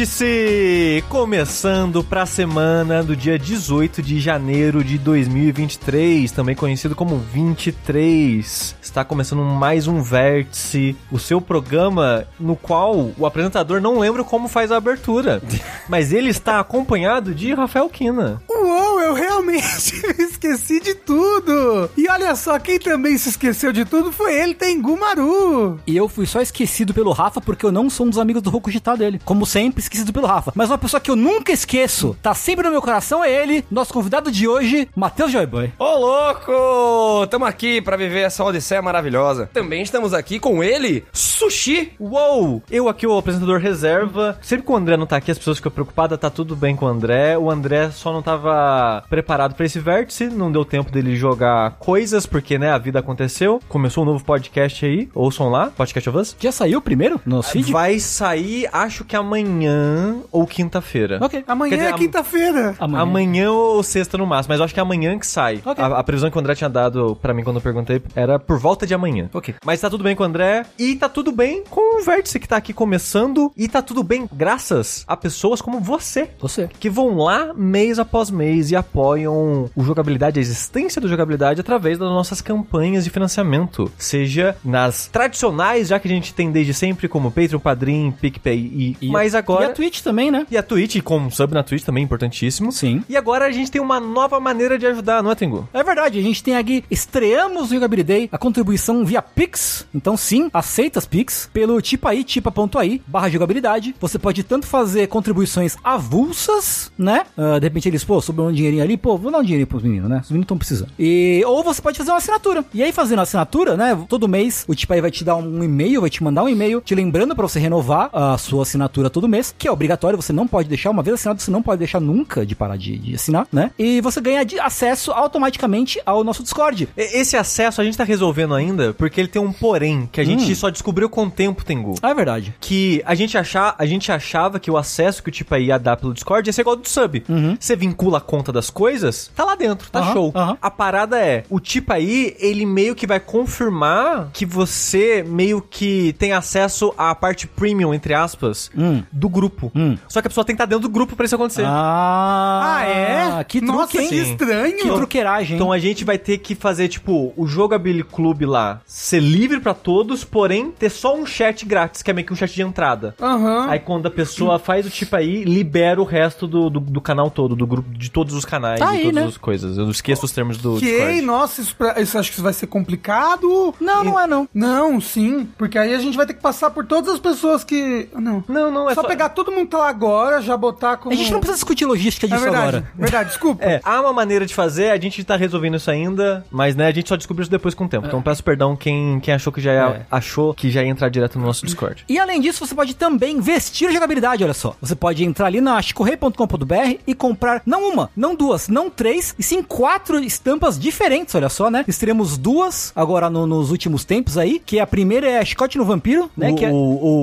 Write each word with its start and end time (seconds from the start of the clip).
Vértice! 0.00 1.04
Começando 1.10 2.02
para 2.02 2.22
a 2.22 2.26
semana 2.26 3.02
do 3.02 3.14
dia 3.14 3.38
18 3.38 4.00
de 4.00 4.18
janeiro 4.18 4.82
de 4.82 4.96
2023, 4.96 6.32
também 6.32 6.56
conhecido 6.56 6.96
como 6.96 7.18
23. 7.18 8.76
Está 8.80 9.04
começando 9.04 9.42
mais 9.42 9.86
um 9.86 10.00
Vértice, 10.00 10.96
o 11.12 11.18
seu 11.18 11.38
programa 11.38 12.24
no 12.38 12.56
qual 12.56 13.10
o 13.18 13.26
apresentador 13.26 13.78
não 13.78 13.98
lembra 13.98 14.24
como 14.24 14.48
faz 14.48 14.72
a 14.72 14.78
abertura, 14.78 15.42
mas 15.86 16.14
ele 16.14 16.30
está 16.30 16.60
acompanhado 16.60 17.34
de 17.34 17.52
Rafael 17.52 17.90
Kina. 17.90 18.42
Uou, 18.48 19.02
eu 19.02 19.12
realmente 19.12 19.29
me 19.42 19.56
esqueci 20.18 20.80
de 20.80 20.94
tudo! 20.94 21.90
E 21.96 22.08
olha 22.08 22.34
só, 22.34 22.58
quem 22.58 22.78
também 22.78 23.16
se 23.18 23.30
esqueceu 23.30 23.72
de 23.72 23.84
tudo 23.84 24.12
foi 24.12 24.34
ele, 24.34 24.54
Tengu 24.54 24.98
Maru! 24.98 25.78
E 25.86 25.96
eu 25.96 26.08
fui 26.08 26.26
só 26.26 26.40
esquecido 26.40 26.94
pelo 26.94 27.12
Rafa 27.12 27.40
porque 27.40 27.64
eu 27.64 27.72
não 27.72 27.90
sou 27.90 28.06
um 28.06 28.10
dos 28.10 28.18
amigos 28.18 28.42
do 28.42 28.50
Rokujita 28.50 28.96
dele. 28.96 29.20
Como 29.24 29.46
sempre, 29.46 29.80
esquecido 29.80 30.12
pelo 30.12 30.26
Rafa. 30.26 30.52
Mas 30.54 30.70
uma 30.70 30.78
pessoa 30.78 31.00
que 31.00 31.10
eu 31.10 31.16
nunca 31.16 31.52
esqueço, 31.52 32.16
tá 32.22 32.34
sempre 32.34 32.64
no 32.64 32.70
meu 32.70 32.82
coração, 32.82 33.24
é 33.24 33.30
ele, 33.30 33.64
nosso 33.70 33.92
convidado 33.92 34.30
de 34.30 34.46
hoje, 34.46 34.88
Matheus 34.94 35.32
Joyboy. 35.32 35.72
Ô, 35.78 35.96
louco! 35.96 37.26
Tamo 37.28 37.44
aqui 37.44 37.80
pra 37.80 37.96
viver 37.96 38.20
essa 38.20 38.44
odisseia 38.44 38.82
maravilhosa. 38.82 39.50
Também 39.52 39.82
estamos 39.82 40.14
aqui 40.14 40.38
com 40.38 40.62
ele, 40.62 41.04
Sushi. 41.12 41.92
Uou! 41.98 42.62
Eu 42.70 42.88
aqui, 42.88 43.06
o 43.06 43.16
apresentador 43.16 43.58
reserva. 43.58 44.38
Sempre 44.42 44.66
que 44.66 44.72
o 44.72 44.76
André 44.76 44.96
não 44.96 45.06
tá 45.06 45.16
aqui, 45.16 45.30
as 45.30 45.38
pessoas 45.38 45.58
ficam 45.58 45.72
preocupadas, 45.72 46.18
tá 46.18 46.30
tudo 46.30 46.54
bem 46.54 46.76
com 46.76 46.86
o 46.86 46.88
André. 46.88 47.36
O 47.38 47.50
André 47.50 47.90
só 47.90 48.12
não 48.12 48.22
tava 48.22 49.02
preparado 49.08 49.29
pra 49.30 49.64
esse 49.64 49.78
vértice, 49.78 50.24
não 50.24 50.50
deu 50.50 50.64
tempo 50.64 50.90
dele 50.90 51.14
jogar 51.14 51.76
coisas, 51.78 52.26
porque, 52.26 52.58
né, 52.58 52.72
a 52.72 52.78
vida 52.78 52.98
aconteceu. 52.98 53.60
Começou 53.68 54.02
um 54.02 54.06
novo 54.06 54.24
podcast 54.24 54.84
aí, 54.84 55.08
ouçam 55.14 55.48
lá, 55.48 55.70
Podcast 55.70 56.08
of 56.08 56.18
Us. 56.18 56.36
Já 56.40 56.50
saiu 56.50 56.80
primeiro 56.80 57.20
no 57.24 57.40
feed? 57.40 57.70
Vai 57.70 58.00
sair, 58.00 58.68
acho 58.72 59.04
que 59.04 59.14
amanhã 59.14 60.16
ou 60.32 60.46
quinta-feira. 60.46 61.18
Ok. 61.22 61.44
Amanhã 61.46 61.76
dizer, 61.76 61.90
é 61.90 61.92
quinta-feira. 61.92 62.74
Amanhã. 62.78 63.02
Amanhã 63.02 63.52
ou 63.52 63.82
sexta 63.84 64.18
no 64.18 64.26
máximo, 64.26 64.52
mas 64.52 64.58
eu 64.58 64.64
acho 64.64 64.74
que 64.74 64.80
é 64.80 64.82
amanhã 64.82 65.16
que 65.16 65.26
sai. 65.26 65.62
Ok. 65.64 65.82
A, 65.82 65.98
a 65.98 66.02
previsão 66.02 66.28
que 66.28 66.36
o 66.36 66.40
André 66.40 66.56
tinha 66.56 66.68
dado 66.68 67.16
pra 67.22 67.32
mim 67.32 67.44
quando 67.44 67.56
eu 67.56 67.62
perguntei 67.62 68.02
era 68.16 68.36
por 68.36 68.58
volta 68.58 68.84
de 68.84 68.94
amanhã. 68.94 69.30
Ok. 69.32 69.54
Mas 69.64 69.80
tá 69.80 69.88
tudo 69.88 70.02
bem 70.02 70.16
com 70.16 70.24
o 70.24 70.26
André 70.26 70.66
e 70.76 70.96
tá 70.96 71.08
tudo 71.08 71.30
bem 71.30 71.62
com 71.70 72.00
o 72.00 72.04
Vértice 72.04 72.40
que 72.40 72.48
tá 72.48 72.56
aqui 72.56 72.72
começando 72.72 73.52
e 73.56 73.68
tá 73.68 73.80
tudo 73.80 74.02
bem 74.02 74.28
graças 74.32 75.04
a 75.06 75.16
pessoas 75.16 75.62
como 75.62 75.78
você. 75.78 76.30
Você. 76.40 76.68
Que 76.80 76.90
vão 76.90 77.16
lá 77.16 77.54
mês 77.54 77.98
após 77.98 78.30
mês 78.30 78.70
e 78.70 78.76
apoiam 79.10 79.68
o 79.74 79.82
jogabilidade, 79.82 80.38
a 80.38 80.42
existência 80.42 81.00
do 81.00 81.08
jogabilidade 81.08 81.60
através 81.60 81.98
das 81.98 82.08
nossas 82.08 82.40
campanhas 82.40 83.04
de 83.04 83.10
financiamento. 83.10 83.90
Seja 83.98 84.56
nas 84.64 85.08
tradicionais, 85.08 85.88
já 85.88 85.98
que 85.98 86.06
a 86.06 86.10
gente 86.10 86.32
tem 86.32 86.50
desde 86.50 86.72
sempre, 86.72 87.08
como 87.08 87.30
Patreon, 87.30 87.58
Padrim, 87.58 88.12
PicPay 88.12 88.96
e, 89.00 89.08
mas 89.08 89.34
agora. 89.34 89.66
E 89.66 89.70
a 89.70 89.72
Twitch 89.72 90.00
também, 90.02 90.30
né? 90.30 90.46
E 90.50 90.56
a 90.56 90.62
Twitch, 90.62 91.00
com 91.02 91.30
sub 91.30 91.52
na 91.52 91.62
Twitch 91.62 91.84
também, 91.84 92.04
importantíssimo. 92.04 92.70
Sim. 92.70 93.02
E 93.08 93.16
agora 93.16 93.46
a 93.46 93.50
gente 93.50 93.70
tem 93.70 93.80
uma 93.80 93.98
nova 93.98 94.38
maneira 94.38 94.78
de 94.78 94.86
ajudar, 94.86 95.22
não 95.22 95.30
é, 95.30 95.34
Tengu? 95.34 95.68
É 95.72 95.82
verdade, 95.82 96.18
a 96.18 96.22
gente 96.22 96.42
tem 96.42 96.56
aqui, 96.56 96.84
estreamos 96.90 97.70
o 97.70 97.74
Jogabilidade 97.74 98.00
Day, 98.00 98.28
a 98.32 98.38
contribuição 98.38 99.04
via 99.04 99.20
Pix. 99.20 99.86
Então 99.94 100.16
sim, 100.16 100.48
aceita 100.52 100.98
as 100.98 101.06
Pix 101.06 101.50
pelo 101.52 101.80
tipaí, 101.80 102.22
tipa.ai, 102.22 103.00
barra 103.06 103.28
jogabilidade. 103.28 103.94
Você 104.00 104.18
pode 104.18 104.42
tanto 104.44 104.66
fazer 104.66 105.08
contribuições 105.08 105.76
avulsas, 105.82 106.92
né? 106.96 107.24
Ah, 107.36 107.58
de 107.58 107.66
repente 107.66 107.88
eles, 107.88 108.04
pô, 108.04 108.20
sobrou 108.20 108.48
um 108.48 108.52
dinheirinho 108.52 108.82
ali, 108.82 108.96
pô, 109.00 109.16
vou 109.16 109.30
dar 109.30 109.38
um 109.38 109.42
dinheirinho 109.42 109.66
pros 109.66 109.82
meninos, 109.82 110.08
né? 110.08 110.20
Os 110.22 110.30
meninos 110.30 110.44
estão 110.44 110.58
precisando. 110.58 110.90
E, 110.98 111.42
ou 111.46 111.62
você 111.62 111.80
pode 111.80 111.98
fazer 111.98 112.10
uma 112.10 112.18
assinatura. 112.18 112.64
E 112.72 112.82
aí, 112.82 112.92
fazendo 112.92 113.20
a 113.20 113.22
assinatura, 113.22 113.76
né? 113.76 113.98
Todo 114.08 114.28
mês, 114.28 114.64
o 114.68 114.74
tipaí 114.74 115.00
vai 115.00 115.10
te 115.10 115.24
dar 115.24 115.36
um 115.36 115.62
e-mail, 115.62 116.00
vai 116.00 116.10
te 116.10 116.22
mandar 116.22 116.44
um 116.44 116.48
e-mail 116.48 116.80
te 116.80 116.94
lembrando 116.94 117.34
pra 117.34 117.46
você 117.46 117.58
renovar 117.58 118.10
a 118.12 118.36
sua 118.38 118.62
assinatura 118.62 119.10
todo 119.10 119.28
mês, 119.28 119.54
que 119.56 119.68
é 119.68 119.72
obrigatório, 119.72 120.20
você 120.20 120.32
não 120.32 120.46
pode 120.46 120.68
deixar, 120.68 120.90
uma 120.90 121.02
vez 121.02 121.14
assinado, 121.14 121.40
você 121.40 121.50
não 121.50 121.62
pode 121.62 121.78
deixar 121.78 122.00
nunca 122.00 122.44
de 122.44 122.54
parar 122.54 122.76
de, 122.76 122.98
de 122.98 123.14
assinar, 123.14 123.46
né? 123.52 123.70
E 123.78 124.00
você 124.00 124.20
ganha 124.20 124.44
de 124.44 124.58
acesso 124.58 125.12
automaticamente 125.12 126.00
ao 126.04 126.22
nosso 126.24 126.42
Discord. 126.42 126.88
Esse 126.96 127.36
acesso 127.36 127.80
a 127.80 127.84
gente 127.84 127.96
tá 127.96 128.04
resolvendo 128.04 128.54
ainda 128.54 128.92
porque 128.94 129.20
ele 129.20 129.28
tem 129.28 129.40
um 129.40 129.52
porém 129.52 130.08
que 130.10 130.20
a 130.20 130.24
gente 130.24 130.54
só 130.54 130.70
descobriu 130.70 131.08
com 131.08 131.24
o 131.24 131.30
tempo, 131.30 131.64
Tengu. 131.64 131.94
Ah, 132.02 132.10
é 132.10 132.14
verdade. 132.14 132.54
Que 132.60 133.02
a 133.04 133.14
gente, 133.14 133.36
achar, 133.36 133.74
a 133.78 133.86
gente 133.86 134.10
achava 134.12 134.58
que 134.58 134.70
o 134.70 134.76
acesso 134.76 135.22
que 135.22 135.28
o 135.28 135.32
Tipaí 135.32 135.66
ia 135.66 135.78
dar 135.78 135.96
pelo 135.96 136.12
Discord 136.12 136.48
ia 136.48 136.52
ser 136.52 136.62
igual 136.62 136.76
ao 136.76 136.82
do 136.82 136.88
sub. 136.88 137.24
Você 137.58 137.76
vincula 137.76 138.18
a 138.18 138.20
conta 138.20 138.52
das 138.52 138.70
coisas, 138.70 138.89
tá 139.34 139.44
lá 139.44 139.54
dentro, 139.54 139.90
tá 139.90 140.12
show. 140.12 140.32
A 140.60 140.70
parada 140.70 141.18
é, 141.18 141.44
o 141.50 141.60
Tipaí, 141.60 142.34
ele 142.38 142.64
meio 142.66 142.94
que 142.94 143.06
vai 143.06 143.20
confirmar 143.20 144.30
que 144.32 144.44
você 144.46 145.24
meio 145.26 145.60
que 145.62 146.14
tem 146.18 146.32
acesso 146.32 146.92
à 146.96 147.14
parte 147.14 147.46
premium, 147.46 147.92
entre 147.94 148.14
aspas, 148.14 148.70
Hum. 148.76 149.02
do 149.12 149.28
grupo. 149.28 149.70
Hum. 149.74 149.96
Só 150.08 150.20
que 150.20 150.26
a 150.26 150.30
pessoa 150.30 150.44
tem 150.44 150.54
que 150.54 150.62
estar 150.62 150.66
dentro 150.66 150.88
do 150.88 150.92
grupo 150.92 151.14
pra 151.16 151.24
isso 151.26 151.34
acontecer. 151.34 151.64
Ah, 151.66 152.76
Ah, 152.78 152.84
é? 152.84 153.44
Que 153.44 153.60
truque, 153.60 153.72
Nossa, 153.76 154.00
hein? 154.02 154.08
que 154.08 154.14
estranho. 154.16 154.76
Que 154.78 154.88
truqueiragem? 154.88 155.56
Então 155.56 155.72
a 155.72 155.78
gente 155.78 156.04
vai 156.04 156.18
ter 156.18 156.38
que 156.38 156.54
fazer, 156.54 156.88
tipo, 156.88 157.32
o 157.36 157.46
Jogability 157.46 158.04
Club 158.04 158.42
lá 158.42 158.80
ser 158.86 159.20
livre 159.20 159.60
pra 159.60 159.74
todos, 159.74 160.24
porém 160.24 160.70
ter 160.70 160.90
só 160.90 161.14
um 161.16 161.26
chat 161.26 161.64
grátis, 161.66 162.02
que 162.02 162.10
é 162.10 162.14
meio 162.14 162.26
que 162.26 162.32
um 162.32 162.36
chat 162.36 162.52
de 162.52 162.62
entrada. 162.62 163.14
Aham. 163.20 163.66
Aí 163.68 163.78
quando 163.78 164.06
a 164.06 164.10
pessoa 164.10 164.58
faz 164.58 164.86
o 164.86 164.90
tipo 164.90 165.14
aí, 165.16 165.44
libera 165.44 166.00
o 166.00 166.04
resto 166.04 166.46
do, 166.46 166.70
do, 166.70 166.80
do 166.80 167.00
canal 167.00 167.30
todo, 167.30 167.54
do 167.56 167.66
grupo, 167.66 167.88
de 167.90 168.10
todos 168.10 168.34
os 168.34 168.44
canais, 168.44 168.79
Tá 168.84 168.90
aí, 168.90 169.02
todas 169.04 169.14
né? 169.22 169.24
as 169.28 169.36
coisas. 169.36 169.76
Eu 169.78 169.84
não 169.84 169.90
esqueço 169.90 170.24
os 170.24 170.32
termos 170.32 170.56
do 170.58 170.76
Ok, 170.76 170.88
Discord. 170.88 171.20
nossa, 171.22 171.60
isso, 171.60 171.74
pra- 171.76 172.00
isso 172.00 172.18
acho 172.18 172.28
que 172.30 172.34
isso 172.34 172.42
vai 172.42 172.52
ser 172.52 172.66
complicado. 172.66 173.74
Não, 173.80 174.04
não 174.04 174.20
é 174.20 174.26
não. 174.26 174.48
Não, 174.54 175.00
sim, 175.00 175.48
porque 175.58 175.78
aí 175.78 175.94
a 175.94 175.98
gente 175.98 176.16
vai 176.16 176.26
ter 176.26 176.34
que 176.34 176.40
passar 176.40 176.70
por 176.70 176.84
todas 176.86 177.14
as 177.14 177.20
pessoas 177.20 177.64
que. 177.64 178.08
Não. 178.14 178.42
Não, 178.48 178.70
não, 178.70 178.90
é 178.90 178.94
só, 178.94 179.02
só... 179.02 179.08
pegar 179.08 179.30
todo 179.30 179.50
mundo 179.50 179.64
que 179.64 179.70
tá 179.72 179.78
lá 179.78 179.88
agora, 179.88 180.40
já 180.42 180.56
botar 180.56 180.96
como. 180.96 181.14
A 181.14 181.16
gente 181.16 181.32
não 181.32 181.40
precisa 181.40 181.56
discutir 181.56 181.84
logística 181.86 182.26
É 182.26 182.28
disso 182.28 182.42
verdade, 182.42 182.68
agora. 182.78 182.90
verdade, 182.96 183.28
desculpa. 183.30 183.64
É, 183.64 183.80
há 183.84 184.00
uma 184.00 184.12
maneira 184.12 184.46
de 184.46 184.54
fazer, 184.54 184.90
a 184.90 184.98
gente 185.00 185.22
tá 185.24 185.36
resolvendo 185.36 185.76
isso 185.76 185.90
ainda, 185.90 186.44
mas 186.50 186.74
né, 186.74 186.86
a 186.86 186.92
gente 186.92 187.08
só 187.08 187.16
descobriu 187.16 187.42
isso 187.42 187.50
depois 187.50 187.74
com 187.74 187.84
o 187.84 187.88
tempo. 187.88 188.06
Então 188.06 188.22
peço 188.22 188.42
perdão 188.42 188.76
quem, 188.76 189.20
quem 189.20 189.34
achou 189.34 189.52
que 189.52 189.60
já 189.60 189.72
ia, 189.72 189.80
É. 189.96 190.06
achou 190.10 190.54
que 190.54 190.70
já 190.70 190.82
ia 190.82 190.88
entrar 190.88 191.08
direto 191.08 191.38
no 191.38 191.46
nosso 191.46 191.64
Discord. 191.64 192.04
E 192.08 192.18
além 192.18 192.40
disso, 192.40 192.64
você 192.66 192.74
pode 192.74 192.94
também 192.94 193.40
vestir 193.40 193.88
a 193.88 193.92
jogabilidade, 193.92 194.42
olha 194.44 194.54
só. 194.54 194.76
Você 194.80 194.94
pode 194.94 195.24
entrar 195.24 195.46
ali 195.46 195.60
na 195.60 195.80
chicorrei.com.br 195.82 196.98
e 197.06 197.14
comprar 197.14 197.62
não 197.66 197.88
uma, 197.90 198.10
não 198.16 198.34
duas, 198.34 198.68
não 198.70 198.88
três, 198.90 199.34
e 199.38 199.42
sim 199.42 199.62
quatro 199.62 200.18
estampas 200.20 200.78
diferentes, 200.78 201.34
olha 201.34 201.48
só, 201.48 201.70
né? 201.70 201.84
Teremos 202.00 202.38
duas 202.38 202.92
agora 202.96 203.28
no- 203.28 203.46
nos 203.46 203.70
últimos 203.70 204.04
tempos 204.04 204.38
aí, 204.38 204.58
que 204.64 204.80
a 204.80 204.86
primeira 204.86 205.28
é 205.28 205.38
a 205.38 205.44
Chicote 205.44 205.76
no 205.76 205.84
Vampiro, 205.84 206.30
né? 206.34 206.50
o, 206.50 206.54
que 206.54 206.64
é 206.64 206.70
o, 206.70 206.74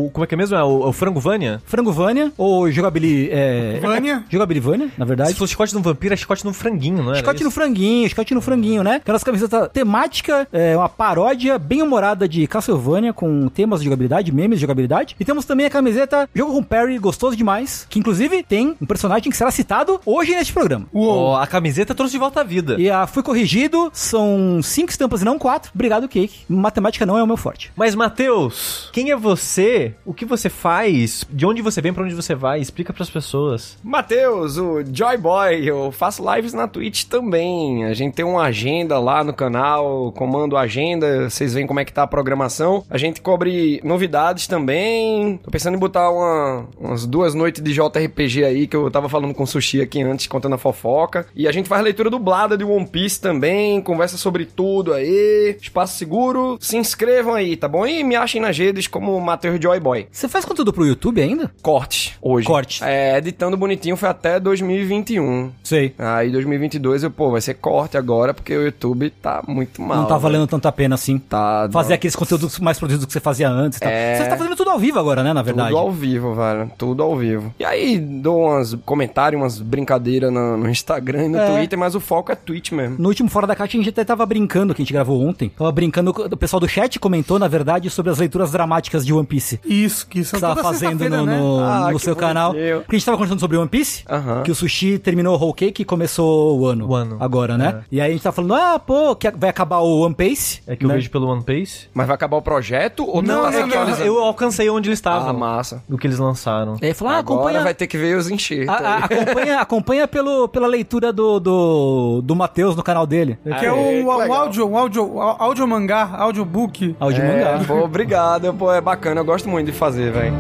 o- 0.06 0.10
como 0.14 0.24
é 0.24 0.28
que 0.28 0.36
é 0.36 0.38
mesmo? 0.38 0.56
É 0.56 0.64
o, 0.64 0.90
o 0.90 0.94
Frango 0.94 1.20
Vânia? 1.20 2.32
Ou 2.38 2.70
jogabili... 2.72 3.30
É... 3.32 3.80
Vânia. 3.82 4.24
Jogabilivânia, 4.30 4.90
na 4.98 5.06
verdade. 5.06 5.32
Se 5.32 5.36
fosse 5.36 5.52
chicote 5.52 5.74
no 5.74 5.82
vampiro, 5.82 6.14
é 6.14 6.18
chicote 6.18 6.46
no 6.46 6.54
franguinho, 6.54 7.02
não 7.04 7.12
é? 7.14 7.16
Chicote 7.16 7.44
no 7.44 7.50
franguinho, 7.50 8.08
chicote 8.10 8.34
no 8.36 8.42
franguinho, 8.42 8.84
né? 8.84 8.96
Aquelas 8.98 9.24
camisetas 9.24 9.70
temática, 9.74 10.48
é, 10.52 10.76
uma 10.78 10.90
paródia 10.90 11.58
bem 11.58 11.82
humorada 11.82 12.28
de 12.28 12.46
Castlevania 12.48 13.14
com 13.14 13.48
temas 13.48 13.80
de 13.80 13.86
jogabilidade, 13.86 14.32
memes 14.32 14.60
de 14.60 14.62
jogabilidade. 14.62 15.16
E 15.20 15.26
temos 15.26 15.46
também 15.46 15.66
a 15.66 15.70
camiseta 15.70 16.30
Jogo 16.36 16.54
com 16.54 16.64
Perry, 16.64 16.98
gostoso 17.00 17.36
demais, 17.36 17.86
que 17.90 18.00
inclusive 18.00 18.44
tem 18.44 18.76
um 18.82 18.86
personagem 18.86 19.32
que 19.32 19.38
será 19.38 19.50
citado 19.52 20.00
hoje 20.06 20.34
neste 20.36 20.54
programa. 20.54 20.86
Ó, 20.94 21.37
a 21.42 21.48
camiseta 21.48 21.94
trouxe 21.96 22.14
de 22.14 22.20
volta 22.20 22.42
à 22.42 22.44
vida. 22.44 22.76
E 22.80 22.90
a 22.90 23.06
fui 23.08 23.24
corrigido, 23.24 23.90
são 23.94 24.60
cinco 24.64 24.92
estampas 24.92 25.22
e 25.22 25.26
não 25.26 25.38
quatro. 25.40 25.72
Obrigado, 25.74 26.08
Cake. 26.08 26.40
Matemática 26.50 27.06
não 27.06 27.18
é 27.18 27.24
o 27.24 27.28
meu 27.28 27.38
forte. 27.38 27.72
Mas, 27.76 27.96
Matheus, 27.96 28.90
quem 28.94 29.12
é 29.12 29.16
você? 29.16 29.94
O 30.06 30.14
que 30.14 30.26
você 30.26 30.50
faz? 30.50 31.24
De 31.30 31.46
onde 31.46 31.62
você 31.62 31.82
vem? 31.82 31.94
Pra 31.94 32.04
onde 32.04 32.16
você 32.16 32.34
vai? 32.36 32.60
Explica 32.60 32.92
pras 32.94 33.10
pessoas. 33.10 33.78
Matheus, 33.84 34.58
o 34.58 34.84
Joy 34.92 35.18
Boy, 35.18 35.64
eu 35.70 35.92
faço 35.92 36.24
lives 36.36 36.54
na 36.54 36.68
Twitch 36.68 37.04
também. 37.06 37.86
A 37.86 37.94
gente 37.94 38.14
tem 38.16 38.26
uma 38.26 38.44
agenda 38.44 39.00
lá 39.00 39.24
no 39.24 39.34
canal, 39.34 40.12
comando 40.14 40.58
agenda, 40.58 41.30
vocês 41.30 41.54
veem 41.54 41.68
como 41.68 41.80
é 41.80 41.86
que 41.86 41.94
tá 41.94 42.04
a 42.04 42.08
programação. 42.08 42.84
A 42.90 42.98
gente 42.98 43.22
cobre 43.22 43.80
novidades 43.84 44.48
também. 44.48 45.38
Tô 45.44 45.52
pensando 45.52 45.76
em 45.76 45.80
botar 45.80 46.10
uma- 46.10 46.66
umas 46.80 47.06
duas 47.06 47.34
noites 47.34 47.62
de 47.62 47.74
JRPG 47.74 48.44
aí, 48.44 48.68
que 48.68 48.76
eu 48.76 48.90
tava 48.90 49.08
falando 49.10 49.34
com 49.34 49.44
o 49.44 49.48
Sushi 49.48 49.82
aqui 49.82 50.02
antes, 50.02 50.28
contando 50.28 50.56
a 50.56 50.58
fofoca. 50.58 51.27
E 51.36 51.48
a 51.48 51.52
gente 51.52 51.70
faz 51.70 51.84
leitura 51.84 52.10
dublada 52.10 52.58
de 52.58 52.64
One 52.64 52.86
Piece 52.86 53.20
também, 53.20 53.82
conversa 53.82 54.18
sobre 54.18 54.46
tudo 54.46 54.94
aí. 54.94 55.58
Espaço 55.62 55.98
seguro, 55.98 56.58
se 56.60 56.78
inscrevam 56.78 57.34
aí, 57.34 57.56
tá 57.56 57.68
bom? 57.68 57.86
E 57.86 58.04
me 58.04 58.16
achem 58.16 58.42
nas 58.42 58.58
redes 58.58 58.88
como 58.88 59.20
Matheus 59.20 59.60
Joy 59.62 59.80
Boy. 59.80 60.08
Você 60.12 60.28
faz 60.28 60.46
conteúdo 60.46 60.74
pro 60.74 60.86
YouTube 60.86 61.22
ainda? 61.22 61.52
Corte, 61.62 62.18
hoje. 62.22 62.48
Corte. 62.48 62.84
É, 62.84 63.18
editando 63.18 63.58
bonitinho 63.58 63.96
foi 63.96 64.10
até 64.10 64.40
2021. 64.40 65.52
Sei. 65.64 65.94
Aí 65.98 66.32
2022 66.32 67.04
eu, 67.04 67.12
pô, 67.12 67.32
vai 67.32 67.42
ser 67.42 67.56
corte 67.56 67.98
agora, 67.98 68.34
porque 68.34 68.56
o 68.56 68.64
YouTube 68.64 69.10
tá 69.10 69.44
muito 69.48 69.82
mal. 69.82 69.98
não 69.98 70.06
tá 70.06 70.16
velho. 70.16 70.22
valendo 70.22 70.48
tanta 70.48 70.72
pena 70.72 70.96
assim. 70.96 71.18
Tá. 71.18 71.70
Fazer 71.72 71.90
não. 71.90 71.96
aqueles 71.96 72.16
conteúdos 72.16 72.60
mais 72.60 72.78
produzidos 72.78 73.06
que 73.06 73.14
você 73.14 73.20
fazia 73.20 73.50
antes 73.50 73.80
tal. 73.80 73.90
É. 73.90 74.16
Você 74.16 74.30
tá 74.30 74.38
fazendo 74.38 74.56
tudo 74.56 74.70
ao 74.70 74.80
vivo 74.80 75.00
agora, 75.00 75.24
né, 75.24 75.34
na 75.34 75.42
verdade? 75.42 75.70
Tudo 75.70 75.80
ao 75.80 75.92
vivo, 75.92 76.36
velho. 76.36 76.72
Tudo 76.78 77.04
ao 77.04 77.16
vivo. 77.16 77.54
E 77.60 77.66
aí 77.66 77.98
dou 77.98 78.48
umas 78.48 78.74
comentários, 78.86 79.42
umas 79.42 79.60
brincadeiras 79.60 80.32
no, 80.32 80.58
no 80.58 80.70
Instagram 80.70 81.17
e 81.26 81.28
no 81.28 81.38
É. 81.38 81.52
Twitter, 81.58 81.78
mas 81.80 81.96
o 81.96 82.00
foco 82.00 82.32
é 82.32 82.36
Twitch 82.36 82.72
mesmo. 82.72 82.96
No 83.00 83.10
último 83.10 83.30
Fora 83.30 83.48
da 83.48 83.56
Caixa 83.56 83.78
a 83.78 83.80
gente 83.80 83.90
até 83.90 84.04
tava 84.04 84.26
brincando, 84.26 84.74
que 84.74 84.82
a 84.82 84.84
gente 84.86 84.94
gravou 84.94 85.22
ontem. 85.26 85.50
Tava 85.50 85.72
brincando, 85.72 86.12
o 86.12 86.38
pessoal 86.38 86.60
do 86.60 86.68
chat 86.68 87.00
comentou, 87.00 87.38
na 87.40 87.48
verdade, 87.48 87.90
sobre 87.90 88.12
as 88.12 88.18
leituras 88.20 88.52
dramáticas 88.52 89.06
de 89.06 89.14
One 89.14 89.26
Piece. 89.26 89.60
Isso, 89.66 90.08
que 90.08 90.20
isso 90.20 90.34
Que 90.34 90.40
você 90.40 90.46
tava 90.46 90.62
fazendo 90.62 91.10
no, 91.10 91.26
né? 91.26 91.38
no, 91.38 91.60
Ah, 91.64 91.90
no 91.92 91.98
que 92.00 92.04
seu 92.06 92.16
canal. 92.16 92.52
Porque 92.54 92.96
a 92.96 93.00
gente 93.00 93.06
tava 93.06 93.18
conversando 93.18 93.40
sobre 93.40 93.58
One 93.58 93.70
Piece. 93.70 94.04
Aham. 94.10 94.44
Que 94.44 94.52
o 94.52 94.56
Sushi 94.56 94.98
terminou 95.00 95.36
o 95.38 95.40
Whole 95.42 95.54
Cake 95.54 95.82
e 95.82 95.86
começou 95.86 96.60
o 96.60 96.66
ano. 96.66 96.88
O 96.88 96.96
ano. 96.96 97.18
Agora, 97.20 97.58
né? 97.58 97.82
E 97.92 98.00
aí 98.02 98.10
a 98.10 98.12
gente 98.14 98.24
tá 98.24 98.32
falando, 98.32 98.54
ah, 98.54 98.80
pô, 98.80 99.16
que 99.16 99.30
vai 99.32 99.50
acabar 99.50 99.80
o 99.80 100.02
One 100.02 100.16
Piece. 100.16 100.62
É 100.68 100.76
que 100.76 100.86
eu 100.86 100.90
né? 100.90 100.96
vejo 100.96 101.10
pelo 101.10 101.28
One 101.28 101.44
Piece. 101.44 101.88
Mas 101.94 102.08
vai 102.08 102.16
acabar 102.16 102.38
o 102.38 102.42
projeto 102.42 103.06
ou 103.08 103.22
Não, 103.22 103.44
tá 103.44 103.52
não, 103.52 103.60
não, 103.60 103.68
atualizando? 103.68 104.06
Eu 104.08 104.20
alcancei 104.20 104.70
onde 104.70 104.90
eles 104.90 105.00
Ah, 105.00 105.18
estavam. 105.18 105.34
massa. 105.38 105.84
do 105.88 105.98
que 105.98 106.08
eles 106.08 106.20
lançaram. 106.20 106.78
E 106.82 106.86
aí 106.86 106.94
falou, 106.94 107.14
ah, 107.14 107.18
Agora 107.18 107.38
acompanha... 107.40 107.64
vai 107.64 107.74
ter 107.74 107.88
que 107.88 107.98
ver 107.98 108.18
os 108.18 108.30
enxertos. 108.30 108.70
a- 108.70 108.78
a- 108.78 108.98
acompanha, 109.06 109.60
acompanha 109.60 110.08
pelo, 110.08 110.48
pela 110.48 110.68
leitura 110.68 111.07
do, 111.12 111.40
do, 111.40 112.22
do 112.24 112.36
Matheus 112.36 112.76
no 112.76 112.84
canal 112.84 113.06
dele. 113.08 113.38
Que 113.44 113.50
é 113.50 113.70
Aê, 113.70 113.70
o, 113.70 113.76
que 114.04 114.04
o 114.10 114.18
legal. 114.18 114.42
áudio, 114.42 114.68
o 114.70 114.78
áudio, 114.78 115.14
o 115.16 115.22
áudio 115.22 115.68
mangá, 115.68 116.10
audiobook. 116.18 116.96
Áudio 117.00 117.24
É, 117.24 117.28
mangá. 117.56 117.66
pô, 117.66 117.84
obrigado. 117.84 118.54
Pô, 118.54 118.72
é 118.72 118.82
bacana, 118.82 119.22
eu 119.22 119.26
gosto 119.26 119.48
muito 119.50 119.68
de 119.68 119.72
fazer, 119.78 120.12
velho. 120.12 120.34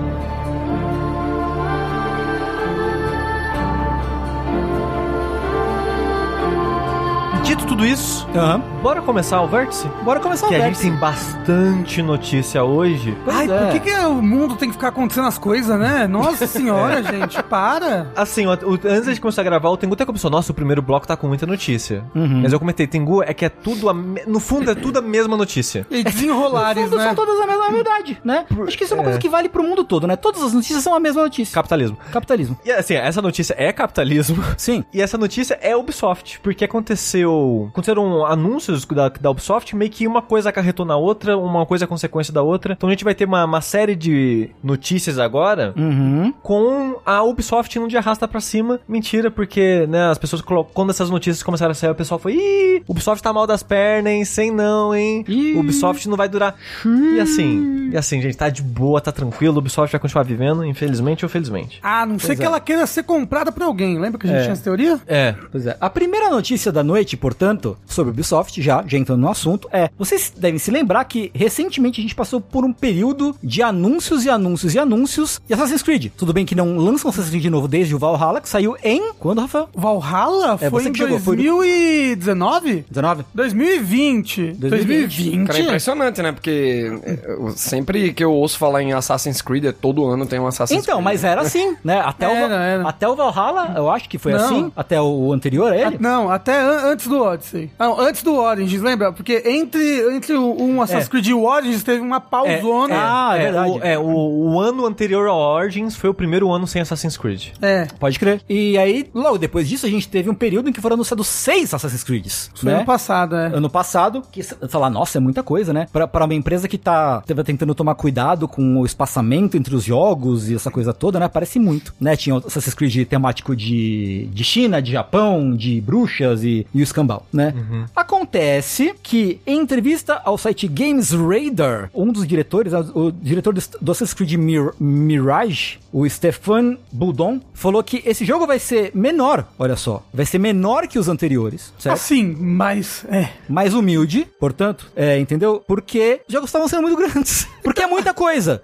Dito 7.57 7.69
tudo 7.69 7.86
isso, 7.86 8.27
Aham. 8.36 8.59
bora 8.83 9.01
começar 9.01 9.42
o 9.42 9.48
vértice? 9.48 9.88
Bora 10.04 10.19
começar 10.19 10.48
Que 10.48 10.54
o 10.54 10.57
a 10.57 10.59
gente 10.59 10.65
vértice. 10.75 10.89
tem 10.89 10.95
bastante 11.00 12.01
notícia 12.01 12.63
hoje. 12.63 13.18
Pois 13.25 13.36
Ai, 13.36 13.45
é. 13.50 13.57
por 13.59 13.71
que, 13.71 13.80
que 13.92 14.00
o 14.06 14.21
mundo 14.21 14.56
tem 14.56 14.69
que 14.69 14.75
ficar 14.75 14.89
acontecendo 14.89 15.27
as 15.27 15.38
coisas, 15.38 15.77
né? 15.80 16.07
Nossa 16.07 16.45
senhora, 16.48 17.01
gente, 17.04 17.42
para. 17.44 18.12
Assim, 18.15 18.45
o- 18.45 18.51
o- 18.51 18.80
antes 18.86 19.15
de 19.15 19.19
começar 19.21 19.42
a 19.42 19.44
gravar, 19.44 19.69
o 19.69 19.77
Tengu 19.77 19.94
até 19.95 20.06
começou. 20.06 20.30
Nossa, 20.30 20.51
o 20.51 20.56
primeiro 20.56 20.81
bloco 20.81 21.07
tá 21.07 21.18
com 21.18 21.27
muita 21.27 21.45
notícia. 21.45 22.04
Uhum. 22.15 22.42
Mas 22.44 22.54
eu 22.54 22.59
comentei, 22.59 22.86
Tengu, 22.86 23.24
é 23.24 23.33
que 23.33 23.44
é 23.45 23.50
tudo. 23.50 23.89
a 23.89 23.94
me- 23.94 24.24
no 24.27 24.39
fundo, 24.39 24.69
é 24.71 24.75
tudo 24.75 25.00
a 25.00 25.01
mesma 25.01 25.36
notícia. 25.36 25.86
E 25.89 26.04
desenrolares, 26.04 26.83
Tudo 26.89 26.98
né? 26.98 27.06
são 27.06 27.15
todas 27.15 27.39
a 27.39 27.48
mesma 27.48 27.69
verdade, 27.71 28.19
né? 28.24 28.45
Acho 28.68 28.77
que 28.77 28.83
isso 28.83 28.94
é 28.94 28.98
uma 28.98 29.04
coisa 29.04 29.19
que 29.19 29.30
vale 29.30 29.50
pro 29.50 29.63
mundo 29.63 29.83
todo, 29.83 30.06
né? 30.07 30.15
Todas 30.15 30.44
as 30.44 30.54
notícias 30.54 30.83
são 30.83 30.94
a 30.94 31.00
mesma 31.00 31.24
notícia. 31.24 31.54
Capitalismo. 31.54 31.98
Capitalismo. 32.12 32.57
E 32.63 32.71
assim, 32.71 32.94
essa 32.95 33.21
notícia 33.21 33.56
é 33.57 33.71
capitalismo. 33.74 34.44
Sim. 34.57 34.83
E 34.94 35.01
essa 35.01 35.18
notícia 35.18 35.57
é 35.62 35.75
Ubisoft, 35.75 36.39
porque 36.42 36.63
aconteceu. 36.65 37.47
Aconteceram 37.70 38.26
anúncios 38.26 38.86
da, 38.86 39.10
da 39.10 39.30
Ubisoft, 39.32 39.76
meio 39.76 39.92
que 39.92 40.08
uma 40.08 40.22
coisa 40.22 40.50
acarretou 40.50 40.86
na 40.86 40.96
outra, 40.96 41.38
uma 41.38 41.66
coisa 41.66 41.86
é 41.86 41.88
consequência 41.88 42.34
da 42.34 42.42
outra. 42.42 42.74
Então 42.74 42.88
a 42.90 42.92
gente 42.92 43.04
vai 43.04 43.14
ter 43.16 43.26
uma, 43.26 43.44
uma 43.46 43.62
série 43.62 43.96
de 43.96 44.50
notícias 44.64 45.18
agora 45.20 45.74
Uhum. 45.78 46.34
com 46.44 47.00
a 47.06 47.24
Ubisoft 47.24 47.78
indo 47.78 47.88
de 47.88 47.98
arrasta 47.98 48.28
pra 48.28 48.40
cima. 48.42 48.80
Mentira, 48.88 49.30
porque, 49.32 49.86
né, 49.90 50.10
as 50.10 50.18
pessoas 50.18 50.42
quando 50.74 50.90
essas 50.90 51.10
notícias 51.10 51.44
começaram 51.44 51.72
a 51.72 51.76
sair, 51.76 51.90
o 51.92 51.96
pessoal 51.96 52.20
foi, 52.20 52.34
ih, 52.36 52.84
Ubisoft 52.88 53.22
tá 53.24 53.32
mal 53.34 53.46
das 53.48 53.64
pernas, 53.64 54.12
hein, 54.14 54.26
sem 54.26 54.52
não, 54.52 54.94
hein. 54.96 55.24
Ih. 55.28 55.56
Ubisoft 55.58 56.08
não 56.10 56.18
vai 56.18 56.28
durar. 56.30 56.56
E 56.86 57.20
assim, 57.20 57.90
e 57.92 57.98
assim, 57.98 58.22
gente, 58.22 58.38
tá 58.38 58.50
de 58.50 58.62
boa, 58.62 59.00
tá 59.02 59.12
tranquilo, 59.12 59.58
Ubisoft 59.60 59.92
vai 59.92 60.00
continuar 60.00 60.24
vivendo, 60.24 60.64
infelizmente 60.66 61.26
ou 61.26 61.30
felizmente. 61.30 61.80
Ah, 61.84 62.06
não 62.06 62.18
sei 62.20 62.28
Pois 62.30 62.40
que 62.40 62.44
é. 62.44 62.48
ela 62.48 62.60
queira 62.60 62.86
ser 62.88 63.04
comprada 63.04 63.52
por 63.52 63.64
alguém. 63.64 64.00
Lembra 64.00 64.20
que 64.20 64.28
a 64.28 64.30
gente 64.30 64.40
É. 64.40 64.44
tinha 64.44 64.54
essa 64.54 64.64
teoria? 64.64 65.00
É. 65.08 65.36
Pois 65.52 65.66
é. 65.66 65.78
A 65.80 65.90
primeira 65.90 66.30
notícia 66.30 66.72
da 66.72 66.84
noite, 66.84 67.16
portanto, 67.18 67.37
sobre 67.86 68.12
Ubisoft, 68.12 68.62
já, 68.62 68.84
já 68.88 68.98
entrando 68.98 69.22
no 69.22 69.30
assunto, 69.30 69.68
é: 69.72 69.89
vocês 69.98 70.34
devem 70.36 70.60
se 70.60 70.72
lembrar 70.72 71.04
que 71.06 71.31
recentemente 71.34 72.00
a 72.00 72.04
gente 72.04 72.16
passou 72.16 72.39
por 72.42 72.63
um 72.66 72.74
período 72.74 73.36
de 73.44 73.62
anúncios 73.62 74.25
e 74.25 74.30
anúncios 74.30 74.74
e 74.75 74.80
anúncios 74.80 75.42
de 75.48 75.54
Assassin's 75.54 75.81
Creed. 75.81 76.12
Tudo 76.18 76.34
bem 76.34 76.45
que 76.45 76.56
não 76.56 76.78
lançam 76.78 77.10
Assassin's 77.10 77.30
Creed 77.30 77.44
de 77.44 77.50
novo 77.50 77.68
desde 77.68 77.95
o 77.95 78.00
Valhalla, 78.00 78.42
que 78.42 78.50
saiu 78.50 78.75
em. 78.84 79.13
Quando, 79.19 79.42
Rafael? 79.42 79.69
Valhalla 79.75 80.57
É, 80.62 80.69
foi 80.69 80.84
você 80.84 80.89
em 80.89 80.92
do- 80.92 81.07
2019? 81.07 82.86
19? 82.89 83.25
2020. 83.34 84.54
2020. 84.54 85.45
Cara, 85.48 85.60
é 85.60 85.62
impressionante, 85.62 86.22
né? 86.22 86.31
Porque 86.31 86.92
eu- 87.28 87.51
sempre 87.56 88.13
que 88.13 88.24
eu 88.24 88.31
ouço 88.31 88.57
falar 88.57 88.81
em 88.81 88.94
Assassin's 88.94 89.42
Creed, 89.42 89.66
é 89.66 89.72
todo 89.72 90.06
ano 90.06 90.25
tem 90.25 90.40
um 90.40 90.48
Assassin's 90.48 90.81
Então, 90.83 90.95
Creed. 90.98 91.04
mas 91.06 91.24
era 91.24 91.42
assim, 91.42 91.75
né? 91.83 92.00
Até, 92.04 92.28
o, 92.28 92.31
Era, 92.31 92.88
até 92.88 93.07
o 93.07 93.16
Valhalla, 93.16 93.74
eu 93.75 93.90
acho 93.90 94.07
que 94.10 94.18
foi 94.18 94.33
Não. 94.33 94.40
assim. 94.45 94.72
Até 94.75 95.01
o 95.01 95.33
anterior 95.33 95.72
a 95.72 95.75
ele. 95.75 95.95
Ah, 95.95 96.00
Não, 96.00 96.30
até 96.31 96.60
an- 96.60 96.92
antes 96.92 97.07
do 97.07 97.17
Odyssey. 97.22 97.69
Não, 97.80 98.00
antes 98.00 98.24
do 98.24 98.36
Origins, 98.36 98.81
lembra? 98.81 99.12
Porque 99.12 99.42
entre, 99.46 100.16
entre 100.16 100.34
o- 100.34 100.56
um 100.62 100.81
Assassin's 100.81 101.08
É. 101.08 101.10
Creed 101.10 101.28
e 101.28 101.34
o 101.34 101.44
Origins 101.46 101.84
teve 101.84 102.02
uma 102.02 102.19
pausona. 102.19 102.96
Ah, 102.96 103.36
é 103.38 103.44
verdade. 103.44 103.72
O, 103.72 103.84
é, 103.84 103.98
o, 104.00 104.06
o 104.54 104.60
ano 104.60 104.86
anterior 104.86 105.28
ao 105.28 105.38
Origins 105.40 105.96
foi 105.96 106.10
o 106.10 106.14
primeiro 106.14 106.52
ano 106.52 106.68
sem 106.68 106.81
Assassin's 106.81 107.18
Creed. 107.18 107.50
É. 107.62 107.88
Pode 108.00 108.19
crer. 108.19 108.42
E 108.50 108.78
aí, 108.78 109.10
logo 109.14 109.38
depois 109.38 109.68
disso, 109.68 109.86
a 109.86 109.90
gente 109.90 110.08
teve 110.08 110.30
um 110.30 110.34
período 110.36 110.69
em 110.69 110.74
que 110.74 110.81
foram 110.81 110.96
anunciados 110.96 111.28
seis 111.28 111.74
Assassin's 111.74 112.04
Creeds. 112.04 112.52
Foi 112.56 112.69
né? 112.72 112.78
ano 112.78 112.86
passado, 112.86 113.36
é. 113.36 113.48
ano 113.48 113.69
passado, 113.69 114.22
que 114.31 114.44
falar, 114.44 114.90
nossa, 114.90 115.18
é 115.18 115.22
muita 115.22 115.44
coisa, 115.44 115.74
né? 115.74 115.88
Pra, 115.92 116.08
pra 116.08 116.25
uma 116.25 116.34
empresa 116.34 116.68
que 116.68 116.78
tá 116.78 117.24
tentando 117.46 117.74
tomar 117.75 117.96
cuidado 117.96 118.48
com 118.48 118.78
o 118.81 118.86
espaçamento 118.86 119.58
entre 119.58 119.75
os 119.75 119.84
jogos 119.84 120.50
e 120.50 120.56
essa 120.56 120.72
coisa 120.72 120.94
toda, 120.94 121.19
né? 121.19 121.28
Parece 121.28 121.60
muito, 121.60 121.94
né? 122.00 122.16
Tinha 122.16 122.36
o 122.36 122.40
Assassin's 122.40 122.74
Creed 122.74 123.08
temático 123.08 123.56
de, 123.56 124.28
de 124.34 124.44
China, 124.44 124.81
de 124.81 124.92
Japão, 124.92 125.56
de 125.56 125.80
bruxas 125.81 126.44
e, 126.44 126.66
e 126.74 126.80
o 126.81 126.84
escambau, 127.07 127.25
né? 127.31 127.54
Acontece 127.95 128.94
que, 129.01 129.39
em 129.45 129.59
entrevista 129.59 130.21
ao 130.24 130.38
site 130.38 130.68
Games 130.68 131.12
Radar, 131.12 131.89
um 131.94 132.12
dos 132.12 132.27
diretores, 132.27 132.74
o 132.74 133.12
diretor 133.12 133.54
do, 133.54 133.92
Assassin's 133.92 134.13
Creed 134.13 134.33
Mir- 134.33 134.74
Mirage, 134.80 135.80
o 135.92 136.07
Stefan 136.07 136.77
Boudon, 136.92 137.39
falou 137.54 137.83
que 137.83 138.04
esse 138.06 138.25
jogo 138.25 138.45
vai 138.45 138.59
ser 138.59 138.92
menor, 138.94 139.45
olha 139.57 139.75
só, 139.75 140.04
vai 140.13 140.25
ser 140.25 140.38
menor 140.39 140.88
que 140.88 141.00
os 141.00 141.07
anteriores, 141.07 141.74
certo? 141.80 141.95
Assim, 141.95 142.36
mas. 142.39 143.06
É. 143.09 143.30
mais 143.50 143.74
humilde, 143.74 144.27
portanto, 144.39 144.92
é, 144.95 145.19
entendeu? 145.19 145.63
Porque 145.65 146.21
os 146.27 146.33
jogos 146.33 146.50
estavam 146.50 146.68
sendo 146.68 146.83
muito 146.83 146.98
grandes. 147.01 147.48
Porque 147.63 147.81
é 147.81 147.88
muita 147.88 148.13
coisa. 148.13 148.62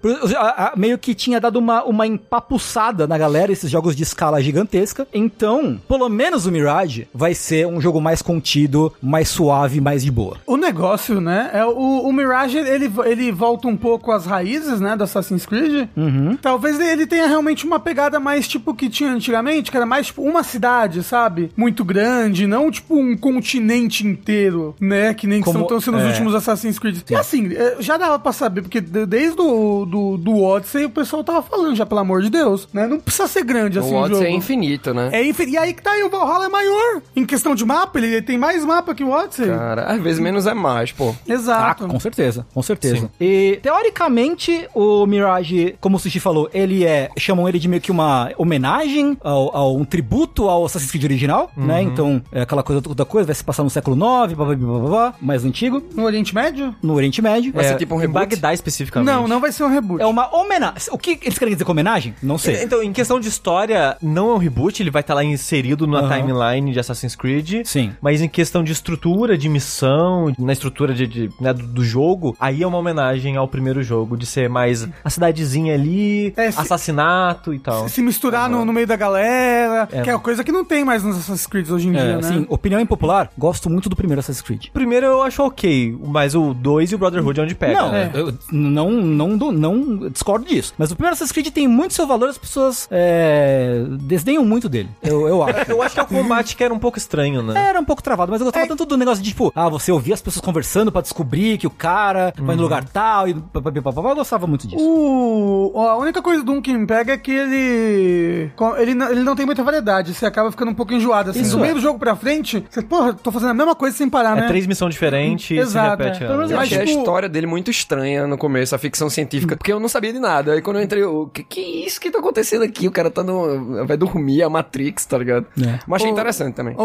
Meio 0.77 0.97
que 0.97 1.13
tinha 1.15 1.39
dado 1.39 1.57
uma, 1.57 1.83
uma 1.83 2.05
empapuçada 2.07 3.07
na 3.07 3.17
galera 3.17 3.51
esses 3.51 3.69
jogos 3.69 3.95
de 3.95 4.03
escala 4.03 4.41
gigantesca. 4.41 5.07
Então, 5.13 5.79
pelo 5.87 6.07
menos 6.09 6.45
o 6.45 6.51
Mirage 6.51 7.07
vai 7.13 7.33
ser 7.33 7.67
um 7.67 7.81
jogo 7.81 7.99
mais 7.99 8.21
contido, 8.33 8.91
mais 9.01 9.29
suave, 9.29 9.79
mais 9.79 10.03
de 10.03 10.11
boa. 10.11 10.37
O 10.45 10.57
negócio, 10.57 11.21
né? 11.21 11.49
É 11.53 11.65
o, 11.65 11.71
o 12.01 12.11
Mirage, 12.13 12.57
ele, 12.57 12.91
ele 13.05 13.31
volta 13.31 13.67
um 13.67 13.75
pouco 13.77 14.11
às 14.11 14.25
raízes, 14.25 14.79
né? 14.79 14.95
Do 14.95 15.03
Assassin's 15.03 15.45
Creed. 15.45 15.87
Uhum. 15.95 16.35
Talvez 16.41 16.79
ele 16.79 17.05
tenha 17.05 17.27
realmente 17.27 17.65
uma 17.65 17.79
pegada 17.79 18.19
mais 18.19 18.47
tipo 18.47 18.73
que 18.73 18.89
tinha 18.89 19.11
antigamente, 19.11 19.69
que 19.71 19.77
era 19.77 19.85
mais 19.85 20.07
tipo 20.07 20.21
uma 20.23 20.43
cidade, 20.43 21.03
sabe? 21.03 21.51
Muito 21.55 21.83
grande, 21.85 22.47
não 22.47 22.71
tipo 22.71 22.95
um 22.97 23.15
continente 23.15 24.05
inteiro, 24.05 24.75
né? 24.79 25.13
Que 25.13 25.27
nem 25.27 25.39
que 25.39 25.45
Como- 25.45 25.61
estão 25.61 25.79
sendo 25.79 25.97
os 25.97 26.03
é. 26.03 26.07
últimos 26.07 26.33
Assassin's 26.35 26.79
Creed. 26.79 27.01
E 27.09 27.15
assim, 27.15 27.53
é, 27.53 27.77
já 27.79 27.97
dava 27.97 28.17
pra 28.19 28.31
saber, 28.31 28.61
porque 28.61 28.81
de- 28.81 29.05
desde 29.05 29.39
o 29.41 29.85
do, 29.85 30.17
do 30.17 30.41
Odyssey 30.43 30.85
o 30.85 30.89
pessoal 30.89 31.23
tava 31.23 31.41
falando 31.41 31.75
já, 31.75 31.85
pelo 31.85 32.01
amor 32.01 32.21
de 32.21 32.29
Deus, 32.29 32.67
né? 32.73 32.87
Não 32.87 32.99
precisa 32.99 33.27
ser 33.27 33.43
grande 33.43 33.79
assim 33.79 33.91
o 33.93 33.93
o 33.93 33.97
Odyssey 34.01 34.23
jogo. 34.23 34.33
é 34.33 34.37
infinito, 34.37 34.93
né? 34.93 35.09
É 35.11 35.23
infin- 35.27 35.49
E 35.49 35.57
aí 35.57 35.73
que 35.73 35.81
tá 35.81 35.91
aí, 35.91 36.03
o 36.03 36.09
Valhalla 36.09 36.45
é 36.45 36.49
maior. 36.49 37.01
Em 37.15 37.25
questão 37.25 37.53
de 37.55 37.65
mapa, 37.65 37.99
ele 37.99 38.21
tem 38.23 38.37
mais 38.37 38.63
mapa 38.65 38.95
que 38.95 39.03
o 39.03 39.09
Odyssey. 39.11 39.47
Cara, 39.47 39.83
às 39.83 40.01
vezes 40.01 40.19
menos 40.19 40.47
é 40.47 40.53
mais, 40.53 40.91
pô. 40.91 41.09
Ah, 41.27 41.33
Exato. 41.33 41.87
com 41.87 41.99
certeza, 41.99 42.45
com 42.53 42.61
certeza. 42.61 42.95
Sim. 42.97 43.09
E 43.19 43.59
teoricamente, 43.61 44.67
o 44.73 45.05
Mirage, 45.05 45.75
como 45.79 45.97
o 45.97 45.99
Sushi 45.99 46.19
falou, 46.19 46.49
ele 46.53 46.83
é. 46.85 47.09
chamam 47.17 47.47
ele 47.47 47.59
de 47.59 47.67
meio 47.67 47.81
que 47.81 47.91
uma 47.91 48.31
homenagem, 48.37 49.17
ao, 49.23 49.55
ao- 49.55 49.75
um 49.77 49.85
tributo 49.85 50.49
ao 50.49 50.65
Assassin's 50.65 50.89
Creed 50.91 51.03
original, 51.05 51.51
né? 51.55 51.81
Então, 51.81 52.21
é 52.31 52.41
aquela 52.41 52.63
coisa 52.63 52.81
toda 52.81 53.05
coisa, 53.05 53.27
vai 53.27 53.35
se 53.35 53.43
passar 53.43 53.63
no 53.63 53.69
século 53.69 53.95
IX, 53.95 54.33
blá, 54.33 54.45
blá, 54.45 54.55
blá, 54.55 54.79
blá, 54.79 54.89
blá, 54.89 55.13
mais 55.21 55.45
antigo, 55.45 55.83
No 55.93 56.03
Oriente 56.03 56.33
Médio? 56.33 56.75
no 56.81 56.93
Oriente 56.93 57.21
Médio. 57.21 57.53
Vai 57.53 57.63
ser 57.65 57.77
tipo 57.77 57.93
um 57.95 57.97
em 57.97 58.01
reboot? 58.01 58.13
Bagdá 58.29 58.53
especificamente. 58.53 59.07
Não, 59.13 59.27
não 59.27 59.39
vai 59.39 59.51
ser 59.51 59.63
um 59.63 59.69
reboot. 59.69 60.01
É 60.01 60.05
uma 60.05 60.33
homenagem. 60.35 60.77
O 60.91 60.97
que 60.97 61.19
eles 61.21 61.37
querem 61.37 61.53
dizer 61.53 61.65
com 61.65 61.71
homenagem? 61.71 62.13
Não 62.21 62.37
sei. 62.37 62.63
Então, 62.63 62.81
em 62.81 62.91
questão 62.93 63.19
de 63.19 63.27
história, 63.27 63.97
não 64.01 64.29
é 64.31 64.33
um 64.33 64.37
reboot, 64.37 64.81
ele 64.81 64.91
vai 64.91 65.01
estar 65.01 65.13
lá 65.13 65.23
inserido 65.23 65.85
na 65.87 65.99
Aham. 65.99 66.17
timeline 66.17 66.71
de 66.71 66.79
Assassin's 66.79 67.15
Creed. 67.15 67.65
Sim. 67.65 67.93
Mas 68.01 68.12
em 68.21 68.27
questão 68.27 68.63
de 68.63 68.71
estrutura, 68.71 69.37
de 69.37 69.47
missão, 69.49 70.33
na 70.37 70.53
estrutura 70.53 70.93
de, 70.93 71.07
de, 71.07 71.29
né, 71.39 71.53
do, 71.53 71.65
do 71.65 71.83
jogo, 71.83 72.35
aí 72.39 72.63
é 72.63 72.67
uma 72.67 72.77
homenagem 72.77 73.35
ao 73.37 73.47
primeiro 73.47 73.81
jogo, 73.83 74.17
de 74.17 74.25
ser 74.25 74.49
mais 74.49 74.87
a 75.03 75.09
cidadezinha 75.09 75.73
ali, 75.73 76.33
É, 76.37 76.51
se- 76.51 76.59
assassinato 76.59 77.53
e 77.53 77.59
tal. 77.59 77.87
Se 77.89 78.01
misturar 78.01 78.49
no, 78.49 78.65
no 78.65 78.73
meio 78.73 78.87
da 78.87 78.95
galera, 78.95 79.87
É. 79.91 80.01
que 80.01 80.09
é 80.09 80.13
uma 80.13 80.19
coisa 80.19 80.43
que 80.43 80.51
não 80.51 80.63
tem 80.65 80.83
mais 80.83 81.03
nos 81.03 81.17
Assassin's 81.17 81.47
Creed 81.47 81.69
hoje 81.69 81.87
em 81.87 81.95
É, 81.95 82.01
dia, 82.01 82.17
né? 82.17 82.27
assim, 82.27 82.45
opinião 82.49 82.79
impopular, 82.79 83.29
gosto 83.37 83.69
muito 83.69 83.89
do 83.89 83.95
primeiro 83.95 84.19
Assassin's 84.19 84.41
Creed. 84.41 84.65
O 84.67 84.71
primeiro 84.71 85.05
eu 85.05 85.21
acho 85.21 85.41
ok, 85.43 85.97
mas 86.05 86.35
o 86.35 86.53
2 86.53 86.91
e 86.91 86.95
o 86.95 86.97
Brotherhood 86.97 87.39
é 87.39 87.43
onde 87.43 87.55
pega. 87.55 87.81
Não, 87.81 87.91
né? 87.91 88.11
eu 88.13 88.33
não, 88.51 88.91
não, 88.91 89.27
não, 89.37 89.51
não 89.51 90.09
discordo 90.09 90.45
disso. 90.45 90.73
Mas 90.77 90.91
o 90.91 90.95
primeiro 90.95 91.13
Assassin's 91.13 91.31
Creed 91.31 91.47
tem 91.53 91.67
muito 91.67 91.93
seu 91.93 92.05
valor, 92.07 92.29
as 92.29 92.37
pessoas 92.37 92.87
é, 92.91 93.83
desdenham 94.01 94.43
muito 94.45 94.67
dele. 94.69 94.89
Eu, 95.01 95.27
eu 95.27 95.43
acho. 95.43 95.71
Eu 95.71 95.81
acho 95.81 95.93
que 95.95 95.99
é 95.99 96.03
o 96.03 96.07
combate 96.07 96.55
que 96.55 96.63
era 96.63 96.73
um 96.73 96.79
pouco 96.79 96.97
estranho, 96.97 97.41
né? 97.41 97.69
Era 97.69 97.79
um 97.79 97.85
pouco 97.85 98.02
travado, 98.03 98.31
mas 98.31 98.41
eu 98.41 98.45
gostava 98.45 98.65
É. 98.65 98.67
tanto 98.69 98.85
do 98.85 98.97
negócio 98.97 99.23
de, 99.23 99.29
tipo, 99.29 99.51
ah, 99.55 99.69
você 99.69 99.91
ouvir 99.91 100.13
as 100.13 100.21
pessoas 100.21 100.43
conversando 100.43 100.91
pra 100.91 101.01
descobrir 101.01 101.57
que 101.57 101.67
o 101.67 101.69
cara 101.69 102.33
vai 102.37 102.55
no 102.55 102.61
lugar 102.63 102.83
tal 102.85 103.27
e 103.27 103.33
papapá. 103.33 104.09
Eu 104.09 104.15
gostava 104.15 104.45
muito 104.47 104.67
disso. 104.67 104.83
O, 104.83 105.79
a 105.79 105.97
única 105.97 106.21
coisa 106.21 106.43
do 106.43 106.51
1 106.51 106.61
que 106.61 106.73
me 106.73 106.85
pega 106.85 107.13
é 107.13 107.17
que 107.17 107.31
ele. 107.31 108.51
Ele 108.77 108.93
não, 108.93 109.09
ele 109.09 109.23
não 109.23 109.35
tem 109.35 109.45
muita 109.45 109.63
variedade. 109.63 110.13
Você 110.13 110.25
acaba 110.25 110.51
ficando 110.51 110.71
um 110.71 110.75
pouco 110.75 110.93
enjoado. 110.93 111.31
Assim, 111.31 111.41
Isso 111.41 111.55
do 111.57 111.59
é. 111.59 111.61
meio 111.63 111.75
do 111.75 111.81
jogo 111.81 111.97
pra 111.99 112.15
frente, 112.15 112.63
você, 112.69 112.81
porra, 112.81 113.13
tô 113.13 113.31
fazendo 113.31 113.49
a 113.51 113.53
mesma 113.53 113.75
coisa 113.75 113.95
sem 113.95 114.09
parar, 114.09 114.37
É 114.37 114.41
né? 114.41 114.47
três 114.47 114.67
missões 114.67 114.93
diferentes 114.93 115.45
e 115.45 115.53
se 115.55 115.59
Exato, 115.59 116.01
repete. 116.03 116.23
é. 116.23 116.27
a- 116.27 116.31
Eu 116.31 116.59
achei 116.59 116.77
a 116.81 116.85
tipo- 116.85 116.99
história 116.99 117.29
dele 117.29 117.47
muito 117.47 117.71
estranha 117.71 118.27
no 118.27 118.37
começo, 118.37 118.75
a 118.75 118.77
ficção 118.77 119.09
científica, 119.09 119.55
porque 119.55 119.71
eu 119.71 119.79
não 119.79 119.87
sabia 119.89 120.11
de 120.13 120.19
nada. 120.19 120.53
Aí 120.53 120.61
quando 120.61 120.77
eu 120.77 120.83
entrei, 120.83 121.03
o 121.03 121.27
que, 121.27 121.43
que 121.43 121.59
é 121.59 121.87
isso 121.87 121.99
que 121.99 122.11
tá 122.11 122.19
acontecendo 122.19 122.63
aqui? 122.63 122.87
O 122.87 122.91
cara 122.91 123.09
tá 123.09 123.23
no. 123.23 123.85
Vai 123.85 123.97
dormir, 123.97 124.43
a 124.43 124.49
Matrix, 124.49 125.05
tá 125.05 125.17
ligado? 125.17 125.45
É. 125.59 125.79
Mas 125.87 126.01
achei 126.01 126.11
O- 126.11 126.13
interessante 126.13 126.53
também. 126.55 126.75
O, 126.77 126.81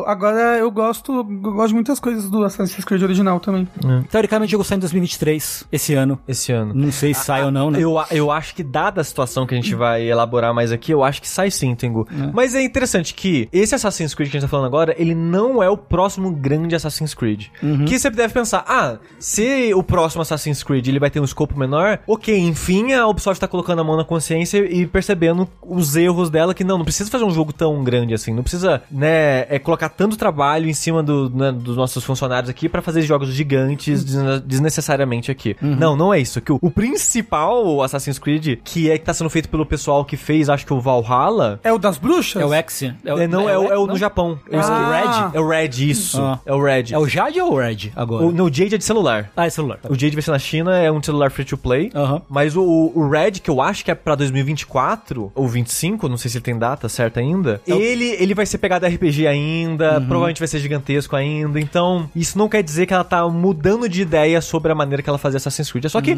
o- 0.00 0.04
agora 0.06 0.43
eu 0.60 0.70
gosto, 0.70 1.12
eu 1.12 1.24
gosto 1.24 1.68
de 1.68 1.74
muitas 1.74 2.00
coisas 2.00 2.30
do 2.30 2.44
Assassin's 2.44 2.84
Creed 2.84 3.02
original 3.02 3.40
também. 3.40 3.68
Teoricamente, 4.10 4.50
o 4.50 4.52
jogo 4.52 4.64
sai 4.64 4.76
em 4.76 4.80
2023, 4.80 5.66
esse 5.70 5.94
ano. 5.94 6.18
Esse 6.26 6.52
ano. 6.52 6.74
Não 6.74 6.92
sei 6.92 7.14
se 7.14 7.24
sai 7.24 7.44
ou 7.44 7.50
não, 7.50 7.70
né? 7.70 7.78
Eu, 7.80 7.96
eu 8.10 8.30
acho 8.30 8.54
que, 8.54 8.62
dada 8.62 9.00
a 9.00 9.04
situação 9.04 9.46
que 9.46 9.54
a 9.54 9.56
gente 9.56 9.74
vai 9.74 10.02
elaborar 10.02 10.54
mais 10.54 10.72
aqui, 10.72 10.92
eu 10.92 11.02
acho 11.02 11.20
que 11.20 11.28
sai 11.28 11.50
sim, 11.50 11.74
Tengu. 11.74 12.06
Mas 12.32 12.54
é 12.54 12.62
interessante 12.62 13.14
que 13.14 13.48
esse 13.52 13.74
Assassin's 13.74 14.14
Creed 14.14 14.30
que 14.30 14.36
a 14.36 14.40
gente 14.40 14.48
tá 14.48 14.50
falando 14.50 14.66
agora, 14.66 14.94
ele 14.98 15.14
não 15.14 15.62
é 15.62 15.68
o 15.68 15.76
próximo 15.76 16.30
grande 16.30 16.74
Assassin's 16.74 17.14
Creed. 17.14 17.46
Que 17.86 17.98
você 17.98 18.10
deve 18.10 18.32
pensar, 18.32 18.64
ah, 18.66 18.98
se 19.18 19.72
o 19.74 19.82
próximo 19.82 20.22
Assassin's 20.22 20.62
Creed 20.62 20.86
ele 20.86 20.98
vai 20.98 21.10
ter 21.10 21.20
um 21.20 21.24
escopo 21.24 21.58
menor, 21.58 22.00
ok, 22.06 22.36
enfim, 22.36 22.92
a 22.92 23.06
Ubisoft 23.06 23.40
tá 23.40 23.48
colocando 23.48 23.80
a 23.80 23.84
mão 23.84 23.96
na 23.96 24.04
consciência 24.04 24.58
e 24.58 24.86
percebendo 24.86 25.48
os 25.62 25.96
erros 25.96 26.30
dela, 26.30 26.54
que 26.54 26.64
não, 26.64 26.78
não 26.78 26.84
precisa 26.84 27.10
fazer 27.10 27.24
um 27.24 27.30
jogo 27.30 27.52
tão 27.52 27.82
grande 27.82 28.14
assim, 28.14 28.32
não 28.32 28.42
precisa, 28.42 28.82
né, 28.90 29.46
é, 29.48 29.58
colocar 29.58 29.88
tanto 29.88 30.16
trabalho 30.16 30.33
em 30.68 30.72
cima 30.74 31.02
do, 31.02 31.30
né, 31.30 31.52
dos 31.52 31.76
nossos 31.76 32.02
funcionários 32.04 32.48
aqui 32.50 32.68
pra 32.68 32.82
fazer 32.82 33.02
jogos 33.02 33.28
gigantes 33.28 34.02
desne- 34.04 34.40
desnecessariamente 34.44 35.30
aqui. 35.30 35.56
Não, 35.60 35.96
não 35.96 36.12
é 36.12 36.20
isso. 36.20 36.40
Que 36.40 36.52
o, 36.52 36.58
o 36.60 36.70
principal 36.70 37.82
Assassin's 37.82 38.18
Creed, 38.18 38.58
que 38.64 38.90
é 38.90 38.98
que 38.98 39.04
tá 39.04 39.12
sendo 39.14 39.30
feito 39.30 39.48
pelo 39.48 39.64
pessoal 39.66 40.04
que 40.04 40.16
fez, 40.16 40.48
acho 40.48 40.64
que 40.66 40.72
o 40.72 40.80
Valhalla, 40.80 41.60
É 41.62 41.72
o 41.72 41.78
das 41.78 41.98
bruxas? 41.98 42.42
É 42.42 42.46
o 42.46 42.52
X? 42.52 42.82
É, 42.82 42.90
é, 43.04 43.26
não, 43.28 43.48
é, 43.48 43.56
o, 43.58 43.72
é 43.72 43.78
o 43.78 43.86
no 43.86 43.96
Japão. 43.96 44.38
Eu 44.50 44.60
esqueci. 44.60 44.80
Ah. 44.80 45.30
É 45.34 45.40
o 45.40 45.48
Red, 45.48 45.68
isso. 45.90 46.20
Ah. 46.20 46.40
É 46.44 46.52
o 46.52 46.62
Red. 46.62 46.84
É 46.92 46.98
o 46.98 47.06
Jade 47.06 47.40
ou 47.40 47.52
o 47.52 47.58
Red 47.58 47.92
agora? 47.94 48.24
O, 48.26 48.32
no, 48.32 48.44
o 48.44 48.52
Jade 48.52 48.74
é 48.74 48.78
de 48.78 48.84
celular. 48.84 49.30
Ah, 49.36 49.46
é 49.46 49.50
celular. 49.50 49.78
O 49.88 49.94
Jade 49.94 50.10
vai 50.14 50.22
ser 50.22 50.30
na 50.30 50.38
China, 50.38 50.76
é 50.78 50.90
um 50.90 51.02
celular 51.02 51.30
free 51.30 51.44
to 51.44 51.56
play. 51.56 51.90
Aham. 51.94 52.22
Mas 52.28 52.56
o, 52.56 52.62
o 52.94 53.08
Red, 53.08 53.32
que 53.32 53.50
eu 53.50 53.60
acho 53.60 53.84
que 53.84 53.90
é 53.90 53.94
pra 53.94 54.14
2024 54.14 55.32
ou 55.34 55.48
25, 55.48 56.08
não 56.08 56.16
sei 56.16 56.30
se 56.30 56.38
ele 56.38 56.44
tem 56.44 56.58
data 56.58 56.88
certa 56.88 57.20
ainda. 57.20 57.60
Ele, 57.66 58.04
ele 58.18 58.34
vai 58.34 58.46
ser 58.46 58.58
pegado 58.58 58.86
RPG 58.86 59.26
ainda, 59.26 60.00
provavelmente 60.14 60.38
vai 60.38 60.48
ser 60.48 60.58
gigantesco 60.58 61.16
ainda. 61.16 61.60
Então, 61.60 62.08
isso 62.14 62.36
não 62.38 62.48
quer 62.48 62.62
dizer 62.62 62.86
que 62.86 62.94
ela 62.94 63.04
tá 63.04 63.26
mudando 63.28 63.88
de 63.88 64.02
ideia 64.02 64.40
sobre 64.40 64.72
a 64.72 64.74
maneira 64.74 65.02
que 65.02 65.08
ela 65.08 65.18
fazia 65.18 65.36
Assassin's 65.36 65.70
Creed. 65.70 65.84
É 65.84 65.88
só 65.88 66.00
que, 66.00 66.16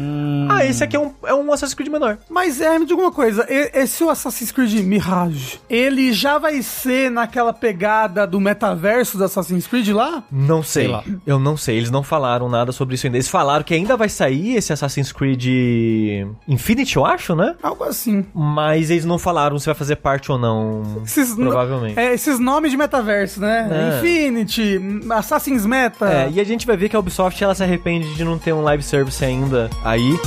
ah, 0.49 0.65
esse 0.65 0.83
aqui 0.83 0.95
é 0.95 0.99
um, 0.99 1.11
é 1.25 1.33
um 1.33 1.51
Assassin's 1.51 1.73
Creed 1.73 1.89
menor. 1.89 2.17
Mas 2.29 2.61
é, 2.61 2.77
me 2.79 2.85
diga 2.85 3.01
uma 3.01 3.11
coisa, 3.11 3.45
esse 3.49 4.03
o 4.03 4.09
Assassin's 4.09 4.51
Creed 4.51 4.73
Mirage, 4.83 5.59
ele 5.69 6.13
já 6.13 6.37
vai 6.37 6.61
ser 6.61 7.11
naquela 7.11 7.53
pegada 7.53 8.25
do 8.25 8.39
metaverso 8.39 9.17
do 9.17 9.23
Assassin's 9.23 9.67
Creed 9.67 9.89
lá? 9.89 10.23
Não 10.31 10.63
sei. 10.63 10.83
Sei 10.83 10.91
lá. 10.91 11.03
Eu 11.25 11.39
não 11.39 11.57
sei. 11.57 11.77
Eles 11.77 11.91
não 11.91 12.03
falaram 12.03 12.49
nada 12.49 12.71
sobre 12.71 12.95
isso 12.95 13.05
ainda. 13.05 13.17
Eles 13.17 13.27
falaram 13.27 13.63
que 13.63 13.73
ainda 13.73 13.97
vai 13.97 14.09
sair 14.09 14.55
esse 14.55 14.71
Assassin's 14.71 15.11
Creed 15.11 15.45
Infinity, 16.47 16.97
eu 16.97 17.05
acho, 17.05 17.35
né? 17.35 17.55
Algo 17.61 17.83
assim. 17.83 18.25
Mas 18.33 18.89
eles 18.89 19.05
não 19.05 19.17
falaram 19.17 19.57
se 19.59 19.65
vai 19.65 19.75
fazer 19.75 19.97
parte 19.97 20.31
ou 20.31 20.37
não. 20.37 21.01
Esses, 21.03 21.33
Provavelmente. 21.33 21.99
É, 21.99 22.13
esses 22.13 22.39
nomes 22.39 22.71
de 22.71 22.77
metaverso, 22.77 23.39
né? 23.39 23.67
É. 23.71 23.86
Infinity, 23.87 24.79
Assassin's 25.11 25.65
Meta. 25.65 26.09
É, 26.09 26.29
e 26.29 26.39
a 26.39 26.43
gente 26.43 26.65
vai 26.65 26.77
ver 26.77 26.89
que 26.89 26.95
a 26.95 26.99
Ubisoft 26.99 27.43
ela 27.43 27.55
se 27.55 27.63
arrepende 27.63 28.13
de 28.15 28.23
não 28.23 28.37
ter 28.37 28.53
um 28.53 28.61
live 28.61 28.83
service 28.83 29.23
ainda 29.23 29.69
aí. 29.83 30.17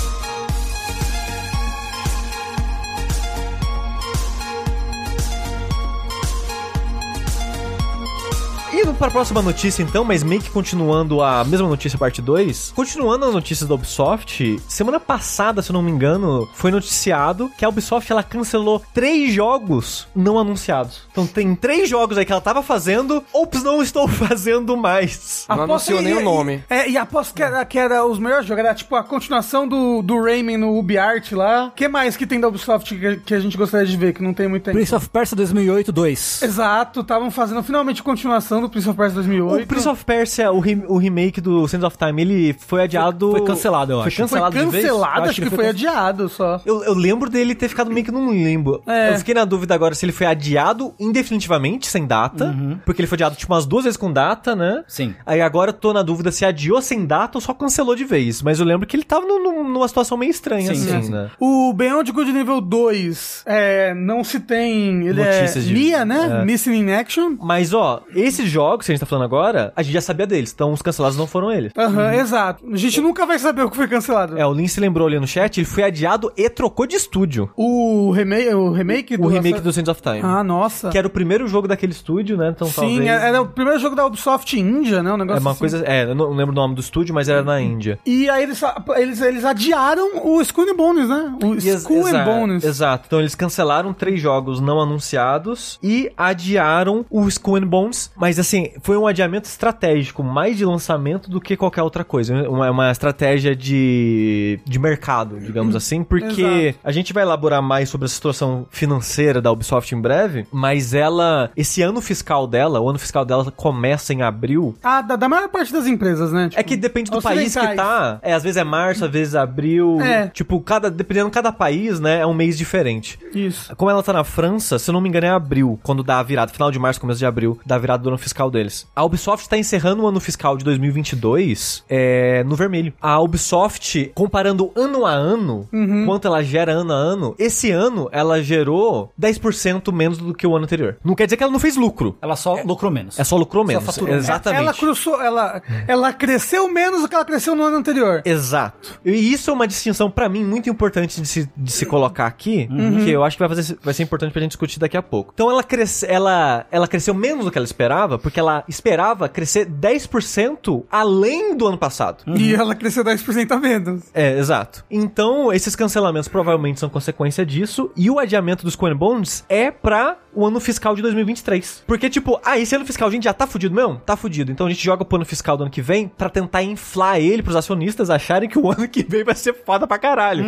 Para 9.00 9.08
a 9.08 9.12
próxima 9.12 9.40
notícia, 9.40 9.82
então, 9.82 10.04
mas 10.04 10.22
meio 10.22 10.42
que 10.42 10.50
continuando 10.50 11.22
a 11.22 11.42
mesma 11.42 11.66
notícia, 11.66 11.98
parte 11.98 12.20
2. 12.20 12.72
Continuando 12.76 13.24
as 13.24 13.32
notícias 13.32 13.66
da 13.66 13.74
Ubisoft, 13.74 14.60
semana 14.68 15.00
passada, 15.00 15.62
se 15.62 15.70
eu 15.70 15.72
não 15.72 15.80
me 15.80 15.90
engano, 15.90 16.46
foi 16.52 16.70
noticiado 16.70 17.50
que 17.56 17.64
a 17.64 17.68
Ubisoft 17.70 18.12
ela 18.12 18.22
cancelou 18.22 18.82
três 18.92 19.32
jogos 19.32 20.06
não 20.14 20.38
anunciados. 20.38 21.00
Então 21.10 21.26
tem 21.26 21.54
três 21.54 21.88
jogos 21.88 22.18
aí 22.18 22.26
que 22.26 22.32
ela 22.32 22.42
tava 22.42 22.62
fazendo, 22.62 23.24
ops, 23.32 23.62
não 23.62 23.82
estou 23.82 24.06
fazendo 24.08 24.76
mais. 24.76 25.46
Não 25.48 25.62
Aposto- 25.64 25.92
anunciou 25.92 26.02
nem 26.02 26.12
e- 26.12 26.16
o 26.18 26.20
nome. 26.22 26.62
É, 26.68 26.90
e 26.90 26.98
aposto 26.98 27.32
que 27.32 27.42
era, 27.42 27.64
que 27.64 27.78
era 27.78 28.04
os 28.04 28.18
melhores 28.18 28.46
jogos. 28.46 28.62
Era 28.62 28.74
tipo 28.74 28.94
a 28.96 29.02
continuação 29.02 29.66
do, 29.66 30.02
do 30.02 30.22
Rayman 30.22 30.58
no 30.58 30.78
UbiArt 30.78 31.32
lá. 31.32 31.68
O 31.68 31.70
que 31.70 31.88
mais 31.88 32.18
que 32.18 32.26
tem 32.26 32.38
da 32.38 32.48
Ubisoft 32.48 32.94
que, 32.94 33.16
que 33.16 33.32
a 33.34 33.40
gente 33.40 33.56
gostaria 33.56 33.86
de 33.86 33.96
ver, 33.96 34.12
que 34.12 34.22
não 34.22 34.34
tem 34.34 34.46
muito 34.46 34.64
tempo? 34.64 34.76
Prince 34.76 34.94
of 34.94 35.08
Persia 35.08 35.34
2008 35.36 35.90
2. 35.90 36.42
Exato, 36.42 37.00
estavam 37.00 37.30
fazendo 37.30 37.62
finalmente 37.62 38.02
a 38.02 38.04
continuação 38.04 38.60
do 38.60 38.68
Prince 38.68 38.89
of 38.90 38.96
Persia 38.98 39.14
2008. 39.22 39.64
O 39.64 39.66
Prince 39.66 39.88
of 39.88 40.04
Persia, 40.04 40.52
o, 40.52 40.60
re- 40.60 40.84
o 40.88 40.96
remake 40.98 41.40
do 41.40 41.66
Sands 41.68 41.84
of 41.84 41.96
Time, 41.96 42.20
ele 42.22 42.52
foi 42.58 42.82
adiado. 42.82 43.30
Foi 43.30 43.44
cancelado, 43.44 43.92
eu 43.92 43.98
Foi 43.98 44.06
acho. 44.08 44.16
Foi 44.16 44.24
cancelado, 44.26 44.58
de 44.58 44.66
vez? 44.66 44.84
cancelado, 44.84 45.16
Eu 45.18 45.22
acho, 45.22 45.30
acho 45.30 45.40
que, 45.42 45.48
que 45.50 45.56
foi, 45.56 45.58
foi 45.64 45.68
adiado 45.68 46.28
só. 46.28 46.60
Eu, 46.66 46.84
eu 46.84 46.94
lembro 46.94 47.30
dele 47.30 47.54
ter 47.54 47.68
ficado 47.68 47.90
meio 47.90 48.04
que 48.04 48.12
num 48.12 48.30
limbo. 48.32 48.82
É. 48.86 49.10
Eu 49.14 49.18
fiquei 49.18 49.34
na 49.34 49.44
dúvida 49.44 49.74
agora 49.74 49.94
se 49.94 50.04
ele 50.04 50.12
foi 50.12 50.26
adiado 50.26 50.94
indefinitivamente, 50.98 51.86
sem 51.86 52.06
data. 52.06 52.54
Porque 52.84 53.00
ele 53.00 53.06
foi 53.06 53.16
adiado, 53.16 53.36
tipo, 53.36 53.52
umas 53.52 53.66
duas 53.66 53.84
vezes 53.84 53.96
com 53.96 54.12
data, 54.12 54.54
né? 54.56 54.82
Sim. 54.88 55.14
Aí 55.24 55.40
agora 55.40 55.70
eu 55.70 55.74
tô 55.74 55.92
na 55.92 56.02
dúvida 56.02 56.30
se 56.32 56.44
adiou 56.44 56.80
sem 56.82 57.04
data 57.06 57.38
ou 57.38 57.42
só 57.42 57.52
cancelou 57.54 57.94
de 57.94 58.04
vez. 58.04 58.42
Mas 58.42 58.58
eu 58.60 58.66
lembro 58.66 58.86
que 58.86 58.96
ele 58.96 59.04
tava 59.04 59.26
num- 59.26 59.42
num- 59.42 59.68
numa 59.68 59.86
situação 59.88 60.16
meio 60.16 60.30
estranha, 60.30 60.74
Sim, 60.74 60.88
assim, 60.96 61.02
sim. 61.04 61.10
né? 61.12 61.30
O 61.38 61.72
Beyond 61.72 62.10
Good 62.12 62.32
nível 62.32 62.60
2, 62.60 63.42
é, 63.46 63.94
não 63.94 64.24
se 64.24 64.40
tem. 64.40 65.06
Ele 65.06 65.22
Notícias 65.22 65.64
é 65.64 65.68
de- 65.68 65.74
Nia, 65.74 66.04
né? 66.04 66.40
é. 66.42 66.44
Missing 66.44 66.72
in 66.74 66.92
Action. 66.92 67.36
Mas, 67.40 67.72
ó, 67.72 68.02
esses 68.14 68.48
jogos 68.50 68.79
que 68.86 68.92
a 68.92 68.94
gente 68.94 69.00
tá 69.00 69.06
falando 69.06 69.24
agora, 69.24 69.72
a 69.76 69.82
gente 69.82 69.92
já 69.94 70.00
sabia 70.00 70.26
deles. 70.26 70.52
Então 70.54 70.72
os 70.72 70.82
cancelados 70.82 71.16
não 71.16 71.26
foram 71.26 71.50
eles. 71.52 71.72
Aham, 71.76 72.14
exato. 72.14 72.64
A 72.72 72.76
gente 72.76 73.00
nunca 73.00 73.26
vai 73.26 73.38
saber 73.38 73.62
o 73.62 73.70
que 73.70 73.76
foi 73.76 73.88
cancelado. 73.88 74.38
É, 74.38 74.46
o 74.46 74.52
Lince 74.52 74.80
lembrou 74.80 75.06
ali 75.06 75.18
no 75.18 75.26
chat, 75.26 75.58
ele 75.58 75.66
foi 75.66 75.82
adiado 75.84 76.32
e 76.36 76.48
trocou 76.48 76.86
de 76.86 76.96
estúdio. 76.96 77.50
O 77.56 78.10
remake, 78.12 78.48
o 78.54 78.72
remake 78.72 79.16
O 79.20 79.26
remake 79.28 79.60
do 79.60 79.72
Sands 79.72 79.88
of 79.88 80.00
Time. 80.02 80.20
Ah, 80.22 80.42
nossa. 80.44 80.88
Que 80.90 80.98
era 80.98 81.06
o 81.06 81.10
primeiro 81.10 81.46
jogo 81.48 81.66
daquele 81.68 81.92
estúdio, 81.92 82.36
né? 82.36 82.50
Então 82.54 82.68
Sim, 82.68 82.74
talvez... 82.74 83.06
era 83.08 83.42
o 83.42 83.46
primeiro 83.48 83.78
jogo 83.80 83.94
da 83.96 84.06
Ubisoft 84.06 84.58
Índia, 84.58 85.02
né? 85.02 85.10
Um 85.10 85.14
É 85.14 85.18
negócio 85.18 85.40
uma 85.42 85.50
assim. 85.52 85.60
coisa. 85.60 85.84
É, 85.86 86.04
eu 86.04 86.14
não 86.14 86.30
lembro 86.32 86.52
o 86.52 86.54
nome 86.56 86.74
do 86.74 86.80
estúdio, 86.80 87.14
mas 87.14 87.28
era 87.28 87.42
na 87.42 87.60
Índia. 87.60 87.98
E 88.06 88.28
aí 88.28 88.42
eles, 88.42 88.60
eles, 88.96 89.20
eles 89.20 89.44
adiaram 89.44 90.24
o 90.24 90.40
Skull 90.42 90.70
and 90.70 90.76
Bones, 90.76 91.08
né? 91.08 91.34
O 91.42 91.54
ex- 91.54 91.64
Skull 91.64 92.06
and 92.06 92.24
Bones. 92.24 92.64
Exato. 92.64 93.04
Então 93.06 93.18
eles 93.20 93.34
cancelaram 93.34 93.92
três 93.92 94.20
jogos 94.20 94.60
não 94.60 94.80
anunciados 94.80 95.78
e 95.82 96.10
adiaram 96.16 97.04
o 97.10 97.26
Skull 97.28 97.56
and 97.56 97.66
Bones. 97.66 98.10
Mas 98.16 98.38
assim, 98.38 98.69
foi 98.82 98.96
um 98.96 99.06
adiamento 99.06 99.48
estratégico, 99.48 100.22
mais 100.22 100.56
de 100.56 100.64
lançamento 100.64 101.30
do 101.30 101.40
que 101.40 101.56
qualquer 101.56 101.82
outra 101.82 102.04
coisa. 102.04 102.48
Uma, 102.48 102.70
uma 102.70 102.90
estratégia 102.90 103.54
de, 103.54 104.58
de 104.64 104.78
mercado, 104.78 105.38
digamos 105.40 105.74
assim, 105.76 106.02
porque 106.02 106.42
Exato. 106.42 106.78
a 106.84 106.92
gente 106.92 107.12
vai 107.12 107.22
elaborar 107.22 107.62
mais 107.62 107.88
sobre 107.88 108.06
a 108.06 108.08
situação 108.08 108.66
financeira 108.70 109.40
da 109.40 109.50
Ubisoft 109.50 109.94
em 109.94 110.00
breve, 110.00 110.46
mas 110.52 110.94
ela, 110.94 111.50
esse 111.56 111.82
ano 111.82 112.00
fiscal 112.00 112.46
dela, 112.46 112.80
o 112.80 112.88
ano 112.88 112.98
fiscal 112.98 113.24
dela 113.24 113.50
começa 113.50 114.12
em 114.12 114.22
abril. 114.22 114.76
Ah, 114.82 115.02
da, 115.02 115.16
da 115.16 115.28
maior 115.28 115.48
parte 115.48 115.72
das 115.72 115.86
empresas, 115.86 116.32
né? 116.32 116.50
É 116.54 116.62
que 116.62 116.76
depende 116.76 117.10
do 117.10 117.20
país 117.20 117.54
que 117.54 117.74
tá. 117.74 118.18
É, 118.22 118.32
às 118.32 118.42
vezes 118.42 118.56
é 118.56 118.64
março, 118.64 119.04
às 119.04 119.10
vezes 119.10 119.34
é 119.34 119.38
abril. 119.38 120.00
É. 120.00 120.28
Tipo, 120.28 120.60
cada, 120.60 120.90
dependendo 120.90 121.26
de 121.26 121.34
cada 121.34 121.52
país, 121.52 122.00
né, 122.00 122.20
é 122.20 122.26
um 122.26 122.34
mês 122.34 122.56
diferente. 122.56 123.18
Isso. 123.34 123.74
Como 123.76 123.90
ela 123.90 124.02
tá 124.02 124.12
na 124.12 124.24
França, 124.24 124.78
se 124.78 124.90
eu 124.90 124.92
não 124.92 125.00
me 125.00 125.08
engano, 125.08 125.26
é 125.26 125.30
abril, 125.30 125.78
quando 125.82 126.02
dá 126.02 126.18
a 126.18 126.22
virada, 126.22 126.52
final 126.52 126.70
de 126.70 126.78
março, 126.78 127.00
começo 127.00 127.18
de 127.18 127.26
abril, 127.26 127.58
dá 127.64 127.76
a 127.76 127.78
virada 127.78 128.02
do 128.02 128.08
ano 128.08 128.18
fiscal 128.18 128.49
deles. 128.50 128.86
A 128.94 129.04
Ubisoft 129.04 129.48
tá 129.48 129.56
encerrando 129.56 130.02
o 130.02 130.06
ano 130.06 130.20
fiscal 130.20 130.56
de 130.56 130.64
2022 130.64 131.84
é, 131.88 132.42
no 132.44 132.54
vermelho. 132.56 132.92
A 133.00 133.20
Ubisoft, 133.20 134.10
comparando 134.14 134.70
ano 134.74 135.06
a 135.06 135.10
ano, 135.12 135.68
Uhum. 135.72 136.04
quanto 136.06 136.26
ela 136.26 136.42
gera 136.42 136.72
ano 136.72 136.92
a 136.92 136.96
ano, 136.96 137.34
esse 137.38 137.70
ano 137.70 138.08
ela 138.12 138.42
gerou 138.42 139.12
10% 139.20 139.92
menos 139.92 140.18
do 140.18 140.34
que 140.34 140.46
o 140.46 140.54
ano 140.56 140.64
anterior. 140.64 140.96
Não 141.04 141.14
quer 141.14 141.26
dizer 141.26 141.36
que 141.36 141.42
ela 141.42 141.52
não 141.52 141.58
fez 141.60 141.76
lucro. 141.76 142.16
Ela 142.20 142.36
só 142.36 142.62
lucrou 142.64 142.90
menos. 142.90 143.18
É 143.18 143.24
só 143.24 143.36
lucrou 143.36 143.64
menos. 143.64 143.84
faturou 143.84 144.08
menos. 144.08 144.24
Exatamente. 144.24 144.62
Ela, 144.62 144.74
cruzou, 144.74 145.20
ela, 145.22 145.62
ela 145.86 146.12
cresceu 146.12 146.68
menos 146.70 147.02
do 147.02 147.08
que 147.08 147.14
ela 147.14 147.24
cresceu 147.24 147.54
no 147.54 147.64
ano 147.64 147.76
anterior. 147.76 148.22
Exato. 148.24 149.00
E 149.04 149.32
isso 149.32 149.50
é 149.50 149.52
uma 149.52 149.66
distinção 149.66 150.10
pra 150.10 150.28
mim 150.28 150.44
muito 150.44 150.68
importante 150.68 151.20
de 151.20 151.26
se, 151.26 151.48
de 151.56 151.72
se 151.72 151.86
colocar 151.86 152.26
aqui, 152.26 152.68
que 153.04 153.10
eu 153.10 153.22
acho 153.24 153.36
que 153.36 153.42
vai, 153.46 153.48
fazer, 153.54 153.78
vai 153.82 153.94
ser 153.94 154.02
importante 154.02 154.32
pra 154.32 154.40
gente 154.42 154.50
discutir 154.52 154.78
daqui 154.78 154.96
a 154.96 155.02
pouco. 155.02 155.32
Então 155.34 155.50
ela, 155.50 155.62
cresce, 155.62 156.06
ela, 156.06 156.66
ela 156.70 156.86
cresceu 156.88 157.14
menos 157.14 157.44
do 157.44 157.50
que 157.50 157.58
ela 157.58 157.64
esperava, 157.64 158.18
porque 158.18 158.39
ela 158.40 158.64
esperava 158.68 159.28
crescer 159.28 159.66
10% 159.66 160.84
além 160.90 161.56
do 161.56 161.66
ano 161.66 161.78
passado. 161.78 162.24
E 162.36 162.54
ela 162.54 162.74
cresceu 162.74 163.04
10% 163.04 163.50
a 163.52 163.58
menos. 163.58 164.04
É, 164.14 164.38
exato. 164.38 164.84
Então, 164.90 165.52
esses 165.52 165.76
cancelamentos 165.76 166.28
provavelmente 166.28 166.80
são 166.80 166.88
consequência 166.88 167.44
disso. 167.44 167.90
E 167.96 168.10
o 168.10 168.18
adiamento 168.18 168.64
dos 168.64 168.76
Coin 168.76 168.94
Bones 168.94 169.44
é 169.48 169.70
pra 169.70 170.16
o 170.34 170.46
ano 170.46 170.60
fiscal 170.60 170.94
de 170.94 171.02
2023. 171.02 171.84
Porque, 171.86 172.08
tipo, 172.08 172.40
ah, 172.44 172.58
esse 172.58 172.74
ano 172.74 172.86
fiscal 172.86 173.08
a 173.08 173.10
gente 173.10 173.24
já 173.24 173.32
tá 173.32 173.46
fudido 173.46 173.74
mesmo? 173.74 173.96
Tá 173.96 174.16
fudido. 174.16 174.50
Então 174.52 174.66
a 174.66 174.70
gente 174.70 174.82
joga 174.82 175.04
pro 175.04 175.16
ano 175.16 175.24
fiscal 175.24 175.56
do 175.56 175.64
ano 175.64 175.70
que 175.70 175.82
vem 175.82 176.08
pra 176.08 176.28
tentar 176.28 176.62
inflar 176.62 177.20
ele 177.20 177.42
pros 177.42 177.56
acionistas 177.56 178.10
acharem 178.10 178.48
que 178.48 178.58
o 178.58 178.70
ano 178.70 178.88
que 178.88 179.02
vem 179.02 179.24
vai 179.24 179.34
ser 179.34 179.54
foda 179.64 179.86
pra 179.86 179.98
caralho. 179.98 180.44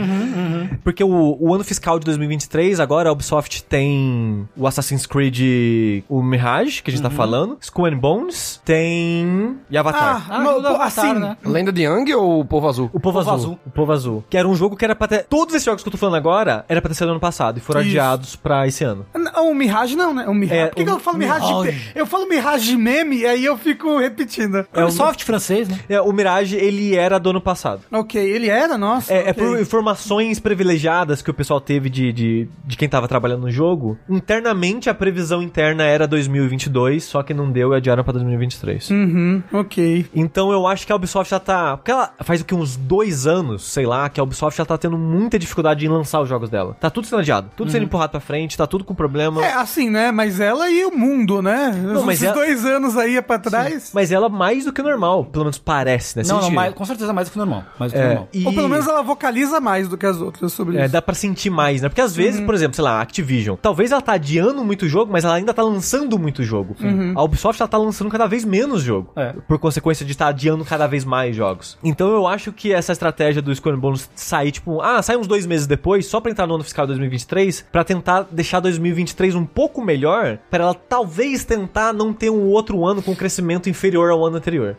Porque 0.83 1.03
o, 1.03 1.37
o 1.41 1.55
ano 1.55 1.65
fiscal 1.65 1.99
de 1.99 2.07
2023, 2.07 2.81
agora 2.81 3.09
a 3.09 3.13
Ubisoft 3.13 3.65
tem 3.65 4.49
o 4.57 4.67
Assassin's 4.67 5.07
Creed, 5.07 6.05
o 6.09 6.23
Mirage, 6.23 6.83
que 6.83 6.91
a 6.91 6.93
gente 6.93 7.03
tá 7.03 7.11
falando, 7.11 7.57
Skull 7.83 7.87
and 7.87 7.99
Bones, 7.99 8.61
tem. 8.65 9.57
e 9.71 9.77
Avatar. 9.77 10.27
Ah, 10.29 10.39
no- 10.41 10.55
tudo 10.55 10.69
Avatar, 10.69 10.87
assim, 10.87 11.15
né? 11.19 11.37
Lenda 11.45 11.73
de 11.73 11.83
Yang 11.83 12.15
ou 12.15 12.41
o 12.41 12.45
Povo 12.45 12.69
Azul? 12.69 12.87
O 12.93 13.01
Povo, 13.01 13.19
Povo 13.19 13.19
Azul. 13.21 13.35
Azul. 13.35 13.59
O 13.67 13.71
Povo 13.71 13.93
Azul. 13.93 14.25
Que 14.31 14.37
era 14.37 14.47
um 14.49 14.55
jogo 14.55 14.77
que 14.77 14.85
era 14.85 14.95
pra 14.95 15.09
ter. 15.09 15.25
Todos 15.25 15.55
esses 15.55 15.65
jogos 15.65 15.83
que 15.83 15.89
eu 15.89 15.93
tô 15.93 15.99
falando 15.99 16.17
agora 16.17 16.65
era 16.69 16.81
pra 16.81 16.89
ter 16.89 16.95
sido 16.95 17.11
ano 17.11 17.21
passado 17.21 17.59
e 17.59 17.61
foram 17.61 17.81
Isso. 17.81 17.91
adiados 17.91 18.37
pra 18.37 18.67
esse 18.67 18.85
ano. 18.85 19.07
Não, 19.15 19.51
o 19.51 19.55
Mirage 19.55 19.97
não, 19.97 20.15
né? 20.15 20.27
O 20.29 20.35
Mirage. 20.35 20.61
É, 20.61 20.67
Por 20.69 20.77
que, 20.77 20.83
o 20.83 20.85
que 20.87 20.91
eu 20.93 21.01
falo 21.01 21.19
Mirage? 21.19 21.47
de- 21.47 21.53
Mirage. 21.55 21.93
Eu 21.95 22.07
falo 22.07 22.29
Mirage 22.29 22.67
de 22.71 22.77
meme 22.77 23.17
e 23.19 23.27
aí 23.27 23.45
eu 23.45 23.57
fico 23.57 23.99
repetindo. 23.99 24.67
É 24.73 24.81
o- 24.81 24.85
Ubisoft 24.85 25.25
francês, 25.25 25.69
né? 25.69 25.79
É, 25.89 26.01
o 26.01 26.13
Mirage, 26.13 26.57
ele 26.57 26.95
era 26.95 27.19
do 27.19 27.31
ano 27.31 27.41
passado. 27.41 27.83
Ok, 27.91 28.21
ele 28.23 28.49
era, 28.49 28.77
nossa. 28.79 29.13
É, 29.13 29.29
é 29.29 29.31
ok. 29.31 29.35
por 29.35 29.61
informações 29.61 30.39
privilegiadas 30.41 31.23
que 31.23 31.31
o 31.31 31.35
pessoal 31.35 31.61
teve 31.61 31.89
de, 31.91 32.13
de, 32.13 32.49
de 32.65 32.77
quem 32.77 32.89
tava 32.89 33.09
trabalhando 33.09 33.43
no 33.43 33.51
jogo. 33.51 33.99
Internamente, 34.09 34.89
a 34.91 34.95
previsão 34.95 35.43
interna 35.43 35.85
era 35.85 36.07
2022, 36.07 37.05
só 37.05 37.23
que 37.23 37.33
não 37.35 37.51
deu 37.51 37.72
e 37.75 37.79
adiaram 37.79 38.03
pra 38.05 38.13
2023. 38.13 38.91
Uhum, 38.91 39.43
ok. 39.53 40.07
Então 40.15 40.53
eu 40.53 40.67
acho 40.67 40.87
que 40.87 40.93
a 40.93 40.97
Ubisoft 40.97 41.31
já 41.31 41.41
tá. 41.41 41.77
Porque 41.77 41.91
ela 41.91 42.13
faz 42.21 42.41
o 42.41 42.45
que? 42.45 42.55
Uns 42.55 42.77
dois 42.77 43.27
anos, 43.27 43.65
sei 43.65 43.87
lá, 43.87 44.09
que 44.09 44.21
a 44.21 44.23
Ubisoft 44.23 44.57
já 44.59 44.65
tá 44.65 44.77
tendo 44.79 44.97
muita 44.99 45.39
dificuldade 45.39 45.85
em 45.85 45.89
lançar 45.89 46.21
os 46.21 46.29
jogos 46.29 46.51
dela. 46.51 46.77
Tá 46.81 46.91
tudo 46.91 47.07
sendo 47.07 47.21
adiado, 47.21 47.51
tudo 47.57 47.71
sendo 47.71 47.85
empurrado 47.85 48.11
pra 48.13 48.21
frente, 48.21 48.57
tá 48.57 48.67
tudo 48.67 48.85
com 48.85 48.95
problema. 48.95 49.45
É, 49.45 49.55
assim, 49.55 49.91
né? 49.91 50.11
Mas 50.13 50.41
ela 50.41 50.71
e 50.71 50.85
o 50.85 50.91
mundo, 50.97 51.41
né? 51.43 51.73
Não, 51.85 52.03
mas 52.05 52.17
Esses 52.17 52.25
ela- 52.29 52.35
dois 52.35 52.65
anos 52.65 52.97
aí 52.97 53.21
pra 53.23 53.39
trás. 53.39 53.91
Mas 53.95 54.13
ela 54.13 54.29
mais 54.29 54.65
do 54.65 54.73
que 54.73 54.83
normal, 54.83 55.25
pelo 55.25 55.45
menos 55.45 55.59
parece, 55.59 56.19
né? 56.19 56.23
Não, 56.27 56.41
não, 56.41 56.51
mais- 56.51 56.75
com 56.75 56.85
certeza 56.85 57.13
mais 57.13 57.29
do 57.29 57.33
que 57.33 57.39
normal. 57.39 57.65
Mais 57.79 57.93
do 57.93 57.97
que 57.97 58.01
É, 58.01 58.07
normal. 58.07 58.29
e- 58.33 58.47
Ou 58.47 58.53
pelo 58.53 58.69
menos 58.69 58.87
ela 58.87 59.03
vocaliza 59.03 59.61
mais 59.61 59.89
do 59.89 59.97
que 59.97 60.07
as 60.07 60.21
outras 60.21 60.53
sobre 60.53 60.77
É, 60.79 60.85
isso. 60.85 60.93
dá 60.93 61.01
pra 61.03 61.15
sentir 61.15 61.51
mais, 61.51 61.83
né? 61.83 61.89
Porque 61.89 62.01
às 62.01 62.15
vezes, 62.15 62.41
por 62.41 62.55
exemplo, 62.55 62.75
sei 62.75 62.85
lá, 62.85 62.99
a 62.99 63.03
Activision, 63.03 63.57
talvez 63.61 63.91
ela 63.93 64.01
tá 64.01 64.13
adiando 64.13 64.65
muito 64.65 64.87
jogo, 64.89 65.11
mas 65.13 65.25
ela 65.25 65.35
ainda 65.35 65.53
tá 65.55 65.63
lançando 65.63 66.19
muito 66.19 66.43
jogo. 66.43 66.77
A 67.15 67.23
Ubisoft 67.23 67.62
ela 67.63 67.69
tá 67.69 67.79
lançando 67.79 68.11
cada 68.11 68.27
vez 68.27 68.45
menos 68.45 68.83
jogo. 68.83 69.13
É. 69.17 69.33
Por 69.47 69.59
consequência 69.59 70.05
de 70.05 70.13
estar 70.13 70.29
adiando 70.29 70.65
cada 70.65 70.87
vez 70.87 71.05
mais 71.05 71.35
jogos. 71.35 71.79
Então 71.83 72.11
eu 72.11 72.27
acho 72.27 72.53
que 72.53 72.73
essa 72.73 72.93
estratégia 72.93 73.43
do 73.43 73.55
Square 73.55 73.77
Bonus 73.79 74.09
sair, 74.15 74.53
tipo, 74.53 74.81
ah, 74.81 75.03
sai 75.03 75.17
uns 75.17 75.27
dois 75.27 75.47
meses 75.47 75.67
depois, 75.67 76.07
só 76.07 76.21
pra 76.21 76.31
entrar 76.31 76.47
no 76.47 76.55
ano 76.55 76.65
fiscal 76.65 76.87
de 76.87 76.93
2023, 76.93 77.67
pra 77.73 77.85
tentar 77.85 78.27
deixar 78.31 78.61
2023 78.61 79.35
um 79.35 79.45
pouco 79.45 79.83
melhor, 79.83 80.39
pra 80.51 80.65
ela 80.65 80.75
talvez 80.75 81.45
tentar 81.45 81.93
não 81.93 82.13
ter 82.13 82.31
um 82.31 82.49
outro 82.49 82.85
ano 82.85 83.03
com 83.03 83.15
crescimento 83.15 83.69
inferior 83.69 84.11
ao 84.11 84.25
ano 84.25 84.37
anterior. 84.37 84.77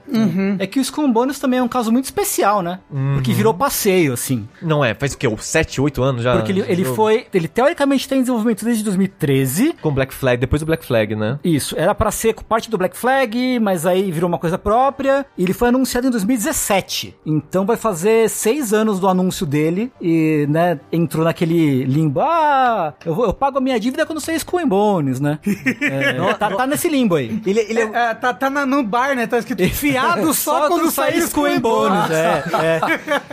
É 0.60 0.68
que 0.68 0.80
o 0.80 0.84
and 1.02 1.12
Bones 1.12 1.40
também 1.40 1.60
é 1.60 1.64
um 1.64 1.68
caso 1.68 1.92
muito 1.92 2.06
especial, 2.06 2.62
né? 2.62 2.80
Porque 3.14 3.34
virou 3.34 3.54
passeio, 3.54 4.14
assim. 4.14 4.48
Não 4.62 4.84
é? 4.84 4.94
Faz 4.94 5.14
o 5.14 5.18
quê? 5.18 5.28
7, 5.38 5.82
8 5.82 6.04
anos 6.04 6.24
já? 6.24 6.36
Porque 6.36 6.52
ele, 6.52 6.64
ele 6.68 6.86
foi. 6.86 7.28
Ele 7.34 7.48
teoricamente 7.48 8.08
tem 8.08 8.20
desenvolvimento 8.22 8.64
desde 8.64 8.84
2013. 8.84 9.76
Com 9.82 9.92
Black 9.92 10.14
Flag, 10.14 10.40
depois 10.40 10.62
do 10.62 10.66
Black 10.66 10.86
Flag, 10.86 11.16
né? 11.16 11.40
Isso, 11.44 11.76
era 11.78 11.94
pra 11.94 12.12
ser 12.12 12.36
parte 12.44 12.70
do 12.74 12.78
Black 12.80 12.98
Flag, 12.98 13.60
mas 13.60 13.86
aí 13.86 14.12
virou 14.12 14.28
uma 14.28 14.38
coisa 14.40 14.58
própria. 14.58 15.26
E 15.38 15.44
ele 15.44 15.54
foi 15.54 15.70
anunciado 15.70 16.08
em 16.08 16.12
2017. 16.12 17.16
Então 17.26 17.66
vai 17.66 17.78
fazer 17.78 18.30
seis 18.30 18.74
anos 18.74 19.00
do 19.00 19.08
anúncio 19.08 19.46
dele. 19.46 19.92
E, 20.02 20.46
né, 20.50 20.80
entrou 20.92 21.24
naquele 21.24 21.84
limbo. 21.86 22.20
Ah, 22.22 22.94
eu, 23.06 23.14
vou- 23.16 23.26
eu 23.26 23.34
pago 23.34 23.58
a 23.58 23.62
minha 23.62 23.80
dívida 23.80 24.06
quando 24.06 24.20
sair 24.20 24.36
Skull 24.38 24.60
and 24.60 24.68
Bones, 24.68 25.20
né? 25.20 25.40
É, 25.84 26.34
tá, 26.36 26.50
tá 26.52 26.68
nesse 26.68 26.88
limbo 26.88 27.16
aí. 27.16 27.42
Ele, 27.46 27.60
ele 27.60 27.80
é, 27.80 27.84
É, 27.94 28.14
tá, 28.14 28.34
tá 28.34 28.50
na- 28.50 28.66
no 28.66 28.84
bar, 28.84 29.16
né? 29.16 29.28
Tá 29.28 29.38
escrito 29.38 29.64
fiado 29.74 30.34
só, 30.34 30.68
quando 30.68 30.90
sair 30.92 31.18
Skull 31.20 31.60
Bones. 31.60 32.10
É, 32.12 32.44
é. 32.62 32.84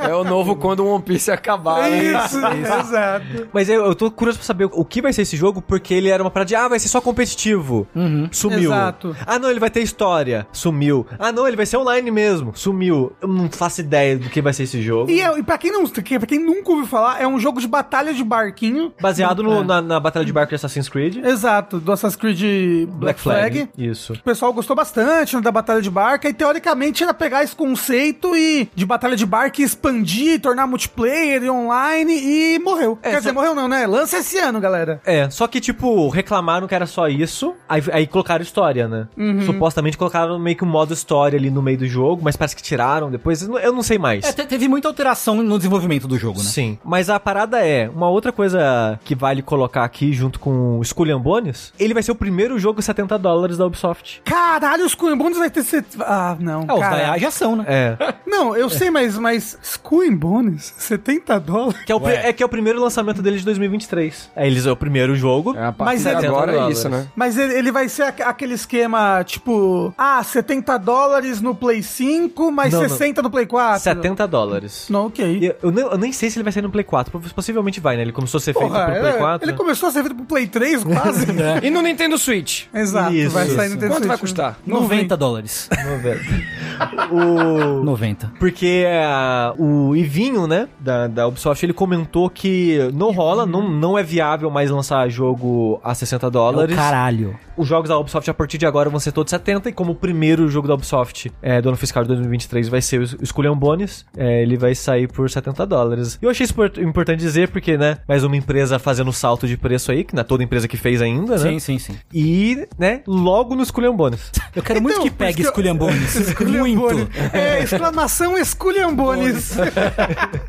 É 0.11 0.15
o 0.15 0.25
novo 0.25 0.57
quando 0.57 0.81
o 0.81 0.87
One 0.95 1.03
Piece 1.03 1.31
acabar. 1.31 1.83
né? 1.91 2.03
Isso, 2.05 2.39
exato. 2.39 3.49
Mas 3.53 3.69
eu, 3.69 3.85
eu 3.85 3.95
tô 3.95 4.11
curioso 4.11 4.39
pra 4.39 4.47
saber 4.47 4.65
o 4.73 4.85
que 4.85 5.01
vai 5.03 5.13
ser 5.13 5.23
esse 5.23 5.37
jogo, 5.37 5.61
porque 5.63 5.93
ele 5.95 6.09
era 6.09 6.23
uma 6.23 6.31
parada 6.31 6.49
de, 6.49 6.55
ah, 6.57 6.69
vai 6.69 6.79
ser 6.79 6.89
só 6.89 7.01
competitivo. 7.01 7.87
Sumiu. 8.33 8.71
Exato. 8.73 9.15
Ah, 9.33 9.39
não, 9.39 9.51
ele 9.51 9.61
vai 9.61 9.71
ter 9.71 9.81
história. 9.81 10.47
Sumiu. 10.53 11.07
Ah, 11.19 11.31
não, 11.31 11.47
ele 11.47 11.57
vai 11.57 11.65
ser 11.67 11.77
online 11.77 12.11
mesmo. 12.11 12.53
Sumiu. 12.55 13.13
Eu 13.21 13.29
não 13.29 13.49
faço 13.51 13.81
ideia 13.81 14.19
do 14.19 14.29
que 14.29 14.43
vai 14.43 14.53
ser 14.53 14.65
esse 14.65 14.83
jogo. 14.83 15.11
E, 15.11 15.21
é- 15.21 15.39
e 15.39 15.43
pra, 15.43 15.57
quem 15.57 15.71
não, 15.71 15.87
pra 15.87 16.03
quem 16.27 16.39
nunca 16.39 16.71
ouviu 16.71 16.87
falar, 16.87 17.21
é 17.23 17.27
um 17.27 17.39
jogo 17.39 17.61
de 17.61 17.69
batalha 17.69 18.13
de 18.13 18.25
barquinho. 18.25 18.93
Baseado 19.01 19.43
no- 19.43 19.61
É. 19.61 19.65
na, 19.65 19.81
na 19.81 20.01
batalha 20.01 20.25
de 20.25 20.33
barco 20.33 20.49
de 20.51 20.57
Assassin's 20.57 20.89
Creed. 20.89 21.19
Exato, 21.25 21.79
do 21.79 21.93
Assassin's 21.93 22.17
Creed 22.21 22.89
Black, 22.89 23.21
Flag. 23.21 23.69
Isso. 23.79 24.15
O 24.15 24.23
pessoal 24.23 24.53
gostou 24.53 24.75
bastante 24.75 25.37
né, 25.37 25.43
da 25.43 25.53
batalha 25.53 25.81
de 25.81 25.91
barca 25.91 26.29
e 26.29 26.33
teoricamente 26.35 27.03
era 27.03 27.15
pegar 27.15 27.43
esse 27.45 27.55
conceito 27.55 28.35
e 28.37 28.69
de 28.75 28.85
batalha 28.87 29.17
de 29.17 29.27
barca 29.27 29.61
e 29.61 29.65
expandir, 29.65 30.41
tornar 30.41 30.67
multiplayer 30.67 31.43
e 31.45 31.51
online 31.51 32.13
e 32.21 32.59
morreu. 32.59 32.99
É, 33.03 33.11
Quer 33.11 33.15
só- 33.15 33.19
dizer, 33.21 33.33
morreu 33.33 33.55
não, 33.55 33.69
né? 33.69 33.87
Lança 33.87 34.19
esse 34.19 34.39
ano, 34.39 34.61
galera. 34.61 35.01
É, 35.05 35.29
só 35.31 35.47
que, 35.47 35.61
tipo, 35.61 36.09
reclamaram 36.09 36.67
que 36.67 36.75
era 36.75 36.87
só 36.87 37.09
isso, 37.09 37.55
aí, 37.69 37.83
aí 37.93 38.07
colocaram 38.07 38.43
história, 38.43 38.89
né? 38.89 39.07
Uhum. 39.21 39.43
Supostamente 39.45 39.99
colocaram 39.99 40.39
meio 40.39 40.57
que 40.57 40.65
um 40.65 40.69
modo 40.69 40.95
história 40.95 41.39
ali 41.39 41.51
no 41.51 41.61
meio 41.61 41.77
do 41.79 41.87
jogo, 41.87 42.23
mas 42.25 42.37
parece 42.37 42.57
que 42.57 42.63
tiraram 42.63 43.11
depois, 43.11 43.43
eu 43.43 43.73
não- 43.73 43.83
sei 43.83 43.99
mais. 43.99 44.25
É, 44.25 44.33
te- 44.33 44.47
teve 44.47 44.69
muita 44.69 44.89
alteração 44.89 45.37
no 45.43 45.57
desenvolvimento 45.59 46.07
do 46.07 46.17
jogo, 46.19 46.39
né? 46.39 46.45
Sim, 46.45 46.79
mas 46.85 47.11
a 47.11 47.19
parada 47.19 47.59
é, 47.67 47.89
uma 47.89 48.09
outra 48.09 48.31
coisa 48.33 48.99
que 49.05 49.15
vale 49.15 49.43
colocar 49.43 49.85
aqui 49.85 50.13
junto 50.13 50.39
com 50.39 50.79
o 50.79 50.83
Skull 50.83 51.11
and 51.11 51.21
Bones, 51.21 51.73
ele 51.79 51.93
vai 51.95 52.03
ser 52.03 52.13
o 52.13 52.15
primeiro 52.15 52.59
jogo 52.59 52.81
70 52.81 53.19
dólares 53.19 53.57
da 53.57 53.67
Ubisoft. 53.67 54.23
Caralho, 54.25 54.85
os 54.85 54.93
Skull 54.93 55.11
and 55.11 55.19
Bones 55.19 55.39
vai 55.39 55.51
ter... 55.51 55.63
Ser... 55.63 55.85
Ah, 56.01 56.37
não, 56.39 56.63
É, 56.69 56.73
os 56.75 56.81
da 56.81 57.19
já 57.19 57.31
são, 57.31 57.57
né? 57.57 57.65
É, 57.67 57.97
Não, 58.27 58.57
eu 58.57 58.71
sei, 58.71 58.91
mas, 58.91 59.19
mas 59.19 59.59
Skull 59.63 60.03
and 60.03 60.17
Bones? 60.17 60.73
70 60.79 61.41
dólares? 61.41 61.83
que 61.85 61.93
é, 61.93 61.97
o, 61.97 62.09
é 62.09 62.33
que 62.33 62.43
é 62.43 62.47
o 62.47 62.49
primeiro 62.49 62.81
lançamento 62.81 63.21
dele 63.23 63.39
de 63.39 63.45
2023. 63.45 64.31
É, 64.37 64.47
eles 64.47 64.67
é 64.67 64.71
o 64.73 64.77
primeiro 64.77 65.15
jogo. 65.17 65.57
É, 65.57 65.75
Mas 65.79 66.07
é 66.07 66.15
agora 66.15 66.53
é 66.53 66.55
70 66.57 66.73
isso, 66.73 66.89
né? 66.89 67.07
Mas 67.17 67.37
ele, 67.37 67.55
ele 67.55 67.73
vai 67.73 67.89
ser 67.89 68.03
aqu- 68.05 68.23
aquele 68.23 68.55
esquema, 68.55 69.10
tipo, 69.25 69.93
ah, 69.97 70.23
70 70.23 70.79
dólares 70.79 71.41
no 71.41 71.55
Play 71.55 71.83
5, 71.83 72.51
mais 72.51 72.73
Não, 72.73 72.83
não. 72.83 72.89
60 72.89 73.23
no 73.23 73.31
Play 73.31 73.47
4. 73.47 73.81
70 73.83 74.27
dólares. 74.29 74.87
Não, 74.91 75.07
ok. 75.07 75.39
Eu, 75.43 75.57
eu 75.63 75.71
nem, 75.71 75.85
eu 75.85 75.99
nem 75.99 76.13
sei 76.13 76.31
se 76.31 76.39
ele 76.39 76.45
vai 76.45 76.53
sair 76.53 76.63
no 76.63 76.71
Play 76.71 76.85
4, 76.85 77.21
possivelmente 77.35 77.81
vai, 77.81 77.97
né? 77.97 78.03
Ele 78.03 78.13
começou 78.13 78.39
a 78.39 78.41
ser 78.41 78.53
feito 78.53 78.69
Porra, 78.69 78.85
pro 78.87 78.95
Play 79.01 79.11
ele- 79.11 79.19
4. 79.19 79.49
ele 79.49 79.57
começou 79.57 79.89
a 79.89 79.93
ser 79.93 80.01
feito 80.03 80.15
pro 80.17 80.25
Play 80.25 80.47
3, 80.47 80.85
quase. 80.85 81.27
E 81.63 81.71
no 81.71 81.81
Nintendo 81.83 82.17
Switch? 82.19 82.65
Exato, 82.75 83.13
Isso, 83.15 83.31
vai 83.31 83.47
sair 83.47 83.69
no 83.69 83.75
Nintendo 83.75 83.93
Quanto 83.95 84.07
vai 84.09 84.17
Switch. 84.17 84.31
custar? 84.31 84.59
90 84.67 85.17
dólares. 85.17 85.69
o... 87.11 87.85
90. 87.85 88.33
Porque 88.39 88.85
ah, 88.89 89.55
o 89.59 89.95
Ivinho, 89.97 90.47
né, 90.47 90.69
da, 90.79 91.07
da 91.07 91.27
Ubisoft, 91.27 91.65
ele 91.65 91.73
comentou 91.73 92.29
que 92.31 92.79
não 92.95 93.11
rola, 93.13 93.47
não, 93.47 93.69
não 93.69 93.99
é 93.99 94.03
viável 94.03 94.51
mais 94.51 94.71
lançar 94.71 95.09
jogo 95.09 95.81
a 95.83 95.95
60 95.95 96.27
É 96.27 96.29
o 96.29 96.31
dólares. 96.31 96.77
caralho. 96.77 97.39
Os 97.57 97.67
jogos 97.69 97.89
da 97.89 97.99
Ubisoft 97.99 98.29
a 98.31 98.35
partir 98.35 98.59
de 98.59 98.67
agora 98.67 98.90
vão 98.91 99.01
ser 99.01 99.13
todos 99.13 99.31
70, 99.31 99.69
e 99.69 99.73
como 99.73 99.93
o 99.93 99.95
primeiro 99.95 100.49
jogo 100.49 100.69
da 100.69 100.75
Ubisoft 100.75 101.31
é, 101.43 101.61
do 101.63 101.69
ano 101.69 101.77
fiscal 101.79 102.03
de 102.03 102.09
2023 102.09 102.69
vai 102.69 102.83
ser 102.83 103.01
o 103.01 103.07
and 103.53 103.57
Bones, 103.59 104.05
é, 104.17 104.43
ele 104.43 104.57
vai 104.57 104.75
sair 104.75 105.09
por 105.09 105.29
70 105.31 105.67
dólares. 105.67 106.19
E 106.21 106.25
eu 106.25 106.31
achei 106.31 106.45
isso 106.45 106.53
import- 106.53 106.79
importante 106.79 107.21
dizer, 107.21 107.49
porque, 107.49 107.77
né, 107.79 107.99
mais 108.09 108.25
uma 108.25 108.37
empresa 108.37 108.79
fazendo 108.79 109.13
salto 109.13 109.47
de 109.47 109.57
preço 109.57 109.91
aí, 109.93 110.05
que 110.05 110.15
não 110.15 110.21
é 110.21 110.25
toda 110.25 110.43
empresa 110.43 110.67
que 110.69 110.77
fez 110.77 111.01
ainda, 111.03 111.37
né? 111.37 111.51
Sim, 111.53 111.59
sim, 111.59 111.79
sim. 111.79 111.97
E, 112.13 112.67
né, 112.79 113.03
logo 113.07 113.55
no 113.55 113.63
and 113.63 113.97
Bones. 113.97 114.31
Eu 114.55 114.63
quero 114.63 114.83
muito 114.83 114.95
Então, 114.95 115.05
que 115.05 115.11
por 115.11 115.19
pegue 115.19 115.43
isso 115.43 115.53
que 115.53 115.61
eu- 115.61 115.65
Esculhambones. 115.65 116.17
muito. 116.77 117.09
É, 117.33 117.63
exclamação 117.63 118.37
Esculhambones. 118.37 119.53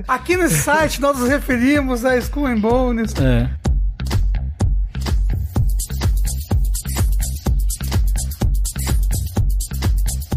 Aqui 0.08 0.36
nesse 0.38 0.56
site 0.56 1.00
nós 1.00 1.20
nos 1.20 1.30
referimos 1.30 2.04
a 2.06 2.18
and 2.48 2.60
Bones. 2.60 3.14
É. 3.20 3.50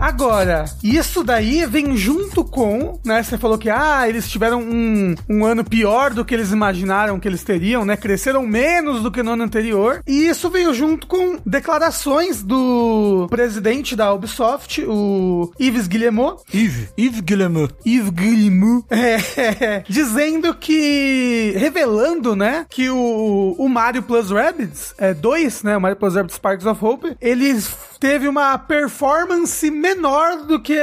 Agora, 0.04 0.66
isso 0.82 1.24
daí 1.24 1.64
vem 1.64 1.96
junto 1.96 2.44
com, 2.44 3.00
né? 3.02 3.22
Você 3.22 3.38
falou 3.38 3.56
que, 3.56 3.70
ah, 3.70 4.06
eles 4.06 4.28
tiveram 4.28 4.60
um, 4.60 5.14
um 5.26 5.46
ano 5.46 5.64
pior 5.64 6.12
do 6.12 6.26
que 6.26 6.34
eles 6.34 6.52
imaginaram 6.52 7.18
que 7.18 7.26
eles 7.26 7.42
teriam, 7.42 7.86
né? 7.86 7.96
Cresceram 7.96 8.46
menos 8.46 9.02
do 9.02 9.10
que 9.10 9.22
no 9.22 9.30
ano 9.30 9.44
anterior. 9.44 10.02
E 10.06 10.28
isso 10.28 10.50
veio 10.50 10.74
junto 10.74 11.06
com 11.06 11.38
declarações 11.46 12.42
do 12.42 13.26
presidente 13.30 13.96
da 13.96 14.12
Ubisoft, 14.12 14.84
o 14.86 15.50
Yves 15.58 15.86
Guillemot, 15.86 16.42
Yves. 16.52 16.92
Yves 16.98 17.20
Guillemot. 17.20 17.74
Yves 17.86 18.10
Guillemot, 18.10 18.84
é, 18.92 19.84
dizendo 19.88 20.54
que, 20.54 21.54
revelando, 21.56 22.36
né, 22.36 22.66
que 22.68 22.90
o, 22.90 23.56
o 23.56 23.68
Mario 23.70 24.02
Plus 24.02 24.30
Rabbids, 24.30 24.94
é, 24.98 25.14
2, 25.14 25.62
né, 25.62 25.78
o 25.78 25.80
Mario 25.80 25.96
Plus 25.96 26.14
Rabbids 26.14 26.36
Sparks 26.36 26.66
of 26.66 26.84
Hope, 26.84 27.16
eles 27.22 27.74
teve 28.04 28.28
uma 28.28 28.58
performance 28.58 29.70
menor 29.70 30.42
do 30.44 30.60
que 30.60 30.76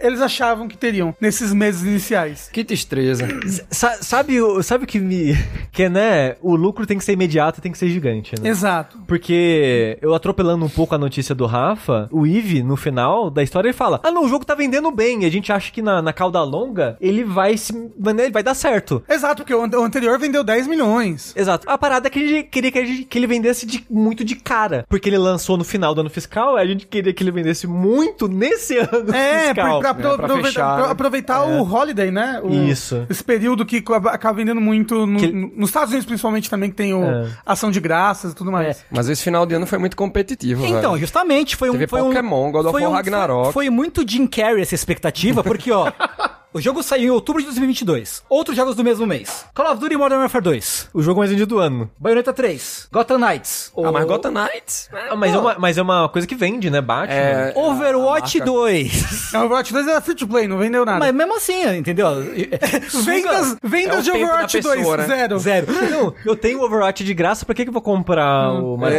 eles 0.00 0.20
achavam 0.20 0.66
que 0.66 0.76
teriam 0.76 1.14
nesses 1.20 1.52
meses 1.52 1.82
iniciais. 1.82 2.50
Que 2.52 2.64
tristeza. 2.64 3.28
Sa- 3.70 4.02
sabe, 4.02 4.40
o- 4.42 4.60
sabe 4.60 4.84
que 4.84 4.98
me. 4.98 5.36
Que 5.70 5.84
é, 5.84 5.88
né? 5.88 6.34
O 6.42 6.56
lucro 6.56 6.84
tem 6.84 6.98
que 6.98 7.04
ser 7.04 7.12
imediato 7.12 7.60
e 7.60 7.62
tem 7.62 7.70
que 7.70 7.78
ser 7.78 7.88
gigante, 7.88 8.34
né? 8.40 8.48
Exato. 8.48 8.98
Porque 9.06 9.96
eu 10.02 10.12
atropelando 10.12 10.64
um 10.64 10.68
pouco 10.68 10.92
a 10.92 10.98
notícia 10.98 11.32
do 11.36 11.46
Rafa, 11.46 12.08
o 12.10 12.26
Eve, 12.26 12.64
no 12.64 12.76
final 12.76 13.30
da 13.30 13.44
história, 13.44 13.68
ele 13.68 13.76
fala: 13.76 14.00
Ah, 14.02 14.10
não, 14.10 14.24
o 14.24 14.28
jogo 14.28 14.44
tá 14.44 14.56
vendendo 14.56 14.90
bem. 14.90 15.22
E 15.22 15.26
a 15.26 15.30
gente 15.30 15.52
acha 15.52 15.70
que 15.70 15.80
na, 15.80 16.02
na 16.02 16.12
cauda 16.12 16.42
longa 16.42 16.96
ele 17.00 17.22
vai 17.22 17.56
se. 17.56 17.72
né, 17.72 18.24
Ele 18.24 18.32
vai 18.32 18.42
dar 18.42 18.54
certo. 18.54 19.04
Exato, 19.08 19.44
porque 19.44 19.54
o 19.54 19.84
anterior 19.84 20.18
vendeu 20.18 20.42
10 20.42 20.66
milhões. 20.66 21.32
Exato. 21.36 21.70
A 21.70 21.78
parada 21.78 22.08
é 22.08 22.10
que 22.10 22.18
a 22.18 22.26
gente 22.26 22.42
queria 22.48 22.72
que, 22.72 22.78
a 22.80 22.84
gente- 22.84 23.04
que 23.04 23.16
ele 23.18 23.28
vendesse 23.28 23.64
de- 23.64 23.84
muito 23.88 24.24
de 24.24 24.34
cara. 24.34 24.84
Porque 24.88 25.08
ele 25.08 25.18
lançou 25.18 25.56
no 25.56 25.64
final 25.64 25.94
do 25.94 26.00
ano 26.00 26.10
fiscal, 26.10 26.47
a 26.56 26.64
gente 26.66 26.86
queria 26.86 27.12
que 27.12 27.22
ele 27.22 27.30
vendesse 27.30 27.66
muito 27.66 28.28
nesse 28.28 28.76
ano 28.78 29.14
É, 29.14 29.46
fiscal. 29.48 29.80
pra, 29.80 29.94
pra, 29.94 30.10
É, 30.10 30.16
pra 30.16 30.24
aproveitar, 30.24 30.46
fechar, 30.48 30.74
pra 30.76 30.86
né? 30.86 30.92
aproveitar 30.92 31.44
o 31.44 31.62
holiday, 31.62 32.10
né? 32.10 32.40
O- 32.42 32.52
Isso. 32.52 33.06
Esse 33.10 33.22
período 33.24 33.64
que 33.66 33.82
acaba 34.06 34.32
vendendo 34.36 34.60
muito 34.60 35.06
no- 35.06 35.18
Que- 35.18 35.32
no- 35.32 35.52
nos 35.56 35.68
Estados 35.70 35.90
Unidos, 35.90 36.06
principalmente, 36.06 36.48
também 36.50 36.70
que 36.70 36.76
tem 36.76 36.94
o 36.94 37.04
É. 37.04 37.28
ação 37.44 37.70
de 37.70 37.80
graças 37.80 38.32
e 38.32 38.34
tudo 38.34 38.50
mais. 38.52 38.84
Mas 38.90 39.08
esse 39.08 39.22
final 39.22 39.44
de 39.46 39.54
ano 39.54 39.66
foi 39.66 39.78
muito 39.78 39.96
competitivo, 39.96 40.64
Então, 40.64 40.92
velho. 40.92 40.98
justamente, 41.00 41.56
foi 41.56 41.68
um. 41.70 41.72
Teve 41.72 41.86
foi 41.86 42.00
um- 42.02 42.08
Pokémon, 42.08 42.50
God 42.52 42.66
of 42.66 42.74
War 42.82 42.90
um- 42.90 42.94
Ragnarok. 42.94 43.44
Foi, 43.52 43.52
foi 43.66 43.70
muito 43.70 44.08
Jim 44.08 44.26
Carrey 44.26 44.62
essa 44.62 44.74
expectativa, 44.74 45.42
porque, 45.42 45.70
ó. 45.72 45.90
O 46.52 46.62
jogo 46.62 46.82
saiu 46.82 47.04
em 47.08 47.10
outubro 47.10 47.42
de 47.42 47.46
2022. 47.48 48.22
Outros 48.26 48.56
jogos 48.56 48.74
do 48.74 48.82
mesmo 48.82 49.06
mês. 49.06 49.44
Call 49.54 49.70
of 49.70 49.78
Duty 49.80 49.96
Modern 49.98 50.20
Warfare 50.22 50.42
2. 50.42 50.88
O 50.94 51.02
jogo 51.02 51.18
mais 51.20 51.30
vendido 51.30 51.54
do 51.56 51.58
ano. 51.60 51.90
Bayonetta 51.98 52.32
3. 52.32 52.88
Gotham 52.90 53.18
Knights. 53.18 53.70
Ah, 53.76 53.92
mas 53.92 54.06
Gotham 54.06 54.30
Knights? 54.32 54.88
Ah, 55.10 55.14
mas, 55.14 55.34
é 55.34 55.38
uma, 55.38 55.56
mas 55.58 55.76
é 55.76 55.82
uma 55.82 56.08
coisa 56.08 56.26
que 56.26 56.34
vende, 56.34 56.70
né? 56.70 56.80
Batman. 56.80 57.18
É, 57.18 57.52
Overwatch 57.54 58.38
a 58.38 58.44
marca- 58.46 58.52
2. 58.52 59.32
O 59.34 59.38
Overwatch 59.38 59.72
2 59.74 59.88
era 59.88 60.00
free 60.00 60.14
to 60.14 60.26
play, 60.26 60.48
não 60.48 60.56
vendeu 60.56 60.84
nada. 60.86 60.98
Mas 61.00 61.14
mesmo 61.14 61.36
assim, 61.36 61.76
entendeu? 61.76 62.06
vendas 63.04 63.56
vendas 63.62 63.96
É 63.96 64.00
o 64.00 64.02
de 64.02 64.10
Overwatch 64.12 64.56
pessoa, 64.56 64.76
2, 64.96 65.08
né? 65.08 65.16
zero. 65.16 65.38
Zero. 65.38 65.66
Não, 65.90 66.14
eu 66.24 66.34
tenho 66.34 66.60
o 66.60 66.64
Overwatch 66.64 67.04
de 67.04 67.12
graça, 67.12 67.44
pra 67.44 67.54
que, 67.54 67.64
que 67.64 67.68
eu 67.68 67.72
vou 67.72 67.82
comprar 67.82 68.52
o 68.54 68.76
Mario 68.78 68.98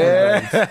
Kart? 0.52 0.70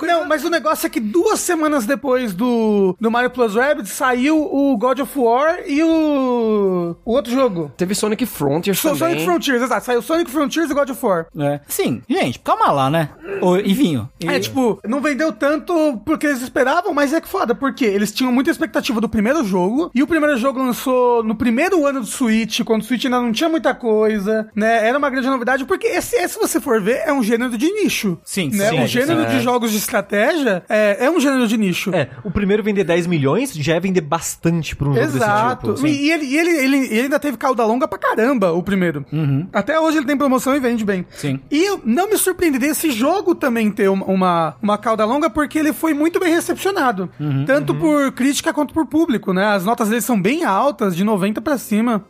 Não, 0.02 0.26
mas 0.26 0.44
o 0.44 0.50
negócio 0.50 0.86
é 0.86 0.90
que 0.90 1.00
duas 1.00 1.40
semanas 1.40 1.84
depois 1.84 2.32
do, 2.32 2.96
do 2.98 3.10
Mario 3.10 3.30
Plus 3.30 3.54
Rabbids 3.54 3.92
saiu 3.92 4.38
o 4.40 4.76
God 4.78 5.00
of 5.00 5.18
War 5.18 5.58
e 5.66 5.73
o, 5.82 6.96
o 7.04 7.12
outro 7.12 7.32
jogo. 7.32 7.72
Teve 7.76 7.94
Sonic 7.94 8.26
Frontiers 8.26 8.78
So- 8.78 8.88
também. 8.88 8.98
Sonic 9.10 9.24
Frontiers, 9.24 9.62
exato. 9.62 9.84
Saiu 9.86 10.02
Sonic 10.02 10.30
Frontiers 10.30 10.70
e 10.70 10.74
God 10.74 10.90
of 10.90 11.04
War. 11.06 11.26
É. 11.38 11.60
Sim, 11.68 12.02
gente, 12.08 12.38
calma 12.38 12.70
lá, 12.70 12.90
né? 12.90 13.10
Ô, 13.40 13.56
Ivinho. 13.56 14.08
e- 14.20 14.26
É, 14.28 14.38
tipo, 14.38 14.80
não 14.86 15.00
vendeu 15.00 15.32
tanto 15.32 15.74
porque 16.04 16.26
eles 16.26 16.42
esperavam, 16.42 16.92
mas 16.92 17.12
é 17.12 17.20
que 17.20 17.28
foda, 17.28 17.54
porque 17.54 17.84
eles 17.84 18.12
tinham 18.12 18.32
muita 18.32 18.50
expectativa 18.50 19.00
do 19.00 19.08
primeiro 19.08 19.44
jogo, 19.44 19.90
e 19.94 20.02
o 20.02 20.06
primeiro 20.06 20.36
jogo 20.36 20.58
lançou 20.60 21.22
no 21.22 21.34
primeiro 21.34 21.86
ano 21.86 22.00
do 22.00 22.06
Switch, 22.06 22.60
quando 22.62 22.82
o 22.82 22.84
Switch 22.84 23.04
ainda 23.04 23.20
não 23.20 23.32
tinha 23.32 23.48
muita 23.48 23.74
coisa, 23.74 24.48
né? 24.54 24.86
Era 24.86 24.98
uma 24.98 25.10
grande 25.10 25.28
novidade, 25.28 25.64
porque 25.64 25.86
esse, 25.86 26.28
se 26.28 26.38
você 26.38 26.60
for 26.60 26.80
ver, 26.80 27.02
é 27.06 27.12
um 27.12 27.22
gênero 27.22 27.56
de 27.56 27.66
nicho. 27.72 28.18
Sim, 28.24 28.50
né? 28.52 28.68
sim, 28.70 28.80
O 28.82 28.86
gênero 28.86 29.22
sim, 29.24 29.28
de 29.30 29.36
é. 29.36 29.40
jogos 29.40 29.70
de 29.70 29.78
estratégia 29.78 30.62
é, 30.68 31.04
é 31.06 31.10
um 31.10 31.18
gênero 31.20 31.46
de 31.46 31.56
nicho. 31.56 31.94
É, 31.94 32.08
o 32.22 32.30
primeiro 32.30 32.62
vender 32.62 32.84
10 32.84 33.06
milhões 33.06 33.52
já 33.54 33.74
é 33.74 33.80
vender 33.80 34.00
bastante 34.00 34.74
por 34.76 34.88
um 34.88 34.94
jogo 34.94 35.04
Exato. 35.06 35.63
Tipo. 35.72 35.86
e, 35.86 36.06
e 36.06 36.10
ele, 36.10 36.24
e 36.26 36.38
ele, 36.38 36.50
ele, 36.50 36.76
ele 36.86 37.00
ainda 37.02 37.18
teve 37.18 37.36
cauda 37.36 37.64
longa 37.64 37.88
pra 37.88 37.98
caramba, 37.98 38.52
o 38.52 38.62
primeiro. 38.62 39.04
Até 39.52 39.78
hoje 39.80 39.98
ele 39.98 40.06
tem 40.06 40.16
promoção 40.16 40.54
e 40.54 40.60
vende 40.60 40.84
bem. 40.84 41.06
Sim. 41.16 41.40
E 41.50 41.64
eu 41.64 41.80
não 41.84 42.08
me 42.08 42.18
surpreenderia 42.18 42.70
esse 42.70 42.90
jogo 42.90 43.34
também 43.34 43.70
ter 43.70 43.88
uma, 43.88 44.04
uma, 44.06 44.56
uma 44.62 44.78
cauda 44.78 45.04
longa, 45.04 45.30
porque 45.30 45.58
ele 45.58 45.72
foi 45.72 45.94
muito 45.94 46.20
bem 46.20 46.32
recepcionado. 46.34 47.08
Tanto 47.46 47.74
por 47.74 48.12
crítica 48.12 48.52
quanto 48.52 48.74
por 48.74 48.86
público, 48.86 49.32
né? 49.32 49.46
As 49.46 49.64
notas 49.64 49.88
dele 49.88 50.00
são 50.00 50.20
bem 50.20 50.44
altas, 50.44 50.94
de 50.96 51.04
90 51.04 51.40
pra 51.40 51.56
cima. 51.58 52.04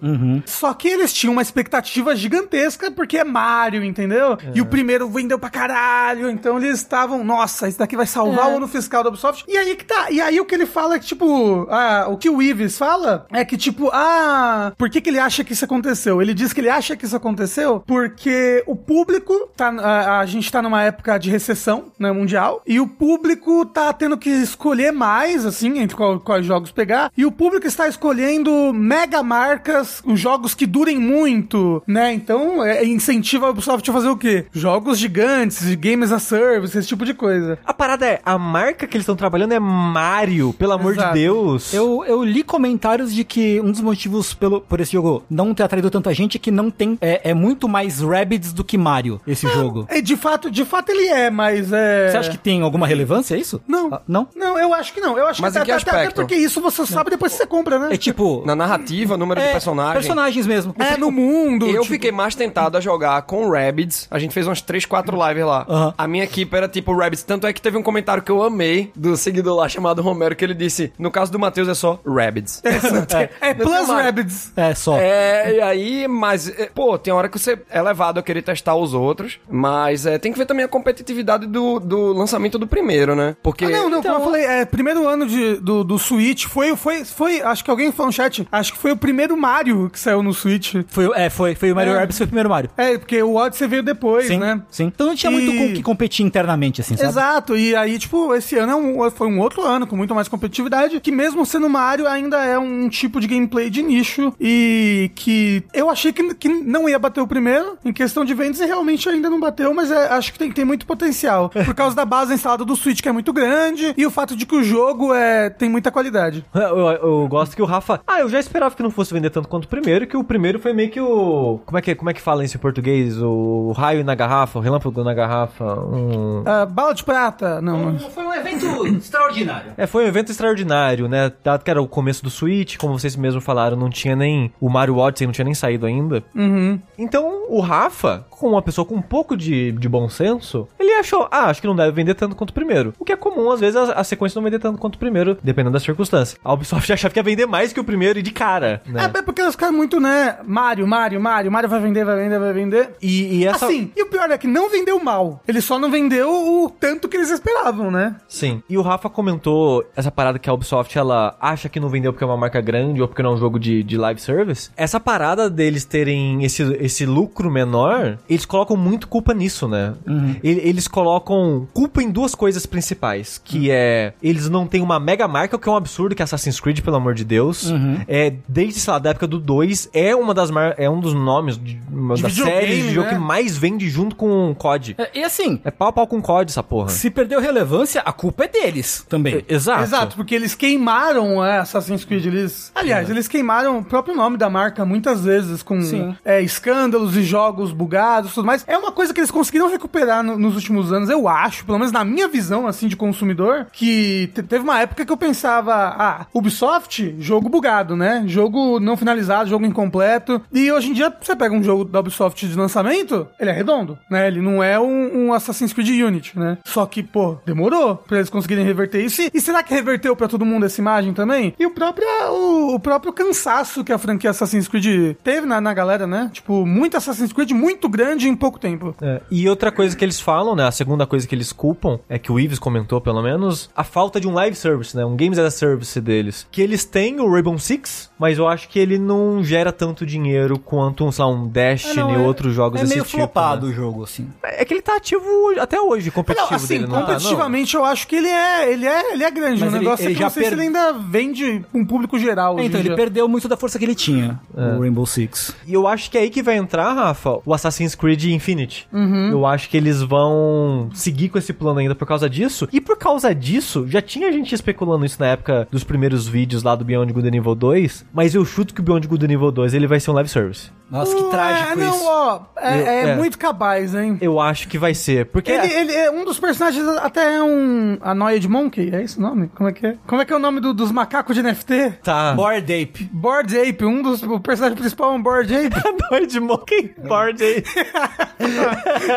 Só 0.47 0.73
que 0.75 0.89
eles 0.89 1.13
tinham 1.13 1.33
uma 1.33 1.43
expectativa 1.43 2.15
gigantesca, 2.17 2.91
porque 2.91 3.19
é 3.19 3.25
Mario, 3.25 3.85
entendeu? 3.85 4.37
E 4.55 4.61
o 4.61 4.67
primeiro 4.67 5.09
vendeu 5.09 5.39
pra 5.39 5.51
caralho, 5.51 6.31
então 6.31 6.59
eles 6.59 6.79
estavam, 6.79 7.23
nossa, 7.25 7.69
isso 7.69 7.79
daqui 7.79 7.97
vai 7.97 8.07
salvar 8.07 8.51
o 8.53 8.57
ano 8.57 8.69
fiscal 8.69 9.03
da 9.03 9.09
Ubisoft. 9.09 9.45
E 9.49 9.57
aí 9.57 9.75
que 9.77 9.85
tá. 9.85 10.11
E 10.11 10.21
aí 10.21 10.41
o 10.41 10.45
que 10.45 10.55
ele 10.55 10.67
fala 10.67 10.95
é 10.97 10.99
que, 10.99 11.07
tipo, 11.07 11.67
ah, 11.71 12.07
o 12.09 12.17
que 12.17 12.29
o 12.31 12.41
Ives 12.43 12.79
fala 12.79 13.27
é 13.33 13.44
que, 13.45 13.57
tipo, 13.57 13.91
ah, 13.93 14.73
por 14.77 14.89
que, 14.91 15.01
que 15.01 15.11
ele 15.11 15.19
acha 15.19 15.45
que 15.45 15.53
isso 15.53 15.65
aconteceu? 15.65 16.21
Ele 16.23 16.35
diz 16.35 16.53
que 16.53 16.61
ele 16.61 16.69
acha 16.71 16.97
que 16.97 17.05
isso 17.05 17.17
aconteceu 17.17 17.83
porque 17.87 18.63
o 18.67 18.75
público 18.77 19.33
tá. 19.57 19.69
A, 19.69 20.21
a 20.21 20.27
gente 20.27 20.51
tá 20.51 20.63
numa 20.63 20.83
época 20.83 21.19
de 21.19 21.31
recessão, 21.31 21.87
né, 21.99 22.11
mundial, 22.13 22.63
e 22.67 22.81
o 22.81 22.87
público 22.87 23.65
tá 23.67 23.93
tendo 23.93 24.17
que 24.17 24.31
escolher 24.31 24.93
mais, 24.93 25.45
assim, 25.47 25.79
entre 25.79 25.97
qual- 25.97 26.21
quais 26.21 26.45
jogos 26.47 26.71
pegar, 26.71 27.11
e 27.17 27.25
o 27.27 27.33
público 27.33 27.67
está 27.67 27.89
escolhendo 27.89 28.73
mega 28.73 29.23
marcas, 29.23 30.03
os 30.05 30.19
jogos 30.21 30.55
que 30.55 30.67
durem 30.67 30.99
muito, 30.99 31.83
né? 31.87 32.13
Então, 32.13 32.65
é, 32.65 32.85
incentiva 32.85 33.47
a 33.47 33.51
Ubisoft 33.51 33.89
a 33.89 33.93
fazer 33.93 34.09
o 34.09 34.17
quê? 34.17 34.47
Jogos 34.53 34.99
gigantes, 34.99 35.75
games 35.75 36.13
a 36.13 36.19
service, 36.19 36.77
esse 36.79 36.89
tipo 36.89 37.05
de 37.05 37.15
coisa. 37.15 37.59
A 37.65 37.75
parada 37.75 38.07
é, 38.07 38.21
a 38.25 38.39
marca 38.39 38.87
que 38.87 38.97
eles 38.97 39.03
estão 39.03 39.17
trabalhando 39.17 39.53
é 39.53 39.59
Mario, 39.61 40.53
pelo 40.55 40.73
amor 40.73 40.93
Exato. 40.93 41.15
de 41.15 41.21
Deus. 41.21 41.73
Eu, 41.75 42.05
eu 42.07 42.23
li 42.25 42.43
comentários 42.43 43.13
de 43.15 43.25
que 43.25 43.34
um 43.63 43.71
dos 43.71 43.81
motivos 43.81 44.35
pelo, 44.35 44.61
por 44.61 44.81
esse 44.81 44.93
jogo 44.93 45.23
não 45.31 45.55
ter 45.55 45.63
atraído 45.63 45.91
tanta 45.91 46.13
gente 46.15 46.37
é 46.37 46.41
que 46.41 46.51
não 46.51 46.71
tem. 46.71 46.97
É, 47.01 47.31
é 47.31 47.35
muito 47.35 47.69
mais 47.69 48.01
Rabbids 48.01 48.53
do 48.53 48.65
que 48.65 48.77
Mario, 48.79 49.21
esse 49.27 49.47
jogo. 49.49 49.87
É, 49.89 50.01
de 50.01 50.17
fato, 50.17 50.51
de 50.51 50.65
fato 50.65 50.91
ele 50.91 51.07
é, 51.09 51.31
mas 51.31 51.73
é. 51.73 52.11
Você 52.11 52.17
acha 52.17 52.31
que 52.31 52.39
tem 52.39 52.63
alguma 52.63 52.87
relevância 52.87 53.37
isso? 53.37 53.61
Não. 53.67 53.93
Ah, 53.93 54.01
não? 54.07 54.29
Não, 54.35 54.59
eu 54.59 54.73
acho 54.75 54.93
que 54.93 55.01
não. 55.01 55.17
Eu 55.19 55.27
acho 55.27 55.41
Mas 55.43 55.53
que, 55.53 55.59
em 55.59 55.63
até, 55.63 55.77
que 55.85 55.89
até- 55.91 56.03
até 56.07 56.11
porque 56.15 56.35
isso 56.35 56.61
você 56.61 56.87
sabe 56.87 57.11
depois 57.11 57.33
que 57.33 57.39
você 57.39 57.47
compra, 57.47 57.79
né? 57.79 57.89
É 57.93 57.97
tipo. 57.97 58.43
Na 58.47 58.55
narrativa, 58.55 59.17
número 59.17 59.41
é, 59.41 59.47
de 59.47 59.53
personagens. 59.53 59.95
Personagens 59.95 60.47
mesmo. 60.47 60.75
É, 60.79 60.97
no 60.97 61.11
mundo. 61.11 61.67
Eu 61.67 61.83
tipo- 61.83 61.85
fiquei 61.95 62.13
mais 62.13 62.35
tentado 62.35 62.77
a 62.77 62.81
jogar 62.81 63.23
com 63.23 63.49
Rabbids. 63.51 64.07
A 64.11 64.19
gente 64.19 64.33
fez 64.33 64.47
umas 64.47 64.61
3, 64.61 64.85
4 64.85 65.17
lives 65.29 65.45
lá. 65.45 65.95
A 65.97 66.07
minha 66.07 66.25
equipe 66.25 66.55
era 66.57 66.69
tipo 66.69 66.95
Rabbids. 66.95 67.23
Tanto 67.23 67.47
é 67.47 67.53
que 67.53 67.61
teve 67.61 67.77
um 67.77 67.83
comentário 67.83 68.23
que 68.23 68.31
eu 68.31 68.43
amei 68.43 68.91
do 68.95 69.17
seguidor 69.17 69.57
lá 69.57 69.69
chamado 69.69 70.03
Romero, 70.03 70.35
que 70.37 70.45
ele 70.45 70.55
disse: 70.55 70.93
No 70.99 71.11
caso 71.11 71.31
do 71.33 71.39
Matheus 71.39 71.69
é 71.69 71.75
só 71.75 71.99
Rabbids. 72.07 72.63
É, 72.65 72.75
Não 73.41 73.55
Plus 73.65 73.79
tem 73.79 73.87
mais. 73.89 74.05
Rabbids. 74.07 74.53
É, 74.57 74.75
só. 74.75 74.99
É, 74.99 75.57
e 75.57 75.61
aí, 75.61 76.09
mas, 76.09 76.49
é, 76.49 76.71
pô, 76.75 76.99
tem 76.99 77.13
hora 77.13 77.29
que 77.29 77.39
você 77.39 77.59
é 77.71 77.81
levado 77.83 78.19
a 78.19 78.23
querer 78.23 78.43
testar 78.43 78.75
os 78.77 78.95
outros, 78.95 79.39
mas 79.51 80.07
é, 80.07 80.19
tem 80.19 80.33
que 80.33 80.39
ver 80.39 80.47
também 80.47 80.65
a 80.65 80.69
competitividade 80.69 81.47
do, 81.47 81.79
do 81.81 82.13
lançamento 82.13 82.59
do 82.59 82.67
primeiro, 82.67 83.15
né? 83.15 83.37
Porque. 83.43 83.65
Ah, 83.65 83.71
não, 83.71 83.89
não, 83.91 83.99
Então- 84.01 84.13
como 84.15 84.25
eu 84.27 84.31
falei, 84.33 84.45
é, 84.45 84.65
primeiro 84.65 85.07
ano 85.09 85.27
de, 85.27 85.57
do, 85.57 85.83
do 85.85 85.99
Switch 85.99 86.47
foi, 86.47 86.75
foi, 86.77 87.05
foi, 87.05 87.41
acho 87.43 87.65
que 87.65 87.71
alguém 87.71 87.91
falou 87.93 88.07
no 88.09 88.13
chat, 88.13 88.47
acho 88.51 88.73
que 88.73 88.79
foi 88.79 88.93
o 88.93 88.97
primeiro 88.97 89.37
Mario 89.37 89.89
que 89.91 89.99
saiu 89.99 90.23
no 90.23 90.33
Switch. 90.33 90.75
Foi, 90.89 91.11
é, 91.15 91.31
foi, 91.31 91.55
foi 91.55 91.73
o 91.73 91.75
Mario 91.75 91.93
É. 91.95 91.97
Rabbids, 91.99 92.19
foi 92.19 92.25
o 92.25 92.29
primeiro 92.29 92.49
Mario. 92.51 92.71
É, 92.77 92.99
porque 92.99 93.23
o 93.23 93.35
Odyssey 93.35 93.67
veio 93.69 93.83
depois, 93.83 94.27
Sim, 94.27 94.39
né? 94.39 94.61
sim. 94.71 94.85
Então 94.85 95.07
não 95.07 95.15
tinha 95.15 95.31
E- 95.31 95.35
muito 95.35 95.57
com 95.57 95.67
o 95.71 95.73
que 95.75 95.83
competir 95.83 96.25
internamente, 96.25 96.81
assim, 96.81 96.97
sabe? 96.97 97.09
Exato, 97.09 97.57
e 97.57 97.75
aí, 97.75 97.99
tipo, 97.99 98.35
esse 98.35 98.57
ano 98.57 98.73
é 98.73 98.77
um- 98.77 99.11
foi 99.11 99.27
um 99.29 99.39
outro 99.41 99.63
ano 99.63 99.87
com 99.87 99.97
muito 99.97 100.15
mais 100.15 100.29
competitividade, 100.29 101.01
que 101.01 101.11
mesmo 101.11 101.45
sendo 101.47 101.69
Mario, 101.69 102.07
ainda 102.07 102.45
é 102.45 102.59
um 102.59 102.89
tipo 102.89 103.14
de 103.21 103.27
gameplay 103.27 103.69
de 103.71 103.83
nicho 103.83 104.33
e 104.41 105.11
que 105.15 105.63
eu 105.73 105.89
achei 105.91 106.13
que, 106.13 106.35
que 106.35 106.49
não 106.49 106.89
ia 106.89 106.99
bater 106.99 107.21
o 107.21 107.27
primeiro 107.27 107.77
em 107.85 107.93
questão 107.93 108.25
de 108.25 108.35
vendas 108.35 108.61
e 108.61 108.67
realmente 108.67 109.09
ainda 109.09 109.29
não 109.31 109.41
bateu, 109.41 109.73
mas 109.75 109.91
é- 109.91 110.09
acho 110.09 110.33
que 110.33 110.39
tem, 110.39 110.51
tem 110.53 110.65
muito 110.65 110.87
potencial. 110.87 111.51
Por 111.65 111.75
causa 111.75 111.95
da 111.97 112.05
base 112.05 112.35
instalada 112.35 112.65
do 112.65 112.77
Switch, 112.77 113.01
que 113.01 113.09
é 113.09 113.13
muito 113.13 113.33
grande, 113.33 113.95
e 113.97 114.07
o 114.07 114.11
fato 114.11 114.37
de 114.37 114.47
que 114.47 114.55
o 114.55 114.63
jogo 114.63 115.13
é, 115.15 115.51
tem 115.51 115.69
muita 115.69 115.91
qualidade. 115.91 116.45
Eu, 116.55 116.79
eu- 116.79 116.91
eu 117.23 117.29
gosto 117.29 117.55
que 117.55 117.63
o 117.63 117.65
Rafa. 117.65 118.01
Ah, 118.07 118.21
eu 118.21 118.29
já 118.29 118.39
esperava 118.41 118.75
que 118.75 118.83
não 118.83 118.91
fosse 118.91 119.13
vender 119.13 119.31
tanto 119.31 119.49
quanto 119.49 119.65
o 119.67 119.69
primeiro, 119.69 120.07
que 120.07 120.17
o 120.17 120.25
primeiro 120.25 120.59
foi 120.59 120.73
meio 120.73 120.91
que 120.91 121.01
o. 121.01 121.61
Como 121.65 121.79
é 121.79 121.83
que, 121.83 121.95
como 121.95 122.11
é 122.11 122.15
que 122.15 122.21
fala 122.21 122.45
isso 122.45 122.57
em 122.57 122.61
português? 122.61 123.21
O 123.21 123.73
raio 123.77 124.03
na 124.05 124.15
garrafa, 124.15 124.59
o 124.59 124.63
relâmpago 124.63 125.05
na 125.05 125.13
garrafa. 125.15 125.65
Um... 125.65 126.43
Ah, 126.47 126.65
bala 126.67 126.95
de 126.95 127.05
prata, 127.05 127.61
não. 127.61 127.99
Foi 127.99 128.25
um 128.25 128.33
evento 128.35 128.87
extraordinário. 128.97 129.73
É, 129.77 129.87
foi 129.87 130.05
um 130.05 130.09
evento 130.09 130.31
extraordinário, 130.33 131.07
né? 131.09 131.31
Dado 131.45 131.63
que 131.65 131.71
era 131.71 131.81
o 131.83 131.87
começo 131.87 132.23
do 132.25 132.31
Switch, 132.31 132.77
como 132.77 132.99
vocês 133.05 133.17
mesmos 133.17 133.45
falaram, 133.45 133.77
não 133.77 133.91
tinha 133.91 134.17
nem. 134.17 134.53
O 134.61 134.69
Mario 134.69 134.97
Odyssey 134.97 135.27
não 135.27 135.33
tinha 135.33 135.45
nem 135.45 135.55
saído 135.55 135.85
ainda. 135.87 136.25
Uhum. 136.35 136.81
Então, 136.99 137.45
o 137.49 137.61
Rafa, 137.61 138.27
como 138.31 138.53
uma 138.53 138.63
pessoa 138.63 138.85
com 138.85 138.95
um 138.95 139.03
pouco 139.03 139.37
de, 139.37 139.73
de 139.73 139.89
bom 139.89 140.09
senso, 140.09 140.67
ele 140.79 140.93
achou, 140.95 141.29
ah, 141.31 141.47
acho 141.47 141.61
que 141.61 141.67
não 141.67 141.77
deve 141.77 141.93
vender 141.93 142.15
tanto 142.15 142.35
quanto 142.35 142.51
o 142.51 142.55
primeiro. 142.55 142.95
O 142.99 143.05
que 143.05 143.13
é 143.13 143.17
comum, 143.17 143.51
às 143.51 143.61
vezes, 143.61 143.77
a, 143.77 143.93
a 143.93 144.05
sequência 144.05 144.39
não 144.39 144.45
vender 144.45 144.59
tanto 144.59 144.79
quanto 144.79 144.97
o 144.97 144.99
primeiro, 144.99 145.39
dependendo 145.43 145.73
das 145.73 145.83
circunstâncias. 145.83 146.39
A 146.43 146.53
Ubisoft 146.53 146.91
achava 146.93 147.13
que 147.13 147.21
ia 147.21 147.23
vender 147.23 147.47
mais 147.47 147.73
que 147.73 147.81
o 147.81 147.85
primeiro 147.85 148.19
e 148.19 148.23
de 148.23 148.31
cara, 148.31 148.83
né? 148.87 149.11
É, 149.15 149.19
é 149.19 149.23
porque 149.23 149.43
eles 149.43 149.53
ficaram 149.53 149.75
muito, 149.75 150.01
né? 150.01 150.39
Mario, 150.45 150.87
Mario, 150.87 151.21
Mario, 151.21 151.53
Mario 151.53 151.69
vai 151.69 151.81
vender, 151.81 152.05
vai 152.05 152.17
vender, 152.17 152.39
vai 152.39 152.53
vender. 152.53 152.91
E, 153.03 153.39
e 153.39 153.47
essa. 153.47 153.67
Assim, 153.67 153.93
e 153.95 154.03
o 154.03 154.07
pior 154.07 154.31
é 154.31 154.39
que 154.39 154.47
não 154.47 154.71
vendeu 154.71 155.03
mal. 155.03 155.43
Ele 155.47 155.61
só 155.61 155.79
não 155.79 155.91
vendeu 155.91 156.31
o 156.31 156.71
tanto 156.71 157.09
que 157.09 157.17
eles 157.17 157.31
esperavam, 157.31 157.91
né? 157.91 158.17
Sim. 158.29 158.63
E 158.69 158.79
o 158.79 158.83
Rafa 158.83 159.11
comentou 159.11 159.85
essa 159.95 160.11
parada 160.11 160.39
que 160.39 160.49
a 160.49 160.53
Ubisoft, 160.53 160.97
ela 160.99 161.37
acha 161.41 161.69
que 161.69 161.81
não 161.81 161.89
vendeu 161.89 162.13
porque 162.13 162.25
é 162.25 162.27
uma 162.27 162.37
marca 162.37 162.61
grande 162.61 162.94
ou 163.03 163.09
porque 163.09 163.23
não 163.23 163.31
é 163.31 163.35
um 163.35 163.39
jogo 163.39 163.59
de, 163.59 163.83
de 163.83 163.97
live 163.97 164.21
service, 164.21 164.71
essa 164.77 164.99
parada 165.01 165.49
deles 165.51 165.85
terem 165.85 166.45
esse, 166.45 166.63
esse 166.81 167.05
lucro 167.07 167.51
menor, 167.51 168.19
eles 168.29 168.45
colocam 168.45 168.77
muito 168.77 169.09
culpa 169.09 169.33
nisso, 169.35 169.67
né? 169.69 169.95
E- 170.43 170.61
Eles 170.65 170.89
colocam 170.89 171.67
culpa 171.73 172.03
em 172.03 172.11
duas 172.11 172.35
coisas 172.35 172.65
principais, 172.67 173.41
que 173.43 173.71
é 173.71 174.13
eles 174.23 174.49
não 174.49 174.67
têm 174.67 174.81
uma 174.81 174.99
mega 175.01 175.27
marca, 175.29 175.57
o 175.57 175.59
que 175.59 175.69
é 175.69 175.73
um 175.73 175.77
absurdo 175.77 176.15
que 176.15 176.23
é 176.23 176.25
Assassin's 176.25 176.61
Creed, 176.61 176.81
pelo 176.81 176.97
amor 176.97 177.15
de 177.15 177.25
Deus. 177.25 177.73
É, 178.09 178.33
desde, 178.49 178.81
sei 178.81 178.93
lá, 178.93 178.99
da 178.99 179.11
época 179.11 179.27
do 179.27 179.39
2, 179.39 179.91
é 179.93 180.15
uma 180.15 180.33
das 180.35 180.51
mar... 180.51 180.75
é 180.79 180.89
um 180.89 181.01
dos 181.01 181.13
nomes 181.15 181.57
de, 181.59 181.81
uma 181.91 182.15
De 182.15 182.23
das 182.23 182.33
séries 182.35 182.85
de 182.85 182.95
jogo 182.95 183.09
né? 183.09 183.15
que 183.15 183.19
mais 183.21 183.57
vende 183.57 183.89
junto 183.89 184.17
com 184.17 184.51
o 184.51 184.55
COD. 184.55 184.95
É, 184.99 185.11
E 185.19 185.23
assim, 185.25 185.61
É 185.65 185.71
pau 185.71 185.89
a 185.89 185.93
pau 185.93 186.07
com 186.07 186.21
COD 186.23 186.51
essa 186.51 186.63
porra. 186.63 186.89
se 186.89 187.11
perdeu 187.11 187.41
relevância, 187.41 188.01
a 188.05 188.13
culpa 188.13 188.45
é 188.45 188.49
deles 188.49 189.05
também. 189.09 189.45
Exato. 189.49 189.83
Exato, 189.83 190.17
porque 190.17 190.35
eles 190.35 190.55
queimaram 190.55 191.45
é, 191.45 191.59
Assassin's 191.59 192.05
Creed. 192.05 192.27
Eles, 192.27 192.71
aliás, 192.85 193.11
eles 193.11 193.27
queimaram 193.29 193.79
o 193.79 193.85
próprio 193.85 194.15
nome 194.15 194.37
da 194.37 194.49
marca 194.51 194.85
muitas 194.85 195.25
vezes 195.25 195.63
com 195.63 195.81
é, 196.25 196.41
escândalos 196.43 197.17
e 197.17 197.23
jogos 197.23 197.73
bugados 197.73 198.31
e 198.31 198.35
tudo 198.35 198.47
mais. 198.47 198.65
É 198.67 198.77
uma 198.79 198.93
coisa 198.93 199.13
que 199.13 199.21
eles 199.21 199.31
conseguiram 199.31 199.69
recuperar 199.71 200.23
no- 200.23 200.39
nos 200.39 200.55
últimos 200.55 200.93
anos, 200.93 201.09
eu 201.09 201.27
acho, 201.29 201.65
pelo 201.65 201.79
menos 201.79 201.93
na 201.93 202.05
minha 202.05 202.29
visão, 202.29 202.67
assim, 202.67 202.87
de 202.89 202.97
consumidor, 202.97 203.67
que 203.73 204.31
te- 204.35 204.43
teve 204.43 204.63
uma 204.65 204.81
época 204.81 205.05
que 205.05 205.13
eu 205.13 205.17
pensava, 205.17 205.75
ah, 205.75 206.27
Ubisoft, 206.33 207.15
jogo 207.19 207.49
bugado, 207.49 207.97
né? 207.97 208.23
Jogo 208.27 208.79
não 208.81 208.97
finalizado, 208.97 209.49
jogo 209.51 209.65
incompleto. 209.67 210.41
E 210.53 210.71
hoje 210.71 210.91
em 210.91 210.93
dia, 210.93 211.13
você 211.21 211.35
pega 211.35 211.55
um 211.55 211.63
jogo 211.63 211.85
da 211.85 212.01
Ubisoft 212.01 212.47
de 212.47 212.55
lançamento, 212.57 213.27
ele 213.41 213.51
é 213.51 213.53
redondo, 213.53 213.99
né? 214.11 214.27
Ele 214.29 214.41
não 214.41 214.63
é 214.63 214.79
um, 214.79 215.27
um 215.29 215.33
Assassin's 215.33 215.73
Creed 215.73 215.89
Unity, 216.03 216.39
né? 216.39 216.59
Só 216.65 216.85
que, 216.87 217.03
pô, 217.03 217.37
demorou 217.47 217.97
pra 217.97 218.19
eles 218.19 218.31
conseguirem 218.31 218.65
reverter 218.65 219.03
isso. 219.05 219.23
E, 219.23 219.31
e 219.35 219.41
será 219.41 219.63
que 219.63 219.73
reverteu 219.75 220.15
pra 220.15 220.29
todo 220.29 220.45
mundo 220.45 220.67
essa 220.67 220.81
imagem 220.81 221.13
também? 221.13 221.55
E 221.59 221.67
o 221.67 221.71
próprio, 221.71 222.07
o, 222.31 222.64
o 222.73 222.81
próprio 222.81 223.13
cansaço 223.13 223.85
que 223.85 223.93
a 223.93 223.99
franquia 223.99 224.31
Assassin's 224.31 224.69
Creed 224.69 225.17
teve 225.23 225.47
na, 225.47 225.61
na 225.61 225.75
galera, 225.75 226.07
né? 226.07 226.31
Tipo, 226.33 226.65
muito 226.65 226.97
Assassin's 226.97 227.33
Creed 227.33 227.51
muito 227.53 227.89
grande 227.89 228.29
em 228.29 228.37
pouco 228.37 228.59
tempo. 228.59 228.95
É, 229.01 229.21
E 229.31 229.49
outra 229.49 229.71
coisa 229.73 229.97
que 229.97 230.05
eles 230.05 230.21
falam, 230.21 230.55
né? 230.55 230.67
A 230.67 230.71
segunda 230.71 231.07
coisa 231.07 231.27
que 231.27 231.35
eles 231.35 231.53
culpam, 231.53 231.99
é 232.09 232.19
que 232.19 232.31
o 232.31 232.39
Ives 232.39 232.59
comentou 232.59 233.01
pelo 233.01 233.23
menos, 233.23 233.71
a 233.75 233.85
falta 233.85 234.21
de 234.21 234.29
um 234.29 234.33
live 234.33 234.57
service, 234.57 234.97
né? 234.97 235.05
Um 235.05 235.17
Games 235.17 235.39
as 235.39 235.47
a 235.47 235.51
Service 235.51 236.01
deles. 236.01 236.47
Que 236.51 236.63
eles 236.63 236.85
têm 236.85 237.21
o 237.21 237.31
Rainbow 237.31 237.59
Six, 237.59 238.11
mas 238.19 238.39
eu 238.39 238.47
acho 238.49 238.69
que 238.69 238.79
ele 238.79 238.99
não 238.99 239.43
gera 239.43 239.73
tanto 239.73 240.05
dinheiro 240.07 240.59
quanto, 240.59 241.11
sei 241.13 241.25
lá, 241.25 241.31
um 241.31 241.49
Destiny 241.49 241.97
não, 241.97 242.11
e 242.13 242.15
é- 242.15 242.19
outros 242.19 242.55
jogos 242.55 242.79
É 242.81 242.83
desse 242.83 242.95
meio 242.95 243.05
tipo. 243.05 243.17
flopado 243.19 243.67
né? 243.67 243.73
o 243.73 243.75
jogo, 243.75 244.05
assim. 244.05 244.29
É 244.43 244.65
que 244.65 244.73
ele 244.75 244.83
tá 244.83 244.97
ativo 244.97 245.25
até 245.61 245.81
hoje, 245.81 246.11
competitivo 246.11 246.51
Não, 246.51 246.57
assim, 246.57 246.69
dele, 246.69 246.87
não 246.87 246.91
tá? 246.95 247.01
competitivamente 247.07 247.75
eu 247.77 247.85
acho 247.85 248.07
que 248.07 248.17
ele 248.17 248.29
é, 248.29 248.73
ele 248.73 248.87
é, 248.87 249.13
ele 249.15 249.25
é 249.25 249.31
grande. 249.31 249.61
Mas 249.61 249.73
o 249.73 249.77
ele- 249.77 249.85
negócio 249.85 250.05
ele 250.05 250.13
é 250.13 250.15
que 250.15 250.21
já 250.21 250.27
eu 250.27 250.29
não 250.29 250.31
sei 250.35 250.43
se 250.45 250.49
per- 250.51 250.59
ele 250.59 250.67
ainda 250.67 250.93
vende 250.93 251.65
um 251.75 251.85
público 251.85 252.19
geral. 252.19 252.59
É, 252.59 252.65
então, 252.65 252.79
ele 252.81 252.89
dia. 252.91 252.97
perdeu 252.97 253.29
muito 253.29 253.49
da 253.49 253.57
força 253.57 253.79
que 253.79 253.85
ele 253.85 253.95
tinha, 253.95 254.41
o 254.55 254.81
Rainbow 254.81 255.07
Six. 255.07 255.55
E 255.67 255.73
eu 255.75 255.87
acho 255.87 256.11
que 256.11 256.17
é 256.19 256.23
aí 256.23 256.31
que 256.31 256.43
vai 256.43 256.57
entrar, 256.57 256.93
Rafa, 256.93 257.39
o 257.45 257.53
Assassin's 257.55 257.95
Creed 257.95 258.25
Infinity. 258.25 258.87
Uhum. 258.93 259.31
Eu 259.31 259.47
acho 259.47 259.69
que 259.69 259.77
eles 259.77 260.01
vão 260.03 260.89
seguir 260.95 261.29
com 261.29 261.39
esse 261.39 261.53
plano 261.53 261.79
ainda 261.81 261.95
por 261.95 262.07
causa 262.07 262.29
disso. 262.29 262.69
E 262.73 262.81
por 262.81 262.97
causa 262.97 263.35
disso, 263.35 263.87
já 263.89 264.01
tinha 264.01 264.31
gente 264.33 264.55
especulando 264.55 265.05
isso 265.05 265.17
na 265.21 265.27
época 265.27 265.67
dos 265.71 265.85
primeiros 265.85 266.27
vídeos 266.29 266.63
lá 266.63 266.75
do 266.75 266.85
Beyond 266.85 267.13
Good 267.13 267.29
and 267.29 267.37
Evil 267.37 267.55
2, 267.55 268.05
mas 268.15 268.33
eu 268.33 268.45
chuto 268.45 268.73
que 268.73 268.81
o 268.81 268.85
Beyond 268.85 269.09
Good 269.09 269.25
Evil 269.25 269.51
2 269.51 269.75
ele 269.75 269.89
vai 269.89 269.99
ser 269.99 270.13
um 270.13 270.15
live 270.15 270.31
service. 270.31 270.71
Nossa, 270.99 271.15
que 271.15 271.23
trágico 271.25 271.79
não, 271.79 271.97
isso. 271.97 272.05
ó, 272.07 272.41
é, 272.57 272.81
Eu- 272.81 272.87
é 272.87 273.01
é. 273.11 273.17
muito 273.17 273.39
cabaz, 273.39 273.95
hein? 273.95 274.19
Eu 274.21 274.41
acho 274.41 274.69
que 274.69 274.79
vai 274.79 274.95
ser, 274.95 275.27
porque 275.27 275.51
Ele, 275.51 275.73
ele 275.73 275.93
é 275.93 276.11
um 276.11 276.25
dos 276.25 276.39
personagens, 276.39 276.87
até 276.99 277.35
é 277.37 277.43
um. 277.43 277.99
Annoyed 278.01 278.49
Monkey, 278.49 278.91
é 278.95 279.03
esse 279.03 279.19
o 279.19 279.23
nome? 279.23 279.51
Como 279.55 279.69
é 279.69 279.73
que 279.73 279.87
é? 279.87 279.97
Como 280.07 280.23
é 280.23 280.25
que 280.25 280.33
é 280.33 280.37
o 280.37 280.39
nome 280.39 280.61
do- 280.61 280.75
dos 280.75 280.91
macacos 280.93 281.35
de 281.35 281.43
NFT? 281.43 281.95
tá. 282.03 282.33
Bored 282.35 282.73
Ape. 282.73 283.05
Board 283.13 283.59
Ape, 283.59 283.85
um 283.85 284.03
dos. 284.03 284.23
O 284.23 284.39
personagem 284.41 284.77
principal 284.79 285.13
é 285.13 285.17
um 285.17 285.23
Board 285.23 285.55
Ape. 285.55 285.77
Board 286.09 286.41
Monkey 286.41 286.95
Board 287.07 287.43
aí. 287.43 287.63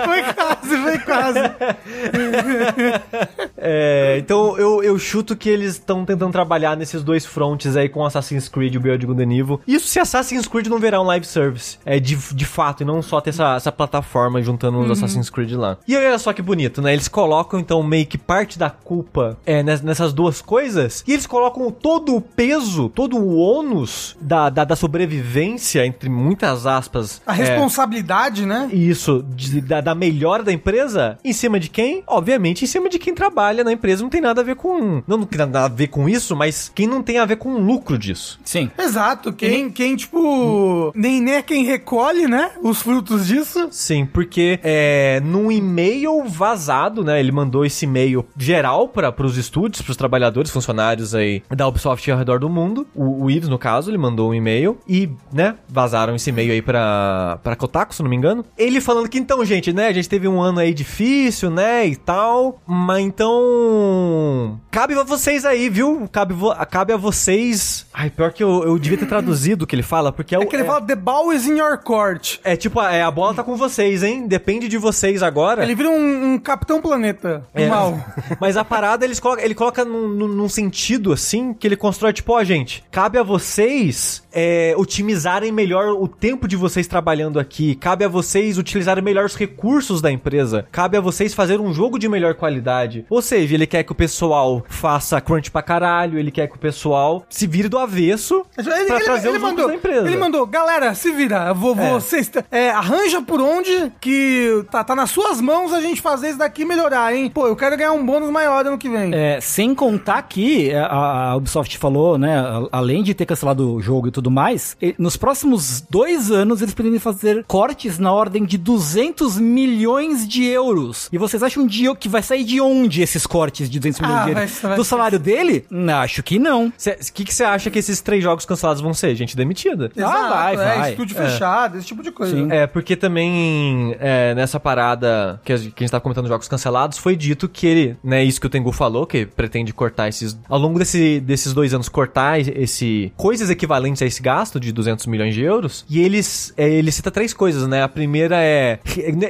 foi 0.06 0.34
quase, 0.34 0.78
foi 0.78 0.98
quase. 1.00 1.40
É, 3.60 4.18
então 4.20 4.58
eu, 4.58 4.84
eu 4.84 4.98
chuto 5.00 5.36
que 5.36 5.50
eles 5.50 5.74
estão 5.74 6.06
tentando 6.06 6.32
trabalhar 6.32 6.78
nesses 6.78 7.04
dois 7.04 7.26
frontes 7.26 7.76
aí 7.76 7.90
com 7.90 8.06
Assassin's 8.06 8.48
Creed 8.48 8.76
e 8.76 8.78
o 8.78 8.82
Beyond 8.82 9.06
Good 9.06 9.24
and 9.24 9.34
Evil. 9.34 9.62
Isso 9.68 9.88
se 9.88 10.00
Assassin's 10.00 10.48
Creed 10.48 10.68
não 10.68 10.80
virar 10.80 11.02
um 11.02 11.06
live 11.06 11.26
service. 11.26 11.67
É 11.86 12.00
de, 12.00 12.16
de 12.16 12.46
fato, 12.46 12.82
e 12.84 12.86
não 12.86 13.02
só 13.02 13.20
ter 13.22 13.32
essa, 13.32 13.56
essa 13.56 13.72
plataforma 13.72 14.42
juntando 14.42 14.80
os 14.80 14.92
Assassin's 14.92 15.30
Creed 15.30 15.52
lá. 15.54 15.78
E 15.88 15.96
olha 15.96 16.18
só 16.18 16.34
que 16.34 16.42
bonito, 16.42 16.82
né? 16.82 16.94
Eles 16.94 17.08
colocam 17.08 17.60
então 17.60 17.82
meio 17.84 18.06
que 18.06 18.18
parte 18.18 18.58
da 18.60 18.70
culpa 18.70 19.38
é, 19.46 19.62
nes- 19.64 19.82
nessas 19.82 20.14
duas 20.14 20.42
coisas. 20.42 21.04
E 21.08 21.14
eles 21.14 21.26
colocam 21.28 21.70
todo 21.72 22.16
o 22.16 22.22
peso, 22.22 22.90
todo 22.90 23.18
o 23.18 23.38
ônus 23.38 24.16
da, 24.22 24.50
da, 24.50 24.64
da 24.64 24.76
sobrevivência, 24.76 25.86
entre 25.86 26.10
muitas 26.10 26.66
aspas. 26.66 27.22
A 27.26 27.34
é, 27.34 27.38
responsabilidade, 27.38 28.46
né? 28.46 28.70
isso, 28.72 29.24
de- 29.36 29.62
da, 29.62 29.82
da 29.82 29.96
melhora 29.96 30.44
da 30.44 30.52
empresa, 30.52 31.18
em 31.24 31.34
cima 31.34 31.60
de 31.60 31.70
quem? 31.70 32.04
Obviamente, 32.08 32.64
em 32.64 32.68
cima 32.68 32.90
de 32.90 33.00
quem 33.00 33.14
trabalha 33.14 33.64
na 33.64 33.72
empresa. 33.72 34.04
Não 34.04 34.10
tem 34.10 34.22
nada 34.22 34.42
a 34.42 34.44
ver 34.44 34.56
com. 34.56 35.02
Não, 35.08 35.18
não 35.18 35.26
tem 35.26 35.40
nada 35.40 35.66
a 35.66 35.68
ver 35.68 35.88
com 35.88 36.08
isso, 36.08 36.36
mas 36.36 36.72
quem 36.74 36.88
não 36.88 37.02
tem 37.02 37.18
a 37.18 37.26
ver 37.26 37.38
com 37.38 37.50
o 37.56 37.60
lucro 37.60 37.98
disso. 37.98 38.40
Sim. 38.44 38.70
Exato. 38.78 39.32
Quem, 39.34 39.70
quem 39.70 39.96
tipo. 39.96 40.92
Nem, 40.96 41.22
nem 41.22 41.36
é 41.36 41.42
quem 41.48 41.64
recolhe, 41.64 42.28
né? 42.28 42.52
Os 42.62 42.82
frutos 42.82 43.26
disso. 43.26 43.70
Sim, 43.72 44.06
porque 44.06 44.60
é, 44.62 45.22
num 45.24 45.52
e-mail 45.52 46.26
vazado, 46.26 47.04
né? 47.04 47.20
Ele 47.20 47.32
mandou 47.32 47.66
esse 47.66 47.86
e-mail 47.86 48.26
geral 48.38 48.90
para 48.90 49.26
os 49.26 49.38
estúdios, 49.38 49.82
para 49.82 49.92
os 49.92 49.98
trabalhadores, 49.98 50.52
funcionários 50.52 51.16
aí 51.16 51.42
da 51.50 51.68
Ubisoft 51.68 52.12
ao 52.12 52.18
redor 52.18 52.40
do 52.40 52.50
mundo. 52.50 52.86
O, 52.94 53.24
o 53.24 53.32
Ives, 53.32 53.48
no 53.48 53.58
caso, 53.58 53.90
ele 53.90 53.98
mandou 53.98 54.32
um 54.32 54.34
e-mail 54.34 54.78
e, 54.88 55.10
né, 55.32 55.56
vazaram 55.70 56.16
esse 56.16 56.30
e-mail 56.30 56.52
aí 56.52 56.62
pra, 56.62 57.40
pra 57.42 57.56
Kotaku, 57.56 57.96
se 57.96 58.04
não 58.04 58.10
me 58.10 58.16
engano. 58.16 58.44
Ele 58.58 58.82
falando 58.82 59.08
que 59.08 59.18
então, 59.18 59.44
gente, 59.46 59.72
né, 59.72 59.88
a 59.88 59.94
gente 59.94 60.10
teve 60.10 60.28
um 60.28 60.42
ano 60.42 60.60
aí 60.60 60.74
difícil, 60.74 61.50
né, 61.50 61.88
e 61.88 61.96
tal, 61.96 62.62
mas 62.68 63.06
então. 63.06 64.60
Cabe 64.70 64.94
a 64.96 65.04
vocês 65.04 65.46
aí, 65.46 65.70
viu? 65.70 66.08
Cabe, 66.12 66.36
cabe 66.70 66.92
a 66.92 66.98
vocês. 66.98 67.88
Ai, 67.94 68.10
pior 68.10 68.34
que 68.34 68.44
eu, 68.44 68.64
eu 68.64 68.78
devia 68.78 68.98
ter 68.98 69.06
traduzido 69.08 69.64
o 69.64 69.68
que 69.68 69.76
ele 69.76 69.84
fala, 69.84 70.12
porque 70.12 70.36
é 70.36 70.40
o. 70.40 70.44
É 70.44 70.46
que 70.46 70.56
ele 70.56 70.66
fala: 70.66 70.82
The 70.82 70.96
ball 70.96 71.32
is 71.38 71.48
in 71.48 71.58
your 71.58 71.78
court. 71.78 72.38
É 72.44 72.56
tipo, 72.56 72.82
é, 72.82 73.02
a 73.02 73.12
bola 73.12 73.34
tá 73.34 73.44
com 73.44 73.56
vocês, 73.56 74.04
hein? 74.04 74.28
Depende 74.28 74.68
de 74.68 74.78
vocês 74.78 75.22
agora. 75.24 75.64
Ele 75.64 75.76
vira 75.76 75.90
um, 75.90 76.34
um 76.34 76.38
Capitão 76.40 76.82
Planeta. 76.82 77.44
É. 77.54 77.68
mal. 77.68 77.98
Mas 78.40 78.58
a 78.58 78.64
parada 78.66 79.06
eles 79.06 79.20
coloca, 79.20 79.44
ele 79.44 79.56
coloca 79.56 79.86
num, 79.86 80.08
num- 80.10 80.48
sentido 80.50 81.12
assim 81.14 81.54
que 81.54 81.68
ele 81.68 81.76
constrói 81.76 82.14
tipo, 82.14 82.34
ó, 82.34 82.44
gente, 82.44 82.84
cabe 82.90 83.18
a 83.20 83.24
vocês 83.24 84.24
é, 84.32 84.74
otimizarem 84.78 85.52
melhor 85.52 85.90
o 85.90 86.08
tempo 86.08 86.48
de 86.48 86.56
vocês 86.56 86.88
trabalhando 86.88 87.40
aqui, 87.40 87.76
cabe 87.76 88.06
a 88.06 88.08
vocês 88.08 88.58
utilizarem 88.58 89.04
melhor 89.04 89.26
os 89.26 89.36
recursos 89.36 90.02
da 90.02 90.12
empresa, 90.12 90.66
cabe 90.72 90.98
a 90.98 91.02
vocês 91.02 91.34
fazer 91.34 91.60
um 91.60 91.74
jogo 91.74 92.00
de 92.00 92.08
melhor 92.08 92.34
qualidade. 92.36 93.06
Ou 93.10 93.22
seja, 93.22 93.56
ele 93.56 93.68
quer 93.68 93.84
que 93.84 93.92
o 93.92 93.96
pessoal 93.96 94.64
faça 94.70 95.20
crunch 95.20 95.52
pra 95.52 95.62
caralho, 95.62 96.18
ele 96.18 96.32
quer 96.32 96.48
que 96.48 96.56
o 96.56 96.60
pessoal 96.60 97.26
se 97.30 97.46
vire 97.46 97.68
do 97.68 97.78
avesso 97.78 98.46
Ele, 98.58 98.70
pra 98.70 98.80
ele- 98.80 99.04
trazer 99.04 99.28
ele 99.30 99.38
os 99.38 99.44
lucros 99.44 99.50
mandou, 99.58 99.68
da 99.68 99.76
empresa. 99.76 100.08
ele 100.08 100.18
mandou, 100.18 100.46
galera, 100.46 100.94
se 100.96 101.12
vira, 101.28 101.54
vou, 101.54 101.76
É. 101.78 101.90
vocês, 101.92 102.32
é, 102.52 102.70
arranja 102.72 103.22
por 103.22 103.42
onde 103.42 103.92
que 104.00 104.64
tá, 104.72 104.84
tá 104.84 104.96
nas 104.96 105.10
suas 105.12 105.42
mãos 105.42 105.74
a 105.74 105.82
gente 105.82 106.02
fazer 106.02 106.30
isso 106.30 106.38
daqui 106.40 106.64
melhorar, 106.66 107.14
hein? 107.16 107.30
Pô, 107.34 107.48
eu 107.48 107.56
quero 107.56 107.76
ganhar 107.78 107.92
um 107.92 108.06
bônus 108.06 108.30
maior 108.30 108.66
ano 108.66 108.78
que 108.78 108.90
vem. 108.90 109.14
É, 109.14 109.40
sem 109.42 109.76
contar 109.76 110.22
que 110.24 110.74
a, 110.74 111.32
a 111.32 111.36
Ubisoft 111.36 111.78
falou, 111.78 112.18
né, 112.18 112.36
além 112.72 113.04
de 113.04 113.14
ter 113.14 113.26
cancelado 113.26 113.74
o 113.76 113.82
jogo 113.82 114.08
e 114.08 114.12
tudo 114.12 114.32
mais, 114.32 114.76
nos 114.98 115.18
próximos 115.18 115.82
dois 115.90 116.32
anos 116.32 116.62
eles 116.62 116.74
pretendem 116.74 117.00
fazer 117.00 117.44
cortes 117.48 118.00
na 118.00 118.12
ordem 118.12 118.46
de 118.46 118.58
200 118.58 119.38
milhões 119.38 120.28
de 120.28 120.46
euros. 120.46 121.10
E 121.12 121.18
vocês 121.18 121.44
acham 121.44 121.66
de, 121.66 121.94
que 121.96 122.08
vai 122.10 122.22
sair 122.24 122.44
de 122.44 122.62
onde 122.62 123.02
esses 123.02 123.26
cortes 123.26 123.70
de 123.70 123.80
200 123.80 124.00
milhões 124.02 124.20
Ah, 124.20 124.24
de 124.26 124.32
euros? 124.32 124.60
vai- 124.62 124.76
Do 124.76 124.84
salário 124.84 125.20
dele? 125.20 125.66
Não, 125.70 125.98
Acho 125.98 126.22
que 126.24 126.38
não. 126.40 126.68
O 126.68 126.72
que 127.14 127.26
que 127.26 127.34
você 127.34 127.44
acha 127.44 127.70
que 127.70 127.80
esses 127.80 128.00
três 128.02 128.24
jogos 128.24 128.46
cancelados 128.46 128.82
vão 128.82 128.94
ser? 128.94 129.14
Gente 129.16 129.36
demitida. 129.36 129.92
Exato, 129.96 130.30
vai, 130.30 130.54
é, 130.54 130.58
vai. 130.58 130.92
estúdio 130.92 131.16
É. 131.18 131.30
fechado, 131.30 131.78
esse 131.78 131.88
tipo 131.88 132.04
de 132.04 132.12
coisa. 132.12 132.36
Sim. 132.36 132.52
É, 132.52 132.68
porque 132.68 132.96
também 132.96 133.96
é, 134.00 134.34
nessa 134.36 134.60
parada 134.60 135.40
que 135.44 135.52
a, 135.54 135.58
gente- 135.58 135.74
tava 135.90 136.02
comentando 136.02 136.28
jogos 136.28 136.48
cancelados, 136.48 136.98
foi 136.98 137.16
dito 137.16 137.48
que 137.50 137.66
ele, 137.68 137.98
né, 138.04 138.24
isso 138.24 138.40
que 138.40 138.48
o 138.48 138.50
Tengu 138.50 138.72
falou, 138.72 139.06
que 139.06 139.26
pretende 139.26 139.74
cortar 139.74 140.08
esses. 140.08 140.38
Ao 140.50 140.60
longo 140.60 140.78
desse, 140.80 141.20
desses 141.20 141.54
dois 141.54 141.74
anos, 141.74 141.90
cortar 141.90 142.40
esse. 142.40 143.12
coisas 143.16 143.50
equivalentes 143.50 144.02
a 144.02 144.06
esse 144.06 144.22
gasto 144.22 144.60
de 144.60 144.72
200 144.72 145.06
milhões 145.08 145.34
de 145.34 145.42
euros. 145.44 145.86
E 145.90 146.00
eles. 146.00 146.54
é, 146.58 146.70
ele 146.70 146.92
cita 146.92 147.10
três 147.12 147.34
coisas, 147.34 147.68
né? 147.68 147.84
A 147.84 147.90
primeira 147.90 148.38
é. 148.42 148.80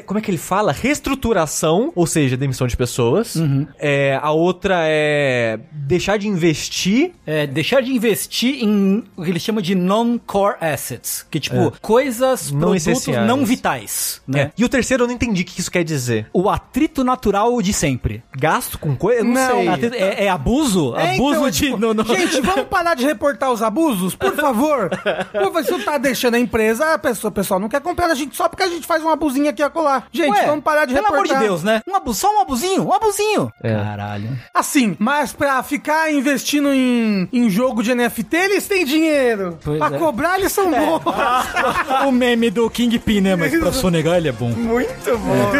Como 0.05 0.19
é 0.19 0.21
que 0.21 0.29
ele 0.31 0.37
fala? 0.37 0.71
Reestruturação, 0.71 1.91
ou 1.95 2.05
seja, 2.05 2.37
demissão 2.37 2.67
de 2.67 2.75
pessoas. 2.77 3.35
É, 3.79 4.19
a 4.21 4.31
outra 4.31 4.81
é. 4.83 5.59
deixar 5.71 6.17
de 6.17 6.27
investir 6.27 7.11
É, 7.25 7.47
deixar 7.47 7.81
de 7.81 7.91
investir 7.91 8.63
em 8.63 9.03
o 9.15 9.23
que 9.23 9.29
eles 9.29 9.41
chamam 9.41 9.61
de 9.61 9.73
non-core 9.75 10.55
assets. 10.61 11.25
Que, 11.29 11.39
tipo, 11.39 11.73
coisas, 11.81 12.51
Não 12.51 12.59
produtos 12.59 12.87
essenciais. 12.87 13.27
não 13.27 13.45
vitais, 13.45 14.21
né? 14.27 14.39
É. 14.41 14.51
E 14.57 14.63
o 14.65 14.69
terceiro 14.69 15.03
eu 15.03 15.07
não 15.07 15.13
entendi 15.15 15.41
o 15.41 15.45
que 15.45 15.59
isso 15.59 15.71
quer 15.71 15.83
dizer. 15.83 16.27
O 16.33 16.49
atrito 16.49 17.03
natural 17.03 17.61
de 17.61 17.73
sempre. 17.73 18.23
Gasto 18.35 18.77
com 18.77 18.95
coisa? 18.95 19.23
Não, 19.23 19.33
Não. 19.33 19.47
sei. 19.57 19.67
Atrito- 19.67 19.95
É, 19.95 20.25
é 20.25 20.29
abuso? 20.29 20.95
É, 20.95 21.15
abuso 21.15 21.35
então, 21.37 21.49
de. 21.49 21.57
tipo, 21.59 21.77
no- 21.77 21.93
no- 21.93 22.03
Gente, 22.05 22.41
vamos 22.41 22.65
parar 22.69 22.95
de 22.95 23.05
reportar 23.05 23.51
os 23.51 23.61
abusos, 23.61 24.15
por 24.15 24.35
favor. 24.35 24.89
Você 25.53 25.79
tá 25.79 25.97
deixando 25.97 26.35
a 26.35 26.39
empresa, 26.39 26.93
a 26.93 26.97
pessoa, 26.99 27.29
o 27.29 27.33
pessoal 27.33 27.59
não 27.59 27.67
quer 27.69 27.81
comprar 27.81 28.07
a 28.07 28.15
gente 28.15 28.35
só 28.35 28.47
porque 28.47 28.63
a 28.63 28.67
gente 28.67 28.85
faz 28.85 29.03
um 29.03 29.09
abusinho 29.09 29.49
aqui 29.49 29.61
e 29.61 29.65
acolá. 29.65 30.03
Gente, 30.11 30.31
Ué, 30.31 30.45
vamos 30.45 30.63
parar 30.63 30.85
de 30.85 30.93
pelo 30.93 31.05
reportar. 31.05 31.35
amor 31.37 31.41
de 31.41 31.47
Deus, 31.47 31.63
né? 31.63 31.81
Um 31.87 31.95
abuso, 31.95 32.19
só 32.19 32.35
um 32.37 32.41
abusinho, 32.41 32.83
um 32.87 32.93
abusinho. 32.93 33.51
É. 33.63 33.73
Caralho. 33.73 34.29
Assim, 34.53 34.95
mas 34.99 35.33
pra 35.33 35.61
ficar 35.63 36.11
investindo 36.11 36.69
em, 36.73 37.27
em 37.33 37.49
jogo 37.49 37.81
de 37.83 37.93
NFT, 37.93 38.35
eles 38.35 38.67
têm 38.67 38.85
dinheiro. 38.85 39.57
Pois 39.63 39.77
pra 39.79 39.95
é. 39.95 39.99
cobrar, 39.99 40.39
eles 40.39 40.51
são 40.51 40.69
bons. 40.69 41.01
o 42.07 42.11
meme 42.11 42.49
do 42.49 42.69
Kingpin, 42.69 43.21
né? 43.21 43.35
Mas 43.35 43.57
pra 43.57 43.71
sonegar 43.71 44.17
ele 44.17 44.29
é 44.29 44.31
bom. 44.31 44.49
Muito 44.49 45.17
bom. 45.17 45.51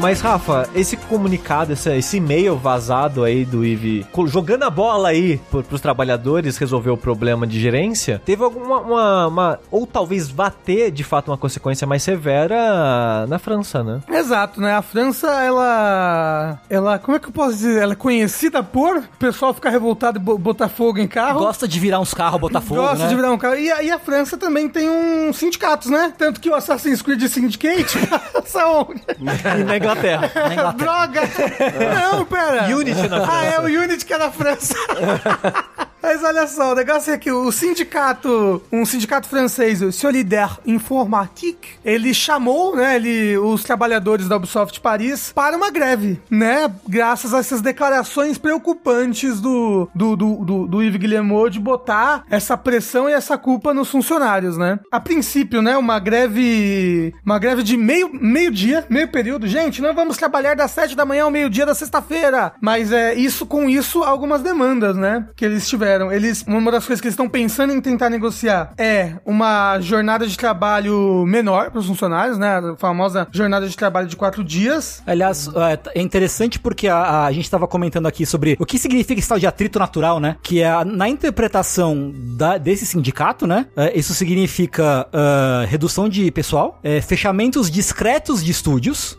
Mas, 0.00 0.20
Rafa, 0.22 0.68
esse 0.74 0.96
comunicado, 0.96 1.72
esse, 1.74 1.90
esse 1.96 2.16
e-mail 2.16 2.56
vazado 2.56 3.22
aí 3.22 3.44
do 3.44 3.64
IVE, 3.64 4.06
jogando 4.26 4.62
a 4.62 4.70
bola 4.70 5.10
aí 5.10 5.38
pro, 5.50 5.62
pros 5.62 5.80
trabalhadores 5.80 6.56
resolver 6.56 6.90
o 6.90 6.96
problema 6.96 7.46
de 7.46 7.60
gerência, 7.60 8.20
teve 8.24 8.42
alguma. 8.42 8.80
Uma, 8.80 9.26
uma- 9.26 9.58
ou 9.70 9.86
talvez 9.86 10.28
vá 10.30 10.48
ter, 10.50 10.90
de 10.90 11.04
fato, 11.04 11.30
uma 11.30 11.36
consequência 11.36 11.86
mais 11.86 12.02
severa 12.02 13.26
na 13.28 13.38
França, 13.38 13.82
né? 13.84 14.00
Exato, 14.08 14.60
né? 14.60 14.74
A 14.74 14.80
França, 14.82 15.26
ela. 15.42 16.58
Ela. 16.70 16.98
Como 16.98 17.16
é 17.16 17.20
que 17.20 17.28
eu 17.28 17.32
posso 17.32 17.52
dizer? 17.56 17.82
Ela 17.82 17.92
é 17.92 17.96
conhecida 17.96 18.62
por 18.62 18.98
o 18.98 19.02
pessoal 19.18 19.52
ficar 19.52 19.70
revoltado 19.70 20.18
e 20.18 20.20
bo- 20.20 20.38
botar 20.38 20.68
fogo 20.68 20.98
em 20.98 21.06
carro. 21.08 21.40
Gosta 21.40 21.68
de 21.68 21.78
virar 21.78 22.00
uns 22.00 22.14
carros, 22.14 22.40
botar 22.40 22.60
fogo, 22.60 22.80
Gosta 22.80 23.04
né? 23.04 23.08
de 23.08 23.14
virar 23.14 23.30
um 23.32 23.38
carro. 23.38 23.56
E, 23.56 23.70
a- 23.70 23.82
e 23.82 23.90
a 23.90 23.98
França 23.98 24.38
também 24.38 24.68
tem 24.68 24.88
um 24.88 25.32
sindicatos, 25.32 25.90
né? 25.90 26.12
Tanto 26.16 26.40
que 26.40 26.48
o 26.48 26.54
Assassin's 26.54 27.02
Creed 27.02 27.22
Syndicate 27.28 27.98
passa 28.32 28.66
onde? 28.66 29.02
E 29.20 29.80
Inglaterra. 29.92 30.30
Na 30.48 30.52
Inglaterra. 30.54 30.72
Droga! 30.72 31.20
Não, 32.12 32.24
pera. 32.24 32.76
Unity 32.76 33.08
na 33.08 33.16
Ah, 33.18 33.44
é 33.44 33.52
França. 33.52 33.60
o 33.62 33.64
Unity 33.82 34.04
que 34.04 34.12
é 34.14 34.18
na 34.18 34.30
França. 34.30 34.74
Mas 36.02 36.24
olha 36.24 36.46
só, 36.46 36.72
o 36.72 36.74
negócio 36.74 37.12
é 37.12 37.18
que 37.18 37.30
o 37.30 37.52
sindicato, 37.52 38.62
um 38.72 38.84
sindicato 38.86 39.28
francês, 39.28 39.82
o 39.82 39.92
Solidaire 39.92 40.58
Informatique, 40.66 41.70
ele 41.84 42.14
chamou, 42.14 42.74
né, 42.74 42.96
ele, 42.96 43.36
os 43.36 43.62
trabalhadores 43.62 44.26
da 44.26 44.36
Ubisoft 44.36 44.80
Paris 44.80 45.30
para 45.34 45.56
uma 45.56 45.70
greve, 45.70 46.20
né, 46.30 46.72
graças 46.88 47.34
a 47.34 47.38
essas 47.38 47.60
declarações 47.60 48.38
preocupantes 48.38 49.40
do, 49.40 49.88
do, 49.94 50.16
do, 50.16 50.36
do, 50.36 50.66
do 50.66 50.82
Yves 50.82 50.96
Guillemot 51.00 51.50
de 51.50 51.60
botar 51.60 52.24
essa 52.30 52.56
pressão 52.56 53.08
e 53.08 53.12
essa 53.12 53.36
culpa 53.36 53.74
nos 53.74 53.90
funcionários, 53.90 54.56
né. 54.56 54.78
A 54.90 55.00
princípio, 55.00 55.60
né, 55.60 55.76
uma 55.76 55.98
greve, 55.98 57.14
uma 57.24 57.38
greve 57.38 57.62
de 57.62 57.76
meio, 57.76 58.10
meio 58.12 58.50
dia, 58.50 58.86
meio 58.88 59.08
período. 59.08 59.46
Gente, 59.46 59.82
não 59.82 59.94
vamos 59.94 60.16
trabalhar 60.16 60.54
das 60.54 60.70
sete 60.70 60.96
da 60.96 61.04
manhã 61.04 61.24
ao 61.24 61.30
meio-dia 61.30 61.66
da 61.66 61.74
sexta-feira. 61.74 62.52
Mas 62.60 62.90
é 62.90 63.14
isso, 63.14 63.44
com 63.44 63.68
isso, 63.68 64.02
algumas 64.02 64.42
demandas, 64.42 64.96
né, 64.96 65.28
que 65.36 65.44
eles 65.44 65.68
tiveram. 65.68 65.89
Eles, 66.12 66.44
uma 66.46 66.70
das 66.70 66.84
coisas 66.86 67.00
que 67.00 67.06
eles 67.06 67.14
estão 67.14 67.28
pensando 67.28 67.72
em 67.72 67.80
tentar 67.80 68.10
negociar 68.10 68.72
é 68.78 69.12
uma 69.24 69.78
jornada 69.80 70.26
de 70.26 70.36
trabalho 70.36 71.24
menor 71.26 71.70
para 71.70 71.80
os 71.80 71.86
funcionários, 71.86 72.38
né, 72.38 72.58
a 72.58 72.76
famosa 72.76 73.26
jornada 73.32 73.68
de 73.68 73.76
trabalho 73.76 74.06
de 74.06 74.16
quatro 74.16 74.44
dias. 74.44 75.02
Aliás, 75.06 75.48
é 75.94 76.00
é 76.00 76.02
interessante 76.02 76.58
porque 76.58 76.88
a, 76.88 77.24
a 77.26 77.32
gente 77.32 77.44
estava 77.44 77.66
comentando 77.66 78.06
aqui 78.06 78.24
sobre 78.26 78.56
o 78.58 78.66
que 78.66 78.78
significa 78.78 79.18
esse 79.18 79.28
tal 79.28 79.38
de 79.38 79.46
atrito 79.46 79.78
natural, 79.78 80.20
né? 80.20 80.36
Que 80.42 80.62
é 80.62 80.84
na 80.84 81.08
interpretação 81.08 82.12
da- 82.36 82.58
desse 82.58 82.84
sindicato, 82.86 83.46
né? 83.46 83.66
é, 83.76 83.98
isso 83.98 84.14
significa 84.14 85.06
ah, 85.12 85.64
redução 85.68 86.08
de 86.08 86.30
pessoal, 86.30 86.78
é, 86.82 87.00
fechamentos 87.00 87.70
discretos 87.70 88.44
de 88.44 88.50
estúdios, 88.50 89.18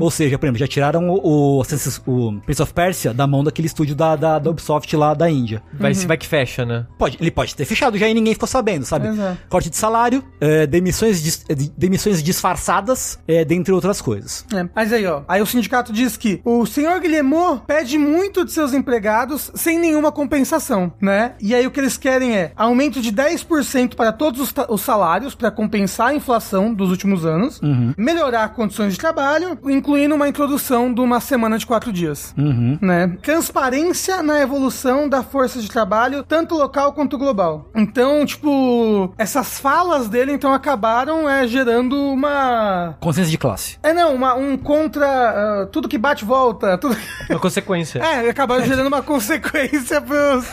ou 0.00 0.10
seja, 0.10 0.38
por 0.38 0.46
exemplo, 0.46 0.58
já 0.58 0.66
tiraram 0.66 1.08
o, 1.08 1.58
o, 1.58 1.62
o 2.06 2.40
Prince 2.40 2.62
of 2.62 2.72
Persia 2.74 3.12
da 3.14 3.26
mão 3.26 3.42
daquele 3.42 3.66
estúdio 3.66 3.94
da, 3.94 4.16
da, 4.16 4.38
da 4.38 4.50
Ubisoft 4.50 4.94
lá 4.96 5.14
da 5.14 5.28
Índia. 5.30 5.62
Vai, 5.72 5.94
vai 6.12 6.16
que 6.18 6.26
fecha, 6.26 6.64
né? 6.64 6.86
Pode, 6.98 7.16
ele 7.20 7.30
pode 7.30 7.54
ter 7.56 7.64
fechado 7.64 7.96
já 7.96 8.06
e 8.06 8.12
ninguém 8.14 8.34
ficou 8.34 8.46
sabendo, 8.48 8.84
sabe? 8.84 9.08
Exato. 9.08 9.38
Corte 9.48 9.70
de 9.70 9.76
salário, 9.76 10.22
é, 10.40 10.66
demissões, 10.66 11.22
dis- 11.22 11.44
é, 11.48 11.54
de- 11.54 11.72
demissões 11.76 12.22
disfarçadas, 12.22 13.18
é, 13.26 13.44
dentre 13.44 13.72
outras 13.72 14.00
coisas. 14.00 14.44
É, 14.54 14.68
mas 14.74 14.92
aí, 14.92 15.06
ó. 15.06 15.22
Aí 15.26 15.40
o 15.40 15.46
sindicato 15.46 15.92
diz 15.92 16.16
que 16.16 16.40
o 16.44 16.66
senhor 16.66 17.00
Guillemot 17.00 17.62
pede 17.66 17.96
muito 17.98 18.44
de 18.44 18.52
seus 18.52 18.72
empregados 18.74 19.50
sem 19.54 19.78
nenhuma 19.78 20.12
compensação, 20.12 20.92
né? 21.00 21.32
E 21.40 21.54
aí 21.54 21.66
o 21.66 21.70
que 21.70 21.80
eles 21.80 21.96
querem 21.96 22.36
é 22.36 22.52
aumento 22.56 23.00
de 23.00 23.10
10% 23.12 23.94
para 23.94 24.12
todos 24.12 24.40
os, 24.40 24.54
os 24.68 24.80
salários 24.82 25.34
para 25.34 25.50
compensar 25.50 26.08
a 26.08 26.14
inflação 26.14 26.74
dos 26.74 26.90
últimos 26.90 27.24
anos, 27.24 27.60
melhorar 27.96 28.50
condições 28.50 28.92
de 28.92 28.98
trabalho, 28.98 29.58
incluindo 29.64 30.14
uma 30.14 30.28
introdução 30.28 30.92
de 30.92 31.00
uma 31.00 31.20
semana 31.20 31.56
de 31.58 31.66
quatro 31.66 31.92
dias, 31.92 32.34
né? 32.36 33.16
Transparência 33.22 34.22
na 34.22 34.40
evolução 34.40 35.08
da 35.08 35.22
força 35.22 35.60
de 35.60 35.68
trabalho, 35.68 36.01
tanto 36.26 36.54
local 36.54 36.92
quanto 36.92 37.16
global. 37.18 37.66
Então, 37.74 38.24
tipo, 38.26 39.12
essas 39.18 39.58
falas 39.60 40.08
dele 40.08 40.32
então 40.32 40.52
acabaram 40.52 41.28
é, 41.28 41.46
gerando 41.46 41.96
uma 41.96 42.94
Consciência 43.00 43.30
de 43.30 43.38
classe. 43.38 43.78
é, 43.82 43.92
não, 43.92 44.14
uma- 44.14 44.34
um 44.34 44.56
contra. 44.56 45.06
ah, 45.06 45.66
tudo 45.70 45.88
que 45.88 45.98
bate 45.98 46.24
volta. 46.24 46.76
Tudo... 46.78 46.96
Uma 47.30 47.38
consequência. 47.40 47.98
É, 48.00 48.28
acabaram 48.28 48.64
gerando 48.66 48.86
uma 48.88 49.02
consequência 49.02 50.00
pros. 50.00 50.46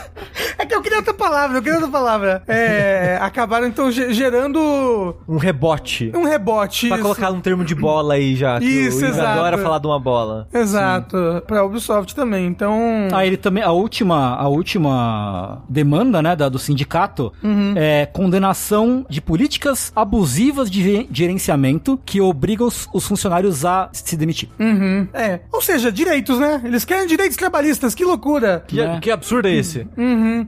É 0.57 0.65
que 0.65 0.73
eu 0.73 0.81
queria 0.81 0.97
outra 0.99 1.13
palavra, 1.13 1.57
eu 1.57 1.61
queria 1.61 1.77
outra 1.79 1.91
palavra. 1.91 2.43
É, 2.47 3.17
acabaram 3.21 3.67
então 3.67 3.91
ge- 3.91 4.13
gerando 4.13 5.15
Um 5.27 5.37
rebote. 5.37 6.11
um 6.15 6.23
rebote. 6.23 6.87
Pra 6.87 6.97
isso. 6.97 7.03
colocar 7.03 7.31
um 7.31 7.41
termo 7.41 7.63
de 7.65 7.75
bola 7.75 8.13
aí 8.15 8.35
já. 8.35 8.59
Que 8.59 8.65
Isso, 8.65 9.03
exato. 9.05 9.27
adora 9.27 9.57
falar 9.57 9.79
de 9.79 9.87
uma 9.87 9.99
bola. 9.99 10.47
Exato, 10.53 11.43
pra 11.47 11.63
Ubisoft 11.65 12.15
também. 12.15 12.45
Então. 12.47 13.07
Ah, 13.13 13.25
ele 13.25 13.37
também, 13.37 13.63
a 13.63 13.71
última, 13.71 14.35
a 14.35 14.47
última 14.47 15.38
demanda, 15.67 16.21
né, 16.21 16.35
da, 16.35 16.49
do 16.49 16.59
sindicato 16.59 17.31
é 17.75 18.05
condenação 18.05 19.05
de 19.09 19.21
políticas 19.21 19.91
abusivas 19.95 20.69
de 20.69 20.81
ge- 20.83 21.07
gerenciamento 21.11 21.99
que 22.05 22.21
obrigam 22.21 22.67
os, 22.67 22.87
os 22.93 23.05
funcionários 23.07 23.65
a 23.65 23.89
se 23.93 24.15
demitir. 24.17 24.49
Uhum. 24.59 25.07
É. 25.13 25.39
Ou 25.51 25.61
seja, 25.61 25.91
direitos, 25.91 26.39
né? 26.39 26.61
Eles 26.63 26.85
querem 26.85 27.07
direitos 27.07 27.37
trabalhistas, 27.37 27.93
que 27.95 28.03
loucura. 28.05 28.63
Que, 28.67 28.77
Né? 28.77 28.99
que 29.01 29.11
absurdo 29.11 29.47
é 29.47 29.53
esse? 29.53 29.87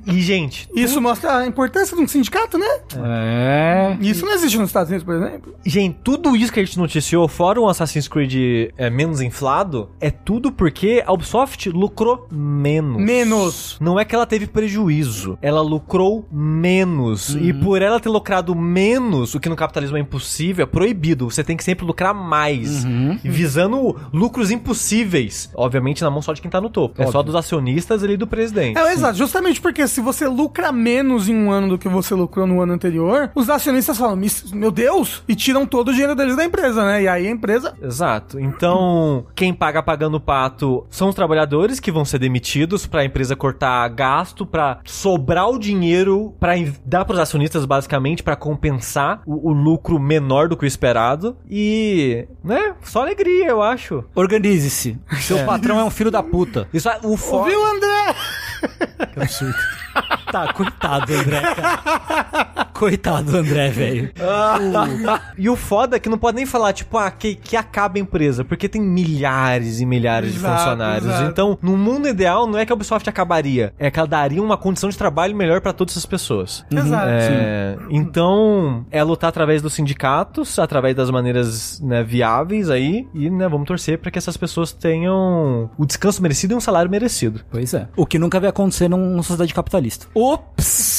E, 0.08 0.22
gente, 0.22 0.68
Isso 0.76 1.02
mostra 1.02 1.38
a 1.38 1.48
importância 1.48 1.96
de 1.96 2.02
um 2.04 2.08
sindicato, 2.08 2.58
né? 2.58 2.68
É. 3.04 3.98
Isso 4.02 4.26
não 4.26 4.34
existe 4.34 4.58
nos 4.58 4.70
Estados 4.70 4.90
Unidos, 4.90 5.06
por 5.06 5.16
exemplo. 5.16 5.56
Gente, 5.66 5.98
tudo 6.04 6.36
isso 6.36 6.52
que 6.52 6.60
a 6.60 6.66
gente 6.66 6.78
noticiou, 6.78 7.28
fora 7.28 7.60
o 7.60 7.68
Assassin's 7.68 8.08
Creed 8.08 8.72
é, 8.78 8.90
menos 8.90 9.22
inflado, 9.22 9.90
é 10.00 10.10
tudo 10.10 10.52
porque 10.52 11.04
a 11.06 11.12
Ubisoft 11.14 11.70
lucrou 11.70 12.28
menos. 12.32 13.02
Menos. 13.02 13.78
Não 13.80 14.00
é 14.00 14.06
que 14.06 14.16
ela 14.16 14.26
teve 14.26 14.48
prejuízo, 14.48 14.81
ela 15.42 15.62
lucrou 15.62 16.26
menos. 16.32 17.36
E 17.36 17.54
por 17.54 17.82
ela 17.82 18.00
ter 18.00 18.10
lucrado 18.10 18.56
menos, 18.56 19.36
o 19.36 19.40
que 19.40 19.50
no 19.50 19.56
capitalismo 19.56 19.98
é 19.98 20.00
impossível, 20.00 20.64
é 20.64 20.66
proibido. 20.66 21.30
Você 21.30 21.44
tem 21.44 21.58
que 21.58 21.64
sempre 21.64 21.86
lucrar 21.86 22.14
mais. 22.14 22.84
E 23.24 23.30
Visando 23.30 23.96
lucros 24.14 24.52
impossíveis. 24.52 25.50
Obviamente, 25.56 26.02
na 26.04 26.10
mão 26.10 26.22
só 26.22 26.34
de 26.34 26.42
quem 26.42 26.50
tá 26.50 26.62
no 26.62 26.70
topo. 26.70 27.02
É 27.02 27.08
só 27.08 27.22
dos 27.22 27.36
acionistas 27.36 28.04
ali 28.04 28.14
e 28.14 28.18
do 28.18 28.28
presidente. 28.28 28.78
É, 28.78 28.94
exato, 28.94 29.18
justamente 29.18 29.60
porque 29.62 29.88
se 29.88 30.02
você 30.02 30.28
lucra 30.28 30.72
menos 30.72 31.28
em 31.30 31.36
um 31.36 31.52
ano 31.52 31.70
do 31.70 31.78
que 31.78 31.88
você 31.90 32.14
lucrou 32.14 32.46
no 32.48 32.62
ano 32.62 32.74
anterior, 32.74 33.32
os 33.36 33.50
acionistas 33.50 33.98
falam, 33.98 34.16
"Mis- 34.16 34.52
meu 34.52 34.72
Deus, 34.72 35.24
e 35.28 35.36
tiram 35.36 35.66
todo 35.66 35.90
o 35.90 35.92
dinheiro 35.92 36.16
deles 36.16 36.36
da 36.36 36.46
empresa, 36.46 36.84
né? 36.86 37.04
E 37.04 37.08
aí 37.08 37.28
a 37.28 37.32
empresa. 37.32 37.74
Exato. 37.82 38.40
Então, 38.40 39.26
quem 39.36 39.54
paga 39.54 39.82
pagando 39.84 40.16
o 40.18 40.20
pato 40.20 40.86
são 40.90 41.10
os 41.10 41.16
trabalhadores 41.16 41.80
que 41.80 41.92
vão 41.92 42.06
ser 42.06 42.20
demitidos 42.20 42.86
pra 42.86 43.04
empresa 43.06 43.36
cortar 43.36 43.88
gasto, 43.90 44.46
sobrar 44.84 45.50
o 45.50 45.60
dinheiro 45.60 46.34
pra 46.40 46.58
in- 46.58 46.74
dar 46.86 47.06
pros 47.06 47.20
acionistas 47.20 47.66
basicamente 47.66 48.24
pra 48.24 48.36
compensar 48.36 49.22
o, 49.26 49.50
o 49.50 49.54
lucro 49.54 50.00
menor 50.00 50.48
do 50.48 50.56
que 50.58 50.66
o 50.66 50.68
esperado 50.68 51.36
e, 51.50 52.28
né, 52.44 52.76
só 52.84 53.02
alegria, 53.02 53.48
eu 53.48 53.62
acho. 53.62 54.04
Organize-se. 54.16 54.98
Seu 55.22 55.46
patrão 55.46 55.80
é 55.80 55.84
um 55.84 55.90
filho 55.90 56.12
da 56.12 56.22
puta. 56.24 56.68
Isso 56.74 56.90
é 56.90 57.00
o 57.04 57.18
foda. 57.18 57.44
Ouviu, 57.44 57.66
André? 57.66 58.16
Tá, 60.32 60.54
coitado, 60.54 61.14
André, 61.14 61.42
cara. 61.42 62.66
Coitado 62.74 63.32
do 63.32 63.38
André, 63.38 63.70
velho. 63.70 64.12
E 65.38 65.50
o 65.50 65.56
foda 65.56 65.98
é 65.98 66.00
que 66.00 66.08
não 66.08 66.18
pode 66.18 66.38
nem 66.38 66.46
falar, 66.46 66.72
tipo, 66.74 66.98
ah, 66.98 67.12
que, 67.12 67.36
que 67.36 67.58
acaba 67.58 67.98
a 67.98 68.02
empresa, 68.02 68.46
porque 68.46 68.70
tem 68.70 68.82
milhares 68.82 69.82
e 69.82 69.86
milhares 69.86 70.32
de 70.32 70.38
Exato, 70.38 70.58
funcionários. 70.58 71.06
exato. 71.06 71.30
Então, 71.30 71.58
no 71.62 71.78
mundo 71.78 72.08
ideal, 72.08 72.48
não 72.48 72.58
é 72.58 72.66
que 72.66 72.72
a 72.72 72.76
Ubisoft 72.76 73.08
acabaria, 73.10 73.74
é 73.78 73.92
que 73.92 74.00
ela 74.00 74.08
daria 74.08 74.42
uma 74.42 74.58
condição 74.58 74.90
de 74.90 74.98
trabalho 74.98 75.36
melhor 75.36 75.60
pra 75.60 75.74
todas 75.74 75.94
essas 75.94 76.06
pessoas. 76.06 76.66
Exato. 76.72 77.08
É, 77.10 77.76
então, 77.90 78.86
é 78.90 79.04
lutar 79.04 79.30
através 79.30 79.62
dos 79.62 79.74
sindicatos, 79.74 80.58
através 80.58 80.96
das 80.96 81.10
maneiras 81.12 81.82
né, 81.82 82.04
viáveis 82.04 82.70
aí, 82.70 83.06
e 83.14 83.30
né, 83.30 83.48
vamos 83.50 83.68
torcer 83.68 84.00
pra 84.00 84.10
que 84.10 84.18
essas 84.18 84.38
pessoas 84.38 84.72
tenham 84.72 85.70
o 85.78 85.86
descanso 85.86 86.22
merecido 86.22 86.54
e 86.54 86.58
um 86.58 86.62
salário 86.62 86.90
merecido. 86.90 87.42
Pois 87.52 87.74
é. 87.74 87.88
O 87.98 88.06
que 88.06 88.18
nunca 88.18 88.40
vai 88.40 88.50
acontecer 88.52 88.88
numa 88.88 89.24
sociedade 89.24 89.54
capitalista. 89.54 90.08
Ops! 90.16 90.91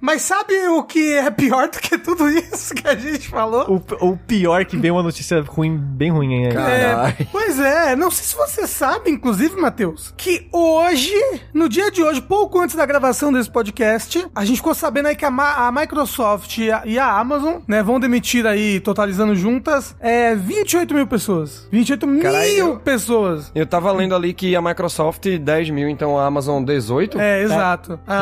Mas 0.00 0.22
sabe 0.22 0.54
o 0.68 0.82
que 0.82 1.14
é 1.14 1.30
pior 1.30 1.68
do 1.68 1.78
que 1.78 1.98
tudo 1.98 2.28
isso 2.28 2.74
que 2.74 2.86
a 2.86 2.94
gente 2.94 3.28
falou? 3.28 3.82
O, 4.00 4.06
o 4.10 4.16
pior 4.16 4.64
que 4.64 4.76
veio 4.76 4.94
uma 4.94 5.02
notícia 5.02 5.42
ruim, 5.42 5.76
bem 5.76 6.10
ruim 6.10 6.46
aí. 6.46 6.52
Caralho. 6.52 7.14
É, 7.18 7.26
pois 7.30 7.58
é, 7.58 7.96
não 7.96 8.10
sei 8.10 8.24
se 8.24 8.34
você 8.36 8.66
sabe, 8.66 9.10
inclusive, 9.10 9.56
Matheus, 9.60 10.12
que 10.16 10.48
hoje, 10.52 11.12
no 11.52 11.68
dia 11.68 11.90
de 11.90 12.02
hoje, 12.02 12.20
pouco 12.20 12.60
antes 12.60 12.74
da 12.76 12.86
gravação 12.86 13.32
desse 13.32 13.50
podcast, 13.50 14.26
a 14.34 14.44
gente 14.44 14.56
ficou 14.56 14.74
sabendo 14.74 15.06
aí 15.08 15.16
que 15.16 15.24
a, 15.24 15.30
Ma- 15.30 15.66
a 15.66 15.72
Microsoft 15.72 16.58
e 16.58 16.70
a, 16.70 16.82
e 16.84 16.98
a 16.98 17.10
Amazon, 17.18 17.56
né, 17.66 17.82
vão 17.82 17.98
demitir 18.00 18.46
aí, 18.46 18.80
totalizando 18.80 19.34
juntas, 19.34 19.94
é, 20.00 20.34
28 20.34 20.94
mil 20.94 21.06
pessoas. 21.06 21.68
28 21.70 22.06
Caralho. 22.20 22.52
mil 22.54 22.76
pessoas. 22.78 23.50
Eu 23.54 23.66
tava 23.66 23.90
lendo 23.92 24.14
ali 24.14 24.32
que 24.32 24.54
a 24.56 24.62
Microsoft 24.62 25.26
10 25.26 25.70
mil, 25.70 25.88
então 25.88 26.18
a 26.18 26.26
Amazon 26.26 26.62
18. 26.62 27.18
É, 27.20 27.42
exato. 27.42 27.98
A, 28.06 28.14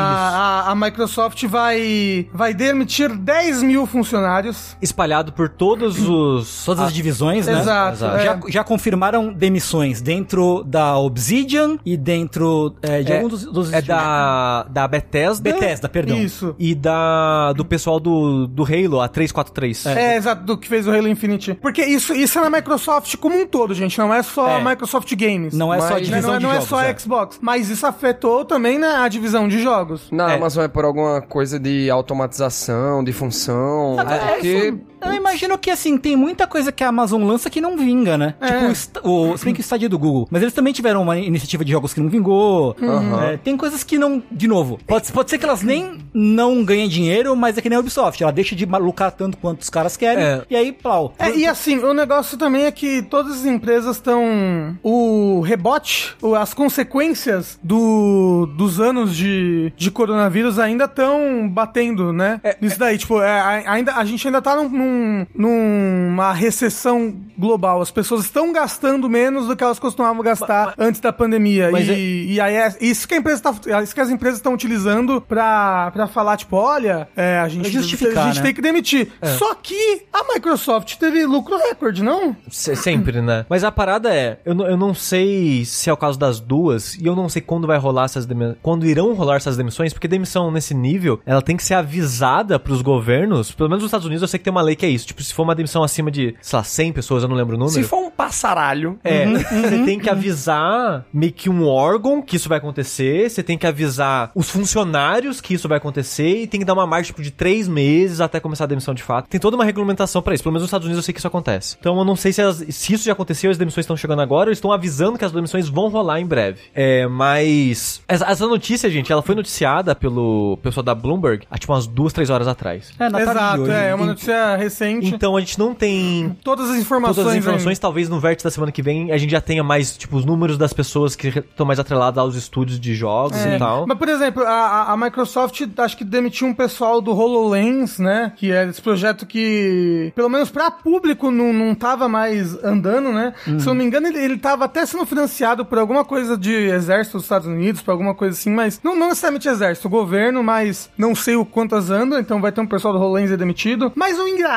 a, 0.67 0.71
a 0.71 0.75
Microsoft 0.75 1.12
vai, 1.47 2.27
vai 2.33 2.53
demitir 2.53 3.09
10 3.15 3.63
mil 3.63 3.85
funcionários. 3.85 4.75
Espalhado 4.81 5.31
por 5.33 5.49
todos 5.49 5.97
os. 6.07 6.63
Todas 6.65 6.85
as 6.85 6.93
divisões, 6.93 7.45
né? 7.47 7.59
Exato. 7.59 7.93
Exato. 7.97 8.17
é. 8.17 8.23
Já, 8.23 8.39
já 8.47 8.63
confirmaram 8.63 9.31
demissões 9.33 10.01
dentro 10.01 10.63
da 10.63 10.97
Obsidian 10.97 11.77
e 11.85 11.95
dentro 11.97 12.75
é, 12.81 13.01
de 13.03 13.11
É, 13.11 13.15
algum 13.17 13.27
dos, 13.27 13.43
dos 13.45 13.73
É 13.73 13.81
da, 13.81 14.63
da 14.63 14.87
Bethesda. 14.87 15.43
Bethesda, 15.43 15.89
perdão. 15.89 16.17
Isso. 16.17 16.55
E 16.57 16.73
da 16.75 17.53
do 17.53 17.65
pessoal 17.65 17.99
do, 17.99 18.47
do 18.47 18.63
Halo, 18.63 19.01
a 19.01 19.07
343. 19.07 19.85
É, 19.87 20.15
exato, 20.17 20.43
do 20.43 20.57
que 20.57 20.67
fez 20.67 20.87
o 20.87 20.91
Halo 20.91 21.07
Infinite. 21.07 21.53
Porque 21.55 21.83
isso, 21.83 22.13
isso 22.13 22.37
é 22.39 22.41
na 22.41 22.49
Microsoft 22.49 23.15
como 23.17 23.37
um 23.39 23.45
todo, 23.45 23.73
gente. 23.73 23.97
Não 23.97 24.13
é 24.13 24.23
só 24.23 24.47
É. 24.47 24.55
a 24.57 24.63
Microsoft 24.69 25.13
Games. 25.15 25.53
Não 25.53 25.73
é 25.73 25.79
só 25.79 25.87
a 25.87 25.89
Mas- 25.91 26.09
Né, 26.09 26.17
divisão 26.17 26.29
não, 26.31 26.35
é- 26.35 26.39
de 26.39 26.43
não 26.43 26.51
é 26.51 26.55
jogos. 26.55 26.69
só 26.69 26.77
a 26.79 26.85
é. 26.85 26.97
Xbox. 26.97 27.39
Mas 27.41 27.69
isso 27.69 27.85
afetou 27.85 28.45
também 28.45 28.77
na 28.79 29.07
divisão 29.07 29.47
de 29.47 29.61
jogos. 29.61 30.03
Na 30.11 30.31
É. 30.31 30.35
Amazon 30.35 30.63
é 30.63 30.67
por 30.67 30.85
alguma 31.03 31.21
coisa 31.21 31.59
de 31.59 31.89
automatização, 31.89 33.03
de 33.03 33.11
função. 33.11 33.99
É, 33.99 34.33
porque. 34.33 34.73
Isso- 35.03 35.13
eu 35.13 35.17
imagino 35.21 35.57
que, 35.57 35.69
assim, 35.71 35.97
tem 35.97 36.15
muita 36.15 36.45
coisa 36.47 36.71
que 36.71 36.83
a 36.83 36.87
Amazon 36.89 37.23
lança 37.23 37.49
que 37.49 37.59
não 37.61 37.77
vinga, 37.77 38.17
né? 38.17 38.35
É. 38.41 38.71
Tipo, 38.73 39.07
o 39.07 39.33
o, 39.33 39.37
se 39.37 39.45
bem 39.45 39.53
que 39.53 39.59
o 39.59 39.63
Stadia 39.63 39.85
é 39.85 39.89
do 39.89 39.97
Google. 39.99 40.27
Mas 40.31 40.41
eles 40.41 40.53
também 40.53 40.73
tiveram 40.73 41.01
uma 41.01 41.17
iniciativa 41.17 41.63
de 41.63 41.71
jogos 41.71 41.93
que 41.93 41.99
não 41.99 42.09
vingou. 42.09 42.75
Aham. 42.81 43.23
É, 43.23 43.37
tem 43.37 43.55
coisas 43.55 43.83
que 43.83 43.97
não... 43.97 44.21
De 44.31 44.47
novo, 44.47 44.79
pode, 44.87 45.11
pode 45.11 45.29
ser 45.29 45.37
que 45.37 45.45
elas 45.45 45.61
nem 45.61 45.99
não 46.13 46.63
ganhem 46.63 46.87
dinheiro, 46.89 47.35
mas 47.35 47.57
é 47.57 47.61
que 47.61 47.69
nem 47.69 47.77
a 47.77 47.79
Ubisoft. 47.79 48.21
Ela 48.21 48.31
deixa 48.31 48.55
de 48.55 48.65
lucrar 48.65 49.11
tanto 49.11 49.37
quanto 49.37 49.61
os 49.61 49.69
caras 49.69 49.95
querem. 49.97 50.23
É. 50.23 50.41
E 50.49 50.55
aí, 50.55 50.71
plau. 50.71 51.13
É, 51.19 51.29
e 51.35 51.45
assim, 51.47 51.77
o 51.79 51.93
negócio 51.93 52.37
também 52.37 52.65
é 52.65 52.71
que 52.71 53.01
todas 53.03 53.33
as 53.39 53.45
empresas 53.45 53.95
estão. 53.97 54.77
O 54.83 55.41
rebote, 55.41 56.15
as 56.39 56.53
consequências 56.53 57.59
do, 57.63 58.47
dos 58.57 58.79
anos 58.79 59.15
de, 59.15 59.71
de 59.75 59.89
coronavírus 59.91 60.59
ainda 60.59 60.85
estão 60.85 61.47
batendo, 61.49 62.11
né? 62.13 62.39
Nisso 62.61 62.77
daí, 62.79 62.97
tipo, 62.97 63.21
é, 63.21 63.29
a- 63.39 63.71
ainda, 63.73 63.93
a 63.95 64.05
gente 64.05 64.27
ainda 64.27 64.41
tá 64.41 64.55
num, 64.55 64.69
num- 64.69 64.92
numa 65.33 66.33
recessão 66.33 67.15
global. 67.37 67.81
As 67.81 67.91
pessoas 67.91 68.25
estão 68.25 68.51
gastando 68.53 69.09
menos 69.09 69.47
do 69.47 69.55
que 69.55 69.63
elas 69.63 69.79
costumavam 69.79 70.21
gastar 70.23 70.73
antes 70.77 71.01
da 71.01 71.11
pandemia. 71.11 71.69
mas 71.71 71.87
e, 71.87 72.33
e 72.33 72.41
aí 72.41 72.55
é 72.55 72.75
isso 72.81 73.07
que 73.07 73.13
a 73.13 73.17
empresa 73.17 73.41
tá, 73.41 73.55
é 73.67 73.83
isso 73.83 73.93
que 73.93 74.01
as 74.01 74.09
empresas 74.09 74.39
estão 74.39 74.53
utilizando 74.53 75.19
pra, 75.21 75.91
pra 75.91 76.07
falar, 76.07 76.37
tipo, 76.37 76.55
olha, 76.55 77.07
é, 77.15 77.39
a 77.39 77.47
gente, 77.47 77.67
a 77.67 77.81
gente 77.81 77.97
né? 78.03 78.41
tem 78.41 78.53
que 78.53 78.61
demitir. 78.61 79.11
Só 79.37 79.53
que 79.55 80.03
a 80.11 80.33
Microsoft 80.33 80.95
teve 80.97 81.25
lucro 81.25 81.57
recorde, 81.57 82.03
não? 82.03 82.35
Se- 82.49 82.75
Sempre, 82.75 83.21
né? 83.21 83.45
Mas 83.49 83.63
a 83.63 83.71
parada 83.71 84.13
é, 84.13 84.39
eu, 84.45 84.53
não- 84.53 84.67
eu 84.67 84.77
não 84.77 84.93
sei 84.93 85.63
se 85.65 85.89
é 85.89 85.93
o 85.93 85.97
caso 85.97 86.17
das 86.19 86.39
duas, 86.39 86.95
e 86.95 87.05
eu 87.05 87.15
não 87.15 87.27
sei 87.29 87.41
quando 87.41 87.67
vai 87.67 87.77
rolar 87.77 88.05
essas 88.05 88.25
demissões, 88.25 88.57
quando 88.61 88.85
irão 88.85 89.13
rolar 89.13 89.37
essas 89.37 89.57
demissões, 89.57 89.93
porque 89.93 90.07
demissão 90.07 90.51
nesse 90.51 90.73
nível, 90.73 91.19
ela 91.25 91.41
tem 91.41 91.55
que 91.57 91.63
ser 91.63 91.73
avisada 91.75 92.59
pros 92.59 92.81
governos, 92.81 93.51
pelo 93.51 93.69
menos 93.69 93.83
nos 93.83 93.89
Estados 93.89 94.05
Unidos 94.05 94.21
eu 94.21 94.27
sei 94.27 94.37
que 94.37 94.43
tem 94.43 94.51
uma 94.51 94.61
lei 94.61 94.75
que 94.75 94.82
é 94.85 94.89
isso, 94.89 95.07
tipo, 95.07 95.21
se 95.23 95.33
for 95.33 95.43
uma 95.43 95.55
demissão 95.55 95.83
acima 95.83 96.09
de, 96.11 96.35
sei 96.41 96.57
lá, 96.57 96.63
100 96.63 96.93
pessoas, 96.93 97.23
eu 97.23 97.29
não 97.29 97.35
lembro 97.35 97.55
o 97.55 97.59
número. 97.59 97.73
Se 97.73 97.83
for 97.83 97.97
um 97.99 98.09
passaralho. 98.11 98.99
É, 99.03 99.25
você 99.27 99.83
tem 99.85 99.99
que 99.99 100.09
avisar 100.09 101.05
meio 101.13 101.31
que 101.33 101.49
um 101.49 101.65
órgão 101.67 102.21
que 102.21 102.35
isso 102.35 102.47
vai 102.49 102.57
acontecer, 102.57 103.29
você 103.29 103.41
tem 103.43 103.57
que 103.57 103.65
avisar 103.67 104.31
os 104.35 104.49
funcionários 104.49 105.39
que 105.41 105.53
isso 105.53 105.67
vai 105.67 105.77
acontecer 105.77 106.43
e 106.43 106.47
tem 106.47 106.59
que 106.59 106.65
dar 106.65 106.73
uma 106.73 106.85
margem 106.87 107.07
tipo, 107.07 107.21
de 107.21 107.31
três 107.31 107.67
meses 107.67 108.19
até 108.21 108.39
começar 108.39 108.63
a 108.65 108.67
demissão 108.67 108.93
de 108.93 109.03
fato. 109.03 109.27
Tem 109.29 109.39
toda 109.39 109.55
uma 109.55 109.65
regulamentação 109.65 110.21
pra 110.21 110.33
isso, 110.33 110.43
pelo 110.43 110.53
menos 110.53 110.63
nos 110.63 110.67
Estados 110.69 110.85
Unidos 110.85 111.03
eu 111.03 111.05
sei 111.05 111.13
que 111.13 111.19
isso 111.19 111.27
acontece. 111.27 111.75
Então 111.79 111.97
eu 111.97 112.05
não 112.05 112.15
sei 112.15 112.31
se, 112.33 112.41
as- 112.41 112.63
se 112.69 112.93
isso 112.93 113.05
já 113.05 113.13
aconteceu, 113.13 113.49
as 113.51 113.57
demissões 113.57 113.83
estão 113.83 113.97
chegando 113.97 114.21
agora, 114.21 114.49
ou 114.49 114.53
estão 114.53 114.71
avisando 114.71 115.17
que 115.17 115.25
as 115.25 115.31
demissões 115.31 115.67
vão 115.69 115.89
rolar 115.89 116.19
em 116.19 116.25
breve. 116.25 116.59
É, 116.73 117.07
mas 117.07 118.01
essa, 118.07 118.25
essa 118.25 118.47
notícia, 118.47 118.89
gente, 118.89 119.11
ela 119.11 119.21
foi 119.21 119.35
noticiada 119.35 119.95
pelo 119.95 120.57
pessoal 120.61 120.83
da 120.83 120.93
Bloomberg 120.95 121.45
há 121.49 121.57
tipo 121.57 121.73
umas 121.73 121.87
duas, 121.87 122.13
três 122.13 122.29
horas 122.29 122.47
atrás. 122.47 122.91
É, 122.99 123.09
na 123.09 123.21
Exato, 123.21 123.61
hoje. 123.63 123.71
é, 123.71 123.89
é 123.89 123.95
uma 123.95 124.05
notícia 124.05 124.55
recente. 124.55 124.72
Então 125.07 125.35
a 125.35 125.39
gente 125.39 125.57
não 125.59 125.73
tem 125.73 126.35
todas 126.43 126.69
as 126.69 126.77
informações. 126.77 127.15
Todas 127.15 127.27
as 127.31 127.33
ainda. 127.35 127.45
informações, 127.45 127.79
talvez 127.79 128.09
no 128.09 128.19
vértice 128.19 128.43
da 128.43 128.51
semana 128.51 128.71
que 128.71 128.81
vem 128.81 129.11
a 129.11 129.17
gente 129.17 129.31
já 129.31 129.41
tenha 129.41 129.63
mais, 129.63 129.95
tipo, 129.97 130.15
os 130.17 130.25
números 130.25 130.57
das 130.57 130.73
pessoas 130.73 131.15
que 131.15 131.27
estão 131.27 131.65
mais 131.65 131.79
atreladas 131.79 132.17
aos 132.17 132.35
estúdios 132.35 132.79
de 132.79 132.93
jogos 132.95 133.37
É. 133.45 133.55
e 133.55 133.59
tal. 133.59 133.85
Mas, 133.87 133.97
por 133.97 134.09
exemplo, 134.09 134.43
a, 134.43 134.91
a- 134.93 134.97
Microsoft 134.97 135.61
acho 135.77 135.97
que 135.97 136.03
demitiu 136.03 136.47
um 136.47 136.53
pessoal 136.53 137.01
do 137.01 137.11
HoloLens, 137.11 137.99
né? 137.99 138.31
Que 138.35 138.51
é 138.51 138.65
esse 138.67 138.81
projeto 138.81 139.25
que, 139.25 140.11
pelo 140.15 140.29
menos 140.29 140.49
pra 140.49 140.71
público, 140.71 141.29
não, 141.31 141.51
não 141.53 141.75
tava 141.75 142.07
mais 142.07 142.61
andando, 142.63 143.11
né? 143.11 143.33
Se 143.43 143.51
eu 143.51 143.73
não 143.73 143.75
me 143.75 143.83
engano, 143.83 144.07
ele, 144.07 144.17
ele 144.19 144.37
tava 144.37 144.65
até 144.65 144.85
sendo 144.85 145.05
financiado 145.05 145.65
por 145.65 145.77
alguma 145.77 146.05
coisa 146.05 146.37
de 146.37 146.51
exército 146.53 147.17
dos 147.17 147.25
Estados 147.25 147.47
Unidos, 147.47 147.81
por 147.81 147.91
alguma 147.91 148.13
coisa 148.15 148.37
assim, 148.37 148.49
mas 148.51 148.79
não, 148.83 148.95
não 148.95 149.09
necessariamente 149.09 149.47
exército, 149.47 149.89
governo, 149.89 150.43
mas 150.43 150.89
não 150.97 151.13
sei 151.15 151.35
o 151.35 151.45
quantas 151.45 151.89
andam, 151.89 152.19
então 152.19 152.39
vai 152.41 152.51
ter 152.51 152.61
um 152.61 152.67
pessoal 152.67 152.93
do 152.93 152.99
HoloLens 152.99 153.29
demitido. 153.37 153.91
Mas 153.95 154.17
o 154.19 154.27
engraçado, 154.27 154.52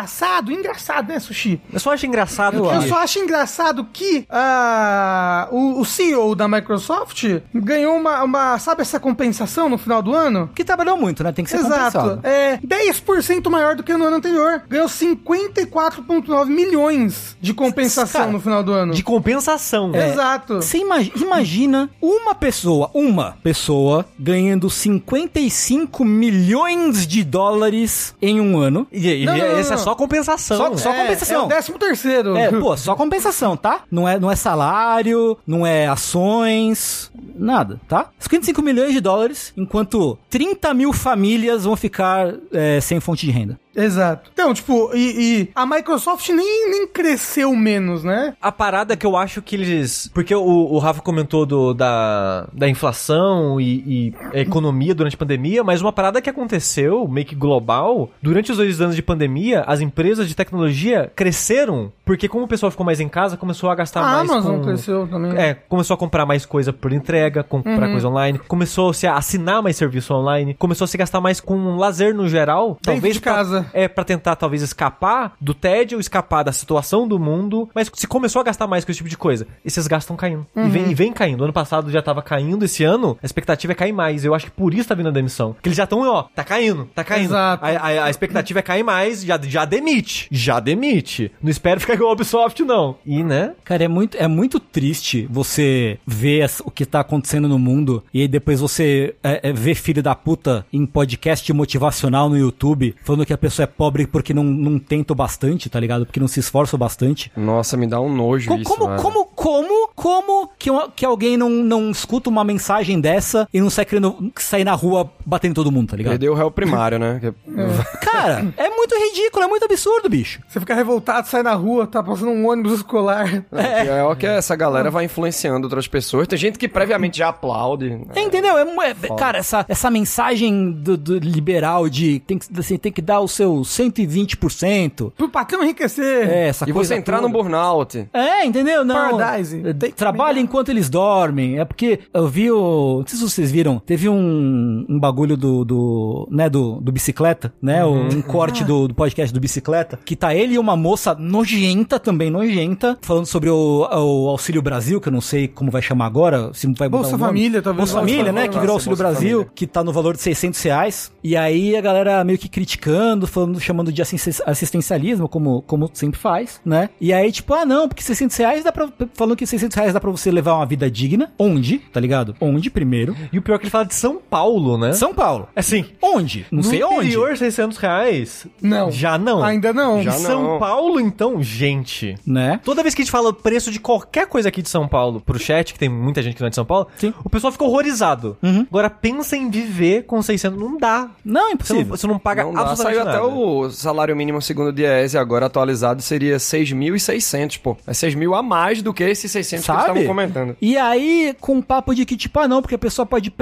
o 0.48 0.52
engraçado, 0.52 1.08
né, 1.08 1.18
Sushi? 1.18 1.60
Eu 1.72 1.80
só 1.80 1.92
acho 1.92 2.06
engraçado 2.06 2.58
Eu 2.58 2.80
que... 2.80 2.88
só 2.88 2.98
acho 2.98 3.18
engraçado 3.18 3.86
que 3.92 4.26
ah, 4.28 5.48
o, 5.50 5.80
o 5.80 5.84
CEO 5.84 6.34
da 6.34 6.46
Microsoft 6.48 7.24
ganhou 7.54 7.96
uma, 7.96 8.22
uma, 8.22 8.58
sabe 8.58 8.82
essa 8.82 9.00
compensação 9.00 9.68
no 9.68 9.78
final 9.78 10.02
do 10.02 10.14
ano? 10.14 10.50
Que 10.54 10.64
trabalhou 10.64 10.96
muito, 10.96 11.22
né? 11.24 11.32
Tem 11.32 11.44
que 11.44 11.50
ser 11.50 11.58
Exato. 11.58 11.98
compensado. 11.98 12.20
É 12.24 12.58
10% 12.58 13.48
maior 13.48 13.74
do 13.76 13.82
que 13.82 13.92
no 13.96 14.04
ano 14.04 14.16
anterior. 14.16 14.62
Ganhou 14.68 14.88
54,9 14.88 16.46
milhões 16.46 17.36
de 17.40 17.54
compensação 17.54 18.20
Cara, 18.22 18.32
no 18.32 18.40
final 18.40 18.62
do 18.62 18.72
ano. 18.72 18.92
De 18.92 19.02
compensação. 19.02 19.94
É. 19.94 20.10
Exato. 20.10 20.56
Você 20.56 20.78
imagi- 20.78 21.12
imagina 21.16 21.88
uma 22.00 22.34
pessoa, 22.34 22.90
uma 22.94 23.36
pessoa, 23.42 24.04
ganhando 24.18 24.68
55 24.68 26.04
milhões 26.04 27.06
de 27.06 27.22
dólares 27.24 28.14
em 28.20 28.40
um 28.40 28.58
ano. 28.58 28.86
E, 28.92 29.06
e 29.22 29.24
Não, 29.24 29.36
não, 29.36 29.46
não, 29.48 29.58
essa 29.58 29.76
não. 29.76 29.78
Só 29.86 29.94
compensação. 29.94 30.56
Só- 30.56 30.76
só- 30.76 30.90
é, 30.90 31.02
compensação. 31.02 31.42
É 31.42 31.44
o 31.44 31.48
13 31.48 31.72
terceiro. 31.78 32.36
É, 32.36 32.50
pô, 32.50 32.76
só 32.76 32.96
compensação, 32.96 33.56
tá? 33.56 33.82
Não 33.88 34.08
é, 34.08 34.18
não 34.18 34.28
é 34.28 34.34
salário, 34.34 35.38
não 35.46 35.64
é 35.64 35.86
ações, 35.86 37.08
nada, 37.36 37.80
tá? 37.86 38.10
55 38.18 38.60
milhões 38.62 38.92
de 38.92 39.00
dólares, 39.00 39.52
enquanto 39.56 40.18
30 40.28 40.74
mil 40.74 40.92
famílias 40.92 41.62
vão 41.64 41.76
ficar 41.76 42.34
é, 42.52 42.80
sem 42.80 42.98
fonte 42.98 43.24
de 43.26 43.30
renda. 43.30 43.58
Exato. 43.76 44.30
Então, 44.32 44.54
tipo, 44.54 44.90
e, 44.94 45.42
e 45.42 45.50
a 45.54 45.66
Microsoft 45.66 46.28
nem, 46.30 46.70
nem 46.70 46.86
cresceu 46.86 47.54
menos, 47.54 48.02
né? 48.02 48.34
A 48.40 48.50
parada 48.50 48.96
que 48.96 49.06
eu 49.06 49.16
acho 49.16 49.42
que 49.42 49.54
eles. 49.56 50.10
Porque 50.14 50.34
o, 50.34 50.42
o 50.42 50.78
Rafa 50.78 51.02
comentou 51.02 51.44
do, 51.44 51.74
da, 51.74 52.48
da 52.52 52.68
inflação 52.68 53.60
e, 53.60 53.66
e 53.86 54.14
a 54.32 54.40
economia 54.40 54.94
durante 54.94 55.14
a 55.14 55.18
pandemia, 55.18 55.62
mas 55.62 55.82
uma 55.82 55.92
parada 55.92 56.20
que 56.22 56.30
aconteceu, 56.30 57.06
meio 57.06 57.26
que 57.26 57.34
global, 57.34 58.10
durante 58.22 58.50
os 58.50 58.56
dois 58.58 58.80
anos 58.80 58.96
de 58.96 59.02
pandemia, 59.02 59.62
as 59.66 59.80
empresas 59.80 60.26
de 60.28 60.34
tecnologia 60.34 61.10
cresceram, 61.14 61.92
porque 62.04 62.28
como 62.28 62.44
o 62.44 62.48
pessoal 62.48 62.70
ficou 62.70 62.86
mais 62.86 63.00
em 63.00 63.08
casa, 63.08 63.36
começou 63.36 63.70
a 63.70 63.74
gastar 63.74 64.00
a 64.00 64.04
mais. 64.04 64.30
Amazon 64.30 64.56
com... 64.58 64.64
cresceu 64.64 65.06
também. 65.06 65.36
É, 65.36 65.54
começou 65.54 65.94
a 65.94 65.98
comprar 65.98 66.24
mais 66.24 66.46
coisa 66.46 66.72
por 66.72 66.92
entrega, 66.92 67.42
comprar 67.42 67.90
coisa 67.90 68.08
online, 68.08 68.38
começou 68.38 68.92
-se 68.92 69.06
a 69.06 69.16
assinar 69.16 69.62
mais 69.62 69.76
serviço 69.76 70.14
online, 70.14 70.54
começou 70.54 70.84
a 70.84 70.88
se 70.88 70.96
gastar 70.96 71.20
mais 71.20 71.40
com 71.40 71.76
lazer 71.76 72.14
no 72.14 72.28
geral, 72.28 72.68
Dentro 72.68 72.80
talvez 72.82 73.14
de 73.14 73.20
pra- 73.20 73.34
casa. 73.34 73.65
É 73.72 73.88
pra 73.88 74.04
tentar 74.04 74.36
talvez 74.36 74.62
escapar 74.62 75.34
do 75.40 75.54
tédio, 75.54 75.98
escapar 76.00 76.42
da 76.42 76.52
situação 76.52 77.06
do 77.06 77.18
mundo, 77.18 77.68
mas 77.74 77.90
se 77.94 78.06
começou 78.06 78.40
a 78.40 78.44
gastar 78.44 78.66
mais 78.66 78.84
com 78.84 78.90
esse 78.90 78.98
tipo 78.98 79.08
de 79.08 79.16
coisa, 79.16 79.46
esses 79.64 79.86
gastos 79.86 80.04
estão 80.04 80.16
caindo. 80.16 80.46
E, 80.56 80.68
vem, 80.68 80.90
e 80.90 80.94
vem 80.94 81.12
caindo. 81.12 81.44
Ano 81.44 81.52
passado 81.52 81.90
já 81.90 82.02
tava 82.02 82.22
caindo, 82.22 82.64
esse 82.64 82.84
ano 82.84 83.16
a 83.22 83.26
expectativa 83.26 83.72
é 83.72 83.76
cair 83.76 83.92
mais. 83.92 84.24
Eu 84.24 84.34
acho 84.34 84.46
que 84.46 84.50
por 84.50 84.72
isso 84.74 84.88
tá 84.88 84.94
vindo 84.94 85.08
a 85.08 85.12
demissão. 85.12 85.52
Porque 85.54 85.68
eles 85.68 85.76
já 85.76 85.84
estão, 85.84 86.00
ó, 86.08 86.24
tá 86.34 86.44
caindo, 86.44 86.88
tá 86.94 87.02
caindo. 87.04 87.26
Exato. 87.30 87.64
A, 87.64 87.68
a- 87.68 88.04
a 88.06 88.10
expectativa 88.10 88.58
é 88.58 88.62
cair 88.62 88.82
mais, 88.82 89.22
já, 89.24 89.38
já 89.42 89.64
demite. 89.64 90.28
Já 90.30 90.60
demite. 90.60 91.30
Não 91.42 91.50
espera 91.50 91.80
ficar 91.80 91.94
igual 91.94 92.10
a 92.10 92.12
Ubisoft, 92.14 92.62
não. 92.62 92.96
E, 93.04 93.22
né? 93.22 93.52
Cara, 93.64 93.84
é 93.84 93.88
muito, 93.88 94.16
é 94.16 94.26
muito 94.28 94.58
triste 94.60 95.26
você 95.30 95.98
ver 96.06 96.48
o 96.64 96.70
que 96.70 96.84
tá 96.86 97.00
acontecendo 97.00 97.48
no 97.48 97.58
mundo 97.58 98.02
e 98.12 98.20
aí 98.22 98.28
depois 98.28 98.60
você 98.60 99.14
é, 99.22 99.48
é, 99.48 99.52
ver 99.52 99.74
filho 99.74 100.02
da 100.02 100.14
puta 100.14 100.66
em 100.72 100.84
podcast 100.86 101.50
motivacional 101.52 102.28
no 102.28 102.36
YouTube 102.38 102.94
falando 103.02 103.26
que 103.26 103.32
a 103.32 103.38
pessoa 103.38 103.55
é 103.62 103.66
pobre 103.66 104.06
porque 104.06 104.32
não, 104.34 104.44
não 104.44 104.78
tenta 104.78 105.14
bastante, 105.14 105.68
tá 105.70 105.78
ligado? 105.80 106.06
Porque 106.06 106.20
não 106.20 106.28
se 106.28 106.40
esforça 106.40 106.76
bastante. 106.76 107.30
Nossa, 107.36 107.76
me 107.76 107.86
dá 107.86 108.00
um 108.00 108.14
nojo 108.14 108.48
Co- 108.48 108.56
isso, 108.56 108.64
como, 108.70 108.86
velho. 108.88 109.02
como, 109.02 109.24
como, 109.46 109.88
como 109.94 110.50
que, 110.58 110.68
uma- 110.68 110.90
que 110.90 111.06
alguém 111.06 111.36
não, 111.36 111.48
não 111.48 111.88
escuta 111.92 112.28
uma 112.28 112.42
mensagem 112.42 113.00
dessa 113.00 113.46
e 113.54 113.60
não 113.60 113.70
sai 113.70 113.84
querendo 113.84 114.32
sair 114.40 114.64
na 114.64 114.72
rua 114.74 115.08
batendo 115.24 115.52
em 115.52 115.54
todo 115.54 115.70
mundo, 115.70 115.90
tá 115.90 115.96
ligado? 115.96 116.10
Perdeu 116.14 116.32
o 116.32 116.34
réu 116.34 116.50
primário, 116.50 116.98
né? 116.98 117.20
Que- 117.20 117.32
Cara, 118.04 118.52
é 118.56 118.68
muito 118.70 118.92
ridículo, 118.96 119.44
é 119.44 119.46
muito 119.48 119.64
absurdo, 119.64 120.08
bicho. 120.08 120.40
Você 120.48 120.58
fica 120.58 120.74
revoltado, 120.74 121.28
sai 121.28 121.44
na 121.44 121.54
rua, 121.54 121.86
tá 121.86 122.02
passando 122.02 122.32
um 122.32 122.48
ônibus 122.48 122.72
escolar. 122.72 123.44
É. 123.52 123.84
Pior 123.84 124.16
que 124.16 124.26
essa 124.26 124.56
galera 124.56 124.90
vai 124.90 125.04
influenciando 125.04 125.64
outras 125.66 125.86
pessoas. 125.86 126.26
Tem 126.26 126.36
gente 126.36 126.58
que 126.58 126.66
previamente 126.66 127.18
já 127.18 127.28
aplaude. 127.28 127.90
né? 127.90 128.00
É, 128.16 128.22
entendeu? 128.22 128.58
É, 128.58 128.62
é- 128.90 129.16
cara, 129.16 129.38
essa, 129.38 129.64
essa 129.68 129.88
mensagem 129.90 130.72
do, 130.72 130.96
do 130.96 131.18
liberal 131.20 131.88
de 131.88 132.18
tem 132.20 132.36
que, 132.36 132.46
assim, 132.58 132.76
tem 132.78 132.90
que 132.90 133.00
dar 133.00 133.20
o 133.20 133.28
seu 133.28 133.62
120%. 133.64 135.12
Pro 135.16 135.28
patrão 135.28 135.62
enriquecer. 135.62 136.28
É, 136.28 136.48
essa 136.48 136.68
E 136.68 136.72
coisa 136.72 136.88
você 136.94 136.98
entrar 136.98 137.18
toda. 137.18 137.28
no 137.28 137.32
burnout. 137.32 138.08
É, 138.12 138.44
entendeu? 138.44 138.84
Não. 138.84 139.35
Tem- 139.78 139.90
Trabalha 139.90 140.40
enquanto 140.40 140.68
eles 140.70 140.88
dormem. 140.88 141.58
É 141.58 141.64
porque 141.64 142.00
eu 142.12 142.28
vi 142.28 142.50
o. 142.50 142.98
Não 143.00 143.06
sei 143.06 143.18
se 143.18 143.24
vocês 143.28 143.50
viram. 143.50 143.78
Teve 143.84 144.08
um, 144.08 144.84
um 144.88 144.98
bagulho 144.98 145.36
do. 145.36 145.64
do 145.64 146.28
né, 146.30 146.48
do, 146.48 146.80
do 146.80 146.92
bicicleta, 146.92 147.52
né? 147.60 147.84
Uhum. 147.84 148.08
Um 148.08 148.22
corte 148.22 148.64
do, 148.64 148.88
do 148.88 148.94
podcast 148.94 149.32
do 149.32 149.40
bicicleta. 149.40 149.98
Que 150.04 150.16
tá 150.16 150.34
ele 150.34 150.54
e 150.54 150.58
uma 150.58 150.76
moça 150.76 151.14
nojenta, 151.14 151.98
também 151.98 152.30
nojenta, 152.30 152.98
falando 153.02 153.26
sobre 153.26 153.50
o, 153.50 153.80
o 153.90 154.28
Auxílio 154.28 154.62
Brasil, 154.62 155.00
que 155.00 155.08
eu 155.08 155.12
não 155.12 155.20
sei 155.20 155.48
como 155.48 155.70
vai 155.70 155.82
chamar 155.82 156.06
agora. 156.06 156.50
Se 156.52 156.66
vai 156.74 156.88
Bolsa 156.88 157.16
um. 157.16 157.18
Família, 157.18 157.62
talvez. 157.62 157.90
Bolsa 157.90 158.00
Família, 158.00 158.32
né? 158.32 158.42
Que 158.42 158.48
Nossa, 158.48 158.60
virou 158.60 158.74
Auxílio 158.74 158.96
Bolsa 158.96 159.02
Brasil, 159.12 159.30
Família. 159.38 159.52
que 159.54 159.66
tá 159.66 159.82
no 159.84 159.92
valor 159.92 160.14
de 160.14 160.22
600 160.22 160.60
reais. 160.62 161.12
E 161.22 161.36
aí 161.36 161.76
a 161.76 161.80
galera 161.80 162.22
meio 162.24 162.38
que 162.38 162.48
criticando, 162.48 163.26
falando, 163.26 163.58
chamando 163.60 163.92
de 163.92 164.00
assisten- 164.02 164.42
assistencialismo, 164.46 165.28
como, 165.28 165.62
como 165.62 165.90
sempre 165.92 166.18
faz, 166.18 166.60
né? 166.64 166.88
E 167.00 167.12
aí, 167.12 167.30
tipo, 167.32 167.52
ah, 167.54 167.64
não, 167.64 167.88
porque 167.88 168.02
600 168.02 168.36
reais 168.36 168.64
dá 168.64 168.72
pra. 168.72 168.88
Falando 169.26 169.38
que 169.38 169.46
600 169.46 169.74
reais 169.76 169.92
dá 169.92 169.98
pra 170.00 170.08
você 170.10 170.30
levar 170.30 170.54
uma 170.54 170.64
vida 170.66 170.88
digna. 170.88 171.32
Onde, 171.36 171.78
tá 171.78 171.98
ligado? 171.98 172.36
Onde, 172.40 172.70
primeiro? 172.70 173.16
E 173.32 173.38
o 173.38 173.42
pior 173.42 173.56
é 173.56 173.58
que 173.58 173.64
ele 173.64 173.70
fala 173.72 173.84
de 173.84 173.94
São 173.94 174.18
Paulo, 174.18 174.78
né? 174.78 174.92
São 174.92 175.12
Paulo. 175.12 175.48
Assim, 175.56 175.84
Onde? 176.00 176.46
Não 176.48 176.58
no 176.58 176.62
sei 176.62 176.84
onde. 176.84 177.06
interior, 177.08 177.36
600 177.36 177.76
reais. 177.78 178.46
Não. 178.62 178.88
Já 178.92 179.18
não. 179.18 179.42
Ainda 179.42 179.72
não. 179.72 180.00
Já 180.00 180.14
Em 180.14 180.18
São 180.20 180.42
não. 180.44 180.58
Paulo, 180.60 181.00
então, 181.00 181.42
gente. 181.42 182.14
Né? 182.24 182.60
Toda 182.64 182.82
vez 182.84 182.94
que 182.94 183.02
a 183.02 183.04
gente 183.04 183.10
fala 183.10 183.30
o 183.30 183.32
preço 183.34 183.72
de 183.72 183.80
qualquer 183.80 184.28
coisa 184.28 184.48
aqui 184.48 184.62
de 184.62 184.68
São 184.68 184.86
Paulo 184.86 185.20
pro 185.20 185.40
chat, 185.40 185.72
que 185.72 185.78
tem 185.78 185.88
muita 185.88 186.22
gente 186.22 186.36
que 186.36 186.40
não 186.40 186.46
é 186.46 186.50
de 186.50 186.54
São 186.56 186.64
Paulo, 186.64 186.86
Sim. 186.96 187.12
o 187.24 187.28
pessoal 187.28 187.50
fica 187.52 187.64
horrorizado. 187.64 188.36
Agora, 188.70 188.88
pensa 188.88 189.36
em 189.36 189.50
viver 189.50 190.04
com 190.04 190.22
600. 190.22 190.56
Não 190.56 190.78
dá. 190.78 191.10
Não, 191.24 191.50
é 191.50 191.56
Você 191.56 191.72
não, 191.72 191.80
impossível. 191.80 191.96
você 191.96 192.06
não 192.06 192.18
paga 192.20 192.44
Não 192.44 192.52
dá. 192.54 192.76
Saiu 192.76 193.02
até 193.02 193.12
nada. 193.14 193.26
o 193.26 193.68
salário 193.70 194.14
mínimo 194.14 194.40
segundo 194.40 194.68
o 194.68 194.72
Diese 194.72 195.18
agora 195.18 195.46
atualizado 195.46 196.00
seria 196.00 196.36
6.600, 196.36 197.58
pô. 197.60 197.76
É 197.86 197.92
6 197.92 198.14
mil 198.14 198.34
a 198.34 198.42
mais 198.42 198.82
do 198.82 198.92
que 198.94 199.02
esses 199.10 199.30
600 199.30 199.64
que 199.64 199.70
eles 199.72 199.82
Sabe? 199.84 199.98
estavam 200.00 200.06
comentando. 200.14 200.56
E 200.60 200.76
aí, 200.76 201.34
com 201.40 201.54
um 201.56 201.62
papo 201.62 201.94
de 201.94 202.04
que, 202.04 202.16
tipo, 202.16 202.38
ah, 202.40 202.48
não, 202.48 202.60
porque 202.62 202.74
a 202.74 202.78
pessoa 202.78 203.04
pode. 203.06 203.32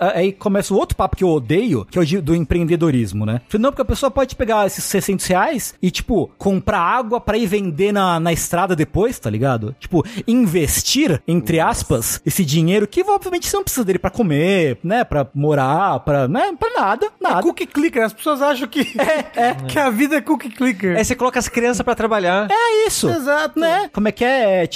ah, 0.00 0.12
Aí 0.14 0.32
começa 0.32 0.72
o 0.74 0.76
outro 0.76 0.96
papo 0.96 1.16
que 1.16 1.24
eu 1.24 1.28
odeio, 1.28 1.84
que 1.90 1.98
é 1.98 2.02
o 2.02 2.22
do 2.22 2.34
empreendedorismo, 2.34 3.24
né? 3.26 3.40
Não, 3.58 3.70
porque 3.70 3.82
a 3.82 3.84
pessoa 3.86 4.10
pode 4.10 4.34
pegar 4.36 4.66
esses 4.66 4.84
600 4.84 5.26
reais 5.26 5.74
e, 5.82 5.90
tipo, 5.90 6.30
comprar 6.38 6.80
água 6.80 7.20
pra 7.20 7.36
ir 7.36 7.46
vender 7.46 7.92
na, 7.92 8.18
na 8.20 8.32
estrada 8.32 8.74
depois, 8.76 9.18
tá 9.18 9.30
ligado? 9.30 9.74
Tipo, 9.78 10.04
investir, 10.26 11.22
entre 11.26 11.60
aspas, 11.60 12.20
esse 12.26 12.44
dinheiro 12.44 12.86
que, 12.86 13.02
obviamente, 13.02 13.46
você 13.48 13.56
não 13.56 13.64
precisa 13.64 13.84
dele 13.84 13.98
pra 13.98 14.10
comer, 14.10 14.78
né? 14.82 15.04
Pra 15.04 15.26
morar, 15.34 16.00
pra. 16.00 16.28
né? 16.28 16.52
Pra 16.58 16.70
nada, 16.80 17.08
nada. 17.20 17.42
Cookie 17.42 17.66
clicker. 17.66 18.02
As 18.04 18.12
pessoas 18.12 18.42
acham 18.42 18.68
que, 18.68 18.84
que 19.68 19.78
a 19.78 19.90
vida 19.90 20.16
é 20.16 20.20
cookie 20.20 20.50
clicker. 20.50 20.96
Aí 20.96 21.04
você 21.04 21.14
coloca 21.14 21.38
as 21.38 21.48
crianças 21.48 21.82
pra 21.82 21.94
trabalhar. 21.94 22.48
É 22.50 22.86
isso. 22.86 23.08
Exato. 23.08 23.58
Né? 23.58 23.88
Como 23.92 24.08
é 24.08 24.12
que 24.12 24.24
é? 24.24 24.62
É 24.62 24.66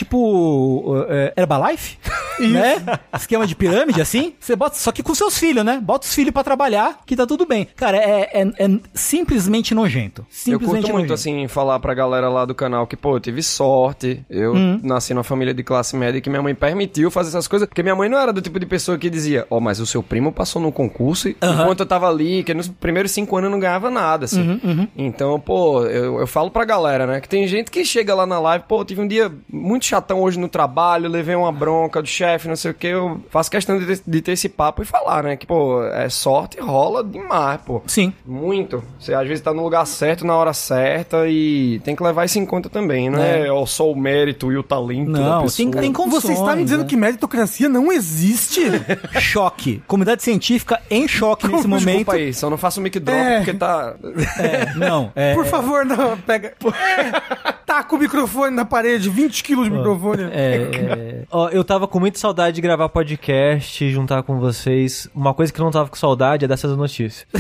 Tipo, 0.41 1.07
é, 1.09 1.33
Herbalife? 1.37 1.99
né? 2.39 2.83
Esquema 3.15 3.47
de 3.47 3.55
pirâmide, 3.55 4.01
assim. 4.01 4.35
Você 4.39 4.55
bota, 4.55 4.77
só 4.77 4.93
que 4.93 5.03
com 5.03 5.15
seus 5.15 5.39
filhos, 5.39 5.65
né? 5.65 5.81
Bota 5.83 6.07
os 6.07 6.15
filhos 6.15 6.33
pra 6.33 6.45
trabalhar, 6.45 7.01
que 7.07 7.17
tá 7.17 7.27
tudo 7.27 7.47
bem. 7.47 7.67
Cara, 7.77 7.97
é, 7.97 8.43
é, 8.43 8.43
é 8.65 8.79
simplesmente 8.93 9.75
nojento. 9.75 10.23
Eu 10.23 10.27
Simplesmente 10.31 10.83
curto 10.83 10.93
muito, 10.93 11.09
nojento. 11.11 11.15
assim, 11.15 11.49
falar 11.49 11.79
pra 11.81 11.95
galera 11.95 12.29
lá 12.29 12.45
do 12.45 12.55
canal 12.55 12.87
que, 12.87 12.97
pô, 12.97 13.17
eu 13.17 13.21
tive 13.21 13.43
sorte. 13.43 14.23
Eu 14.29 14.55
Hum. 14.55 14.81
nasci 14.83 15.15
numa 15.15 15.25
família 15.25 15.55
de 15.55 15.63
classe 15.63 15.97
média 15.97 16.21
que 16.21 16.29
minha 16.29 16.43
mãe 16.43 16.55
permitiu 16.55 17.11
fazer 17.11 17.29
essas 17.31 17.49
coisas. 17.49 17.67
Porque 17.69 17.83
minha 17.83 17.97
mãe 17.97 18.09
não 18.09 18.19
era 18.19 18.33
do 18.33 18.43
tipo 18.43 18.61
de 18.61 18.67
pessoa 18.67 18.99
que 18.99 19.09
dizia, 19.09 19.47
ó, 19.51 19.59
mas 19.61 19.81
o 19.81 19.87
seu 19.87 20.03
primo 20.03 20.31
passou 20.31 20.61
num 20.61 20.71
concurso 20.71 21.29
e 21.29 21.37
enquanto 21.43 21.81
eu 21.81 21.87
tava 21.87 22.09
ali, 22.09 22.45
que 22.45 22.53
nos 22.53 22.69
primeiros 22.69 23.11
cinco 23.13 23.37
anos 23.37 23.47
eu 23.49 23.53
não 23.53 23.61
ganhava 23.61 23.91
nada, 23.91 24.27
assim. 24.27 24.61
Uhum, 24.63 24.89
Então, 24.97 25.41
pô, 25.41 25.85
eu, 25.85 26.21
eu 26.21 26.27
falo 26.27 26.51
pra 26.51 26.65
galera, 26.65 27.07
né, 27.07 27.21
que 27.21 27.29
tem 27.29 27.47
gente 27.47 27.71
que 27.71 27.85
chega 27.85 28.15
lá 28.15 28.27
na 28.27 28.39
live, 28.39 28.65
pô, 28.69 28.85
tive 28.85 29.01
um 29.01 29.09
dia 29.09 29.33
muito 29.51 29.85
chatão 29.87 30.21
hoje 30.27 30.39
no 30.39 30.49
trabalho, 30.49 31.09
levei 31.09 31.35
uma 31.35 31.53
bronca 31.53 32.03
do 32.03 32.09
chefe, 32.09 32.49
não 32.49 32.57
sei 32.57 32.71
o 32.71 32.75
que, 32.75 32.87
eu 32.89 33.21
faço 33.31 33.51
questão 33.51 33.79
de 33.79 33.87
ter, 33.87 34.01
de 34.07 34.21
ter 34.23 34.33
esse 34.33 34.49
papo 34.49 34.83
e 34.83 34.85
falar, 34.85 35.23
né, 35.25 35.37
que, 35.37 35.47
pô, 35.47 35.83
é 35.85 36.09
sorte 36.09 36.61
rola 36.61 37.03
demais, 37.05 37.61
pô. 37.65 37.83
Sim. 37.87 38.13
Muito. 38.25 38.83
Você 38.99 39.15
às 39.15 39.27
vezes 39.27 39.43
tá 39.43 39.53
no 39.55 39.63
lugar 39.63 39.87
certo, 39.87 40.27
na 40.27 40.35
hora 40.37 40.53
certa 40.53 41.29
e 41.29 41.81
tem 41.85 41.95
que 41.97 42.03
levar 42.03 42.25
isso 42.25 42.39
em 42.39 42.47
conta 42.47 42.69
também, 42.69 43.09
não 43.09 43.23
é, 43.23 43.51
ó, 43.51 43.65
só 43.67 43.91
o 43.91 43.97
mérito 43.97 44.53
e 44.53 44.57
o 44.57 44.63
talento 44.63 45.13
da 45.13 45.19
Não, 45.21 45.43
pessoa. 45.43 45.71
tem, 45.73 45.81
tem 45.81 45.93
condições. 45.93 46.23
Você 46.23 46.33
está 46.33 46.57
me 46.57 46.65
dizendo 46.65 46.83
né? 46.83 46.87
que 46.89 46.97
meritocracia 46.97 47.69
não 47.69 47.93
existe? 47.93 48.63
Choque. 49.21 49.83
Comunidade 49.87 50.23
científica 50.23 50.81
em 50.91 51.07
choque 51.09 51.47
nesse 51.49 51.67
Desculpa 51.69 51.91
momento. 51.91 52.11
aí, 52.13 52.33
só 52.35 52.51
não 52.51 52.57
faço 52.59 52.81
mic 52.81 52.99
drop 52.99 53.19
É. 53.19 53.37
porque 53.39 53.55
tá... 53.55 53.95
É, 54.39 54.75
não, 54.75 55.13
é. 55.17 55.35
Por 55.35 55.45
favor, 55.47 55.85
não. 55.85 56.17
Pega. 56.19 56.55
É, 56.65 57.53
taca 57.65 57.95
o 57.95 57.99
microfone 57.99 58.55
na 58.55 58.65
parede, 58.65 59.09
20 59.09 59.43
quilos 59.45 59.65
de 59.65 59.71
microfone. 59.71 60.16
É, 60.33 61.25
Ó, 61.31 61.49
eu 61.49 61.65
tava 61.65 61.87
com 61.89 61.99
muita 61.99 62.19
saudade 62.19 62.57
de 62.57 62.61
gravar 62.61 62.89
podcast, 62.89 63.91
juntar 63.91 64.23
com 64.23 64.39
vocês. 64.39 65.09
Uma 65.15 65.35
coisa 65.35 65.53
que 65.53 65.61
eu 65.61 65.65
não 65.65 65.73
tava 65.73 65.89
com 65.89 65.97
saudade 65.97 66.45
é 66.45 66.49
dessas 66.49 66.77
notícias. 66.77 67.27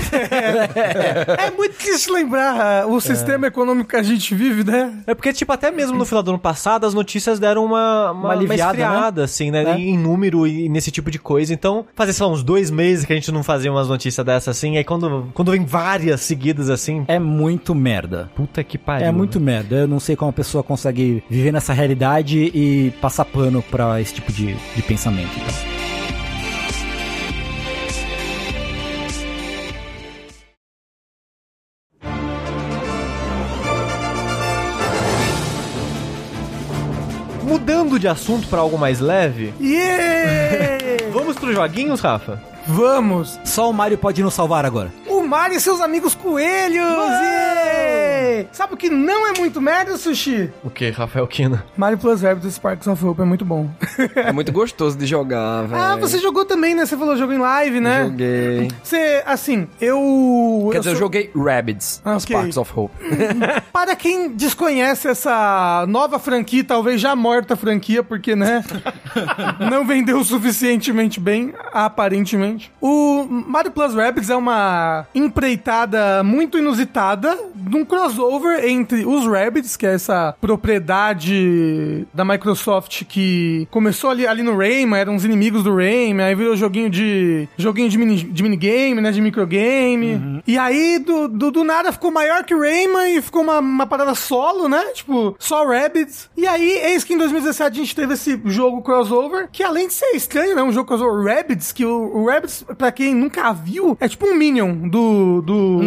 É 1.46 1.50
muito 1.50 1.76
triste 1.76 2.10
lembrar 2.10 2.82
ah, 2.82 2.86
o 2.86 3.00
sistema 3.00 3.46
econômico 3.46 3.90
que 3.90 3.96
a 3.96 4.02
gente 4.02 4.34
vive, 4.34 4.64
né? 4.64 5.02
É 5.06 5.14
porque, 5.14 5.32
tipo, 5.32 5.52
até 5.52 5.70
mesmo 5.70 5.96
no 5.96 6.04
final 6.04 6.22
do 6.22 6.30
ano 6.30 6.38
passado, 6.38 6.86
as 6.86 6.94
notícias 6.94 7.38
deram 7.38 7.64
uma, 7.64 8.10
uma, 8.10 8.20
uma 8.20 8.32
aliviada, 8.32 8.78
esfriada, 8.78 9.24
assim, 9.24 9.50
né? 9.50 9.64
É. 9.64 9.78
Em 9.78 9.98
número 9.98 10.46
e 10.46 10.68
nesse 10.68 10.90
tipo 10.90 11.10
de 11.10 11.18
coisa. 11.18 11.52
Então, 11.52 11.86
fazer, 11.94 12.12
sei 12.12 12.26
lá, 12.26 12.32
uns 12.32 12.42
dois 12.42 12.70
meses 12.70 13.04
que 13.04 13.12
a 13.12 13.16
gente 13.16 13.30
não 13.32 13.42
fazia 13.42 13.70
umas 13.70 13.88
notícias 13.88 14.24
dessas, 14.24 14.56
assim. 14.56 14.76
Aí 14.76 14.84
quando, 14.84 15.28
quando 15.34 15.50
vem 15.50 15.64
várias 15.64 16.20
seguidas, 16.22 16.70
assim, 16.70 17.04
é 17.08 17.18
muito 17.18 17.74
merda. 17.74 18.30
puta 18.34 18.62
que 18.64 18.78
pariu. 18.78 19.06
É 19.06 19.12
muito 19.12 19.38
né? 19.38 19.52
merda. 19.52 19.76
Eu 19.76 19.88
não 19.88 20.00
sei 20.00 20.16
como 20.16 20.30
a 20.30 20.34
pessoa 20.34 20.62
consegue 20.62 21.22
viver 21.28 21.52
nessa 21.52 21.72
realidade 21.72 22.50
e 22.54 22.65
passar 23.00 23.24
pano 23.24 23.62
pra 23.62 24.00
esse 24.00 24.14
tipo 24.14 24.32
de, 24.32 24.54
de 24.54 24.82
pensamento. 24.82 25.30
então. 25.36 25.76
Mudando 37.42 37.98
de 37.98 38.08
assunto 38.08 38.48
pra 38.48 38.58
algo 38.60 38.76
mais 38.76 38.98
leve, 39.00 39.54
Yeah! 39.60 41.10
vamos 41.14 41.36
pros 41.36 41.54
joguinhos, 41.54 42.00
Rafa? 42.00 42.55
Vamos! 42.68 43.38
Só 43.44 43.70
o 43.70 43.72
Mario 43.72 43.96
pode 43.98 44.22
nos 44.22 44.34
salvar 44.34 44.64
agora. 44.64 44.92
O 45.06 45.22
Mario 45.22 45.56
e 45.56 45.60
seus 45.60 45.80
amigos 45.80 46.14
coelhos! 46.14 46.76
Yeah! 46.84 48.48
Sabe 48.52 48.74
o 48.74 48.76
que 48.76 48.90
não 48.90 49.26
é 49.26 49.32
muito 49.38 49.60
merda, 49.60 49.96
Sushi? 49.96 50.50
O 50.62 50.68
que, 50.70 50.90
Rafael 50.90 51.26
Kina? 51.26 51.64
Mario 51.76 51.96
Plus 51.96 52.20
Rabbids 52.22 52.54
Sparks 52.54 52.86
of 52.86 53.04
Hope 53.04 53.22
é 53.22 53.24
muito 53.24 53.44
bom. 53.44 53.70
É 54.14 54.30
muito 54.32 54.52
gostoso 54.52 54.96
de 54.98 55.06
jogar, 55.06 55.62
velho. 55.68 55.80
ah, 55.82 55.96
você 55.96 56.18
jogou 56.18 56.44
também, 56.44 56.74
né? 56.74 56.84
Você 56.84 56.96
falou 56.96 57.16
jogo 57.16 57.32
em 57.32 57.38
live, 57.38 57.80
né? 57.80 58.04
Joguei. 58.04 58.68
Você, 58.82 59.22
assim, 59.24 59.66
eu... 59.80 60.68
Quer 60.72 60.78
dizer, 60.78 60.90
eu 60.90 60.94
sou- 60.94 61.00
joguei 61.06 61.30
Rabbids, 61.34 62.02
Ah, 62.04 62.10
ok. 62.16 62.20
Sparks 62.20 62.56
of 62.56 62.72
Hope. 62.74 62.94
Para 63.72 63.96
quem 63.96 64.30
desconhece 64.32 65.08
essa 65.08 65.84
nova 65.88 66.18
franquia, 66.18 66.64
talvez 66.64 67.00
já 67.00 67.16
morta 67.16 67.56
franquia, 67.56 68.02
porque, 68.02 68.36
né, 68.36 68.62
não 69.70 69.86
vendeu 69.86 70.22
suficientemente 70.24 71.18
bem, 71.20 71.54
aparentemente. 71.72 72.55
O 72.80 73.26
Mario 73.28 73.70
Plus 73.70 73.94
Rabbids 73.94 74.30
é 74.30 74.36
uma 74.36 75.06
empreitada 75.14 76.22
muito 76.22 76.58
inusitada 76.58 77.38
de 77.54 77.76
um 77.76 77.84
crossover 77.84 78.64
entre 78.64 79.04
os 79.04 79.26
Rabbids, 79.26 79.76
que 79.76 79.86
é 79.86 79.94
essa 79.94 80.34
propriedade 80.40 82.06
da 82.12 82.24
Microsoft 82.24 83.04
que 83.04 83.66
começou 83.70 84.10
ali, 84.10 84.26
ali 84.26 84.42
no 84.42 84.56
Rayman, 84.56 84.98
eram 84.98 85.16
os 85.16 85.24
inimigos 85.24 85.62
do 85.62 85.74
Rayman, 85.74 86.26
aí 86.26 86.34
virou 86.34 86.56
joguinho 86.56 86.90
de 86.90 87.48
joguinho 87.56 87.88
de, 87.88 87.98
mini, 87.98 88.16
de 88.16 88.42
minigame, 88.42 89.00
né, 89.00 89.10
de 89.10 89.20
microgame. 89.20 90.42
E 90.46 90.58
aí, 90.58 90.98
do, 90.98 91.28
do, 91.28 91.50
do 91.50 91.64
nada, 91.64 91.92
ficou 91.92 92.10
maior 92.10 92.44
que 92.44 92.54
o 92.54 92.60
Rayman 92.60 93.16
e 93.16 93.22
ficou 93.22 93.42
uma, 93.42 93.58
uma 93.58 93.86
parada 93.86 94.14
solo, 94.14 94.68
né? 94.68 94.82
Tipo, 94.94 95.36
só 95.38 95.66
Rabbids. 95.66 96.30
E 96.36 96.46
aí, 96.46 96.70
eis 96.84 97.04
que 97.04 97.14
em 97.14 97.18
2017 97.18 97.70
a 97.72 97.82
gente 97.82 97.94
teve 97.94 98.14
esse 98.14 98.40
jogo 98.46 98.82
crossover, 98.82 99.48
que 99.50 99.62
além 99.62 99.88
de 99.88 99.94
ser 99.94 100.14
estranho, 100.14 100.54
né? 100.54 100.62
Um 100.62 100.72
jogo 100.72 100.88
crossover 100.88 101.36
Rabbids, 101.36 101.72
que 101.72 101.84
o, 101.84 102.16
o 102.16 102.26
Rabbids, 102.26 102.45
pra 102.76 102.92
quem 102.92 103.14
nunca 103.14 103.52
viu, 103.52 103.96
é 104.00 104.08
tipo 104.08 104.26
um 104.26 104.34
Minion 104.34 104.88
do... 104.88 105.42
do... 105.42 105.80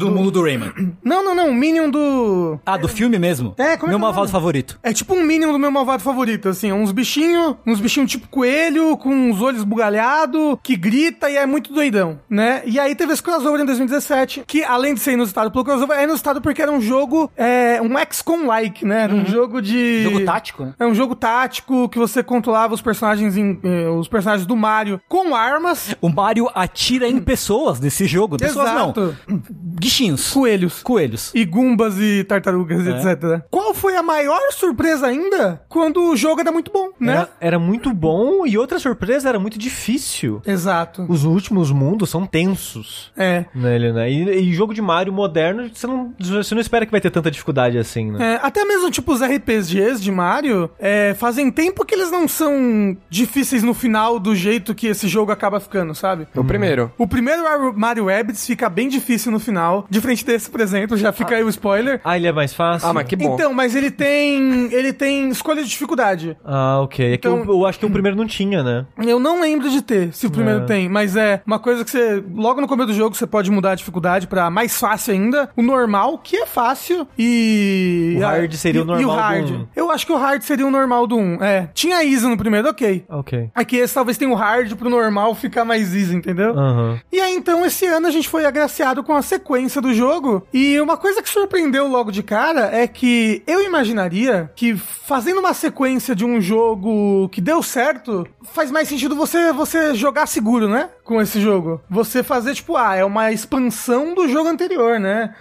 Do 0.00 0.10
mundo 0.10 0.30
do 0.30 0.42
Rayman. 0.42 0.72
Não, 1.04 1.24
não, 1.24 1.34
não, 1.34 1.52
Minion 1.52 1.90
do... 1.90 2.58
Ah, 2.64 2.76
do 2.76 2.88
filme 2.88 3.18
mesmo? 3.18 3.54
É, 3.58 3.76
como 3.76 3.90
é 3.90 3.92
Meu 3.92 3.98
que 3.98 4.04
é 4.04 4.06
malvado 4.06 4.28
favorito. 4.28 4.78
É 4.82 4.92
tipo 4.92 5.14
um 5.14 5.22
Minion 5.22 5.52
do 5.52 5.58
meu 5.58 5.70
malvado 5.70 6.02
favorito, 6.02 6.48
assim, 6.48 6.72
uns 6.72 6.92
bichinhos, 6.92 7.56
uns 7.66 7.80
bichinhos 7.80 8.10
tipo 8.10 8.28
coelho, 8.28 8.96
com 8.96 9.30
os 9.30 9.40
olhos 9.40 9.64
bugalhados, 9.64 10.58
que 10.62 10.76
grita 10.76 11.30
e 11.30 11.36
é 11.36 11.46
muito 11.46 11.72
doidão, 11.72 12.20
né? 12.28 12.62
E 12.64 12.78
aí 12.78 12.94
teve 12.94 13.12
esse 13.12 13.22
crossover 13.22 13.60
em 13.60 13.64
2017, 13.64 14.44
que 14.46 14.62
além 14.62 14.94
de 14.94 15.00
ser 15.00 15.12
inusitado 15.12 15.50
pelo 15.50 15.64
crossover, 15.64 15.98
é 15.98 16.04
inusitado 16.04 16.40
porque 16.40 16.62
era 16.62 16.70
um 16.70 16.80
jogo, 16.80 17.30
é, 17.36 17.80
um 17.82 17.90
XCOM-like, 18.10 18.84
né? 18.84 19.02
Era 19.02 19.14
um 19.14 19.26
jogo 19.26 19.60
de... 19.60 20.02
Jogo 20.02 20.24
tático, 20.24 20.64
né? 20.64 20.74
É 20.78 20.86
um 20.86 20.94
jogo 20.94 21.14
tático 21.14 21.88
que 21.88 21.98
você 21.98 22.22
controlava 22.22 22.74
os 22.74 22.82
personagens, 22.82 23.36
em, 23.36 23.58
eh, 23.62 23.88
os 23.88 24.08
personagens 24.08 24.46
do 24.46 24.56
Mario 24.56 25.00
com 25.08 25.34
armas. 25.34 25.94
O 26.00 26.08
Mario 26.08 26.48
atira 26.54 27.08
em 27.08 27.18
pessoas 27.20 27.80
nesse 27.80 28.06
jogo. 28.06 28.36
Pessoas 28.36 28.70
Exato. 28.70 29.16
não. 29.28 29.42
Bichinhos. 29.90 30.32
Coelhos. 30.32 30.82
Coelhos. 30.84 31.32
E 31.34 31.44
gumbas 31.44 31.96
e 31.98 32.22
tartarugas, 32.22 32.86
etc. 32.86 33.42
Qual 33.50 33.74
foi 33.74 33.96
a 33.96 34.02
maior 34.04 34.40
surpresa 34.52 35.08
ainda? 35.08 35.60
Quando 35.68 36.00
o 36.10 36.16
jogo 36.16 36.40
era 36.40 36.52
muito 36.52 36.70
bom, 36.70 36.90
né? 36.98 37.12
Era, 37.12 37.28
era 37.40 37.58
muito 37.58 37.92
bom 37.92 38.46
e 38.46 38.56
outra 38.56 38.78
surpresa, 38.78 39.28
era 39.28 39.38
muito 39.40 39.58
difícil. 39.58 40.40
Exato. 40.46 41.04
Os 41.08 41.24
últimos 41.24 41.72
mundos 41.72 42.08
são 42.08 42.24
tensos 42.24 43.10
É. 43.16 43.46
nele, 43.52 43.92
né? 43.92 44.08
E, 44.10 44.48
e 44.48 44.52
jogo 44.54 44.72
de 44.72 44.80
Mario 44.80 45.12
moderno, 45.12 45.68
você 45.74 45.86
não, 45.88 46.14
você 46.20 46.54
não 46.54 46.60
espera 46.60 46.86
que 46.86 46.92
vai 46.92 47.00
ter 47.00 47.10
tanta 47.10 47.28
dificuldade 47.30 47.76
assim, 47.76 48.12
né? 48.12 48.34
É, 48.34 48.40
até 48.46 48.64
mesmo, 48.64 48.90
tipo, 48.92 49.12
os 49.12 49.20
RPGs 49.20 50.00
de 50.00 50.12
Mario, 50.12 50.70
é, 50.78 51.14
fazem 51.14 51.50
tempo 51.50 51.84
que 51.84 51.96
eles 51.96 52.12
não 52.12 52.28
são 52.28 52.96
difíceis 53.08 53.64
no 53.64 53.74
final 53.74 54.20
do 54.20 54.36
jeito 54.36 54.72
que 54.72 54.86
esse 54.86 55.08
jogo 55.08 55.32
acaba 55.32 55.58
ficando, 55.58 55.94
sabe? 55.96 56.28
O 56.36 56.44
primeiro. 56.44 56.92
O 56.96 57.08
primeiro 57.08 57.44
Ar- 57.44 57.72
Mario 57.76 58.06
Rabbids 58.06 58.46
fica 58.46 58.68
bem 58.68 58.88
difícil 58.88 59.32
no 59.32 59.40
final. 59.40 59.79
De 59.88 60.00
frente 60.00 60.24
desse, 60.24 60.50
por 60.50 60.60
exemplo, 60.60 60.96
já 60.96 61.12
fica 61.12 61.34
aí 61.36 61.42
o 61.44 61.48
spoiler. 61.48 62.00
Ah, 62.04 62.16
ele 62.16 62.26
é 62.26 62.32
mais 62.32 62.52
fácil? 62.52 62.88
Ah, 62.88 62.92
mas 62.92 63.06
que 63.06 63.16
bom. 63.16 63.34
Então, 63.34 63.52
mas 63.54 63.74
ele 63.74 63.90
tem. 63.90 64.72
Ele 64.72 64.92
tem 64.92 65.28
escolha 65.28 65.62
de 65.62 65.68
dificuldade. 65.68 66.36
Ah, 66.44 66.80
ok. 66.82 67.14
É 67.14 67.16
que 67.16 67.26
Então- 67.28 67.38
eu, 67.44 67.50
eu 67.60 67.66
acho 67.66 67.78
que 67.78 67.86
o 67.86 67.90
primeiro 67.90 68.16
não 68.16 68.26
tinha, 68.26 68.62
né? 68.62 68.86
Eu 68.98 69.18
não 69.18 69.40
lembro 69.40 69.68
de 69.70 69.82
ter, 69.82 70.12
se 70.12 70.26
o 70.26 70.30
primeiro 70.30 70.60
É. 70.62 70.64
tem, 70.66 70.88
mas 70.88 71.16
é 71.16 71.42
uma 71.46 71.58
coisa 71.58 71.84
que 71.84 71.90
você. 71.90 72.22
Logo 72.34 72.60
no 72.60 72.66
começo 72.68 72.88
do 72.88 72.94
jogo, 72.94 73.14
você 73.16 73.26
pode 73.26 73.50
mudar 73.50 73.72
a 73.72 73.74
dificuldade 73.74 74.26
pra 74.26 74.50
mais 74.50 74.78
fácil 74.78 75.12
ainda. 75.14 75.50
O 75.56 75.62
normal, 75.62 76.18
que 76.18 76.36
é 76.36 76.46
fácil, 76.46 77.06
e. 77.18 78.14
O 78.18 78.20
hard 78.20 78.52
seria 78.54 78.80
o 78.82 78.84
e- 78.84 78.86
normal 78.86 79.02
E 79.02 79.04
o 79.04 79.08
do 79.08 79.14
hard. 79.20 79.50
um. 79.50 79.66
Eu 79.76 79.90
acho 79.90 80.06
que 80.06 80.12
o 80.12 80.16
hard 80.16 80.42
seria 80.42 80.66
o 80.66 80.70
normal 80.70 81.06
do 81.06 81.16
1. 81.16 81.42
É. 81.42 81.68
Tinha 81.74 82.02
easy 82.04 82.26
no 82.26 82.36
primeiro, 82.36 82.68
ok. 82.68 83.04
Ok. 83.08 83.50
Aqui 83.54 83.76
esse 83.76 83.94
talvez 83.94 84.16
tenha 84.18 84.30
o 84.30 84.34
hard 84.34 84.74
pro 84.74 84.88
normal 84.90 85.34
ficar 85.34 85.64
mais 85.64 85.94
easy, 85.94 86.14
entendeu? 86.14 86.50
Aham. 86.58 86.98
E 87.12 87.20
aí, 87.20 87.34
então, 87.34 87.64
esse 87.64 87.86
ano 87.86 88.06
a 88.06 88.10
gente 88.10 88.28
foi 88.28 88.44
agraciado 88.44 89.02
com 89.02 89.14
a 89.14 89.22
sequência 89.22 89.69
do 89.78 89.92
jogo. 89.92 90.42
E 90.54 90.80
uma 90.80 90.96
coisa 90.96 91.22
que 91.22 91.28
surpreendeu 91.28 91.86
logo 91.86 92.10
de 92.10 92.22
cara 92.22 92.70
é 92.74 92.88
que 92.88 93.42
eu 93.46 93.62
imaginaria 93.62 94.50
que 94.56 94.74
fazendo 94.74 95.40
uma 95.40 95.52
sequência 95.52 96.16
de 96.16 96.24
um 96.24 96.40
jogo 96.40 97.28
que 97.28 97.42
deu 97.42 97.62
certo, 97.62 98.26
faz 98.54 98.70
mais 98.70 98.88
sentido 98.88 99.14
você, 99.14 99.52
você 99.52 99.94
jogar 99.94 100.26
seguro, 100.26 100.66
né? 100.66 100.88
Com 101.04 101.20
esse 101.20 101.40
jogo. 101.40 101.82
Você 101.90 102.22
fazer, 102.22 102.54
tipo, 102.54 102.76
ah, 102.76 102.94
é 102.94 103.04
uma 103.04 103.32
expansão 103.32 104.14
do 104.14 104.26
jogo 104.28 104.48
anterior, 104.48 104.98
né? 104.98 105.34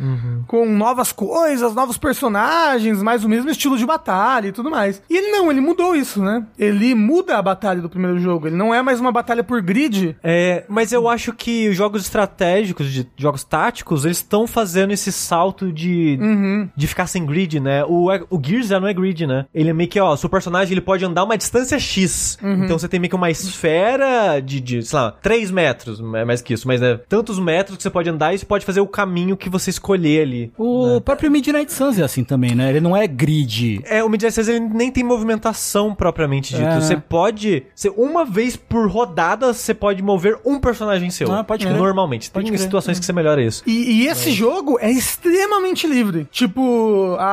Com 0.47 0.65
novas 0.65 1.11
coisas, 1.13 1.73
novos 1.75 1.97
personagens, 1.97 3.01
mais 3.01 3.23
o 3.23 3.29
mesmo 3.29 3.49
estilo 3.49 3.77
de 3.77 3.85
batalha 3.85 4.47
e 4.47 4.51
tudo 4.51 4.69
mais. 4.69 5.01
E 5.09 5.15
ele 5.15 5.31
não, 5.31 5.49
ele 5.49 5.61
mudou 5.61 5.95
isso, 5.95 6.21
né? 6.21 6.43
Ele 6.57 6.93
muda 6.95 7.37
a 7.37 7.41
batalha 7.41 7.81
do 7.81 7.89
primeiro 7.89 8.19
jogo. 8.19 8.47
Ele 8.47 8.55
não 8.57 8.73
é 8.73 8.81
mais 8.81 8.99
uma 8.99 9.11
batalha 9.11 9.43
por 9.43 9.61
grid, 9.61 10.17
É, 10.23 10.65
mas 10.67 10.91
eu 10.91 11.07
acho 11.07 11.31
que 11.33 11.69
os 11.69 11.77
jogos 11.77 12.01
estratégicos, 12.01 12.91
de 12.91 13.07
jogos 13.15 13.43
táticos, 13.43 14.05
eles 14.05 14.18
estão 14.19 14.47
fazendo 14.47 14.91
esse 14.91 15.11
salto 15.11 15.71
de, 15.71 16.19
de 16.75 16.87
ficar 16.87 17.07
sem 17.07 17.25
grid, 17.25 17.59
né? 17.59 17.83
O, 17.85 18.07
o 18.29 18.41
Gears 18.43 18.67
já 18.67 18.79
não 18.79 18.87
é 18.87 18.93
grid, 18.93 19.25
né? 19.25 19.45
Ele 19.53 19.69
é 19.69 19.73
meio 19.73 19.89
que, 19.89 19.99
ó, 19.99 20.15
seu 20.15 20.29
personagem 20.29 20.73
ele 20.73 20.81
pode 20.81 21.03
andar 21.03 21.23
uma 21.23 21.37
distância 21.37 21.77
X. 21.79 22.37
Então 22.41 22.77
você 22.77 22.87
tem 22.87 22.99
meio 22.99 23.09
que 23.09 23.15
uma 23.15 23.29
esfera 23.29 24.39
de, 24.39 24.59
de 24.59 24.83
sei 24.83 24.99
lá, 24.99 25.11
3 25.21 25.51
metros, 25.51 25.99
é 26.15 26.25
mais 26.25 26.41
que 26.41 26.53
isso, 26.53 26.67
mas 26.67 26.81
é 26.81 26.97
tantos 27.09 27.39
metros 27.39 27.77
que 27.77 27.83
você 27.83 27.89
pode 27.89 28.09
andar 28.09 28.33
e 28.33 28.37
você 28.37 28.45
pode 28.45 28.65
fazer 28.65 28.81
o 28.81 28.87
caminho 28.87 29.37
que 29.37 29.49
você 29.49 29.69
escolher 29.69 30.21
ali. 30.21 30.51
O 30.57 31.01
próprio 31.01 31.31
Midnight 31.31 31.71
Suns 31.71 31.99
é 31.99 32.03
assim 32.03 32.23
também, 32.23 32.55
né? 32.55 32.69
Ele 32.69 32.79
não 32.79 32.95
é 32.95 33.07
grid. 33.07 33.81
É, 33.85 34.03
o 34.03 34.09
Midnight 34.09 34.33
Suns 34.33 34.47
ele 34.47 34.59
nem 34.59 34.91
tem 34.91 35.03
movimentação 35.03 35.95
propriamente 35.95 36.55
dito. 36.55 36.67
É. 36.67 36.79
Você 36.79 36.97
pode, 36.97 37.63
você, 37.73 37.89
uma 37.89 38.25
vez 38.25 38.55
por 38.55 38.89
rodada, 38.89 39.53
você 39.53 39.73
pode 39.73 40.01
mover 40.01 40.37
um 40.45 40.59
personagem 40.59 41.09
seu. 41.09 41.31
Ah, 41.31 41.43
pode 41.43 41.65
crer. 41.65 41.77
Normalmente. 41.77 42.29
Pode 42.29 42.45
tem 42.45 42.53
crer. 42.53 42.63
situações 42.63 42.99
que 42.99 43.05
você 43.05 43.13
melhora 43.13 43.41
isso. 43.41 43.63
E, 43.65 44.03
e 44.03 44.07
esse 44.09 44.31
jogo 44.31 44.77
é 44.79 44.91
extremamente 44.91 45.87
livre. 45.87 46.27
Tipo, 46.31 47.15
a, 47.19 47.23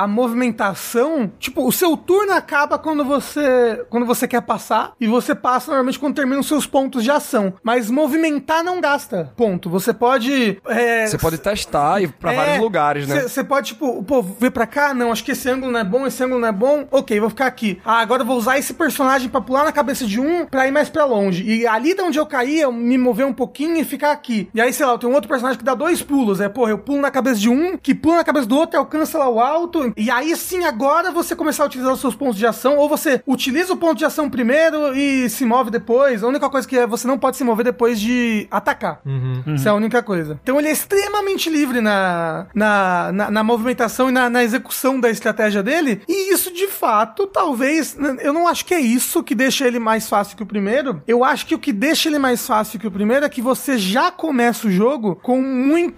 a, 0.00 0.04
a 0.04 0.06
movimentação. 0.06 1.30
Tipo, 1.38 1.66
o 1.66 1.72
seu 1.72 1.96
turno 1.96 2.32
acaba 2.32 2.78
quando 2.78 3.04
você 3.04 3.84
quando 3.90 4.06
você 4.06 4.26
quer 4.28 4.42
passar. 4.42 4.92
E 5.00 5.06
você 5.06 5.34
passa 5.34 5.70
normalmente 5.70 5.98
quando 5.98 6.14
termina 6.14 6.40
os 6.40 6.48
seus 6.48 6.66
pontos 6.66 7.02
de 7.02 7.10
ação. 7.10 7.54
Mas 7.62 7.90
movimentar 7.90 8.62
não 8.62 8.80
gasta 8.80 9.32
ponto. 9.36 9.68
Você 9.70 9.92
pode. 9.92 10.58
é, 10.66 11.06
Você 11.06 11.18
pode 11.18 11.38
testar 11.38 12.00
e 12.00 12.04
ir 12.04 12.12
pra 12.12 12.32
é, 12.32 12.36
vários 12.36 12.58
lugares, 12.58 13.08
né? 13.08 13.22
Você 13.22 13.42
pode, 13.44 13.68
tipo, 13.68 14.02
pô, 14.02 14.22
ver 14.22 14.50
pra 14.50 14.66
cá? 14.66 14.94
Não, 14.94 15.12
acho 15.12 15.24
que 15.24 15.32
esse 15.32 15.48
ângulo 15.48 15.72
não 15.72 15.80
é 15.80 15.84
bom, 15.84 16.06
esse 16.06 16.22
ângulo 16.22 16.40
não 16.40 16.48
é 16.48 16.52
bom. 16.52 16.86
Ok, 16.90 17.18
vou 17.20 17.30
ficar 17.30 17.46
aqui. 17.46 17.80
Ah, 17.84 18.00
agora 18.00 18.22
eu 18.22 18.26
vou 18.26 18.36
usar 18.36 18.58
esse 18.58 18.74
personagem 18.74 19.28
pra 19.28 19.40
pular 19.40 19.64
na 19.64 19.72
cabeça 19.72 20.06
de 20.06 20.20
um 20.20 20.46
pra 20.46 20.66
ir 20.66 20.70
mais 20.70 20.88
pra 20.88 21.04
longe. 21.04 21.44
E 21.44 21.66
ali 21.66 21.94
de 21.94 22.02
onde 22.02 22.18
eu 22.18 22.26
caí, 22.26 22.60
eu 22.60 22.72
me 22.72 22.98
mover 22.98 23.26
um 23.26 23.32
pouquinho 23.32 23.76
e 23.78 23.84
ficar 23.84 24.12
aqui. 24.12 24.48
E 24.54 24.60
aí, 24.60 24.72
sei 24.72 24.86
lá, 24.86 24.92
eu 24.92 24.98
tenho 24.98 25.12
um 25.12 25.14
outro 25.14 25.28
personagem 25.28 25.58
que 25.58 25.64
dá 25.64 25.74
dois 25.74 26.02
pulos. 26.12 26.42
É, 26.42 26.48
porra, 26.50 26.72
eu 26.72 26.78
pulo 26.78 27.00
na 27.00 27.10
cabeça 27.10 27.40
de 27.40 27.48
um, 27.48 27.78
que 27.78 27.94
pula 27.94 28.16
na 28.16 28.24
cabeça 28.24 28.44
do 28.44 28.54
outro, 28.54 28.78
alcança 28.78 29.16
lá 29.16 29.30
o 29.30 29.40
alto. 29.40 29.94
E 29.96 30.10
aí 30.10 30.36
sim, 30.36 30.62
agora 30.64 31.10
você 31.10 31.34
começar 31.34 31.62
a 31.62 31.66
utilizar 31.66 31.90
os 31.90 32.00
seus 32.00 32.14
pontos 32.14 32.36
de 32.36 32.46
ação. 32.46 32.76
Ou 32.76 32.86
você 32.86 33.22
utiliza 33.26 33.72
o 33.72 33.78
ponto 33.78 33.96
de 33.96 34.04
ação 34.04 34.28
primeiro 34.28 34.94
e 34.94 35.30
se 35.30 35.46
move 35.46 35.70
depois. 35.70 36.22
A 36.22 36.28
única 36.28 36.50
coisa 36.50 36.68
que 36.68 36.76
é, 36.76 36.86
você 36.86 37.08
não 37.08 37.18
pode 37.18 37.38
se 37.38 37.44
mover 37.44 37.64
depois 37.64 37.98
de 37.98 38.46
atacar. 38.50 39.00
Isso 39.54 39.66
é 39.66 39.70
a 39.70 39.74
única 39.74 40.02
coisa. 40.02 40.38
Então 40.42 40.58
ele 40.58 40.68
é 40.68 40.72
extremamente 40.72 41.48
livre 41.48 41.80
na, 41.80 42.46
na, 42.54 43.10
na, 43.12 43.30
na 43.30 43.42
movimentação 43.42 44.10
e 44.10 44.12
na, 44.12 44.28
na 44.28 44.44
execução 44.44 45.00
da 45.00 45.08
estratégia 45.08 45.62
dele. 45.62 46.02
E 46.06 46.34
isso, 46.34 46.52
de 46.52 46.68
fato, 46.68 47.26
talvez. 47.26 47.96
Eu 48.20 48.34
não 48.34 48.46
acho 48.46 48.66
que 48.66 48.74
é 48.74 48.80
isso 48.80 49.22
que 49.22 49.34
deixa 49.34 49.66
ele 49.66 49.78
mais 49.78 50.08
fácil 50.08 50.36
que 50.36 50.42
o 50.42 50.46
primeiro. 50.46 51.02
Eu 51.06 51.24
acho 51.24 51.46
que 51.46 51.54
o 51.54 51.58
que 51.58 51.72
deixa 51.72 52.10
ele 52.10 52.18
mais 52.18 52.46
fácil 52.46 52.78
que 52.78 52.86
o 52.86 52.90
primeiro 52.90 53.24
é 53.24 53.28
que 53.30 53.40
você 53.40 53.78
já 53.78 54.10
começa 54.10 54.66
o 54.66 54.70
jogo 54.70 55.16
com 55.22 55.40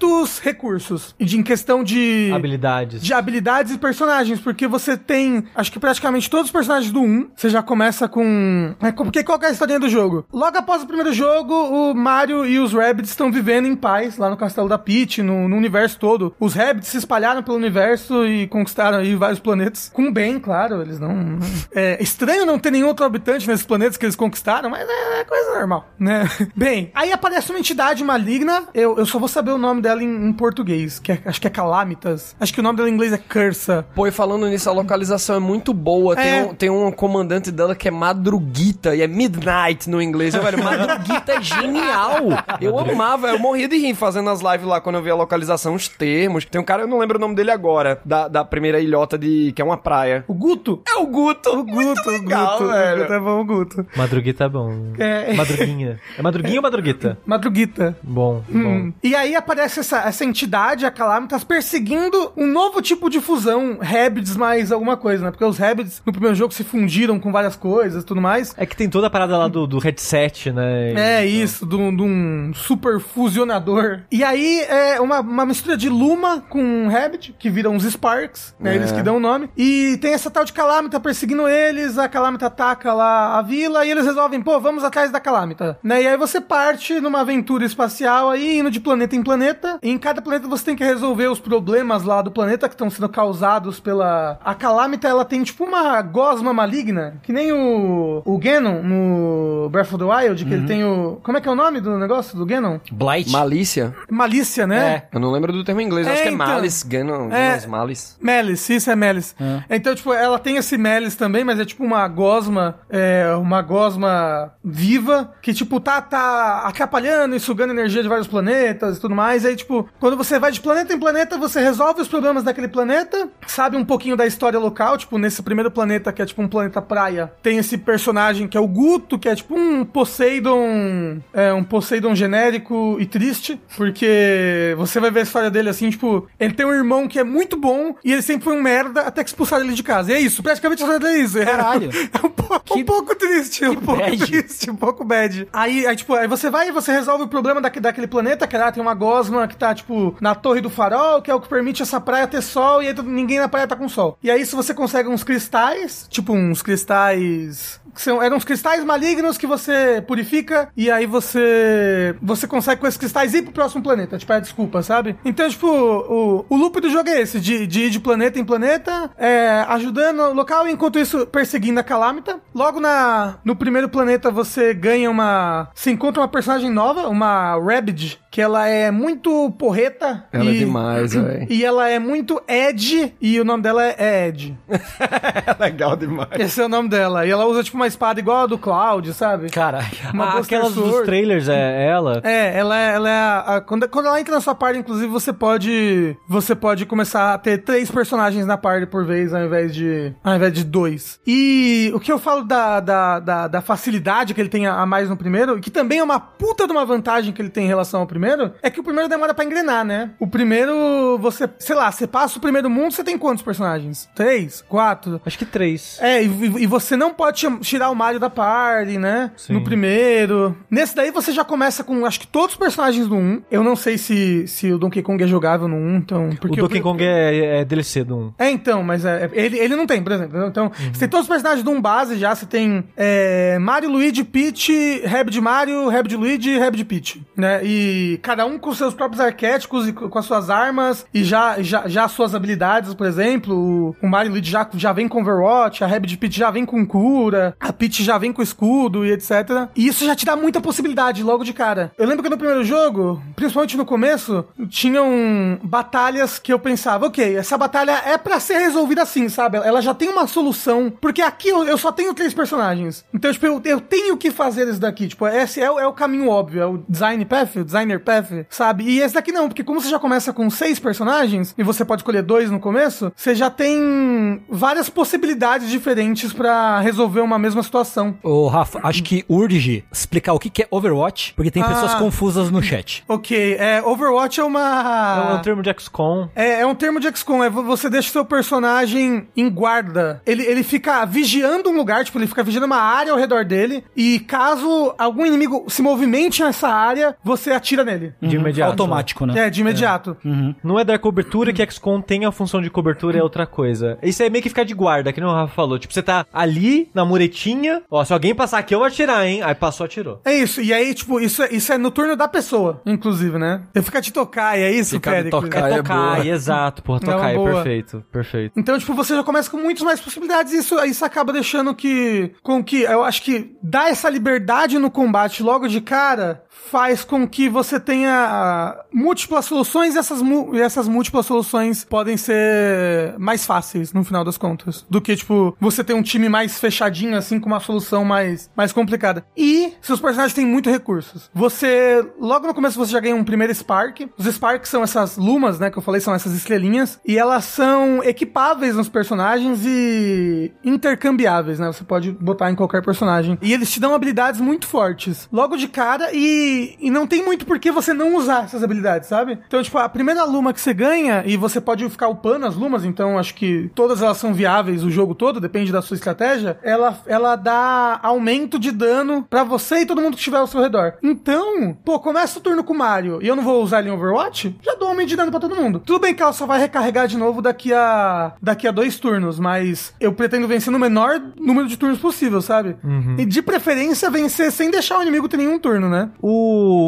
muitos 0.05 0.39
recursos. 0.39 1.15
De, 1.19 1.39
em 1.39 1.43
questão 1.43 1.85
de 1.85 2.31
Habilidades. 2.35 3.03
de 3.03 3.13
habilidades 3.13 3.73
e 3.73 3.79
personagens, 3.79 4.41
porque 4.41 4.67
você 4.67 4.97
tem, 4.97 5.45
acho 5.55 5.71
que 5.71 5.79
praticamente 5.79 6.29
todos 6.29 6.47
os 6.47 6.53
personagens 6.53 6.93
do 6.93 7.01
1, 7.01 7.31
você 7.37 7.49
já 7.49 7.63
começa 7.63 8.09
com... 8.09 8.75
É, 8.81 8.93
porque 8.93 9.23
qual 9.23 9.39
que 9.39 9.47
é 9.47 9.49
a 9.49 9.53
historinha 9.53 9.81
do 9.81 9.89
jogo? 9.89 10.25
Logo 10.33 10.57
após 10.57 10.83
o 10.83 10.87
primeiro 10.87 11.13
jogo, 11.13 11.55
o 11.55 11.95
Mario 11.95 12.47
e 12.47 12.59
os 12.59 12.73
Rabbids 12.73 13.11
estão 13.11 13.31
vivendo 13.31 13.67
em 13.67 13.77
paz 13.77 14.19
lá 14.19 14.31
no 14.31 14.37
castelo 14.37 14.69
da 14.69 14.79
Peach, 14.79 15.23
no, 15.23 15.49
no 15.49 15.57
universo 15.57 15.99
todo. 15.99 16.35
Os 16.39 16.55
Rabbids 16.55 16.89
se 16.89 16.99
espalharam 16.99 17.43
pelo 17.43 17.57
universo 17.57 18.27
e 18.27 18.47
conquistaram 18.49 18.99
aí 18.99 19.15
vários 19.15 19.41
planetas. 19.41 19.91
Com 19.93 20.13
bem, 20.13 20.39
claro, 20.39 20.83
eles 20.83 20.99
não... 20.99 21.39
É 21.75 22.03
estranho 22.03 22.47
não 22.47 22.59
ter 22.59 22.71
nenhum 22.71 22.89
outro 22.89 23.05
habitante 23.05 23.47
nesses 23.47 23.67
planetas 23.67 23.97
que 23.97 24.05
eles 24.05 24.17
conquistaram, 24.17 24.71
mas 24.71 24.87
é, 24.89 25.21
é 25.21 25.25
coisa 25.25 25.55
normal, 25.55 25.89
né? 25.99 26.29
Bem, 26.57 26.91
aí 26.95 27.13
aparece 27.13 27.51
uma 27.51 27.59
entidade 27.59 28.03
maligna, 28.05 28.65
eu, 28.75 28.97
eu 28.99 29.07
só 29.07 29.19
vou 29.19 29.29
saber 29.29 29.51
o 29.51 29.59
nome 29.59 29.81
dela 29.81 29.94
em, 30.03 30.29
em 30.29 30.33
português, 30.33 30.99
que 30.99 31.13
é- 31.13 31.21
acho 31.25 31.41
que 31.41 31.47
é 31.47 31.51
Calamitas. 31.51 32.35
Acho 32.41 32.53
que 32.53 32.61
o 32.61 32.63
nome 32.63 32.77
dela 32.77 32.89
em 32.89 32.93
inglês 32.93 33.13
é 33.13 33.19
Cursa. 33.19 33.87
Pô, 33.95 34.07
e 34.07 34.11
falando 34.11 34.47
nisso, 34.49 34.69
a 34.69 34.73
localização 34.73 35.37
é 35.37 35.39
muito 35.41 35.73
boa. 35.73 36.17
Tem, 36.17 36.31
É. 36.39 36.45
um, 36.45 36.55
tem 36.55 36.71
um 36.71 36.91
comandante 36.93 37.51
dela 37.51 37.75
que 37.75 37.89
é 37.89 37.91
Madruguita, 37.91 38.95
e 38.95 39.03
é 39.03 39.07
Midnight 39.07 39.89
no 39.89 40.01
inglês. 40.01 40.35
Eu, 40.35 40.43
velho, 40.43 40.63
Madruguita 40.63 41.33
é 41.35 41.43
genial. 41.43 42.19
Eu 42.61 42.79
amava, 42.79 43.29
eu 43.29 43.39
morria 43.39 43.69
de 43.69 43.77
rir 43.77 43.95
fazendo 43.95 44.31
as 44.31 44.41
lives 44.41 44.67
lá 44.67 44.81
quando 44.81 44.97
eu 44.97 45.03
via 45.03 45.13
a 45.13 45.17
localização, 45.17 45.75
os 45.75 45.89
termos. 45.89 46.45
Tem 46.45 46.61
um 46.61 46.65
cara, 46.65 46.83
eu 46.83 46.87
não 46.89 46.99
lembro 46.99 47.19
o 47.19 47.21
nome 47.21 47.35
dele 47.35 47.51
agora, 47.51 48.01
da, 48.05 48.29
da 48.29 48.45
primeira 48.45 48.81
ilhota 48.81 49.19
de. 49.19 49.53
que 49.55 49.61
é 49.63 49.65
uma 49.65 49.77
praia. 49.77 50.25
O 50.27 50.35
Guto? 50.35 50.83
É 50.89 50.97
o 50.99 51.07
Guto! 51.07 51.51
O 51.51 51.65
Guto, 51.65 52.11
legal, 52.11 52.57
o 52.57 52.59
Guto. 52.59 52.73
velho. 52.73 52.97
O 52.97 53.01
Guto 53.03 53.13
é 53.13 53.21
bom, 53.21 53.41
o 53.41 53.45
Guto. 53.45 53.87
Madruguita 53.97 54.45
é 54.45 54.49
bom. 54.49 54.73
É. 54.99 55.35
Madruguinha. 55.35 56.01
É 56.19 56.23
madruguinha 56.23 56.57
ou 56.59 56.63
madruguita? 56.63 57.19
Madruguita. 57.27 57.97
Bom, 58.03 58.43
bom. 58.49 58.59
Hum. 58.59 58.93
E 59.03 59.15
aí 59.15 59.35
aparece 59.37 59.81
essa, 59.85 59.99
essa 60.09 60.25
entidade, 60.25 60.87
a 60.87 60.91
Calamitas, 60.91 61.45
perseguindo 61.45 62.33
um 62.37 62.47
novo 62.47 62.81
tipo 62.81 63.09
de 63.11 63.21
fusão, 63.21 63.79
Rabbids 63.81 64.37
mais 64.37 64.73
alguma 64.73 64.97
coisa, 64.97 65.25
né? 65.25 65.31
Porque 65.31 65.45
os 65.45 65.59
Rabbids 65.59 66.03
no 66.05 66.13
primeiro 66.13 66.35
jogo 66.35 66.53
se 66.55 66.65
fundiram 66.65 67.19
com 67.21 67.31
várias 67.31 67.57
coisas 67.57 68.03
e 68.03 68.07
tudo 68.07 68.21
mais. 68.21 68.55
É 68.57 68.65
que 68.67 68.77
tem 68.77 68.89
toda 68.89 69.07
a 69.07 69.11
parada 69.11 69.37
lá 69.37 69.49
do, 69.49 69.67
do 69.67 69.79
headset, 69.79 70.51
né? 70.53 71.21
É 71.21 71.27
isso, 71.27 71.67
de 71.67 71.77
um- 71.77 71.95
de 71.95 72.03
um 72.03 72.53
super 72.55 72.99
fusionador. 73.01 74.01
E 74.11 74.23
aí 74.25 74.61
é 74.69 75.01
uma, 75.01 75.21
uma 75.21 75.47
mistura 75.47 75.77
de 75.77 75.89
Luma 75.89 76.41
com 76.41 76.89
Rabbit, 76.89 77.35
que 77.39 77.51
viram 77.51 77.75
uns 77.75 77.85
Sparks, 77.85 78.55
né? 78.59 78.73
É. 78.73 78.77
Eles 78.77 78.93
que 78.93 79.03
dão 79.03 79.17
o 79.17 79.21
nome. 79.21 79.49
E 79.57 79.99
tem 80.01 80.13
essa 80.15 80.31
tal 80.31 80.45
de 80.45 80.53
Calamita 80.53 80.99
perseguindo 81.01 81.49
eles, 81.49 81.99
a 81.99 82.09
Calamita 82.09 82.47
ataca 82.47 82.93
lá 82.93 83.39
a 83.39 83.43
vila 83.43 83.85
e 83.85 83.91
eles 83.91 84.05
resolvem, 84.07 84.41
pô, 84.41 84.59
vamos 84.61 84.85
atrás 84.85 85.11
da 85.11 85.21
Calamita. 85.21 85.79
Né? 85.83 86.03
E 86.03 86.07
aí 86.09 86.17
você 86.17 86.41
parte 86.41 87.01
numa 87.01 87.21
aventura 87.21 87.65
espacial 87.65 88.31
aí, 88.31 88.59
indo 88.59 88.71
de 88.71 88.81
planeta 88.81 89.17
em 89.17 89.23
planeta. 89.23 89.74
E 89.83 89.91
em 89.91 89.99
cada 89.99 90.21
planeta 90.23 90.49
você 90.49 90.65
tem 90.65 90.77
que 90.77 90.85
resolver 90.85 91.27
os 91.29 91.39
problemas 91.39 92.03
lá 92.05 92.23
do 92.23 92.31
planeta 92.31 92.69
que 92.69 92.75
estão 92.75 92.91
sendo 92.91 93.09
causados 93.09 93.81
pela... 93.81 94.39
A 94.45 94.55
Calamita, 94.55 95.09
ela 95.09 95.25
tem 95.25 95.43
tipo 95.43 95.65
uma 95.65 96.01
gosma 96.03 96.53
maligna, 96.53 97.17
que 97.23 97.33
nem 97.33 97.53
o, 97.53 98.23
o 98.25 98.39
Ganon 98.39 98.83
no 98.83 99.69
Breath 99.71 99.93
of 99.93 99.99
the 99.99 100.05
Wild, 100.05 100.45
que 100.45 100.53
ele 100.55 100.67
tem 100.67 100.85
o... 100.85 101.19
Como 101.23 101.39
é 101.39 101.41
que 101.41 101.49
é 101.49 101.51
o 101.51 101.55
nome 101.55 101.81
do 101.81 101.97
negócio 101.99 102.37
do 102.37 102.45
Ganon? 102.47 102.79
Blight. 102.93 103.31
Malícia? 103.31 103.95
Malícia, 104.11 104.67
né? 104.67 104.95
É. 104.95 105.09
Eu 105.13 105.21
não 105.21 105.31
lembro 105.31 105.53
do 105.53 105.65
termo 105.65 105.81
em 105.81 105.85
inglês, 105.85 106.07
É, 106.07 106.13
acho 106.13 106.23
que 106.23 106.29
é 106.29 106.33
então. 106.33 106.47
Malice, 106.47 106.87
Ganon, 106.87 107.31
É. 107.33 107.67
Malice. 107.67 108.15
Malice, 108.21 108.75
isso 108.77 108.91
é 108.91 108.95
Malice. 108.95 109.35
Então, 109.71 109.95
tipo, 109.95 110.13
ela 110.13 110.39
tem 110.39 110.57
esse 110.57 110.77
Malice 110.77 111.17
também, 111.17 111.45
mas 111.45 111.59
é 111.59 111.65
tipo 111.65 111.83
uma 111.85 112.07
gosma, 112.09 112.77
é, 112.91 113.35
uma 113.37 113.63
gosma 113.63 114.53
viva, 114.63 115.33
que, 115.43 115.53
tipo, 115.55 115.81
tá, 115.81 116.01
tá 116.01 116.63
atrapalhando 116.65 117.35
e 117.37 117.41
sugando 117.41 117.73
energia 117.73 118.03
de 118.03 118.09
vários 118.09 118.27
planetas 118.27 118.97
e 118.97 119.01
tudo 119.01 119.15
mais. 119.15 119.45
Aí, 119.45 119.57
tipo, 119.57 119.64
quando 120.01 120.17
você 120.17 120.39
vai 120.39 120.51
de 120.53 120.61
planeta 120.61 120.93
em 120.95 120.99
planeta, 120.99 121.37
você 121.39 121.61
resolve 121.61 122.01
os 122.01 122.09
problemas 122.09 122.43
daquele 122.43 122.69
planeta, 122.69 123.29
sabe 123.47 123.77
um 123.77 123.85
pouquinho 123.85 124.17
da 124.17 124.27
história 124.27 124.59
local, 124.59 124.97
tipo, 124.99 125.19
nesse 125.19 125.43
primeiro 125.43 125.71
planeta, 125.71 126.13
que 126.13 126.23
é 126.23 126.27
tipo 126.27 126.43
um 126.43 126.49
planeta 126.49 126.81
praia, 126.83 127.33
tem 127.43 127.59
esse 127.59 127.77
personagem 127.79 128.47
que 128.49 128.57
é 128.57 128.61
o 128.61 128.67
Guto, 128.69 129.19
que 129.19 129.29
é 129.29 129.35
tipo 129.35 129.55
um 129.59 129.85
Poseidon, 129.85 131.21
é, 131.33 131.53
um 131.53 131.63
Poseidon 131.65 132.15
genérico 132.15 132.97
e 132.99 133.07
triste, 133.07 133.61
porque 133.77 134.75
você 134.77 134.99
vai 135.01 135.11
ver 135.11 135.21
a 135.21 135.23
história 135.23 135.51
dele 135.51 135.69
assim, 135.71 135.91
tipo, 135.91 136.27
ele 136.39 136.53
tem 136.55 136.67
um 136.67 136.73
irmão 136.73 137.07
que 137.09 137.19
é 137.19 137.25
muito 137.25 137.57
bom 137.57 137.95
e 138.05 138.13
ele 138.13 138.23
sempre 138.23 138.45
foi 138.45 138.55
um 138.55 138.63
merda 138.63 139.03
até 139.03 139.23
que 139.23 139.31
expulsaram 139.31 139.65
ele 139.65 139.75
de 139.75 139.83
casa. 139.83 140.13
E 140.13 140.15
é 140.15 140.21
isso, 140.21 140.43
praticamente 140.43 140.83
a 140.83 140.87
história 140.87 141.07
é 141.15 141.19
isso. 141.19 141.39
É- 141.39 141.45
Caralho. 141.45 141.91
É 142.15 142.27
um, 142.27 142.31
pouco, 142.31 142.79
um 142.79 142.85
pouco 142.85 143.15
triste, 143.17 143.65
um 143.67 143.75
pouco 143.75 144.01
bad. 144.03 144.27
triste, 144.27 144.71
um 144.71 144.77
pouco 144.77 145.05
bad. 145.05 145.49
Aí, 145.53 145.87
aí, 145.87 145.97
tipo, 145.97 146.15
aí 146.15 146.29
você 146.29 146.49
vai 146.51 146.69
e 146.69 146.73
você 146.73 146.93
resolve 146.93 147.25
o 147.25 147.29
problema 147.29 147.61
daque- 147.61 147.81
daquele 147.81 148.07
planeta, 148.07 148.47
que 148.47 148.57
lá 148.57 148.71
tem 148.71 148.83
uma 148.83 148.95
gosma 148.95 149.47
que 149.55 149.61
tá, 149.61 149.75
tipo, 149.75 150.17
na 150.21 150.35
torre 150.35 150.61
do 150.61 150.69
farol, 150.69 151.23
que 151.23 151.31
é 151.31 151.35
o 151.35 151.41
que 151.41 151.49
permite 151.49 151.83
essa 151.83 152.01
praia 152.01 152.27
ter 152.27 152.43
sol, 152.43 152.83
e 152.83 152.89
aí 152.89 152.95
ninguém 153.05 153.39
na 153.39 153.49
praia 153.49 153.67
tá 153.67 153.77
com 153.77 153.89
sol. 153.89 154.19
E 154.23 154.31
aí, 154.31 154.45
se 154.45 154.55
você 154.55 154.75
consegue 154.75 155.09
uns 155.09 155.25
cristais, 155.25 156.07
tipo, 156.11 156.33
uns 156.33 156.63
cristais 156.63 157.81
que 157.95 158.03
são, 158.03 158.21
eram 158.21 158.37
uns 158.37 158.45
cristais 158.45 158.85
malignos 158.85 159.39
que 159.39 159.47
você 159.47 160.03
purifica 160.07 160.69
e 160.77 160.91
aí 160.91 161.07
você 161.07 162.17
você 162.21 162.47
consegue 162.47 162.81
com 162.81 162.87
esses 162.87 162.99
cristais 162.99 163.33
ir 163.35 163.43
pro 163.43 163.53
próximo 163.53 163.83
planeta, 163.83 164.19
tipo, 164.19 164.33
é 164.33 164.41
desculpa, 164.41 164.83
sabe? 164.83 165.17
Então, 165.25 165.49
tipo, 165.49 165.69
o, 165.69 166.45
o 166.49 166.57
loop 166.57 166.81
do 166.81 166.91
jogo 166.91 167.09
é 167.09 167.21
esse, 167.21 167.39
de, 167.41 167.67
de 167.67 167.85
ir 167.85 167.91
de 167.91 168.01
planeta 168.01 168.39
em 168.39 168.45
planeta, 168.45 169.11
é, 169.17 169.65
ajudando 169.69 170.21
o 170.21 170.35
local, 170.35 170.69
enquanto 170.69 170.99
isso 170.99 171.27
perseguindo 171.27 171.79
a 171.79 171.85
Calamita. 171.85 172.41
Logo 172.55 172.81
na, 172.81 173.37
no 173.45 173.55
primeiro 173.55 173.89
planeta 173.89 174.31
você 174.31 174.75
ganha 174.75 175.11
uma... 175.11 175.69
Você 175.75 175.91
encontra 175.91 176.21
uma 176.21 176.29
personagem 176.29 176.71
nova, 176.71 177.09
uma 177.09 177.57
Rabid, 177.59 178.21
que 178.35 178.41
ela 178.43 178.67
é 178.67 178.91
muito 178.91 179.49
porreta. 179.53 180.25
Ela 180.33 180.51
é 180.51 180.55
e- 180.55 180.59
demais, 180.59 181.15
véi. 181.15 181.47
E 181.49 181.65
ela 181.65 181.89
é 181.89 182.01
muito 182.01 182.43
Ed, 182.49 183.15
e 183.21 183.39
o 183.41 183.45
nome 183.45 183.63
dela 183.63 183.85
é 183.85 184.27
Ed. 184.27 184.59
É 184.69 185.55
legal 185.63 185.95
demais. 185.95 186.31
Esse 186.33 186.61
é 186.61 186.65
o 186.65 186.69
nome 186.69 186.89
dela. 186.89 187.25
E 187.25 187.31
ela 187.31 187.47
usa, 187.47 187.63
tipo, 187.63 187.77
uma 187.77 187.87
espada 187.87 188.19
igual 188.19 188.39
a 188.43 188.47
do 188.47 188.59
Cloud, 188.59 189.13
sabe? 189.13 189.51
Caralho. 189.51 189.87
Uma 190.13 190.25
Ah, 190.25 190.39
aquelas 190.41 190.75
dos 190.75 191.03
trailers 191.05 191.49
é 191.49 191.87
ela? 191.87 192.21
É, 192.25 192.59
ela 192.59 192.77
é, 192.77 192.95
ela 192.95 193.09
é 193.09 193.13
a, 193.17 193.39
a- 193.57 193.61
quando, 193.61 193.89
quando 193.89 194.07
ela 194.07 194.19
entra 194.21 194.35
na 194.35 194.41
sua 194.41 194.55
party, 194.57 194.81
inclusive, 194.81 195.07
você 195.07 195.33
pode 195.33 196.17
você 196.29 196.57
pode 196.57 196.87
começar 196.87 197.35
a 197.35 197.39
ter 197.39 197.59
três 197.59 197.89
personagens 197.89 198.45
na 198.47 198.57
party 198.59 198.87
por 198.87 199.05
vez, 199.07 199.33
ao 199.33 199.45
invés 199.45 199.73
de 199.73 200.13
ao 200.25 200.35
invés 200.35 200.53
de 200.53 200.65
dois. 200.65 201.21
E 201.25 201.93
o 201.95 202.01
que 202.01 202.11
eu 202.11 202.19
falo 202.19 202.43
da, 202.43 202.81
da, 202.81 203.21
da, 203.21 203.47
da 203.47 203.61
facilidade 203.61 204.35
que 204.35 204.41
ele 204.41 204.49
tem 204.49 204.67
a, 204.67 204.75
a 204.81 204.85
mais 204.87 205.09
no 205.09 205.17
primeiro, 205.17 205.57
e 205.57 205.61
que 205.61 205.71
também 205.71 206.01
é 206.01 206.03
uma 206.03 206.19
puta 206.19 206.67
de 206.67 206.73
uma 206.73 206.85
vantagem 206.85 207.33
que 207.33 207.41
ele 207.41 207.49
tem 207.49 207.67
em 207.67 207.69
relação 207.69 208.01
ao 208.01 208.07
primeiro, 208.09 208.24
é 208.63 208.71
que 208.71 208.81
o 208.81 208.85
primeiro 208.85 209.09
demora 209.09 209.35
pra 209.35 209.45
engrenar, 209.45 209.85
né? 209.85 210.11
O 210.19 210.27
primeiro, 210.27 211.19
você, 211.19 211.49
sei 211.59 211.75
lá, 211.77 211.91
você 211.91 212.07
passa 212.07 212.39
o 212.39 212.41
primeiro 212.41 212.69
mundo, 212.71 212.93
você 212.93 213.05
tem 213.05 213.19
quantos 213.19 213.43
personagens? 213.43 214.09
Três? 214.15 214.63
Quatro? 214.69 215.21
Acho 215.25 215.39
que 215.39 215.45
três. 215.45 215.99
É, 216.01 216.23
e, 216.23 216.27
e 216.27 216.67
você 216.67 216.97
não 216.97 217.13
pode 217.13 217.47
tirar 217.61 217.91
o 217.91 217.95
Mario 217.95 218.21
da 218.21 218.31
party, 218.31 218.99
né? 218.99 219.31
Sim. 219.37 219.55
No 219.55 219.65
primeiro. 219.65 220.57
Nesse 220.71 220.95
daí 220.95 221.11
você 221.11 221.33
já 221.33 221.45
começa 221.45 221.85
com, 221.85 222.05
acho 222.07 222.21
que 222.21 222.27
todos 222.27 222.53
os 222.55 222.59
personagens 222.59 223.07
do 223.07 223.17
1. 223.17 223.43
Eu 223.51 223.63
não 223.63 223.77
sei 223.77 223.99
se, 223.99 224.47
se 224.47 224.73
o 224.73 224.79
Donkey 224.79 225.03
Kong 225.03 225.23
é 225.23 225.27
jogável 225.27 225.69
no 225.69 225.77
1, 225.77 225.97
então... 225.97 226.29
o 226.31 226.37
Porque 226.37 226.61
Donkey 226.61 226.81
Kong 226.81 227.03
é, 227.05 227.61
é 227.61 227.65
DLC 227.65 228.05
do 228.05 228.17
1. 228.17 228.35
É, 228.39 228.51
então, 228.51 228.83
mas 228.83 229.05
é, 229.05 229.25
é- 229.25 229.31
ele, 229.33 229.59
ele 229.59 229.77
não 229.77 229.87
tem, 229.87 230.03
por 230.03 230.13
exemplo. 230.13 230.31
entendeu? 230.31 230.49
Então, 230.49 230.71
você 230.93 231.01
tem 231.01 231.09
todos 231.09 231.25
os 231.25 231.29
personagens 231.29 231.63
do 231.65 231.71
1 231.71 231.81
base 231.81 232.17
já. 232.17 232.35
Você 232.35 232.47
tem 232.47 232.85
é, 232.97 233.59
Mario, 233.59 233.91
Luigi, 233.91 234.25
Peach, 234.25 235.03
Rabbid 235.07 235.41
Mario, 235.41 235.89
Rabbid 235.89 236.17
Luigi 236.17 236.51
e 236.51 236.59
Rabbid 236.59 236.85
Peach, 236.85 237.23
né? 237.37 237.61
E 237.65 238.14
cada 238.19 238.45
um 238.47 238.59
com 238.59 238.73
seus 238.75 238.95
próprios 238.95 239.21
arquétipos 239.21 239.89
e 239.89 239.93
co- 239.93 240.09
com 240.09 240.19
as 240.19 240.25
suas 240.25 240.51
armas 240.51 241.07
e 241.13 241.23
já, 241.25 241.61
já, 241.63 241.87
já 241.89 242.05
as 242.05 242.13
suas 242.13 242.35
habilidades, 242.35 242.95
por 242.95 243.07
exemplo. 243.07 243.97
O, 244.03 244.07
Mario 244.07 244.33
Luigi 244.33 244.51
já, 244.51 244.69
já 244.75 244.93
vem 244.93 245.09
com 245.09 245.21
Overwatch, 245.21 245.83
a 245.83 245.87
Rabbid 245.87 246.17
Peach 246.17 246.39
já 246.39 246.51
vem 246.51 246.65
com 246.67 246.87
cura, 246.87 247.57
a 247.61 247.73
Peach 247.73 248.03
já 248.03 248.17
vem 248.19 248.33
com 248.33 248.43
escudo 248.43 249.05
e 249.05 249.13
etc. 249.13 249.69
E 249.75 249.87
isso 249.87 250.05
já 250.05 250.15
te 250.15 250.25
dá 250.25 250.37
muita 250.37 250.61
possibilidade 250.61 251.23
logo 251.23 251.45
de 251.45 251.53
cara. 251.53 251.93
Eu 251.99 252.07
lembro 252.07 252.23
que 252.23 252.31
no 252.31 252.37
primeiro 252.39 252.65
jogo, 252.65 253.23
principalmente 253.37 253.77
no 253.77 253.85
começo, 253.85 254.45
tinham 254.69 255.59
batalhas 255.63 256.39
que 256.39 256.53
eu 256.53 256.59
pensava, 256.59 257.07
ok, 257.07 257.37
essa 257.37 257.57
batalha 257.59 258.01
é 258.07 258.17
pra 258.19 258.39
ser 258.41 258.59
resolvida 258.59 259.03
assim, 259.03 259.29
sabe? 259.29 259.59
Ela 259.59 259.81
já 259.81 259.95
tem 259.95 260.09
uma 260.09 260.27
solução, 260.27 260.93
porque 261.01 261.23
aqui 261.23 261.49
eu, 261.49 261.65
eu 261.65 261.77
só 261.79 261.91
tenho 261.91 262.15
três 262.15 262.33
personagens. 262.35 263.05
Então, 263.13 263.33
tipo, 263.33 263.47
eu, 263.47 263.61
eu 263.65 263.81
tenho 263.81 264.17
que 264.17 264.31
fazer 264.31 264.69
isso 264.69 264.81
daqui. 264.81 265.09
Tipo, 265.09 265.27
esse 265.27 265.61
é, 265.61 265.71
o- 265.71 265.79
é 265.79 265.87
o 265.87 265.93
caminho 265.93 266.29
óbvio, 266.29 266.63
é 266.63 266.67
o 266.67 266.85
design 266.89 267.25
path, 267.25 267.57
o 267.57 267.65
designer 267.65 268.01
path, 268.05 268.47
sabe? 268.49 268.85
E 268.85 269.01
esse 269.01 269.15
daqui 269.15 269.33
não, 269.33 269.49
porque 269.49 269.65
como 269.65 269.81
você 269.81 269.89
já 269.89 269.99
começa 269.99 270.33
com 270.33 270.49
seis 270.51 270.79
personagens, 270.79 271.55
e 271.57 271.63
você 271.63 271.85
pode 271.85 272.01
escolher 272.03 272.23
dois 272.23 272.51
no 272.51 272.61
começo, 272.61 273.13
você 273.17 273.35
já 273.35 273.51
tem 273.51 274.43
várias 274.49 274.89
possibilidades 274.89 275.69
diferentes 275.71 276.33
pra 276.33 276.81
resolver 276.81 277.21
uma 277.21 277.39
mesma 277.39 277.63
situação. 277.63 278.17
Ô, 278.23 278.47
Rafa, 278.49 278.81
acho 278.83 279.03
que 279.03 279.25
urge 279.29 279.85
explicar 279.93 280.33
o 280.35 280.39
que 280.39 280.63
é 280.63 280.69
Overwatch, 280.71 281.33
porque 281.35 281.51
tem 281.51 281.63
pessoas 281.63 281.95
Ah. 281.95 281.99
confusas 281.99 282.51
no 282.51 282.63
chat. 282.63 283.03
Ok, 283.15 283.57
é, 283.59 283.83
Overwatch 283.83 284.41
é 284.41 284.43
É 284.43 284.47
uma... 284.47 285.35
um 285.37 285.43
termo 285.43 285.63
de 285.63 285.71
XCOM. 285.79 286.29
É, 286.35 286.61
é 286.61 286.67
um 286.67 286.75
termo 286.75 287.01
de 287.01 287.09
XCOM, 287.17 287.43
é 287.43 287.49
vo- 287.51 287.63
você 287.63 287.89
deixa 287.89 288.09
o 288.09 288.13
seu 288.13 288.25
personagem 288.25 289.27
em 289.37 289.49
guarda. 289.49 290.21
Ele, 290.27 290.43
ele 290.45 290.63
fica 290.63 291.05
vigiando 291.05 291.71
um 291.71 291.77
lugar, 291.77 292.05
tipo, 292.05 292.19
ele 292.19 292.27
fica 292.27 292.43
vigiando 292.43 292.67
uma 292.67 292.77
área 292.81 293.13
ao 293.13 293.19
redor 293.19 293.45
dele, 293.45 293.85
e 293.97 294.19
caso 294.21 294.95
algum 294.99 295.25
inimigo 295.25 295.65
se 295.69 295.81
movimente 295.83 296.43
nessa 296.43 296.69
área, 296.69 297.17
você 297.23 297.53
atira 297.53 297.85
nele. 297.85 297.94
De 298.21 298.37
imediato. 298.37 298.71
Automático, 298.71 299.27
né? 299.27 299.47
É, 299.47 299.51
de 299.51 299.61
imediato. 299.61 300.17
Não 300.63 300.79
é 300.79 300.85
dar 300.85 300.99
cobertura 300.99 301.53
que 301.53 301.65
XCOM 301.71 302.01
tem 302.01 302.25
a 302.25 302.33
função 302.33 302.63
de 302.63 302.71
cobertura, 302.71 303.19
é 303.19 303.23
outra 303.23 303.47
coisa. 303.47 303.99
Isso 304.03 304.23
é 304.23 304.31
meio 304.31 304.43
que 304.43 304.49
ficar 304.49 304.65
de 304.65 304.75
guarda, 304.75 305.13
que 305.13 305.21
nem 305.21 305.29
o 305.29 305.33
Rafa 305.33 305.53
falou. 305.55 305.79
Tipo, 305.79 305.93
você 305.93 306.03
tá 306.03 306.25
ali 306.33 306.89
na 306.95 307.05
setinha. 307.35 307.83
Ó, 307.91 308.05
se 308.05 308.13
alguém 308.13 308.35
passar 308.35 308.59
aqui, 308.59 308.75
eu 308.75 308.79
vou 308.79 308.87
atirar, 308.89 309.27
hein? 309.27 309.43
Aí 309.43 309.55
passou, 309.55 309.85
atirou. 309.85 310.21
É 310.25 310.35
isso, 310.35 310.61
e 310.61 310.73
aí, 310.73 310.95
tipo, 310.95 311.21
isso, 311.21 311.43
é- 311.43 311.53
isso 311.53 311.73
é 311.73 311.79
no 311.79 311.91
turno 311.91 312.17
da 312.17 312.29
pessoa, 312.29 312.81
inclusive, 312.87 313.39
né? 313.39 313.63
Eu 313.75 313.83
ficar 313.83 314.01
de 314.01 314.13
tocar, 314.13 314.59
e 314.59 314.63
é 314.63 314.71
isso, 314.71 314.95
Ficar 314.97 315.23
de 315.23 315.31
Péricles? 315.31 315.43
tocar. 315.51 315.71
É 315.71 315.75
é 315.75 315.77
tocar, 315.79 315.95
boa. 316.17 316.27
exato, 316.27 316.83
porra, 316.83 317.01
Não, 317.05 317.13
tocar, 317.15 317.35
é 317.35 317.39
perfeito, 317.39 318.05
perfeito. 318.13 318.53
Então, 318.57 318.79
tipo, 318.79 318.95
você 318.95 319.15
já 319.15 319.25
começa 319.25 319.51
com 319.51 319.57
muitas 319.57 319.83
mais 319.83 320.01
possibilidades 320.01 320.53
e 320.53 320.59
isso, 320.59 320.79
isso 320.85 321.05
acaba 321.05 321.33
deixando 321.33 321.75
que. 321.75 322.33
Com 322.43 322.63
que. 322.63 322.83
Eu 322.83 323.03
acho 323.03 323.23
que 323.23 323.57
dar 323.63 323.91
essa 323.91 324.09
liberdade 324.09 324.79
no 324.79 324.91
combate 324.91 325.43
logo 325.43 325.67
de 325.67 325.81
cara 325.81 326.44
faz 326.71 327.05
com 327.05 327.27
que 327.27 327.49
você 327.49 327.79
tenha 327.79 328.77
múltiplas 328.93 329.45
soluções 329.45 329.95
e 329.95 329.99
essas, 329.99 330.21
essas 330.61 330.89
múltiplas 330.89 331.27
soluções 331.27 331.85
podem 331.85 332.17
ser 332.17 333.15
mais 333.19 333.45
fáceis 333.45 333.93
no 333.93 334.05
final 334.05 334.25
das 334.25 334.39
contas. 334.39 334.85
Do 334.89 335.01
que, 335.01 335.17
tipo, 335.17 335.57
você 335.61 335.85
ter 335.85 335.95
um 335.95 336.03
time 336.03 336.29
mais 336.29 336.59
fechadinho, 336.59 337.17
assim, 337.17 337.39
com 337.39 337.47
uma 337.47 337.61
solução 337.61 338.05
mais, 338.05 338.51
mais 338.57 338.73
complicada. 338.73 339.25
E 339.37 339.75
seus 339.81 340.01
personagens 340.01 340.35
têm 340.35 340.47
muitos 340.47 340.73
recursos. 340.73 341.31
Você, 341.35 342.07
logo 342.21 342.47
no 342.47 342.55
começo, 342.55 342.79
você 342.79 342.93
já 342.93 343.01
ganha 343.01 343.17
um 343.17 343.25
primeiro 343.25 343.55
Spark. 343.55 344.01
Os 344.17 344.27
Sparks 344.27 344.71
são 344.71 344.83
essas 344.83 345.17
lumas, 345.17 345.59
né, 345.59 345.71
que 345.71 345.79
eu 345.79 345.83
falei, 345.83 346.01
são 346.01 346.15
essas 346.15 346.35
estrelinhas. 346.35 346.99
E 347.07 347.19
elas 347.19 347.45
são 347.45 348.03
equipáveis 348.03 348.77
nos 348.77 348.89
personagens 348.89 349.61
e 349.65 350.53
intercambiáveis, 350.65 351.59
né? 351.59 351.67
Você 351.67 351.85
pode 351.85 352.13
botar 352.13 352.51
em 352.51 352.55
qualquer 352.55 352.83
personagem. 352.83 353.39
E 353.43 353.53
eles 353.53 353.71
te 353.71 353.81
dão 353.81 353.95
habilidades 353.95 354.41
muito 354.41 354.67
fortes. 354.67 355.29
Logo 355.33 355.57
de 355.57 355.69
cara 355.69 356.11
e, 356.13 356.44
e 356.81 356.91
não 356.91 357.07
tem 357.07 357.25
muito 357.25 357.47
por 357.47 357.59
que 357.59 357.71
você 357.71 357.93
não 357.93 358.17
usar 358.17 358.45
essas 358.45 358.63
habilidades, 358.63 359.09
sabe? 359.09 359.39
Então, 359.47 359.63
tipo, 359.63 359.79
a 359.79 359.89
primeira 359.89 360.25
luma 360.25 360.53
que 360.53 360.61
você 360.61 360.75
ganha, 360.75 361.23
e 361.27 361.37
você 361.37 361.61
pode 361.61 361.89
ficar 361.89 362.09
upando 362.09 362.47
as 362.47 362.55
lumas, 362.55 362.85
então 362.85 363.19
acho 363.19 363.35
que 363.35 363.71
todas 363.75 364.03
elas 364.03 364.17
são 364.17 364.35
viáveis 364.35 364.85
o 364.85 364.91
jogo 364.91 365.15
todo, 365.15 365.41
depende 365.41 365.73
da 365.73 365.83
sua 365.83 365.95
estratégia. 365.95 366.59
Ela, 366.63 366.99
ela 367.07 367.37
dá 367.37 367.99
aumento 368.03 368.59
de 368.59 368.71
dano 368.71 369.27
pra 369.29 369.45
você 369.45 369.81
e 369.81 369.87
todo 369.87 370.01
mundo 370.01 370.15
que 370.15 370.19
estiver 370.19 370.39
ao 370.39 370.47
seu 370.47 370.61
redor. 370.61 370.95
Então, 371.03 371.77
pô, 371.85 371.99
começa 371.99 372.39
o 372.39 372.43
turno 372.43 372.65
com 372.65 372.73
o 372.73 372.79
Mario 372.79 373.19
e 373.23 373.29
eu 373.29 373.37
não 373.37 373.43
vou 373.43 373.63
usar 373.63 373.81
ele 373.81 373.89
em 373.89 373.93
Overwatch, 373.93 374.57
já 374.63 374.75
dou 374.75 374.89
aumento 374.89 375.09
de 375.09 375.17
dano 375.17 375.31
pra 375.31 375.41
todo 375.41 375.57
mundo. 375.57 375.81
Tudo 375.85 376.01
bem 376.01 376.15
que 376.15 376.23
ela 376.23 376.33
só 376.33 376.47
vai 376.47 376.59
recarregar 376.59 377.07
de 377.07 377.17
novo 377.17 377.41
daqui 377.43 377.73
a 377.73 378.33
daqui 378.41 378.67
a 378.69 378.71
dois 378.71 378.99
turnos, 378.99 379.39
mas 379.39 379.95
eu 380.01 380.13
pretendo 380.13 380.49
vencer 380.49 380.73
no 380.73 380.79
menor 380.79 381.21
número 381.39 381.69
de 381.69 381.77
turnos 381.77 381.99
possível, 381.99 382.41
sabe? 382.41 382.77
E 383.19 383.25
de 383.25 383.43
preferência 383.43 384.11
vencer 384.11 384.51
sem 384.53 384.71
deixar 384.71 384.99
o 384.99 385.03
inimigo 385.03 385.29
ter 385.29 385.37
nenhum 385.37 385.59
turno, 385.59 385.89
né? 385.89 386.11
O, 386.21 386.34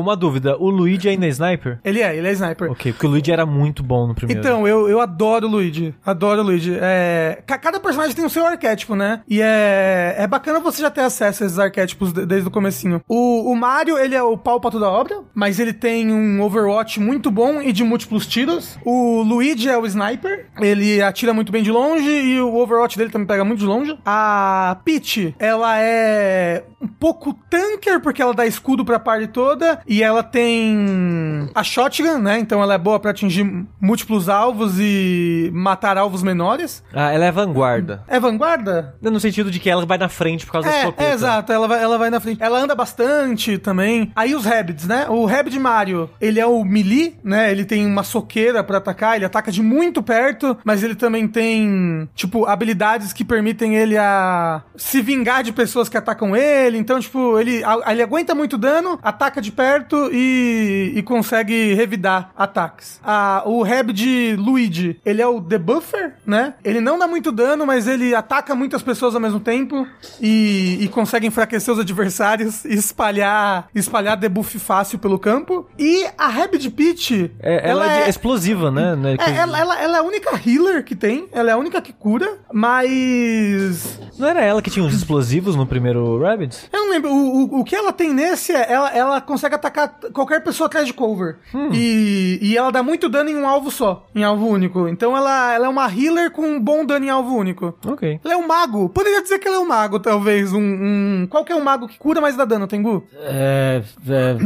uma 0.00 0.16
dúvida, 0.16 0.56
o 0.58 0.68
Luigi 0.70 1.08
ainda 1.08 1.26
é 1.26 1.28
sniper? 1.28 1.78
Ele 1.84 2.00
é, 2.00 2.16
ele 2.16 2.28
é 2.28 2.32
sniper. 2.32 2.70
Ok, 2.70 2.92
porque 2.92 3.06
o 3.06 3.10
Luigi 3.10 3.30
era 3.32 3.46
muito 3.46 3.82
bom 3.82 4.06
no 4.06 4.14
primeiro. 4.14 4.40
Então, 4.40 4.66
eu, 4.66 4.88
eu 4.88 5.00
adoro 5.00 5.46
o 5.46 5.50
Luigi. 5.50 5.94
Adoro 6.04 6.40
o 6.42 6.44
Luigi. 6.44 6.76
É, 6.80 7.42
ca- 7.46 7.58
cada 7.58 7.80
personagem 7.80 8.14
tem 8.14 8.24
o 8.24 8.30
seu 8.30 8.46
arquétipo, 8.46 8.94
né? 8.94 9.20
E 9.28 9.40
é, 9.42 10.14
é 10.18 10.26
bacana 10.26 10.60
você 10.60 10.82
já 10.82 10.90
ter 10.90 11.00
acesso 11.02 11.42
a 11.42 11.46
esses 11.46 11.58
arquétipos 11.58 12.12
de- 12.12 12.26
desde 12.26 12.48
o 12.48 12.50
comecinho. 12.50 13.00
O, 13.08 13.50
o 13.50 13.56
Mario, 13.56 13.98
ele 13.98 14.14
é 14.14 14.22
o 14.22 14.36
pau 14.36 14.60
pra 14.60 14.70
toda 14.70 14.88
obra, 14.88 15.20
mas 15.34 15.58
ele 15.60 15.72
tem 15.72 16.12
um 16.12 16.40
Overwatch 16.42 17.00
muito 17.00 17.30
bom 17.30 17.60
e 17.60 17.72
de 17.72 17.84
múltiplos 17.84 18.26
tiros. 18.26 18.78
O 18.84 19.22
Luigi 19.22 19.68
é 19.68 19.76
o 19.78 19.86
Sniper, 19.86 20.46
ele 20.60 21.00
atira 21.02 21.32
muito 21.32 21.52
bem 21.52 21.62
de 21.62 21.70
longe 21.70 22.08
e 22.08 22.40
o 22.40 22.54
Overwatch 22.56 22.96
dele 22.98 23.10
também 23.10 23.26
pega 23.26 23.44
muito 23.44 23.60
de 23.60 23.66
longe. 23.66 23.96
A 24.04 24.78
Peach, 24.84 25.34
ela 25.38 25.78
é 25.80 26.64
um 26.80 26.86
pouco 26.88 27.34
tanker, 27.50 28.00
porque 28.00 28.20
ela 28.22 28.34
dá 28.34 28.46
escudo 28.46 28.84
pra 28.84 28.98
party 28.98 29.26
toda, 29.36 29.80
e 29.86 30.02
ela 30.02 30.22
tem 30.22 31.50
a 31.54 31.62
shotgun, 31.62 32.16
né? 32.18 32.38
Então 32.38 32.62
ela 32.62 32.72
é 32.72 32.78
boa 32.78 32.98
pra 32.98 33.10
atingir 33.10 33.44
múltiplos 33.78 34.30
alvos 34.30 34.76
e 34.80 35.50
matar 35.52 35.98
alvos 35.98 36.22
menores. 36.22 36.82
Ah, 36.94 37.12
ela 37.12 37.26
é 37.26 37.30
vanguarda. 37.30 38.02
É 38.08 38.18
vanguarda? 38.18 38.94
No 39.02 39.20
sentido 39.20 39.50
de 39.50 39.60
que 39.60 39.68
ela 39.68 39.84
vai 39.84 39.98
na 39.98 40.08
frente 40.08 40.46
por 40.46 40.52
causa 40.52 40.68
da 40.70 40.74
É, 40.74 40.78
escopeta. 40.80 41.10
é, 41.10 41.12
exato, 41.12 41.52
ela 41.52 41.68
vai, 41.68 41.82
ela 41.82 41.98
vai 41.98 42.08
na 42.08 42.18
frente. 42.18 42.42
Ela 42.42 42.58
anda 42.58 42.74
bastante 42.74 43.58
também. 43.58 44.10
Aí 44.16 44.34
os 44.34 44.46
Rabbids, 44.46 44.86
né? 44.86 45.06
O 45.10 45.26
Rabbid 45.26 45.58
Mario, 45.58 46.08
ele 46.18 46.40
é 46.40 46.46
o 46.46 46.64
melee, 46.64 47.16
né? 47.22 47.50
Ele 47.52 47.66
tem 47.66 47.84
uma 47.84 48.02
soqueira 48.04 48.64
pra 48.64 48.78
atacar, 48.78 49.16
ele 49.16 49.26
ataca 49.26 49.52
de 49.52 49.60
muito 49.62 50.02
perto, 50.02 50.56
mas 50.64 50.82
ele 50.82 50.94
também 50.94 51.28
tem, 51.28 52.08
tipo, 52.14 52.46
habilidades 52.46 53.12
que 53.12 53.22
permitem 53.24 53.76
ele 53.76 53.98
a 53.98 54.62
se 54.76 55.02
vingar 55.02 55.42
de 55.42 55.52
pessoas 55.52 55.90
que 55.90 55.96
atacam 55.98 56.34
ele. 56.34 56.78
Então, 56.78 56.98
tipo, 56.98 57.38
ele, 57.38 57.62
ele 57.86 58.02
aguenta 58.02 58.34
muito 58.34 58.56
dano, 58.56 58.98
ataca 59.02 59.25
de 59.40 59.50
perto 59.52 60.08
e, 60.12 60.92
e 60.94 61.02
consegue 61.02 61.74
revidar 61.74 62.30
ataques. 62.36 63.00
Ah, 63.04 63.42
o 63.44 63.62
Rabbid 63.62 64.36
Luigi, 64.36 64.98
ele 65.04 65.20
é 65.20 65.26
o 65.26 65.40
debuffer, 65.40 66.14
né? 66.26 66.54
Ele 66.64 66.80
não 66.80 66.98
dá 66.98 67.06
muito 67.06 67.30
dano, 67.32 67.66
mas 67.66 67.86
ele 67.86 68.14
ataca 68.14 68.54
muitas 68.54 68.82
pessoas 68.82 69.14
ao 69.14 69.20
mesmo 69.20 69.40
tempo 69.40 69.86
e, 70.20 70.78
e 70.80 70.88
consegue 70.88 71.26
enfraquecer 71.26 71.72
os 71.74 71.80
adversários 71.80 72.64
e 72.64 72.74
espalhar, 72.74 73.68
espalhar 73.74 74.16
debuff 74.16 74.58
fácil 74.58 74.98
pelo 74.98 75.18
campo. 75.18 75.66
E 75.78 76.06
a 76.16 76.28
Rabbid 76.28 76.70
Peach, 76.70 77.30
É, 77.40 77.68
ela, 77.70 77.90
é, 77.92 78.04
de- 78.04 78.10
explosiva, 78.10 78.70
né? 78.70 78.92
É, 79.12 79.16
coisa- 79.16 79.32
ela, 79.32 79.58
ela- 79.58 79.80
ela 79.82 79.96
é 79.98 80.00
a 80.00 80.02
única 80.02 80.30
healer 80.46 80.84
que 80.84 80.94
tem, 80.94 81.28
ela 81.32 81.50
é 81.50 81.52
a 81.52 81.56
única 81.56 81.80
que 81.82 81.92
cura, 81.92 82.38
mas. 82.52 83.98
Não 84.18 84.28
era 84.28 84.42
ela 84.42 84.62
que 84.62 84.70
tinha 84.70 84.84
os 84.84 84.94
explosivos 84.94 85.54
no 85.56 85.66
primeiro 85.66 86.18
Rabbids? 86.20 86.68
Eu 86.72 86.80
não 86.80 86.90
lembro. 86.90 87.10
O, 87.10 87.56
o, 87.56 87.60
o 87.60 87.64
que 87.64 87.74
ela 87.76 87.92
tem 87.92 88.12
nesse 88.12 88.52
é. 88.52 88.72
Ela, 88.72 88.90
ela 88.96 89.15
consegue 89.20 89.54
atacar 89.54 89.88
qualquer 90.12 90.42
pessoa 90.42 90.66
atrás 90.66 90.86
de 90.86 90.92
cover. 90.92 91.36
E, 91.72 92.38
e 92.42 92.56
ela 92.56 92.70
dá 92.70 92.82
muito 92.82 93.08
dano 93.08 93.30
em 93.30 93.36
um 93.36 93.46
alvo 93.46 93.70
só, 93.70 94.06
em 94.14 94.24
alvo 94.24 94.46
único. 94.46 94.88
Então 94.88 95.16
ela, 95.16 95.52
ela 95.54 95.66
é 95.66 95.68
uma 95.68 95.86
healer 95.92 96.30
com 96.30 96.42
um 96.42 96.60
bom 96.60 96.84
dano 96.84 97.04
em 97.04 97.10
alvo 97.10 97.34
único. 97.34 97.74
Ok. 97.86 98.20
Ela 98.24 98.34
é 98.34 98.36
um 98.36 98.46
mago. 98.46 98.88
Poderia 98.88 99.22
dizer 99.22 99.38
que 99.38 99.48
ela 99.48 99.56
é 99.56 99.60
um 99.60 99.66
mago, 99.66 99.98
talvez. 100.00 100.52
Um, 100.52 100.58
um... 100.60 101.26
Qual 101.28 101.44
que 101.44 101.52
é 101.52 101.56
um 101.56 101.62
mago 101.62 101.88
que 101.88 101.98
cura, 101.98 102.20
mas 102.20 102.36
dá 102.36 102.44
dano, 102.44 102.66
Tengu? 102.66 103.06
É, 103.14 103.82
é, 104.08 104.36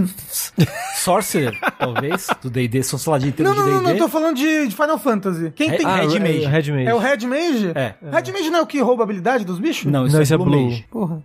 Sorcerer, 0.97 1.59
talvez, 1.79 2.27
do 2.43 2.51
D&D, 2.51 2.83
são 2.83 2.99
sei 2.99 3.11
lá 3.12 3.18
de 3.18 3.35
Não, 3.43 3.55
não, 3.55 3.66
não, 3.66 3.83
não, 3.83 3.97
tô 3.97 4.09
falando 4.09 4.37
de, 4.37 4.68
de 4.68 4.75
Final 4.75 4.99
Fantasy. 4.99 5.53
Quem 5.55 5.71
tem. 5.71 5.87
ah, 5.87 5.97
Red 5.97 6.07
o- 6.18 6.21
Mage. 6.21 6.45
Red 6.47 6.73
Mage. 6.73 6.87
É 6.87 6.95
o 6.95 6.99
Red 6.99 7.27
Mage? 7.27 7.73
É. 7.75 7.95
Red 8.11 8.33
Mage 8.33 8.51
não 8.51 8.59
é 8.61 8.62
o 8.62 8.66
que 8.66 8.81
rouba 8.81 9.03
a 9.03 9.05
habilidade 9.05 9.45
dos 9.45 9.59
bichos? 9.59 9.91
Não, 9.91 10.07
Não, 10.07 10.23
isso 10.23 10.35
é 10.35 10.37
Blue. 10.37 10.64
Mage. 10.66 10.87
Porra. 10.91 11.23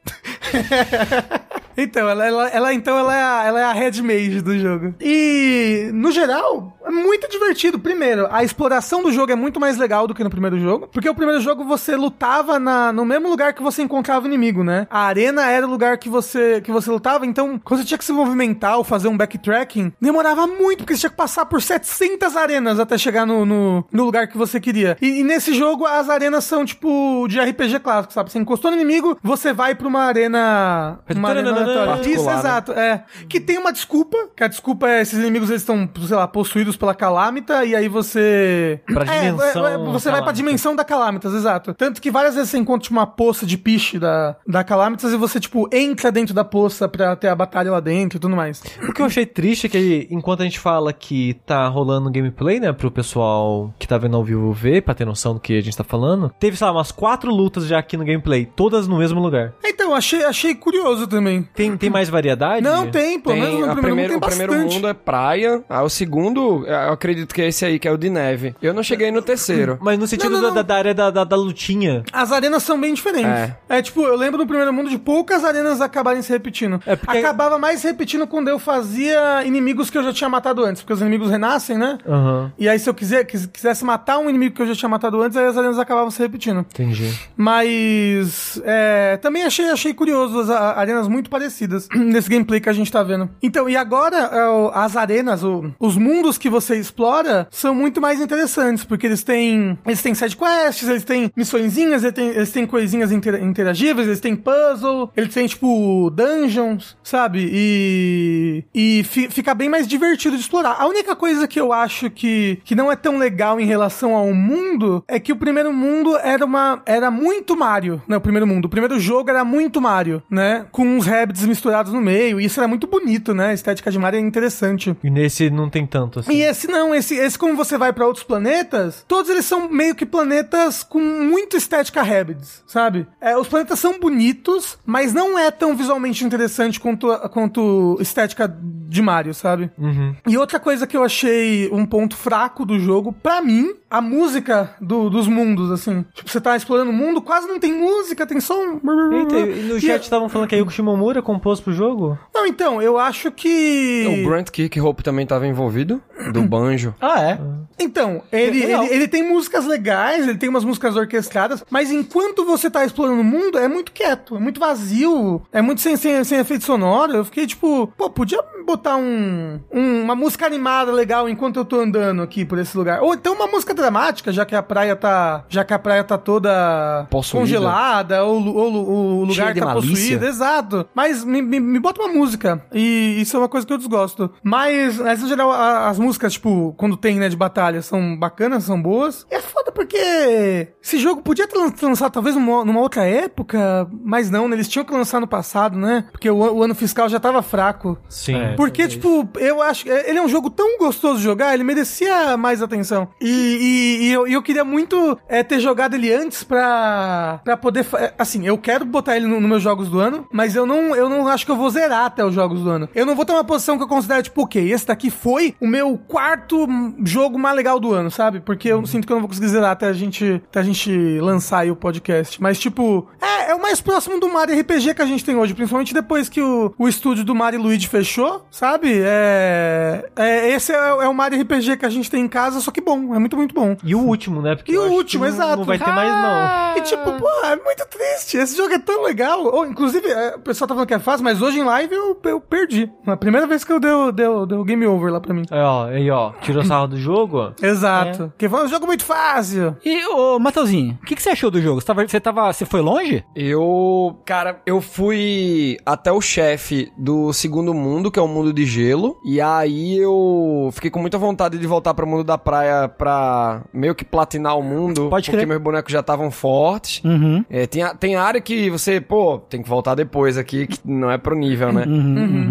então, 1.78 2.08
ela, 2.10 2.26
ela, 2.26 2.48
ela- 2.50 2.74
então 2.74 2.98
ela 2.98 3.16
é, 3.16 3.24
a, 3.24 3.44
ela 3.46 3.60
é 3.60 3.64
a 3.64 3.72
Red 3.74 4.02
Mage 4.02 4.42
do 4.42 4.58
jogo. 4.58 4.94
E, 5.02 5.90
no 5.94 6.12
geral, 6.12 6.78
é 6.86 6.90
muito 6.92 7.30
divertido. 7.30 7.80
Primeiro, 7.80 8.28
a 8.32 8.44
exploração 8.44 9.02
do 9.04 9.12
jogo 9.12 9.32
é 9.32 9.36
muito 9.36 9.60
mais 9.60 9.78
legal 9.78 10.08
do 10.08 10.14
que 10.14 10.24
no 10.24 10.30
primeiro 10.30 10.60
jogo. 10.60 10.88
Porque 10.92 11.10
o 11.10 11.16
primeiro 11.16 11.42
jogo 11.42 11.64
você 11.64 11.96
lutava 11.96 12.60
na, 12.60 12.92
no 12.94 13.06
mesmo 13.06 13.30
lugar 13.30 13.54
que 13.54 13.62
você 13.64 13.82
encontrava 13.82 14.26
o 14.26 14.28
inimigo, 14.28 14.64
né? 14.64 14.88
A 14.90 15.00
arena 15.02 15.46
era 15.50 15.66
o 15.66 15.70
lugar 15.70 15.98
que 15.98 16.10
você, 16.10 16.62
que 16.62 16.72
você 16.72 16.90
lutava. 16.90 17.26
Então, 17.26 17.60
quando 17.64 17.80
você 17.82 17.86
tinha 17.86 17.98
que 17.98 18.06
se 18.06 18.12
movimentar 18.14 18.78
ou 18.78 18.84
fazer 18.84 19.08
um 19.08 19.18
backtracking, 19.18 19.92
demorava 20.02 20.46
muito, 20.48 20.80
porque 20.80 20.94
você 20.94 21.02
tinha 21.02 21.10
que 21.10 21.16
passar 21.18 21.46
por 21.46 21.62
700 21.62 22.36
arenas 22.36 22.80
até 22.80 22.98
chegar 22.98 23.26
no, 23.26 23.46
no, 23.46 23.86
no 23.92 24.04
lugar 24.04 24.28
que 24.28 24.38
você 24.38 24.60
queria. 24.60 24.98
E, 25.02 25.20
e 25.20 25.24
nesse 25.24 25.54
jogo, 25.54 25.86
as 25.86 26.10
arenas 26.10 26.44
são 26.44 26.64
tipo 26.66 27.28
de 27.28 27.40
RPG 27.40 27.80
clássico, 27.80 28.14
sabe? 28.14 28.32
Você 28.32 28.40
encostou 28.40 28.72
no 28.72 28.78
inimigo, 28.78 29.18
você 29.24 29.52
vai 29.54 29.76
pra 29.76 29.88
uma 29.88 30.04
arena. 30.04 31.00
Uma 31.20 31.30
arena 31.30 31.65
aleatória. 31.72 32.10
Isso, 32.10 32.26
né? 32.26 32.34
exato. 32.34 32.72
É. 32.74 33.04
Que 33.28 33.40
tem 33.40 33.58
uma 33.58 33.72
desculpa, 33.72 34.18
que 34.36 34.44
a 34.44 34.48
desculpa 34.48 34.88
é 34.88 35.02
esses 35.02 35.20
inimigos 35.20 35.50
eles 35.50 35.62
estão, 35.62 35.90
sei 36.08 36.16
lá, 36.16 36.28
possuídos 36.28 36.76
pela 36.76 36.94
Calamita, 36.94 37.66
e 37.66 37.76
aí 37.76 37.88
você. 37.88 38.80
Pra 38.86 39.04
É, 39.04 39.32
dimensão 39.32 39.68
é, 39.68 39.74
é, 39.74 39.78
você 39.78 40.12
vai 40.12 40.22
pra 40.22 40.32
dimensão 40.32 40.76
da 40.76 40.84
Calamitas, 40.84 41.34
exato. 41.34 41.74
Tanto 41.74 42.02
que 42.02 42.12
várias 42.12 42.36
vezes 42.36 42.50
você 42.50 42.58
encontra 42.58 42.84
tipo, 42.84 42.96
uma 42.96 43.08
poça 43.08 43.46
de 43.46 43.58
piche 43.58 44.00
da, 44.00 44.36
da 44.48 44.64
Calamitas 44.64 45.12
e 45.12 45.18
você, 45.18 45.40
tipo, 45.40 45.68
entra 45.72 46.12
dentro 46.12 46.34
da 46.34 46.44
poça 46.44 46.88
pra 46.88 47.16
ter 47.16 47.28
a 47.28 47.36
batalha 47.36 47.72
lá 47.72 47.80
dentro 47.80 48.18
e 48.18 48.20
tudo 48.20 48.36
mais. 48.36 48.62
O 48.88 48.94
que 48.94 49.02
eu 49.02 49.06
achei 49.06 49.26
triste 49.26 49.68
é 49.68 49.70
que, 49.70 50.08
enquanto 50.12 50.42
a 50.42 50.44
gente 50.44 50.60
fala 50.60 50.94
que 50.94 51.36
tá 51.46 51.68
rolando 51.68 52.12
gameplay, 52.12 52.60
né, 52.60 52.72
pro 52.72 52.92
pessoal 52.92 53.74
que 53.80 53.88
tá 53.88 53.98
vendo 53.98 54.16
ao 54.16 54.24
vivo 54.24 54.52
ver, 54.52 54.82
pra 54.82 54.94
ter 54.94 55.06
noção 55.06 55.34
do 55.34 55.40
que 55.40 55.58
a 55.58 55.62
gente 55.62 55.76
tá 55.76 55.84
falando, 55.84 56.32
teve, 56.40 56.58
sei 56.58 56.66
lá, 56.68 56.74
umas 56.74 56.92
quatro 56.92 57.34
lutas 57.34 57.68
já 57.68 57.80
aqui 57.80 57.98
no 57.98 58.06
gameplay, 58.06 58.46
todas 58.46 58.88
no 58.88 58.98
mesmo 58.98 59.20
lugar. 59.20 59.54
Então, 59.64 59.94
achei, 59.94 60.24
achei 60.24 60.56
curioso 60.56 61.08
também. 61.08 61.48
Tem, 61.56 61.76
tem 61.78 61.90
mais 61.90 62.10
variedade? 62.10 62.62
Não, 62.62 62.90
tem, 62.92 63.20
pelo 63.20 63.36
menos 63.36 63.50
Tem, 63.52 63.60
no 63.60 63.76
primeiro 63.76 63.82
primeiro, 63.82 64.14
mundo 64.14 64.18
o 64.18 64.20
tem 64.22 64.30
primeiro 64.30 64.54
bastante. 64.54 64.74
mundo 64.76 64.88
é 64.88 64.94
praia. 64.94 65.64
Ah, 65.70 65.84
o 65.84 65.90
segundo, 65.90 66.66
eu 66.68 66.92
acredito 66.94 67.34
que 67.34 67.42
é 67.42 67.48
esse 67.48 67.64
aí, 67.66 67.80
que 67.80 67.88
é 67.88 67.92
o 67.92 67.98
de 67.98 68.10
neve. 68.10 68.56
Eu 68.62 68.74
não 68.74 68.84
cheguei 68.84 69.12
no 69.12 69.22
terceiro. 69.22 69.78
Mas 69.82 69.98
no 69.98 70.06
sentido 70.08 70.30
Não, 70.32 70.42
não, 70.42 70.50
da- 70.50 70.56
não. 70.56 70.64
Da, 70.64 70.76
área 70.76 70.94
da, 70.94 71.10
da, 71.10 71.24
da 71.24 71.36
lutinha. 71.36 72.04
As 72.12 72.32
arenas 72.32 72.64
são 72.64 72.80
bem 72.80 72.94
diferentes. 72.94 73.30
É. 73.30 73.56
É. 73.70 73.82
tipo, 73.82 74.02
eu 74.02 74.16
lembro 74.18 74.38
no 74.40 74.48
primeiro 74.48 74.74
mundo 74.74 74.90
de 74.90 74.98
poucas 74.98 75.44
arenas 75.46 75.80
acabarem 75.82 76.22
se 76.22 76.32
repetindo. 76.32 76.82
É, 76.86 76.96
porque- 76.96 77.18
Acabava 77.18 77.58
mais 77.58 77.80
se 77.80 77.88
repetindo 77.88 78.28
quando 78.28 78.48
eu 78.50 78.60
fazia 78.60 79.44
inimigos 79.46 79.90
que 79.90 79.98
eu 79.98 80.04
já 80.04 80.12
tinha 80.14 80.30
matado 80.30 80.64
antes, 80.64 80.82
porque 80.82 80.94
os 80.94 81.02
inimigos 81.02 81.30
renascem, 81.30 81.78
né? 81.78 81.98
Aham, 82.08 82.52
E 82.60 82.68
aí, 82.68 82.78
se 82.80 82.90
eu 82.90 82.94
quiser, 82.94 83.24
quis- 83.26 83.46
quisesse 83.46 83.86
matar 83.86 84.18
um 84.20 84.30
inimigo 84.30 84.56
que 84.56 84.62
eu 84.62 84.68
já 84.68 84.76
tinha 84.76 84.90
matado 84.90 85.22
antes, 85.22 85.38
aí 85.38 85.46
as 85.46 85.58
arenas 85.58 85.80
acabavam 85.80 86.12
se 86.12 86.22
repetindo. 86.22 86.60
entendi. 86.60 87.14
Mas 87.38 88.62
é, 88.66 89.18
também 89.22 89.44
achei, 89.44 89.70
achei 89.70 89.94
curioso 89.94 90.40
as 90.40 90.50
arenas 90.50 91.08
muito 91.08 91.30
parecidas. 91.30 91.45
Parecidas 91.46 91.88
nesse 91.94 92.30
gameplay 92.30 92.60
que 92.60 92.70
a 92.70 92.74
gente 92.74 92.92
tá 92.92 93.04
vendo. 93.04 93.30
Então, 93.42 93.70
e 93.70 93.76
agora 93.78 94.18
é, 94.18 94.72
as 94.74 94.96
arenas, 94.98 95.42
os 95.80 95.98
mundos 95.98 96.38
que 96.38 96.50
você 96.50 96.76
explora 96.78 97.48
são 97.52 97.74
muito 97.76 98.02
mais 98.02 98.20
interessantes, 98.20 98.84
porque 98.84 99.06
eles 99.06 99.24
têm 99.24 99.78
eles 99.86 100.02
têm 100.02 100.14
side 100.14 100.36
quests, 100.36 100.88
eles 100.90 101.04
têm 101.04 101.32
missõezinhas, 101.36 102.04
eles 102.04 102.16
têm, 102.16 102.28
eles 102.30 102.52
têm 102.52 102.66
coisinhas 102.66 103.12
inter- 103.12 103.42
interagíveis, 103.44 104.08
eles 104.08 104.20
têm 104.20 104.36
puzzle, 104.36 105.12
eles 105.16 105.34
têm 105.34 105.46
tipo 105.48 106.10
dungeons, 106.12 106.98
sabe? 107.04 107.50
E 107.52 108.64
e 108.74 109.04
fi- 109.04 109.30
fica 109.30 109.54
bem 109.54 109.70
mais 109.70 109.88
divertido 109.88 110.36
de 110.36 110.42
explorar. 110.42 110.76
A 110.80 110.88
única 110.88 111.16
coisa 111.16 111.48
que 111.48 111.60
eu 111.60 111.72
acho 111.72 112.10
que, 112.10 112.60
que 112.64 112.76
não 112.76 112.92
é 112.92 112.96
tão 112.96 113.18
legal 113.18 113.60
em 113.60 113.66
relação 113.66 114.16
ao 114.16 114.34
mundo 114.34 115.04
é 115.08 115.20
que 115.20 115.32
o 115.32 115.36
primeiro 115.36 115.72
mundo 115.74 116.16
era 116.18 116.44
uma 116.46 116.82
era 116.86 117.12
muito 117.12 117.56
Mario, 117.56 118.02
né? 118.08 118.18
O 118.18 118.22
primeiro 118.22 118.48
mundo, 118.48 118.66
o 118.66 118.70
primeiro 118.70 119.00
jogo 119.00 119.30
era 119.30 119.44
muito 119.46 119.82
Mario, 119.82 120.22
né? 120.30 120.66
Com 120.72 120.86
uns 120.86 121.06
Rabbids 121.06 121.35
misturados 121.44 121.92
no 121.92 122.02
meio. 122.02 122.40
E 122.40 122.46
isso 122.46 122.60
era 122.60 122.68
muito 122.68 122.88
bonito, 122.88 123.34
né? 123.34 123.48
A 123.48 123.54
estética 123.54 123.92
de 123.92 123.98
Mario 123.98 124.18
é 124.18 124.22
interessante. 124.22 124.96
E 125.04 125.10
nesse 125.10 125.50
não 125.50 125.70
tem 125.70 125.86
tanto 125.86 126.20
assim. 126.20 126.32
E 126.32 126.42
esse 126.42 126.68
não, 126.68 126.94
esse, 126.94 127.16
esse 127.16 127.38
como 127.38 127.56
você 127.56 127.78
vai 127.78 127.92
pra 127.92 128.06
outros 128.06 128.24
planetas, 128.24 129.04
todos 129.08 129.30
eles 129.30 129.46
são 129.46 129.70
meio 129.70 129.96
que 129.96 130.06
planetas 130.06 130.84
com 130.84 131.00
muito 131.00 131.58
estética 131.58 132.02
Rabbids, 132.02 132.64
sabe? 132.68 133.08
É, 133.20 133.38
os 133.38 133.48
planetas 133.48 133.80
são 133.80 134.00
bonitos, 134.00 134.78
mas 134.86 135.14
não 135.14 135.38
é 135.38 135.50
tão 135.52 135.76
visualmente 135.76 136.24
interessante 136.24 136.80
quanto, 136.80 137.08
quanto 137.30 137.98
estética 138.00 138.48
de 138.88 139.02
Mario, 139.02 139.34
sabe? 139.34 139.72
Uhum. 139.78 140.16
E 140.28 140.38
outra 140.38 140.60
coisa 140.60 140.86
que 140.86 140.96
eu 140.96 141.04
achei 141.04 141.70
um 141.72 141.86
ponto 141.86 142.16
fraco 142.16 142.66
do 142.66 142.80
jogo, 142.80 143.12
pra 143.12 143.42
mim, 143.42 143.74
a 143.90 144.02
música 144.02 144.76
do- 144.82 145.10
dos 145.10 145.28
mundos, 145.28 145.72
assim. 145.72 146.06
Tipo, 146.14 146.30
você 146.30 146.42
tá 146.42 146.56
explorando 146.56 146.92
o 146.92 146.94
mundo, 146.94 147.22
quase 147.22 147.48
não 147.48 147.60
tem 147.60 147.74
música, 147.74 148.26
tem 148.26 148.40
só 148.40 148.60
um... 148.60 148.80
Eita, 149.14 149.38
e 149.38 149.64
no 149.64 149.80
chat 149.80 150.04
estavam 150.04 150.28
falando 150.30 150.48
que 150.48 150.56
a 150.56 150.58
Yuko 150.58 150.72
Shimomura 150.72 151.22
compôs 151.22 151.60
pro 151.60 151.72
jogo? 151.74 152.18
Não, 152.34 152.46
então, 152.46 152.82
eu 152.82 152.98
acho 152.98 153.32
que... 153.32 154.24
O 154.26 154.30
Brent 154.30 154.50
Kirkhope 154.50 155.04
também 155.04 155.26
tava 155.26 155.46
envolvido, 155.48 156.02
do 156.34 156.42
banjo. 156.48 156.94
Ah, 157.00 157.22
é? 157.22 157.40
Então, 157.78 158.24
ele, 158.32 158.64
ele, 158.64 158.74
ele 158.88 159.08
tem 159.08 159.22
músicas 159.22 159.66
legais, 159.66 160.26
ele 160.28 160.38
tem 160.38 160.48
umas 160.50 160.64
músicas 160.64 160.96
orquestradas, 160.96 161.64
mas 161.70 161.92
enquanto 161.92 162.46
você 162.46 162.70
tá 162.72 162.86
explorando 162.86 163.20
o 163.20 163.24
mundo, 163.24 163.58
é 163.60 163.68
muito 163.68 163.92
quieto, 163.92 164.36
é 164.38 164.40
muito 164.40 164.60
vazio, 164.60 165.42
é 165.52 165.62
muito 165.62 165.82
sem, 165.82 165.98
sem, 165.98 166.24
sem 166.24 166.40
efeito 166.40 166.64
sonoro. 166.64 167.14
Eu 167.18 167.26
fiquei 167.26 167.46
tipo, 167.46 167.88
pô, 167.98 168.10
podia 168.10 168.42
botar 168.66 168.96
um, 168.96 169.60
um- 169.74 170.02
uma 170.04 170.16
música 170.16 170.46
animada 170.46 170.92
legal 170.92 171.28
enquanto 171.28 171.58
eu 171.58 171.66
tô 171.66 171.80
andando 171.82 172.22
aqui 172.22 172.46
por 172.46 172.58
esse 172.58 172.76
lugar. 172.78 173.02
Ou 173.02 173.14
então 173.14 173.34
uma 173.36 173.46
música 173.48 173.75
dramática, 173.76 174.32
já 174.32 174.46
que 174.46 174.56
a 174.56 174.64
praia 174.64 174.96
tá, 174.96 175.44
já 175.50 175.64
que 175.64 175.74
a 175.74 175.80
praia 175.80 176.04
tá 176.04 176.18
toda 176.18 177.06
Possuída. 177.10 177.42
congelada, 177.42 178.24
ou, 178.24 178.36
ou 178.56 178.70
lu- 178.70 178.90
o 178.90 179.20
lugar 179.26 179.54
Cheia 179.54 179.66
tá 179.66 179.74
possuído, 179.74 180.26
exato. 180.26 180.88
Mas 180.96 181.24
me, 181.24 181.42
me, 181.42 181.60
me 181.60 181.80
bota 181.80 182.02
uma 182.02 182.12
música. 182.14 182.64
E 182.74 183.18
isso 183.22 183.36
é 183.36 183.40
uma 183.40 183.50
coisa 183.50 183.66
que 183.68 183.74
eu 183.74 183.78
desgosto. 183.78 184.32
Mas, 184.44 184.98
mas 185.00 185.22
no 185.22 185.28
geral, 185.28 185.52
a- 185.52 185.90
as 185.90 186.00
músicas, 186.00 186.34
tipo, 186.34 186.74
quando 186.78 186.98
tem, 186.98 187.20
né, 187.20 187.30
de 187.30 187.36
batalha, 187.36 187.82
são 187.82 188.18
bacanas, 188.18 188.64
são 188.64 188.82
boas. 188.82 189.26
E 189.32 189.36
é 189.36 189.42
foda 189.42 189.72
porque 189.72 190.70
esse 190.82 190.98
jogo 190.98 191.22
podia 191.22 191.48
ter 191.48 191.58
lan- 191.58 191.74
lançado 191.82 192.12
talvez 192.12 192.36
numa, 192.36 192.64
numa 192.64 192.80
outra 192.80 193.06
época, 193.06 193.88
mas 194.04 194.30
não, 194.30 194.48
né? 194.48 194.56
Eles 194.56 194.68
tinham 194.68 194.86
que 194.86 194.94
lançar 194.94 195.20
no 195.20 195.28
passado, 195.28 195.78
né? 195.78 196.06
Porque 196.12 196.30
o, 196.30 196.38
o 196.38 196.64
ano 196.64 196.74
fiscal 196.76 197.10
já 197.10 197.20
tava 197.20 197.42
fraco. 197.42 197.98
Sim. 198.08 198.36
É. 198.36 198.54
Porque, 198.56 198.88
tipo, 198.88 199.28
eu 199.38 199.62
acho. 199.62 199.90
é, 199.90 200.10
Ele 200.10 200.20
é 200.20 200.22
um 200.22 200.28
jogo 200.30 200.50
tão 200.50 200.78
gostoso 200.78 201.18
de 201.18 201.24
jogar, 201.24 201.54
ele 201.54 201.64
merecia 201.64 202.38
mais 202.38 202.62
atenção. 202.62 203.08
E, 203.22 203.28
e- 203.66 204.06
e 204.08 204.12
eu, 204.14 204.28
eu 204.28 204.42
queria 204.42 204.64
muito 204.64 205.18
é, 205.28 205.44
ter 205.44 205.60
jogado 205.60 205.94
ele 205.96 206.14
antes 206.14 206.44
pra, 206.44 207.40
pra 207.44 207.58
poder. 207.58 207.86
é, 207.98 208.14
Assim, 208.18 208.46
eu 208.46 208.58
quero 208.58 208.86
botar 208.86 209.16
ele 209.18 209.28
nos 209.28 209.42
no 209.42 209.48
meus 209.48 209.62
jogos 209.62 209.90
do 209.90 210.00
ano, 210.00 210.26
mas 210.32 210.56
eu 210.56 210.66
não, 210.66 210.96
eu 210.96 211.10
não 211.10 211.28
acho 211.28 211.46
que 211.46 211.52
eu 211.52 211.56
vou 211.56 211.70
zerar 211.70 212.06
até 212.06 212.24
os 212.26 212.34
jogos 212.34 212.62
do 212.62 212.70
ano. 212.70 212.90
Eu 212.96 213.06
não 213.06 213.16
vou 213.16 213.26
ter 213.26 213.34
uma 213.34 213.44
posição 213.44 213.78
que 213.78 213.84
eu 213.84 213.88
considero, 213.88 214.24
tipo, 214.24 214.44
ok, 214.44 214.72
esse 214.72 214.88
daqui 214.88 215.10
foi 215.10 215.56
o 215.62 215.68
meu 215.68 215.98
quarto 215.98 216.68
jogo 217.04 217.38
mais 217.38 217.56
legal 217.56 217.80
do 217.80 217.94
ano, 217.94 218.10
sabe? 218.12 218.40
Porque 218.40 218.68
eu 218.70 218.86
sinto 218.86 219.06
que 219.06 219.12
eu 219.14 219.16
não 219.16 219.22
vou 219.22 219.30
conseguir 219.30 219.48
zerar 219.50 219.72
até 219.72 219.88
a 219.88 219.94
gente, 219.94 220.42
até 220.50 220.60
a 220.60 220.64
gente 220.64 220.92
lançar 221.20 221.60
aí 221.60 221.72
o 221.72 221.76
podcast. 221.76 222.42
Mas, 222.42 222.60
tipo, 222.60 223.08
é, 223.22 223.52
é 223.52 223.56
o 223.56 223.62
mais 223.62 223.82
próximo 223.82 224.20
do 224.20 224.30
Mario 224.32 224.60
RPG 224.60 224.94
que 224.94 225.02
a 225.02 225.06
gente 225.06 225.24
tem 225.24 225.36
hoje, 225.36 225.54
principalmente 225.54 225.94
depois 225.94 226.30
que 226.30 226.42
o, 226.42 226.74
o 226.78 226.88
estúdio 226.88 227.24
do 227.24 227.36
Mario 227.36 227.62
Luigi 227.62 227.88
fechou, 227.88 228.46
sabe? 228.52 229.00
É, 229.04 230.10
é, 230.16 230.52
esse 230.52 230.72
é, 230.72 230.76
é 230.76 231.08
o 231.08 231.14
Mario 231.14 231.42
RPG 231.42 231.78
que 231.78 231.86
a 231.86 231.90
gente 231.90 232.10
tem 232.10 232.24
em 232.24 232.28
casa, 232.28 232.60
só 232.60 232.72
que 232.72 232.82
bom, 232.82 233.14
é 233.16 233.20
muito, 233.20 233.36
muito 233.38 233.54
bom. 233.56 233.76
E 233.84 233.96
o 233.96 234.00
último, 234.00 234.42
né? 234.42 234.56
Porque 234.56 234.72
E 234.72 234.78
o 234.78 234.84
que 234.84 234.90
último, 234.90 235.24
não- 235.24 235.30
exato. 235.32 235.58
Não 235.58 235.64
vai 235.64 235.80
ter 235.80 235.92
mais, 235.92 236.12
não. 236.12 236.78
E 236.78 236.82
tipo, 236.82 237.12
pô, 237.14 237.30
é 237.46 237.56
muito 237.56 237.86
triste. 237.90 238.38
Esse 238.38 238.56
jogo 238.58 238.74
é 238.74 238.80
tão 238.80 239.04
legal. 239.04 239.44
Ou, 239.46 239.66
inclusive, 239.66 240.08
é, 240.08 240.36
o 240.36 240.40
pessoal 240.40 240.68
tá 240.68 240.74
falando 240.76 240.88
que 240.88 240.94
é 240.94 241.00
fácil, 241.00 241.24
mas 241.24 241.42
hoje 241.42 241.60
em 241.60 241.64
live 241.64 241.96
eu, 241.96 242.20
eu 242.26 242.42
perdi. 242.42 242.92
A 243.08 243.16
primeira 243.18 243.48
vez 243.48 243.64
que 243.64 243.72
eu 243.72 243.80
deu, 243.80 244.12
deu, 244.12 244.46
deu 244.46 244.64
game 244.64 244.86
over 244.86 245.12
lá 245.12 245.20
pra 245.22 245.34
mim. 245.34 245.44
Aí, 245.50 245.60
ó, 245.62 245.86
aí, 245.86 246.12
ó, 246.12 246.32
tirou 246.42 246.64
sarro 246.66 246.88
do 246.88 246.98
jogo, 246.98 247.38
ó. 247.38 247.52
Exato. 247.66 248.28
Porque 248.30 248.50
foi 248.50 248.66
um 248.66 248.68
jogo 248.68 248.86
muito 248.86 249.06
fácil. 249.06 249.76
E, 249.84 250.06
ô, 250.08 250.38
Mateuzinho, 250.38 250.98
o 251.02 251.06
que, 251.06 251.16
que 251.16 251.22
você 251.24 251.30
achou 251.30 251.50
do 251.50 251.62
jogo? 251.62 251.80
Você 251.80 251.88
tava, 251.88 252.08
você 252.08 252.20
tava. 252.20 252.52
Você 252.54 252.66
foi 252.66 252.82
longe? 252.82 253.24
Eu, 253.36 254.20
cara, 254.26 254.62
eu 254.66 254.82
fui 254.82 255.78
até 255.86 256.12
o 256.12 256.20
chefe 256.22 256.92
do 256.98 257.32
segundo 257.32 257.74
mundo, 257.74 258.12
que 258.12 258.20
é 258.20 258.22
o 258.22 258.28
mundo 258.28 258.52
de 258.52 258.66
gelo, 258.66 259.18
e 259.26 259.40
aí 259.40 259.98
eu 259.98 260.70
fiquei 260.74 260.90
com 260.92 261.00
muita 261.00 261.18
vontade 261.18 261.58
de 261.58 261.68
voltar 261.68 261.94
pro 261.94 262.06
mundo 262.08 262.24
da 262.24 262.38
praia 262.38 262.88
pra 262.88 263.45
meio 263.74 263.94
que 263.96 264.04
platinar 264.06 264.58
o 264.58 264.64
mundo, 264.64 265.10
Pode 265.10 265.26
porque 265.26 265.38
crer. 265.38 265.48
meus 265.48 265.62
bonecos 265.62 265.92
já 265.92 266.00
estavam 266.02 266.30
fortes. 266.32 267.02
Uhum. 267.04 267.44
É, 267.50 267.66
tem, 267.68 267.82
a- 267.84 267.94
tem 267.96 268.16
área 268.16 268.40
que 268.42 268.70
você, 268.70 269.00
pô, 269.02 269.40
tem 269.40 269.62
que 269.62 269.70
voltar 269.70 269.96
depois 269.96 270.38
aqui, 270.38 270.68
que 270.68 270.80
não 270.86 271.10
é 271.12 271.18
pro 271.18 271.36
nível, 271.36 271.72
né? 271.74 271.86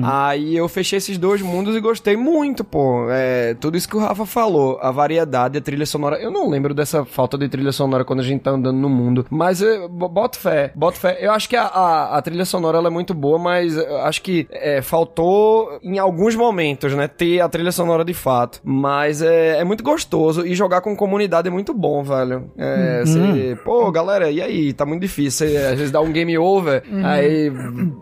Aí 0.02 0.56
eu 0.56 0.68
fechei 0.68 0.96
esses 0.98 1.18
dois 1.18 1.40
mundos 1.42 1.76
e 1.76 1.80
gostei 1.80 2.16
muito, 2.16 2.64
pô. 2.64 3.06
É, 3.10 3.54
tudo 3.54 3.76
isso 3.76 3.88
que 3.88 3.96
o 3.96 4.00
Rafa 4.00 4.26
falou, 4.26 4.78
a 4.80 4.90
variedade, 4.90 5.58
a 5.58 5.60
trilha 5.60 5.86
sonora. 5.86 6.16
Eu 6.20 6.30
não 6.30 6.48
lembro 6.48 6.74
dessa 6.74 7.04
falta 7.04 7.36
de 7.38 7.48
trilha 7.48 7.72
sonora 7.72 8.04
quando 8.04 8.20
a 8.20 8.24
gente 8.24 8.42
tá 8.42 8.50
andando 8.50 8.78
no 8.78 8.88
mundo, 8.88 9.26
mas 9.30 9.62
bo- 9.90 10.08
boto 10.08 10.38
fé, 10.38 10.72
boto 10.74 10.98
fé. 10.98 11.18
Eu 11.20 11.32
acho 11.32 11.48
que 11.48 11.56
a, 11.56 11.64
a, 11.66 12.18
a 12.18 12.22
trilha 12.22 12.44
sonora 12.44 12.78
ela 12.78 12.88
é 12.88 12.90
muito 12.90 13.14
boa, 13.14 13.38
mas 13.38 13.76
eu 13.76 13.98
acho 13.98 14.22
que 14.22 14.46
é, 14.50 14.80
faltou 14.82 15.78
em 15.82 15.98
alguns 15.98 16.34
momentos, 16.34 16.92
né, 16.94 17.08
ter 17.08 17.40
a 17.40 17.48
trilha 17.48 17.72
sonora 17.72 18.04
de 18.04 18.14
fato. 18.14 18.60
Mas 18.64 19.22
é, 19.22 19.58
é 19.60 19.64
muito 19.64 19.82
gostoso 19.84 20.46
e 20.46 20.54
jogar 20.54 20.80
com 20.84 20.94
comunidade 20.94 21.48
é 21.48 21.50
muito 21.50 21.72
bom, 21.72 22.02
velho. 22.04 22.50
É, 22.58 23.02
você, 23.06 23.58
pô, 23.64 23.90
galera, 23.90 24.30
e 24.30 24.40
aí? 24.42 24.72
Tá 24.74 24.84
muito 24.84 25.00
difícil. 25.00 25.48
Você, 25.48 25.56
às 25.56 25.78
vezes 25.78 25.90
dá 25.90 26.00
um 26.02 26.12
game 26.12 26.36
over, 26.36 26.82
aí 27.02 27.50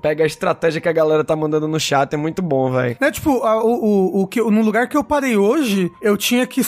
pega 0.03 0.25
a 0.25 0.27
estratégia 0.27 0.81
que 0.81 0.89
a 0.89 0.93
galera 0.93 1.23
tá 1.25 1.37
mandando 1.37 1.69
no 1.69 1.79
chat, 1.79 2.13
é 2.13 2.17
muito 2.17 2.43
bom, 2.43 2.73
velho. 2.73 2.97
Né, 3.01 3.11
tipo, 3.13 3.43
a- 3.45 3.63
o, 3.65 3.73
o, 4.19 4.23
o 4.23 4.27
que, 4.27 4.41
no 4.41 4.63
lugar 4.63 4.89
que 4.89 4.97
eu 4.97 5.05
parei 5.05 5.37
hoje, 5.37 5.91
eu 6.03 6.17
tinha 6.17 6.45
que 6.47 6.63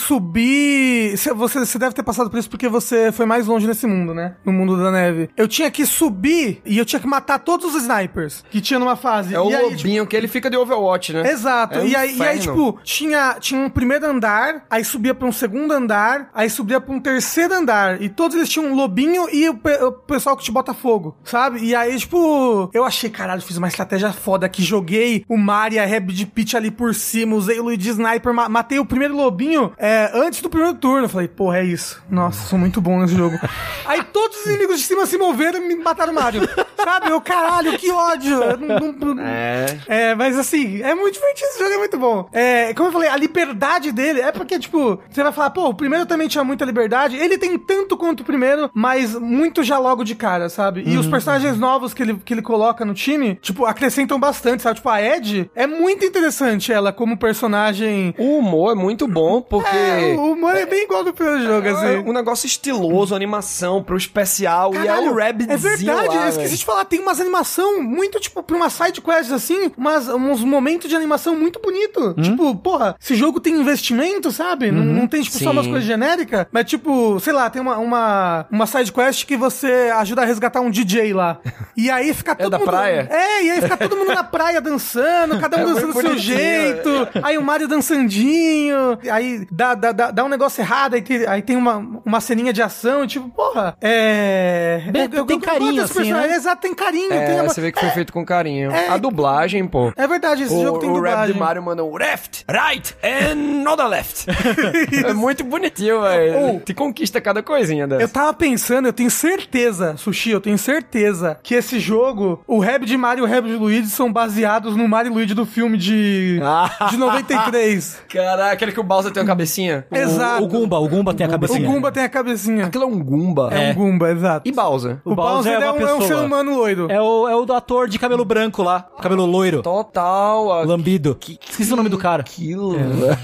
subir. 0.45 1.17
Cê- 1.19 1.33
Você, 1.35 1.59
você 1.59 1.79
deve 1.79 1.95
ter 1.95 2.03
passado 2.03 2.31
por 2.31 2.39
isso 2.39 2.49
porque 2.49 2.69
você 2.69 3.11
foi 3.11 3.27
mais 3.27 3.47
longe 3.47 3.67
nesse 3.67 3.87
mundo, 3.87 4.15
né? 4.15 4.37
No 4.45 4.53
mundo 4.53 4.77
da 4.77 4.91
neve. 4.91 5.29
Eu 5.37 5.49
tinha 5.49 5.71
que 5.71 5.85
subir 5.85 6.61
e 6.65 6.79
eu 6.79 6.85
tinha 6.85 7.01
que 7.01 7.07
matar 7.07 7.39
todos 7.41 7.75
os 7.75 7.83
snipers 7.83 8.45
que 8.51 8.61
tinha 8.61 8.79
numa 8.79 8.97
fase. 8.97 9.35
É 9.35 9.41
o 9.41 9.51
e 9.51 9.55
aí, 9.55 9.63
tipo, 9.63 9.77
lobinho 9.79 10.07
que 10.07 10.17
ele 10.17 10.29
fica 10.29 10.49
de 10.49 10.57
Overwatch, 10.57 11.13
né? 11.13 11.31
Exato. 11.31 11.79
É 11.79 11.83
um 11.83 11.87
e, 11.87 11.97
aí, 11.97 12.17
e 12.17 12.23
aí, 12.23 12.39
tipo, 12.39 12.79
tinha, 12.85 13.37
tinha 13.41 13.61
um 13.61 13.69
primeiro 13.69 14.07
andar, 14.07 14.65
aí 14.71 14.85
subia 14.85 15.15
pra 15.15 15.27
um 15.27 15.33
segundo 15.33 15.73
andar, 15.73 16.04
aí 16.35 16.49
subia 16.51 16.81
pra 16.81 16.95
um 16.95 17.01
terceiro 17.01 17.55
andar. 17.55 18.01
E 18.03 18.09
todos 18.09 18.37
eles 18.37 18.49
tinham 18.49 18.67
um 18.71 18.75
lobinho 18.75 19.29
e 19.33 19.49
o, 19.49 19.55
pe- 19.55 19.83
o 19.83 19.93
pessoal 19.93 20.37
que 20.37 20.45
te 20.45 20.51
bota 20.53 20.73
fogo, 20.75 21.17
sabe? 21.25 21.61
E 21.65 21.75
aí, 21.75 21.97
tipo, 21.99 22.71
eu 22.73 22.85
achei, 22.85 23.11
caralho, 23.11 23.43
fiz 23.43 23.57
uma 23.57 23.69
estratégia 23.69 24.13
foda 24.13 24.47
aqui. 24.47 24.63
Joguei 24.63 25.25
o 25.29 25.37
Mario 25.37 25.77
e 25.77 25.79
a 25.79 25.87
Rabbit 25.87 26.27
Peach 26.27 26.57
ali 26.57 26.71
por 26.71 26.95
cima, 26.95 27.37
usei 27.37 27.59
o 27.59 27.65
Luigi 27.65 27.91
Sniper, 27.91 28.33
ma- 28.33 28.49
matei 28.49 28.79
o 28.79 28.85
primeiro 28.87 29.15
lobinho 29.17 29.73
é, 29.79 30.11
antes 30.15 30.41
do 30.41 30.49
primeiro 30.51 30.75
turno. 30.77 31.05
Eu 31.05 31.09
falei, 31.09 31.29
porra, 31.29 31.59
é 31.59 31.65
isso. 31.65 32.03
Nossa, 32.11 32.49
sou 32.49 32.59
muito 32.59 32.81
bom 32.81 33.01
nesse 33.01 33.15
jogo. 33.17 33.39
aí 33.87 34.03
todos 34.05 34.39
os 34.41 34.47
inimigos 34.47 34.79
de 34.81 34.87
cima 34.87 35.07
se 35.07 35.17
moveram 35.19 35.59
e 35.63 35.69
me 35.69 35.77
mataram 35.83 36.13
o 36.13 36.15
Mario. 36.17 36.43
sabe? 36.85 37.11
Eu, 37.11 37.21
caralho, 37.21 37.79
que 37.79 37.91
ódio. 37.91 38.43
Eu 38.43 38.57
não- 38.59 38.93
não- 39.15 39.23
É. 39.25 39.79
é, 39.87 40.15
mas 40.15 40.39
assim, 40.39 40.83
é 40.83 40.95
muito 40.95 41.15
divertido, 41.15 41.49
esse 41.51 41.59
jogo 41.59 41.73
é 41.75 41.79
muito 41.79 41.99
bom. 41.99 42.29
É, 42.33 42.75
como 42.75 42.89
eu 42.89 42.93
falei, 42.93 43.09
a 43.09 43.17
liberdade 43.17 43.93
dele 43.93 44.21
é 44.21 44.33
porque, 44.33 44.59
tipo, 44.59 45.01
você 45.11 45.23
vai 45.23 45.33
falar, 45.33 45.51
pô, 45.51 45.69
o 45.69 45.75
primeiro 45.75 45.94
também 46.07 46.29
tinha 46.29 46.45
muita 46.45 46.65
liberdade. 46.65 47.17
Ele 47.17 47.39
tem 47.39 47.57
tanto 47.59 47.97
quanto 47.97 48.21
o 48.21 48.25
primeiro, 48.25 48.71
mas 48.75 49.15
muito 49.15 49.63
já 49.63 49.79
logo 49.79 50.05
de 50.05 50.15
cara, 50.15 50.49
sabe? 50.49 50.83
E 50.87 50.97
os 50.97 51.07
personagens 51.07 51.59
novos 51.59 51.95
que 51.95 52.03
ele, 52.03 52.15
que 52.25 52.35
ele 52.35 52.43
coloca 52.43 52.85
no 52.85 52.95
time, 52.95 53.37
tipo, 53.41 53.65
acrescentam 53.65 54.19
bastante, 54.19 54.63
sabe? 54.63 54.77
Tipo, 54.77 54.89
a 54.89 55.01
Ed 55.03 55.51
é 55.55 55.67
muito 55.67 56.05
interessante 56.05 56.73
ela 56.73 56.93
como 56.93 57.17
personagem. 57.17 58.15
O 58.19 58.39
humor 58.39 58.73
é 58.73 58.75
muito 58.75 59.07
bom, 59.07 59.41
porque. 59.41 59.69
É, 59.77 60.15
o 60.19 60.33
humor 60.33 60.55
é 60.57 60.67
bem 60.67 60.85
igual 60.85 61.05
do 61.05 61.13
primeiro 61.13 61.43
jogo, 61.45 61.67
É 61.67 61.71
assim. 61.71 62.09
um 62.09 62.13
negócio 62.13 62.47
estiloso, 62.47 63.15
animação 63.15 63.83
pro 63.83 63.97
especial. 63.97 64.75
e 64.75 64.79
é 64.79 64.85
Caralho, 64.87 65.13
o 65.13 65.15
Rabbids 65.17 65.49
É 65.49 65.57
verdade, 65.57 66.09
lá, 66.17 66.23
eu 66.25 66.29
esqueci 66.29 66.49
velho. 66.49 66.59
de 66.59 66.65
falar, 66.65 66.85
tem 66.85 67.01
umas 67.01 67.21
animação 67.21 67.83
muito, 67.83 68.19
tipo, 68.21 68.43
pra 68.43 68.57
uma 68.57 68.71
side 68.71 69.01
quest 69.01 69.31
assim, 69.33 69.71
umas, 69.77 70.09
uns 70.09 70.43
momentos 70.43 70.89
de 70.89 70.97
animação 70.97 71.37
muito 71.37 71.61
bonito. 71.61 72.15
Hum? 72.17 72.23
Tipo, 72.23 72.55
porra, 72.57 72.97
esse 73.01 73.15
jogo 73.15 73.41
tem 73.41 73.55
investimento, 73.55 74.31
sabe? 74.31 74.71
Não, 74.71 74.85
não 74.85 75.07
tem, 75.07 75.23
tipo, 75.23 75.39
só 75.39 75.51
umas 75.51 75.57
Uhum. 75.57 75.63
Sim. 75.65 75.71
coisas 75.71 75.84
genéricas, 75.85 76.47
mas 76.53 76.65
tipo, 76.65 77.19
sei 77.21 77.33
lá, 77.33 77.49
tem 77.51 77.61
uma, 77.63 77.77
uma, 77.79 78.47
uma 78.51 78.67
side 78.67 78.93
quest 78.93 79.25
que 79.27 79.37
você 79.37 79.91
ajuda 79.97 80.23
a 80.23 80.25
resgatar 80.25 80.61
um 80.61 80.71
DJ 80.71 81.13
lá. 81.13 81.39
E 81.77 81.91
aí 81.91 82.15
fica 82.15 82.37
todo 82.37 82.51
da 82.51 82.59
mundo... 82.59 82.69
praia? 82.69 83.09
É, 83.11 83.43
e 83.43 83.51
aí 83.51 83.61
fica 83.61 83.77
todo 83.77 83.97
mundo 83.97 84.15
na 84.15 84.23
praia 84.23 84.61
dançando, 84.61 85.41
cada 85.41 85.57
um 85.57 85.61
É 85.61 85.65
dançando 85.65 85.87
do 85.89 85.93
seu 85.93 86.03
bonitinho, 86.05 86.39
jeito. 86.39 87.09
Aí 87.21 87.37
o 87.37 87.43
Mario 87.43 87.67
dançandinho, 87.67 88.99
aí 89.11 89.45
dá, 89.51 89.75
dá, 89.75 89.91
dá, 89.93 90.11
dá 90.13 90.25
um 90.25 90.29
negócio 90.29 90.61
errado, 90.61 90.95
aí 90.95 91.03
tem, 91.03 91.27
aí 91.27 91.43
tem 91.43 91.57
uma, 91.57 91.77
uma 92.05 92.21
ceninha 92.21 92.53
de 92.53 92.63
ação, 92.63 93.07
tipo, 93.09 93.29
porra, 93.29 93.77
é... 93.81 94.83
Bem, 94.91 95.03
é- 95.03 95.19
eu- 95.19 95.27
tem 95.27 95.37
eu- 95.37 95.41
carinho, 95.43 95.83
assim, 95.83 96.13
né? 96.13 96.35
Exato, 96.35 96.63
tem 96.63 96.75
carinho. 96.75 97.13
É, 97.13 97.27
tem 97.27 97.35
uma- 97.41 97.49
você 97.49 97.61
vê 97.61 97.73
que 97.73 97.81
foi 97.81 97.91
feito 97.91 98.13
com 98.13 98.25
carinho. 98.25 98.71
É. 98.71 98.89
A 98.89 98.97
dublagem, 98.97 99.67
pô. 99.67 99.93
É 99.97 100.07
verdade, 100.07 100.45
esse 100.45 100.55
O, 100.55 100.63
jogo 100.63 100.79
tem 100.79 100.89
o 100.89 100.95
rap 100.95 101.03
dublagem. 101.11 101.35
de 101.35 101.41
Mario 101.41 101.63
manda 101.63 101.83
um 101.85 101.97
left, 101.97 102.45
right 102.49 102.95
and 103.03 103.35
not 103.65 103.83
a 103.83 103.87
left. 103.89 104.27
é 105.07 105.13
muito 105.13 105.45
bonitinho, 105.75 106.01
velho. 106.03 106.61
Te 106.61 106.73
conquista 106.75 107.21
cada 107.21 107.43
coisinha 107.43 107.87
dessa. 107.87 108.03
Eu 108.03 108.09
tava 108.09 108.33
pensando, 108.33 108.87
eu 108.87 108.93
tenho 108.93 109.11
certeza, 109.11 109.97
Sushi, 109.97 110.31
eu 110.31 110.41
tenho 110.41 110.57
certeza 110.59 111.39
que 111.43 111.55
esse 111.55 111.79
jogo, 111.81 112.43
o 112.47 112.59
rap 112.59 112.85
de 112.87 112.97
Mario 112.97 113.23
e 113.23 113.27
o 113.27 113.29
rap 113.29 113.45
de 113.45 113.55
Luigi 113.55 113.89
são 113.89 114.13
baseados 114.13 114.77
no 114.77 114.89
Mario 114.89 115.11
e 115.11 115.15
Luigi 115.15 115.35
do 115.35 115.45
filme 115.47 115.77
de, 115.77 116.39
Ah. 116.43 116.89
de 116.91 116.97
93. 116.97 118.03
Caraca, 118.09 118.53
aquele 118.53 118.73
que 118.73 118.81
o 118.81 118.85
Bowser 118.85 119.13
tem 119.13 119.23
uma 119.23 119.27
cabecinha. 119.27 119.87
Exato. 119.91 120.45
O 120.45 120.47
Gumba, 120.47 120.79
o 120.79 120.89
Gumba 120.89 121.13
tem 121.15 121.25
a 121.27 121.29
O 121.29 121.33
cabecinha. 121.33 121.69
Gumba 121.69 121.91
tem 121.93 122.05
a 122.05 122.09
cabecinha. 122.09 122.67
Aquilo 122.67 122.85
é 122.85 122.87
um 122.87 123.03
Goomba. 123.03 123.51
É, 123.53 123.71
um 123.71 123.75
Gumba, 123.75 124.11
exato. 124.11 124.49
E 124.49 124.53
Bowser? 124.53 124.99
O, 125.05 125.15
Bowser, 125.15 125.53
é, 125.53 125.59
uma 125.71 125.73
um, 125.73 125.89
é 125.89 125.95
um 125.95 126.01
ser 126.03 126.15
humano 126.17 126.55
loiro. 126.55 126.87
É 126.91 127.01
o, 127.01 127.29
é 127.29 127.35
o 127.37 127.45
do 127.45 127.53
ator 127.53 127.89
de 127.89 127.99
cabelo 127.99 128.25
branco 128.25 128.63
lá, 128.63 128.87
cabelo 129.01 129.25
loiro, 129.27 129.63
Total. 129.63 130.53
a- 130.53 130.65
lambido. 130.65 131.17
Esqueci 131.49 131.73
o 131.73 131.77
nome 131.77 131.89
do 131.89 131.99
cara. 131.99 132.23
Aquilo, 132.23 132.73
velho. 132.73 133.19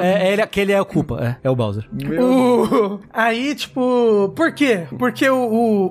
É, 0.00 0.28
é 0.28 0.32
ele, 0.32 0.42
aquele 0.42 0.72
é 0.72 0.80
o 0.80 0.84
culpa, 0.84 1.18
é, 1.22 1.36
é 1.46 1.50
o 1.50 1.56
Bowser. 1.56 1.67
O- 1.76 3.00
Aí, 3.12 3.54
tipo, 3.54 4.32
por 4.34 4.52
quê? 4.52 4.86
Porque 4.98 5.28
o, 5.28 5.36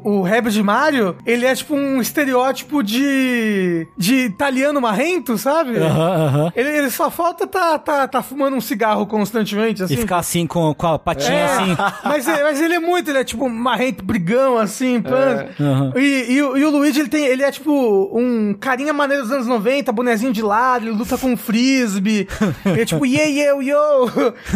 o, 0.03 0.09
o 0.19 0.21
Rabbit 0.23 0.53
de 0.53 0.63
Mario, 0.63 1.15
ele 1.25 1.45
é 1.45 1.53
tipo 1.55 1.75
um 1.75 1.99
estereótipo 2.01 2.81
de. 2.83 3.87
de 3.97 4.15
italiano 4.25 4.79
marrento, 4.81 5.37
sabe? 5.37 5.77
Aham, 5.77 6.25
aham. 6.25 6.51
Ele, 6.55 6.69
ele 6.69 6.89
só 6.89 7.09
falta 7.09 7.45
tá, 7.47 7.77
tá, 7.79 8.07
tá 8.07 8.21
fumando 8.21 8.55
um 8.55 8.61
cigarro 8.61 9.05
constantemente, 9.05 9.83
assim. 9.83 9.93
E 9.93 9.97
ficar 9.97 10.17
assim 10.17 10.45
com, 10.47 10.73
com 10.73 10.87
a 10.87 10.99
patinha 10.99 11.33
É, 11.33 11.45
assim. 11.45 11.75
mas, 12.03 12.27
ele- 12.27 12.43
mas 12.43 12.61
ele 12.61 12.73
é 12.75 12.79
muito, 12.79 13.09
ele 13.09 13.19
é 13.19 13.23
tipo 13.23 13.49
marrento, 13.49 14.03
brigão, 14.03 14.57
assim, 14.57 15.01
pã. 15.01 15.47
Aham. 15.59 15.93
E, 15.95 16.33
e, 16.33 16.41
o- 16.43 16.57
e 16.57 16.63
o 16.65 16.69
Luigi, 16.69 16.99
ele 16.99 17.09
tem, 17.09 17.25
ele 17.25 17.43
é 17.43 17.51
tipo 17.51 18.09
um 18.13 18.53
carinha 18.53 18.93
maneiro 18.93 19.23
dos 19.23 19.31
anos 19.31 19.47
90, 19.47 19.91
bonezinho 19.91 20.31
de 20.33 20.41
lado, 20.41 20.85
ele 20.87 20.95
luta 20.95 21.17
com 21.17 21.31
um 21.31 21.37
frisbee. 21.37 22.27
ele 22.65 22.81
é 22.81 22.85
tipo, 22.85 23.05
yeah, 23.05 23.29
yeah, 23.29 23.61
yo. 23.61 24.07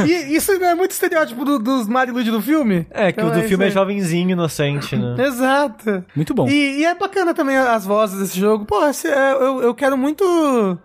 E 0.06 0.36
isso 0.36 0.58
não 0.60 0.68
é 0.68 0.76
muito 0.76 0.92
estereótipo 1.12 1.44
do- 1.46 1.60
dos 1.60 1.88
Mario 1.88 2.12
e 2.12 2.16
Luigi 2.16 2.32
do 2.32 2.42
filme? 2.42 2.88
É, 2.90 3.12
que 3.12 3.20
Então 3.20 3.30
o 3.30 3.34
do 3.34 3.40
isso 3.40 3.50
filme 3.50 3.66
é 3.68 3.70
jovenzinho, 3.70 4.32
inocente, 4.32 4.96
né? 4.96 5.16
Exato. 5.28 6.04
Muito 6.16 6.34
bom. 6.34 6.48
E, 6.48 6.80
e 6.80 6.86
é 6.86 6.96
bacana 6.96 7.34
também 7.34 7.58
as 7.58 7.86
vozes 7.86 8.20
desse 8.20 8.40
jogo. 8.40 8.66
Pô, 8.66 8.86
esse- 8.88 9.08
é, 9.08 9.34
eu, 9.34 9.62
eu 9.62 9.76
quero 9.76 9.98
muito. 9.98 10.24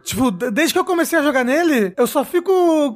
Tipo, 0.03 0.31
desde 0.31 0.72
que 0.72 0.79
eu 0.79 0.85
comecei 0.85 1.18
a 1.18 1.22
jogar 1.22 1.45
nele, 1.45 1.93
eu 1.97 2.07
só 2.07 2.24
fico 2.24 2.53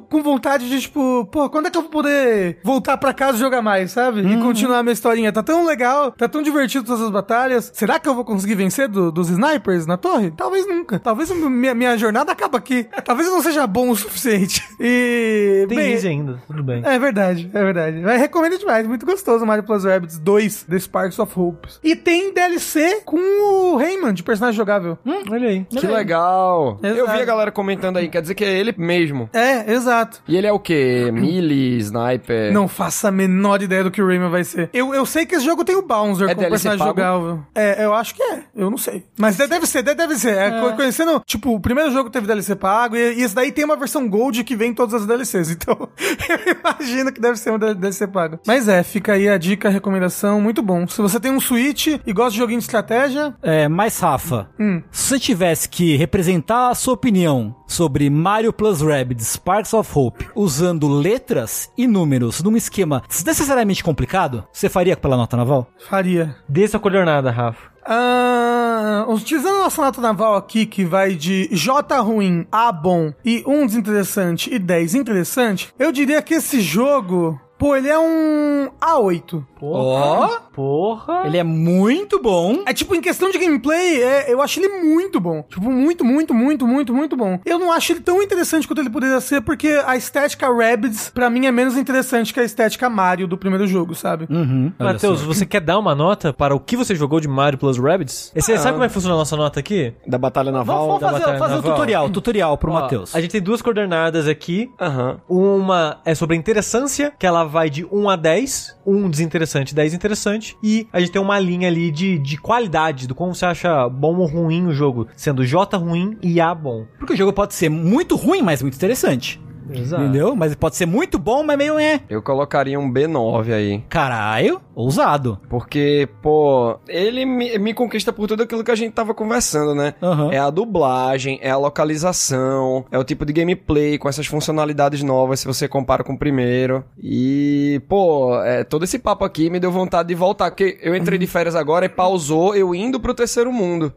com 0.09 0.21
vontade 0.21 0.67
de, 0.69 0.81
tipo, 0.81 1.25
pô, 1.31 1.49
quando 1.49 1.67
é 1.67 1.69
que 1.71 1.77
eu 1.77 1.81
vou 1.83 1.91
poder 1.91 2.59
voltar 2.63 2.97
pra 2.97 3.13
casa 3.13 3.37
e 3.37 3.41
jogar 3.41 3.61
mais, 3.61 3.91
sabe? 3.91 4.21
E 4.21 4.37
continuar 4.41 4.79
a 4.79 4.83
minha 4.83 4.93
historinha. 4.93 5.31
Tá 5.31 5.41
tão 5.43 5.65
legal, 5.65 6.11
tá 6.11 6.27
tão 6.27 6.41
divertido 6.41 6.85
todas 6.85 7.01
as 7.01 7.09
batalhas. 7.09 7.71
Será 7.73 7.99
que 7.99 8.07
eu 8.09 8.15
vou 8.15 8.25
conseguir 8.25 8.55
vencer 8.55 8.87
do- 8.87 9.11
dos 9.11 9.29
snipers 9.29 9.85
na 9.85 9.97
torre? 9.97 10.31
Talvez 10.31 10.67
nunca. 10.67 10.99
Talvez 10.99 11.29
minha, 11.31 11.73
minha 11.73 11.97
jornada 11.97 12.31
acabe 12.31 12.57
aqui. 12.57 12.87
Talvez 13.05 13.27
eu 13.27 13.33
não 13.33 13.41
seja 13.41 13.65
bom 13.65 13.89
o 13.89 13.95
suficiente. 13.95 14.61
E. 14.79 15.65
Tem 15.69 15.77
bem, 15.77 15.95
ainda, 15.95 16.39
tudo 16.47 16.63
bem. 16.63 16.81
é 16.85 16.97
verdade, 16.99 17.20
é 17.29 17.63
verdade. 17.63 17.99
Mas 17.99 18.19
recomendo 18.19 18.57
demais, 18.57 18.87
muito 18.87 19.05
gostoso 19.05 19.45
Mario 19.45 19.63
Plus 19.63 19.83
Rabbids 19.83 20.17
2, 20.19 20.63
The 20.63 20.79
Sparks 20.79 21.19
of 21.19 21.39
Hopes. 21.39 21.79
E 21.83 21.95
tem 21.95 22.33
DLC 22.33 23.01
com 23.05 23.17
o 23.17 23.77
Rayman, 23.77 24.13
de 24.13 24.23
personagem 24.23 24.57
jogável. 24.57 24.97
Hum, 25.05 25.23
olha 25.29 25.49
aí. 25.49 25.65
Que 25.69 25.85
legal. 25.87 26.79
Exato. 26.83 26.99
Eu 26.99 27.07
vi 27.07 27.21
a 27.21 27.25
galera 27.25 27.51
comentando 27.51 27.97
aí, 27.97 28.09
quer 28.09 28.21
dizer 28.21 28.35
que 28.35 28.43
é 28.43 28.51
ele 28.57 28.73
mesmo. 28.77 29.29
É, 29.33 29.71
exato. 29.73 30.21
E 30.27 30.35
ele 30.35 30.47
é 30.47 30.51
o 30.51 30.59
quê? 30.59 31.09
Melee, 31.11 31.77
sniper? 31.77 32.51
Não 32.53 32.67
faço 32.67 33.07
a 33.07 33.11
menor 33.11 33.61
ideia 33.61 33.83
do 33.83 33.91
que 33.91 34.01
o 34.01 34.07
Rayman 34.07 34.29
vai 34.29 34.43
ser. 34.43 34.69
Eu, 34.73 34.93
eu 34.93 35.05
sei 35.05 35.25
que 35.25 35.35
esse 35.35 35.45
jogo 35.45 35.63
tem 35.63 35.75
o 35.75 35.81
Bowser 35.81 36.29
É 36.29 36.35
como 36.35 36.47
DLC 36.47 36.69
personagem 36.69 36.95
pago? 36.95 37.19
jogável. 37.19 37.43
É, 37.55 37.85
eu 37.85 37.93
acho 37.93 38.15
que 38.15 38.23
é. 38.23 38.43
Eu 38.55 38.69
não 38.69 38.77
sei. 38.77 39.03
Mas 39.19 39.37
de- 39.37 39.47
deve 39.47 39.65
ser, 39.65 39.83
de- 39.83 39.93
deve 39.95 40.15
ser. 40.15 40.35
É, 40.37 40.51
co- 40.59 40.71
Conhecendo, 40.75 41.21
tipo, 41.25 41.53
o 41.53 41.59
primeiro 41.59 41.91
jogo 41.91 42.09
teve 42.09 42.25
DLC 42.27 42.55
pago 42.55 42.95
e, 42.95 43.15
e 43.19 43.21
esse 43.23 43.35
daí 43.35 43.51
tem 43.51 43.63
uma 43.65 43.75
versão 43.75 44.07
Gold 44.09 44.43
que 44.43 44.55
vem 44.55 44.71
em 44.71 44.73
todas 44.73 44.93
as 44.93 45.05
DLCs. 45.05 45.51
Então, 45.61 45.89
eu 46.29 46.55
imagino 46.59 47.10
que 47.11 47.21
deve 47.21 47.37
ser 47.37 47.51
um 47.51 47.59
DLC 47.59 48.07
pago. 48.07 48.39
Mas 48.45 48.67
é, 48.67 48.81
fica 48.83 49.13
aí 49.13 49.27
a 49.29 49.37
dica, 49.37 49.67
a 49.67 49.71
recomendação, 49.71 50.39
muito 50.41 50.61
bom. 50.61 50.87
Se 50.87 51.01
você 51.01 51.19
tem 51.19 51.31
um 51.31 51.39
Switch 51.39 51.87
e 52.05 52.13
gosta 52.13 52.31
de 52.31 52.37
joguinho 52.37 52.59
de 52.59 52.65
estratégia, 52.65 53.33
É, 53.41 53.67
mas 53.67 53.99
Rafa, 53.99 54.49
Hum. 54.59 54.81
se 54.91 55.07
você 55.09 55.19
tivesse 55.19 55.67
que 55.69 55.95
representar 55.95 56.69
a 56.69 56.75
sua 56.75 56.93
opinião 56.93 57.55
sobre 57.67 58.09
Mario 58.09 58.51
Plus 58.53 58.81
Rabbids 58.81 59.27
Sparks 59.27 59.73
of 59.73 59.89
Hope 59.93 60.27
usando 60.35 60.87
letras 60.87 61.69
e 61.77 61.87
números 61.87 62.41
num 62.43 62.55
esquema 62.57 63.01
desnecessariamente 63.07 63.83
complicado, 63.83 64.43
você 64.51 64.69
faria 64.69 64.95
pela 64.97 65.17
nota 65.17 65.37
naval? 65.37 65.67
faria. 65.89 66.35
Dê 66.47 66.67
sua 66.67 66.79
coordenada, 66.79 67.31
Rafa. 67.31 67.71
Ah, 67.83 69.05
utilizando 69.07 69.57
a 69.57 69.63
nossa 69.63 69.81
nota 69.81 70.01
naval 70.01 70.35
aqui, 70.35 70.65
que 70.65 70.85
vai 70.85 71.15
de 71.15 71.49
J 71.51 71.99
ruim, 71.99 72.45
A 72.51 72.71
bom 72.71 73.13
e 73.25 73.43
1 73.45 73.65
desinteressante 73.65 74.53
e 74.53 74.59
10 74.59 74.95
interessante, 74.95 75.73
eu 75.79 75.91
diria 75.91 76.21
que 76.21 76.35
esse 76.35 76.61
jogo, 76.61 77.39
pô, 77.61 77.75
ele 77.75 77.87
é 77.87 77.99
um 77.99 78.71
A8. 78.81 79.45
Porra. 79.59 80.41
Porra. 80.51 81.27
Ele 81.27 81.37
é 81.37 81.43
muito 81.43 82.19
bom. 82.19 82.63
É 82.65 82.73
tipo, 82.73 82.95
em 82.95 83.01
questão 83.01 83.29
de 83.29 83.37
gameplay, 83.37 84.01
é, 84.01 84.33
eu 84.33 84.41
acho 84.41 84.59
ele 84.59 84.67
muito 84.67 85.19
bom. 85.19 85.43
Tipo, 85.43 85.69
muito, 85.69 86.03
muito, 86.03 86.33
muito, 86.33 86.65
muito, 86.65 86.91
muito 86.91 87.15
bom. 87.15 87.39
Eu 87.45 87.59
não 87.59 87.71
acho 87.71 87.93
ele 87.93 87.99
tão 87.99 88.19
interessante 88.19 88.67
quanto 88.67 88.79
ele 88.79 88.89
poderia 88.89 89.21
ser, 89.21 89.41
porque 89.41 89.79
a 89.85 89.95
estética 89.95 90.47
Rabbids, 90.51 91.11
pra 91.13 91.29
mim, 91.29 91.45
é 91.45 91.51
menos 91.51 91.77
interessante 91.77 92.33
que 92.33 92.39
a 92.39 92.43
estética 92.43 92.89
Mario 92.89 93.27
do 93.27 93.37
primeiro 93.37 93.67
jogo, 93.67 93.93
sabe? 93.93 94.25
Uhum. 94.27 94.73
olha 94.79 94.93
Matheus, 94.93 95.19
só. 95.19 95.27
você 95.27 95.45
quer 95.45 95.61
dar 95.61 95.77
uma 95.77 95.93
nota 95.93 96.33
para 96.33 96.55
o 96.55 96.59
que 96.59 96.75
você 96.75 96.95
jogou 96.95 97.19
de 97.19 97.27
Mario 97.27 97.59
Plus 97.59 97.77
Rabbids? 97.77 98.31
Você 98.35 98.57
sabe 98.57 98.73
como 98.73 98.85
é 98.85 98.87
que 98.87 98.93
funciona 98.95 99.13
a 99.13 99.19
nossa 99.19 99.37
nota 99.37 99.59
aqui? 99.59 99.93
Da 100.07 100.17
Batalha 100.17 100.51
Vamos, 100.51 100.67
Naval? 100.67 100.87
vamos 100.87 101.01
da 101.01 101.07
fazer, 101.11 101.19
Batalha 101.19 101.39
fazer 101.39 101.53
o 101.53 101.57
Naval. 101.57 101.71
tutorial, 101.73 102.09
tutorial 102.09 102.57
pro 102.57 102.71
Ó, 102.71 102.81
Matheus. 102.81 103.15
A 103.15 103.21
gente 103.21 103.29
tem 103.29 103.41
duas 103.41 103.61
coordenadas 103.61 104.27
aqui. 104.27 104.71
Aham. 104.81 105.21
Uma 105.29 105.99
é 106.03 106.15
sobre 106.15 106.35
a 106.35 106.39
interessância, 106.39 107.13
que 107.19 107.27
ela 107.27 107.50
vai 107.51 107.69
de 107.69 107.85
1 107.85 108.09
a 108.09 108.15
10. 108.15 108.79
1 108.85 109.09
desinteressante, 109.09 109.75
10 109.75 109.93
interessante. 109.93 110.57
E 110.63 110.87
a 110.91 110.99
gente 110.99 111.11
tem 111.11 111.21
uma 111.21 111.37
linha 111.39 111.67
ali 111.67 111.91
de, 111.91 112.17
de 112.17 112.37
qualidade, 112.37 113.07
do 113.07 113.13
como 113.13 113.35
você 113.35 113.45
acha 113.45 113.87
bom 113.89 114.15
ou 114.17 114.25
ruim 114.25 114.65
o 114.65 114.71
jogo. 114.71 115.07
Sendo 115.15 115.45
J 115.45 115.77
ruim 115.77 116.17
e 116.21 116.39
A 116.39 116.55
bom. 116.55 116.85
Porque 116.97 117.13
o 117.13 117.17
jogo 117.17 117.33
pode 117.33 117.53
ser 117.53 117.69
muito 117.69 118.15
ruim, 118.15 118.41
mas 118.41 118.61
muito 118.61 118.75
interessante. 118.75 119.39
Exato. 119.73 120.03
Entendeu? 120.03 120.35
Mas 120.35 120.55
pode 120.55 120.75
ser 120.75 120.85
muito 120.85 121.17
bom, 121.17 121.43
mas 121.43 121.57
meio 121.57 121.79
é. 121.79 122.01
Eu 122.09 122.21
colocaria 122.21 122.79
um 122.79 122.91
B9 122.91 123.53
aí. 123.53 123.83
Caralho, 123.89 124.61
ousado. 124.75 125.39
Porque, 125.49 126.07
pô, 126.21 126.77
ele 126.87 127.25
me, 127.25 127.57
me 127.57 127.73
conquista 127.73 128.11
por 128.11 128.27
tudo 128.27 128.43
aquilo 128.43 128.63
que 128.63 128.71
a 128.71 128.75
gente 128.75 128.93
tava 128.93 129.13
conversando, 129.13 129.73
né? 129.75 129.93
Aham. 130.01 130.31
É 130.31 130.37
a 130.37 130.49
dublagem, 130.49 131.39
é 131.41 131.49
a 131.49 131.57
localização, 131.57 132.85
é 132.91 132.97
o 132.97 133.03
tipo 133.03 133.25
de 133.25 133.33
gameplay 133.33 133.97
com 133.97 134.09
essas 134.09 134.27
funcionalidades 134.27 135.03
novas 135.03 135.39
se 135.39 135.47
você 135.47 135.67
compara 135.67 136.03
com 136.03 136.13
o 136.13 136.17
primeiro. 136.17 136.83
E, 137.01 137.81
pô, 137.87 138.39
é, 138.43 138.63
todo 138.63 138.83
esse 138.83 138.99
papo 138.99 139.25
aqui 139.25 139.49
me 139.49 139.59
deu 139.59 139.71
vontade 139.71 140.07
de 140.09 140.15
voltar, 140.15 140.51
porque 140.51 140.77
eu 140.81 140.95
entrei 140.95 141.17
de 141.17 141.27
férias 141.27 141.55
agora 141.55 141.85
e 141.85 141.89
pausou 141.89 142.55
eu 142.55 142.73
indo 142.75 142.99
pro 142.99 143.13
terceiro 143.13 143.51
mundo. 143.51 143.93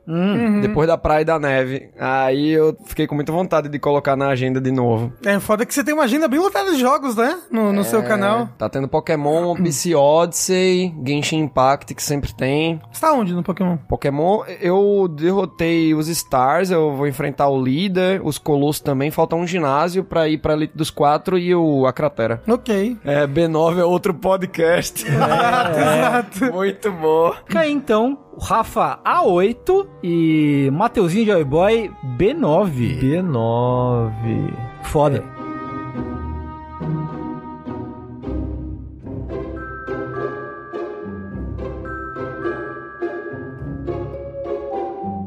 Depois 0.60 0.86
da 0.86 0.96
praia 0.96 1.22
e 1.22 1.24
da 1.24 1.38
neve. 1.38 1.90
Aí 1.98 2.50
eu 2.50 2.76
fiquei 2.86 3.06
com 3.06 3.14
muita 3.14 3.32
vontade 3.32 3.68
de 3.68 3.78
colocar 3.78 4.16
na 4.16 4.28
agenda 4.28 4.60
de 4.60 4.70
novo. 4.70 5.12
É 5.24 5.38
foda 5.40 5.63
que 5.66 5.74
você 5.74 5.84
tem 5.84 5.94
uma 5.94 6.04
agenda 6.04 6.28
bem 6.28 6.38
lotada 6.38 6.72
de 6.72 6.78
jogos, 6.78 7.16
né? 7.16 7.38
No, 7.50 7.72
no 7.72 7.84
seu 7.84 8.02
canal. 8.02 8.48
Tá 8.58 8.68
tendo 8.68 8.88
Pokémon, 8.88 9.54
Piece 9.54 9.94
Odyssey, 9.94 10.94
Genshin 11.04 11.40
Impact, 11.40 11.94
que 11.94 12.02
sempre 12.02 12.34
tem. 12.34 12.80
Você 12.92 13.00
tá 13.00 13.12
onde 13.12 13.34
no 13.34 13.42
Pokémon? 13.42 13.76
Pokémon, 13.88 14.42
eu 14.60 15.08
derrotei 15.08 15.94
os 15.94 16.08
Stars, 16.08 16.70
eu 16.70 16.94
vou 16.96 17.06
enfrentar 17.06 17.48
o 17.48 17.62
líder, 17.62 18.20
os 18.24 18.38
Colossos 18.38 18.80
também, 18.80 19.10
falta 19.10 19.36
um 19.36 19.46
ginásio 19.46 20.04
pra 20.04 20.28
ir 20.28 20.38
pra 20.38 20.54
Elite 20.54 20.76
dos 20.76 20.90
Quatro 20.90 21.38
e 21.38 21.54
o 21.54 21.86
a 21.86 21.92
Cratera. 21.92 22.42
Ok. 22.48 22.96
É, 23.04 23.26
B9 23.26 23.78
é 23.78 23.84
outro 23.84 24.14
podcast. 24.14 25.04
Exato. 25.06 26.52
Muito 26.52 26.92
bom. 26.92 27.32
Fica 27.46 27.60
aí 27.60 27.72
então, 27.72 28.18
Rafa 28.40 28.98
A8 29.04 29.86
e 30.02 30.70
Mateuzinho 30.72 31.26
Joy 31.26 31.44
Boy 31.44 31.90
B9. 32.18 33.00
B9. 33.00 34.52
Foda. 34.82 35.24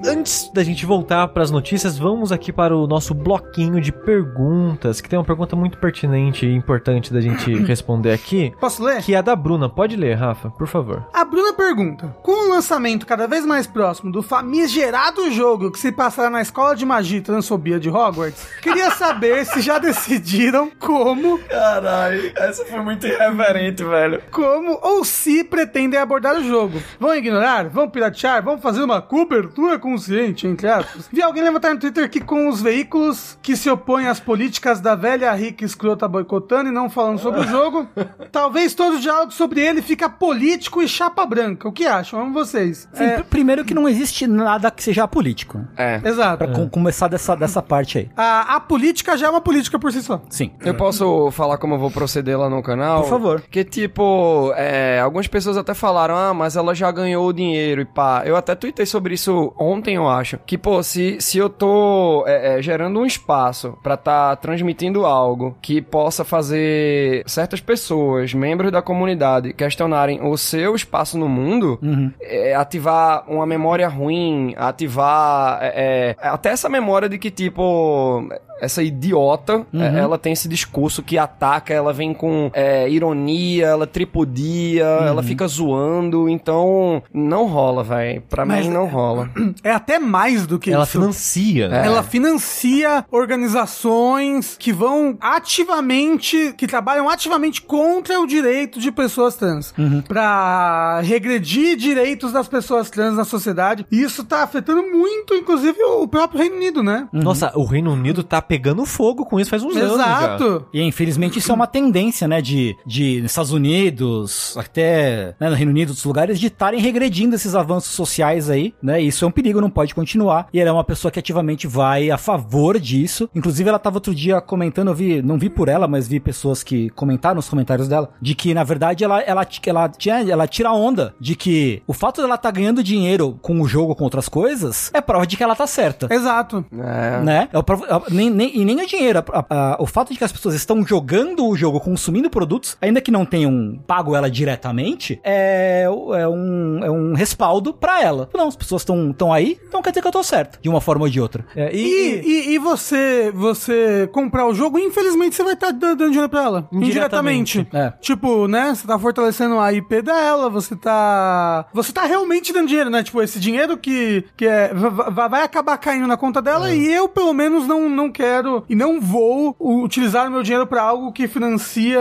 Antes 0.08 0.49
da 0.53 0.64
gente 0.64 0.86
voltar 0.86 1.28
para 1.30 1.43
as 1.43 1.51
notícias, 1.51 1.97
vamos 1.97 2.32
aqui 2.32 2.51
para 2.51 2.76
o 2.76 2.88
nosso 2.88 3.14
bloquinho 3.14 3.80
de 3.82 3.91
perguntas, 3.91 5.01
que 5.01 5.10
tem 5.10 5.18
uma 5.20 5.26
pergunta 5.26 5.55
muito 5.55 5.78
pertinente 5.78 6.45
e 6.45 6.53
importante 6.55 7.12
da 7.14 7.20
gente 7.22 7.53
responder 7.64 8.14
aqui, 8.14 8.53
Posso 8.60 8.84
ler? 8.84 9.01
que 9.03 9.14
é 9.14 9.18
a 9.18 9.22
da 9.22 9.36
Bruna. 9.36 9.70
Pode 9.70 9.95
ler, 9.95 10.16
Rafa, 10.16 10.49
por 10.49 10.68
favor. 10.68 11.05
A 11.14 11.26
Bruna 11.26 11.53
pergunta: 11.53 12.16
Com 12.24 12.47
o 12.47 12.49
lançamento 12.49 13.05
cada 13.05 13.28
vez 13.28 13.45
mais 13.45 13.68
próximo 13.68 14.12
do 14.12 14.22
famigerado 14.24 15.30
jogo 15.32 15.72
que 15.72 15.80
se 15.80 15.91
passará 15.91 16.30
na 16.30 16.41
escola 16.41 16.76
de 16.76 16.86
magia 16.86 17.18
e 17.18 17.22
transfobia 17.22 17.80
de 17.80 17.89
Hogwarts, 17.89 18.47
queria 18.62 18.91
saber 18.95 19.45
se 19.45 19.62
já 19.62 19.78
decidiram 19.80 20.72
como, 20.80 21.39
Caralho, 21.39 22.32
essa 22.36 22.66
foi 22.66 22.80
muito 22.82 23.05
irreverente, 23.05 23.84
velho. 23.84 24.22
como 24.32 24.80
ou 24.82 25.03
se 25.03 25.43
pretendem 25.43 25.99
abordar 25.99 26.38
o 26.38 26.43
jogo. 26.43 26.82
Vão 26.99 27.14
ignorar? 27.16 27.68
Vão 27.70 27.89
piratear? 27.89 28.43
Vão 28.43 28.58
fazer 28.58 28.82
uma 28.82 29.01
cobertura 29.01 29.78
consciente, 29.98 30.48
entre 30.48 30.68
aspas? 30.68 31.10
Vi 31.12 31.22
alguém 31.22 31.43
levantar 31.43 31.74
no 31.74 31.80
Twitter 31.80 32.10
que 32.10 32.20
com 32.22 32.48
os 32.48 32.62
veículos 32.62 33.38
que 33.41 33.56
se 33.56 33.70
opõem 33.70 34.08
às 34.08 34.20
políticas 34.20 34.80
da 34.80 34.95
velha 34.95 35.32
rica 35.34 35.66
escrota 35.66 36.08
boicotando 36.08 36.70
e 36.70 36.72
não 36.72 36.89
falando 36.89 37.20
sobre 37.20 37.41
o 37.41 37.43
jogo, 37.48 37.88
talvez 38.32 38.74
todo 38.74 38.95
o 38.95 39.00
diálogo 39.00 39.32
sobre 39.32 39.62
ele 39.62 39.82
fica 39.82 40.10
político 40.10 40.82
e 40.82 40.88
chapa 40.88 41.26
branca. 41.26 41.68
O 41.68 41.72
que 41.72 41.86
acham? 41.86 42.20
Vamos 42.20 42.34
vocês. 42.34 42.88
Sim, 42.93 43.04
É, 43.04 43.16
pr- 43.18 43.24
primeiro 43.24 43.66
que 43.66 43.74
não 43.74 43.88
existe 43.88 44.28
nada 44.28 44.70
que 44.72 44.84
seja 44.84 45.08
político. 45.08 45.60
É. 45.76 46.02
exato. 46.04 46.38
Pra 46.38 46.48
com- 46.48 46.70
começar 46.70 47.08
dessa, 47.08 47.36
dessa 47.36 47.62
parte 47.62 47.98
aí. 48.00 48.10
A, 48.16 48.56
a 48.56 48.60
política 48.60 49.18
já 49.18 49.28
é 49.28 49.30
uma 49.30 49.41
política 49.41 49.80
por 49.80 49.91
si 49.91 50.02
só. 50.04 50.22
Sim. 50.30 50.52
Eu 50.62 50.74
posso 50.76 51.32
falar 51.32 51.58
como 51.58 51.76
eu 51.76 51.80
vou 51.80 51.91
proceder 51.91 52.38
lá 52.38 52.50
no 52.50 52.62
canal? 52.62 53.02
Por 53.02 53.10
favor. 53.10 53.41
Que 53.50 53.64
tipo, 53.64 54.52
é, 54.56 55.00
algumas 55.02 55.28
pessoas 55.28 55.58
até 55.58 55.74
falaram, 55.74 56.16
ah, 56.16 56.34
mas 56.34 56.56
ela 56.56 56.74
já 56.76 56.91
ganhou 56.91 57.28
o 57.28 57.34
dinheiro 57.34 57.82
e 57.82 57.86
pá. 57.86 58.24
Eu 58.26 58.36
até 58.36 58.56
tuitei 58.56 58.86
sobre 58.86 59.14
isso 59.14 59.54
ontem, 59.58 59.87
eu 59.96 60.08
acho. 60.08 60.38
Que, 60.46 60.58
pô, 60.58 60.82
se, 60.84 61.18
se 61.20 61.38
eu 61.38 61.50
tô 61.50 62.24
é, 62.28 62.58
é, 62.58 62.62
gerando 62.62 63.00
um 63.00 63.06
espaço 63.06 63.78
pra 63.82 63.98
tá 63.98 64.36
transmitindo 64.36 65.06
algo 65.06 65.58
que 65.62 65.82
possa 65.82 66.24
fazer 66.24 67.24
certas 67.26 67.60
pessoas, 67.60 68.34
membros 68.34 68.72
da 68.72 68.82
comunidade, 68.82 69.53
questionarem 69.53 70.22
o 70.22 70.38
seu 70.38 70.76
espaço 70.76 71.18
no 71.18 71.28
mundo, 71.28 71.80
é, 72.22 72.56
ativar 72.56 73.24
uma 73.28 73.45
memória 73.45 73.88
ruim, 73.88 74.53
ativar 74.57 75.60
é, 75.61 76.16
é, 76.22 76.28
até 76.28 76.49
essa 76.49 76.70
memória 76.70 77.10
de 77.10 77.18
que, 77.18 77.32
tipo, 77.32 78.28
essa 78.62 78.82
idiota, 78.84 79.66
é, 79.74 80.00
ela 80.00 80.18
tem 80.18 80.34
esse 80.34 80.48
discurso 80.48 81.02
que 81.04 81.18
ataca, 81.18 81.74
ela 81.74 81.94
vem 81.94 82.14
com 82.14 82.50
é, 82.54 82.90
ironia, 82.90 83.68
ela 83.68 83.88
tripudia, 83.88 84.84
ela 84.86 85.22
fica 85.24 85.48
zoando, 85.48 86.28
então 86.30 87.02
não 87.14 87.46
rola, 87.48 87.84
velho. 87.84 88.22
Pra 88.30 88.46
Mas- 88.46 88.66
mim 88.66 88.74
não 88.74 88.86
rola. 88.88 89.30
É 89.64 89.72
até 89.72 89.98
mais 90.00 90.46
do 90.48 90.58
que 90.60 90.72
Ela 90.72 90.84
isso. 90.84 90.94
financia. 90.94 91.70
É. 91.72 91.86
Ela 91.88 92.04
financia 92.04 93.04
organizações 93.12 94.56
que 94.58 94.72
vão 94.72 95.18
ativamente, 95.20 96.54
que 96.58 96.68
trabalham 96.68 97.10
ativamente 97.10 97.62
contra 97.62 98.20
o 98.20 98.28
direito 98.28 98.80
de 98.80 98.92
pessoas 98.92 99.36
trans. 99.36 99.74
Pra 100.08 101.00
regredir 101.02 101.76
direitos 101.78 102.32
das 102.32 102.48
pessoas 102.48 102.90
trans 102.90 103.16
na 103.16 103.24
sociedade. 103.26 103.86
E 103.92 104.02
isso 104.02 104.24
tá 104.24 104.44
afetando 104.44 104.82
muito, 104.84 105.34
inclusive, 105.34 105.78
o 105.84 106.08
próprio 106.08 106.40
Reino 106.40 106.56
Unido, 106.56 106.84
né? 106.84 107.08
Nossa, 107.12 107.52
o 107.56 107.64
Reino 107.66 107.92
Unido 107.92 108.24
tá 108.24 108.42
pegando 108.48 108.86
fogo 108.86 109.26
com 109.26 109.40
isso 109.40 109.49
faz 109.49 109.64
uns 109.64 109.76
anos 109.76 109.98
já. 109.98 110.03
Exato. 110.06 110.65
E 110.74 110.82
infelizmente 110.82 111.40
isso 111.40 111.52
é 111.52 111.56
uma 111.56 111.68
tendência, 111.68 112.28
né, 112.28 112.41
de, 112.41 112.76
de 112.86 113.22
nos 113.22 113.32
Estados 113.32 113.52
Unidos, 113.52 114.56
até 114.57 115.36
né, 115.40 115.49
no 115.49 115.56
Reino 115.56 115.72
Unido, 115.72 115.90
outros 115.90 116.06
lugares, 116.06 116.40
de 116.40 116.48
estarem 116.48 116.80
regredindo 116.80 117.36
esses 117.36 117.56
avanços 117.56 117.91
sociais 117.91 118.49
aí, 118.49 118.74
né? 118.82 119.02
Isso 119.02 119.26
é 119.26 119.28
um 119.28 119.32
perigo, 119.32 119.61
não 119.61 119.69
pode 119.69 119.94
continuar. 119.94 120.48
E 120.53 120.60
ela 120.60 120.69
é 120.69 120.74
uma 120.74 120.84
pessoa 120.84 121.11
que 121.11 121.19
ativamente 121.19 121.68
vai 121.68 122.10
a 122.10 122.18
favor 122.18 122.80
disso. 122.80 123.30
Inclusive, 123.36 123.69
ela 123.69 123.80
tava 123.80 123.98
outro 123.98 124.14
dia 124.14 124.40
comentando, 124.41 124.90
eu 124.90 124.95
vi, 124.95 125.22
não 125.22 125.38
vi 125.38 125.49
por 125.49 125.68
ela, 125.68 125.88
mas 125.88 126.07
vi 126.07 126.19
pessoas 126.19 126.64
que 126.64 126.90
comentaram 126.91 127.36
nos 127.36 127.49
comentários 127.49 127.88
dela, 127.88 128.10
de 128.22 128.36
que, 128.36 128.53
na 128.53 128.64
verdade, 128.64 129.03
ela, 129.03 129.22
ela, 129.22 129.45
ela, 129.65 129.90
tinha, 129.90 130.22
ela 130.30 130.48
tira 130.48 130.72
onda 130.72 131.14
de 131.19 131.36
que 131.36 131.82
o 131.88 131.94
fato 131.94 132.22
dela 132.22 132.38
tá 132.38 132.49
ganhando 132.52 132.84
dinheiro 132.84 133.38
com 133.41 133.61
o 133.61 133.68
jogo, 133.68 133.95
com 133.95 134.03
outras 134.03 134.28
coisas, 134.30 134.91
é 134.94 135.02
prova 135.02 135.26
de 135.26 135.36
que 135.38 135.44
ela 135.44 135.56
tá 135.56 135.68
certa 135.68 136.07
Exato. 136.14 136.65
É. 136.74 137.22
né? 137.22 137.49
É 137.52 137.57
o 137.57 137.64
prov- 137.64 137.84
é- 137.84 138.14
nem, 138.14 138.30
nem- 138.38 138.55
e 138.57 138.64
nem 138.65 138.80
o 138.81 138.85
dinheiro. 138.88 139.19
a- 139.19 139.45
a- 139.49 139.77
o 139.80 139.85
fato 139.85 140.11
de 140.11 140.18
que 140.18 140.23
as 140.23 140.31
pessoas 140.31 140.53
estão 140.55 140.85
jogando 140.85 141.45
o 141.47 141.55
jogo, 141.55 141.80
consumindo 141.80 142.30
produtos, 142.30 142.77
ainda 142.81 143.01
que 143.01 143.09
não 143.11 143.26
tenham 143.26 143.80
pago 143.88 144.15
ela 144.15 144.30
diretamente, 144.30 145.19
é, 145.23 145.84
é 145.85 146.27
um, 146.27 146.84
é 146.84 146.89
um 146.91 147.14
respaldo 147.14 147.73
pra 147.73 148.01
ela. 148.01 148.30
Não, 148.34 148.47
as 148.47 148.55
pessoas 148.55 148.81
estão 148.84 149.34
aí, 149.34 149.57
então 149.68 149.81
quer 149.81 149.89
dizer 149.91 150.01
que 150.01 150.07
eu 150.07 150.11
tô 150.11 150.23
certo, 150.23 150.59
de 150.61 150.69
uma 150.69 150.80
forma 150.81 151.03
ou 151.05 151.09
de 151.09 151.19
outra. 151.19 151.45
É, 151.55 151.73
E, 151.76 151.80
e, 151.80 152.22
e, 152.22 152.53
e 152.53 152.57
você 152.57 153.31
você 153.34 154.09
comprar 154.14 154.45
o 154.45 154.53
jogo, 154.53 154.77
infelizmente 154.80 155.35
você 155.35 155.43
vai 155.43 155.53
estar 155.53 155.72
dando 155.72 156.05
dinheiro 156.09 156.30
pra 156.30 156.43
ela. 156.43 156.68
Indiretamente. 156.72 157.59
Indiretamente. 157.59 157.68
É. 157.73 157.93
Tipo, 158.01 158.47
né? 158.47 158.73
Você 158.76 158.85
tá 158.88 158.97
fortalecendo 158.99 159.59
a 159.59 159.73
IP 159.73 160.01
dela, 160.01 160.49
você 160.49 160.76
tá. 160.76 161.65
Você 161.73 161.91
tá 161.91 162.03
realmente 162.05 162.51
dando 162.53 162.68
dinheiro, 162.68 162.89
né? 162.89 163.03
Tipo, 163.03 163.22
esse 163.22 163.39
dinheiro 163.39 163.77
que, 163.77 164.23
que 164.35 164.45
é, 164.45 164.73
va- 164.73 165.09
va- 165.09 165.27
vai 165.27 165.43
acabar 165.43 165.77
caindo 165.77 166.07
na 166.07 166.18
conta 166.18 166.41
dela 166.41 166.73
e 166.73 166.88
eu, 166.91 167.07
pelo 167.07 167.34
menos, 167.34 167.68
não, 167.68 167.89
não 167.89 168.11
quero 168.11 168.27
e 168.70 168.76
não 168.76 168.99
vou 169.02 169.56
utilizar 169.60 170.28
o 170.28 170.32
meu 170.32 170.44
dinheiro 170.44 170.68
pra 170.68 170.82
algo 170.82 171.12
que 171.12 171.28
financia. 171.28 171.99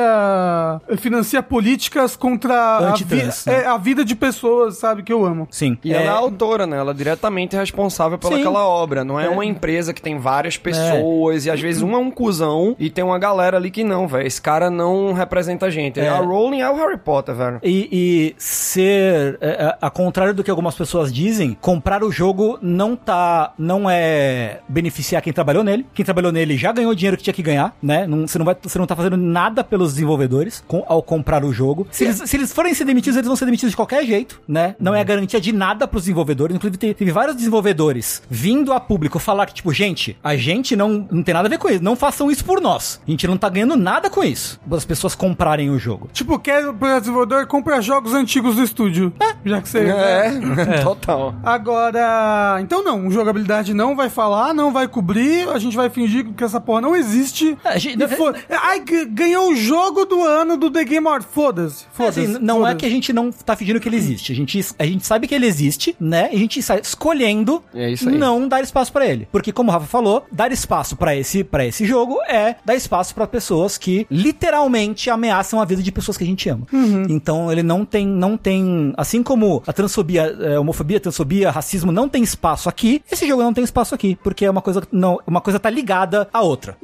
financia 0.99 1.43
políticas 1.43 2.17
contra 2.17 2.55
a, 2.79 2.95
vi- 2.95 3.23
né? 3.25 3.31
é, 3.47 3.67
a 3.67 3.77
vida 3.77 4.05
de 4.05 4.15
pessoas, 4.15 4.79
sabe? 4.79 5.03
Que 5.03 5.13
eu 5.13 5.25
amo. 5.25 5.47
Sim. 5.51 5.79
E 5.85 5.93
ela 5.93 6.05
é 6.05 6.09
a 6.09 6.13
autora, 6.15 6.67
né? 6.67 6.77
Ela 6.77 6.91
é 6.93 6.95
diretamente 6.95 7.57
responsável 7.57 8.19
pelaquela 8.19 8.67
obra. 8.67 9.05
Não 9.05 9.19
é, 9.19 9.29
uma 9.29 9.45
empresa 9.45 9.93
que 9.93 10.03
tem 10.03 10.19
várias 10.19 10.57
pessoas 10.57 11.47
e 11.47 11.51
às 11.51 11.61
vezes 11.61 11.83
um 11.83 11.93
é 11.93 11.99
um 11.99 12.11
cuzão 12.11 12.75
e 12.79 12.91
tem 12.91 13.05
uma 13.05 13.19
galera 13.19 13.57
ali 13.57 13.71
que 13.71 13.85
não, 13.85 14.09
velho. 14.09 14.27
Esse 14.27 14.41
cara 14.41 14.71
não 14.71 15.13
representa 15.13 15.67
a 15.67 15.71
gente. 15.71 16.01
É. 16.01 16.09
A 16.09 16.17
Rowling 16.19 16.61
é 16.61 16.71
o 16.71 16.77
Harry 16.77 16.97
Potter, 16.99 17.35
velho. 17.35 17.61
E, 17.63 17.89
e 17.93 18.35
ser, 18.39 19.39
é, 19.41 19.49
é, 19.49 19.79
a 19.81 19.91
contrário 19.91 20.35
do 20.35 20.43
que 20.43 20.51
algumas 20.51 20.75
pessoas 20.75 21.13
dizem, 21.13 21.57
comprar 21.61 22.03
o 22.03 22.11
jogo 22.11 22.59
não 22.61 22.97
tá, 22.97 23.53
não 23.59 23.89
é 23.89 24.61
beneficiar 24.69 25.23
quem 25.23 25.33
trabalhou 25.33 25.63
nele. 25.63 25.87
Quem 25.95 26.05
trabalhou 26.05 26.16
nele 26.33 26.57
já 26.57 26.73
ganhou 26.73 26.93
o 26.93 26.95
dinheiro 26.95 27.17
que 27.17 27.23
tinha 27.23 27.35
que 27.35 27.43
ganhar, 27.43 27.75
né? 27.83 28.07
Não, 28.07 28.27
você, 28.27 28.39
não 28.39 28.45
vai, 28.45 28.57
você 28.61 28.79
não 28.79 28.87
tá 28.87 28.95
fazendo 28.97 29.17
nada 29.17 29.63
pelos 29.65 29.93
desenvolvedores 29.95 30.63
com- 30.67 30.85
ao 30.89 31.03
comprar 31.03 31.45
o 31.45 31.53
jogo. 31.53 31.87
Se 31.91 32.05
eles, 32.05 32.23
se 32.25 32.37
eles 32.37 32.53
forem 32.53 32.75
ser 32.75 32.85
demitidos, 32.85 33.17
eles 33.17 33.27
vão 33.27 33.37
ser 33.37 33.45
demitidos 33.45 33.71
de 33.71 33.77
qualquer 33.77 34.05
jeito, 34.05 34.41
né? 34.47 34.75
Não 34.81 34.95
é 34.95 35.03
garantia 35.05 35.41
de 35.41 35.53
nada 35.53 35.87
pros 35.87 36.03
desenvolvedores. 36.05 36.55
Inclusive, 36.57 36.77
te- 36.79 36.95
teve 36.95 37.11
vários 37.13 37.37
desenvolvedores 37.37 38.23
vindo 38.31 38.73
a 38.73 38.81
público 38.81 39.19
falar 39.19 39.47
que, 39.47 39.55
tipo, 39.55 39.73
gente, 39.73 40.17
a 40.23 40.37
gente 40.37 40.75
não, 40.77 41.07
não 41.11 41.23
tem 41.23 41.35
nada 41.35 41.49
a 41.49 41.51
ver 41.51 41.59
com 41.59 41.69
isso. 41.69 41.83
Não 41.83 41.97
façam 41.97 42.31
isso 42.31 42.45
por 42.45 42.61
nós. 42.61 43.01
A 43.07 43.11
gente 43.11 43.27
não 43.27 43.37
tá 43.37 43.49
ganhando 43.49 43.77
nada 43.77 44.09
com 44.11 44.23
isso. 44.25 44.61
As 44.71 44.85
pessoas 44.85 45.15
comprarem 45.15 45.71
o 45.71 45.79
jogo. 45.79 46.09
Tipo, 46.13 46.39
quer 46.39 46.67
o 46.67 46.73
desenvolvedor 46.73 47.47
compra 47.47 47.81
jogos 47.81 48.15
antigos 48.15 48.57
do 48.57 48.63
estúdio. 48.63 49.13
Já 49.45 49.61
que 49.63 49.69
você. 49.69 49.87
É, 49.97 50.81
total. 50.83 51.35
Agora, 51.43 52.59
então 52.61 52.83
não, 52.83 53.11
jogabilidade 53.11 53.75
não 53.75 53.95
vai 53.95 54.09
falar, 54.09 54.55
não 54.55 54.73
vai 54.73 54.89
cobrir, 54.89 55.49
a 55.49 55.59
gente 55.59 55.77
vai 55.77 55.91
fingir 55.91 56.06
que 56.37 56.45
essa 56.45 56.61
porra 56.61 56.81
não 56.81 56.95
existe. 56.97 57.57
É, 57.65 57.69
a 57.71 57.79
gente- 57.79 58.07
foda- 58.09 58.39
Ai, 58.51 58.81
ganhou 59.11 59.51
o 59.53 59.57
jogo 59.57 60.05
do 60.05 60.23
ano 60.23 60.57
do 60.57 60.71
The 60.71 60.85
Game 60.85 61.07
Award. 61.07 61.27
Foda-se. 61.31 61.85
É, 61.85 61.87
Foda-se. 61.93 62.21
assim, 62.21 62.39
não 62.41 62.57
é 62.59 62.61
foda-se. 62.61 62.77
que 62.77 62.87
a 62.87 62.91
gente 62.91 63.13
não 63.13 63.31
tá 63.33 63.57
fingindo 63.57 63.81
que 63.81 63.89
ele 63.89 63.97
existe. 63.97 64.33
A 64.33 64.35
gente, 64.35 64.67
a 64.79 64.87
gente 64.87 65.07
sabe 65.07 65.27
que 65.27 65.35
ele 65.35 65.47
existe, 65.47 65.97
né? 66.01 66.29
E 66.33 66.37
a 66.37 66.39
gente 66.39 66.59
está 66.61 66.77
escolhendo 66.79 67.63
É 67.75 67.95
não 68.05 68.47
dar 68.49 68.63
espaço 68.63 68.93
pra 68.93 69.07
ele. 69.07 69.29
Porque, 69.33 69.53
como 69.53 69.71
o 69.71 69.73
Rafa 69.73 69.87
falou, 69.87 70.25
dar 70.31 70.51
espaço 70.53 70.97
pra 70.97 71.15
esse, 71.17 71.43
pra 71.45 71.65
esse 71.67 71.85
jogo 71.85 72.19
é 72.29 72.57
dar 72.65 72.75
espaço 72.75 73.15
pra 73.15 73.27
pessoas 73.27 73.77
que 73.79 74.07
literalmente 74.11 75.11
ameaçam 75.11 75.61
a 75.61 75.65
vida 75.65 75.83
de 75.83 75.91
pessoas 75.93 76.17
que 76.17 76.25
a 76.25 76.27
gente 76.27 76.49
ama. 76.49 76.67
Então 77.09 77.51
ele 77.51 77.63
não 77.63 77.85
tem, 77.85 78.07
não 78.07 78.37
tem. 78.37 78.93
Assim 78.97 79.23
como 79.23 79.63
a 79.67 79.73
transfobia, 79.73 80.23
é, 80.41 80.59
homofobia, 80.59 81.01
transfobia, 81.01 81.51
racismo 81.51 81.91
não 81.93 82.09
tem 82.09 82.23
espaço 82.23 82.69
aqui, 82.69 83.03
esse 83.11 83.27
jogo 83.27 83.43
não 83.43 83.53
tem 83.55 83.65
espaço 83.65 83.95
aqui. 83.95 84.19
Porque 84.23 84.45
é 84.45 84.51
uma 84.51 84.63
coisa. 84.63 84.83
Não, 84.93 85.19
uma 85.27 85.41
coisa 85.41 85.59
tá 85.59 85.71
ligada 85.71 85.96
à 86.33 86.41
outra. 86.43 86.77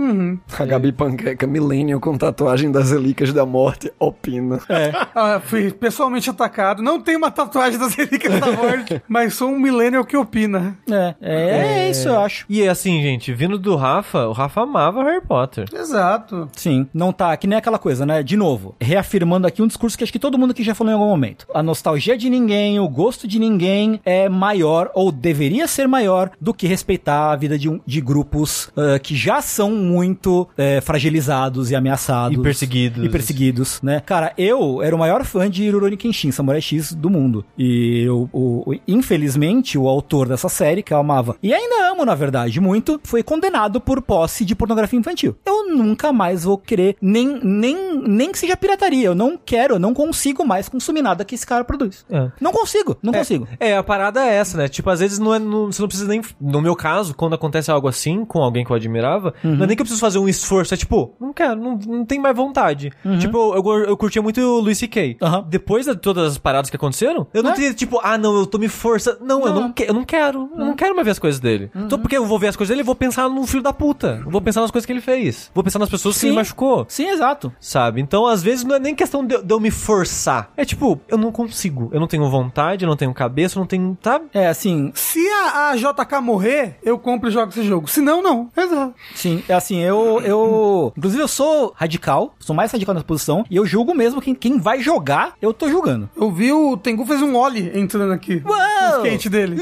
A 0.59 0.65
Gabi 0.65 0.93
Panqueca, 0.93 1.47
millennial 1.47 2.01
com 2.01 2.17
tatuagem 2.17 2.71
das 2.71 2.91
relíquias 2.91 3.33
da 3.33 3.45
morte, 3.45 3.93
opina. 3.99 4.61
Ah, 5.15 5.41
fui 5.45 5.71
pessoalmente 5.71 6.31
atacado. 6.31 6.83
Não 6.83 7.01
tenho 7.01 7.19
uma 7.19 7.31
tatuagem 7.31 7.79
das 7.79 7.95
relíquias 7.95 8.41
da 8.41 8.51
morte, 8.53 9.03
mas 9.09 9.35
sou 9.35 9.51
um 9.51 9.59
millennial 9.59 10.05
que 10.05 10.17
opina. 10.17 10.77
É, 10.91 11.15
é, 11.21 11.69
é 11.87 11.91
isso, 11.91 12.09
eu 12.09 12.19
acho. 12.21 12.45
e 12.49 12.67
assim, 12.67 13.01
gente, 13.03 13.33
vindo 13.33 13.59
do 13.59 13.77
Rafa, 13.77 14.27
o 14.27 14.33
Rafa 14.33 14.63
amava 14.63 15.03
Harry 15.05 15.21
Potter. 15.21 15.67
Exato. 15.73 16.49
Sim, 16.57 16.87
não 16.95 17.13
tá, 17.13 17.37
que 17.37 17.47
nem 17.47 17.59
aquela 17.59 17.79
coisa, 17.79 18.07
né? 18.07 18.23
De 18.23 18.37
novo, 18.37 18.75
reafirmando 18.81 19.47
aqui 19.47 19.63
um 19.63 19.67
discurso 19.67 19.97
que 19.99 20.05
acho 20.05 20.13
que 20.13 20.19
todo 20.19 20.39
mundo 20.39 20.53
aqui 20.53 20.63
já 20.63 20.75
falou 20.75 20.91
em 20.91 20.95
algum 20.95 21.09
momento. 21.09 21.47
A 21.55 21.63
nostalgia 21.63 22.17
de 22.17 22.29
ninguém, 22.31 22.79
o 22.81 22.89
gosto 22.89 23.27
de 23.29 23.39
ninguém 23.39 24.01
é 24.05 24.29
maior, 24.29 24.91
ou 24.95 25.13
deveria 25.13 25.67
ser 25.67 25.87
maior, 25.87 26.31
do 26.41 26.55
que 26.55 26.67
respeitar 26.67 27.33
a 27.33 27.37
vida 27.37 27.59
de, 27.59 27.69
um- 27.69 27.81
de 27.87 28.01
grupos 28.01 28.71
ah, 28.77 28.99
que 29.03 29.15
já 29.15 29.43
são 29.43 29.71
muito 29.73 30.49
é, 30.57 30.81
fragilizados 30.81 31.71
e 31.71 31.75
ameaçados. 31.77 32.39
E 32.39 32.41
perseguidos. 32.43 33.05
E 33.05 33.09
perseguidos, 33.09 33.81
né? 33.83 34.01
Cara, 34.01 34.33
eu 34.39 34.83
era 34.83 34.95
o 34.95 34.99
maior 34.99 35.25
fã 35.25 35.51
de 35.51 35.69
Rurouni 35.69 35.97
Kenshin, 35.97 36.31
Samurai 36.31 36.61
X 36.61 36.93
do 36.95 37.11
mundo. 37.11 37.45
E 37.59 38.03
eu, 38.05 38.29
o, 38.33 38.75
infelizmente, 38.87 39.77
o 39.77 39.89
autor 39.89 40.29
dessa 40.29 40.49
série, 40.49 40.83
que 40.83 40.93
eu 40.95 40.99
amava, 40.99 41.37
e 41.43 41.53
ainda 41.53 41.91
amo, 41.91 42.05
na 42.05 42.15
verdade, 42.15 42.61
muito, 42.61 43.01
foi 43.05 43.23
condenado 43.23 43.81
por 43.81 44.01
posse 44.01 44.45
de 44.45 44.55
pornografia 44.55 44.99
infantil. 44.99 45.37
Eu 45.45 45.75
nunca 45.75 46.13
mais 46.13 46.45
vou 46.45 46.57
querer, 46.57 46.97
nem, 47.03 47.41
nem, 47.43 47.99
nem 48.07 48.31
que 48.33 48.39
seja 48.39 48.57
pirataria. 48.57 49.07
Eu 49.07 49.15
não 49.15 49.37
quero, 49.37 49.75
eu 49.75 49.79
não 49.79 49.93
consigo 49.93 50.45
mais 50.45 50.69
consumir 50.69 51.03
nada 51.03 51.25
que 51.25 51.35
esse 51.35 51.47
cara 51.47 51.65
produz. 51.65 52.05
É. 52.11 52.31
Não 52.41 52.53
consigo, 52.53 52.97
não 53.03 53.13
consigo. 53.13 53.49
É, 53.59 53.77
a 53.77 53.83
parada 53.83 54.21
é 54.25 54.35
essa, 54.35 54.57
né? 54.57 54.69
Tipo, 54.69 54.91
às 54.91 55.01
vezes 55.01 55.19
não 55.19 55.35
é, 55.35 55.39
não- 55.39 55.67
você 55.73 55.81
não 55.83 55.89
precisa 55.89 56.09
nem. 56.09 56.23
No 56.41 56.61
meu 56.61 56.77
caso, 56.77 57.15
quando 57.15 57.35
acontece 57.35 57.71
algo 57.71 57.89
assim 57.89 58.25
com 58.25 58.41
alguém 58.43 58.65
que 58.65 58.71
eu 58.71 58.77
admirava, 58.87 59.35
não 59.43 59.65
é 59.65 59.67
nem 59.67 59.77
que 59.77 59.83
eu 59.83 59.85
preciso 59.85 60.01
fazer 60.01 60.19
um 60.19 60.29
esforço. 60.29 60.75
É 60.75 60.77
tipo, 60.77 61.15
não 61.21 61.33
quero, 61.33 61.57
não, 61.61 61.77
não 61.87 62.05
tem 62.05 62.19
mais 62.19 62.37
vontade. 62.37 62.91
Tipo, 63.19 63.55
eu, 63.55 63.63
eu, 63.65 63.85
eu 63.91 63.97
curtia 63.97 64.23
muito 64.23 64.41
o 64.41 64.61
Luis 64.61 64.79
C.K. 64.79 65.17
Aham. 65.23 65.45
Depois 65.49 65.87
de 65.87 65.95
todas 65.97 66.33
as 66.33 66.39
paradas 66.39 66.71
que 66.71 66.77
aconteceram, 66.77 67.27
eu 67.33 67.43
não 67.43 67.51
É. 67.51 67.55
teria, 67.55 67.75
tipo, 67.75 68.01
ah, 68.03 68.17
não, 68.19 68.37
eu 68.37 68.47
tô 68.47 68.59
me 68.59 68.69
forçando. 68.69 69.19
Não, 69.23 69.41
eu 69.47 69.53
Não. 69.55 69.61
não, 69.63 69.73
que, 69.73 69.85
eu 69.85 69.95
não 69.95 70.05
quero. 70.05 70.51
Eu 70.57 70.65
não 70.65 70.75
quero 70.75 70.95
mais 70.95 71.05
ver 71.05 71.11
as 71.13 71.19
coisas 71.19 71.41
dele. 71.41 71.71
Então, 71.75 71.99
porque 71.99 72.17
eu 72.17 72.25
vou 72.25 72.39
ver 72.39 72.49
as 72.49 72.57
coisas 72.57 72.71
dele, 72.71 72.83
eu 72.83 72.87
vou 72.87 72.95
pensar 72.95 73.29
no 73.29 73.47
filho 73.47 73.63
da 73.63 73.73
puta. 73.73 74.21
Eu 74.25 74.31
vou 74.31 74.41
pensar 74.41 74.61
nas 74.61 74.71
coisas 74.71 74.87
que 74.87 74.93
ele 74.93 75.01
fez. 75.01 75.51
Vou 75.55 75.63
pensar 75.65 75.79
nas 75.79 75.89
pessoas 75.89 76.15
que 76.15 76.21
Sim. 76.23 76.27
ele 76.29 76.37
machucou. 76.37 76.85
Sim, 76.89 77.09
exato. 77.09 77.53
Sabe? 77.61 78.01
Então, 78.01 78.27
às 78.27 78.43
vezes, 78.43 78.65
não 78.65 78.75
é 78.77 78.79
nem 78.79 78.95
questão 78.95 79.25
de, 79.25 79.35
eu- 79.35 79.43
de 79.43 79.53
eu 79.53 79.61
me 79.61 79.71
forçar. 79.71 80.51
É 80.57 80.65
tipo, 80.65 81.01
eu 81.09 81.19
não 81.19 81.31
consigo. 81.31 81.91
Eu 81.93 82.01
não 82.01 82.07
tenho 82.07 82.29
vontade, 82.31 82.85
eu 82.85 82.89
não 82.89 82.97
tenho 82.97 83.13
cabeça, 83.15 83.59
eu 83.59 83.61
não 83.61 83.67
tenho. 83.67 83.97
Tá? 84.01 84.21
É, 84.33 84.49
assim, 84.49 84.91
Se 84.95 85.21
a, 85.29 85.71
a 85.71 85.77
JK 85.77 86.21
morrer, 86.23 86.79
eu 86.83 86.99
compro 86.99 87.29
e 87.29 87.33
jogo 87.33 87.51
esse 87.51 87.63
jogo. 87.65 87.89
Se 87.89 88.01
não, 88.01 88.23
não. 88.23 88.51
Exato. 88.57 88.72
Sim, 89.15 89.43
é 89.49 89.55
assim, 89.55 89.79
eu, 89.81 90.21
eu. 90.25 90.93
Inclusive, 90.97 91.23
eu 91.23 91.29
sou 91.29 91.73
radical, 91.77 92.35
sou 92.39 92.55
mais 92.55 92.71
radical 92.73 92.95
nessa 92.95 93.07
posição, 93.07 93.45
e 93.51 93.57
eu 93.57 93.65
julgo 93.67 93.95
mesmo 93.95 94.21
quem, 94.21 94.35
quem 94.35 94.59
vai 94.59 94.81
jogar, 94.81 95.35
eu 95.41 95.53
tô 95.53 95.69
julgando. 95.69 96.09
Eu 96.17 96.31
vi 96.31 96.53
o 96.53 96.77
Tengu 96.77 97.05
fez 97.07 97.21
um 97.23 97.37
ollie 97.37 97.71
entrando 97.79 98.13
aqui. 98.13 98.43
Uau! 98.45 98.59
No 99.01 99.05
skate 99.07 99.29
dele. 99.29 99.57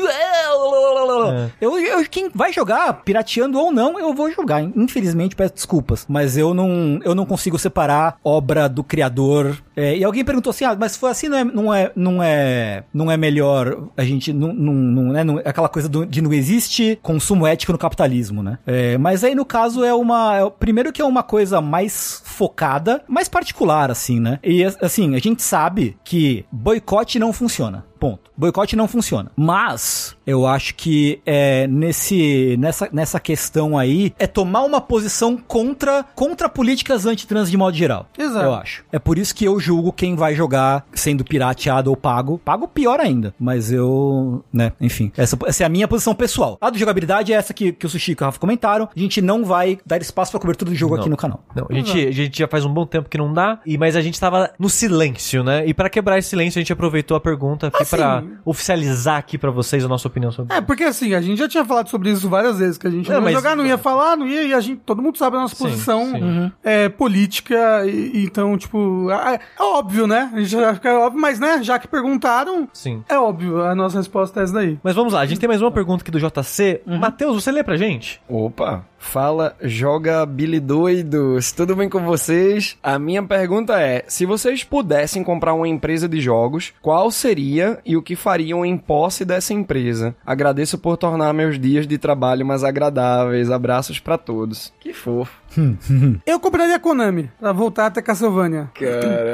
É. 1.32 1.50
Eu, 1.60 1.78
eu- 1.78 2.04
quem 2.08 2.28
vai 2.34 2.52
jogar, 2.52 2.92
pirateando 3.04 3.58
ou 3.58 3.72
não, 3.72 3.98
eu 3.98 4.12
vou 4.14 4.30
jogar. 4.30 4.62
Infelizmente, 4.62 5.36
peço 5.36 5.54
desculpas. 5.54 6.06
Mas 6.08 6.36
eu 6.36 6.52
não, 6.54 6.98
eu 7.04 7.14
não 7.14 7.24
consigo 7.26 7.58
separar 7.58 8.16
obra 8.24 8.68
do 8.68 8.82
criador. 8.82 9.56
É, 9.80 9.96
e 9.96 10.04
alguém 10.04 10.24
perguntou 10.24 10.50
assim: 10.50 10.64
ah, 10.64 10.76
mas 10.78 10.92
se 10.92 10.98
for 10.98 11.06
assim, 11.06 11.28
não 11.28 11.38
é, 11.38 11.44
não 11.44 11.74
é, 11.74 11.92
não 11.96 12.22
é, 12.22 12.84
não 12.92 13.10
é 13.10 13.16
melhor 13.16 13.88
a 13.96 14.04
gente. 14.04 14.32
Não, 14.32 14.52
não, 14.52 14.72
não, 14.74 15.02
né, 15.12 15.24
não- 15.24 15.38
aquela 15.38 15.68
coisa 15.68 15.88
do- 15.88 16.04
de 16.04 16.20
não 16.20 16.32
existe 16.32 16.98
consumo 17.02 17.46
ético 17.46 17.72
no 17.72 17.78
capitalismo, 17.78 18.42
né? 18.42 18.58
É, 18.66 18.98
mas 18.98 19.24
aí, 19.24 19.34
no 19.34 19.44
caso, 19.44 19.82
é 19.84 19.94
uma. 19.94 20.36
é- 20.38 20.50
primeiro 20.50 20.92
que 20.92 21.00
é 21.00 21.04
uma 21.04 21.22
coisa 21.22 21.60
mais 21.60 22.22
focada, 22.24 23.02
mais 23.08 23.28
particular, 23.28 23.90
assim, 23.90 24.20
né? 24.20 24.38
E 24.44 24.62
assim, 24.64 25.14
a 25.14 25.18
gente 25.18 25.42
sabe 25.42 25.96
que 26.04 26.44
boicote 26.52 27.18
não 27.18 27.32
funciona. 27.32 27.84
Ponto. 28.00 28.30
Boicote 28.36 28.74
não 28.74 28.88
funciona. 28.88 29.30
Mas 29.36 30.16
eu 30.26 30.46
acho 30.46 30.74
que 30.74 31.20
é 31.26 31.66
nesse 31.66 32.56
nessa, 32.58 32.88
nessa 32.90 33.20
questão 33.20 33.76
aí 33.76 34.14
é 34.18 34.26
tomar 34.26 34.62
uma 34.62 34.80
posição 34.80 35.36
contra 35.36 36.02
contra 36.14 36.48
políticas 36.48 37.04
antitrans 37.04 37.50
de 37.50 37.56
modo 37.58 37.76
geral. 37.76 38.06
Exato. 38.18 38.44
Eu 38.44 38.54
acho. 38.54 38.84
É 38.90 38.98
por 38.98 39.18
isso 39.18 39.34
que 39.34 39.44
eu 39.44 39.60
julgo 39.60 39.92
quem 39.92 40.16
vai 40.16 40.34
jogar 40.34 40.86
sendo 40.94 41.24
pirateado 41.24 41.90
ou 41.90 41.96
pago. 41.96 42.40
Pago 42.42 42.66
pior 42.66 43.00
ainda. 43.00 43.34
Mas 43.38 43.70
eu, 43.70 44.42
né, 44.50 44.72
enfim. 44.80 45.12
Essa, 45.16 45.36
essa 45.46 45.62
é 45.62 45.66
a 45.66 45.68
minha 45.68 45.86
posição 45.86 46.14
pessoal. 46.14 46.56
A 46.60 46.70
do 46.70 46.78
jogabilidade 46.78 47.32
é 47.32 47.36
essa 47.36 47.52
que, 47.52 47.72
que 47.72 47.84
o 47.84 47.90
Sushi 47.90 48.12
e 48.12 48.14
o 48.14 48.24
Rafa 48.24 48.38
comentaram. 48.38 48.88
A 48.96 48.98
gente 48.98 49.20
não 49.20 49.44
vai 49.44 49.78
dar 49.84 50.00
espaço 50.00 50.30
pra 50.30 50.40
cobertura 50.40 50.70
do 50.70 50.76
jogo 50.76 50.94
Não. 50.94 51.00
aqui 51.00 51.10
no 51.10 51.16
canal. 51.16 51.44
Não, 51.54 51.66
a 51.68 51.74
gente, 51.74 52.06
a 52.06 52.10
gente 52.10 52.38
já 52.38 52.48
faz 52.48 52.64
um 52.64 52.72
bom 52.72 52.86
tempo 52.86 53.08
que 53.08 53.18
não 53.18 53.32
dá, 53.32 53.60
e, 53.66 53.76
mas 53.76 53.96
a 53.96 54.00
gente 54.00 54.18
tava 54.18 54.50
no 54.58 54.70
silêncio, 54.70 55.44
né? 55.44 55.66
E 55.66 55.74
pra 55.74 55.90
quebrar 55.90 56.18
esse 56.18 56.30
silêncio, 56.30 56.58
a 56.58 56.62
gente 56.62 56.72
aproveitou 56.72 57.16
a 57.16 57.20
pergunta 57.20 57.66
aqui 57.66 57.84
Assim- 57.96 58.26
pra 58.28 58.40
oficializar 58.44 59.16
aqui 59.16 59.36
pra 59.38 59.50
vocês 59.50 59.84
a 59.84 59.88
nossa 59.88 60.06
opinião 60.08 60.30
sobre 60.32 60.54
É, 60.54 60.60
porque 60.60 60.84
assim, 60.84 61.14
a 61.14 61.20
gente 61.20 61.38
já 61.38 61.48
tinha 61.48 61.64
falado 61.64 61.88
sobre 61.88 62.10
isso 62.10 62.28
várias 62.28 62.58
vezes, 62.58 62.78
que 62.78 62.86
a 62.86 62.90
gente 62.90 63.06
É, 63.10 63.14
não 63.14 63.20
ia 63.20 63.24
mas- 63.24 63.34
jogar, 63.34 63.56
não 63.56 63.66
ia 63.66 63.78
falar, 63.78 64.16
não 64.16 64.26
ia, 64.26 64.42
e 64.44 64.54
a 64.54 64.60
gente, 64.60 64.80
todo 64.84 65.02
mundo 65.02 65.18
sabe 65.18 65.36
a 65.36 65.40
nossa 65.40 65.54
Sim, 65.54 65.64
posição 65.64 66.06
sim. 66.10 66.22
Uhum. 66.22 66.52
é, 66.62 66.88
política, 66.88 67.84
e, 67.86 68.24
então, 68.24 68.56
tipo, 68.56 69.10
é, 69.10 69.34
é 69.58 69.62
óbvio, 69.62 70.06
né? 70.06 70.30
A 70.32 70.38
gente 70.38 70.50
já 70.50 70.74
fica 70.74 70.92
óbvio, 70.98 71.20
mas 71.20 71.38
né, 71.40 71.62
já 71.62 71.78
que 71.78 71.88
perguntaram, 71.88 72.68
Sim. 72.72 73.02
é 73.08 73.18
óbvio, 73.18 73.60
a 73.62 73.74
nossa 73.74 73.98
resposta 73.98 74.40
é 74.40 74.42
essa 74.44 74.52
daí. 74.54 74.78
Mas 74.82 74.94
vamos 74.94 75.12
lá, 75.12 75.20
a 75.20 75.26
gente 75.26 75.38
tem 75.40 75.48
mais 75.48 75.60
uma 75.62 75.70
pergunta 75.70 76.02
aqui 76.02 76.10
do 76.10 76.18
JC. 76.18 76.82
Uhum. 76.86 76.98
Matheus, 76.98 77.42
você 77.42 77.50
lê 77.52 77.62
pra 77.62 77.76
gente? 77.76 78.20
Opa, 78.28 78.84
fala 79.00 79.56
jogabilidoidos, 79.60 81.50
tudo 81.50 81.74
bem 81.74 81.88
com 81.88 82.04
vocês? 82.04 82.76
A 82.82 82.98
minha 82.98 83.22
pergunta 83.22 83.80
é, 83.80 84.04
se 84.06 84.26
vocês 84.26 84.62
pudessem 84.62 85.24
comprar 85.24 85.54
uma 85.54 85.66
empresa 85.66 86.08
de 86.08 86.20
jogos, 86.20 86.72
qual 86.80 87.10
seria 87.10 87.78
e 87.84 87.96
o 87.96 88.02
que 88.02 88.14
fariam 88.14 88.64
em 88.64 88.76
posse 88.76 89.24
dessa 89.24 89.52
empresa? 89.52 90.14
Agradeço 90.24 90.78
por 90.78 90.96
tornar 90.96 91.32
meus 91.32 91.58
dias 91.58 91.86
de 91.86 91.98
trabalho 91.98 92.46
mais 92.46 92.62
agradáveis, 92.62 93.50
abraços 93.50 93.98
pra 93.98 94.16
todos. 94.16 94.72
Que 94.78 94.92
fofo. 94.92 95.40
Eu 96.24 96.38
compraria 96.38 96.76
a 96.76 96.80
Konami, 96.80 97.30
pra 97.40 97.52
voltar 97.52 97.86
até 97.86 98.00
Castlevania. 98.00 98.70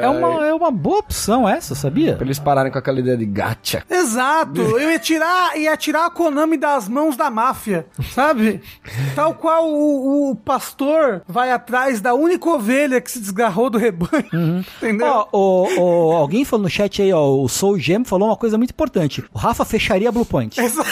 É 0.01 0.07
uma, 0.07 0.47
é 0.47 0.53
uma 0.53 0.71
boa 0.71 0.99
opção 0.99 1.47
essa, 1.47 1.75
sabia? 1.75 2.15
Pra 2.15 2.25
eles 2.25 2.39
pararem 2.39 2.71
com 2.71 2.77
aquela 2.79 2.99
ideia 2.99 3.17
de 3.17 3.25
gacha. 3.25 3.83
Exato, 3.89 4.61
eu 4.61 4.89
ia 4.91 4.99
tirar, 4.99 5.57
ia 5.57 5.77
tirar 5.77 6.05
a 6.05 6.09
Konami 6.09 6.57
das 6.57 6.87
mãos 6.87 7.15
da 7.15 7.29
máfia, 7.29 7.85
sabe? 8.13 8.61
Tal 9.13 9.35
qual 9.35 9.56
o, 9.61 10.31
o 10.31 10.35
pastor 10.35 11.21
vai 11.27 11.51
atrás 11.51 11.99
da 12.01 12.13
única 12.13 12.49
ovelha 12.49 12.99
que 13.01 13.09
se 13.11 13.19
desgarrou 13.19 13.69
do 13.69 13.77
rebanho, 13.77 14.63
entendeu? 14.77 15.07
Ó, 15.07 15.27
o- 15.31 15.79
o- 15.79 16.15
alguém 16.15 16.43
falou 16.45 16.63
no 16.63 16.69
chat 16.69 17.01
aí, 17.01 17.11
ó, 17.13 17.27
o 17.29 17.47
Soul 17.47 17.79
Gem 17.79 18.03
falou 18.03 18.29
uma 18.29 18.35
coisa 18.37 18.57
muito 18.57 18.71
importante. 18.71 19.23
O 19.33 19.37
Rafa 19.37 19.63
fecharia 19.65 20.09
a 20.09 20.11
Blue 20.11 20.25
Point. 20.25 20.59
Exato. 20.61 20.89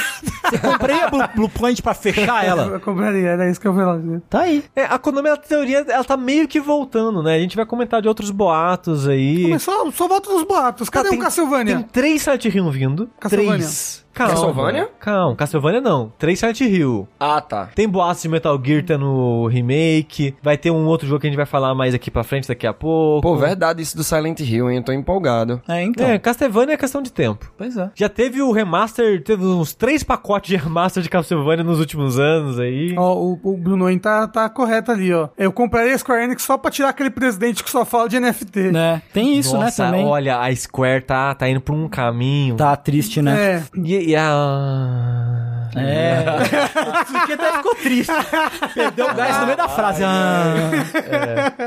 Você 0.49 0.57
compraria 0.59 1.05
a 1.05 1.09
Blue, 1.09 1.23
Blue 1.35 1.49
Point 1.49 1.81
pra 1.81 1.93
fechar 1.93 2.45
ela? 2.45 2.65
Eu 2.75 2.79
compraria, 2.79 3.29
era 3.29 3.49
isso 3.49 3.59
que 3.59 3.67
eu 3.67 3.73
falava. 3.73 4.21
Tá 4.29 4.41
aí. 4.41 4.63
É, 4.75 4.83
a 4.83 4.97
Konami, 4.99 5.29
a 5.29 5.37
teoria, 5.37 5.85
ela 5.87 6.03
tá 6.03 6.15
meio 6.17 6.47
que 6.47 6.59
voltando, 6.59 7.23
né? 7.23 7.35
A 7.35 7.39
gente 7.39 7.55
vai 7.55 7.65
comentar 7.65 8.01
de 8.01 8.07
outros 8.07 8.29
boatos 8.31 9.07
aí. 9.07 9.47
Mas 9.47 9.63
só, 9.63 9.89
volta 9.89 10.29
nos 10.31 10.43
boatos. 10.43 10.89
Cadê 10.89 11.09
Tá, 11.09 11.15
o 11.15 11.19
Castlevania? 11.19 11.75
Tem 11.77 11.83
três 11.83 12.21
Silent 12.21 12.45
Hill 12.45 12.69
vindo. 12.71 13.09
Castlevania. 13.19 13.57
Três. 13.59 14.04
Calma. 14.15 14.33
Castlevania? 14.33 14.89
Calma, 14.99 15.35
Castlevania 15.35 15.81
não. 15.81 16.11
Três 16.17 16.39
Silent 16.39 16.61
Hill. 16.61 17.07
Ah, 17.19 17.41
tá. 17.41 17.69
Tem 17.75 17.87
boatos 17.87 18.21
de 18.21 18.29
Metal 18.29 18.59
Gear 18.63 18.83
tendo 18.83 19.47
remake. 19.47 20.33
Vai 20.41 20.57
ter 20.57 20.71
um 20.71 20.85
outro 20.85 21.05
jogo 21.07 21.19
que 21.19 21.27
a 21.27 21.29
gente 21.29 21.37
vai 21.37 21.45
falar 21.45 21.75
mais 21.75 21.93
aqui 21.93 22.09
pra 22.09 22.23
frente 22.23 22.47
daqui 22.47 22.65
a 22.65 22.73
pouco. 22.73 23.21
Pô, 23.21 23.35
verdade 23.35 23.81
isso 23.81 23.97
do 23.97 24.03
Silent 24.03 24.39
Hill, 24.39 24.71
hein? 24.71 24.77
Eu 24.77 24.83
tô 24.83 24.91
empolgado. 24.93 25.61
É, 25.67 25.83
então. 25.83 26.07
É, 26.07 26.17
Castlevania 26.17 26.75
é 26.75 26.77
questão 26.77 27.01
de 27.01 27.11
tempo. 27.11 27.51
Pois 27.57 27.75
é. 27.77 27.89
Já 27.93 28.07
teve 28.07 28.41
o 28.41 28.51
remaster, 28.51 29.21
teve 29.21 29.43
uns 29.43 29.73
três 29.73 30.01
pacotes 30.01 30.49
de 30.49 30.55
remaster 30.55 31.03
de 31.03 31.09
Castlevania 31.09 31.63
nos 31.63 31.79
últimos 31.79 32.17
anos 32.17 32.57
aí. 32.57 32.95
Ó, 32.97 33.15
o, 33.15 33.39
o 33.43 33.57
Bruno 33.57 33.85
aí 33.85 33.99
tá, 33.99 34.27
tá 34.27 34.47
correto 34.49 34.91
ali, 34.91 35.13
ó. 35.13 35.27
Eu 35.37 35.51
compraria 35.51 35.93
a 35.93 35.97
Square 35.97 36.23
Enix 36.23 36.43
só 36.43 36.57
pra 36.57 36.71
tirar 36.71 36.89
aquele 36.89 37.09
presidente 37.09 37.63
que 37.63 37.69
só 37.69 37.83
fala 37.83 38.07
de 38.07 38.17
NFT. 38.19 38.71
Né? 38.71 39.01
Tem 39.13 39.37
isso, 39.37 39.57
Nossa, 39.57 39.83
né, 39.83 39.91
também. 39.91 40.05
olha, 40.05 40.39
a 40.39 40.55
Square 40.55 41.01
tá, 41.03 41.33
tá 41.35 41.49
indo 41.49 41.59
pra 41.59 41.75
um 41.75 41.89
caminho. 41.89 42.55
Tá 42.55 42.75
triste, 42.75 43.21
né? 43.21 43.35
É. 43.35 43.63
E, 43.83 44.04
e 44.05 44.15
É. 45.75 46.23
Porque 47.11 47.33
até 47.33 47.51
ficou 47.57 47.75
triste. 47.75 48.11
Perdeu 48.73 49.09
o 49.09 49.13
gás 49.13 49.39
no 49.39 49.45
meio 49.45 49.57
da 49.57 49.67
frase. 49.67 50.03
Ah. 50.03 50.71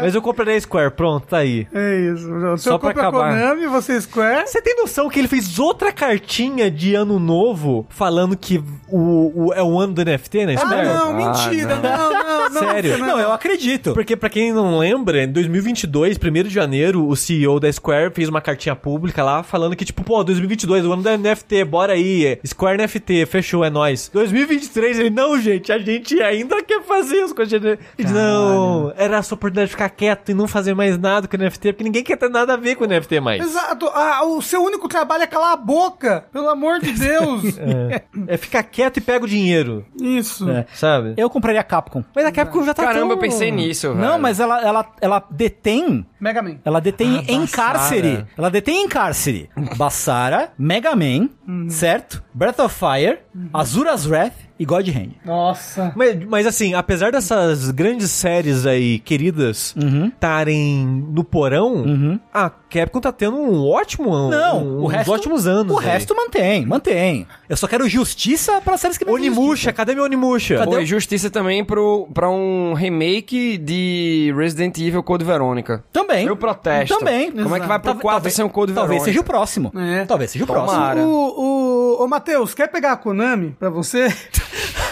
Mas 0.02 0.14
eu 0.14 0.22
comprei 0.22 0.56
a 0.56 0.60
Square, 0.60 0.90
pronto, 0.92 1.26
tá 1.26 1.38
aí. 1.38 1.66
É 1.72 1.96
isso. 2.12 2.28
Então, 2.28 2.56
Só 2.56 2.72
eu 2.72 2.78
pra 2.78 2.90
acabar. 2.90 3.30
Konami, 3.38 3.66
você 3.66 4.00
Square. 4.00 4.46
Você 4.46 4.60
tem 4.62 4.76
noção 4.76 5.08
que 5.08 5.18
ele 5.18 5.28
fez 5.28 5.58
outra 5.58 5.92
cartinha 5.92 6.70
de 6.70 6.94
ano 6.94 7.18
novo 7.18 7.86
falando 7.88 8.36
que 8.36 8.62
o, 8.88 9.46
o- 9.48 9.54
é 9.54 9.62
o 9.62 9.78
ano 9.78 9.94
do 9.94 10.04
NFT, 10.04 10.46
né? 10.46 10.54
Ah, 10.56 10.60
Square? 10.60 10.88
não, 10.88 11.12
mentira. 11.14 11.76
Não, 11.76 12.12
não, 12.12 12.50
não. 12.50 12.60
Sério? 12.60 12.98
Não, 12.98 13.18
eu 13.20 13.32
acredito. 13.32 13.92
Porque 13.92 14.16
pra 14.16 14.28
quem 14.30 14.52
não 14.52 14.78
lembra, 14.78 15.22
em 15.24 15.28
2022, 15.32 16.16
1 16.16 16.42
de 16.44 16.50
janeiro, 16.54 17.06
o 17.06 17.14
CEO 17.16 17.60
da 17.60 17.70
Square 17.72 18.12
fez 18.14 18.28
uma 18.28 18.40
cartinha 18.40 18.74
pública 18.76 19.22
lá 19.22 19.42
falando 19.42 19.76
que 19.76 19.84
tipo, 19.84 20.02
pô, 20.02 20.22
2022, 20.24 20.84
o 20.86 20.92
ano 20.92 21.02
do 21.02 21.10
NFT, 21.18 21.64
bora 21.64 21.92
aí, 21.92 22.24
é 22.26 22.38
Square 22.46 22.78
NFT, 22.82 23.26
fechou, 23.26 23.64
é 23.64 23.70
nóis. 23.70 23.97
2023, 24.12 24.98
ele, 25.00 25.10
não, 25.10 25.40
gente, 25.40 25.72
a 25.72 25.78
gente 25.78 26.20
ainda 26.22 26.62
quer 26.62 26.82
fazer 26.82 27.22
as 27.22 27.32
coisas 27.32 27.60
de 27.60 27.68
NFT. 27.68 28.12
Não, 28.12 28.92
era 28.96 29.18
a 29.18 29.22
sua 29.22 29.34
oportunidade 29.36 29.66
de 29.66 29.72
ficar 29.72 29.88
quieto 29.90 30.28
e 30.30 30.34
não 30.34 30.46
fazer 30.46 30.74
mais 30.74 30.96
nada 30.98 31.26
com 31.26 31.36
o 31.36 31.40
NFT, 31.40 31.72
porque 31.72 31.84
ninguém 31.84 32.04
quer 32.04 32.16
ter 32.16 32.28
nada 32.28 32.54
a 32.54 32.56
ver 32.56 32.76
com 32.76 32.84
o 32.84 32.86
NFT 32.86 33.20
mais. 33.20 33.42
Exato. 33.42 33.86
Ah, 33.94 34.24
o 34.24 34.40
seu 34.42 34.62
único 34.62 34.88
trabalho 34.88 35.22
é 35.22 35.26
calar 35.26 35.52
a 35.52 35.56
boca. 35.56 36.24
Pelo 36.32 36.48
amor 36.48 36.78
de 36.80 36.92
Deus. 36.92 37.58
É, 37.68 38.02
é 38.28 38.36
ficar 38.36 38.62
quieto 38.62 38.96
e 38.98 39.00
pega 39.00 39.24
o 39.24 39.28
dinheiro, 39.28 39.84
Isso. 40.00 40.48
É. 40.48 40.64
sabe? 40.74 41.14
Eu 41.16 41.28
compraria 41.28 41.60
a 41.60 41.64
Capcom. 41.64 42.02
Mas 42.14 42.24
a 42.24 42.32
Capcom 42.32 42.64
já 42.64 42.72
tá 42.72 42.82
Caramba, 42.82 43.00
tão... 43.08 43.10
eu 43.10 43.18
pensei 43.18 43.50
nisso, 43.50 43.88
velho. 43.94 44.00
Não, 44.00 44.18
mas 44.18 44.40
ela, 44.40 44.60
ela, 44.62 44.86
ela 45.00 45.24
detém. 45.30 46.06
Mega 46.20 46.42
Man. 46.42 46.56
Ela 46.64 46.80
detém 46.80 47.18
Ah, 47.18 47.24
em 47.32 47.40
Bassara. 47.40 47.78
cárcere. 47.78 48.26
Ela 48.36 48.50
detém 48.50 48.84
em 48.84 48.88
cárcere. 48.88 49.50
Bassara, 49.76 50.52
Mega 50.58 50.94
Man, 50.96 51.28
certo? 51.68 52.22
Breath 52.34 52.58
of 52.60 52.74
Fire, 52.74 53.18
Azura 53.52 53.87
Azrath 53.88 54.47
e 54.58 54.64
God 54.64 54.88
Hand. 54.88 55.10
Nossa. 55.24 55.92
Mas, 55.94 56.24
mas 56.24 56.46
assim, 56.46 56.74
apesar 56.74 57.12
dessas 57.12 57.70
grandes 57.70 58.10
séries 58.10 58.66
aí, 58.66 58.98
queridas, 58.98 59.74
estarem 60.06 60.84
no 61.12 61.22
porão, 61.24 62.20
a 62.32 62.50
Capcom 62.50 63.00
tá 63.00 63.12
tendo 63.12 63.36
um 63.36 63.66
ótimo 63.66 64.12
ano. 64.12 64.30
Não, 64.30 64.58
um, 64.66 64.78
o 64.82 64.86
uns 64.86 64.92
resto, 64.92 65.12
ótimos 65.12 65.46
anos. 65.46 65.74
O 65.74 65.78
aí. 65.78 65.86
resto 65.86 66.14
mantém, 66.14 66.66
mantém. 66.66 67.26
Eu 67.48 67.56
só 67.56 67.66
quero 67.66 67.88
justiça 67.88 68.60
para 68.60 68.76
séries 68.76 68.98
que 68.98 69.04
não 69.04 69.14
Onimusha, 69.14 69.72
cadê 69.72 69.94
meu 69.94 70.04
Onimusha? 70.04 70.58
Cadê 70.58 70.72
Foi 70.72 70.86
justiça 70.86 71.30
também 71.30 71.64
pro, 71.64 72.08
pra 72.12 72.28
um 72.30 72.74
remake 72.74 73.56
de 73.58 74.32
Resident 74.36 74.76
Evil 74.78 75.02
Code 75.02 75.24
Verônica. 75.24 75.82
Também. 75.92 76.26
Eu 76.26 76.36
protesto. 76.36 76.98
Também. 76.98 77.30
Como 77.32 77.56
é 77.56 77.60
que 77.60 77.66
vai 77.66 77.78
pro 77.78 77.86
Talvez- 77.92 78.02
4 78.02 78.16
talvez- 78.16 78.34
sem 78.34 78.44
o 78.44 78.50
Code 78.50 78.72
Talvez 78.72 78.88
Verônica? 79.02 79.04
seja 79.12 79.20
o 79.20 79.24
próximo. 79.24 79.72
É. 79.76 80.04
Talvez 80.04 80.30
seja 80.30 80.44
o 80.44 80.46
Tomara. 80.46 80.94
próximo. 81.00 81.06
O, 81.08 81.98
o, 82.00 82.04
ô, 82.04 82.08
Matheus, 82.08 82.54
quer 82.54 82.68
pegar 82.68 82.92
a 82.92 82.96
Konami 82.96 83.56
pra 83.58 83.70
você? 83.70 84.08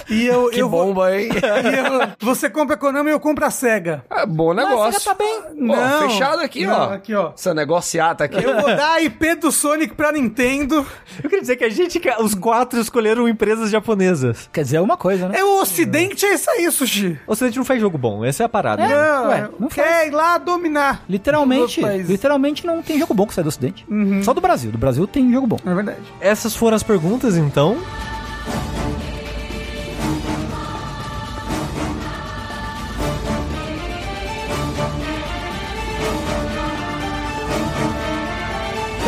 E 0.08 0.26
eu, 0.26 0.50
Que 0.50 0.60
eu 0.60 0.68
vou- 0.68 0.86
bomba, 0.86 1.16
hein? 1.16 1.28
e 1.34 1.76
eu- 1.76 2.08
você 2.20 2.48
compra 2.48 2.74
a 2.74 2.78
Konami 2.78 3.10
e 3.10 3.12
eu 3.12 3.18
compro 3.20 3.44
a 3.44 3.50
SEGA. 3.50 4.04
É 4.10 4.24
bom 4.24 4.54
Mas 4.54 4.68
negócio. 4.68 4.92
você 5.00 5.04
já 5.04 5.14
tá 5.14 5.14
bem. 5.16 5.70
Ó, 5.70 6.08
fechado 6.08 6.40
aqui, 6.40 6.64
Não, 6.66 6.72
ó. 6.90 6.92
aqui, 6.94 7.14
ó. 7.14 7.32
Essa 7.36 7.52
negociata 7.54 8.24
aqui. 8.24 8.36
Eu 8.42 8.60
vou 8.60 8.66
dar 8.76 8.92
a 8.94 9.00
IP 9.02 9.34
do 9.36 9.50
Sonic 9.50 9.94
pra 9.94 10.12
Nintendo. 10.12 10.86
Eu 11.22 11.28
queria 11.28 11.40
dizer 11.40 11.56
que 11.56 11.64
a 11.64 11.68
gente, 11.70 12.00
os 12.20 12.34
quatro 12.34 12.78
escolheram 12.80 13.28
empresas 13.28 13.70
japonesas. 13.70 14.48
Quer 14.52 14.62
dizer 14.62 14.76
alguma 14.76 14.96
coisa, 14.96 15.28
né? 15.28 15.38
É 15.40 15.44
o 15.44 15.60
Ocidente, 15.60 16.24
é 16.24 16.34
isso 16.34 16.48
aí, 16.50 16.70
Sushi. 16.70 17.18
O 17.26 17.32
Ocidente 17.32 17.56
não 17.58 17.64
faz 17.64 17.80
jogo 17.80 17.98
bom, 17.98 18.24
essa 18.24 18.44
é 18.44 18.46
a 18.46 18.48
parada. 18.48 18.82
É. 18.82 18.88
Não, 18.88 19.28
ué, 19.28 19.48
não 19.58 19.68
quer 19.68 20.06
ir 20.06 20.10
lá 20.12 20.38
dominar. 20.38 21.02
Literalmente, 21.08 21.80
literalmente 21.82 22.64
não 22.66 22.80
tem 22.82 22.98
jogo 22.98 23.12
bom 23.14 23.26
que 23.26 23.34
sai 23.34 23.42
do 23.42 23.48
Ocidente. 23.48 23.84
Só 24.22 24.32
do 24.32 24.40
Brasil. 24.40 24.70
Do 24.70 24.78
Brasil 24.78 25.06
tem 25.06 25.32
jogo 25.32 25.46
bom. 25.48 25.58
É 25.66 25.74
verdade. 25.74 25.98
Essas 26.20 26.54
foram 26.54 26.76
as 26.76 26.82
perguntas, 26.82 27.36
então. 27.36 27.76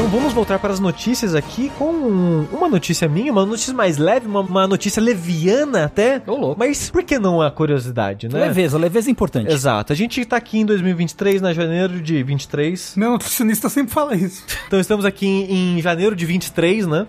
Então 0.08 0.20
vamos 0.20 0.32
voltar 0.32 0.58
para 0.58 0.72
as 0.72 0.80
notícias 0.80 1.34
aqui 1.34 1.70
com 1.76 2.46
uma 2.50 2.66
notícia 2.66 3.06
minha, 3.06 3.30
uma 3.30 3.44
notícia 3.44 3.74
mais 3.74 3.98
leve, 3.98 4.26
uma, 4.26 4.40
uma 4.40 4.66
notícia 4.66 5.02
leviana 5.02 5.84
até. 5.84 6.22
Ô, 6.26 6.34
louco. 6.34 6.58
Mas 6.58 6.88
por 6.88 7.02
que 7.02 7.18
não 7.18 7.42
a 7.42 7.50
curiosidade, 7.50 8.26
né? 8.26 8.40
Leveza, 8.40 8.78
leveza 8.78 9.10
é 9.10 9.12
importante. 9.12 9.52
Exato. 9.52 9.92
A 9.92 9.96
gente 9.96 10.24
tá 10.24 10.38
aqui 10.38 10.60
em 10.60 10.64
2023, 10.64 11.42
na 11.42 11.52
janeiro 11.52 12.00
de 12.00 12.22
23. 12.22 12.94
Meu 12.96 13.10
nutricionista 13.10 13.68
sempre 13.68 13.92
fala 13.92 14.16
isso. 14.16 14.44
Então 14.66 14.80
estamos 14.80 15.04
aqui 15.04 15.26
em, 15.26 15.76
em 15.76 15.82
janeiro 15.82 16.16
de 16.16 16.24
23, 16.24 16.86
né? 16.86 17.06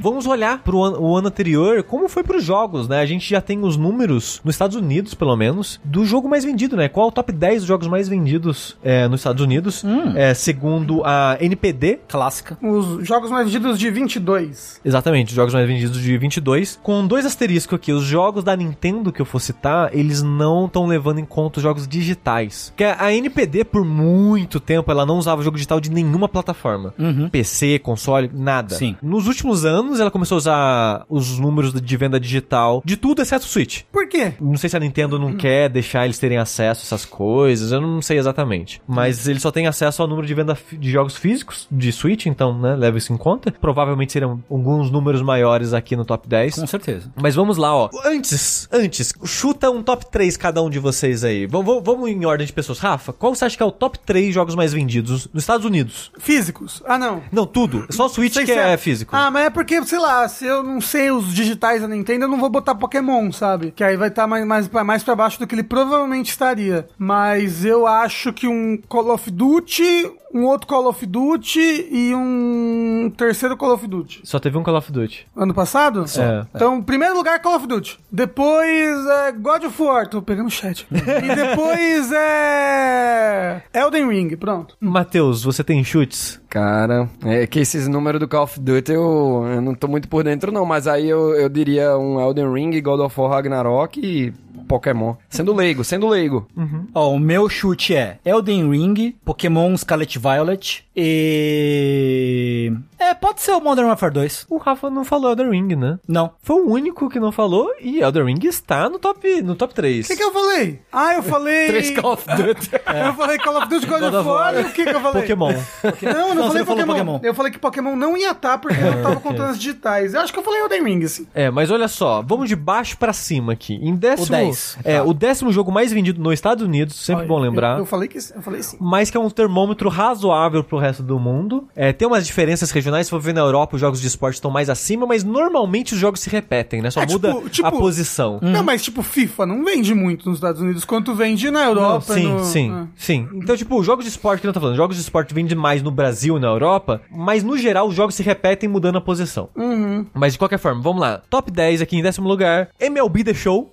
Vamos 0.00 0.26
olhar 0.26 0.62
pro 0.62 0.82
ano, 0.82 1.02
o 1.02 1.14
ano 1.14 1.28
anterior, 1.28 1.82
como 1.82 2.08
foi 2.08 2.22
pros 2.22 2.42
jogos, 2.42 2.88
né? 2.88 3.00
A 3.00 3.06
gente 3.06 3.28
já 3.28 3.42
tem 3.42 3.62
os 3.62 3.76
números, 3.76 4.40
nos 4.42 4.54
Estados 4.54 4.74
Unidos, 4.74 5.12
pelo 5.12 5.36
menos, 5.36 5.78
do 5.84 6.02
jogo 6.02 6.26
mais 6.26 6.44
vendido, 6.44 6.78
né? 6.78 6.88
Qual 6.88 7.08
é 7.08 7.08
o 7.10 7.12
top 7.12 7.30
10 7.30 7.58
dos 7.58 7.68
jogos 7.68 7.88
mais 7.88 8.08
vendidos 8.08 8.74
é, 8.82 9.06
nos 9.06 9.20
Estados 9.20 9.44
Unidos? 9.44 9.84
É, 10.16 10.32
segundo 10.32 11.02
a 11.04 11.36
NPD. 11.38 11.98
Clássica. 12.38 12.58
Os 12.62 13.06
jogos 13.06 13.30
mais 13.30 13.46
vendidos 13.46 13.78
de 13.78 13.90
22. 13.90 14.80
Exatamente, 14.84 15.28
os 15.28 15.34
jogos 15.34 15.54
mais 15.54 15.66
vendidos 15.66 16.00
de 16.00 16.18
22. 16.18 16.78
Com 16.82 17.06
dois 17.06 17.26
asteriscos 17.26 17.76
aqui, 17.76 17.92
os 17.92 18.04
jogos 18.04 18.44
da 18.44 18.56
Nintendo 18.56 19.12
que 19.12 19.20
eu 19.20 19.26
for 19.26 19.40
citar, 19.40 19.94
eles 19.94 20.22
não 20.22 20.66
estão 20.66 20.86
levando 20.86 21.18
em 21.18 21.24
conta 21.24 21.58
os 21.58 21.62
jogos 21.62 21.86
digitais. 21.86 22.70
Porque 22.70 22.84
a 22.84 23.12
NPD, 23.12 23.64
por 23.64 23.84
muito 23.84 24.60
tempo, 24.60 24.90
ela 24.90 25.04
não 25.04 25.18
usava 25.18 25.42
jogo 25.42 25.56
digital 25.56 25.80
de 25.80 25.90
nenhuma 25.90 26.28
plataforma. 26.28 26.94
PC, 27.30 27.78
console, 27.78 28.30
nada. 28.32 28.74
Sim. 28.74 28.96
Nos 29.02 29.26
últimos 29.26 29.64
anos, 29.64 30.00
ela 30.00 30.10
começou 30.10 30.36
a 30.36 30.38
usar 30.38 31.06
os 31.08 31.38
números 31.38 31.72
de 31.72 31.96
venda 31.96 32.18
digital 32.20 32.82
de 32.84 32.96
tudo 32.96 33.22
exceto 33.22 33.44
o 33.44 33.48
Switch. 33.48 33.82
Por 33.92 34.08
quê? 34.08 34.34
Não 34.40 34.56
sei 34.56 34.70
se 34.70 34.76
a 34.76 34.80
Nintendo 34.80 35.18
não 35.18 35.34
quer 35.34 35.68
deixar 35.68 36.04
eles 36.04 36.18
terem 36.18 36.38
acesso 36.38 36.82
a 36.82 36.86
essas 36.88 37.04
coisas, 37.04 37.72
eu 37.72 37.80
não 37.80 38.00
sei 38.02 38.18
exatamente. 38.18 38.80
Mas 38.86 39.26
eles 39.26 39.42
só 39.42 39.50
têm 39.50 39.66
acesso 39.66 40.02
ao 40.02 40.08
número 40.08 40.26
de 40.26 40.34
venda 40.34 40.56
de 40.72 40.90
jogos 40.90 41.16
físicos 41.16 41.66
de 41.70 41.92
Switch, 41.92 42.26
então, 42.28 42.56
né, 42.58 42.74
leva 42.76 42.98
isso 42.98 43.12
em 43.12 43.16
conta. 43.16 43.50
Provavelmente 43.50 44.12
serão 44.12 44.42
alguns 44.50 44.90
números 44.90 45.22
maiores 45.22 45.72
aqui 45.72 45.96
no 45.96 46.04
top 46.04 46.28
10. 46.28 46.54
Com 46.56 46.66
certeza. 46.66 47.10
Mas 47.20 47.34
vamos 47.34 47.56
lá, 47.56 47.74
ó. 47.74 47.90
Antes, 48.04 48.68
antes, 48.72 49.12
chuta 49.24 49.70
um 49.70 49.82
top 49.82 50.06
3 50.10 50.36
cada 50.36 50.62
um 50.62 50.70
de 50.70 50.78
vocês 50.78 51.24
aí. 51.24 51.46
Vamos, 51.46 51.82
vamos, 51.84 52.08
em 52.08 52.24
ordem 52.24 52.46
de 52.46 52.52
pessoas. 52.52 52.78
Rafa, 52.78 53.12
qual 53.12 53.34
você 53.34 53.44
acha 53.44 53.56
que 53.56 53.62
é 53.62 53.66
o 53.66 53.70
top 53.72 53.98
3 54.00 54.32
jogos 54.34 54.54
mais 54.54 54.72
vendidos 54.72 55.28
nos 55.32 55.42
Estados 55.42 55.64
Unidos? 55.66 56.10
Físicos? 56.18 56.82
Ah, 56.86 56.98
não. 56.98 57.22
Não, 57.32 57.46
tudo. 57.46 57.86
Só 57.90 58.06
o 58.06 58.08
Switch 58.08 58.34
Sei 58.34 58.44
que 58.44 58.52
se 58.52 58.58
é 58.58 58.76
físico. 58.76 59.14
Ah, 59.16 59.30
mas 59.30 59.46
é 59.46 59.50
porque, 59.50 59.82
sei 59.84 59.98
lá, 59.98 60.28
se 60.28 60.44
eu 60.46 60.62
não 60.62 60.80
sei 60.80 61.10
os 61.10 61.32
digitais 61.34 61.82
da 61.82 61.88
Nintendo, 61.88 62.24
eu 62.24 62.28
não 62.28 62.38
vou 62.38 62.50
botar 62.50 62.74
Pokémon, 62.74 63.32
sabe? 63.32 63.70
Que 63.72 63.82
aí 63.82 63.96
vai 63.96 64.08
estar 64.08 64.26
mais, 64.26 64.46
mais, 64.46 64.68
pra- 64.68 64.84
mais 64.84 65.02
pra 65.02 65.16
baixo 65.16 65.38
do 65.38 65.46
que 65.46 65.54
ele 65.54 65.62
provavelmente 65.62 66.30
estaria. 66.30 66.88
Mas 66.98 67.64
eu 67.64 67.86
acho 67.86 68.32
que 68.32 68.46
um 68.46 68.76
Call 68.88 69.10
of 69.12 69.30
Duty, 69.30 70.10
um 70.34 70.44
outro 70.44 70.66
Call 70.66 70.86
of 70.88 71.04
Duty 71.06 71.88
e 71.90 72.14
um 72.18 73.10
terceiro 73.16 73.56
Call 73.56 73.72
of 73.74 73.86
Duty. 73.86 74.20
Só 74.24 74.38
teve 74.38 74.58
um 74.58 74.62
Call 74.62 74.76
of 74.76 74.92
Duty. 74.92 75.26
Ano 75.36 75.54
passado? 75.54 76.04
É. 76.18 76.46
Então, 76.54 76.82
primeiro 76.82 77.14
lugar, 77.14 77.40
Call 77.40 77.56
of 77.56 77.66
Duty. 77.66 77.98
Depois, 78.10 79.06
é 79.06 79.32
God 79.32 79.64
of 79.64 79.82
War. 79.82 80.06
Tô 80.08 80.20
pegando 80.20 80.48
o 80.48 80.50
chat. 80.50 80.86
e 80.92 81.34
depois, 81.34 82.12
é... 82.12 83.62
Elden 83.72 84.08
Ring, 84.08 84.36
pronto. 84.36 84.76
Matheus, 84.80 85.44
você 85.44 85.62
tem 85.64 85.82
chutes? 85.84 86.40
Cara, 86.48 87.08
é 87.24 87.46
que 87.46 87.60
esses 87.60 87.86
números 87.88 88.20
do 88.20 88.26
Call 88.26 88.44
of 88.44 88.58
Duty 88.58 88.92
eu, 88.92 89.44
eu 89.54 89.60
não 89.60 89.74
tô 89.74 89.86
muito 89.86 90.08
por 90.08 90.24
dentro, 90.24 90.50
não. 90.50 90.64
Mas 90.64 90.86
aí 90.86 91.08
eu, 91.08 91.34
eu 91.34 91.48
diria 91.48 91.96
um 91.98 92.18
Elden 92.20 92.52
Ring, 92.52 92.80
God 92.80 93.00
of 93.00 93.20
War 93.20 93.30
Ragnarok 93.32 94.00
e 94.00 94.32
Pokémon. 94.66 95.14
Sendo 95.28 95.54
leigo, 95.54 95.82
sendo 95.82 96.08
leigo. 96.08 96.46
Ó, 96.94 97.12
o 97.12 97.18
meu 97.18 97.48
chute 97.48 97.94
é 97.94 98.18
Elden 98.24 98.70
Ring, 98.70 99.14
Pokémon 99.24 99.76
Scarlet 99.76 100.18
Violet 100.18 100.84
e... 100.94 102.72
É, 102.98 103.14
pode 103.14 103.40
ser 103.40 103.52
o 103.52 103.60
Modern 103.60 103.86
Warfare 103.88 104.12
2. 104.12 104.46
O 104.48 104.56
Rafa 104.56 104.90
não 104.90 105.04
falou 105.04 105.30
Elden 105.30 105.50
Ring, 105.50 105.76
né? 105.76 105.98
Não. 106.06 106.32
Foi 106.42 106.60
o 106.60 106.68
único 106.68 107.08
que 107.08 107.20
não 107.20 107.30
falou 107.30 107.70
e 107.80 108.00
Elden 108.00 108.24
Ring 108.24 108.40
está 108.46 108.88
no 108.88 108.98
top, 108.98 109.42
no 109.42 109.54
top 109.54 109.74
3. 109.74 110.06
O 110.06 110.08
que, 110.08 110.16
que 110.16 110.22
eu 110.22 110.32
falei? 110.32 110.80
Ah, 110.92 111.14
eu 111.14 111.22
falei. 111.22 111.66
Três 111.68 111.90
Call 111.92 112.12
of 112.12 112.24
Duty. 112.26 112.70
Eu 113.08 113.14
falei 113.14 113.38
Call 113.38 113.56
of 113.58 113.68
Duty 113.68 113.86
God, 113.86 114.00
God 114.00 114.14
of 114.14 114.28
War. 114.28 114.54
E 114.56 114.62
o 114.62 114.72
que, 114.72 114.84
que 114.84 114.90
eu 114.90 115.00
falei? 115.00 115.22
Pokémon. 115.22 115.52
Não, 115.52 116.28
eu 116.28 116.34
não, 116.34 116.34
Não, 116.34 116.46
falei 116.48 116.64
Pokémon. 116.64 116.86
Pokémon. 116.86 117.20
Eu 117.22 117.34
falei 117.34 117.52
que 117.52 117.58
Pokémon 117.58 117.96
não 117.96 118.16
ia 118.16 118.32
estar 118.32 118.58
porque 118.58 118.80
eu 118.80 119.02
tava 119.02 119.16
contando 119.20 119.50
as 119.50 119.58
digitais. 119.58 120.14
Eu 120.14 120.20
acho 120.20 120.32
que 120.32 120.38
eu 120.38 120.42
falei 120.42 120.60
Elden 120.60 120.84
Ring, 120.84 121.04
assim. 121.04 121.26
É, 121.34 121.50
mas 121.50 121.70
olha 121.70 121.86
só, 121.88 122.22
vamos 122.22 122.48
de 122.48 122.56
baixo 122.56 122.96
pra 122.96 123.12
cima 123.12 123.52
aqui. 123.52 123.74
Em 123.74 123.94
décimo, 123.94 124.26
O 124.26 124.30
10. 124.30 124.78
É, 124.84 125.02
o 125.02 125.12
décimo 125.12 125.52
jogo 125.52 125.70
mais 125.70 125.92
vendido 125.92 126.20
nos 126.20 126.32
Estados 126.34 126.64
Unidos, 126.64 126.96
sempre 126.96 127.26
bom 127.26 127.38
lembrar. 127.38 127.74
Eu, 127.74 127.80
eu 127.80 127.86
falei 127.86 128.08
que 128.08 128.18
eu 128.18 128.42
falei 128.42 128.62
sim. 128.62 128.76
Mas 128.80 129.10
que 129.10 129.16
é 129.16 129.20
um 129.20 129.30
termômetro 129.30 129.88
razoável 129.88 130.64
pro 130.64 130.78
resto 130.78 131.02
do 131.02 131.18
mundo. 131.18 131.68
É, 131.76 131.92
tem 131.92 132.08
umas 132.08 132.26
diferenças 132.26 132.70
regionais, 132.70 132.87
se 133.04 133.10
for 133.10 133.20
ver 133.20 133.32
na 133.34 133.40
Europa, 133.40 133.76
os 133.76 133.80
jogos 133.80 134.00
de 134.00 134.06
esporte 134.06 134.34
estão 134.34 134.50
mais 134.50 134.68
acima, 134.70 135.06
mas 135.06 135.22
normalmente 135.24 135.94
os 135.94 136.00
jogos 136.00 136.20
se 136.20 136.30
repetem, 136.30 136.80
né? 136.82 136.90
Só 136.90 137.02
É, 137.02 137.06
muda 137.06 137.32
tipo- 137.34 137.48
tipo- 137.50 137.68
a 137.68 137.72
posição. 137.72 138.38
Não, 138.42 138.62
mas 138.62 138.82
tipo, 138.82 139.02
FIFA 139.02 139.46
não 139.46 139.64
vende 139.64 139.94
muito 139.94 140.28
nos 140.28 140.38
Estados 140.38 140.60
Unidos 140.60 140.84
quanto 140.84 141.14
vende 141.14 141.50
na 141.50 141.60
Não, 141.60 141.66
Europa. 141.68 142.14
sim, 142.14 142.22
no- 142.28 142.44
sim, 142.44 142.70
ah. 142.72 142.86
sim. 142.96 143.28
Então, 143.34 143.56
tipo, 143.56 143.82
jogos 143.82 144.04
de 144.04 144.10
esporte 144.10 144.40
que 144.40 144.46
não 144.46 144.54
tá 144.54 144.60
falando, 144.60 144.76
jogos 144.76 144.96
de 144.96 145.02
esporte 145.02 145.34
vendem 145.34 145.56
mais 145.56 145.82
no 145.82 145.90
Brasil 145.90 146.36
e 146.36 146.40
na 146.40 146.48
Europa, 146.48 147.00
mas 147.10 147.42
no 147.42 147.56
geral 147.58 147.88
os 147.88 147.94
jogos 147.94 148.14
se 148.14 148.22
repetem 148.22 148.68
mudando 148.68 148.96
a 148.98 149.00
posição. 149.00 149.48
Uhum. 149.56 150.06
Mas 150.14 150.32
de 150.32 150.38
qualquer 150.38 150.58
forma, 150.58 150.80
vamos 150.82 151.00
lá. 151.00 151.20
Top 151.30 151.50
10 151.50 151.80
aqui 151.82 151.96
em 151.96 152.02
décimo 152.02 152.28
lugar, 152.28 152.68
MLB 152.80 153.24
The 153.24 153.34
Show. 153.34 153.72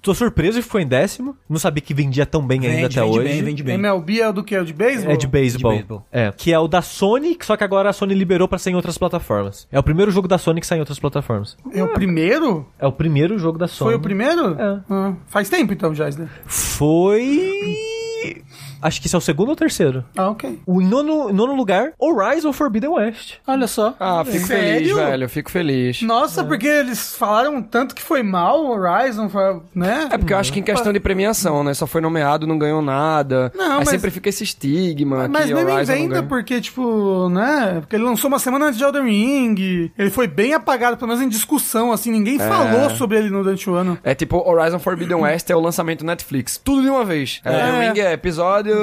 Tô 0.00 0.14
surpreso 0.14 0.58
que 0.58 0.62
ficou 0.62 0.80
em 0.80 0.86
décimo. 0.86 1.36
Não 1.48 1.58
sabia 1.58 1.80
que 1.80 1.94
vendia 1.94 2.26
tão 2.26 2.46
bem 2.46 2.60
ainda 2.60 2.82
Vende, 2.82 2.98
até 2.98 3.06
vende 3.06 3.18
hoje. 3.18 3.28
bem, 3.28 3.42
vende 3.42 3.62
bem. 3.62 3.74
MLB 3.74 4.20
é 4.20 4.28
o 4.28 4.32
do 4.32 4.44
que? 4.44 4.54
É 4.54 4.60
o 4.60 4.64
de 4.64 4.72
beisebol? 4.72 5.12
É 5.12 5.16
de 5.16 5.26
beisebol. 5.26 5.70
De 5.72 5.76
beisebol. 5.78 6.06
É. 6.10 6.32
Que 6.36 6.52
é 6.52 6.58
o 6.58 6.66
da 6.68 6.82
Sony, 6.82 7.36
só 7.40 7.56
que 7.56 7.64
agora 7.64 7.90
a 7.90 7.92
Sony 7.92 8.14
liberou 8.14 8.48
pra 8.48 8.58
sair 8.58 8.72
em 8.72 8.76
outras 8.76 8.98
plataformas. 8.98 9.66
É 9.70 9.78
o 9.78 9.82
primeiro 9.82 10.10
jogo 10.10 10.26
da 10.28 10.38
Sony 10.38 10.60
que 10.60 10.66
sai 10.66 10.78
em 10.78 10.80
outras 10.80 10.98
plataformas. 10.98 11.56
É 11.72 11.82
o 11.82 11.88
primeiro? 11.92 12.66
É 12.78 12.86
o 12.86 12.92
primeiro 12.92 13.38
jogo 13.38 13.58
da 13.58 13.68
Sony. 13.68 13.90
Foi 13.90 13.94
o 13.96 14.00
primeiro? 14.00 14.54
É. 14.60 14.80
Ah, 14.90 15.14
faz 15.26 15.48
tempo 15.48 15.72
então 15.72 15.94
já, 15.94 16.08
daí. 16.10 16.28
Foi. 16.46 17.52
Acho 18.82 19.00
que 19.00 19.06
esse 19.06 19.14
é 19.14 19.18
o 19.18 19.20
segundo 19.20 19.50
ou 19.50 19.56
terceiro. 19.56 20.04
Ah, 20.16 20.28
ok. 20.30 20.60
O 20.66 20.80
nono, 20.80 21.32
nono 21.32 21.54
lugar, 21.54 21.92
Horizon 21.98 22.52
Forbidden 22.52 22.90
West. 22.90 23.34
Olha 23.46 23.66
só. 23.66 23.94
Ah, 24.00 24.24
fico 24.24 24.46
Sério? 24.46 24.72
feliz, 24.88 24.96
velho. 24.96 25.24
Eu 25.24 25.28
fico 25.28 25.50
feliz. 25.50 26.02
Nossa, 26.02 26.42
porque 26.42 26.66
eles 26.66 27.14
falaram 27.16 27.62
tanto 27.62 27.94
que 27.94 28.02
foi 28.02 28.22
mal 28.22 28.64
o 28.64 28.70
Horizon, 28.70 29.30
né? 29.74 30.08
É 30.10 30.18
porque 30.18 30.32
eu 30.32 30.38
acho 30.38 30.52
que 30.52 30.60
em 30.60 30.62
questão 30.62 30.92
de 30.92 30.98
premiação, 31.00 31.62
né? 31.62 31.74
Só 31.74 31.86
foi 31.86 32.00
nomeado, 32.00 32.46
não 32.46 32.58
ganhou 32.58 32.82
nada. 32.82 33.52
Não, 33.54 33.72
Aí 33.72 33.78
mas- 33.78 33.88
sempre 33.88 34.10
fica 34.10 34.28
esse 34.28 34.42
estigma. 34.42 35.28
Mas 35.28 35.46
que 35.46 35.54
nem 35.54 35.64
me 35.64 35.72
Horizon 35.72 35.92
inventa, 35.94 36.22
porque, 36.24 36.60
tipo, 36.60 37.28
né? 37.28 37.76
Porque 37.80 37.96
ele 37.96 38.04
lançou 38.04 38.28
uma 38.28 38.38
semana 38.38 38.66
antes 38.66 38.78
de 38.78 38.84
Elden 38.84 39.04
Ring. 39.04 39.90
Ele 39.96 40.10
foi 40.10 40.26
bem 40.26 40.54
apagado, 40.54 40.96
pelo 40.96 41.08
menos 41.08 41.22
em 41.24 41.28
discussão, 41.28 41.92
assim. 41.92 42.10
Ninguém 42.10 42.38
falou 42.38 42.90
sobre 42.90 43.18
ele 43.18 43.30
no 43.30 43.42
durante 43.42 43.68
o 43.68 43.74
ano. 43.74 43.98
É 44.02 44.14
tipo 44.14 44.36
Horizon 44.48 44.78
Forbidden 44.78 45.16
West 45.18 45.50
é 45.50 45.56
o 45.56 45.60
lançamento 45.60 46.04
Netflix. 46.04 46.56
Tudo 46.62 46.82
de 46.82 46.88
uma 46.88 47.04
vez. 47.04 47.40
Elden 47.44 47.88
Ring 47.92 48.00
é 48.00 48.12
é 48.12 48.16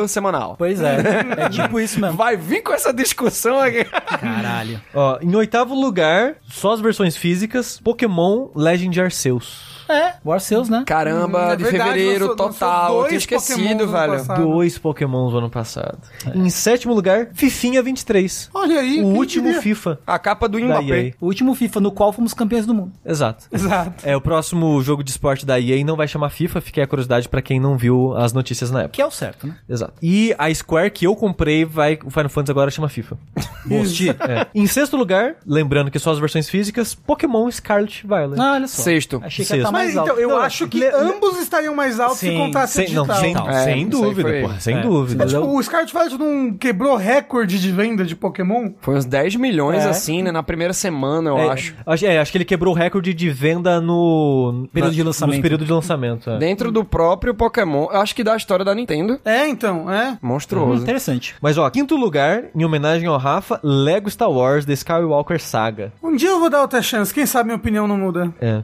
semanal. 0.08 0.56
Pois 0.58 0.82
é, 0.82 0.98
é 1.38 1.50
tipo 1.50 1.80
isso 1.80 2.00
mesmo. 2.00 2.18
Vai 2.18 2.36
vir 2.38 2.62
com 2.62 2.74
essa 2.74 2.94
discussão 2.94 3.60
aqui. 3.60 3.84
Caralho. 3.86 4.82
Ó, 4.94 5.20
em 5.22 5.36
oitavo 5.36 5.74
lugar, 5.74 6.36
só 6.48 6.74
as 6.74 6.82
versões 6.82 7.16
físicas, 7.16 7.80
Pokémon 7.80 8.50
Legend 8.56 9.02
Arceus. 9.02 9.79
É, 9.90 10.14
o 10.24 10.32
Arceus, 10.32 10.70
né? 10.70 10.84
Caramba, 10.86 11.54
É 11.54 11.56
de 11.56 11.64
verdade, 11.64 11.90
fevereiro 11.92 12.28
lançou- 12.28 12.46
lançou 12.46 12.60
total. 12.60 12.90
Eu 12.94 12.98
dois 13.10 13.26
tinha 13.26 13.38
esquecido, 13.38 13.88
velho. 13.88 14.26
Dois 14.38 14.78
Pokémons 14.78 15.32
do 15.32 15.38
ano 15.40 15.50
passado. 15.50 15.98
Em 16.36 16.50
sétimo 16.50 16.94
lugar, 16.94 17.30
Fifinha 17.34 17.82
23. 17.82 18.50
Olha 18.54 18.80
aí. 18.80 19.02
o 19.02 19.08
último 19.08 19.46
diria? 19.48 19.62
FIFA 19.62 20.00
A 20.06 20.20
capa 20.20 20.48
do 20.48 20.60
Mbappé. 20.60 21.08
EA. 21.08 21.14
O 21.20 21.26
último 21.28 21.56
FIFA 21.56 21.80
no 21.80 21.92
qual 21.92 22.14
fomos 22.14 22.34
campeões 22.34 22.66
do 22.66 22.74
mundo. 22.74 22.92
Exato. 23.06 23.46
Exato. 23.52 23.94
É, 24.08 24.16
o 24.16 24.22
próximo 24.22 24.82
jogo 24.82 25.04
de 25.04 25.12
esporte 25.12 25.46
da 25.46 25.60
EA 25.60 25.84
não 25.84 25.96
vai 25.96 26.08
chamar 26.08 26.30
FIFA, 26.30 26.62
fiquei 26.62 26.84
a 26.84 26.88
curiosidade 26.88 27.28
pra 27.28 27.42
quem 27.42 27.60
não 27.60 27.78
viu 27.78 28.16
as 28.16 28.32
notícias 28.34 28.70
na 28.72 28.82
época. 28.82 28.94
Que 28.94 29.02
é 29.02 29.06
o 29.06 29.12
certo, 29.12 29.48
né? 29.48 29.56
Exato. 29.68 29.94
E 30.02 30.36
a 30.38 30.54
Square 30.54 30.92
que 30.92 31.06
eu 31.08 31.16
comprei, 31.16 31.66
vai, 31.66 31.98
o 32.06 32.10
Final 32.10 32.30
Fantasy 32.30 32.52
agora 32.52 32.70
chama 32.72 32.90
FIFA. 32.90 33.18
Most. 33.66 34.10
É. 34.10 34.48
Em 34.54 34.68
sexto 34.68 34.96
lugar, 34.98 35.36
lembrando 35.46 35.90
que 35.92 36.00
só 36.00 36.12
as 36.12 36.20
versões 36.20 36.50
físicas, 36.50 36.94
Pokémon 36.96 37.50
Scarlet 37.52 38.06
Violet. 38.06 38.40
Ah, 38.40 38.54
olha 38.54 38.68
só. 38.68 38.82
Sexto. 38.84 39.22
Achei 39.24 39.44
que 39.46 39.50
Sexto. 39.50 39.64
Mais 39.80 39.92
então, 39.92 40.08
alto. 40.10 40.20
eu 40.20 40.30
Não, 40.30 40.38
acho 40.38 40.68
que 40.68 40.80
le- 40.80 40.90
ambos 40.94 41.40
estariam 41.40 41.76
mais 41.76 42.00
altos 42.00 42.20
se 42.20 42.28
Sim, 42.30 42.38
contasse 42.38 42.74
Sem, 42.86 42.94
não, 42.94 43.04
digital. 43.06 43.22
sem, 43.46 43.56
É, 43.56 43.64
sem 43.64 43.88
dúvida, 43.88 44.30
foi- 44.30 44.42
porra, 44.42 44.60
sem 44.60 44.78
é. 44.78 44.82
dúvida. 44.82 45.26
Tipo, 45.26 45.58
o 45.58 45.64
Scarlet 45.64 45.92
Violet 45.94 46.18
não 46.18 46.54
quebrou 46.54 46.96
recorde 46.96 47.60
de 47.60 47.72
venda 47.72 48.04
de 48.06 48.16
Pokémon? 48.16 48.72
Foi 48.82 48.96
uns 48.96 49.06
10 49.06 49.36
milhões, 49.36 49.86
É. 49.86 49.90
assim, 49.90 50.22
né? 50.24 50.32
Na 50.32 50.44
primeira 50.44 50.74
semana, 50.74 51.30
eu 51.32 51.38
É, 51.38 51.50
acho. 51.50 51.76
acho. 51.86 52.06
é, 52.06 52.20
acho 52.20 52.32
que 52.32 52.38
ele 52.38 52.46
quebrou 52.46 52.74
o 52.74 52.78
recorde 52.78 53.14
de 53.14 53.30
venda 53.30 53.80
no... 53.82 54.68
Período 54.74 54.92
na- 54.92 54.96
de 54.96 55.04
lançamento. 55.04 55.36
Nos 55.36 55.42
períodos 55.42 55.68
de 55.68 55.74
lançamento, 55.74 56.30
é. 56.30 56.38
Dentro 56.38 56.72
do 56.72 56.84
próprio 56.86 57.34
Pokémon. 57.34 57.88
Eu 57.92 58.00
acho 58.02 58.16
que 58.16 58.24
da 58.24 58.36
história 58.36 58.64
da 58.66 58.74
Nintendo. 58.76 59.20
É, 59.26 59.48
então, 59.48 59.92
é. 59.92 60.12
Hum, 60.12 60.18
Monstruoso. 60.22 60.82
interessante. 60.84 61.36
Mas 61.42 61.58
ó, 61.58 61.70
quinto 61.70 61.96
lugar, 61.96 62.44
em 62.56 62.64
homenagem 62.66 63.08
ao 63.08 63.18
Rafa, 63.18 63.60
Lego 63.64 64.10
Star 64.10 64.30
Wars 64.30 64.66
The 64.66 64.74
Skywalker 64.74 65.40
Saga. 65.42 65.92
Um 66.02 66.16
dia 66.16 66.30
eu 66.30 66.40
vou 66.40 66.50
dar 66.50 66.62
outra 66.62 66.82
chance, 66.82 67.14
quem 67.14 67.26
sabe 67.26 67.46
minha 67.48 67.58
opinião 67.58 67.88
não 67.88 67.98
muda. 67.98 68.34
É. 68.42 68.64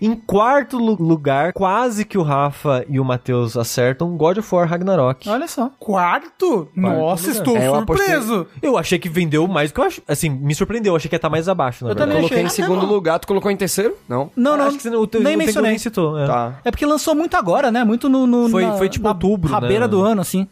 Em 0.00 0.14
quarto 0.14 0.53
lu- 0.72 0.96
lugar, 1.00 1.52
quase 1.52 2.04
que 2.04 2.16
o 2.18 2.22
Rafa 2.22 2.84
e 2.88 2.98
o 3.00 3.04
Matheus 3.04 3.56
acertam, 3.56 4.16
God 4.16 4.38
of 4.38 4.54
War 4.54 4.68
Ragnarok. 4.68 5.28
Olha 5.28 5.46
só. 5.48 5.70
Quarto? 5.78 6.68
Nossa, 6.76 7.28
lugar. 7.28 7.36
estou 7.38 7.56
É, 7.56 7.66
eu 7.68 7.74
apostei- 7.74 8.06
surpreso. 8.06 8.46
Eu 8.62 8.76
achei 8.78 8.98
que 8.98 9.08
vendeu 9.08 9.46
mais 9.48 9.70
do 9.70 9.74
que 9.74 9.80
eu 9.80 9.84
acho. 9.84 10.02
Assim, 10.08 10.28
me 10.28 10.54
surpreendeu. 10.54 10.92
Eu 10.92 10.96
achei 10.96 11.08
que 11.08 11.14
ia 11.14 11.18
estar 11.18 11.30
mais 11.30 11.48
abaixo, 11.48 11.84
na 11.84 11.90
Eu 11.90 11.94
verdade. 11.94 12.10
também 12.10 12.22
Coloquei 12.28 12.44
achei. 12.46 12.62
em 12.62 12.64
segundo 12.64 12.86
lugar. 12.86 13.18
Tu 13.18 13.26
colocou 13.26 13.50
em 13.50 13.56
terceiro? 13.56 13.96
Não. 14.08 14.30
Não, 14.36 14.56
não, 14.56 14.66
Acho 14.66 14.76
que 14.76 14.82
você, 14.82 14.90
o 14.94 15.06
teu, 15.06 15.20
nem 15.22 15.34
o 15.34 15.38
mencionei. 15.38 15.70
nem 15.72 15.78
citou. 15.78 16.18
é. 16.18 16.26
Tá. 16.26 16.54
É 16.64 16.70
porque 16.70 16.84
lançou 16.86 17.14
muito 17.14 17.36
agora, 17.36 17.70
né? 17.70 17.84
Muito 17.84 18.08
no... 18.08 18.26
no- 18.26 18.48
Foi- 18.48 18.64
na- 18.66 18.76
foi 18.76 18.88
tipo 18.88 19.04
na 19.04 19.10
outubro, 19.10 19.48
né? 19.50 19.54
rabeira 19.54 19.88
do 19.88 20.00
ano, 20.02 20.20
assim. 20.20 20.46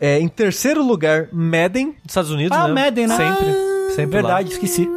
É, 0.00 0.18
em 0.18 0.28
terceiro 0.28 0.82
lugar, 0.84 1.28
Madden, 1.32 1.88
dos 1.90 1.96
Estados 2.12 2.30
Unidos, 2.30 2.56
Ah, 2.56 2.68
né? 2.68 2.74
Madden, 2.84 3.06
né? 3.06 3.16
Sempre. 3.16 3.48
Ah, 3.50 3.90
sempre 3.94 4.10
Verdade, 4.12 4.48
lá. 4.48 4.52
esqueci. 4.54 4.88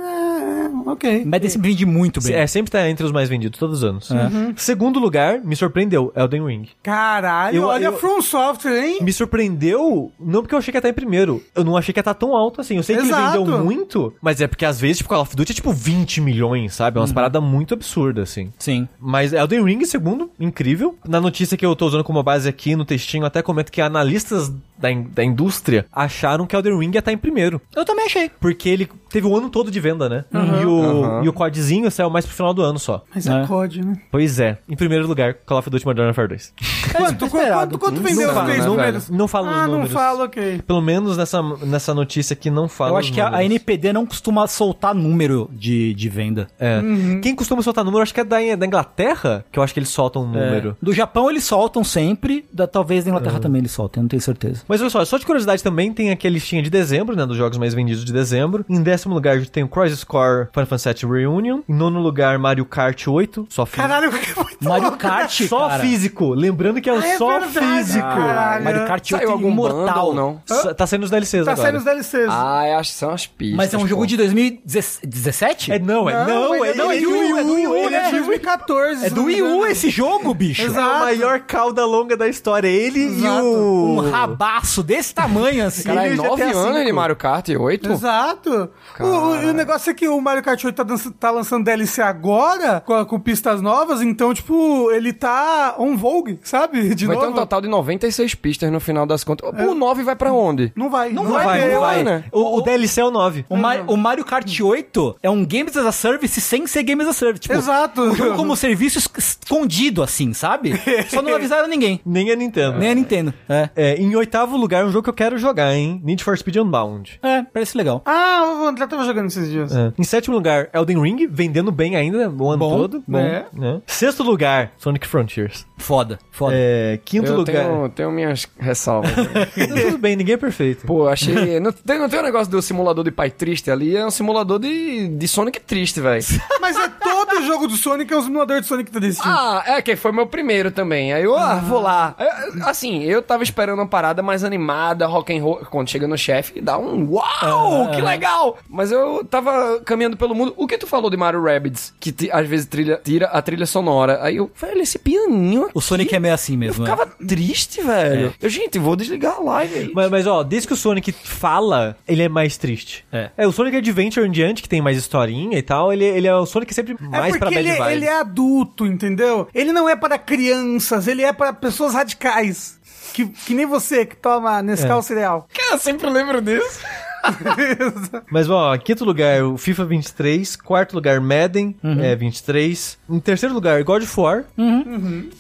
É, 0.90 0.94
ok. 0.94 1.26
Madden 1.26 1.50
sempre 1.50 1.70
vende 1.70 1.86
muito 1.86 2.22
bem. 2.22 2.34
É, 2.34 2.48
sempre 2.48 2.72
tá 2.72 2.90
entre 2.90 3.06
os 3.06 3.12
mais 3.12 3.30
vendidos, 3.30 3.60
todos 3.60 3.80
os 3.80 3.84
anos. 3.84 4.10
Uhum. 4.10 4.54
Segundo 4.56 5.00
lugar, 5.00 5.40
me 5.40 5.56
surpreendeu, 5.56 6.12
Elden 6.16 6.46
Ring. 6.46 6.68
Caralho, 6.84 7.56
Eu- 7.58 7.68
olha 7.68 7.86
eu- 7.86 7.98
From 7.98 8.22
Software, 8.22 8.84
hein? 8.86 9.00
Me 9.02 9.12
surpreendeu, 9.14 10.12
não 10.20 10.42
porque 10.42 10.54
eu 10.56 10.60
achei 10.60 10.72
que 10.72 10.78
ia 10.78 10.80
estar 10.80 10.90
em 10.90 10.94
primeiro. 10.94 11.44
Eu 11.56 11.64
não 11.64 11.76
achei 11.78 11.94
que 11.94 12.00
ia 12.00 12.02
estar 12.02 12.14
tão 12.14 12.36
alto 12.36 12.62
assim. 12.62 12.78
Eu 12.78 12.84
sei 12.84 12.96
que 12.98 13.04
Exato. 13.04 13.38
ele 13.38 13.46
vendeu 13.46 13.64
muito, 13.64 14.14
mas 14.22 14.40
é 14.42 14.48
porque 14.48 14.66
às 14.66 14.80
vezes, 14.80 14.98
tipo, 14.98 15.10
Call 15.10 15.22
of 15.22 15.36
Duty 15.36 15.52
é 15.52 15.56
tipo 15.56 15.72
20 15.72 16.22
milhões, 16.22 16.74
sabe? 16.76 16.98
É 16.98 17.02
umas 17.02 17.12
paradas 17.12 17.42
muito 17.42 17.74
absurdas, 17.74 18.30
assim. 18.30 18.52
Sim. 18.60 18.88
Mas 19.00 19.34
Elden 19.34 19.64
Ring, 19.64 19.84
segundo, 19.86 20.30
incrível. 20.40 20.96
Na 21.08 21.20
notícia 21.22 21.58
que 21.58 21.66
eu 21.66 21.76
tô 21.76 21.88
usando 21.88 22.04
como 22.04 22.22
base 22.24 22.48
aqui 22.48 22.76
no 22.76 22.86
textinho, 22.86 23.26
até 23.26 23.42
comento 23.42 23.72
que 23.72 23.82
analistas 23.82 24.52
da, 24.80 24.92
in- 24.92 25.08
da 25.14 25.24
indústria 25.24 25.86
acharam 25.92 26.46
que 26.46 26.56
Elden 26.56 26.78
Ring 26.80 26.92
ia 26.94 27.00
estar 27.00 27.12
em 27.12 27.18
primeiro. 27.18 27.62
Eu 27.76 27.86
também 27.86 28.06
achei. 28.06 28.30
Porque 28.40 28.70
ele 28.70 28.90
teve 29.10 29.26
o 29.28 29.36
ano 29.36 29.50
todo 29.50 29.70
de 29.72 29.80
venda, 29.80 30.08
né? 30.08 30.26
E, 30.62 30.66
o, 30.66 30.70
Uhum. 30.70 31.24
e 31.24 31.30
o 31.30 31.34
codzinho 31.34 31.90
saiu 31.92 32.10
mais 32.10 32.26
pro 32.26 32.36
final 32.36 32.54
do 32.54 32.62
ano 32.62 32.78
só. 32.80 33.04
Mas 33.14 33.28
é, 33.28 33.42
É. 33.44 33.48
COD, 33.48 33.84
né? 33.86 33.98
Pois 34.12 34.40
é. 34.40 34.58
Em 34.70 34.76
primeiro 34.76 35.08
lugar, 35.08 35.34
Call 35.34 35.58
of 35.60 35.70
Duty 35.70 35.86
Modern 35.86 36.06
Warfare 36.08 36.28
2. 36.30 36.54
Quanto, 36.96 37.30
quanto, 37.30 37.78
quanto 37.80 37.96
Não 37.96 38.04
vendeu 38.04 38.28
os 38.30 38.34
fala, 38.34 38.46
três 38.46 38.60
né, 38.62 38.66
números? 38.68 39.10
Não 39.10 39.28
fala 39.28 39.48
os 39.50 39.54
Ah, 39.56 39.62
não 39.68 39.74
números. 39.74 39.92
fala, 39.94 40.24
ok. 40.26 40.62
Pelo 40.66 40.82
menos 40.82 41.18
nessa, 41.18 41.42
nessa 41.66 41.94
notícia 41.94 42.34
aqui 42.34 42.50
não 42.50 42.68
fala 42.68 42.92
Eu 42.92 42.94
os 42.96 43.00
acho 43.00 43.14
que 43.14 43.22
a. 43.22 43.44
NPD 43.44 43.92
não 43.94 44.06
costuma 44.06 44.46
soltar 44.48 44.94
número 44.94 45.50
de, 45.52 45.94
de 45.94 46.10
venda. 46.10 46.48
É. 46.60 46.80
Uhum. 46.80 47.22
Quem 47.22 47.36
costuma 47.36 47.62
soltar 47.62 47.84
número, 47.84 48.02
acho 48.04 48.14
que 48.14 48.20
é 48.20 48.24
da, 48.24 48.38
da 48.56 48.66
Inglaterra, 48.66 49.44
que 49.52 49.58
eu 49.60 49.64
acho 49.64 49.74
que 49.74 49.80
eles 49.80 49.90
soltam 49.90 50.24
um 50.24 50.28
número. 50.28 50.78
Do 50.82 50.94
Japão 50.94 51.30
eles 51.30 51.44
soltam 51.44 51.84
sempre, 51.84 52.46
da, 52.54 52.68
talvez 52.68 53.04
da 53.04 53.10
Inglaterra 53.12 53.40
também 53.40 53.60
eles 53.60 53.72
soltem, 53.72 54.02
eu 54.02 54.04
não 54.04 54.10
tenho 54.10 54.22
certeza. 54.22 54.62
Mas 54.70 54.80
olha 54.82 54.90
só, 54.92 55.04
só 55.04 55.18
de 55.18 55.26
curiosidade 55.26 55.64
também, 55.64 55.92
tem 55.92 56.12
aqui 56.12 56.28
a 56.28 56.30
listinha 56.30 56.62
de 56.62 56.70
dezembro, 56.70 57.16
né, 57.16 57.26
dos 57.26 57.36
jogos 57.36 57.58
mais 57.58 57.74
vendidos 57.74 58.06
de 58.06 58.14
dezembro. 58.14 58.64
Em 58.70 58.82
décimo 58.84 59.16
lugar, 59.16 59.36
a 59.36 59.40
gente 59.40 59.52
tem 59.52 59.64
o 59.64 59.68
Crisis 59.68 60.04
Core 60.04 60.48
Final 60.54 60.68
Fantasy 60.68 61.06
VII 61.06 61.12
Reunion. 61.12 61.62
Em 61.68 61.74
nono 61.74 62.00
lugar, 62.00 62.38
Mario 62.38 62.64
Kart 62.66 63.08
8, 63.08 63.48
só 63.50 63.66
físico. 63.66 63.88
Caralho, 63.88 64.12
que 64.12 64.36
muito 64.38 64.58
Mario 64.70 64.84
louco. 64.84 64.98
Kart, 65.00 65.42
Só 65.48 65.68
cara. 65.70 65.82
físico, 65.84 66.34
lembrando 66.34 66.80
que 66.80 66.88
é 66.90 66.94
o 66.94 67.00
Ah, 67.00 67.08
é 67.08 67.18
só 67.18 67.40
verdade, 67.40 67.78
físico. 67.84 68.08
caralho. 68.08 68.64
Mario 68.64 68.86
Kart 68.86 69.12
8 69.12 69.18
Saiu 69.18 69.32
algum 69.32 69.50
imortal. 69.50 70.14
não? 70.14 70.42
Só- 70.46 70.74
Tá 70.74 70.86
saindo 70.86 71.04
os 71.04 71.10
DLCs 71.10 71.46
Tá 71.46 71.52
agora. 71.54 71.68
saindo 71.68 71.78
os 71.80 71.84
DLCs. 71.84 72.28
Ah, 72.30 72.68
eu 72.68 72.78
acho 72.78 72.92
que 72.92 72.98
são 72.98 73.10
as 73.10 73.26
pistas. 73.26 73.58
Mas 73.58 73.74
é 73.74 73.78
um 73.78 73.88
jogo 73.88 74.04
pô. 74.04 74.06
de 74.06 74.18
2017? 74.18 75.72
É, 75.72 75.80
não, 75.80 76.10
é, 76.10 76.14
não, 76.26 76.54
é, 76.64 76.74
não, 76.76 76.92
é 76.92 76.98
do 77.02 77.06
do 77.06 77.10
Wii 77.14 77.34
U, 77.34 77.38
é 77.38 77.44
do 77.44 77.54
Wii 77.54 77.68
U, 77.68 77.76
ele 77.76 77.96
é 77.96 78.04
de 78.06 78.12
2014. 78.12 79.06
É 79.06 79.10
do 79.10 79.24
Wii 79.24 79.42
U 79.42 79.66
esse 79.66 79.90
jogo, 79.90 80.34
bicho. 80.34 80.62
É 80.62 80.66
Exato. 80.66 80.90
a 80.96 81.00
maior 81.00 81.40
cauda 81.42 81.86
longa 81.86 82.16
da 82.16 82.28
história. 82.28 82.68
Ele 82.68 83.00
Exato. 83.06 83.26
e 83.26 83.48
o... 83.48 84.00
Um 84.00 84.12
rabaço 84.60 84.84
desse 84.84 85.14
tamanho 85.14 85.66
assim. 85.66 85.84
Caralho, 85.84 86.08
Ele 86.10 86.16
já 86.18 86.24
nove 86.24 86.36
tem 86.42 86.52
a 86.52 86.56
anos 86.58 86.74
cinco. 86.74 86.86
de 86.86 86.92
Mario 86.94 87.16
Kart 87.16 87.50
8? 87.50 87.92
Exato. 87.92 88.70
O, 89.00 89.04
o- 89.04 89.50
o 89.50 89.54
negócio 89.54 89.90
é 89.90 89.94
que 89.94 90.08
o 90.08 90.20
Mario 90.22 90.44
Kart 90.44 90.64
8 90.64 90.76
tá, 90.76 90.84
dança- 90.84 91.14
tá 91.20 91.32
lançando 91.32 91.64
DLC 91.64 92.02
agora, 92.02 92.82
com, 92.86 93.06
com 93.06 93.20
pistas 93.20 93.62
novas, 93.62 94.02
então, 94.02 94.34
tipo, 94.34 94.92
ele 94.92 95.14
tá 95.14 95.76
on 95.80 95.96
vogue, 95.96 96.40
sabe? 96.44 96.94
De 96.96 97.06
Vai 97.06 97.16
ter 97.16 97.22
novo. 97.26 97.34
um 97.34 97.40
total 97.40 97.62
de 97.62 97.68
96 97.68 98.36
pistas 98.36 98.72
no 98.72 98.80
final 98.80 99.06
das 99.06 99.24
contas. 99.24 99.50
O 99.68 99.74
9 99.74 100.04
vai 100.04 100.16
pra 100.16 100.32
onde? 100.32 100.72
Não 100.76 100.90
vai. 100.90 101.10
Não 101.12 101.24
Não 101.24 101.32
vai 101.32 101.46
vai, 101.46 101.62
ter, 101.62 101.74
não 101.74 101.80
vai. 101.82 102.04
né? 102.04 102.24
O, 102.32 102.58
o 102.58 102.62
DLC 102.62 103.02
é 103.02 103.06
o 103.06 103.12
9. 103.12 103.46
O, 103.50 103.56
Mar- 103.56 103.84
o 103.88 103.96
Mario 103.98 104.26
Kart 104.26 104.60
8 104.60 105.18
é 105.24 105.30
um 105.30 105.46
Games 105.46 105.76
as 105.78 105.86
a 105.86 105.92
Service 105.92 106.40
sem 106.42 106.68
ser 106.68 106.84
Games 106.84 107.08
as 107.08 107.16
a 107.16 107.20
Service. 107.20 107.40
Tipo, 107.42 107.56
Exato. 107.56 108.02
um 108.02 108.16
jogo 108.16 108.36
como 108.36 108.56
serviço 108.56 108.98
es- 109.00 109.10
escondido, 109.18 110.04
assim, 110.04 110.34
sabe? 110.34 110.74
Só 111.10 111.22
não 111.22 111.36
avisaram 111.36 111.68
ninguém. 111.68 112.02
Nem 112.06 112.32
a 112.32 112.36
Nintendo. 112.36 112.78
Nem 112.78 112.90
a 112.92 112.96
Nintendo. 112.96 113.34
É. 113.48 113.70
É, 113.76 113.96
em 113.96 114.16
oitavo 114.16 114.49
lugar, 114.58 114.86
um 114.86 114.92
jogo 114.92 115.04
que 115.04 115.10
eu 115.10 115.14
quero 115.14 115.38
jogar, 115.38 115.74
hein? 115.74 116.02
Need 116.04 116.24
for 116.24 116.38
Speed 116.38 116.58
Unbound. 116.58 117.20
É, 117.24 117.44
parece 117.44 117.78
legal. 117.78 118.02
Ah, 118.06 118.60
o 118.62 118.68
André 118.68 118.88
tava 118.88 119.04
jogando 119.06 119.28
esses 119.28 119.50
dias. 119.50 119.76
É. 119.76 119.92
Em 119.98 120.04
sétimo 120.04 120.36
lugar, 120.36 120.70
Elden 120.74 121.02
Ring, 121.02 121.28
vendendo 121.30 121.72
bem 121.72 121.96
ainda 121.96 122.30
o 122.30 122.50
ano 122.50 122.58
Bom, 122.58 122.78
todo. 122.78 123.04
é. 123.16 123.46
né? 123.54 123.82
Sexto 123.88 124.24
lugar, 124.24 124.72
Sonic 124.78 125.08
Frontiers. 125.08 125.66
Foda, 125.78 126.20
foda. 126.32 126.54
É, 126.56 127.00
quinto 127.06 127.32
Eu 127.32 127.38
lugar. 127.38 127.66
tenho, 127.66 127.90
tenho 127.90 128.12
minhas 128.12 128.46
ressalvas. 128.60 129.12
Tudo 129.56 129.98
bem, 129.98 130.16
ninguém 130.16 130.34
é 130.36 130.38
perfeito. 130.38 130.86
Pô, 130.86 131.08
achei. 131.08 131.60
Não 131.60 131.72
tem, 131.72 131.98
não 132.00 132.10
tem 132.10 132.20
um 132.20 132.24
negócio 132.24 132.52
do 132.52 132.62
simulador 132.62 133.04
de 133.04 133.12
pai 133.12 133.30
triste 133.32 133.72
ali? 133.72 133.96
É 133.96 134.06
um 134.06 134.12
simulador 134.12 134.60
de, 134.60 135.08
de 135.08 135.28
Sonic 135.28 135.60
triste, 135.62 136.02
velho. 136.02 136.24
Mas 136.60 136.76
é 136.78 136.88
todo 136.90 137.42
jogo 137.44 137.68
do 137.68 137.76
Sonic, 137.78 138.12
é 138.14 138.18
um 138.18 138.22
simulador 138.22 138.60
de 138.60 138.68
Sonic 138.68 138.92
triste. 138.92 139.22
Ah, 139.24 139.64
é 139.66 139.82
que 139.82 139.96
foi 139.96 140.12
meu 140.12 140.28
primeiro 140.28 140.70
também. 140.72 141.14
Aí 141.14 141.24
eu, 141.24 141.36
ah, 141.38 141.56
vou 141.56 141.80
lá. 141.82 142.14
É, 142.20 142.30
Assim, 142.70 143.04
eu 143.04 143.22
tava 143.22 143.44
esperando 143.44 143.80
uma 143.80 143.88
parada 143.88 144.22
mais 144.40 144.44
animada, 144.44 145.06
rock 145.06 145.38
and 145.38 145.44
roll. 145.44 145.58
Quando 145.70 145.90
chega 145.90 146.08
no 146.08 146.18
chefe, 146.18 146.62
dá 146.62 146.78
um 146.78 147.10
uau, 147.12 147.92
que 147.92 148.02
legal! 148.02 148.58
Mas 148.70 148.92
eu 148.92 149.24
tava 149.26 149.80
caminhando 149.86 150.18
pelo 150.18 150.34
mundo. 150.34 150.54
O 150.58 150.68
que 150.68 150.78
tu 150.78 150.88
falou 150.88 151.10
de 151.10 151.18
Mario 151.18 151.44
Rabbids? 151.44 151.94
Que 152.00 152.14
às 152.32 152.48
vezes 152.48 152.66
trilha, 152.66 153.00
tira 153.04 153.28
a 153.28 153.42
trilha 153.42 153.66
sonora. 153.66 154.20
Aí 154.22 154.38
eu, 154.38 154.50
velho, 154.56 154.82
esse 154.82 154.98
pianinho 155.00 155.64
aqui. 155.64 155.72
O 155.76 155.82
Sonic 155.82 156.16
é 156.16 156.20
meio 156.20 156.34
assim 156.34 156.54
Eu 156.54 156.60
mesmo, 156.60 156.84
né? 156.84 156.92
ficava 156.92 157.12
triste, 157.28 157.82
velho. 157.82 158.34
Eu, 158.42 158.50
gente, 158.50 158.80
vou 158.80 158.96
desligar 158.96 159.36
a 159.38 159.40
live 159.42 159.76
aí. 159.76 159.92
Mas, 159.94 160.10
mas, 160.10 160.28
ó, 160.28 160.44
desde 160.44 160.68
que 160.68 160.74
o 160.74 160.78
Sonic 160.78 161.12
fala, 161.12 161.98
ele 162.08 162.24
é 162.24 162.30
mais 162.30 162.58
triste. 162.58 163.06
É. 163.12 163.48
o 163.48 163.52
Sonic 163.52 163.78
Adventure 163.78 164.26
em 164.28 164.32
diante, 164.32 164.62
que 164.62 164.70
tem 164.70 164.82
mais 164.82 164.98
historinha 164.98 165.58
e 165.58 165.62
tal, 165.62 165.92
ele, 165.92 166.06
ele 166.06 166.28
é 166.28 166.36
o 166.36 166.46
Sonic 166.46 166.74
sempre 166.74 166.96
É 167.00 167.08
mais 167.08 167.38
pra 167.38 167.48
porque 167.48 167.56
bad 167.56 167.68
ele, 167.70 167.78
vibes. 167.78 167.94
ele 167.94 168.06
é 168.06 168.20
adulto, 168.20 168.86
entendeu? 168.86 169.48
Ele 169.54 169.72
não 169.72 169.88
é 169.90 169.96
para 169.96 170.18
crianças, 170.18 171.08
ele 171.08 171.24
é 171.24 171.34
para 171.34 171.54
pessoas 171.54 171.94
radicais. 171.94 172.79
Que, 173.14 173.26
que 173.28 173.54
nem 173.54 173.66
você 173.66 174.06
que 174.06 174.16
toma 174.16 174.62
Nescau 174.62 175.00
É. 175.00 175.02
cereal. 175.02 175.48
Eu 175.72 175.78
sempre 175.78 176.10
lembro 176.10 176.42
disso. 176.42 176.80
Mas, 178.32 178.50
ó, 178.50 178.78
quinto 178.78 179.04
lugar, 179.04 179.44
o 179.44 179.58
FIFA 179.58 179.86
23. 179.86 180.56
Quarto 180.56 180.94
lugar, 180.94 181.20
Madden, 181.20 181.76
Uhum. 181.84 182.02
é 182.02 182.16
23. 182.16 182.98
Em 183.10 183.20
terceiro 183.20 183.54
lugar, 183.54 183.84
God 183.84 184.04
of 184.04 184.20
War. 184.20 184.46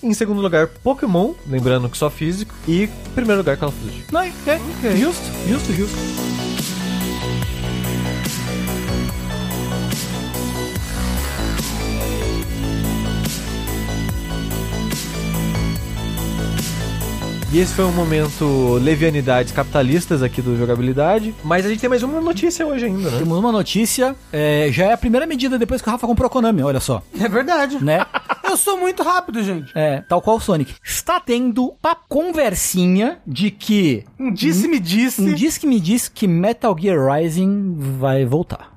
Em 0.03 0.13
segundo 0.13 0.41
lugar, 0.41 0.67
Pokémon, 0.67 1.33
lembrando 1.47 1.89
que 1.89 1.97
só 1.97 2.09
físico. 2.09 2.53
E 2.67 2.83
em 2.83 2.87
primeiro 3.15 3.39
lugar, 3.39 3.55
Call 3.57 3.69
of 3.69 3.77
Duty. 3.79 4.05
Não, 4.11 4.21
é, 4.21 4.31
é, 4.47 4.95
justo, 4.97 5.23
justo, 5.47 5.71
justo. 5.73 6.58
E 17.51 17.57
esse 17.57 17.73
foi 17.73 17.83
um 17.85 17.91
momento 17.91 18.75
levianidades 18.75 19.51
capitalistas 19.51 20.21
aqui 20.21 20.39
do 20.39 20.55
jogabilidade. 20.55 21.33
Mas 21.43 21.65
a 21.65 21.69
gente 21.69 21.79
tem 21.79 21.89
mais 21.89 22.03
uma 22.03 22.21
notícia 22.21 22.65
hoje 22.67 22.85
ainda, 22.85 23.09
né? 23.09 23.17
Temos 23.17 23.39
uma 23.39 23.51
notícia, 23.51 24.15
é, 24.31 24.69
já 24.71 24.85
é 24.85 24.93
a 24.93 24.97
primeira 24.97 25.25
medida 25.25 25.57
depois 25.57 25.81
que 25.81 25.87
o 25.89 25.91
Rafa 25.91 26.05
comprou 26.05 26.27
a 26.27 26.29
Konami, 26.29 26.61
olha 26.61 26.79
só, 26.79 27.01
É 27.19 27.27
verdade. 27.27 27.83
né? 27.83 28.05
Eu 28.47 28.55
sou 28.57 28.77
muito 28.79 29.01
rápido, 29.03 29.43
gente. 29.43 29.71
É, 29.75 30.01
tal 30.01 30.21
qual 30.21 30.37
o 30.37 30.39
Sonic. 30.39 30.73
Está 30.83 31.19
tendo 31.19 31.75
uma 31.83 31.95
conversinha 32.07 33.19
de 33.25 33.51
que 33.51 34.03
Um 34.19 34.31
disse-me 34.31 34.79
disse. 34.79 35.21
um 35.21 35.33
diz 35.33 35.57
que 35.57 35.67
me 35.67 35.79
diz 35.79 36.07
que 36.07 36.27
Metal 36.27 36.75
Gear 36.79 36.99
Rising 37.13 37.75
vai 37.99 38.25
voltar. 38.25 38.71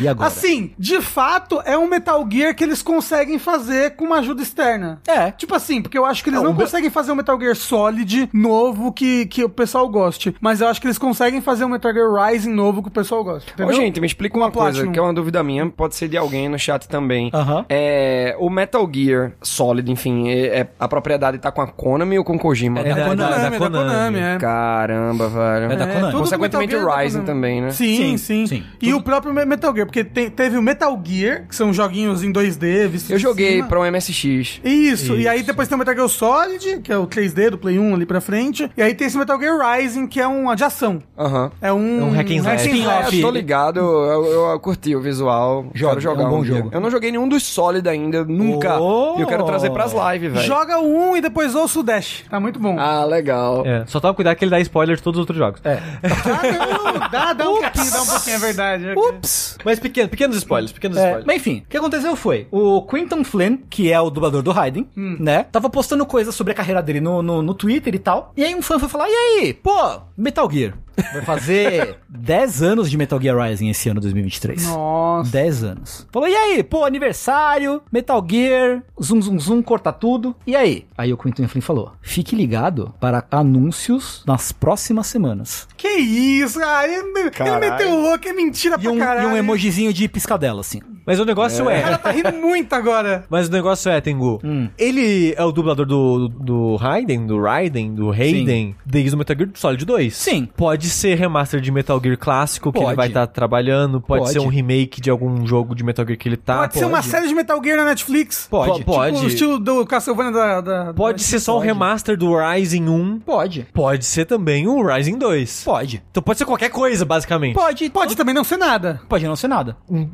E 0.00 0.06
agora? 0.08 0.28
Assim, 0.28 0.72
de 0.78 1.00
fato, 1.00 1.60
é 1.64 1.76
um 1.76 1.88
Metal 1.88 2.24
Gear 2.30 2.54
que 2.54 2.62
eles 2.64 2.82
conseguem 2.82 3.38
fazer 3.38 3.96
com 3.96 4.04
uma 4.04 4.18
ajuda 4.18 4.42
externa. 4.42 5.00
É. 5.06 5.30
Tipo 5.32 5.54
assim, 5.54 5.82
porque 5.82 5.98
eu 5.98 6.04
acho 6.06 6.22
que 6.22 6.30
eles 6.30 6.40
Não, 6.40 6.50
não 6.50 6.56
conseguem 6.56 6.88
fazer 6.90 7.12
um 7.12 7.16
Metal 7.16 7.38
Gear 7.38 7.56
Solid 7.56 8.30
novo 8.32 8.92
que, 8.92 9.26
que 9.26 9.42
o 9.44 9.48
pessoal 9.48 9.88
goste. 9.88 10.34
Mas 10.40 10.60
eu 10.60 10.68
acho 10.68 10.80
que 10.80 10.86
eles 10.86 10.98
conseguem 10.98 11.40
fazer 11.40 11.64
um 11.64 11.68
Metal 11.68 11.92
Gear 11.92 12.12
Rising 12.30 12.52
novo 12.52 12.82
que 12.82 12.88
o 12.88 12.92
pessoal 12.92 13.24
goste. 13.24 13.50
Ô, 13.50 13.54
Entendeu? 13.54 13.74
gente, 13.74 14.00
me 14.00 14.06
explica 14.06 14.36
uma, 14.36 14.50
coisa, 14.50 14.70
Platinum. 14.72 14.92
que 14.92 14.98
é 14.98 15.02
uma 15.02 15.12
dúvida 15.14 15.42
minha, 15.42 15.68
pode 15.68 15.96
ser 15.96 16.08
de 16.08 16.16
alguém 16.16 16.48
no 16.48 16.58
chat 16.58 16.88
também. 16.88 17.30
Aham. 17.34 17.64
É, 17.68 18.36
o 18.38 18.48
Metal 18.48 18.88
Gear 18.92 19.32
Solid, 19.42 19.90
enfim, 19.90 20.28
é, 20.30 20.60
é- 20.60 20.68
a 20.78 20.86
propriedade 20.88 21.38
tá 21.38 21.50
com 21.50 21.60
a 21.60 21.66
Konami 21.66 22.18
ou 22.18 22.24
com 22.24 22.36
o 22.36 22.38
Kojima? 22.38 22.80
É 22.80 22.94
da- 22.94 23.04
Konami, 23.04 23.16
da- 23.16 23.28
da 23.30 23.36
é 23.46 23.50
da 23.50 23.58
Konami. 23.58 23.88
Konami, 23.90 24.18
é. 24.20 24.38
Caramba, 24.38 25.28
velho. 25.28 25.72
É 25.72 25.76
da 25.76 25.86
Konami. 25.86 26.00
tudo 26.02 26.12
do 26.12 26.18
Consequentemente, 26.18 26.76
o 26.76 26.78
é 26.78 26.84
da 26.84 26.96
Rising 26.96 27.18
Konami. 27.20 27.26
também, 27.26 27.60
né? 27.62 27.70
Sim, 27.70 27.96
Sim, 27.96 28.16
sim. 28.16 28.46
sim. 28.46 28.64
E 28.80 28.94
o 28.94 29.02
próprio 29.12 29.34
Me- 29.34 29.44
Metal 29.44 29.74
Gear, 29.74 29.86
porque 29.86 30.02
tem- 30.04 30.30
teve 30.30 30.56
o 30.56 30.62
Metal 30.62 30.98
Gear, 31.04 31.46
que 31.48 31.54
são 31.54 31.72
joguinhos 31.72 32.22
em 32.24 32.32
2D, 32.32 32.88
vistos 32.88 33.10
Eu 33.10 33.18
joguei 33.18 33.56
cima. 33.56 33.68
pra 33.68 33.80
um 33.80 33.84
MSX. 33.84 34.60
Isso, 34.64 35.14
e 35.16 35.28
aí 35.28 35.42
depois 35.42 35.68
tem 35.68 35.74
o 35.76 35.78
Metal 35.78 35.94
Gear 35.94 36.08
Solid, 36.08 36.80
que 36.82 36.90
é 36.92 36.96
o 36.96 37.06
3D 37.06 37.50
do 37.50 37.58
Play 37.58 37.78
1 37.78 37.94
ali 37.94 38.06
pra 38.06 38.20
frente. 38.20 38.70
E 38.76 38.82
aí 38.82 38.94
tem 38.94 39.06
esse 39.06 39.18
Metal 39.18 39.38
Gear 39.38 39.58
Rising, 39.58 40.06
que 40.06 40.18
é 40.20 40.26
um 40.26 40.54
de 40.54 40.64
ação. 40.64 41.02
Aham. 41.18 41.50
É 41.60 41.72
um, 41.72 42.00
É 42.00 42.04
um 42.04 42.10
hack 42.12 42.30
and 42.30 42.34
slash. 42.36 43.18
É, 43.18 43.20
tô 43.22 43.30
ligado, 43.30 43.78
eu, 43.80 44.24
eu- 44.24 44.50
eu 44.52 44.60
curti 44.60 44.96
o 44.96 45.00
visual. 45.02 45.66
Joga, 45.74 45.92
quero 45.92 46.00
jogar 46.00 46.22
é 46.22 46.26
um 46.26 46.30
bom 46.30 46.42
dia. 46.42 46.56
jogo. 46.56 46.70
Eu 46.72 46.80
não 46.80 46.90
joguei 46.90 47.10
nenhum 47.10 47.28
dos 47.28 47.42
Solid 47.42 47.86
ainda, 47.88 48.24
nunca. 48.24 48.80
Oh! 48.80 49.16
E 49.18 49.22
eu 49.22 49.26
quero 49.26 49.44
trazer 49.44 49.70
pras 49.70 49.92
lives, 49.92 50.32
velho. 50.32 50.46
Joga 50.46 50.78
um 50.78 51.16
e 51.16 51.20
depois 51.20 51.54
ouça 51.54 51.78
o 51.80 51.82
Dash. 51.82 52.24
Tá 52.30 52.40
muito 52.40 52.58
bom. 52.58 52.76
Ah, 52.78 53.04
legal. 53.04 53.62
É, 53.66 53.84
só 53.86 54.00
toma 54.00 54.14
cuidado 54.14 54.36
que 54.36 54.44
ele 54.44 54.50
dá 54.50 54.60
spoiler 54.60 54.96
de 54.96 55.02
todos 55.02 55.18
os 55.18 55.22
outros 55.22 55.36
jogos. 55.38 55.60
É. 55.64 55.78
Ah, 56.02 56.92
não, 57.02 57.08
dá, 57.10 57.32
dá 57.32 57.48
um 57.50 57.60
pouquinho, 57.60 57.90
dá 57.90 58.02
um 58.02 58.06
pouquinho, 58.06 58.36
é 58.36 58.38
verdade. 58.38 58.84
Ups! 59.08 59.58
Mas 59.64 59.78
pequeno, 59.78 60.08
pequenos 60.08 60.36
spoilers, 60.36 60.72
pequenos 60.72 60.96
É, 60.96 61.00
spoilers. 61.02 61.26
mas 61.26 61.36
enfim, 61.36 61.62
o 61.66 61.68
que 61.68 61.76
aconteceu 61.76 62.14
foi, 62.16 62.46
o 62.50 62.82
Quinton 62.82 63.24
Flynn, 63.24 63.58
que 63.70 63.90
é 63.92 64.00
o 64.00 64.10
dublador 64.10 64.42
do 64.42 64.50
Raiden, 64.52 64.88
né, 64.96 65.44
tava 65.44 65.68
postando 65.70 66.04
coisas 66.06 66.34
sobre 66.34 66.52
a 66.52 66.56
carreira 66.56 66.82
dele 66.82 67.00
no, 67.00 67.22
no, 67.22 67.42
no 67.42 67.54
Twitter 67.54 67.94
e 67.94 67.98
tal, 67.98 68.32
e 68.36 68.44
aí 68.44 68.54
um 68.54 68.62
fã 68.62 68.78
foi 68.78 68.88
falar, 68.88 69.08
e 69.08 69.12
aí, 69.12 69.54
pô, 69.54 70.00
Metal 70.16 70.50
Gear, 70.50 70.74
vai 71.12 71.22
fazer 71.22 71.96
10 72.08 72.62
anos 72.62 72.90
de 72.90 72.96
Metal 72.98 73.20
Gear 73.20 73.36
Rising 73.38 73.68
esse 73.70 73.88
ano, 73.88 74.00
2023. 74.00 74.66
Nossa. 74.66 75.30
10 75.30 75.64
anos. 75.64 76.06
Falou, 76.12 76.28
e 76.28 76.34
aí, 76.34 76.62
pô, 76.62 76.84
aniversário, 76.84 77.82
Metal 77.90 78.24
Gear, 78.28 78.82
zum 79.00 79.20
zum 79.22 79.38
zum, 79.38 79.62
corta 79.62 79.92
tudo. 79.92 80.34
E 80.46 80.54
aí? 80.54 80.86
Aí 80.96 81.12
o 81.12 81.16
Quentin 81.16 81.46
Flynn 81.48 81.62
falou, 81.62 81.92
fique 82.02 82.36
ligado 82.36 82.94
para 83.00 83.24
anúncios 83.30 84.22
nas 84.26 84.52
próximas 84.52 85.06
semanas. 85.06 85.66
Que 85.76 85.88
isso, 85.88 86.58
cara. 86.60 86.86
Ele, 86.86 87.02
ele 87.40 87.58
meteu 87.58 88.00
louco, 88.00 88.28
é 88.28 88.32
mentira 88.32 88.76
E 88.82 88.88
um, 88.88 88.98
e 88.98 89.26
um 89.26 89.36
emojizinho 89.36 89.92
de 89.92 90.08
piscadela, 90.08 90.60
assim. 90.60 90.80
Mas 91.06 91.18
o 91.20 91.24
negócio 91.24 91.64
O 91.66 91.70
é. 91.70 91.80
cara 91.82 91.98
tá 91.98 92.10
rindo 92.10 92.32
muito 92.32 92.72
agora. 92.74 93.24
Mas 93.30 93.48
o 93.48 93.52
negócio 93.52 93.90
é, 93.90 94.00
Tengu. 94.00 94.40
Hum. 94.44 94.68
Ele 94.78 95.34
é 95.36 95.44
o 95.44 95.52
dublador 95.52 95.86
do, 95.86 96.28
do 96.28 96.76
Raiden, 96.76 97.26
do 97.26 97.40
Raiden, 97.40 97.94
do 97.94 98.10
Raiden, 98.10 98.74
desde 98.84 99.14
o 99.14 99.18
Metal 99.18 99.36
Gear 99.36 99.50
Solid 99.54 99.84
2. 99.84 100.14
Sim. 100.14 100.48
Pode 100.56 100.88
ser 100.88 101.14
remaster 101.16 101.60
de 101.60 101.70
Metal 101.70 102.00
Gear 102.02 102.16
clássico 102.18 102.72
que 102.72 102.78
Pode. 102.78 102.90
ele 102.90 102.96
vai 102.96 103.08
estar 103.08 103.26
trabalhando. 103.26 104.00
Pode, 104.00 104.22
Pode. 104.22 104.32
ser 104.32 104.40
um 104.40 104.48
remake 104.48 105.00
de 105.00 105.10
algum 105.10 105.46
jogo 105.46 105.74
de 105.74 105.82
Metal 105.84 106.04
Gear 106.06 106.18
que 106.18 106.28
ele 106.28 106.36
tá. 106.36 106.58
pode, 106.60 106.78
ser 106.78 106.84
uma 106.84 107.02
série 107.02 107.28
de 107.28 107.34
Metal 107.34 107.60
Gear 107.62 107.76
na 107.78 107.84
Netflix. 107.84 108.46
Pode. 108.50 108.84
Po- 108.84 108.92
pode. 108.92 109.12
Tipo, 109.14 109.24
o 109.24 109.28
estilo 109.28 109.58
do 109.58 109.84
Castlevania 109.86 110.32
da... 110.32 110.60
da 110.60 110.94
Pode 110.94 111.18
da- 111.18 111.24
ser 111.24 111.40
só 111.40 111.56
um 111.56 111.60
remaster 111.60 112.16
do 112.16 112.32
Rising 112.36 112.88
1. 112.88 113.20
Pode. 113.20 113.66
Pode 113.72 114.04
ser 114.04 114.24
também 114.24 114.66
um 114.68 114.84
Rising 114.84 115.18
2. 115.18 115.64
Pode. 115.64 116.02
Então 116.10 116.22
pode 116.22 116.38
ser 116.38 116.44
qualquer 116.44 116.68
coisa, 116.70 117.04
basicamente. 117.04 117.54
Pode. 117.54 117.90
Pode 117.90 118.16
também 118.16 118.34
não 118.34 118.44
ser 118.44 118.56
nada. 118.56 119.00
Pode 119.08 119.26
não 119.26 119.36
ser 119.36 119.48
nada. 119.48 119.76
En- 119.90 120.10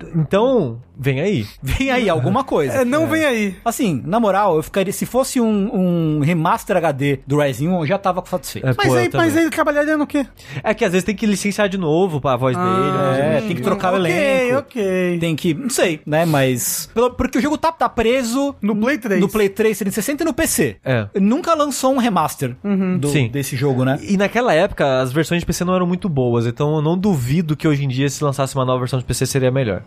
Vem 1.00 1.20
aí. 1.20 1.46
Vem 1.62 1.90
aí 1.90 2.08
alguma 2.08 2.42
coisa. 2.42 2.78
É, 2.78 2.84
não 2.84 3.06
vem 3.06 3.24
aí. 3.24 3.54
Assim, 3.64 4.02
na 4.04 4.18
moral, 4.18 4.56
eu 4.56 4.62
ficaria. 4.62 4.92
Se 4.92 5.06
fosse 5.06 5.40
um, 5.40 5.70
um 5.72 6.20
remaster 6.20 6.76
HD 6.76 7.20
do 7.26 7.38
Rising 7.40 7.68
1, 7.68 7.80
eu 7.80 7.86
já 7.86 7.98
tava 7.98 8.22
satisfeito. 8.26 8.66
É, 8.66 8.74
Mas, 8.76 8.88
pô, 8.88 8.94
aí, 8.94 9.10
mas 9.14 9.36
aí 9.36 9.42
ele 9.44 9.50
trabalharia 9.50 9.96
no 9.96 10.06
quê? 10.06 10.26
É 10.62 10.74
que 10.74 10.84
às 10.84 10.90
vezes 10.92 11.04
tem 11.04 11.14
que 11.14 11.24
licenciar 11.26 11.68
de 11.68 11.78
novo 11.78 12.20
pra 12.20 12.36
voz 12.36 12.56
dele. 12.56 12.68
né? 12.68 13.38
É, 13.38 13.40
tem 13.42 13.54
que 13.54 13.62
trocar 13.62 13.92
o 13.94 14.00
ok, 14.00 14.10
elenco. 14.12 14.58
ok. 14.58 15.18
Tem 15.20 15.36
que. 15.36 15.54
Não 15.54 15.70
sei, 15.70 16.00
né? 16.04 16.24
Mas. 16.24 16.90
pelo- 16.92 17.12
porque 17.12 17.38
o 17.38 17.40
jogo 17.40 17.56
tá, 17.56 17.70
tá 17.70 17.88
preso. 17.88 18.54
No 18.60 18.74
Play 18.74 18.98
3. 18.98 19.20
No 19.20 19.28
Play 19.28 19.48
3 19.48 19.78
360 19.78 20.22
e 20.22 20.26
no 20.26 20.34
PC. 20.34 20.76
É. 20.84 21.06
Nunca 21.20 21.54
lançou 21.54 21.92
um 21.94 21.98
remaster 21.98 22.56
do- 22.98 23.08
Sim. 23.08 23.28
desse 23.28 23.54
jogo, 23.56 23.84
né? 23.84 23.98
E 24.02 24.16
naquela 24.16 24.52
época, 24.52 25.00
as 25.00 25.12
versões 25.12 25.40
de 25.42 25.46
PC 25.46 25.64
não 25.64 25.74
eram 25.74 25.86
muito 25.86 26.08
boas, 26.08 26.46
então 26.46 26.74
eu 26.76 26.82
não 26.82 26.98
duvido 26.98 27.56
que 27.56 27.68
hoje 27.68 27.84
em 27.84 27.88
dia, 27.88 28.08
se 28.08 28.22
lançasse 28.24 28.54
uma 28.56 28.64
nova 28.64 28.80
versão 28.80 28.98
de 28.98 29.04
PC, 29.04 29.26
seria 29.26 29.50
melhor. 29.50 29.82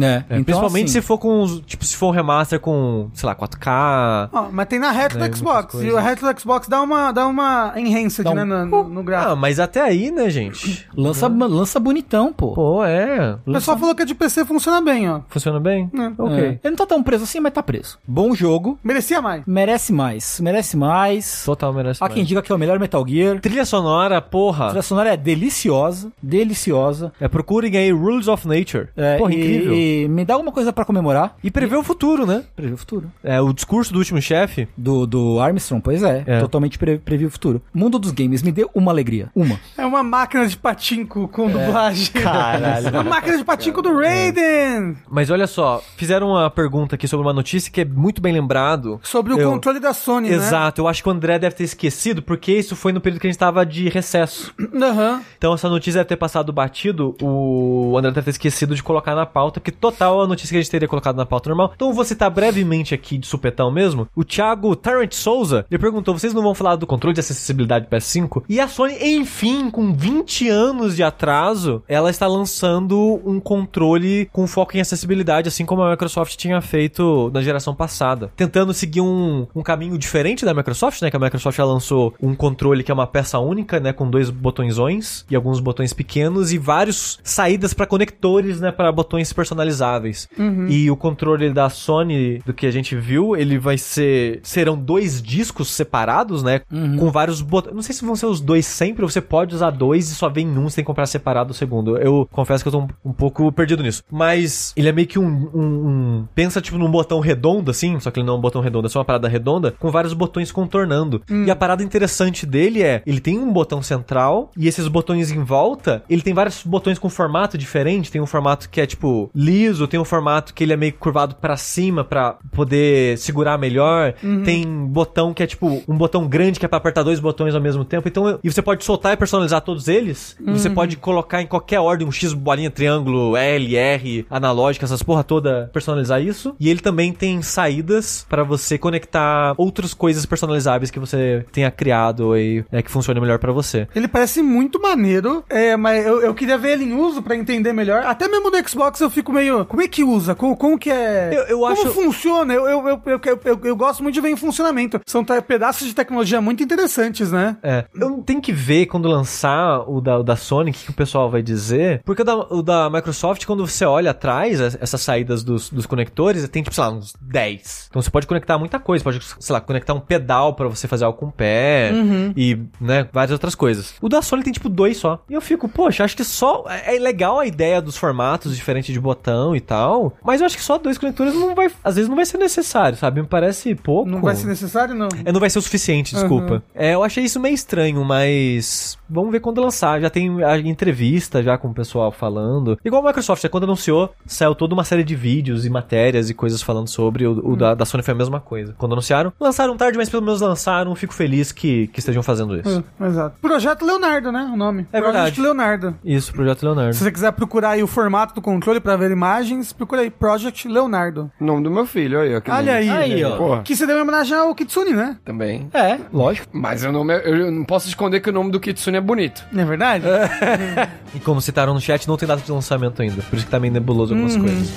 É, 0.00 0.09
É, 0.28 0.42
principalmente 0.42 0.90
se 0.90 1.00
for 1.00 1.18
com, 1.18 1.46
tipo, 1.66 1.84
se 1.84 1.96
for 1.96 2.08
um 2.08 2.10
remaster 2.10 2.58
com, 2.60 3.08
sei 3.14 3.26
lá, 3.26 3.34
4K. 3.34 4.28
Ó, 4.32 4.48
mas 4.52 4.66
tem 4.68 4.78
na 4.78 4.90
retro 4.90 5.22
É, 5.22 5.28
do 5.28 5.36
Xbox. 5.36 5.74
E 5.74 5.90
o 5.90 5.96
retro 5.98 6.32
do 6.32 6.40
Xbox 6.40 6.68
dá 6.68 6.80
uma, 6.82 7.12
dá 7.12 7.26
uma 7.26 7.72
enhanced, 7.76 8.24
Dá 8.24 8.30
um- 8.30 8.34
né, 8.34 8.44
no, 8.44 8.66
no, 8.66 8.84
no 8.88 9.00
Ah, 9.00 9.04
gráfico. 9.04 9.36
mas 9.36 9.58
até 9.60 9.80
aí, 9.80 10.10
né, 10.10 10.28
gente? 10.30 10.86
Lança, 10.96 11.28
lança 11.28 11.78
bonitão, 11.80 12.32
pô. 12.32 12.52
Pô, 12.54 12.84
é. 12.84 13.36
o 13.46 13.52
pessoal 13.52 13.78
falou 13.78 13.94
que 13.94 14.02
a 14.02 14.06
de 14.06 14.14
PC 14.14 14.44
funciona 14.44 14.80
bem, 14.80 15.08
ó. 15.10 15.20
Funciona 15.28 15.60
bem? 15.60 15.90
É. 15.94 16.22
Ok. 16.22 16.38
É. 16.38 16.48
Ele 16.48 16.58
não 16.64 16.76
tá 16.76 16.86
tão 16.86 17.02
preso 17.02 17.24
assim, 17.24 17.40
mas 17.40 17.52
tá 17.52 17.62
preso. 17.62 17.98
Bom 18.06 18.34
jogo. 18.34 18.78
Merecia 18.82 19.20
mais. 19.22 19.42
Merece 19.46 19.92
mais. 19.92 20.40
Merece 20.40 20.76
mais. 20.76 21.44
Total 21.44 21.72
merece 21.72 22.02
Há 22.02 22.06
mais. 22.06 22.14
quem 22.14 22.24
diga 22.24 22.42
que 22.42 22.50
é 22.50 22.54
o 22.54 22.58
melhor 22.58 22.78
Metal 22.78 23.04
Gear. 23.06 23.40
Trilha 23.40 23.64
sonora, 23.64 24.18
A 24.18 24.20
porra. 24.22 24.66
trilha 24.68 24.82
sonora 24.82 25.12
é 25.12 25.16
deliciosa. 25.16 26.10
Deliciosa. 26.22 27.12
É, 27.20 27.28
procurem 27.28 27.76
aí 27.76 27.90
Rules 27.92 28.28
of 28.28 28.46
Nature. 28.46 28.88
É, 28.96 29.16
porra, 29.18 29.32
e, 29.32 29.36
incrível. 29.40 29.74
e 29.74 29.99
me 30.08 30.24
dá 30.24 30.34
alguma 30.34 30.52
coisa 30.52 30.72
pra 30.72 30.84
comemorar. 30.84 31.36
E 31.42 31.50
prevê 31.50 31.76
o 31.76 31.82
futuro, 31.82 32.26
né? 32.26 32.44
Prever 32.56 32.74
o 32.74 32.76
futuro. 32.76 33.10
É, 33.22 33.40
o 33.40 33.52
discurso 33.52 33.92
do 33.92 33.98
último 33.98 34.20
chefe. 34.20 34.68
Do, 34.76 35.06
do 35.06 35.40
Armstrong, 35.40 35.82
pois 35.82 36.02
é. 36.02 36.24
É. 36.26 36.40
Totalmente 36.40 36.78
pre, 36.78 36.98
previ 36.98 37.26
o 37.26 37.30
futuro. 37.30 37.62
Mundo 37.72 37.98
dos 37.98 38.10
games, 38.12 38.42
me 38.42 38.52
deu 38.52 38.70
uma 38.74 38.90
alegria. 38.92 39.30
Uma. 39.34 39.58
É 39.76 39.84
uma 39.84 40.02
máquina 40.02 40.46
de 40.46 40.56
patinco 40.56 41.28
com 41.28 41.48
dublagem. 41.50 42.08
Caralho. 42.12 42.88
É 42.88 42.90
uma 42.90 43.04
máquina 43.04 43.36
de 43.38 43.44
patinco 43.44 43.82
do 43.82 43.94
Raiden. 43.94 44.96
Mas 45.08 45.30
olha 45.30 45.46
só, 45.46 45.82
fizeram 45.96 46.30
uma 46.30 46.50
pergunta 46.50 46.94
aqui 46.94 47.06
sobre 47.08 47.26
uma 47.26 47.32
notícia 47.32 47.70
que 47.70 47.80
é 47.80 47.84
muito 47.84 48.20
bem 48.20 48.32
lembrado. 48.32 49.00
Sobre 49.02 49.32
o 49.34 49.38
Eu- 49.38 49.50
controle 49.50 49.80
da 49.80 49.92
Sony, 49.92 50.28
né? 50.30 50.36
Exato, 50.36 50.80
eu 50.80 50.88
acho 50.88 51.02
que 51.02 51.08
o 51.08 51.12
André 51.12 51.38
deve 51.38 51.54
ter 51.54 51.64
esquecido, 51.64 52.22
porque 52.22 52.52
isso 52.52 52.74
foi 52.76 52.92
no 52.92 53.00
período 53.00 53.20
que 53.20 53.26
a 53.26 53.30
gente 53.30 53.38
tava 53.38 53.64
de 53.64 53.88
recesso. 53.88 54.54
Aham. 54.74 55.22
Então 55.36 55.54
essa 55.54 55.68
notícia 55.68 55.98
deve 56.00 56.08
ter 56.08 56.16
passado 56.16 56.52
batido, 56.52 57.14
o 57.20 57.94
André 57.98 58.10
deve 58.10 58.24
ter 58.24 58.30
esquecido 58.30 58.74
de 58.74 58.82
colocar 58.82 59.14
na 59.14 59.26
pauta, 59.26 59.60
porque 59.60 59.72
total 59.90 60.22
a 60.22 60.26
notícia 60.26 60.54
que 60.54 60.58
a 60.58 60.62
gente 60.62 60.70
teria 60.70 60.88
colocado 60.88 61.16
na 61.16 61.26
pauta 61.26 61.50
normal. 61.50 61.72
Então 61.74 61.92
vou 61.92 62.04
citar 62.04 62.30
brevemente 62.30 62.94
aqui, 62.94 63.18
de 63.18 63.26
supetão 63.26 63.70
mesmo, 63.70 64.08
o 64.14 64.24
Thiago 64.24 64.74
Tarrant 64.76 65.12
Souza, 65.12 65.66
ele 65.70 65.80
perguntou, 65.80 66.16
vocês 66.16 66.32
não 66.32 66.42
vão 66.42 66.54
falar 66.54 66.76
do 66.76 66.86
controle 66.86 67.14
de 67.14 67.20
acessibilidade 67.20 67.86
do 67.86 67.90
PS5? 67.90 68.44
E 68.48 68.60
a 68.60 68.68
Sony, 68.68 68.96
enfim, 69.00 69.70
com 69.70 69.92
20 69.92 70.48
anos 70.48 70.96
de 70.96 71.02
atraso, 71.02 71.82
ela 71.88 72.10
está 72.10 72.26
lançando 72.26 73.20
um 73.24 73.40
controle 73.40 74.28
com 74.32 74.46
foco 74.46 74.76
em 74.76 74.80
acessibilidade, 74.80 75.48
assim 75.48 75.66
como 75.66 75.82
a 75.82 75.90
Microsoft 75.90 76.36
tinha 76.36 76.60
feito 76.60 77.30
na 77.32 77.42
geração 77.42 77.74
passada. 77.74 78.30
Tentando 78.36 78.72
seguir 78.72 79.00
um, 79.00 79.46
um 79.54 79.62
caminho 79.62 79.98
diferente 79.98 80.44
da 80.44 80.54
Microsoft, 80.54 81.02
né? 81.02 81.10
Que 81.10 81.16
a 81.16 81.20
Microsoft 81.20 81.56
já 81.56 81.64
lançou 81.64 82.14
um 82.22 82.34
controle 82.34 82.82
que 82.82 82.90
é 82.90 82.94
uma 82.94 83.06
peça 83.06 83.38
única, 83.38 83.80
né? 83.80 83.92
Com 83.92 84.08
dois 84.08 84.30
botõezões 84.30 85.24
e 85.30 85.36
alguns 85.36 85.60
botões 85.60 85.92
pequenos 85.92 86.52
e 86.52 86.58
vários 86.58 87.18
saídas 87.22 87.74
para 87.74 87.86
conectores, 87.86 88.60
né? 88.60 88.70
Para 88.70 88.92
botões 88.92 89.32
personalizáveis. 89.80 90.28
E 90.68 90.90
o 90.90 90.96
controle 90.96 91.50
da 91.52 91.68
Sony, 91.68 92.40
do 92.44 92.52
que 92.52 92.66
a 92.66 92.70
gente 92.70 92.94
viu, 92.94 93.36
ele 93.36 93.58
vai 93.58 93.78
ser. 93.78 94.40
Serão 94.42 94.76
dois 94.76 95.22
discos 95.22 95.68
separados, 95.70 96.42
né? 96.42 96.60
Com 96.98 97.10
vários 97.10 97.40
botões. 97.40 97.74
Não 97.74 97.82
sei 97.82 97.94
se 97.94 98.04
vão 98.04 98.14
ser 98.16 98.26
os 98.26 98.40
dois 98.40 98.66
sempre, 98.66 99.02
ou 99.02 99.08
você 99.08 99.20
pode 99.20 99.54
usar 99.54 99.70
dois 99.70 100.10
e 100.10 100.14
só 100.14 100.28
vem 100.28 100.46
um, 100.48 100.68
você 100.68 100.76
tem 100.76 100.84
que 100.84 100.86
comprar 100.86 101.06
separado 101.06 101.50
o 101.50 101.54
segundo. 101.54 101.96
Eu 101.96 102.28
confesso 102.30 102.62
que 102.62 102.68
eu 102.68 102.72
tô 102.72 102.80
um, 102.80 102.88
um 103.04 103.12
pouco 103.12 103.50
perdido 103.52 103.82
nisso. 103.82 104.02
Mas 104.10 104.72
ele 104.76 104.88
é 104.88 104.92
meio 104.92 105.06
que 105.06 105.18
um, 105.18 105.50
um- 105.54 105.88
um- 105.88 106.26
Pensa 106.34 106.60
tipo 106.60 106.78
num 106.78 106.90
botão 106.90 107.20
redondo, 107.20 107.70
assim, 107.70 107.98
só 108.00 108.10
que 108.10 108.18
ele 108.20 108.26
não 108.26 108.34
é 108.34 108.38
um 108.38 108.40
botão 108.40 108.60
redondo, 108.60 108.86
é 108.86 108.90
só 108.90 108.98
uma 108.98 109.04
parada 109.04 109.28
redonda, 109.28 109.72
com 109.78 109.90
vários 109.90 110.12
botões 110.12 110.52
contornando. 110.52 111.22
E 111.46 111.50
a 111.50 111.56
parada 111.56 111.82
interessante 111.82 112.44
dele 112.46 112.82
é: 112.82 113.02
ele 113.06 113.20
tem 113.20 113.38
um 113.38 113.52
botão 113.52 113.82
central, 113.82 114.50
e 114.56 114.68
esses 114.68 114.86
botões 114.88 115.30
em 115.30 115.42
volta, 115.42 116.02
ele 116.08 116.22
tem 116.22 116.34
vários 116.34 116.62
botões 116.64 116.98
com 116.98 117.08
formato 117.08 117.56
diferente. 117.58 118.10
Tem 118.10 118.20
um 118.20 118.26
formato 118.26 118.68
que 118.68 118.80
é 118.80 118.86
tipo 118.86 119.30
liso, 119.70 119.86
tem 119.86 119.98
um 119.98 120.04
formato 120.04 120.52
que 120.52 120.64
ele 120.64 120.72
é 120.72 120.76
meio 120.76 120.92
curvado 120.92 121.36
pra 121.36 121.56
cima 121.56 122.04
pra 122.04 122.36
poder 122.52 123.16
segurar 123.18 123.56
melhor. 123.56 124.14
Tem 124.44 124.66
botão 124.86 125.32
que 125.32 125.42
é 125.42 125.46
tipo 125.46 125.82
um 125.88 125.96
botão 125.96 126.26
grande 126.26 126.58
que 126.58 126.66
é 126.66 126.68
pra 126.68 126.78
apertar 126.78 127.02
dois 127.02 127.20
botões 127.20 127.54
ao 127.54 127.60
mesmo 127.60 127.84
tempo. 127.84 128.08
Então, 128.08 128.38
e 128.42 128.50
você 128.50 128.60
pode 128.60 128.84
soltar 128.84 129.12
e 129.12 129.16
personalizar 129.16 129.60
todos 129.60 129.88
eles. 129.88 130.36
Você 130.46 130.68
pode 130.68 130.96
colocar 130.96 131.40
em 131.40 131.46
qualquer 131.46 131.80
ordem 131.80 132.06
um 132.06 132.12
X, 132.12 132.32
bolinha, 132.32 132.70
triângulo, 132.70 133.36
L, 133.36 133.76
R, 133.76 134.26
analógica, 134.28 134.84
essas 134.84 135.02
porra 135.02 135.22
toda, 135.24 135.70
personalizar 135.72 136.20
isso. 136.20 136.54
E 136.58 136.68
ele 136.68 136.80
também 136.80 137.12
tem 137.12 137.40
saídas 137.42 138.26
pra 138.28 138.42
você 138.42 138.76
conectar 138.76 139.54
outras 139.56 139.94
coisas 139.94 140.26
personalizáveis 140.26 140.90
que 140.90 140.98
você 140.98 141.44
tenha 141.52 141.70
criado 141.70 142.32
aí, 142.32 142.64
né, 142.70 142.82
que 142.82 142.90
funcione 142.90 143.20
melhor 143.20 143.38
pra 143.38 143.52
você. 143.52 143.86
Ele 143.94 144.08
parece 144.08 144.42
muito 144.42 144.80
maneiro, 144.80 145.44
é, 145.48 145.76
mas 145.76 146.04
eu, 146.04 146.20
eu 146.20 146.34
queria 146.34 146.58
ver 146.58 146.72
ele 146.72 146.84
em 146.84 146.94
uso 146.94 147.22
pra 147.22 147.36
entender 147.36 147.72
melhor. 147.72 148.02
Até 148.04 148.28
mesmo 148.28 148.50
no 148.50 148.68
Xbox 148.68 149.00
eu 149.00 149.10
fico 149.10 149.32
meio. 149.32 149.59
Como 149.64 149.82
é 149.82 149.88
que 149.88 150.02
usa? 150.04 150.34
Como, 150.34 150.56
como 150.56 150.78
que 150.78 150.90
é. 150.90 151.30
Eu- 151.32 151.42
eu 151.44 151.58
como 151.60 151.72
acho- 151.72 151.90
funciona? 151.92 152.52
Eu, 152.54 152.66
eu, 152.66 152.88
eu, 152.88 153.20
eu, 153.44 153.60
eu, 153.64 153.76
gosto 153.76 154.02
muito 154.02 154.14
de 154.14 154.20
ver 154.20 154.30
em 154.30 154.36
funcionamento. 154.36 155.00
São 155.06 155.24
pedaços 155.24 155.86
de 155.86 155.94
tecnologia 155.94 156.40
muito 156.40 156.62
interessantes, 156.62 157.30
né? 157.32 157.56
É. 157.62 157.84
Eu 157.94 158.22
tenho 158.24 158.40
que 158.40 158.52
ver 158.52 158.86
quando 158.86 159.08
lançar 159.08 159.80
o 159.88 160.00
da, 160.00 160.18
o 160.18 160.22
da 160.22 160.36
Sony, 160.36 160.70
o 160.70 160.74
que, 160.74 160.84
que 160.84 160.90
o 160.90 160.94
pessoal 160.94 161.30
vai 161.30 161.42
dizer. 161.42 162.02
Porque 162.04 162.22
o 162.22 162.24
da, 162.24 162.34
o 162.36 162.62
da 162.62 162.90
Microsoft, 162.90 163.44
quando 163.46 163.66
você 163.66 163.84
olha 163.84 164.10
atrás, 164.10 164.60
es- 164.60 164.78
essas 164.80 165.00
saídas 165.00 165.42
dos, 165.42 165.70
dos 165.70 165.86
conectores, 165.86 166.46
tem, 166.48 166.62
tipo, 166.62 166.74
sei 166.74 166.84
lá, 166.84 166.90
uns 166.90 167.14
10. 167.20 167.86
Então 167.90 168.00
você 168.02 168.10
pode 168.10 168.26
conectar 168.26 168.58
muita 168.58 168.78
coisa. 168.78 169.02
Pode, 169.04 169.20
sei 169.38 169.52
lá, 169.52 169.60
conectar 169.60 169.94
um 169.94 170.00
pedal 170.00 170.54
pra 170.54 170.68
você 170.68 170.86
fazer 170.88 171.04
algo 171.04 171.18
com 171.18 171.26
o 171.26 171.32
pé. 171.32 171.92
E, 172.36 172.58
né, 172.80 173.08
várias 173.12 173.32
outras 173.32 173.54
coisas. 173.54 173.94
O 174.00 174.08
da 174.08 174.22
Sony 174.22 174.42
tem, 174.42 174.52
tipo, 174.52 174.68
dois 174.68 174.96
só. 174.96 175.22
E 175.28 175.34
eu 175.34 175.40
fico, 175.40 175.68
poxa, 175.68 176.04
acho 176.04 176.16
que 176.16 176.24
só. 176.24 176.64
É 176.68 176.90
é 176.96 176.98
legal 176.98 177.38
a 177.38 177.46
ideia 177.46 177.80
dos 177.80 177.96
formatos 177.96 178.56
diferentes 178.56 178.92
de 178.92 178.98
botão 178.98 179.49
e 179.54 179.60
tal. 179.60 180.14
Mas 180.24 180.40
eu 180.40 180.46
acho 180.46 180.56
que 180.56 180.62
só 180.62 180.78
dois 180.78 180.98
conectores 180.98 181.34
não 181.34 181.54
vai. 181.54 181.70
Às 181.84 181.96
vezes 181.96 182.08
não 182.08 182.16
vai 182.16 182.26
ser 182.26 182.38
necessário, 182.38 182.96
sabe? 182.96 183.20
Me 183.20 183.26
parece 183.26 183.74
pouco. 183.74 184.08
Não 184.10 184.20
vai 184.20 184.34
ser 184.36 184.46
necessário, 184.46 184.94
não. 184.94 185.08
É, 185.24 185.32
não 185.32 185.40
vai 185.40 185.50
ser 185.50 185.58
o 185.58 185.62
suficiente, 185.62 186.14
desculpa. 186.14 186.62
É, 186.74 186.94
eu 186.94 187.02
achei 187.02 187.24
isso 187.24 187.40
meio 187.40 187.54
estranho, 187.54 188.04
mas 188.04 188.98
vamos 189.08 189.32
ver 189.32 189.40
quando 189.40 189.60
lançar. 189.60 190.00
Já 190.00 190.10
tem 190.10 190.42
a 190.44 190.58
entrevista 190.58 191.42
já 191.42 191.56
com 191.58 191.68
o 191.68 191.74
pessoal 191.74 192.10
falando. 192.12 192.78
Igual 192.84 193.02
a 193.02 193.06
Microsoft, 193.08 193.42
né, 193.42 193.50
quando 193.50 193.64
anunciou, 193.64 194.12
saiu 194.26 194.54
toda 194.54 194.74
uma 194.74 194.84
série 194.84 195.04
de 195.04 195.14
vídeos 195.14 195.64
e 195.66 195.70
matérias 195.70 196.30
e 196.30 196.34
coisas 196.34 196.62
falando 196.62 196.88
sobre. 196.88 197.26
O, 197.26 197.52
o 197.52 197.56
da, 197.56 197.74
da 197.74 197.84
Sony 197.84 198.02
foi 198.02 198.12
a 198.12 198.16
mesma 198.16 198.40
coisa. 198.40 198.74
Quando 198.78 198.92
anunciaram, 198.92 199.32
lançaram 199.38 199.76
tarde, 199.76 199.98
mas 199.98 200.08
pelo 200.08 200.22
menos 200.22 200.40
lançaram. 200.40 200.94
Fico 200.94 201.14
feliz 201.14 201.52
que, 201.52 201.88
que 201.88 201.98
estejam 202.00 202.22
fazendo 202.22 202.58
isso. 202.58 202.84
É, 203.00 203.06
exato. 203.06 203.36
Projeto 203.40 203.84
Leonardo, 203.84 204.30
né? 204.32 204.50
O 204.52 204.56
nome. 204.56 204.86
É 204.92 205.00
Projeto 205.00 205.12
verdade. 205.14 205.40
Leonardo. 205.40 205.94
Isso, 206.04 206.32
Projeto 206.32 206.62
Leonardo. 206.62 206.94
Se 206.94 207.04
você 207.04 207.10
quiser 207.12 207.32
procurar 207.32 207.70
aí 207.70 207.82
o 207.82 207.86
formato 207.86 208.34
do 208.34 208.40
controle 208.40 208.80
pra 208.80 208.96
ver 208.96 209.10
imagens, 209.30 209.72
procura 209.72 210.02
aí 210.02 210.10
Project 210.10 210.66
Leonardo. 210.68 211.30
Nome 211.40 211.62
do 211.62 211.70
meu 211.70 211.86
filho, 211.86 212.20
aí, 212.20 212.34
ó. 212.34 212.40
que 212.40 212.50
Olha 212.50 212.74
aí. 212.74 212.88
Aí, 212.90 213.24
ó. 213.24 213.36
Porra, 213.36 213.62
Que 213.62 213.76
você 213.76 213.86
deu 213.86 213.96
em 213.98 214.02
homenagem 214.02 214.36
ao 214.36 214.54
Kitsune, 214.54 214.92
né? 214.92 215.16
também. 215.24 215.68
É, 215.72 215.98
lógico. 216.12 216.48
Mas 216.52 216.84
o 216.84 216.90
nome, 216.90 217.14
é- 217.14 217.22
eu 217.28 217.50
não 217.50 217.64
posso 217.64 217.88
esconder 217.88 218.20
que 218.20 218.30
o 218.30 218.32
nome 218.32 218.50
do 218.50 218.58
Kitsune 218.58 218.96
é 218.96 219.00
bonito. 219.00 219.44
Não 219.52 219.62
é 219.62 219.66
verdade? 219.66 220.04
E 221.12 221.18
como 221.18 221.40
citaram 221.40 221.74
no 221.74 221.80
chat, 221.80 222.06
não 222.06 222.16
tem 222.16 222.28
data 222.28 222.40
de 222.40 222.52
lançamento 222.52 223.02
ainda. 223.02 223.20
Por 223.22 223.34
isso 223.36 223.44
que 223.44 223.50
tá 223.50 223.58
meio 223.58 223.72
nebuloso 223.72 224.14
algumas 224.14 224.36
coisas. 224.36 224.70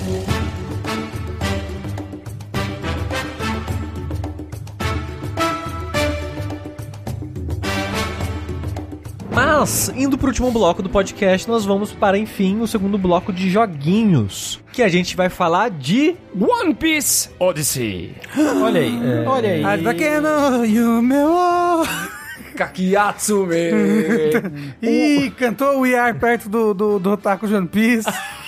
Mas, 9.56 9.88
indo 9.94 10.18
pro 10.18 10.26
último 10.26 10.50
bloco 10.50 10.82
do 10.82 10.90
podcast, 10.90 11.48
nós 11.48 11.64
vamos 11.64 11.92
para, 11.92 12.18
enfim, 12.18 12.60
o 12.60 12.66
segundo 12.66 12.98
bloco 12.98 13.32
de 13.32 13.48
joguinhos. 13.48 14.60
Que 14.72 14.82
a 14.82 14.88
gente 14.88 15.14
vai 15.14 15.28
falar 15.28 15.70
de. 15.70 16.16
One 16.36 16.74
Piece 16.74 17.30
Odyssey. 17.38 18.16
Olha 18.60 18.80
aí, 18.80 18.98
olha 19.24 19.50
aí. 19.50 19.64
Adakeno 19.64 20.64
Yume 20.66 21.22
wo. 21.22 21.86
Kakiatsume. 22.56 23.54
Ih, 24.82 25.30
cantou 25.38 25.82
We 25.82 25.94
Are 25.94 26.18
perto 26.18 26.48
do, 26.48 26.74
do, 26.74 26.98
do 26.98 27.12
Otaku 27.12 27.46
de 27.46 27.54
One 27.54 27.68
Piece. 27.68 28.10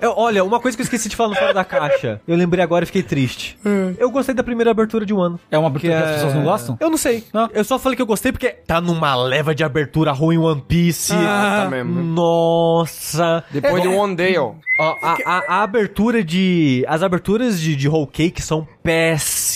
Eu- 0.00 0.14
olha, 0.16 0.44
uma 0.44 0.60
coisa 0.60 0.76
que 0.76 0.82
eu 0.82 0.84
esqueci 0.84 1.08
de 1.08 1.16
falar 1.16 1.30
no 1.30 1.36
Fora 1.36 1.54
da 1.54 1.64
Caixa. 1.64 2.20
Eu 2.26 2.36
lembrei 2.36 2.62
agora 2.62 2.84
e 2.84 2.86
fiquei 2.86 3.02
triste. 3.02 3.58
Eu 3.98 4.10
gostei 4.10 4.34
da 4.34 4.42
primeira 4.42 4.70
abertura 4.70 5.04
de 5.04 5.12
One. 5.14 5.38
É 5.50 5.58
uma 5.58 5.68
abertura 5.68 5.92
Que 5.94 5.98
que 5.98 6.04
as 6.04 6.10
é- 6.10 6.14
pessoas 6.14 6.34
não 6.34 6.44
gostam? 6.44 6.76
Eu 6.80 6.90
não 6.90 6.96
sei. 6.96 7.24
Não. 7.32 7.48
Eu 7.52 7.64
só 7.64 7.78
falei 7.78 7.96
que 7.96 8.02
eu 8.02 8.06
gostei 8.06 8.32
porque 8.32 8.48
tá 8.50 8.80
numa 8.80 9.14
leva 9.14 9.54
de 9.54 9.64
abertura 9.64 10.12
ruim 10.12 10.38
One 10.38 10.62
Piece. 10.66 11.12
Ah, 11.14 11.62
tá 11.64 11.70
mesmo. 11.70 12.02
Nossa. 12.02 13.44
Depois 13.50 13.82
de 13.82 13.88
One 13.88 14.14
Day, 14.16 14.36
ó. 14.38 14.52
Ó, 14.80 14.94
a, 15.02 15.16
a- 15.26 15.44
a 15.48 15.62
abertura 15.64 16.22
de. 16.22 16.84
As 16.88 17.02
aberturas 17.02 17.60
de, 17.60 17.74
de 17.74 17.88
Whole 17.88 18.06
Cake 18.06 18.40
são 18.40 18.66
péssimas. 18.82 19.47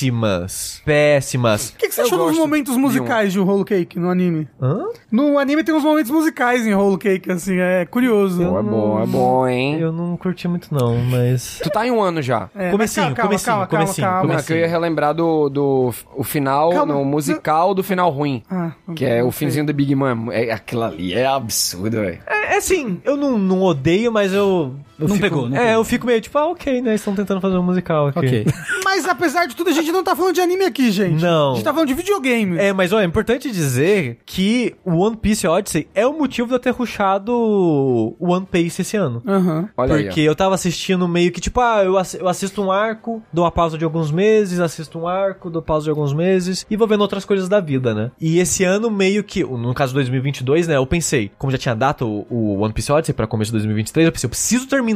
Péssimas. 0.84 1.70
O 1.70 1.76
que, 1.76 1.88
que 1.88 1.94
você 1.94 2.00
Eu 2.02 2.06
achou 2.06 2.26
dos 2.28 2.36
momentos 2.38 2.72
de 2.72 2.78
um. 2.78 2.82
musicais 2.82 3.32
de 3.32 3.38
Whole 3.40 3.64
Cake 3.64 3.98
no 3.98 4.10
anime? 4.10 4.48
Hã? 4.60 4.86
No 5.10 5.38
anime 5.38 5.62
tem 5.62 5.74
uns 5.74 5.84
momentos 5.84 6.10
musicais 6.10 6.66
em 6.66 6.74
Whole 6.74 6.98
Cake, 6.98 7.30
assim, 7.30 7.56
é 7.58 7.84
curioso. 7.86 8.42
Pô, 8.44 8.58
é 8.58 8.62
bom, 8.62 9.02
é 9.02 9.06
bom, 9.06 9.46
hein? 9.48 9.78
Eu 9.78 9.92
não 9.92 10.16
curti 10.16 10.48
muito, 10.48 10.72
não, 10.74 10.96
mas. 10.98 11.60
Tu 11.62 11.70
tá 11.70 11.86
em 11.86 11.90
um 11.90 12.00
ano 12.00 12.22
já. 12.22 12.48
É, 12.54 12.70
Comecinho, 12.70 13.06
calma, 13.14 13.28
comecinho, 13.28 13.46
calma, 13.46 13.66
calma, 13.66 13.84
comecinho, 13.84 14.06
calma. 14.06 14.32
Não, 14.32 14.38
é 14.38 14.42
que 14.42 14.52
eu 14.52 14.56
ia 14.56 14.68
relembrar 14.68 15.14
do, 15.14 15.48
do 15.48 15.94
o 16.16 16.24
final, 16.24 16.70
Calma. 16.70 16.94
no 16.94 17.04
musical 17.04 17.74
do 17.74 17.82
final 17.82 18.10
ruim. 18.10 18.42
Ah, 18.50 18.72
Que 18.94 19.04
é 19.04 19.20
não 19.20 19.28
o 19.28 19.32
finzinho 19.32 19.66
do 19.66 19.72
Big 19.72 19.94
Man. 19.94 20.26
É, 20.32 20.52
aquilo 20.52 20.82
ali 20.84 21.14
é 21.14 21.26
absurdo, 21.26 21.96
velho. 22.00 22.18
É, 22.26 22.54
é 22.54 22.56
assim, 22.58 23.00
eu 23.04 23.16
não, 23.16 23.38
não 23.38 23.62
odeio, 23.62 24.10
mas 24.12 24.32
eu. 24.32 24.74
Eu 25.02 25.08
Não 25.08 25.16
fico- 25.16 25.28
pegou, 25.28 25.48
não 25.48 25.56
É, 25.56 25.60
pegou. 25.60 25.72
eu 25.74 25.84
fico 25.84 26.06
meio 26.06 26.20
tipo, 26.20 26.36
ah, 26.38 26.48
ok, 26.48 26.80
né? 26.80 26.94
Estão 26.94 27.14
tentando 27.14 27.40
fazer 27.40 27.56
um 27.56 27.62
musical 27.62 28.08
aqui. 28.08 28.18
Ok. 28.18 28.46
Mas 28.84 29.06
apesar 29.06 29.46
de 29.46 29.56
tudo, 29.56 29.70
a 29.70 29.72
gente 29.72 29.90
não 29.92 30.04
tá 30.04 30.14
falando 30.14 30.34
de 30.34 30.40
anime 30.40 30.64
aqui, 30.64 30.90
gente. 30.90 31.22
Não. 31.22 31.52
A 31.52 31.54
gente 31.54 31.64
tá 31.64 31.72
falando 31.72 31.88
de 31.88 31.94
videogame. 31.94 32.58
É, 32.58 32.72
mas 32.72 32.92
olha, 32.92 33.04
é 33.04 33.06
importante 33.06 33.50
dizer 33.50 34.18
que 34.26 34.74
o 34.84 34.98
One 34.98 35.16
Piece 35.16 35.46
Odyssey 35.46 35.88
é 35.94 36.06
o 36.06 36.12
motivo 36.12 36.48
de 36.48 36.54
eu 36.54 36.58
ter 36.58 36.70
rushado 36.70 37.32
o 37.34 38.14
One 38.32 38.46
Piece 38.50 38.82
esse 38.82 38.96
ano. 38.96 39.22
Aham. 39.26 39.68
Olha 39.76 39.94
Porque 39.96 40.20
aí, 40.20 40.26
eu 40.26 40.34
tava 40.34 40.54
assistindo 40.54 41.06
meio 41.08 41.32
que 41.32 41.40
tipo, 41.40 41.60
ah, 41.60 41.82
eu, 41.84 41.96
ass- 41.96 42.14
eu 42.14 42.28
assisto 42.28 42.62
um 42.62 42.70
arco, 42.70 43.22
dou 43.32 43.44
uma 43.44 43.50
pausa 43.50 43.76
de 43.78 43.84
alguns 43.84 44.10
meses, 44.10 44.60
assisto 44.60 44.98
um 44.98 45.08
arco, 45.08 45.50
dou 45.50 45.62
pausa 45.62 45.84
de 45.84 45.90
alguns 45.90 46.12
meses 46.12 46.66
e 46.70 46.76
vou 46.76 46.86
vendo 46.86 47.00
outras 47.00 47.24
coisas 47.24 47.48
da 47.48 47.60
vida, 47.60 47.94
né? 47.94 48.10
E 48.20 48.38
esse 48.38 48.64
ano 48.64 48.90
meio 48.90 49.24
que, 49.24 49.42
no 49.44 49.72
caso 49.74 49.94
2022, 49.94 50.68
né, 50.68 50.76
eu 50.76 50.86
pensei, 50.86 51.30
como 51.38 51.50
já 51.50 51.58
tinha 51.58 51.74
data 51.74 52.04
o, 52.04 52.26
o 52.30 52.58
One 52.60 52.72
Piece 52.72 52.92
Odyssey 52.92 53.14
pra 53.14 53.26
começo 53.26 53.50
de 53.50 53.58
2023, 53.58 54.06
eu 54.06 54.12
pensei, 54.12 54.26
eu 54.26 54.30
preciso 54.30 54.66
terminar, 54.66 54.91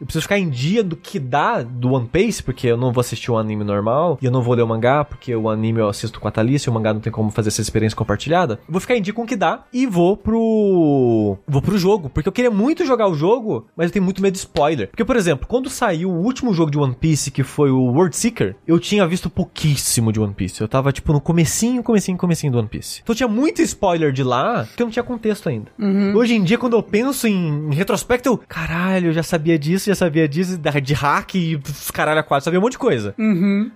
eu 0.00 0.06
preciso 0.06 0.22
ficar 0.22 0.38
em 0.38 0.48
dia 0.48 0.82
do 0.82 0.96
que 0.96 1.18
dá 1.18 1.62
do 1.62 1.92
One 1.92 2.08
Piece, 2.08 2.42
porque 2.42 2.66
eu 2.66 2.76
não 2.76 2.92
vou 2.92 3.00
assistir 3.00 3.30
o 3.30 3.38
anime 3.38 3.64
normal 3.64 4.18
e 4.20 4.26
eu 4.26 4.30
não 4.30 4.42
vou 4.42 4.54
ler 4.54 4.62
o 4.62 4.66
mangá, 4.66 5.04
porque 5.04 5.34
o 5.34 5.48
anime 5.48 5.80
eu 5.80 5.88
assisto 5.88 6.20
com 6.20 6.28
a 6.28 6.30
Thalissa 6.30 6.68
e 6.68 6.70
o 6.70 6.74
mangá 6.74 6.92
não 6.92 7.00
tem 7.00 7.12
como 7.12 7.30
fazer 7.30 7.48
essa 7.48 7.60
experiência 7.60 7.96
compartilhada. 7.96 8.54
Eu 8.66 8.72
vou 8.72 8.80
ficar 8.80 8.96
em 8.96 9.02
dia 9.02 9.12
com 9.12 9.22
o 9.22 9.26
que 9.26 9.36
dá 9.36 9.64
e 9.72 9.86
vou 9.86 10.16
pro 10.16 11.38
vou 11.46 11.62
pro 11.62 11.78
jogo, 11.78 12.08
porque 12.08 12.28
eu 12.28 12.32
queria 12.32 12.50
muito 12.50 12.84
jogar 12.84 13.08
o 13.08 13.14
jogo, 13.14 13.66
mas 13.76 13.86
eu 13.86 13.92
tenho 13.92 14.04
muito 14.04 14.22
medo 14.22 14.32
de 14.32 14.38
spoiler. 14.38 14.88
Porque 14.88 15.04
por 15.04 15.16
exemplo, 15.16 15.46
quando 15.46 15.68
saiu 15.70 16.10
o 16.10 16.22
último 16.22 16.52
jogo 16.52 16.70
de 16.70 16.78
One 16.78 16.94
Piece, 16.94 17.30
que 17.30 17.42
foi 17.42 17.70
o 17.70 17.92
World 17.92 18.16
Seeker, 18.16 18.56
eu 18.66 18.78
tinha 18.78 19.06
visto 19.06 19.28
pouquíssimo 19.30 20.12
de 20.12 20.20
One 20.20 20.34
Piece. 20.34 20.60
Eu 20.60 20.68
tava 20.68 20.92
tipo 20.92 21.12
no 21.12 21.20
comecinho, 21.20 21.82
comecinho, 21.82 22.18
comecinho 22.18 22.52
do 22.52 22.58
One 22.58 22.68
Piece. 22.68 23.00
Então 23.02 23.14
tinha 23.14 23.28
muito 23.28 23.62
spoiler 23.62 24.12
de 24.12 24.22
lá 24.22 24.66
que 24.76 24.82
eu 24.82 24.86
não 24.86 24.92
tinha 24.92 25.02
contexto 25.02 25.48
ainda. 25.48 25.70
Hoje 26.16 26.34
em 26.34 26.42
dia 26.42 26.58
quando 26.58 26.76
eu 26.76 26.82
penso 26.82 27.26
em, 27.26 27.70
em 27.70 27.74
retrospecto, 27.74 28.28
eu, 28.28 28.38
caralho, 28.38 29.08
eu 29.08 29.12
já 29.12 29.22
sabia 29.32 29.58
disso, 29.58 29.86
já 29.88 29.94
sabia 29.94 30.28
disso, 30.28 30.58
da- 30.58 30.70
de 30.72 30.94
hack 30.94 31.34
e 31.34 31.60
caralho, 31.92 32.20
a 32.20 32.22
quatro, 32.22 32.44
sabia 32.44 32.58
um 32.58 32.62
monte 32.62 32.72
de 32.72 32.78
coisa. 32.78 33.14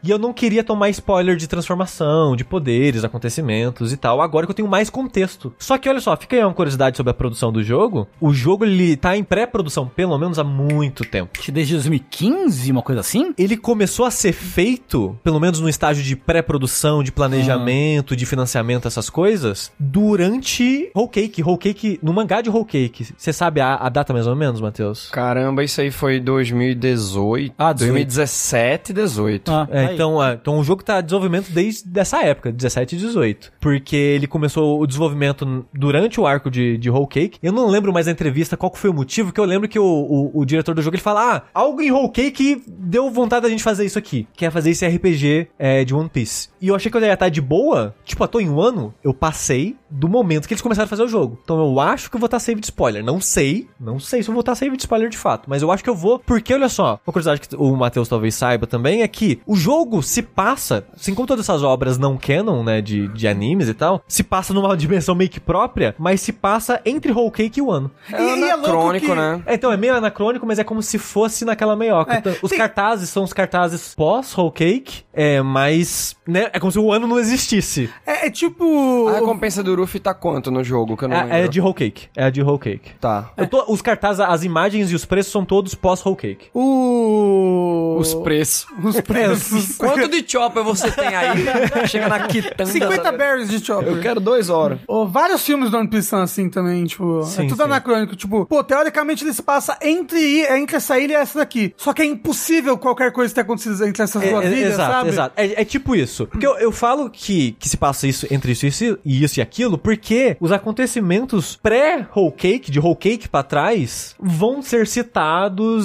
E 0.02 0.10
eu 0.10 0.18
não 0.18 0.32
queria 0.32 0.62
tomar 0.62 0.88
spoiler 0.90 1.36
de 1.36 1.46
transformação, 1.46 2.36
de 2.36 2.44
poderes, 2.44 3.04
acontecimentos 3.04 3.92
e 3.92 3.96
tal, 3.96 4.20
agora 4.20 4.46
que 4.46 4.50
eu 4.50 4.54
tenho 4.54 4.68
mais 4.68 4.88
contexto. 4.90 5.52
Só 5.58 5.78
que 5.78 5.88
olha 5.88 6.00
só, 6.00 6.16
fica 6.16 6.36
aí 6.36 6.42
uma 6.44 6.54
curiosidade 6.54 6.96
sobre 6.96 7.10
a 7.10 7.14
produção 7.14 7.52
do 7.52 7.62
jogo. 7.62 8.06
O 8.20 8.32
jogo 8.32 8.64
ele 8.64 8.96
tá 8.96 9.16
em 9.16 9.24
pré-produção 9.24 9.86
pelo 9.88 10.16
menos 10.18 10.38
há 10.38 10.44
muito 10.44 11.04
tempo. 11.04 11.38
Desde 11.52 11.74
2015, 11.74 12.70
uma 12.72 12.82
coisa 12.82 13.00
assim? 13.00 13.32
Ele 13.38 13.56
começou 13.56 14.04
a 14.06 14.10
ser 14.10 14.32
feito, 14.32 15.18
pelo 15.24 15.40
menos 15.40 15.60
no 15.60 15.68
estágio 15.68 16.02
de 16.02 16.14
pré-produção, 16.16 17.02
de 17.02 17.10
planejamento, 17.12 18.14
de 18.16 18.26
financiamento, 18.26 18.86
essas 18.88 19.08
coisas, 19.10 19.72
durante 19.78 20.90
Whole 20.94 21.08
Cake. 21.08 21.42
Whole 21.42 21.58
Cake, 21.58 21.98
no 22.02 22.12
mangá 22.12 22.40
de 22.40 22.48
Whole 22.50 22.64
Cake. 22.64 23.06
Você 23.16 23.32
sabe 23.32 23.60
a, 23.60 23.74
a 23.74 23.88
data 23.88 24.12
mais 24.12 24.26
ou 24.26 24.36
menos, 24.36 24.60
Matheus? 24.60 25.08
Caramba, 25.36 25.62
isso 25.62 25.82
aí 25.82 25.90
foi 25.90 26.18
2018. 26.18 27.54
Ah, 27.58 27.74
18. 27.74 27.92
2017, 27.92 28.92
18. 28.94 29.16
18. 29.16 29.50
Ah, 29.50 29.68
É, 29.70 29.92
então, 29.92 30.24
é, 30.24 30.32
então 30.34 30.58
o 30.58 30.64
jogo 30.64 30.82
tá 30.82 31.00
em 31.00 31.02
desenvolvimento 31.02 31.50
desde 31.50 31.98
essa 31.98 32.22
época, 32.22 32.50
17 32.50 32.96
e 32.96 32.98
18. 32.98 33.52
Porque 33.60 33.96
ele 33.96 34.26
começou 34.26 34.80
o 34.80 34.86
desenvolvimento 34.86 35.66
durante 35.74 36.18
o 36.18 36.26
arco 36.26 36.50
de, 36.50 36.78
de 36.78 36.90
Whole 36.90 37.06
Cake. 37.06 37.38
Eu 37.42 37.52
não 37.52 37.68
lembro 37.68 37.92
mais 37.92 38.06
da 38.06 38.12
entrevista 38.12 38.56
qual 38.56 38.70
que 38.70 38.78
foi 38.78 38.88
o 38.88 38.94
motivo, 38.94 39.32
que 39.32 39.38
eu 39.38 39.44
lembro 39.44 39.68
que 39.68 39.78
o, 39.78 39.84
o, 39.84 40.40
o 40.40 40.44
diretor 40.46 40.74
do 40.74 40.80
jogo 40.80 40.96
ele 40.96 41.02
fala: 41.02 41.36
Ah, 41.36 41.42
algo 41.52 41.82
em 41.82 41.92
Whole 41.92 42.10
Cake 42.10 42.62
deu 42.66 43.10
vontade 43.10 43.42
da 43.42 43.48
gente 43.50 43.62
fazer 43.62 43.84
isso 43.84 43.98
aqui. 43.98 44.26
Que 44.34 44.46
é 44.46 44.50
fazer 44.50 44.70
esse 44.70 44.86
RPG 44.86 45.48
é, 45.58 45.84
de 45.84 45.94
One 45.94 46.08
Piece. 46.08 46.48
E 46.60 46.68
eu 46.68 46.74
achei 46.74 46.90
que 46.90 46.96
eu 46.96 47.02
ia 47.02 47.12
estar 47.12 47.28
de 47.28 47.40
boa. 47.40 47.94
Tipo, 48.04 48.24
à 48.24 48.28
toa 48.28 48.42
em 48.42 48.48
um 48.48 48.60
ano, 48.60 48.94
eu 49.04 49.12
passei 49.12 49.76
do 49.90 50.08
momento 50.08 50.48
que 50.48 50.54
eles 50.54 50.62
começaram 50.62 50.86
a 50.86 50.88
fazer 50.88 51.02
o 51.02 51.08
jogo. 51.08 51.38
Então 51.42 51.58
eu 51.58 51.78
acho 51.78 52.10
que 52.10 52.16
eu 52.16 52.20
vou 52.20 52.26
estar 52.26 52.38
save 52.38 52.60
de 52.60 52.66
spoiler. 52.66 53.04
Não 53.04 53.20
sei. 53.20 53.68
Não 53.78 53.98
sei 53.98 54.22
se 54.22 54.30
eu 54.30 54.34
vou 54.34 54.40
estar 54.40 54.54
save 54.54 54.76
de 54.76 54.82
spoiler 54.82 55.08
de 55.08 55.16
fato. 55.18 55.25
Mas 55.46 55.62
eu 55.62 55.70
acho 55.72 55.82
que 55.82 55.90
eu 55.90 55.94
vou. 55.94 56.18
Porque, 56.18 56.52
olha 56.54 56.68
só, 56.68 57.00
uma 57.06 57.12
curiosidade 57.12 57.40
que 57.40 57.56
o 57.56 57.76
Matheus 57.76 58.08
talvez 58.08 58.34
saiba 58.34 58.66
também 58.66 59.02
é 59.02 59.08
que 59.08 59.40
o 59.46 59.56
jogo 59.56 60.02
se 60.02 60.22
passa, 60.22 60.86
assim 60.94 61.14
como 61.14 61.26
todas 61.26 61.44
essas 61.44 61.62
obras 61.62 61.98
não 61.98 62.16
canon, 62.16 62.62
né, 62.62 62.80
de, 62.80 63.08
de 63.08 63.26
animes 63.28 63.68
e 63.68 63.74
tal, 63.74 64.02
se 64.06 64.22
passa 64.22 64.52
numa 64.54 64.74
dimensão 64.76 65.14
meio 65.14 65.30
que 65.30 65.40
própria, 65.40 65.94
mas 65.98 66.20
se 66.20 66.32
passa 66.32 66.80
entre 66.84 67.12
Whole 67.12 67.30
Cake 67.30 67.58
e 67.58 67.62
o 67.62 67.70
ano. 67.70 67.90
É 68.12 68.20
E- 68.22 68.38
e 68.40 68.44
é 68.44 68.52
anacrônico, 68.52 69.06
que- 69.06 69.14
né? 69.14 69.42
É, 69.46 69.54
então 69.54 69.72
é 69.72 69.76
meio 69.76 69.94
anacrônico, 69.94 70.46
mas 70.46 70.58
é 70.58 70.64
como 70.64 70.82
se 70.82 70.98
fosse 70.98 71.44
naquela 71.44 71.74
meioca. 71.76 72.14
É, 72.14 72.18
Então, 72.18 72.34
os 72.42 72.50
tem- 72.50 72.58
cartazes 72.58 73.08
são 73.08 73.24
os 73.24 73.32
cartazes 73.32 73.94
pós 73.94 74.36
Whole 74.36 74.52
Cake, 74.52 75.02
é, 75.12 75.40
mas, 75.42 76.14
né, 76.26 76.48
é 76.52 76.58
como 76.60 76.70
se 76.70 76.78
o 76.78 76.92
ano 76.92 77.06
não 77.06 77.18
existisse. 77.18 77.90
É, 78.06 78.26
é 78.26 78.30
tipo. 78.30 79.08
A 79.08 79.12
recompensa 79.14 79.62
do 79.62 79.74
Ruffy 79.74 79.98
tá 80.00 80.12
quanto 80.14 80.50
no 80.50 80.62
jogo? 80.62 80.96
Que 80.96 81.04
eu 81.04 81.08
não 81.08 81.16
lembro. 81.16 81.34
É, 81.34 81.44
é 81.44 81.48
de 81.48 81.60
Whole 81.60 81.74
Cake. 81.74 82.08
É 82.16 82.24
a 82.24 82.30
de 82.30 82.42
Whole 82.42 82.58
Cake. 82.58 82.92
Tá. 83.00 83.30
Eu 83.36 83.46
tô- 83.46 83.64
os 83.68 83.80
cartazes, 83.82 84.20
as 84.20 84.44
imagens 84.44 84.90
e 84.90 84.94
os 84.94 85.04
preços 85.16 85.32
são 85.32 85.46
todos 85.46 85.74
pós 85.74 86.04
Whole 86.04 86.14
Cake. 86.14 86.48
O. 86.52 87.96
Os 87.98 88.12
preços. 88.12 88.66
Os 88.84 89.00
preços. 89.00 89.76
Quanto 89.78 90.08
de 90.08 90.22
chopper 90.30 90.62
você 90.62 90.90
tem 90.90 91.06
aí? 91.08 91.38
Chega 91.88 92.06
na 92.06 92.26
quitanda. 92.26 92.66
50 92.70 93.02
sabe? 93.02 93.16
berries 93.16 93.48
de 93.48 93.64
chopper. 93.64 93.88
Eu 93.94 94.00
quero 94.02 94.20
dois 94.20 94.50
horas. 94.50 94.78
Ô, 94.86 95.06
vários 95.06 95.42
filmes 95.42 95.70
do 95.70 95.78
One 95.78 95.88
Piece 95.88 96.08
são 96.08 96.20
assim 96.20 96.50
também, 96.50 96.84
tipo, 96.84 97.22
Sim, 97.22 97.44
é 97.46 97.48
tudo 97.48 97.56
sim. 97.56 97.62
anacrônico. 97.62 98.14
Tipo, 98.14 98.44
pô, 98.44 98.62
teoricamente 98.62 99.24
ele 99.24 99.32
se 99.32 99.42
passa 99.42 99.78
entre, 99.80 100.42
entre 100.42 100.76
essa 100.76 100.98
ilha 100.98 101.12
e 101.14 101.16
essa 101.16 101.38
daqui. 101.38 101.72
Só 101.78 101.94
que 101.94 102.02
é 102.02 102.04
impossível 102.04 102.76
qualquer 102.76 103.10
coisa 103.10 103.34
ter 103.34 103.40
acontecido 103.40 103.82
entre 103.86 104.02
essas 104.02 104.22
É, 104.22 104.28
duas 104.30 104.44
é, 104.44 104.48
ilhas, 104.52 104.72
exato, 104.74 104.92
sabe? 104.92 105.08
exato. 105.08 105.34
É, 105.38 105.62
é 105.62 105.64
tipo 105.64 105.96
isso. 105.96 106.26
Porque 106.26 106.46
eu, 106.46 106.58
eu 106.58 106.70
falo 106.72 107.08
que, 107.08 107.52
que 107.52 107.68
se 107.70 107.78
passa 107.78 108.06
isso 108.06 108.26
entre 108.30 108.52
isso 108.52 108.66
e 108.66 108.68
isso, 108.68 108.98
e 109.02 109.24
isso 109.24 109.40
e 109.40 109.42
aquilo, 109.42 109.78
porque 109.78 110.36
os 110.40 110.52
acontecimentos 110.52 111.56
pré-Whole 111.62 112.32
Cake, 112.32 112.70
de 112.70 112.78
Whole 112.78 112.96
Cake 112.96 113.28
pra 113.30 113.42
trás, 113.42 114.14
vão 114.20 114.60
ser 114.60 114.86
citados 114.86 115.05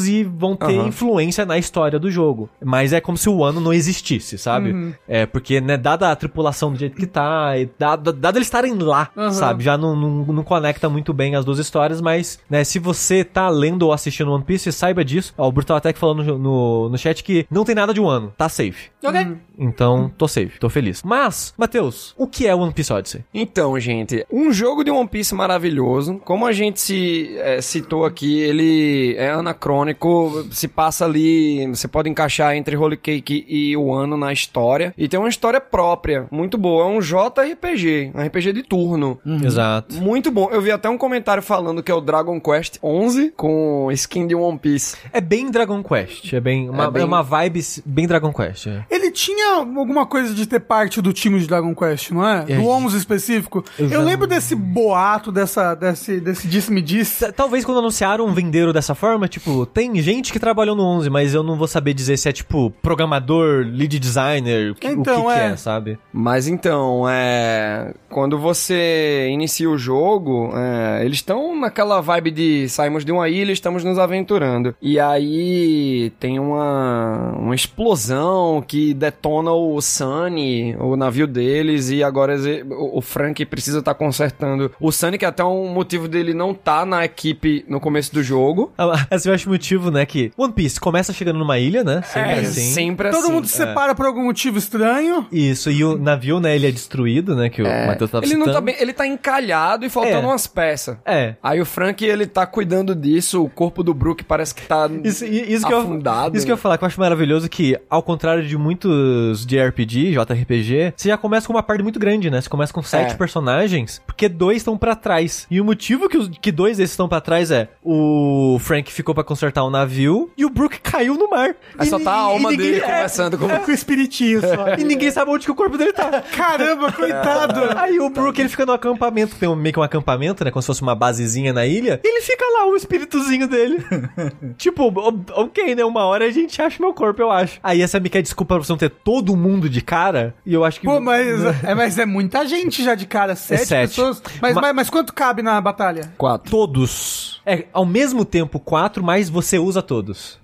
e 0.08 0.24
vão 0.24 0.56
ter 0.56 0.78
Aham. 0.78 0.88
influência 0.88 1.46
na 1.46 1.58
história 1.58 2.00
do 2.00 2.10
jogo. 2.12 2.50
Mas 2.64 2.94
é 2.94 3.00
como 3.02 3.18
se 3.18 3.30
o 3.30 3.44
ano 3.44 3.60
não 3.60 3.74
existisse, 3.74 4.38
sabe? 4.38 4.96
É, 5.08 5.26
porque, 5.26 5.62
né, 5.62 5.78
dada 5.78 6.12
a 6.12 6.16
tripulação 6.16 6.72
do 6.72 6.80
jeito 6.80 6.96
que 6.96 7.06
tá, 7.06 7.58
e 7.58 7.70
dado, 7.78 8.12
dado 8.12 8.38
eles 8.38 8.48
estarem 8.48 8.78
lá, 8.78 9.10
Aham. 9.16 9.32
sabe? 9.32 9.64
Já 9.64 9.78
não, 9.78 9.96
não, 9.96 10.26
não 10.26 10.44
conecta 10.44 10.90
muito 10.90 11.14
bem 11.14 11.36
as 11.36 11.46
duas 11.46 11.60
histórias, 11.60 12.02
mas, 12.02 12.40
né, 12.50 12.64
se 12.64 12.80
você 12.80 13.24
tá 13.24 13.50
lendo 13.50 13.84
ou 13.84 13.94
assistindo 13.94 14.32
One 14.32 14.44
Piece, 14.44 14.72
saiba 14.72 15.04
disso. 15.04 15.34
Ó, 15.38 15.48
o 15.48 15.52
Brutal 15.52 15.78
Attack 15.78 15.98
falou 16.00 16.16
no, 16.16 16.38
no, 16.38 16.90
no 16.90 16.98
chat 16.98 17.24
que 17.24 17.46
não 17.50 17.64
tem 17.64 17.76
nada 17.76 17.94
de 17.94 18.02
um 18.02 18.08
ano, 18.08 18.34
tá 18.38 18.50
safe. 18.50 18.90
Ok. 19.04 19.38
Então, 19.58 20.12
tô 20.18 20.28
safe, 20.28 20.60
tô 20.60 20.70
feliz. 20.70 21.04
Mas, 21.04 21.54
Matheus, 21.58 22.14
o 22.18 22.28
que 22.28 22.48
é 22.48 22.56
One 22.56 22.74
Piece 22.74 22.92
Odyssey? 22.92 23.24
Então, 23.34 23.80
gente, 23.80 24.26
um 24.32 24.52
jogo 24.52 24.84
de 24.84 24.92
One 24.92 25.08
Piece 25.08 25.36
maravilhoso. 25.36 26.20
Como 26.24 26.46
a 26.46 26.52
gente 26.52 26.80
se 26.80 27.36
é, 27.38 27.62
citou 27.62 28.06
aqui, 28.06 28.40
ele 28.40 29.11
é 29.16 29.30
anacrônico, 29.32 30.46
se 30.52 30.68
passa 30.68 31.06
ali, 31.06 31.66
você 31.68 31.88
pode 31.88 32.10
encaixar 32.10 32.56
entre 32.56 32.76
Holy 32.76 32.98
Cake 32.98 33.46
e 33.48 33.76
o 33.78 33.94
ano 33.94 34.18
na 34.18 34.32
história. 34.34 34.94
E 34.98 35.08
tem 35.08 35.20
uma 35.20 35.30
história 35.30 35.60
própria, 35.62 36.28
muito 36.32 36.58
boa. 36.58 36.84
É 36.86 36.88
um 36.88 37.00
JRPG, 37.00 38.12
um 38.16 38.22
RPG 38.22 38.54
de 38.54 38.64
turno. 38.64 39.20
Exato. 39.44 39.96
Muito 39.96 40.32
bom. 40.32 40.50
Eu 40.52 40.62
vi 40.62 40.72
até 40.72 40.90
um 40.90 40.98
comentário 40.98 41.44
falando 41.44 41.82
que 41.84 41.92
é 41.92 41.96
o 41.96 42.02
Dragon 42.02 42.40
Quest 42.40 42.78
11 42.84 43.32
com 43.36 43.90
skin 43.92 44.28
de 44.28 44.36
One 44.36 44.58
Piece. 44.58 44.96
É 45.14 45.22
bem 45.22 45.50
Dragon 45.52 45.82
Quest, 45.84 46.34
é 46.34 46.40
bem 46.40 46.70
uma, 46.70 46.86
é 46.86 46.92
bem- 46.92 47.04
uma 47.04 47.22
vibe 47.24 47.62
bem 47.86 48.08
Dragon 48.08 48.32
Quest. 48.34 48.68
é. 48.68 48.86
Tinha 49.12 49.56
alguma 49.56 50.06
coisa 50.06 50.34
de 50.34 50.46
ter 50.48 50.60
parte 50.60 51.02
do 51.02 51.14
time 51.14 51.40
de 51.40 51.48
Dragon 51.48 51.74
Quest, 51.76 52.12
não 52.12 52.28
é? 52.28 52.46
É, 52.48 52.56
Do 52.58 52.68
11 52.68 52.98
específico. 52.98 53.64
eu 53.78 53.90
Eu, 53.90 54.02
lembro 54.02 54.28
não- 54.28 54.36
desse 54.36 54.56
boato, 54.56 55.32
dessa, 55.32 55.76
desse, 55.76 56.20
desse 56.20 56.48
disse-me-disse. 56.48 57.32
Talvez 57.34 57.64
quando 57.66 57.80
anunciaram 57.80 58.32
venderam 58.34 58.72
dessa 58.74 58.96
forma, 58.96 59.28
tipo, 59.28 59.66
tem 59.66 59.96
gente 60.02 60.32
que 60.32 60.40
trabalhou 60.40 60.76
no 60.76 60.84
11, 60.84 61.10
mas 61.10 61.34
eu 61.34 61.44
não 61.44 61.56
vou 61.58 61.68
saber 61.68 61.94
dizer 61.94 62.18
se 62.18 62.30
é 62.30 62.32
tipo 62.32 62.72
programador, 62.82 63.66
lead 63.66 64.00
designer, 64.00 64.72
o 64.72 64.76
que, 64.76 64.88
o 64.88 64.92
Então, 64.92 65.26
que 65.28 65.34
que 65.34 65.40
é. 65.40 65.46
é, 65.52 65.56
sabe? 65.58 66.00
Mas 66.14 66.48
então, 66.48 67.08
é. 67.10 67.94
Quando 68.10 68.38
você 68.38 69.30
inicia 69.32 69.70
o 69.70 69.78
jogo, 69.78 70.52
é, 70.56 71.04
eles 71.06 71.18
estão 71.18 71.58
naquela 71.60 72.02
vibe 72.02 72.32
de 72.32 72.70
saímos 72.70 73.06
de 73.06 73.12
uma 73.12 73.30
ilha 73.30 73.52
e 73.52 73.54
estamos 73.54 73.84
nos 73.84 73.98
aventurando. 73.98 74.76
E 74.82 75.00
aí 75.00 76.12
tem 76.20 76.40
uma, 76.40 77.34
uma 77.38 77.56
explosão 77.56 78.64
que 78.66 78.94
detona 79.02 79.52
o 79.52 79.82
Sunny, 79.82 80.76
o 80.80 80.96
navio 80.96 81.26
deles, 81.26 81.90
e 81.90 82.04
agora 82.04 82.36
o 82.70 83.02
Frank 83.02 83.44
precisa 83.46 83.80
estar 83.80 83.94
consertando 83.96 84.72
o 84.80 84.92
Sunny, 84.92 85.18
que 85.18 85.26
é 85.26 85.28
até 85.28 85.44
um 85.44 85.68
motivo 85.74 86.08
dele 86.08 86.34
não 86.34 86.52
estar 86.52 86.86
na 86.86 87.04
equipe 87.04 87.66
no 87.68 87.80
começo 87.80 88.14
do 88.14 88.22
jogo. 88.22 88.72
Ah, 88.78 89.08
Esse 89.12 89.28
eu 89.30 89.34
acho 89.34 89.48
o 89.50 89.52
motivo, 89.52 89.90
né, 89.90 90.06
que 90.06 90.32
One 90.38 90.54
Piece 90.54 90.80
começa 90.80 91.12
chegando 91.12 91.40
numa 91.40 91.58
ilha, 91.58 91.84
né? 91.84 92.02
Sempre 92.04 92.30
É, 92.32 92.40
assim. 92.42 92.62
sempre 92.72 93.10
Todo 93.10 93.24
assim. 93.24 93.32
mundo 93.34 93.48
se 93.48 93.58
separa 93.58 93.96
por 93.96 94.06
algum 94.06 94.24
motivo 94.24 94.58
estranho. 94.58 95.26
Isso, 95.32 95.72
e 95.72 95.84
o 95.84 95.98
navio, 95.98 96.40
né, 96.40 96.56
ele 96.56 96.68
é 96.68 96.72
destruído, 96.72 97.36
né, 97.36 97.50
que 97.50 97.62
o 97.62 97.66
Matheus 97.88 98.12
tava 98.12 98.24
Ele 98.26 98.36
não 98.36 98.42
citando. 98.46 98.58
tá 98.58 98.62
bem, 98.62 98.76
ele 98.80 98.94
tá 98.94 99.08
encalhado 99.08 99.86
e 99.86 99.90
faltando 99.90 100.18
É. 100.18 100.28
umas 100.28 100.46
peças. 100.46 100.98
É. 101.06 101.36
Aí 101.42 101.60
o 101.60 101.66
Frank, 101.66 102.06
ele 102.06 102.28
tá 102.28 102.46
cuidando 102.46 102.94
disso, 102.96 103.44
o 103.44 103.50
corpo 103.50 103.82
do 103.84 103.94
Brook 103.94 104.24
parece 104.24 104.54
que 104.54 104.62
tá 104.68 104.88
Isso, 105.04 105.26
isso, 105.26 105.66
que 105.66 105.74
eu, 105.74 105.80
afundado. 105.80 106.36
isso 106.38 106.46
que 106.46 106.52
eu 106.52 106.56
ia 106.56 106.62
falar, 106.62 106.78
que 106.78 106.84
eu 106.84 106.88
acho 106.88 107.00
maravilhoso 107.00 107.50
que, 107.50 107.78
ao 107.90 108.04
contrário 108.04 108.46
de 108.46 108.58
muitos 108.92 109.46
de 109.46 109.60
RPG, 109.62 110.12
JRPG, 110.14 110.94
você 110.96 111.10
já 111.10 111.18
começa 111.18 111.48
com 111.48 111.54
uma 111.54 111.64
parte 111.64 111.82
muito 111.84 112.00
grande, 112.00 112.30
né? 112.30 112.42
Você 112.42 112.50
começa 112.50 112.74
com 112.74 112.82
sete 112.84 113.14
É. 113.14 113.16
personagens, 113.16 114.02
porque 114.06 114.28
dois 114.28 114.58
estão 114.58 114.78
pra 114.78 114.96
trás. 114.96 115.48
E 115.50 115.60
o 115.62 115.66
motivo 115.66 116.10
que, 116.10 116.18
os, 116.18 116.30
que 116.42 116.52
dois 116.52 116.78
desses 116.78 116.92
estão 116.92 117.08
pra 117.08 117.22
trás 117.22 117.52
é 117.52 117.70
o 117.84 118.58
Frank 118.60 118.92
ficou 118.92 119.14
pra 119.16 119.24
consertar 119.24 119.64
o 119.64 119.70
navio 119.70 120.30
e 120.38 120.46
o 120.46 120.50
Brook 120.50 120.80
caiu 120.82 121.16
no 121.16 121.30
mar. 121.30 121.56
Aí 121.78 121.88
E 121.88 121.90
só 121.90 122.00
tá 122.00 122.12
a 122.12 122.16
alma 122.16 122.52
ninguém- 122.52 122.72
dele 122.72 122.78
é, 122.84 122.86
conversando 122.86 123.38
com 123.38 123.48
Com 123.48 123.72
o 123.72 123.74
espiritinho 123.74 124.42
só. 124.42 124.76
E 124.82 124.84
ninguém 124.84 125.12
sabe 125.12 125.32
onde 125.32 125.46
que 125.46 125.52
o 125.52 125.56
corpo 125.56 125.78
dele 125.78 125.94
tá. 125.94 126.22
Caramba, 126.36 126.92
coitado. 126.92 127.78
Aí 127.78 128.00
o 128.00 128.10
Brook, 128.10 128.40
ele 128.40 128.50
fica 128.50 128.66
no 128.66 128.74
acampamento, 128.74 129.36
tem 129.36 129.48
um- 129.50 129.56
meio 129.56 129.74
que 129.74 129.80
um 129.80 129.84
acampamento, 129.84 130.44
né? 130.44 130.52
Como 130.52 130.62
se 130.62 130.68
fosse 130.68 130.82
uma 130.82 130.96
basezinha 130.96 131.54
na 131.54 131.66
ilha. 131.66 132.00
E 132.04 132.08
ele 132.08 132.22
fica 132.22 132.46
lá, 132.58 132.66
o 132.68 132.76
espíritozinho 132.76 133.48
dele. 133.48 133.84
tipo, 134.58 134.92
ok, 135.34 135.76
né? 135.76 135.84
Uma 135.86 136.06
hora 136.06 136.26
a 136.26 136.32
gente 136.32 136.62
acha 136.62 136.78
meu 136.82 136.94
corpo, 136.94 137.22
eu 137.22 137.32
acho. 137.32 137.60
Aí 137.62 137.82
essa 137.82 138.00
me 138.00 138.10
quer 138.10 138.22
desculpa 138.22 138.56
pra 138.56 138.64
você 138.64 138.72
não 138.72 138.78
ter 138.82 138.90
todo 139.04 139.36
mundo 139.36 139.70
de 139.70 139.82
cara. 139.82 140.34
E 140.46 140.54
eu 140.54 140.64
acho 140.66 140.80
que. 140.80 140.86
Pô, 140.86 141.00
mas 141.00 141.64
é, 141.64 141.76
mas 141.76 141.98
é 141.98 142.06
muita 142.06 142.46
gente 142.46 142.84
já 142.84 142.96
de 142.96 143.06
cara. 143.06 143.36
Sete, 143.36 143.66
sete. 143.66 143.90
pessoas. 143.90 144.22
Mas, 144.42 144.56
Ma- 144.56 144.62
mas, 144.62 144.76
mas 144.76 144.90
quanto 144.90 145.14
cabe 145.14 145.42
na 145.42 145.60
batalha? 145.62 146.14
Quatro. 146.18 146.50
Todos. 146.52 147.42
É, 147.46 147.66
ao 147.74 147.86
mesmo 147.86 148.24
tempo 148.24 148.60
quatro, 148.60 149.04
mas 149.04 149.30
você 149.30 149.58
usa 149.58 149.82
todos. 149.82 150.40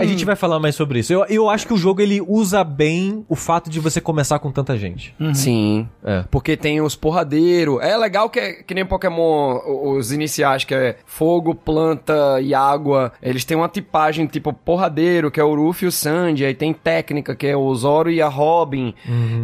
A 0.00 0.04
gente 0.04 0.24
vai 0.24 0.34
falar 0.36 0.58
mais 0.58 0.74
sobre 0.74 1.00
isso. 1.00 1.12
Eu, 1.12 1.24
eu 1.26 1.50
acho 1.50 1.66
que 1.66 1.74
o 1.74 1.76
jogo 1.76 2.00
ele 2.00 2.20
usa 2.20 2.64
bem 2.64 3.24
o 3.28 3.36
fato 3.36 3.68
de 3.68 3.78
você 3.78 4.00
começar 4.00 4.38
com 4.38 4.50
tanta 4.50 4.76
gente. 4.78 5.14
Sim. 5.34 5.86
É. 6.02 6.24
Porque 6.30 6.56
tem 6.56 6.80
os 6.80 6.96
porradeiros. 6.96 7.78
É 7.82 7.96
legal 7.96 8.30
que, 8.30 8.38
é- 8.40 8.52
que 8.62 8.74
nem 8.74 8.86
Pokémon, 8.86 9.58
os 9.96 10.12
iniciais, 10.12 10.64
que 10.64 10.74
é 10.74 10.96
fogo, 11.04 11.54
planta 11.54 12.40
e 12.40 12.54
água. 12.54 13.12
Eles 13.22 13.44
têm 13.44 13.56
uma 13.56 13.68
tipagem 13.68 14.26
tipo 14.26 14.52
porradeiro, 14.52 15.30
que 15.30 15.38
é 15.40 15.44
o 15.44 15.54
Ruffy 15.54 15.84
e 15.86 15.88
o 15.88 15.92
Sandy. 15.92 16.44
Aí 16.44 16.54
tem 16.54 16.72
técnica, 16.72 17.34
que 17.36 17.46
é 17.46 17.56
o 17.56 17.60
Zoro 17.74 18.10
e 18.10 18.20
a 18.20 18.28
Robin. 18.28 18.94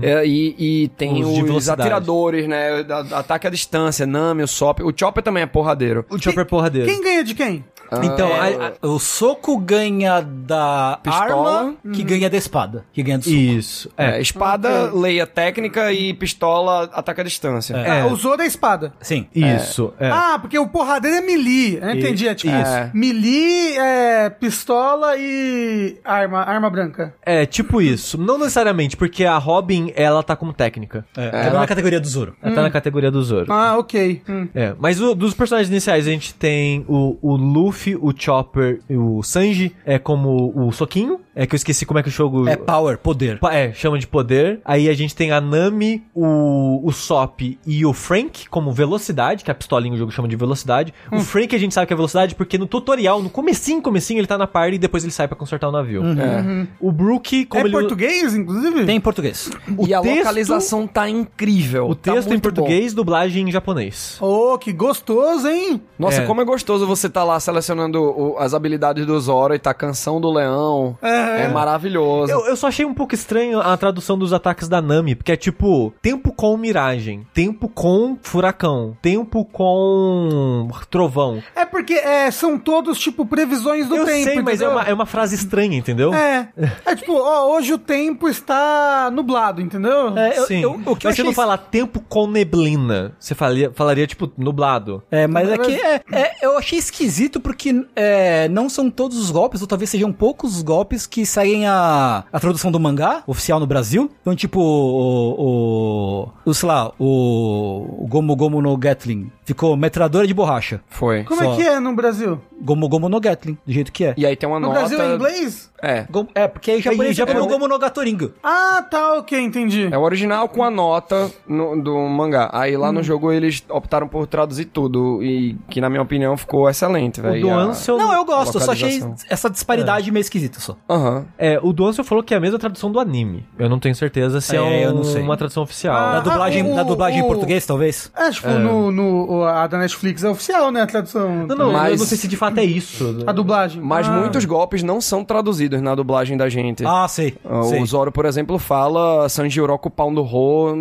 É, 0.02 0.26
e, 0.26 0.54
e 0.84 0.88
tem 0.88 1.22
Os 1.24 1.50
os, 1.50 1.68
atiradores, 1.68 2.46
né? 2.48 2.82
da- 2.82 3.00
Ataque 3.18 3.46
à 3.46 3.50
distância, 3.50 4.06
Nami, 4.06 4.42
o 4.42 4.48
Sop. 4.48 4.80
O 4.82 4.92
Chopper 4.96 5.22
também 5.22 5.42
é 5.42 5.46
porradeiro. 5.46 6.04
O 6.10 6.18
Chopper 6.18 6.44
porradeiro. 6.46 6.88
Quem 6.88 7.02
ganha 7.02 7.24
de 7.24 7.34
quem? 7.34 7.64
Então, 8.02 8.28
É, 8.30 8.56
a- 8.56 8.72
a- 8.82 8.86
O 8.88 8.98
soco 8.98 9.56
ganha 9.58 10.20
da 10.20 10.98
Pistola. 11.00 11.58
arma, 11.60 11.74
que 11.94 12.02
ganha 12.02 12.28
da 12.28 12.36
espada. 12.36 12.84
Que 12.92 13.00
ganha 13.00 13.16
do 13.18 13.22
soco. 13.22 13.36
Isso. 13.36 13.88
É, 13.96 14.16
É. 14.16 14.20
espada, 14.20 14.90
leia 14.92 15.24
técnica 15.24 15.92
e 15.92 16.12
pistola, 16.12 16.90
ataque 16.92 17.20
à 17.20 17.24
distância. 17.24 17.74
É. 17.76 18.00
Ah, 18.00 18.06
usou 18.08 18.36
da 18.36 18.44
espada. 18.44 18.92
Sim. 19.00 19.28
Isso. 19.32 19.94
É. 20.00 20.10
Ah, 20.10 20.36
porque 20.40 20.58
o 20.58 20.66
porradeiro 20.66 21.16
é 21.16 21.20
melee. 21.20 21.78
Eu 21.80 21.90
entendi. 21.92 22.26
É 22.26 22.34
tipo, 22.34 22.52
Isso. 22.56 22.90
melee 22.92 23.76
é 23.78 24.30
pistola 24.30 25.14
e 25.16 25.96
arma, 26.04 26.40
arma 26.42 26.68
branca. 26.68 27.14
É, 27.24 27.46
tipo 27.46 27.80
isso. 27.80 28.15
Não 28.18 28.38
necessariamente, 28.38 28.96
porque 28.96 29.24
a 29.24 29.38
Robin, 29.38 29.92
ela 29.94 30.22
tá 30.22 30.34
como 30.36 30.52
técnica. 30.52 31.04
É, 31.16 31.30
tá 31.30 31.50
na 31.60 31.66
categoria 31.66 32.00
do 32.00 32.08
Zoro. 32.08 32.34
Ela 32.42 32.54
tá 32.54 32.62
na 32.62 32.70
categoria 32.70 33.10
do 33.10 33.22
Zoro. 33.22 33.52
Ah, 33.52 33.76
ok. 33.78 34.22
Hum. 34.28 34.48
É, 34.54 34.74
mas 34.78 35.00
o- 35.00 35.14
dos 35.14 35.34
personagens 35.34 35.70
iniciais 35.70 36.06
a 36.06 36.10
gente 36.10 36.34
tem 36.34 36.84
o, 36.88 37.16
o 37.20 37.36
Luffy, 37.36 37.96
o 37.96 38.12
Chopper 38.16 38.80
e 38.88 38.96
o 38.96 39.22
Sanji 39.22 39.74
é 39.84 39.98
como 39.98 40.52
o 40.54 40.72
Soquinho. 40.72 41.20
É 41.38 41.46
que 41.46 41.54
eu 41.54 41.58
esqueci 41.58 41.84
como 41.84 41.98
é 41.98 42.02
que 42.02 42.08
o 42.08 42.12
jogo. 42.12 42.48
É 42.48 42.56
power, 42.56 42.96
poder. 42.96 43.38
Pa- 43.38 43.54
É, 43.54 43.70
chama 43.74 43.98
de 43.98 44.06
poder. 44.06 44.58
Aí 44.64 44.88
a 44.88 44.94
gente 44.94 45.14
tem 45.14 45.32
a 45.32 45.38
Nami, 45.40 46.02
o, 46.14 46.80
o 46.82 46.90
Sop 46.92 47.40
e 47.66 47.84
o 47.84 47.92
Frank 47.92 48.48
como 48.48 48.72
velocidade, 48.72 49.44
que 49.44 49.50
a 49.50 49.54
pistolinha 49.54 49.94
o 49.94 49.98
jogo 49.98 50.10
chama 50.10 50.26
de 50.28 50.34
velocidade. 50.36 50.94
Hum. 51.12 51.18
O 51.18 51.20
Frank 51.20 51.54
a 51.54 51.58
gente 51.58 51.74
sabe 51.74 51.86
que 51.86 51.92
é 51.92 51.96
velocidade 51.96 52.34
porque 52.34 52.56
no 52.56 52.66
tutorial, 52.66 53.22
no 53.22 53.28
comecinho, 53.28 53.82
comecinho, 53.82 54.18
ele 54.18 54.26
tá 54.26 54.38
na 54.38 54.46
party 54.46 54.76
e 54.76 54.78
depois 54.78 55.04
ele 55.04 55.12
sai 55.12 55.28
pra 55.28 55.36
consertar 55.36 55.68
o 55.68 55.72
navio. 55.72 56.02
É. 56.06 56.66
O 56.80 56.90
Brook, 56.90 57.44
como 57.46 57.60
Uhum. 57.60 57.66
é 57.66 57.70
ele... 57.70 57.78
português, 57.80 58.05
inclusive? 58.34 58.84
Tem 58.86 58.96
em 58.96 59.00
português. 59.00 59.50
O 59.76 59.86
e 59.86 59.94
a 59.94 60.00
texto- 60.00 60.16
localização 60.18 60.86
tá 60.86 61.08
incrível. 61.08 61.88
O 61.88 61.94
tá 61.94 62.12
texto 62.12 62.26
em 62.26 62.30
muito 62.30 62.42
bom. 62.50 62.54
português, 62.62 62.92
dublagem 62.94 63.48
em 63.48 63.52
japonês. 63.52 64.16
Oh, 64.20 64.56
que 64.58 64.72
gostoso, 64.72 65.48
hein? 65.48 65.80
Nossa, 65.98 66.22
É. 66.22 66.26
como 66.26 66.40
é 66.40 66.44
gostoso 66.44 66.86
você 66.86 67.08
tá 67.08 67.24
lá 67.24 67.38
selecionando 67.40 68.00
o- 68.02 68.36
as 68.38 68.54
habilidades 68.54 69.06
do 69.06 69.18
Zoro 69.20 69.54
e 69.54 69.58
tá 69.58 69.72
Canção 69.74 70.20
do 70.20 70.30
Leão. 70.32 70.96
É. 71.02 71.42
É, 71.44 71.48
maravilhoso. 71.48 72.30
Eu, 72.32 72.46
eu 72.46 72.56
só 72.56 72.68
achei 72.68 72.84
um 72.84 72.94
pouco 72.94 73.14
estranho 73.14 73.60
a 73.60 73.76
tradução 73.76 74.18
dos 74.18 74.32
ataques 74.32 74.68
da 74.68 74.80
Nami, 74.80 75.14
porque 75.14 75.32
é 75.32 75.36
tipo, 75.36 75.92
tempo 76.02 76.32
com 76.32 76.56
miragem, 76.56 77.26
tempo 77.34 77.68
com 77.68 78.16
furacão, 78.22 78.96
tempo 79.02 79.44
com 79.44 80.68
trovão. 80.90 81.42
É 81.54 81.64
porque 81.64 81.94
é, 81.94 82.30
são 82.30 82.58
todos, 82.58 82.98
tipo, 82.98 83.24
previsões 83.26 83.86
do 83.88 83.96
eu 83.96 84.04
tempo. 84.04 84.24
sei, 84.24 84.42
mas 84.42 84.60
é 84.60 84.68
uma, 84.68 84.82
é 84.82 84.92
uma 84.94 85.06
frase 85.06 85.34
estranha, 85.34 85.76
entendeu? 85.76 86.12
É. 86.14 86.48
É 86.86 86.94
tipo, 86.94 87.14
ó, 87.14 87.56
hoje 87.56 87.72
o 87.72 87.78
tempo 87.86 88.28
está 88.28 89.10
nublado, 89.12 89.60
entendeu? 89.60 90.16
É, 90.16 90.38
eu- 90.38 90.46
Sim. 90.46 90.60
eu- 90.62 90.72
o 90.72 90.76
que 90.76 90.80
eu 90.88 90.92
mas 90.92 91.00
você 91.02 91.08
achei 91.08 91.24
não 91.24 91.32
fala 91.32 91.56
tempo 91.56 92.00
com 92.08 92.26
neblina. 92.26 93.12
Você 93.18 93.34
falaria, 93.34 93.70
falaria 93.74 94.06
tipo, 94.06 94.30
nublado. 94.36 95.02
É, 95.10 95.26
mas 95.26 95.48
é 95.48 95.58
que 95.58 95.72
é, 95.80 96.00
é, 96.12 96.32
eu 96.46 96.58
achei 96.58 96.78
esquisito 96.78 97.40
porque 97.40 97.84
é, 97.94 98.48
não 98.48 98.68
são 98.68 98.90
todos 98.90 99.16
os 99.18 99.30
golpes, 99.30 99.60
ou 99.62 99.66
talvez 99.66 99.90
sejam 99.90 100.12
poucos 100.12 100.56
os 100.56 100.62
golpes 100.62 101.06
que 101.06 101.24
seguem 101.24 101.66
a, 101.66 102.24
a 102.32 102.40
tradução 102.40 102.70
do 102.70 102.80
mangá 102.80 103.22
oficial 103.26 103.60
no 103.60 103.66
Brasil. 103.66 104.10
Então, 104.20 104.34
tipo, 104.34 104.60
o, 104.60 106.26
o, 106.44 106.50
o 106.50 106.54
sei 106.54 106.68
lá, 106.68 106.92
o, 106.98 108.02
o 108.04 108.06
Gomu 108.08 108.34
Gomu 108.36 108.60
no 108.62 108.76
Gatling 108.76 109.30
ficou 109.44 109.76
metralhadora 109.76 110.26
de 110.26 110.34
borracha. 110.34 110.80
Foi. 110.88 111.24
Como 111.24 111.42
Só. 111.42 111.52
é 111.52 111.56
que 111.56 111.62
é 111.62 111.78
no 111.80 111.94
Brasil? 111.94 112.40
Gomu 112.60 112.88
Gomu 112.88 113.08
no 113.08 113.20
Gatling, 113.20 113.56
do 113.66 113.72
jeito 113.72 113.92
que 113.92 114.04
é. 114.04 114.14
E 114.16 114.24
aí 114.26 114.34
tem 114.36 114.48
uma 114.48 114.58
No 114.58 114.68
nota. 114.68 114.80
Brasil 114.80 115.00
é 115.00 115.06
em 115.10 115.14
inglês? 115.14 115.70
É. 115.82 116.06
É, 116.34 116.48
porque 116.48 116.70
aí 116.70 116.80
japonês 116.80 117.18
Aí, 117.18 117.22
é 117.22 117.26
Gomu 117.26 117.32
japonês- 117.40 117.52
Gomu 117.52 117.68
no 117.76 117.80
Gatoringa. 117.80 118.30
Ah, 118.42 118.84
tá, 118.90 119.14
ok, 119.18 119.38
entendi. 119.40 119.88
É 119.92 119.96
o 119.98 120.02
original 120.02 120.48
com 120.48 120.62
a 120.64 120.70
nota 120.70 121.30
no- 121.46 121.80
do 121.82 121.96
mangá. 122.08 122.48
Aí 122.52 122.76
lá 122.76 122.90
no 122.90 123.02
jogo 123.02 123.30
eles 123.32 123.62
optaram 123.68 124.08
por 124.08 124.26
traduzir 124.26 124.66
tudo. 124.66 125.22
E 125.22 125.56
que, 125.68 125.80
na 125.80 125.88
minha 125.90 126.02
opinião, 126.02 126.36
ficou 126.36 126.68
excelente, 126.68 127.20
velho. 127.20 127.40
do 127.40 127.50
a- 127.50 127.54
Ansel- 127.64 127.98
Não, 127.98 128.12
eu 128.14 128.24
gosto, 128.24 128.56
eu 128.56 128.60
só 128.60 128.72
achei 128.72 129.02
essa 129.28 129.50
disparidade 129.50 130.10
meio 130.10 130.20
esquisita 130.22 130.58
só. 130.60 130.76
Aham. 130.88 131.26
É, 131.38 131.58
o 131.62 131.72
do 131.72 131.84
Ansel 131.86 132.04
falou 132.04 132.22
que 132.24 132.32
é 132.32 132.36
a 132.36 132.40
mesma 132.40 132.58
tradução 132.58 132.90
do 132.90 132.98
anime. 132.98 133.44
Eu 133.58 133.68
não 133.68 133.78
tenho 133.78 133.94
certeza 133.94 134.40
se 134.40 134.56
é, 134.56 134.58
É, 134.58 134.62
um- 134.62 134.70
eu 134.90 134.94
não 134.94 135.04
sei. 135.04 135.22
uma 135.22 135.36
tradução 135.36 135.62
oficial. 135.62 135.94
Ah, 135.96 136.12
Na 136.14 136.20
dublagem, 136.20 136.62
o- 136.62 136.74
na 136.74 136.82
dublagem 136.82 137.20
em 137.20 137.22
o- 137.22 137.26
português, 137.26 137.66
talvez? 137.66 138.10
É, 138.16 138.30
tipo, 138.30 138.48
No, 138.48 138.90
no, 138.90 139.44
a 139.44 139.66
da 139.66 139.78
Netflix 139.78 140.24
é 140.24 140.28
oficial, 140.30 140.70
né? 140.70 140.82
A 140.82 140.86
tradução. 140.86 141.46
Não, 141.46 141.56
não, 141.56 141.66
eu 141.66 141.72
Mas- 141.72 142.00
não 142.00 142.06
sei 142.06 142.16
se 142.16 142.26
de 142.28 142.36
fato 142.36 142.58
é 142.58 142.64
isso. 142.64 143.22
A 143.26 143.32
dublagem. 143.32 143.80
Mas 143.82 144.08
Ah. 144.08 144.12
muitos 144.12 144.44
golpes 144.44 144.82
não 144.82 145.00
são 145.00 145.24
traduzidos 145.24 145.80
na 145.82 145.94
dublagem 145.94 146.36
da 146.36 146.48
gente. 146.48 146.84
Ah, 146.86 147.06
sei. 147.08 147.36
Ah, 147.44 147.62
sei. 147.66 147.82
O 147.82 147.86
Zoro, 147.86 148.12
por 148.12 148.24
exemplo, 148.26 148.58
fala 148.58 149.28
Sanjiroku 149.28 149.90
pau 149.90 150.10
no 150.10 150.22
Ro, 150.22 150.74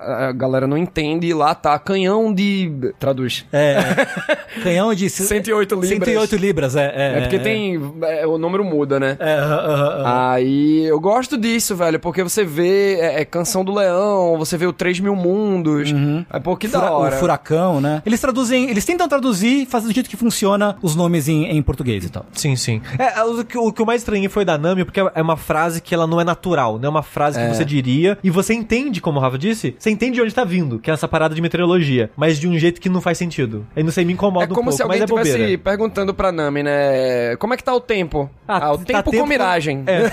a 0.00 0.32
galera 0.32 0.66
não 0.66 0.76
entende 0.76 1.26
e 1.26 1.34
lá 1.34 1.54
tá 1.54 1.78
canhão 1.78 2.32
de... 2.32 2.92
Traduz. 2.98 3.46
É. 3.52 3.76
Canhão 4.62 4.94
de 4.94 5.08
108 5.08 5.74
libras. 5.74 5.88
108 5.90 6.36
libras, 6.36 6.76
é. 6.76 6.92
É, 6.94 7.18
É 7.18 7.20
porque 7.22 7.38
tem... 7.38 7.80
é, 8.02 8.26
o 8.26 8.38
número 8.38 8.64
muda, 8.64 8.98
né? 8.98 9.16
É, 9.20 9.34
aham, 9.34 9.54
aham, 9.56 9.86
aham. 10.04 10.30
Aí 10.32 10.84
eu 10.84 10.98
gosto 11.00 11.36
disso, 11.38 11.74
velho, 11.76 11.98
porque 12.00 12.22
você 12.22 12.44
vê 12.44 12.94
é, 13.00 13.20
é 13.20 13.24
Canção 13.24 13.64
do 13.64 13.72
Leão, 13.74 14.36
você 14.38 14.56
vê 14.56 14.66
o 14.66 14.72
3 14.72 15.00
mil 15.00 15.14
mundos. 15.16 15.92
Aí, 16.30 16.40
pô, 16.40 16.56
que 16.56 16.68
Fura- 16.68 16.80
da 16.82 16.92
hora. 16.92 17.16
O 17.16 17.18
furacão, 17.18 17.80
né? 17.80 18.02
Eles 18.04 18.20
traduzem, 18.20 18.70
eles 18.70 18.84
tentam 18.84 19.08
traduzir, 19.08 19.66
fazer 19.66 19.86
do 19.88 19.94
jeito 19.94 20.08
que 20.10 20.16
funciona 20.16 20.76
os 20.82 20.94
nomes 20.96 21.28
em, 21.28 21.46
em 21.46 21.62
português 21.62 22.04
e 22.04 22.08
tal. 22.10 22.26
Sim, 22.32 22.56
sim. 22.56 22.80
É, 22.98 23.22
o, 23.22 23.44
que, 23.44 23.56
o 23.58 23.72
que 23.72 23.80
eu 23.82 23.86
mais 23.86 24.00
estranhei 24.02 24.28
foi 24.28 24.44
da 24.44 24.56
Nami, 24.58 24.84
porque 24.84 25.00
é 25.00 25.22
uma 25.22 25.36
frase 25.36 25.80
que 25.80 25.94
ela 25.94 26.06
não 26.06 26.20
é 26.20 26.24
natural, 26.24 26.78
não 26.78 26.86
é 26.86 26.90
uma 26.90 27.02
frase 27.02 27.38
que 27.38 27.44
É. 27.44 27.52
você 27.54 27.64
diria, 27.64 28.18
e 28.22 28.30
você 28.30 28.54
entende, 28.54 29.00
como 29.00 29.18
o 29.18 29.22
Rafa 29.22 29.38
disse, 29.38 29.74
você 29.78 29.90
entende 29.90 30.14
de 30.14 30.22
onde 30.22 30.34
tá 30.34 30.44
vindo, 30.44 30.78
que 30.78 30.90
é 30.90 30.94
essa 30.94 31.06
parada 31.08 31.34
de 31.34 31.40
meteorologia, 31.42 32.10
mas 32.16 32.38
de 32.38 32.48
um 32.48 32.58
jeito 32.58 32.80
que 32.80 32.88
não 32.88 33.00
faz 33.00 33.18
sentido. 33.18 33.66
Aí 33.76 33.82
não 33.82 33.90
sei, 33.92 34.04
me 34.04 34.12
incomoda 34.12 34.39
É 34.42 34.46
como 34.46 34.60
um 34.60 34.64
pouco, 34.64 34.72
se 34.72 34.82
alguém 34.82 35.00
mas 35.00 35.10
é 35.10 35.14
estivesse 35.14 35.38
bobeira. 35.38 35.58
perguntando 35.62 36.14
pra 36.14 36.30
Nami, 36.32 36.62
né? 36.62 37.36
Como 37.36 37.54
é 37.54 37.56
que 37.56 37.64
tá 37.64 37.74
o 37.74 37.80
tempo? 37.80 38.28
Ah, 38.46 38.72
o 38.72 38.78
tá 38.78 38.84
tempo, 39.02 39.12
com 39.16 39.26
miragem. 39.26 39.84
É. 39.86 40.10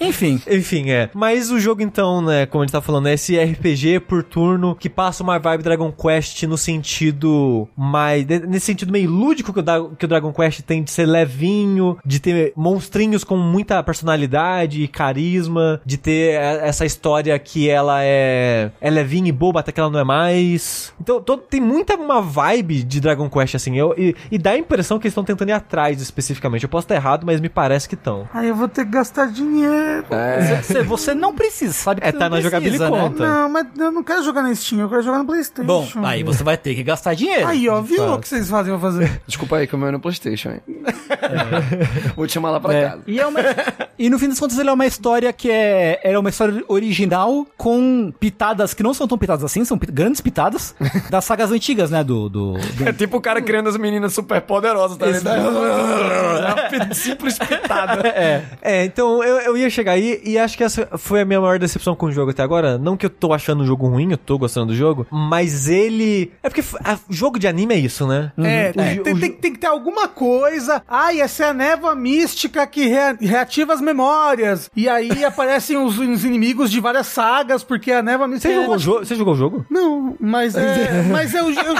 Enfim. 0.00 0.40
Enfim, 0.50 0.90
é. 0.90 1.10
Mas 1.14 1.50
o 1.50 1.58
jogo, 1.58 1.82
então, 1.82 2.20
né, 2.22 2.46
como 2.46 2.62
a 2.62 2.66
gente 2.66 2.72
tá 2.72 2.80
falando, 2.80 3.08
é 3.08 3.14
esse 3.14 3.38
RPG 3.38 4.00
por 4.00 4.22
turno 4.22 4.74
que 4.74 4.88
passa 4.88 5.22
uma 5.22 5.38
vibe 5.38 5.62
Dragon 5.62 5.90
Quest 5.92 6.42
no 6.44 6.56
sentido 6.58 7.68
mais. 7.76 8.26
Nesse 8.26 8.66
sentido 8.66 8.92
meio 8.92 9.10
lúdico 9.10 9.52
que 9.52 9.60
o, 9.60 9.62
Da- 9.62 9.88
que 9.98 10.04
o 10.04 10.08
Dragon 10.08 10.32
Quest 10.32 10.62
tem 10.62 10.82
de 10.82 10.90
ser 10.90 11.06
levinho, 11.06 11.98
de 12.04 12.20
ter 12.20 12.52
monstrinhos 12.56 13.24
com 13.24 13.36
muita 13.36 13.82
personalidade 13.82 14.82
e 14.82 14.88
carisma, 14.88 15.80
de 15.84 15.96
ter 15.96 16.34
é, 16.34 16.68
essa 16.68 16.84
história 16.84 17.38
que 17.38 17.68
ela 17.68 18.02
é, 18.02 18.70
é 18.80 18.90
levinha 18.90 19.28
e 19.28 19.32
boba 19.32 19.60
até 19.60 19.72
que 19.72 19.80
ela 19.80 19.90
não 19.90 20.00
é 20.00 20.04
mais. 20.04 20.92
Então, 21.00 21.20
to- 21.22 21.36
tem 21.38 21.60
muita 21.60 21.94
uma 21.96 22.20
vibe 22.20 22.39
de 22.86 23.00
Dragon 23.00 23.28
Quest, 23.28 23.54
assim, 23.54 23.76
eu, 23.78 23.94
e, 23.96 24.14
e 24.30 24.38
dá 24.38 24.50
a 24.52 24.56
impressão 24.58 24.98
que 24.98 25.06
eles 25.06 25.12
estão 25.12 25.24
tentando 25.24 25.48
ir 25.48 25.52
atrás 25.52 26.00
especificamente. 26.00 26.62
Eu 26.64 26.68
posso 26.68 26.84
estar 26.84 26.94
errado, 26.94 27.24
mas 27.26 27.40
me 27.40 27.48
parece 27.48 27.88
que 27.88 27.94
estão. 27.94 28.28
Aí 28.32 28.48
eu 28.48 28.54
vou 28.54 28.68
ter 28.68 28.84
que 28.84 28.90
gastar 28.90 29.26
dinheiro. 29.26 30.04
Você, 30.62 30.82
você 30.82 31.14
não 31.14 31.34
precisa, 31.34 31.72
sabe? 31.72 32.00
que 32.00 32.06
É, 32.08 32.12
tá 32.12 32.28
não 32.28 32.36
na 32.36 32.40
jogabilidade 32.42 32.92
né? 32.92 33.00
conta. 33.00 33.26
Não, 33.28 33.48
mas 33.48 33.66
eu 33.78 33.92
não 33.92 34.02
quero 34.02 34.22
jogar 34.24 34.42
na 34.42 34.54
Steam, 34.54 34.80
eu 34.80 34.88
quero 34.88 35.02
jogar 35.02 35.18
no 35.18 35.24
Playstation. 35.26 35.66
Bom, 35.66 35.88
aí 36.06 36.22
você 36.22 36.42
vai 36.42 36.56
ter 36.56 36.74
que 36.74 36.82
gastar 36.82 37.14
dinheiro. 37.14 37.46
Aí, 37.46 37.68
ó, 37.68 37.80
viu 37.80 38.04
o 38.14 38.18
que 38.18 38.28
vocês 38.28 38.48
fazem 38.48 38.72
eu 38.72 38.78
fazer? 38.80 39.20
Desculpa 39.26 39.56
aí 39.56 39.66
que 39.66 39.74
o 39.74 39.78
meu 39.78 39.88
é 39.88 39.92
no 39.92 40.00
Playstation, 40.00 40.50
hein? 40.50 40.60
Vou 42.16 42.26
te 42.26 42.32
chamar 42.32 42.50
lá 42.50 42.60
pra 42.60 42.74
É. 42.74 42.88
casa. 42.90 43.02
E, 43.06 43.20
é 43.20 43.26
uma- 43.26 43.40
e 43.98 44.08
no 44.10 44.18
fim 44.18 44.28
das 44.28 44.38
contas 44.38 44.58
ele 44.58 44.68
é 44.68 44.72
uma 44.72 44.86
história 44.86 45.32
que 45.32 45.50
é, 45.50 46.00
é 46.02 46.18
uma 46.18 46.30
história 46.30 46.62
original 46.68 47.46
com 47.56 48.12
pitadas 48.18 48.74
que 48.74 48.82
não 48.82 48.94
são 48.94 49.06
tão 49.06 49.18
pitadas 49.18 49.44
assim, 49.44 49.64
são 49.64 49.78
grandes 49.78 50.20
pitadas 50.20 50.74
das 51.10 51.24
sagas 51.24 51.50
antigas, 51.52 51.90
né? 51.90 52.02
Do, 52.04 52.28
do, 52.30 52.54
do- 52.54 52.88
É 52.88 52.92
tipo 52.92 53.16
o 53.16 53.20
cara 53.20 53.42
criando 53.42 53.68
as 53.68 53.76
meninas 53.76 54.12
super 54.14 54.40
poderosas, 54.40 54.96
tá 54.96 55.06
ligado? 55.06 55.50
Simples 56.94 57.38
pitada. 57.38 58.00
É, 58.62 58.84
então 58.84 59.22
eu, 59.24 59.38
eu 59.40 59.56
ia 59.56 59.70
chegar 59.70 59.92
aí 59.92 60.20
e 60.24 60.38
acho 60.38 60.56
que 60.56 60.62
essa 60.64 60.86
foi 60.98 61.20
a 61.22 61.24
minha 61.24 61.40
maior 61.40 61.58
decepção 61.58 61.94
com 61.96 62.06
o 62.06 62.12
jogo 62.12 62.30
até 62.30 62.42
agora. 62.42 62.76
Não 62.78 62.96
que 62.96 63.06
eu 63.06 63.10
tô 63.10 63.32
achando 63.32 63.62
o 63.62 63.66
jogo 63.66 63.88
ruim, 63.88 64.10
eu 64.12 64.18
tô 64.18 64.38
gostando 64.38 64.66
do 64.66 64.74
jogo, 64.76 65.06
mas 65.10 65.68
ele. 65.68 66.32
É 66.42 66.48
porque 66.48 66.62
a- 66.84 66.98
jogo 67.08 67.38
de 67.38 67.46
anime 67.48 67.74
é 67.74 67.78
isso, 67.78 68.06
né? 68.06 68.32
É, 68.38 68.70
O 68.70 68.74
tem, 68.74 68.94
jo- 68.96 69.02
tem- 69.02 69.12
o 69.14 69.20
tem- 69.20 69.32
tem 69.32 69.52
que 69.52 69.58
ter 69.58 69.66
alguma 69.66 70.08
coisa. 70.08 70.82
Ai, 70.88 71.20
essa 71.20 71.44
é 71.44 71.48
a 71.48 71.54
névoa 71.54 71.94
mística 71.94 72.66
que 72.66 72.86
rea- 72.86 73.16
reativa 73.20 73.72
as 73.72 73.80
memórias. 73.80 74.70
E 74.76 74.88
aí 74.88 75.24
aparecem 75.24 75.76
os, 75.76 75.98
os 75.98 76.24
inimigos 76.24 76.70
de 76.70 76.80
várias 76.80 77.06
sagas, 77.06 77.64
porque 77.64 77.90
a 77.92 78.02
névoa 78.02 78.28
mística. 78.28 78.52
Você, 78.52 78.60
jogou 78.60 78.74
o 78.74 78.78
jogo? 78.78 78.98
Você 79.04 79.14
jogou 79.16 79.34
o 79.34 79.36
jogo? 79.36 79.66
Não, 79.70 80.16
mas 80.20 80.54
é. 80.54 81.02
mas 81.10 81.34
eu, 81.34 81.50
eu 81.50 81.74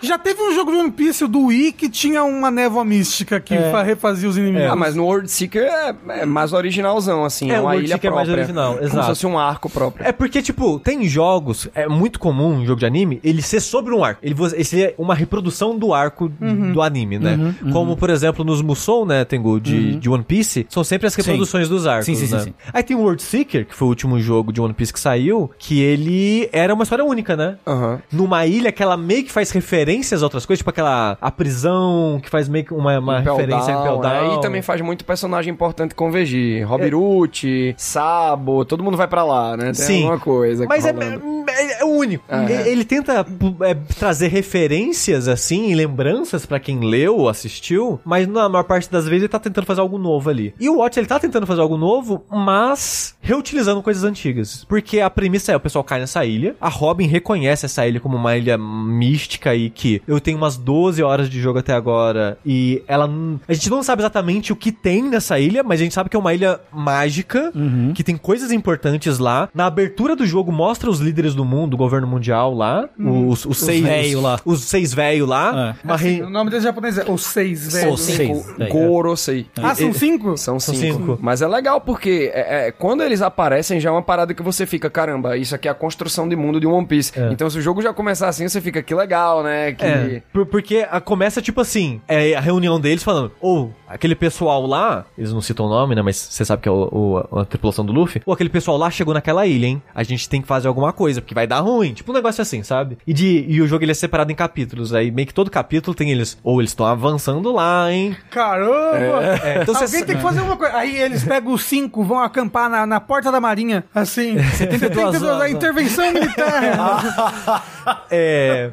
já- 0.00 0.18
teve 0.18 0.40
um 0.42 0.54
jogo 0.54 0.70
de 0.70 0.76
One 0.78 0.90
Piece, 0.90 1.26
do 1.26 1.46
Wii, 1.46 1.72
que 1.72 1.88
tinha 1.88 2.22
uma 2.24 2.50
névoa 2.50 2.84
mística 2.84 3.40
que 3.40 3.56
fa- 3.70 3.82
refazia 3.82 4.28
os 4.28 4.36
inimigos. 4.36 4.70
Ah, 4.70 4.76
mas 4.76 4.94
no 4.94 5.04
World 5.04 5.30
Seeker 5.30 5.62
é, 5.62 5.94
é 6.20 6.26
mais 6.26 6.52
originalzão, 6.52 7.24
assim. 7.24 7.50
É, 7.50 7.54
É, 7.54 7.58
o 7.58 7.62
uma 7.62 7.70
World 7.70 7.84
ilha 7.86 7.94
Seeker 7.96 8.10
é 8.10 8.14
mais 8.14 8.26
própria. 8.28 8.42
original, 8.44 8.72
Como 8.74 8.84
exato. 8.84 9.02
se 9.02 9.08
fosse 9.08 9.26
um 9.26 9.38
arco 9.38 9.68
próprio. 9.70 10.06
É 10.06 10.12
porque, 10.12 10.40
tipo, 10.42 10.78
tem 10.78 11.04
jogos, 11.08 11.68
é 11.74 11.86
muito 11.88 12.18
comum 12.18 12.54
um 12.56 12.66
jogo 12.66 12.78
de 12.80 12.86
anime, 12.86 13.20
ele 13.24 13.42
ser 13.42 13.60
sobre 13.60 13.94
um 13.94 14.04
arco. 14.04 14.20
Ele, 14.22 14.34
ele 14.54 14.82
é 14.82 14.94
uma 14.98 15.14
reprodução 15.14 15.76
do 15.78 15.92
arco 15.94 16.30
Uhum. 16.40 16.72
do 16.72 16.82
anime, 16.82 17.18
né? 17.18 17.54
Como, 17.72 17.96
por 17.96 18.10
exemplo, 18.10 18.44
nos 18.44 18.62
Musou, 18.62 19.04
né, 19.06 19.24
Tengu, 19.24 19.60
de, 19.60 19.96
de 19.96 20.08
One 20.08 20.22
Piece, 20.24 20.66
são 20.68 20.82
sempre 20.84 21.06
as 21.06 21.14
reproduções 21.14 21.68
dos 21.68 21.86
arcos, 21.86 22.08
Uhum. 22.08 22.14
Sim, 22.14 22.20
sim, 22.20 22.26
sim, 22.26 22.34
né? 22.34 22.40
sim. 22.42 22.54
Aí 22.72 22.82
tem 22.82 22.96
o 22.96 23.00
World 23.00 23.22
Seeker, 23.22 23.66
que 23.66 23.74
foi 23.74 23.86
o 23.86 23.88
último 23.88 24.18
jogo 24.20 24.52
de 24.52 24.60
One 24.60 24.74
Piece 24.74 24.92
que 24.92 25.00
saiu, 25.00 25.50
que 25.58 25.80
ele 25.80 26.48
era 26.52 26.72
uma 26.74 26.82
história 26.82 27.04
única, 27.04 27.36
né? 27.36 27.56
Numa 28.12 28.46
ilha 28.46 28.70
que 28.72 28.82
ela 28.82 28.96
meio 28.96 29.24
que 29.24 29.32
faz 29.32 29.50
referências 29.82 30.22
a 30.22 30.26
outras 30.26 30.46
coisas, 30.46 30.58
tipo 30.60 30.70
aquela 30.70 31.16
a 31.20 31.30
prisão, 31.30 32.20
que 32.22 32.30
faz 32.30 32.48
meio 32.48 32.64
que 32.64 32.72
uma, 32.72 32.98
uma 32.98 33.20
Impel 33.20 33.36
referência 33.36 33.74
a 33.74 33.76
Down, 33.76 33.82
Impel 33.82 33.98
Down. 34.00 34.30
Aí 34.34 34.40
também 34.40 34.62
faz 34.62 34.80
muito 34.80 35.04
personagem 35.04 35.52
importante 35.52 35.94
convergir. 35.94 36.66
Robiruti, 36.66 37.74
Sabo, 37.76 38.64
todo 38.64 38.82
mundo 38.82 38.96
vai 38.96 39.08
pra 39.08 39.24
lá, 39.24 39.56
né? 39.56 39.64
Tem 39.66 39.74
Sim. 39.74 39.96
alguma 40.02 40.18
coisa. 40.20 40.66
Mas 40.68 40.86
é, 40.86 40.92
rolando. 40.92 41.44
é, 41.50 41.80
é 41.80 41.84
único. 41.84 42.24
É. 42.28 42.44
Ele, 42.44 42.68
ele 42.70 42.84
tenta 42.84 43.24
pu- 43.24 43.56
é, 43.64 43.74
trazer 43.98 44.28
referências, 44.28 45.28
assim, 45.28 45.70
e 45.70 45.74
lembranças 45.74 46.46
pra 46.46 46.60
quem 46.60 46.80
leu 46.80 47.16
ou 47.18 47.28
assistiu, 47.28 48.00
mas 48.04 48.26
na 48.28 48.48
maior 48.48 48.64
parte 48.64 48.90
das 48.90 49.04
vezes 49.04 49.22
ele 49.22 49.28
tá 49.28 49.38
tentando 49.38 49.66
fazer 49.66 49.80
algo 49.80 49.98
novo 49.98 50.30
ali. 50.30 50.54
E 50.60 50.68
o 50.68 50.78
Watch, 50.78 50.98
ele 50.98 51.06
tá 51.06 51.18
tentando 51.18 51.46
fazer 51.46 51.60
algo 51.60 51.76
novo, 51.76 52.24
mas 52.30 53.14
reutilizando 53.20 53.82
coisas 53.82 54.04
antigas. 54.04 54.64
Porque 54.68 55.00
a 55.00 55.10
premissa 55.10 55.52
é, 55.52 55.56
o 55.56 55.60
pessoal 55.60 55.84
cai 55.84 56.00
nessa 56.00 56.24
ilha, 56.24 56.54
a 56.60 56.68
Robin 56.68 57.06
reconhece 57.06 57.66
essa 57.66 57.86
ilha 57.86 58.00
como 58.00 58.16
uma 58.16 58.36
ilha 58.36 58.56
mística 58.58 59.54
e 59.54 59.70
que 59.72 60.02
eu 60.06 60.20
tenho 60.20 60.36
umas 60.36 60.56
12 60.56 61.02
horas 61.02 61.28
de 61.28 61.40
jogo 61.40 61.58
até 61.58 61.72
agora 61.72 62.38
e 62.44 62.82
ela. 62.86 63.10
A 63.48 63.52
gente 63.52 63.70
não 63.70 63.82
sabe 63.82 64.02
exatamente 64.02 64.52
o 64.52 64.56
que 64.56 64.70
tem 64.72 65.02
nessa 65.02 65.38
ilha, 65.38 65.62
mas 65.62 65.80
a 65.80 65.84
gente 65.84 65.94
sabe 65.94 66.08
que 66.08 66.16
é 66.16 66.18
uma 66.18 66.34
ilha 66.34 66.60
mágica, 66.72 67.52
que 67.94 68.04
tem 68.04 68.16
coisas 68.16 68.52
importantes 68.52 69.18
lá. 69.18 69.48
Na 69.54 69.66
abertura 69.66 70.14
do 70.14 70.26
jogo 70.26 70.52
mostra 70.52 70.90
os 70.90 71.00
líderes 71.00 71.34
do 71.34 71.44
mundo, 71.44 71.74
o 71.74 71.76
governo 71.76 72.06
mundial 72.06 72.54
lá, 72.54 72.88
os, 72.98 73.44
os 73.46 73.58
seis. 73.58 73.82
véio 73.82 74.20
lá. 74.20 74.40
Os 74.44 74.64
seis 74.64 74.92
velhos 74.94 75.28
lá. 75.28 75.76
É. 75.86 75.92
Assim, 75.92 76.22
o 76.22 76.30
nome 76.30 76.50
desse 76.50 76.64
japonês 76.64 76.98
é 76.98 77.10
Os 77.10 77.22
Seis 77.24 77.72
Velhos. 77.72 78.00
Os 78.00 78.00
Seis. 78.00 78.54
É. 78.58 78.68
Gorosei. 78.68 79.46
Ah, 79.56 79.74
são 79.74 79.92
cinco? 79.92 80.36
São 80.36 80.58
São 80.58 80.74
cinco. 80.74 80.98
cinco. 80.98 81.18
Mas 81.20 81.42
é 81.42 81.48
legal 81.48 81.80
porque 81.80 82.30
é, 82.34 82.68
é, 82.68 82.72
quando 82.72 83.02
eles 83.02 83.22
aparecem 83.22 83.80
já 83.80 83.88
é 83.88 83.92
uma 83.92 84.02
parada 84.02 84.34
que 84.34 84.42
você 84.42 84.66
fica, 84.66 84.90
caramba, 84.90 85.36
isso 85.36 85.54
aqui 85.54 85.68
é 85.68 85.70
a 85.70 85.74
construção 85.74 86.28
de 86.28 86.36
mundo 86.36 86.60
de 86.60 86.66
One 86.66 86.86
Piece. 86.86 87.12
É. 87.18 87.30
Então 87.32 87.48
se 87.48 87.58
o 87.58 87.62
jogo 87.62 87.80
já 87.82 87.92
começar 87.92 88.28
assim, 88.28 88.48
você 88.48 88.60
fica, 88.60 88.82
que 88.82 88.94
legal, 88.94 89.42
né? 89.42 89.61
Que... 89.70 89.84
É, 89.84 90.22
por- 90.32 90.46
porque 90.46 90.84
começa 91.04 91.40
tipo 91.42 91.60
assim, 91.60 92.00
é 92.08 92.34
a 92.34 92.40
reunião 92.40 92.80
deles 92.80 93.02
falando, 93.04 93.30
ou 93.40 93.72
aquele 93.92 94.14
pessoal 94.14 94.66
lá, 94.66 95.04
eles 95.16 95.32
não 95.32 95.40
citam 95.40 95.66
o 95.66 95.68
nome, 95.68 95.94
né, 95.94 96.02
mas 96.02 96.16
você 96.16 96.44
sabe 96.44 96.62
que 96.62 96.68
é 96.68 96.72
o, 96.72 96.88
o- 97.30 97.38
a 97.40 97.44
tripulação 97.44 97.84
do 97.84 97.92
Luffy, 97.92 98.22
ou 98.26 98.32
aquele 98.34 98.48
pessoal 98.50 98.76
lá 98.76 98.90
chegou 98.90 99.12
naquela 99.14 99.46
ilha, 99.46 99.66
hein, 99.66 99.82
a 99.94 100.02
gente 100.02 100.28
tem 100.28 100.40
que 100.40 100.48
fazer 100.48 100.68
alguma 100.68 100.92
coisa, 100.92 101.20
porque 101.20 101.34
vai 101.34 101.46
dar 101.46 101.60
ruim, 101.60 101.92
tipo 101.92 102.10
um 102.10 102.14
negócio 102.14 102.40
assim, 102.42 102.62
sabe? 102.62 102.98
E, 103.06 103.12
de, 103.12 103.44
e 103.48 103.60
o 103.60 103.66
jogo 103.66 103.84
ele 103.84 103.92
é 103.92 103.94
separado 103.94 104.30
em 104.32 104.34
capítulos, 104.34 104.92
aí 104.94 105.10
meio 105.10 105.26
que 105.28 105.34
todo 105.34 105.50
capítulo 105.50 105.94
tem 105.94 106.10
eles, 106.10 106.38
ou 106.42 106.60
eles 106.60 106.70
estão 106.70 106.86
avançando 106.86 107.52
lá, 107.52 107.90
hein, 107.92 108.16
Caramba! 108.30 109.22
É, 109.42 109.62
então 109.62 109.74
Alguém 109.74 109.88
cê- 109.88 110.04
tem 110.04 110.16
que 110.16 110.22
fazer 110.22 110.40
uma 110.40 110.56
coisa. 110.56 110.76
Aí 110.76 110.96
eles 111.00 111.24
pegam 111.24 111.52
os 111.52 111.62
cinco, 111.64 112.02
vão 112.04 112.18
acampar 112.20 112.68
na, 112.70 112.86
na 112.86 113.00
porta 113.00 113.30
da 113.30 113.40
marinha, 113.40 113.84
assim. 113.94 114.38
72 114.42 115.22
horas, 115.22 115.40
a 115.40 115.44
né? 115.44 115.50
intervenção 115.50 116.12
militar. 116.12 117.62
é, 118.10 118.70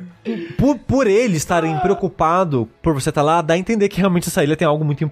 por, 0.58 0.78
por 0.78 1.08
eles 1.08 1.38
estarem 1.38 1.78
preocupados 1.80 2.68
por 2.82 2.94
você 2.94 3.10
estar 3.10 3.22
lá, 3.22 3.41
dá 3.41 3.54
a 3.54 3.58
entender 3.58 3.90
que 3.90 3.98
realmente 4.00 4.28
essa 4.28 4.44
ilha 4.44 4.56
tem 4.56 4.68
algo 4.68 4.84
muito 4.86 5.04
importante 5.04 5.09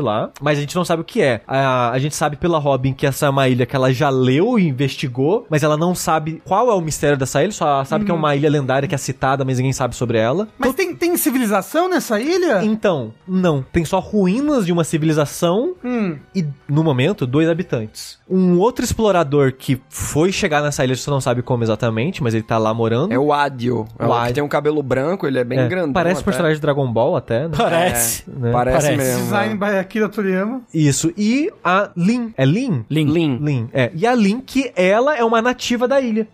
lá, 0.00 0.30
mas 0.40 0.58
a 0.58 0.60
gente 0.60 0.76
não 0.76 0.84
sabe 0.84 1.02
o 1.02 1.04
que 1.04 1.20
é. 1.22 1.40
A, 1.46 1.90
a 1.90 1.98
gente 1.98 2.14
sabe 2.14 2.36
pela 2.36 2.58
Robin 2.58 2.92
que 2.92 3.06
essa 3.06 3.26
é 3.26 3.28
uma 3.28 3.48
ilha 3.48 3.66
que 3.66 3.74
ela 3.74 3.92
já 3.92 4.08
leu 4.10 4.58
e 4.58 4.66
investigou, 4.68 5.46
mas 5.50 5.62
ela 5.62 5.76
não 5.76 5.94
sabe 5.94 6.42
qual 6.44 6.70
é 6.70 6.74
o 6.74 6.80
mistério 6.80 7.16
dessa 7.16 7.42
ilha, 7.42 7.52
só 7.52 7.84
sabe 7.84 8.04
que 8.04 8.10
é 8.10 8.14
uma 8.14 8.34
ilha 8.36 8.50
lendária 8.50 8.88
que 8.88 8.94
é 8.94 8.98
citada, 8.98 9.44
mas 9.44 9.56
ninguém 9.58 9.72
sabe 9.72 9.94
sobre 9.96 10.18
ela. 10.18 10.48
Mas 10.58 10.74
tem, 10.74 10.94
tem 10.94 11.16
civilização 11.16 11.88
nessa 11.88 12.20
ilha? 12.20 12.62
Então, 12.64 13.12
não. 13.26 13.64
Tem 13.72 13.84
só 13.84 13.98
ruínas 13.98 14.66
de 14.66 14.72
uma 14.72 14.84
civilização 14.84 15.74
Hum. 15.84 16.16
e, 16.34 16.44
no 16.68 16.82
momento, 16.84 17.26
dois 17.26 17.48
habitantes. 17.48 18.17
Um 18.30 18.58
outro 18.58 18.84
explorador 18.84 19.52
que 19.52 19.80
foi 19.88 20.30
chegar 20.32 20.62
nessa 20.62 20.84
ilha, 20.84 20.94
você 20.94 21.10
não 21.10 21.20
sabe 21.20 21.42
como 21.42 21.62
exatamente, 21.64 22.22
mas 22.22 22.34
ele 22.34 22.42
tá 22.42 22.58
lá 22.58 22.72
morando. 22.74 23.12
É 23.12 23.18
o 23.18 23.32
Adio. 23.32 23.86
É 23.98 24.04
o 24.04 24.08
O 24.08 24.12
Adio. 24.12 24.26
que 24.28 24.32
tem 24.34 24.42
um 24.44 24.48
cabelo 24.48 24.82
branco, 24.82 25.26
ele 25.26 25.38
é 25.38 25.44
bem 25.44 25.58
É, 25.58 25.68
grandão. 25.68 25.92
Parece 25.92 26.16
até. 26.20 26.24
personagem 26.24 26.56
de 26.56 26.60
Dragon 26.60 26.90
Ball 26.92 27.16
até, 27.16 27.48
né? 27.48 27.54
Parece. 27.56 28.24
né? 28.28 28.50
Parece, 28.52 28.86
Parece. 28.88 28.96
mesmo. 28.96 29.22
Design 29.24 29.54
é. 29.54 29.56
by 29.56 29.78
Akira 29.78 30.08
Toriyama. 30.08 30.60
Isso. 30.72 31.12
E 31.16 31.50
a 31.64 31.90
Lin. 31.96 32.32
É 32.36 32.44
Lin? 32.44 32.84
Lin. 32.90 33.06
Lin. 33.06 33.38
Lin, 33.40 33.68
é. 33.72 33.90
E 33.94 34.06
a 34.06 34.14
Lin, 34.14 34.40
que 34.40 34.72
ela 34.76 35.16
é 35.16 35.24
uma 35.24 35.40
nativa 35.42 35.86
da 35.88 36.00
ilha. 36.00 36.26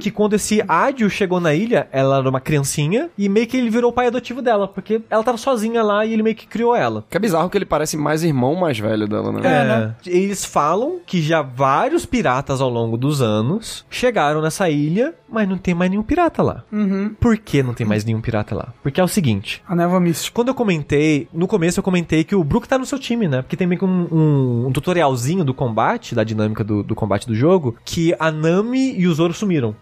Que 0.00 0.10
quando 0.10 0.34
esse 0.34 0.62
Ádio 0.68 1.08
chegou 1.10 1.40
na 1.40 1.54
ilha, 1.54 1.88
ela 1.92 2.18
era 2.18 2.28
uma 2.28 2.40
criancinha 2.40 3.08
e 3.18 3.28
meio 3.28 3.46
que 3.46 3.56
ele 3.56 3.70
virou 3.70 3.90
o 3.90 3.92
pai 3.94 4.06
adotivo 4.06 4.40
dela, 4.42 4.66
porque 4.68 5.00
ela 5.10 5.22
tava 5.22 5.38
sozinha 5.38 5.82
lá 5.82 6.04
e 6.04 6.12
ele 6.12 6.22
meio 6.22 6.36
que 6.36 6.46
criou 6.46 6.74
ela. 6.74 7.04
Que 7.10 7.16
é 7.16 7.20
bizarro 7.20 7.48
que 7.50 7.58
ele 7.58 7.64
parece 7.66 7.96
mais 7.96 8.22
irmão 8.22 8.54
mais 8.54 8.78
velho 8.78 9.08
dela, 9.08 9.32
né? 9.32 9.40
É, 9.40 9.64
né? 9.64 9.94
Eles 10.06 10.44
falam 10.44 10.98
que 11.06 11.20
já 11.20 11.39
vários 11.42 12.04
piratas 12.06 12.60
ao 12.60 12.68
longo 12.70 12.96
dos 12.96 13.20
anos 13.22 13.84
chegaram 13.90 14.40
nessa 14.42 14.68
ilha, 14.70 15.14
mas 15.28 15.48
não 15.48 15.56
tem 15.58 15.74
mais 15.74 15.90
nenhum 15.90 16.02
pirata 16.02 16.42
lá. 16.42 16.64
Por 17.20 17.36
que 17.38 17.62
não 17.62 17.74
tem 17.74 17.86
mais 17.86 18.04
nenhum 18.04 18.20
pirata 18.20 18.54
lá? 18.54 18.72
Porque 18.82 19.00
é 19.00 19.04
o 19.04 19.08
seguinte. 19.08 19.62
A 19.68 19.74
névoa 19.76 20.00
mística. 20.00 20.34
Quando 20.34 20.48
eu 20.48 20.54
comentei, 20.54 21.28
no 21.32 21.46
começo 21.46 21.78
eu 21.78 21.84
comentei 21.84 22.24
que 22.24 22.34
o 22.34 22.42
Brook 22.44 22.66
tá 22.68 22.78
no 22.78 22.86
seu 22.86 22.98
time, 22.98 23.28
né? 23.28 23.42
Porque 23.42 23.56
tem 23.56 23.66
meio 23.66 23.78
que 23.78 23.84
um, 23.84 24.08
um- 24.10 24.66
um 24.68 24.72
tutorialzinho 24.72 25.44
do 25.44 25.54
combate, 25.54 26.14
da 26.14 26.24
dinâmica 26.24 26.64
do, 26.64 26.82
do 26.82 26.94
combate 26.94 27.26
do 27.26 27.34
jogo, 27.34 27.76
que 27.84 28.14
a 28.18 28.30
Nami 28.30 28.94
e 28.98 29.06
o 29.06 29.14
Zoro 29.14 29.32
sumiram. 29.32 29.74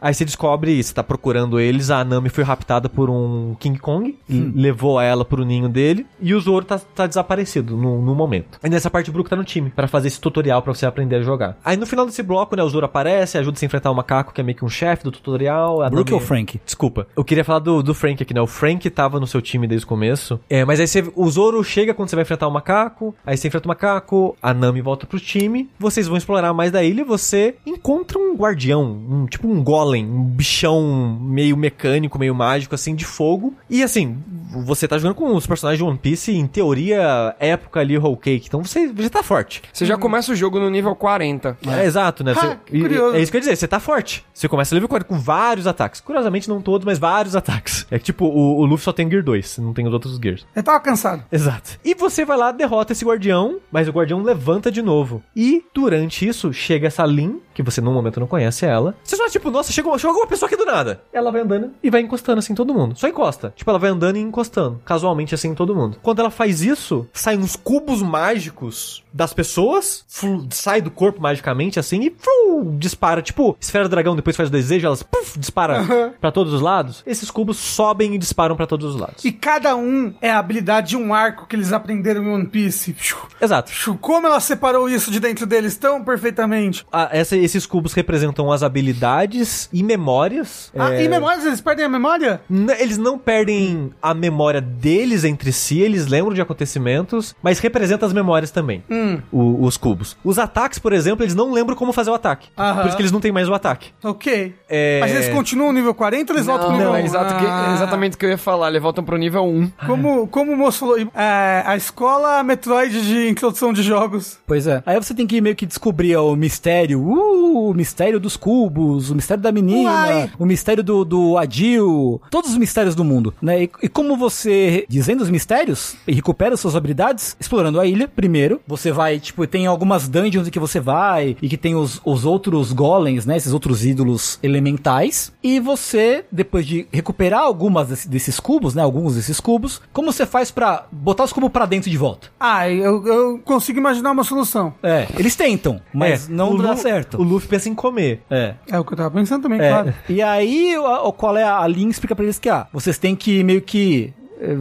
Aí 0.00 0.14
você 0.14 0.24
descobre, 0.24 0.82
você 0.82 0.94
tá 0.94 1.02
procurando 1.02 1.58
eles, 1.60 1.90
a 1.90 2.04
Nami 2.04 2.28
foi 2.28 2.44
raptada 2.44 2.88
por 2.88 3.10
um 3.10 3.54
King 3.58 3.78
Kong, 3.78 4.18
e 4.28 4.38
levou 4.54 5.00
ela 5.00 5.24
pro 5.24 5.44
ninho 5.44 5.68
dele, 5.68 6.06
e 6.20 6.34
o 6.34 6.40
Zoro 6.40 6.64
tá, 6.64 6.78
tá 6.78 7.06
desaparecido 7.06 7.76
no, 7.76 8.00
no 8.02 8.14
momento. 8.14 8.58
E 8.62 8.68
nessa 8.68 8.90
parte 8.90 9.10
o 9.10 9.12
Brook 9.12 9.28
tá 9.28 9.36
no 9.36 9.44
time, 9.44 9.70
pra 9.70 9.86
fazer 9.88 10.08
esse 10.08 10.20
tutorial 10.20 10.62
pra 10.62 10.72
você 10.74 10.86
aprender 10.96 11.16
a 11.16 11.20
jogar. 11.22 11.56
Aí 11.64 11.76
no 11.76 11.86
final 11.86 12.06
desse 12.06 12.22
bloco, 12.22 12.56
né, 12.56 12.62
o 12.62 12.68
Zoro 12.68 12.86
aparece, 12.86 13.36
ajuda 13.38 13.58
você 13.58 13.64
a 13.64 13.66
enfrentar 13.66 13.90
o 13.90 13.94
macaco, 13.94 14.32
que 14.32 14.40
é 14.40 14.44
meio 14.44 14.56
que 14.56 14.64
um 14.64 14.68
chefe 14.68 15.04
do 15.04 15.10
tutorial. 15.10 15.82
a 15.82 15.90
Brook 15.90 16.10
Nami- 16.10 16.20
ou 16.22 16.26
Frank? 16.26 16.60
Desculpa. 16.64 17.06
Eu 17.16 17.24
queria 17.24 17.44
falar 17.44 17.58
do, 17.60 17.82
do 17.82 17.94
Frank 17.94 18.22
aqui, 18.22 18.32
né? 18.34 18.40
O 18.40 18.46
Frank 18.46 18.88
tava 18.90 19.20
no 19.20 19.26
seu 19.26 19.40
time 19.42 19.66
desde 19.66 19.84
o 19.84 19.88
começo. 19.88 20.40
É, 20.48 20.64
mas 20.64 20.80
aí 20.80 20.86
você, 20.86 21.04
o 21.14 21.30
Zoro 21.30 21.62
chega 21.62 21.92
quando 21.94 22.08
você 22.08 22.16
vai 22.16 22.22
enfrentar 22.22 22.48
o 22.48 22.50
macaco. 22.50 23.14
Aí 23.24 23.36
você 23.36 23.48
enfrenta 23.48 23.66
o 23.66 23.68
macaco, 23.68 24.36
a 24.42 24.54
Nami 24.54 24.80
volta 24.80 25.06
pro 25.06 25.20
time. 25.20 25.68
Vocês 25.78 26.06
vão 26.08 26.16
explorar 26.16 26.52
mais 26.54 26.72
da 26.72 26.82
ilha 26.82 27.02
e 27.02 27.04
você 27.04 27.54
encontra 27.66 28.18
um 28.18 28.34
guardião, 28.34 28.82
um, 28.84 29.26
tipo 29.26 29.46
um 29.48 29.62
golem, 29.62 30.06
um 30.06 30.24
bichão 30.24 31.18
meio 31.20 31.56
mecânico, 31.56 32.18
meio 32.18 32.34
mágico, 32.34 32.74
assim, 32.74 32.94
de 32.94 33.04
fogo. 33.04 33.54
E 33.68 33.82
assim, 33.82 34.16
você 34.64 34.86
tá 34.88 34.96
jogando 34.98 35.14
com 35.16 35.34
os 35.34 35.46
personagens 35.46 35.78
de 35.78 35.84
One 35.84 35.98
Piece, 35.98 36.32
em 36.32 36.46
teoria, 36.46 37.34
época 37.38 37.80
ali, 37.80 37.98
Whole 37.98 38.16
Cake. 38.16 38.46
Então 38.48 38.62
você 38.64 38.90
já 38.96 39.10
tá 39.10 39.22
forte. 39.22 39.62
Você 39.72 39.84
já 39.84 39.96
começa 39.96 40.32
o 40.32 40.36
jogo 40.36 40.58
no 40.58 40.70
nível 40.70 40.85
40. 40.94 41.56
É, 41.66 41.84
exato, 41.84 42.22
né? 42.22 42.32
Ah, 42.36 42.40
Você- 42.40 42.56
que 42.66 42.76
e- 42.76 42.80
curioso. 42.80 43.16
é 43.16 43.20
isso 43.20 43.30
que 43.32 43.36
eu 43.36 43.38
ia 43.38 43.42
dizer, 43.42 43.56
você 43.56 43.66
tá 43.66 43.80
forte. 43.80 44.24
Você 44.32 44.48
começa 44.48 44.74
level 44.74 44.88
40 44.88 45.08
com 45.08 45.18
vários 45.18 45.66
ataques. 45.66 46.00
Curiosamente, 46.00 46.48
não 46.48 46.60
todos, 46.60 46.84
mas 46.84 46.98
vários 46.98 47.34
ataques. 47.34 47.86
É 47.90 47.98
que, 47.98 48.04
tipo, 48.04 48.26
o, 48.26 48.58
o 48.58 48.64
Luffy 48.66 48.84
só 48.84 48.92
tem 48.92 49.08
Gear 49.10 49.22
2, 49.24 49.58
não 49.58 49.72
tem 49.72 49.86
os 49.86 49.92
outros 49.92 50.18
Gears. 50.22 50.46
Eu 50.54 50.62
tava 50.62 50.78
cansado. 50.80 51.24
Exato. 51.32 51.78
E 51.84 51.94
você 51.94 52.24
vai 52.24 52.36
lá, 52.36 52.52
derrota 52.52 52.92
esse 52.92 53.04
guardião, 53.04 53.58
mas 53.70 53.88
o 53.88 53.92
guardião 53.92 54.22
levanta 54.22 54.70
de 54.70 54.82
novo. 54.82 55.22
E, 55.34 55.64
durante 55.74 56.26
isso, 56.26 56.52
chega 56.52 56.86
essa 56.88 57.04
Lin, 57.06 57.40
que 57.56 57.62
você 57.62 57.80
no 57.80 57.90
momento 57.90 58.20
não 58.20 58.26
conhece 58.26 58.66
ela. 58.66 58.94
Você 59.02 59.16
só, 59.16 59.26
tipo, 59.30 59.50
nossa, 59.50 59.72
chegou, 59.72 59.96
chegou 59.98 60.10
alguma 60.10 60.26
pessoa 60.28 60.46
aqui 60.46 60.56
do 60.56 60.66
nada. 60.66 61.00
Ela 61.10 61.32
vai 61.32 61.40
andando 61.40 61.70
e 61.82 61.88
vai 61.90 62.02
encostando 62.02 62.38
assim 62.38 62.52
em 62.52 62.56
todo 62.56 62.74
mundo. 62.74 62.98
Só 62.98 63.08
encosta. 63.08 63.52
Tipo, 63.56 63.70
ela 63.70 63.78
vai 63.78 63.88
andando 63.88 64.16
e 64.16 64.20
encostando, 64.20 64.78
casualmente 64.84 65.34
assim 65.34 65.48
em 65.48 65.54
todo 65.54 65.74
mundo. 65.74 65.96
Quando 66.02 66.20
ela 66.20 66.30
faz 66.30 66.60
isso, 66.60 67.08
saem 67.14 67.38
uns 67.38 67.56
cubos 67.56 68.02
mágicos 68.02 69.02
das 69.12 69.32
pessoas, 69.32 70.04
flu- 70.06 70.46
sai 70.50 70.82
do 70.82 70.90
corpo 70.90 71.20
magicamente 71.22 71.78
assim 71.80 72.02
e 72.02 72.10
flu, 72.18 72.76
dispara. 72.78 73.22
Tipo, 73.22 73.56
esfera 73.58 73.84
do 73.84 73.90
dragão 73.90 74.14
depois 74.14 74.36
faz 74.36 74.50
o 74.50 74.52
desejo, 74.52 74.86
elas 74.86 75.02
puf, 75.02 75.38
dispara 75.38 76.12
pra 76.20 76.30
todos 76.30 76.52
os 76.52 76.60
lados. 76.60 77.02
Esses 77.06 77.30
cubos 77.30 77.56
sobem 77.56 78.14
e 78.14 78.18
disparam 78.18 78.54
pra 78.56 78.66
todos 78.66 78.94
os 78.94 79.00
lados. 79.00 79.24
E 79.24 79.32
cada 79.32 79.74
um 79.74 80.12
é 80.20 80.30
a 80.30 80.38
habilidade 80.38 80.90
de 80.90 80.96
um 80.98 81.14
arco 81.14 81.46
que 81.46 81.56
eles 81.56 81.72
aprenderam 81.72 82.22
em 82.22 82.28
One 82.28 82.46
Piece. 82.46 82.94
Exato. 83.40 83.72
Como 84.00 84.26
ela 84.26 84.40
separou 84.40 84.88
isso 84.90 85.10
de 85.10 85.18
dentro 85.18 85.46
deles 85.46 85.76
tão 85.76 86.04
perfeitamente? 86.04 86.84
Ah, 86.92 87.08
essa- 87.12 87.36
esses 87.46 87.64
cubos 87.66 87.92
representam 87.94 88.52
as 88.52 88.62
habilidades 88.62 89.68
e 89.72 89.82
memórias. 89.82 90.70
Ah, 90.76 90.92
É, 90.92 91.04
e 91.04 91.08
memórias, 91.08 91.44
eles 91.46 91.60
perdem 91.60 91.84
a 91.84 91.88
memória? 91.88 92.40
n- 92.50 92.72
Eles 92.78 92.98
não 92.98 93.18
perdem 93.18 93.90
a 94.02 94.12
memória 94.14 94.60
deles 94.60 95.24
entre 95.24 95.52
si, 95.52 95.80
eles 95.80 96.06
lembram 96.06 96.34
de 96.34 96.40
acontecimentos, 96.40 97.34
mas 97.42 97.58
representa 97.58 98.04
as 98.06 98.12
memórias 98.12 98.50
também. 98.50 98.82
Hum, 98.90 99.18
o- 99.32 99.64
os 99.64 99.76
cubos. 99.76 100.16
Os 100.24 100.38
ataques, 100.38 100.78
por 100.78 100.92
exemplo, 100.92 101.24
eles 101.24 101.34
não 101.34 101.52
lembram 101.52 101.76
como 101.76 101.92
fazer 101.92 102.10
o 102.10 102.14
ataque. 102.14 102.48
Aham. 102.56 102.80
Por 102.82 102.86
isso 102.88 102.96
que 102.96 103.02
eles 103.02 103.12
não 103.12 103.20
têm 103.20 103.32
mais 103.32 103.48
o 103.48 103.54
ataque. 103.54 103.90
ok. 104.02 104.54
É... 104.68 104.98
Mas 105.00 105.12
eles 105.12 105.28
continuam 105.28 105.72
no 105.72 105.78
nível 105.78 105.94
40 105.94 106.32
ou 106.32 106.36
eles 106.36 106.46
voltam 106.46 106.66
pro 106.68 106.76
Não, 106.76 106.78
nível 106.78 106.92
não, 106.92 107.00
1? 107.00 107.02
é 107.02 107.06
exato 107.06 107.34
que- 107.38 107.46
Ah. 107.46 107.72
exatamente 107.74 108.14
o 108.14 108.18
que 108.18 108.26
eu 108.26 108.30
ia 108.30 108.38
falar. 108.38 108.68
Eles 108.68 108.82
voltam 108.82 109.04
pro 109.04 109.16
nível 109.16 109.44
1. 109.44 109.70
Como, 109.86 110.26
como 110.28 110.52
o 110.52 110.56
moço 110.56 110.80
falou, 110.80 110.98
é, 110.98 111.62
a 111.64 111.76
escola 111.76 112.42
Metroid 112.42 113.00
de 113.02 113.28
introdução 113.28 113.72
de 113.72 113.82
jogos. 113.82 114.38
Pois 114.46 114.66
é. 114.66 114.82
Aí 114.84 114.96
você 115.00 115.14
tem 115.14 115.26
que 115.26 115.40
meio 115.40 115.54
que 115.54 115.66
descobrir 115.66 116.16
o 116.16 116.34
mistério. 116.34 117.00
Uh, 117.00 117.35
o 117.36 117.74
mistério 117.74 118.18
dos 118.20 118.36
cubos, 118.36 119.10
o 119.10 119.14
mistério 119.14 119.42
da 119.42 119.52
menina, 119.52 119.90
Uai. 119.90 120.30
o 120.38 120.46
mistério 120.46 120.82
do, 120.82 121.04
do 121.04 121.36
Adil, 121.38 122.20
todos 122.30 122.50
os 122.50 122.56
mistérios 122.58 122.94
do 122.94 123.04
mundo, 123.04 123.34
né? 123.40 123.64
E, 123.64 123.70
e 123.84 123.88
como 123.88 124.16
você, 124.16 124.84
dizendo 124.88 125.22
os 125.22 125.30
mistérios, 125.30 125.96
e 126.06 126.12
recupera 126.12 126.56
suas 126.56 126.74
habilidades, 126.76 127.36
explorando 127.40 127.80
a 127.80 127.86
ilha, 127.86 128.08
primeiro, 128.08 128.60
você 128.66 128.90
vai, 128.92 129.18
tipo, 129.18 129.46
tem 129.46 129.66
algumas 129.66 130.08
dungeons 130.08 130.48
em 130.48 130.50
que 130.50 130.58
você 130.58 130.80
vai, 130.80 131.36
e 131.40 131.48
que 131.48 131.56
tem 131.56 131.74
os, 131.74 132.00
os 132.04 132.24
outros 132.24 132.72
golems, 132.72 133.26
né? 133.26 133.36
Esses 133.36 133.52
outros 133.52 133.84
ídolos 133.84 134.38
elementais. 134.42 135.32
E 135.42 135.60
você, 135.60 136.24
depois 136.30 136.66
de 136.66 136.86
recuperar 136.92 137.40
algumas 137.40 137.88
desse- 137.88 138.08
desses 138.08 138.40
cubos, 138.40 138.74
né? 138.74 138.82
Alguns 138.82 139.14
desses 139.14 139.40
cubos, 139.40 139.80
como 139.92 140.12
você 140.12 140.26
faz 140.26 140.50
pra 140.50 140.86
botar 140.90 141.24
os 141.24 141.32
cubos 141.32 141.50
pra 141.50 141.66
dentro 141.66 141.90
de 141.90 141.96
volta? 141.96 142.28
Ah, 142.38 142.68
eu, 142.70 143.06
eu 143.06 143.38
consigo 143.44 143.78
imaginar 143.78 144.10
uma 144.12 144.24
solução. 144.24 144.74
É, 144.82 145.06
eles 145.18 145.36
tentam, 145.36 145.80
mas 145.92 146.28
É, 146.28 146.32
não 146.32 146.56
dá 146.56 146.72
Lu- 146.72 146.76
certo. 146.76 147.20
O 147.20 147.22
Luffy 147.26 147.48
pensa 147.48 147.68
em 147.68 147.74
comer. 147.74 148.22
É. 148.30 148.54
É 148.70 148.78
o 148.78 148.84
que 148.84 148.92
eu 148.92 148.96
tava 148.96 149.10
pensando 149.10 149.42
também, 149.42 149.60
É. 149.60 149.68
claro. 149.68 149.94
E 150.08 150.22
aí, 150.22 150.76
o, 150.78 150.84
o- 151.08 151.12
qual 151.12 151.36
é 151.36 151.42
a, 151.44 151.60
a 151.60 151.66
linha 151.68 151.90
explica 151.90 152.14
pra 152.14 152.24
eles 152.24 152.38
que, 152.38 152.48
ah, 152.48 152.66
vocês 152.72 152.98
têm 152.98 153.14
que 153.16 153.42
meio 153.44 153.60
que 153.60 154.12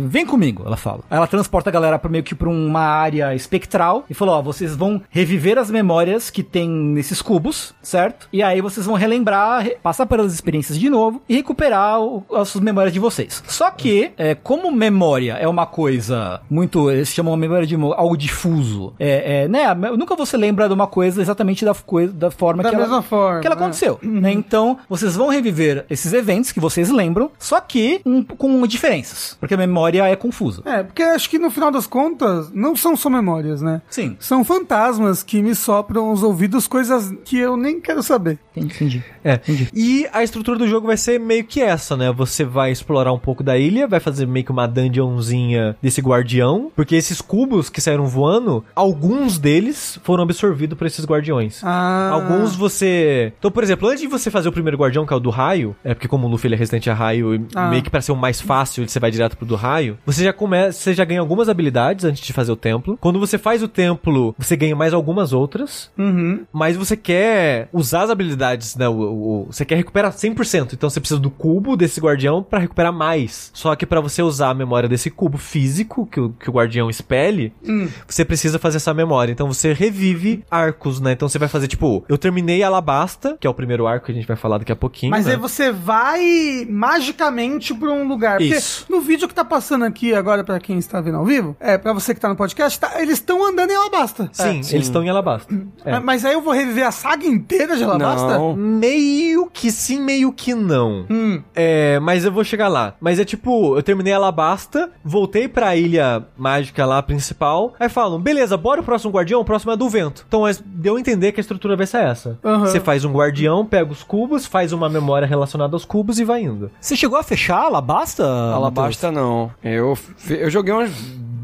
vem 0.08 0.26
comigo, 0.26 0.64
ela 0.66 0.78
fala. 0.78 1.02
Aí 1.10 1.18
ela 1.18 1.28
transporta 1.28 1.70
a 1.70 1.74
galera 1.74 2.00
pra 2.00 2.10
meio 2.10 2.24
que 2.24 2.36
pra 2.36 2.50
uma 2.50 2.82
área 2.82 3.34
espectral 3.36 4.06
e 4.10 4.14
falou, 4.14 4.36
ó, 4.36 4.42
vocês 4.42 4.76
vão 4.76 5.02
reviver 5.10 5.58
as 5.58 5.70
memórias 5.70 6.30
que 6.30 6.44
tem 6.44 6.70
nesses 6.70 7.22
cubos, 7.22 7.74
certo? 7.82 8.28
E 8.32 8.42
aí 8.44 8.62
vocês 8.62 8.86
vão 8.86 8.96
relembrar, 8.96 9.62
re- 9.64 9.78
passar 9.82 10.06
pelas 10.06 10.34
experiências 10.34 10.78
de 10.80 10.90
novo 10.90 11.22
e 11.28 11.36
recuperar 11.36 12.00
o- 12.02 12.24
as 12.34 12.50
suas 12.50 12.64
memórias 12.64 12.94
de 12.94 13.00
vocês. 13.00 13.44
Só 13.48 13.70
que, 13.72 14.12
é, 14.18 14.36
como 14.36 14.72
memória 14.72 15.34
é 15.34 15.48
uma 15.48 15.66
coisa 15.66 16.42
muito, 16.50 16.90
eles 16.90 17.10
chamam 17.10 17.34
a 17.34 17.38
memória 17.38 17.66
de 17.68 17.76
algo 17.76 18.18
difuso, 18.18 18.94
é, 19.00 19.44
é, 19.44 19.48
né? 19.48 19.74
Nunca 19.98 20.16
você 20.16 20.38
lembra 20.38 20.68
de 20.68 20.74
uma 20.74 20.88
coisa 20.88 21.22
exatamente 21.22 21.66
da 21.66 21.74
coisa, 21.74 22.12
da 22.14 22.32
forma 22.32 22.64
Da 22.64 22.70
que 22.70 22.76
mesma 22.76 22.94
ela, 22.96 23.02
forma, 23.02 23.40
que 23.42 23.48
ela 23.48 23.56
né? 23.56 23.62
aconteceu, 23.62 24.00
né? 24.02 24.32
Então, 24.32 24.78
vocês 24.90 25.16
vão 25.16 25.28
reviver 25.30 25.86
esses 25.90 26.14
eventos 26.14 26.52
que 26.52 26.60
vocês 26.60 26.90
lembram, 26.90 27.30
só 27.40 27.60
que 27.60 28.02
um- 28.06 28.24
com 28.24 28.66
diferenças, 28.68 29.36
porque 29.40 29.54
a 29.54 29.58
memória 29.66 30.06
é 30.08 30.16
confusa. 30.16 30.62
É, 30.66 30.84
porque 30.84 31.02
acho 31.04 31.30
que 31.30 31.40
no 31.40 31.50
final 31.50 31.72
das 31.72 31.88
contas, 31.88 32.52
não 32.54 32.76
são 32.76 32.96
só 32.96 33.10
memórias, 33.10 33.62
né? 33.62 33.82
Sim. 33.90 34.16
São 34.20 34.44
fantasmas 34.44 35.24
que 35.24 35.42
me 35.42 35.56
sopram 35.56 36.12
os 36.12 36.24
ouvidos 36.24 36.68
coisas 36.68 37.14
que 37.24 37.38
eu 37.38 37.56
nem 37.58 37.80
quero 37.80 38.02
saber. 38.04 38.40
Entendi, 38.56 38.74
entendi. 38.76 39.04
É. 39.24 39.40
E 39.74 40.08
a 40.14 40.24
estrutura 40.24 40.58
do 40.58 40.68
jogo 40.68 40.88
vai 40.88 40.98
ser 40.98 41.20
meio 41.20 41.44
que 41.44 41.62
essa, 41.62 41.98
né? 41.98 42.12
Você 42.14 42.44
vai 42.44 42.72
explorar 42.72 43.12
um 43.12 43.20
pouco 43.20 43.44
da 43.44 43.58
ilha, 43.58 43.88
vai 43.88 44.00
fazer 44.00 44.26
meio 44.26 44.46
que 44.46 44.52
uma 44.52 44.68
dungeonzinha 44.68 45.76
desse 45.82 46.02
guardião, 46.02 46.72
porque 46.76 46.96
esses 46.96 47.22
cubos 47.22 47.70
que 47.70 47.82
saíram 47.82 48.06
voando, 48.06 48.64
alguns 48.76 49.38
deles 49.38 50.00
foram 50.04 50.24
absorvidos 50.24 50.78
por 50.78 50.88
esses 50.88 51.06
guardiões. 51.06 51.62
Ah. 51.64 52.10
Alguns 52.14 52.56
você. 52.56 53.34
Então, 53.38 53.52
por 53.52 53.64
exemplo, 53.64 53.88
antes 53.90 54.02
de 54.02 54.08
você 54.08 54.32
fazer 54.32 54.50
o 54.50 54.52
primeiro 54.52 54.78
guardião, 54.78 55.06
que 55.06 55.14
é 55.14 55.16
o 55.16 55.20
do 55.20 55.30
raio, 55.30 55.76
é 55.84 55.94
porque 55.94 56.08
como 56.08 56.28
o 56.28 56.30
Luffy 56.30 56.48
ele 56.48 56.56
é 56.56 56.58
resistente 56.58 56.90
a 56.90 56.94
raio, 56.94 57.46
Ah. 57.56 57.70
meio 57.70 57.84
que 57.84 57.90
pra 57.90 58.02
ser 58.02 58.12
o 58.12 58.16
mais 58.16 58.40
fácil, 58.42 58.88
você 58.88 59.00
vai 59.00 59.12
direto 59.12 59.38
pro 59.38 59.46
do 59.46 59.55
raio, 59.56 59.98
você 60.06 60.24
já 60.24 60.34
começa, 60.34 60.80
você 60.80 60.94
já 60.94 61.04
ganha 61.06 61.20
algumas 61.20 61.50
habilidades 61.50 62.06
antes 62.06 62.26
de 62.26 62.34
fazer 62.34 62.52
o 62.52 62.56
templo. 62.56 62.98
Quando 63.00 63.20
você 63.20 63.38
faz 63.38 63.62
o 63.64 63.68
templo, 63.68 64.36
você 64.38 64.56
ganha 64.56 64.76
mais 64.76 64.94
algumas 64.94 65.34
outras. 65.34 65.90
Uhum. 65.98 66.42
Mas 66.52 66.76
você 66.78 66.96
quer 66.98 67.70
usar 67.74 68.04
as 68.04 68.10
habilidades, 68.10 68.76
né? 68.76 68.88
O, 68.88 68.94
o- 68.94 69.46
você 69.52 69.66
quer 69.66 69.76
recuperar 69.76 70.12
100%. 70.12 70.74
Então 70.74 70.90
você 70.90 71.00
precisa 71.00 71.20
do 71.20 71.30
cubo 71.30 71.76
desse 71.78 72.00
guardião 72.00 72.44
pra 72.44 72.60
recuperar 72.60 72.94
mais. 72.94 73.52
Só 73.54 73.76
que 73.76 73.86
pra 73.86 74.02
você 74.02 74.22
usar 74.22 74.50
a 74.50 74.54
memória 74.54 74.88
desse 74.90 75.10
cubo 75.10 75.38
físico 75.38 76.06
que 76.06 76.20
o, 76.20 76.30
que 76.32 76.50
o 76.50 76.54
guardião 76.54 76.90
expele, 76.90 77.54
Hum. 77.68 77.88
você 78.08 78.24
precisa 78.26 78.60
fazer 78.60 78.78
essa 78.78 78.94
memória. 78.94 79.32
Então 79.32 79.48
você 79.48 79.74
revive 79.74 80.44
arcos, 80.50 81.00
né? 81.00 81.12
Então 81.14 81.28
você 81.30 81.40
vai 81.40 81.48
fazer 81.48 81.68
tipo, 81.68 82.04
eu 82.10 82.18
terminei 82.18 82.64
Alabasta, 82.64 83.38
que 83.40 83.48
é 83.48 83.50
o 83.50 83.54
primeiro 83.54 83.88
arco 83.88 84.06
que 84.08 84.12
a 84.12 84.16
gente 84.16 84.28
vai 84.28 84.36
falar 84.38 84.58
daqui 84.58 84.72
a 84.72 84.76
pouquinho. 84.76 85.12
Mas 85.12 85.26
né? 85.26 85.34
aí 85.34 85.38
você 85.38 85.72
vai 85.72 86.66
magicamente 86.70 87.74
pra 87.74 87.92
um 87.92 88.08
lugar. 88.08 88.38
Porque 88.38 88.56
Isso. 88.56 88.86
no 88.90 89.02
vídeo 89.02 89.28
que 89.28 89.34
tá 89.34 89.45
passando 89.46 89.86
aqui 89.86 90.14
agora, 90.14 90.44
pra 90.44 90.60
quem 90.60 90.78
está 90.78 91.00
vendo 91.02 91.18
ao 91.18 91.26
vivo, 91.26 91.56
é, 91.60 91.78
pra 91.78 91.94
você 91.94 92.14
que 92.14 92.20
tá 92.20 92.28
no 92.30 92.36
podcast, 92.36 92.80
tá- 92.80 92.94
eles 93.02 93.14
estão 93.16 93.46
andando 93.46 93.72
em 93.72 93.76
Alabasta. 93.76 94.30
Sim, 94.32 94.64
sim. 94.64 94.76
eles 94.76 94.88
estão 94.88 95.04
em 95.04 95.10
Alabasta. 95.10 95.54
É. 95.84 96.00
Mas 96.00 96.26
aí 96.26 96.34
eu 96.34 96.42
vou 96.42 96.54
reviver 96.54 96.86
a 96.86 96.92
saga 96.92 97.26
inteira 97.26 97.76
de 97.78 97.84
Alabasta? 97.84 98.38
Não. 98.38 98.56
Meio 98.56 99.50
que 99.52 99.72
sim, 99.72 100.02
meio 100.02 100.32
que 100.32 100.54
não. 100.54 101.06
Hum. 101.10 101.42
É, 101.56 102.00
mas 102.00 102.26
eu 102.26 102.32
vou 102.32 102.44
chegar 102.44 102.68
lá. 102.68 102.96
Mas 103.00 103.20
é 103.20 103.26
tipo, 103.26 103.76
eu 103.78 103.84
terminei 103.84 104.14
Alabasta, 104.14 104.90
voltei 105.04 105.48
pra 105.48 105.76
ilha 105.76 106.26
mágica 106.38 106.86
lá 106.86 107.02
principal. 107.04 107.74
Aí 107.80 107.90
falam, 107.90 108.20
beleza, 108.20 108.56
bora 108.58 108.82
o 108.82 108.84
próximo 108.84 109.12
guardião, 109.12 109.42
o 109.42 109.46
próximo 109.46 109.72
é 109.72 109.78
do 109.78 109.90
vento. 109.90 110.24
Então 110.28 110.42
mas 110.42 110.62
deu 110.66 110.96
a 110.96 111.00
entender 111.00 111.32
que 111.32 111.40
a 111.40 111.42
estrutura 111.42 111.76
vai 111.76 111.88
ser 111.88 112.04
essa. 112.04 112.38
Aham. 112.44 112.66
Você 112.66 112.80
faz 112.80 113.04
um 113.04 113.12
guardião, 113.12 113.66
pega 113.66 113.92
os 113.92 114.04
cubos, 114.04 114.46
faz 114.46 114.72
uma 114.72 114.88
memória 114.90 115.28
relacionada 115.28 115.76
aos 115.76 115.84
cubos 115.86 116.20
e 116.20 116.24
vai 116.24 116.44
indo. 116.44 116.70
Você 116.80 116.96
chegou 116.96 117.18
a 117.18 117.24
fechar 117.24 117.58
a 117.58 117.66
Alabasta? 117.66 118.24
Alabasta 118.54 119.12
não. 119.12 119.35
Eu, 119.64 119.98
eu 120.30 120.50
joguei 120.50 120.74
umas 120.74 120.92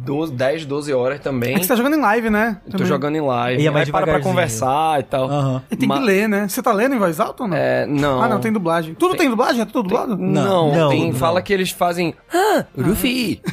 12, 0.03 0.33
10, 0.33 0.65
12 0.65 0.93
horas 0.93 1.19
também. 1.19 1.51
É 1.55 1.59
que 1.59 1.63
você 1.63 1.67
tá 1.69 1.75
jogando 1.75 1.95
em 1.95 2.01
live, 2.01 2.29
né? 2.29 2.57
Tô 2.65 2.71
Também. 2.71 2.87
jogando 2.87 3.15
em 3.15 3.21
live. 3.21 3.61
E 3.63 3.67
é 3.67 3.71
mais 3.71 3.87
Aí 3.87 3.91
para 3.91 4.05
pra 4.05 4.19
conversar 4.21 4.99
e 4.99 5.03
tal. 5.03 5.29
Aham. 5.29 5.61
E 5.71 5.75
tem 5.75 5.87
Ma- 5.87 5.97
que 5.99 6.03
ler, 6.05 6.27
né? 6.27 6.47
Você 6.47 6.61
tá 6.61 6.71
lendo 6.73 6.95
em 6.95 6.99
voz 6.99 7.19
alta 7.19 7.43
ou 7.43 7.49
não? 7.49 7.55
É, 7.57 7.85
não. 7.85 8.21
Ah, 8.21 8.27
não, 8.27 8.39
tem 8.39 8.51
dublagem. 8.51 8.93
Tudo 8.95 9.15
tem, 9.15 9.29
dublagem? 9.29 9.61
É 9.61 9.65
tudo 9.65 9.83
dublado? 9.83 10.17
Não, 10.17 10.73
Não, 10.73 10.89
tem, 10.89 11.07
não. 11.11 11.13
fala 11.13 11.41
que 11.41 11.53
eles 11.53 11.71
fazem. 11.71 12.13
Ah, 12.33 12.65
Ruffy! 12.77 13.41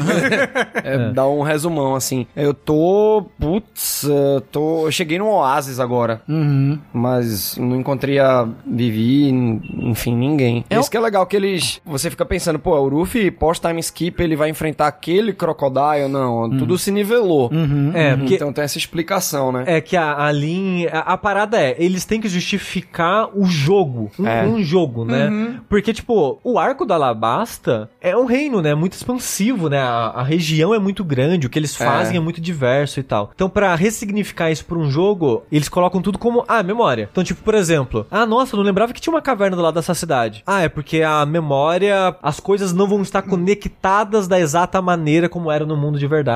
É, 0.84 1.10
Dá 1.12 1.26
um 1.26 1.42
resumão 1.42 1.94
assim. 1.94 2.26
Eu 2.36 2.52
tô. 2.54 3.26
Putz, 3.38 4.06
tô. 4.52 4.86
Eu 4.86 4.90
cheguei 4.92 5.18
no 5.18 5.26
Oasis 5.28 5.80
agora. 5.80 6.22
Uhum. 6.28 6.78
Mas 6.92 7.56
não 7.56 7.76
encontrei 7.76 8.18
a 8.18 8.46
Vivi, 8.66 9.28
enfim, 9.30 10.14
ninguém. 10.14 10.64
É 10.70 10.78
Isso 10.78 10.90
que 10.90 10.96
é 10.96 11.00
legal, 11.00 11.26
que 11.26 11.36
eles. 11.36 11.80
Você 11.84 12.10
fica 12.10 12.24
pensando, 12.24 12.58
pô, 12.58 12.78
o 12.78 12.88
Ruffy, 12.88 13.30
pós-time 13.30 13.80
skip, 13.80 14.22
ele 14.22 14.36
vai 14.36 14.48
enfrentar 14.50 14.86
aquele 14.86 15.32
Crocodile? 15.32 16.08
Não, 16.08 16.37
tudo 16.58 16.76
se 16.76 16.90
nivelou. 16.90 17.50
Uhum. 17.52 17.90
É, 17.94 18.16
porque 18.16 18.34
Então 18.34 18.52
tem 18.52 18.64
essa 18.64 18.76
explicação, 18.78 19.50
né? 19.52 19.64
É 19.66 19.80
que 19.80 19.96
a, 19.96 20.24
a 20.26 20.30
linha. 20.32 20.90
A, 20.90 21.14
a 21.14 21.16
parada 21.16 21.58
é, 21.60 21.74
eles 21.78 22.04
têm 22.04 22.20
que 22.20 22.28
justificar 22.28 23.28
o 23.34 23.46
jogo. 23.46 24.10
Um, 24.18 24.26
É. 24.26 24.44
um 24.46 24.62
jogo, 24.62 25.04
né? 25.04 25.58
Porque, 25.68 25.92
tipo, 25.92 26.38
o 26.44 26.58
arco 26.58 26.84
da 26.84 26.94
Alabasta 26.96 27.88
é 28.00 28.16
um 28.16 28.24
reino, 28.26 28.60
né? 28.60 28.74
Muito 28.74 28.92
expansivo, 28.94 29.68
né? 29.68 29.78
A, 29.80 30.12
a 30.16 30.22
região 30.22 30.74
é 30.74 30.78
muito 30.78 31.02
grande, 31.04 31.46
o 31.46 31.50
que 31.50 31.58
eles 31.58 31.74
fazem 31.76 32.16
é. 32.16 32.20
muito 32.20 32.40
diverso 32.40 33.00
e 33.00 33.02
tal. 33.02 33.30
Então, 33.34 33.48
pra 33.48 33.74
ressignificar 33.74 34.50
isso 34.50 34.64
pra 34.64 34.76
um 34.78 34.90
jogo, 34.90 35.42
eles 35.50 35.68
colocam 35.68 36.02
tudo 36.02 36.18
como, 36.18 36.44
ah, 36.46 36.62
memória. 36.62 37.08
Então, 37.10 37.24
tipo, 37.24 37.42
por 37.42 37.54
exemplo, 37.54 38.06
ah, 38.10 38.26
nossa, 38.26 38.54
eu 38.54 38.58
não 38.58 38.64
lembrava 38.64 38.92
que 38.92 39.00
tinha 39.00 39.12
uma 39.12 39.22
caverna 39.22 39.56
do 39.56 39.62
lado 39.62 39.74
dessa 39.74 39.94
cidade. 39.94 40.42
Ah, 40.46 40.62
é 40.62 40.68
porque 40.68 41.02
a 41.02 41.24
memória, 41.24 42.14
as 42.22 42.40
coisas 42.40 42.72
não 42.72 42.86
vão 42.86 43.00
estar 43.02 43.22
conectadas 43.22 44.28
da 44.28 44.38
exata 44.38 44.80
maneira 44.82 45.28
como 45.28 45.50
era 45.50 45.64
no 45.64 45.76
mundo 45.76 45.98
de 45.98 46.06
verdade. 46.06 46.27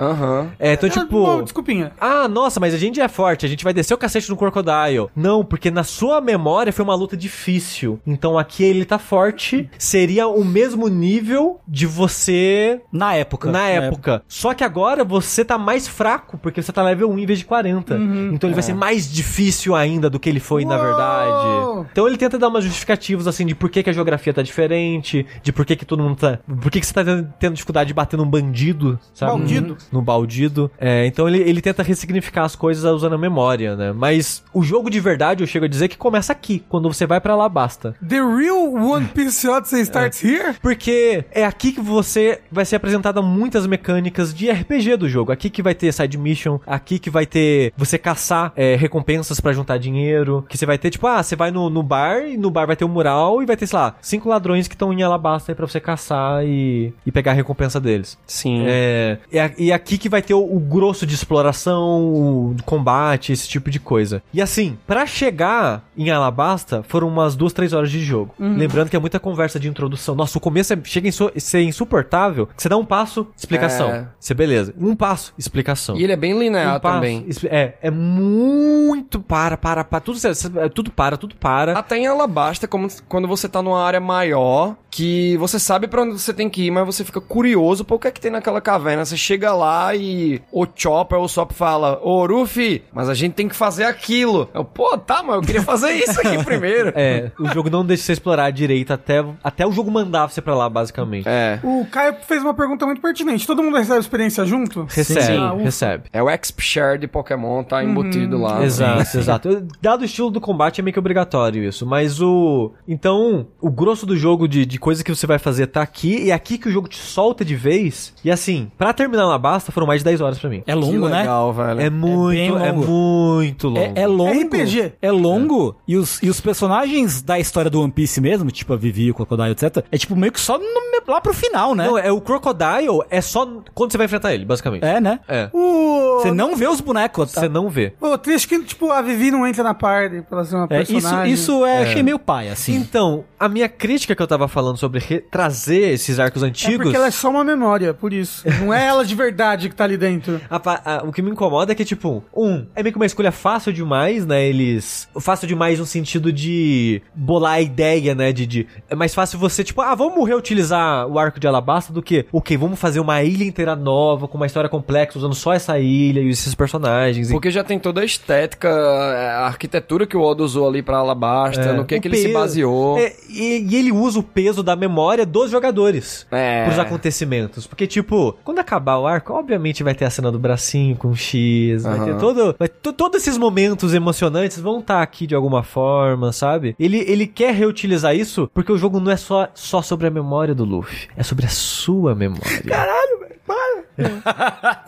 Aham. 0.00 0.48
É, 0.58 0.72
então, 0.74 0.88
Ah, 0.88 0.92
tipo. 0.92 1.22
bom, 1.24 1.42
desculpinha. 1.42 1.92
Ah, 2.00 2.28
nossa, 2.28 2.58
mas 2.60 2.74
a 2.74 2.78
gente 2.78 3.00
é 3.00 3.08
forte, 3.08 3.46
a 3.46 3.48
gente 3.48 3.64
vai 3.64 3.72
descer 3.72 3.94
o 3.94 3.98
cacete 3.98 4.28
no 4.30 4.36
Crocodile. 4.36 5.08
Não, 5.16 5.44
porque 5.44 5.70
na 5.70 5.82
sua 5.84 6.20
memória 6.20 6.72
foi 6.72 6.84
uma 6.84 6.94
luta 6.94 7.16
difícil. 7.16 8.00
Então 8.06 8.38
aqui 8.38 8.62
ele 8.64 8.84
tá 8.84 8.98
forte. 8.98 9.68
Seria 9.78 10.26
o 10.28 10.44
mesmo 10.44 10.88
nível 10.88 11.60
de 11.66 11.86
você 11.86 12.80
Na 12.92 13.14
época. 13.14 13.50
na 13.50 13.66
época. 13.68 14.22
Só 14.28 14.52
que 14.54 14.64
agora 14.64 15.04
você 15.04 15.44
tá 15.44 15.56
mais 15.58 15.86
fraco, 15.88 16.38
porque 16.38 16.62
você 16.62 16.72
tá 16.72 16.82
level 16.82 17.10
1 17.10 17.18
em 17.18 17.26
vez 17.26 17.38
de 17.38 17.44
40. 17.44 17.96
Então 18.32 18.48
ele 18.48 18.54
vai 18.54 18.62
ser 18.62 18.74
mais 18.74 19.10
difícil 19.10 19.74
ainda 19.74 20.08
do 20.10 20.18
que 20.18 20.28
ele 20.28 20.40
foi 20.40 20.64
na 20.64 20.76
Uou! 20.76 20.84
verdade. 20.84 21.88
Então 21.92 22.06
ele 22.06 22.16
tenta 22.16 22.38
dar 22.38 22.48
umas 22.48 22.64
justificativas 22.64 23.26
assim 23.26 23.46
de 23.46 23.54
por 23.54 23.70
que, 23.70 23.82
que 23.82 23.90
a 23.90 23.92
geografia 23.92 24.32
tá 24.32 24.42
diferente, 24.42 25.26
de 25.42 25.52
por 25.52 25.64
que, 25.64 25.76
que 25.76 25.84
todo 25.84 26.02
mundo 26.02 26.16
tá. 26.16 26.38
Por 26.60 26.70
que, 26.70 26.80
que 26.80 26.86
você 26.86 26.92
tá 26.94 27.04
tendo, 27.04 27.32
tendo 27.38 27.54
dificuldade 27.54 27.88
de 27.88 27.94
bater 27.94 28.16
num 28.16 28.26
bandido, 28.26 28.98
sabe? 29.14 29.29
Baldido. 29.38 29.76
No 29.92 30.02
baldido. 30.02 30.70
É, 30.78 31.06
então 31.06 31.28
ele, 31.28 31.38
ele 31.38 31.60
tenta 31.60 31.82
ressignificar 31.82 32.44
as 32.44 32.56
coisas 32.56 32.84
usando 32.84 33.14
a 33.14 33.18
memória, 33.18 33.76
né? 33.76 33.92
Mas 33.92 34.42
o 34.52 34.62
jogo 34.62 34.90
de 34.90 35.00
verdade, 35.00 35.42
eu 35.42 35.46
chego 35.46 35.64
a 35.64 35.68
dizer 35.68 35.88
que 35.88 35.96
começa 35.96 36.32
aqui, 36.32 36.62
quando 36.68 36.92
você 36.92 37.06
vai 37.06 37.20
pra 37.20 37.32
Alabasta. 37.32 37.94
The 38.06 38.16
real 38.16 38.72
One 38.74 39.06
Piece 39.08 39.48
Odyssey 39.48 39.82
starts 39.82 40.22
here? 40.22 40.54
Porque 40.60 41.24
é 41.30 41.44
aqui 41.44 41.72
que 41.72 41.80
você 41.80 42.40
vai 42.50 42.64
ser 42.64 42.76
apresentada 42.76 43.22
muitas 43.22 43.66
mecânicas 43.66 44.34
de 44.34 44.50
RPG 44.50 44.96
do 44.96 45.08
jogo. 45.08 45.32
Aqui 45.32 45.50
que 45.50 45.62
vai 45.62 45.74
ter 45.74 45.92
side 45.92 46.18
mission, 46.18 46.58
aqui 46.66 46.98
que 46.98 47.10
vai 47.10 47.26
ter 47.26 47.72
você 47.76 47.98
caçar 47.98 48.52
é, 48.56 48.76
recompensas 48.76 49.40
pra 49.40 49.52
juntar 49.52 49.78
dinheiro. 49.78 50.44
Que 50.48 50.56
você 50.56 50.66
vai 50.66 50.78
ter, 50.78 50.90
tipo, 50.90 51.06
ah, 51.06 51.22
você 51.22 51.36
vai 51.36 51.50
no, 51.50 51.70
no 51.70 51.82
bar 51.82 52.26
e 52.26 52.36
no 52.36 52.50
bar 52.50 52.66
vai 52.66 52.76
ter 52.76 52.84
um 52.84 52.88
mural 52.88 53.42
e 53.42 53.46
vai 53.46 53.56
ter, 53.56 53.66
sei 53.66 53.78
lá, 53.78 53.94
cinco 54.00 54.28
ladrões 54.28 54.68
que 54.68 54.74
estão 54.74 54.92
em 54.92 55.02
Alabasta 55.02 55.52
aí 55.52 55.56
pra 55.56 55.66
você 55.66 55.80
caçar 55.80 56.44
e, 56.44 56.92
e 57.04 57.12
pegar 57.12 57.32
a 57.32 57.34
recompensa 57.34 57.80
deles. 57.80 58.18
Sim. 58.26 58.64
É, 58.66 59.18
e 59.30 59.38
a- 59.38 59.50
e 59.58 59.72
aqui 59.72 59.98
que 59.98 60.08
vai 60.08 60.22
ter 60.22 60.34
o, 60.34 60.40
o 60.42 60.58
grosso 60.60 61.06
de 61.06 61.14
exploração, 61.14 62.02
o 62.02 62.56
combate, 62.64 63.32
esse 63.32 63.48
tipo 63.48 63.70
de 63.70 63.78
coisa. 63.80 64.22
E 64.32 64.40
assim, 64.40 64.78
pra 64.86 65.06
chegar 65.06 65.84
em 65.96 66.10
Alabasta, 66.10 66.84
foram 66.88 67.08
umas 67.08 67.34
duas, 67.36 67.52
três 67.52 67.72
horas 67.72 67.90
de 67.90 68.00
jogo. 68.00 68.34
Lembrando 68.38 68.88
que 68.90 68.96
é 68.96 68.98
muita 68.98 69.18
conversa 69.20 69.58
de 69.60 69.68
introdução. 69.68 70.14
Nossa, 70.14 70.38
o 70.38 70.40
começo 70.40 70.72
é- 70.72 70.78
chega 70.84 71.08
a 71.08 71.40
ser 71.40 71.62
insuportável. 71.62 72.48
Você 72.56 72.68
dá 72.68 72.76
um 72.76 72.84
passo, 72.84 73.26
explicação. 73.36 73.90
É. 73.90 74.08
Você 74.18 74.34
beleza. 74.34 74.74
Um 74.78 74.94
passo, 74.96 75.32
explicação. 75.38 75.96
E 75.96 76.04
ele 76.04 76.12
é 76.12 76.16
bem 76.16 76.38
linear 76.38 76.76
um 76.76 76.80
passo, 76.80 76.94
também. 76.94 77.26
É, 77.44 77.74
é 77.82 77.90
muito 77.90 79.20
para, 79.20 79.56
para, 79.56 79.84
para. 79.84 80.00
Tudo, 80.00 80.18
é, 80.24 80.68
tudo 80.68 80.90
para, 80.90 81.16
tudo 81.16 81.34
para. 81.36 81.78
Até 81.78 81.96
em 81.98 82.06
Alabasta, 82.06 82.66
como 82.68 82.88
quando 83.08 83.26
você 83.28 83.48
tá 83.48 83.62
numa 83.62 83.82
área 83.82 84.00
maior, 84.00 84.76
que 84.90 85.36
você 85.36 85.58
sabe 85.58 85.86
pra 85.86 86.02
onde 86.02 86.12
você 86.18 86.32
tem 86.32 86.48
que 86.48 86.62
ir, 86.66 86.70
mas 86.70 86.84
você 86.86 87.04
fica 87.04 87.20
curioso 87.20 87.84
por 87.84 87.98
que 87.98 88.08
é 88.08 88.10
que 88.10 88.20
tem 88.20 88.30
naquela 88.30 88.60
caverna. 88.60 89.02
Você 89.10 89.16
chega 89.16 89.52
lá 89.52 89.94
e 89.94 90.40
o 90.52 90.66
Chopper 90.74 91.18
ou 91.18 91.24
o 91.24 91.28
Sop 91.28 91.52
fala, 91.52 92.00
ô 92.02 92.26
Ruffy, 92.26 92.82
mas 92.92 93.08
a 93.08 93.14
gente 93.14 93.34
tem 93.34 93.48
que 93.48 93.56
fazer 93.56 93.84
aquilo. 93.84 94.48
Eu, 94.54 94.64
pô, 94.64 94.96
tá, 94.96 95.22
mas 95.22 95.36
eu 95.36 95.42
queria 95.42 95.62
fazer 95.62 95.92
isso 95.92 96.20
aqui 96.20 96.42
primeiro. 96.44 96.92
É, 96.94 97.30
o 97.38 97.48
jogo 97.48 97.68
não 97.68 97.84
deixa 97.84 98.04
você 98.04 98.12
explorar 98.12 98.50
direito 98.50 98.92
até, 98.92 99.24
até 99.42 99.66
o 99.66 99.72
jogo 99.72 99.90
mandar 99.90 100.28
você 100.28 100.40
pra 100.40 100.54
lá, 100.54 100.68
basicamente. 100.68 101.28
É. 101.28 101.58
O 101.62 101.86
Caio 101.90 102.16
fez 102.26 102.42
uma 102.42 102.54
pergunta 102.54 102.86
muito 102.86 103.00
pertinente. 103.00 103.46
Todo 103.46 103.62
mundo 103.62 103.76
recebe 103.76 103.98
experiência 104.00 104.44
junto? 104.44 104.86
Recebe, 104.88 105.22
Sim. 105.22 105.38
Ah, 105.38 105.54
recebe. 105.54 106.04
É 106.12 106.22
o 106.22 106.28
XP 106.30 106.62
Share 106.62 106.98
de 106.98 107.06
Pokémon, 107.06 107.62
tá 107.64 107.82
embutido 107.82 108.38
lá. 108.38 108.64
Exato, 108.64 109.18
exato. 109.18 109.66
Dado 109.80 110.02
o 110.02 110.04
estilo 110.04 110.30
do 110.30 110.40
combate, 110.40 110.80
é 110.80 110.84
meio 110.84 110.92
que 110.92 110.98
obrigatório 110.98 111.64
isso. 111.64 111.84
Mas 111.84 112.20
o. 112.20 112.72
Então, 112.86 113.46
o 113.60 113.70
grosso 113.70 114.06
do 114.06 114.16
jogo 114.16 114.46
de, 114.46 114.64
de 114.64 114.78
coisa 114.78 115.02
que 115.02 115.14
você 115.14 115.26
vai 115.26 115.38
fazer 115.38 115.66
tá 115.66 115.82
aqui, 115.82 116.24
e 116.24 116.30
é 116.30 116.34
aqui 116.34 116.58
que 116.58 116.68
o 116.68 116.72
jogo 116.72 116.88
te 116.88 116.98
solta 116.98 117.44
de 117.44 117.54
vez. 117.56 118.14
E 118.24 118.30
assim, 118.30 118.70
pra 118.78 118.92
terminar 119.00 119.26
uma 119.26 119.38
basta, 119.38 119.72
foram 119.72 119.86
mais 119.86 120.00
de 120.00 120.04
10 120.04 120.20
horas 120.20 120.38
pra 120.38 120.50
mim. 120.50 120.58
É 120.66 120.72
Que 120.72 120.78
longo, 120.78 121.08
né? 121.08 121.20
legal, 121.20 121.52
velho. 121.52 121.80
É 121.80 121.90
muito, 121.90 122.58
é, 122.58 122.70
longo. 122.72 122.86
muito 122.86 123.68
longo. 123.68 123.78
É, 123.80 124.02
é 124.02 124.06
longo. 124.06 124.40
RPG. 124.42 124.92
É 125.00 125.10
longo. 125.10 125.76
E, 125.88 125.96
os, 125.96 126.22
e 126.22 126.28
os 126.28 126.40
personagens 126.40 127.22
da 127.22 127.38
história 127.38 127.70
do 127.70 127.80
One 127.80 127.90
Piece 127.92 128.20
mesmo, 128.20 128.50
tipo 128.50 128.72
a 128.72 128.76
Vivi, 128.76 129.10
o 129.10 129.14
Crocodile, 129.14 129.50
etc., 129.52 129.84
é 129.90 129.96
tipo 129.98 130.14
meio 130.14 130.32
que 130.32 130.40
só 130.40 130.58
no- 130.58 130.90
lá 131.08 131.20
pro 131.20 131.32
final, 131.34 131.74
né? 131.74 131.86
Não, 131.86 131.98
é 131.98 132.12
o 132.12 132.20
Crocodile 132.20 133.00
é 133.10 133.20
só 133.20 133.44
quando 133.74 133.90
você 133.90 133.96
vai 133.98 134.04
enfrentar 134.04 134.32
ele, 134.34 134.44
basicamente. 134.44 134.84
É, 134.84 135.00
né? 135.00 135.18
É. 135.26 135.48
O... 135.52 136.18
Você 136.20 136.30
não 136.30 136.54
vê 136.54 136.68
os 136.68 136.80
bonecos. 136.80 137.30
Você 137.32 137.48
não 137.48 137.68
vê. 137.68 137.90
Pô, 137.98 138.16
triste 138.18 138.46
que, 138.46 138.62
tipo, 138.62 138.90
a 138.92 139.00
Vivi 139.02 139.30
não 139.30 139.46
entra 139.46 139.64
na 139.64 139.74
party 139.74 140.22
pra 140.28 140.44
ser 140.44 140.54
uma 140.56 140.66
É, 140.70 140.82
isso, 140.82 140.92
personagem. 140.92 141.32
isso 141.32 141.64
é, 141.64 141.82
achei 141.82 142.02
meio 142.02 142.18
pai, 142.18 142.48
assim. 142.50 142.74
Então, 142.76 143.24
a 143.38 143.48
minha 143.48 143.68
crítica 143.68 144.14
que 144.14 144.22
eu 144.22 144.26
tava 144.26 144.46
falando 144.46 144.76
sobre 144.76 145.00
re- 145.00 145.20
trazer 145.20 145.92
esses 145.94 146.18
arcos 146.20 146.42
É 146.42 146.46
antigos. 146.46 146.82
porque 146.84 146.96
ela 146.96 147.06
é 147.06 147.10
só 147.10 147.30
uma 147.30 147.42
memória, 147.42 147.92
por 147.94 148.12
isso. 148.12 148.44
Não 148.60 148.72
é 148.72 148.89
ela 148.90 149.04
de 149.04 149.14
verdade 149.14 149.68
que 149.68 149.74
tá 149.74 149.84
ali 149.84 149.96
dentro. 149.96 150.40
A 150.50 150.60
a- 150.96 151.02
o 151.04 151.12
que 151.12 151.22
me 151.22 151.30
incomoda 151.30 151.72
é 151.72 151.74
que, 151.74 151.84
tipo, 151.84 152.22
um, 152.36 152.66
é 152.74 152.82
meio 152.82 152.92
que 152.92 152.98
uma 152.98 153.06
escolha 153.06 153.32
fácil 153.32 153.72
demais, 153.72 154.26
né? 154.26 154.44
Eles. 154.44 155.08
Fácil 155.20 155.46
demais 155.48 155.78
no 155.78 155.86
sentido 155.86 156.32
de 156.32 157.02
bolar 157.14 157.54
a 157.54 157.60
ideia, 157.60 158.14
né? 158.14 158.32
De, 158.32 158.46
de- 158.46 158.66
É 158.88 158.94
mais 158.94 159.14
fácil 159.14 159.38
você, 159.38 159.64
tipo, 159.64 159.80
ah, 159.80 159.94
vamos 159.94 160.26
reutilizar 160.28 161.06
o 161.06 161.18
arco 161.18 161.40
de 161.40 161.46
Alabasta 161.46 161.92
do 161.92 162.02
que, 162.02 162.26
ok, 162.32 162.56
vamos 162.56 162.78
fazer 162.78 163.00
uma 163.00 163.22
ilha 163.22 163.44
inteira 163.44 163.74
nova, 163.74 164.28
com 164.28 164.36
uma 164.36 164.46
história 164.46 164.68
complexa, 164.68 165.18
usando 165.18 165.34
só 165.34 165.52
essa 165.52 165.78
ilha 165.78 166.20
e 166.20 166.28
esses 166.30 166.54
personagens. 166.54 167.30
E- 167.30 167.32
Porque 167.32 167.50
já 167.50 167.64
tem 167.64 167.78
toda 167.78 168.00
a 168.00 168.04
estética, 168.04 168.68
a 168.70 169.46
arquitetura 169.46 170.06
que 170.06 170.16
o 170.16 170.22
Oda 170.22 170.42
usou 170.42 170.68
ali 170.68 170.82
pra 170.82 170.98
Alabasta, 170.98 171.60
É, 171.60 171.72
no 171.72 171.84
que, 171.84 171.96
o 171.96 172.00
que 172.00 172.08
ele 172.08 172.16
se 172.16 172.22
peso- 172.24 172.34
baseou. 172.34 172.98
É, 172.98 173.12
e, 173.28 173.66
e 173.70 173.76
ele 173.76 173.92
usa 173.92 174.18
o 174.18 174.22
peso 174.22 174.62
da 174.62 174.74
memória 174.76 175.24
dos 175.26 175.50
jogadores. 175.50 176.26
É. 176.30 176.64
Pros 176.64 176.78
acontecimentos. 176.78 177.66
Porque, 177.66 177.86
tipo, 177.86 178.36
quando 178.44 178.58
acabar 178.80 178.98
o 178.98 179.06
arco, 179.06 179.32
obviamente 179.34 179.82
vai 179.82 179.94
ter 179.94 180.04
a 180.06 180.10
cena 180.10 180.32
do 180.32 180.38
bracinho 180.38 180.96
com 180.96 181.14
X, 181.14 181.82
vai 181.82 181.96
Aham. 181.98 182.04
ter 182.06 182.16
todo. 182.18 182.56
Vai, 182.58 182.68
to- 182.68 182.92
todos 182.92 183.20
esses 183.20 183.36
momentos 183.36 183.92
emocionantes 183.94 184.58
vão 184.58 184.80
estar 184.80 185.02
aqui 185.02 185.26
de 185.26 185.34
alguma 185.34 185.62
forma, 185.62 186.32
sabe? 186.32 186.74
Ele, 186.78 186.98
ele 187.06 187.26
quer 187.26 187.54
reutilizar 187.54 188.14
isso 188.16 188.50
porque 188.54 188.72
o 188.72 188.78
jogo 188.78 188.98
não 189.00 189.12
é 189.12 189.16
só, 189.16 189.48
só 189.54 189.82
sobre 189.82 190.06
a 190.06 190.10
memória 190.10 190.54
do 190.54 190.64
Luffy, 190.64 191.08
é 191.16 191.22
sobre 191.22 191.46
a 191.46 191.50
sua 191.50 192.14
memória. 192.14 192.40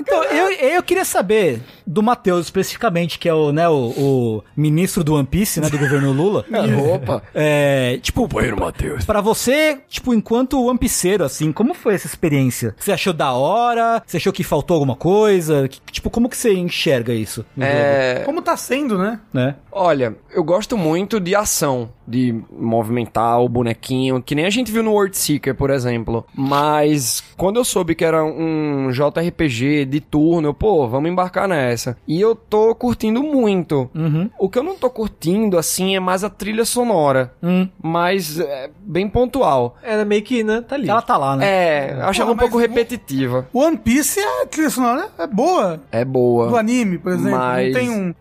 Então, 0.01 0.25
eu, 0.25 0.51
eu 0.53 0.83
queria 0.83 1.05
saber 1.05 1.61
do 1.87 2.03
Matheus 2.03 2.47
especificamente, 2.47 3.19
que 3.19 3.29
é 3.29 3.35
o, 3.35 3.53
né, 3.53 3.69
o, 3.69 3.75
o 3.97 4.45
ministro 4.57 5.05
do 5.05 5.15
One 5.15 5.27
Piece, 5.27 5.61
né, 5.61 5.69
do 5.69 5.77
governo 5.79 6.13
Lula. 6.13 6.45
Opa. 6.95 7.23
É, 7.35 7.99
tipo, 8.03 8.27
Matheus. 8.59 9.05
Pra 9.05 9.21
você, 9.21 9.81
tipo, 9.89 10.15
enquanto 10.15 10.65
One 10.65 10.79
Pieceiro, 10.79 11.25
assim, 11.25 11.53
como 11.53 11.75
foi 11.75 11.95
essa 11.95 12.07
experiência? 12.07 12.75
Você 12.79 12.93
achou 12.93 13.13
da 13.13 13.33
hora? 13.33 13.72
Você 14.07 14.17
achou 14.19 14.33
que 14.33 14.45
faltou 14.45 14.75
alguma 14.75 14.97
coisa? 14.97 15.69
Que- 15.69 15.81
tipo, 15.91 16.11
como 16.11 16.29
que 16.29 16.37
você 16.37 16.53
enxerga 16.55 17.13
isso 17.13 17.45
É, 17.59 18.23
Como 18.25 18.43
tá 18.43 18.57
sendo, 18.57 18.99
né? 18.99 19.21
né? 19.33 19.55
olha, 19.71 20.15
eu 20.35 20.45
gosto 20.45 20.77
muito 20.77 21.19
de 21.19 21.35
ação, 21.35 21.91
de 22.07 22.35
movimentar 22.51 23.41
o 23.41 23.49
bonequinho, 23.49 24.23
que 24.23 24.35
nem 24.35 24.45
a 24.45 24.51
gente 24.51 24.71
viu 24.73 24.83
no 24.83 24.93
World 24.93 25.17
Seeker, 25.17 25.55
por 25.55 25.71
exemplo. 25.71 26.25
Mas 26.35 27.23
quando 27.37 27.57
eu 27.59 27.65
soube 27.65 27.95
que 27.95 28.05
era 28.05 28.25
um 28.25 28.91
JRPG 28.91 29.85
de 29.85 30.01
turno, 30.01 30.49
eu, 30.49 30.55
pô, 30.55 30.87
vamos 30.89 31.11
embarcar 31.11 31.47
nessa. 31.49 31.97
E 32.07 32.21
eu 32.21 32.35
tô 32.35 32.75
curtindo 32.75 33.23
muito. 33.23 33.91
Uhum. 33.95 34.29
O 34.39 34.49
que 34.49 34.59
eu 34.59 34.63
não 34.63 34.75
tô 34.77 34.91
curtindo, 34.91 35.59
assim, 35.59 35.95
é 35.97 36.01
mais 36.01 36.25
a 36.25 36.31
trilha 36.31 36.65
sonora. 36.65 37.33
Hum. 37.43 37.69
Mas 37.83 38.39
é 38.41 38.71
bem 38.81 39.09
pontual. 39.09 39.77
Era 39.83 40.05
meio 40.05 40.23
que, 40.23 40.43
né? 40.43 40.61
Tá 40.61 40.75
ali. 40.75 40.89
Ela 40.89 41.03
tá 41.03 41.17
lá, 41.17 41.37
né? 41.37 41.47
É, 41.47 41.95
eu 41.99 42.05
acho 42.07 42.23
ela 42.23 42.33
um 42.33 42.37
pouco 42.37 42.57
o- 42.57 42.61
repetitiva. 42.61 43.49
One 43.53 43.77
Piece, 43.77 44.21
a 44.21 44.47
trilha 44.47 44.71
sonora 44.71 45.09
é 45.19 45.27
boa. 45.27 45.81
É 45.91 46.05
boa. 46.05 46.49
Do 46.49 46.57
anime, 46.57 46.99
por 46.99 47.13
exemplo. 47.13 47.39
Mas- 47.39 47.73
Não 47.73 47.81
tem 47.81 47.91
um... 47.91 48.15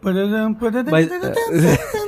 Mas, 0.89 1.09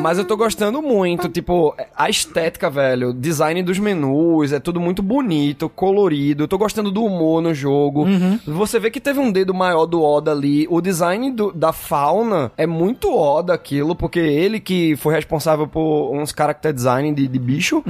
Mas 0.00 0.18
eu 0.18 0.24
tô 0.24 0.36
gostando 0.36 0.82
muito, 0.82 1.28
tipo, 1.28 1.74
a 1.96 2.10
estética, 2.10 2.68
velho, 2.68 3.10
o 3.10 3.12
design 3.14 3.62
dos 3.62 3.78
menus, 3.78 4.52
é 4.52 4.60
tudo 4.60 4.80
muito 4.80 5.02
bonito, 5.02 5.68
colorido. 5.68 6.44
Eu 6.44 6.48
tô 6.48 6.58
gostando 6.58 6.90
do 6.90 7.04
humor 7.04 7.40
no 7.42 7.54
jogo. 7.54 8.06
Você 8.46 8.78
vê 8.78 8.90
que 8.90 9.00
teve 9.00 9.18
um 9.18 9.30
dedo 9.32 9.54
maior 9.54 9.86
do 9.86 10.02
Oda 10.02 10.32
ali. 10.32 10.66
O 10.70 10.80
design 10.80 11.30
do- 11.30 11.52
da 11.52 11.72
fauna 11.72 12.52
é 12.56 12.66
muito 12.66 13.14
Oda 13.14 13.54
aquilo, 13.54 13.94
porque 13.94 14.18
ele 14.18 14.60
que 14.60 14.96
foi 14.96 15.14
responsável 15.14 15.66
por 15.66 16.10
uns 16.14 16.30
character 16.36 16.72
design 16.72 17.12
de, 17.14 17.26
de 17.28 17.38
bicho. 17.38 17.82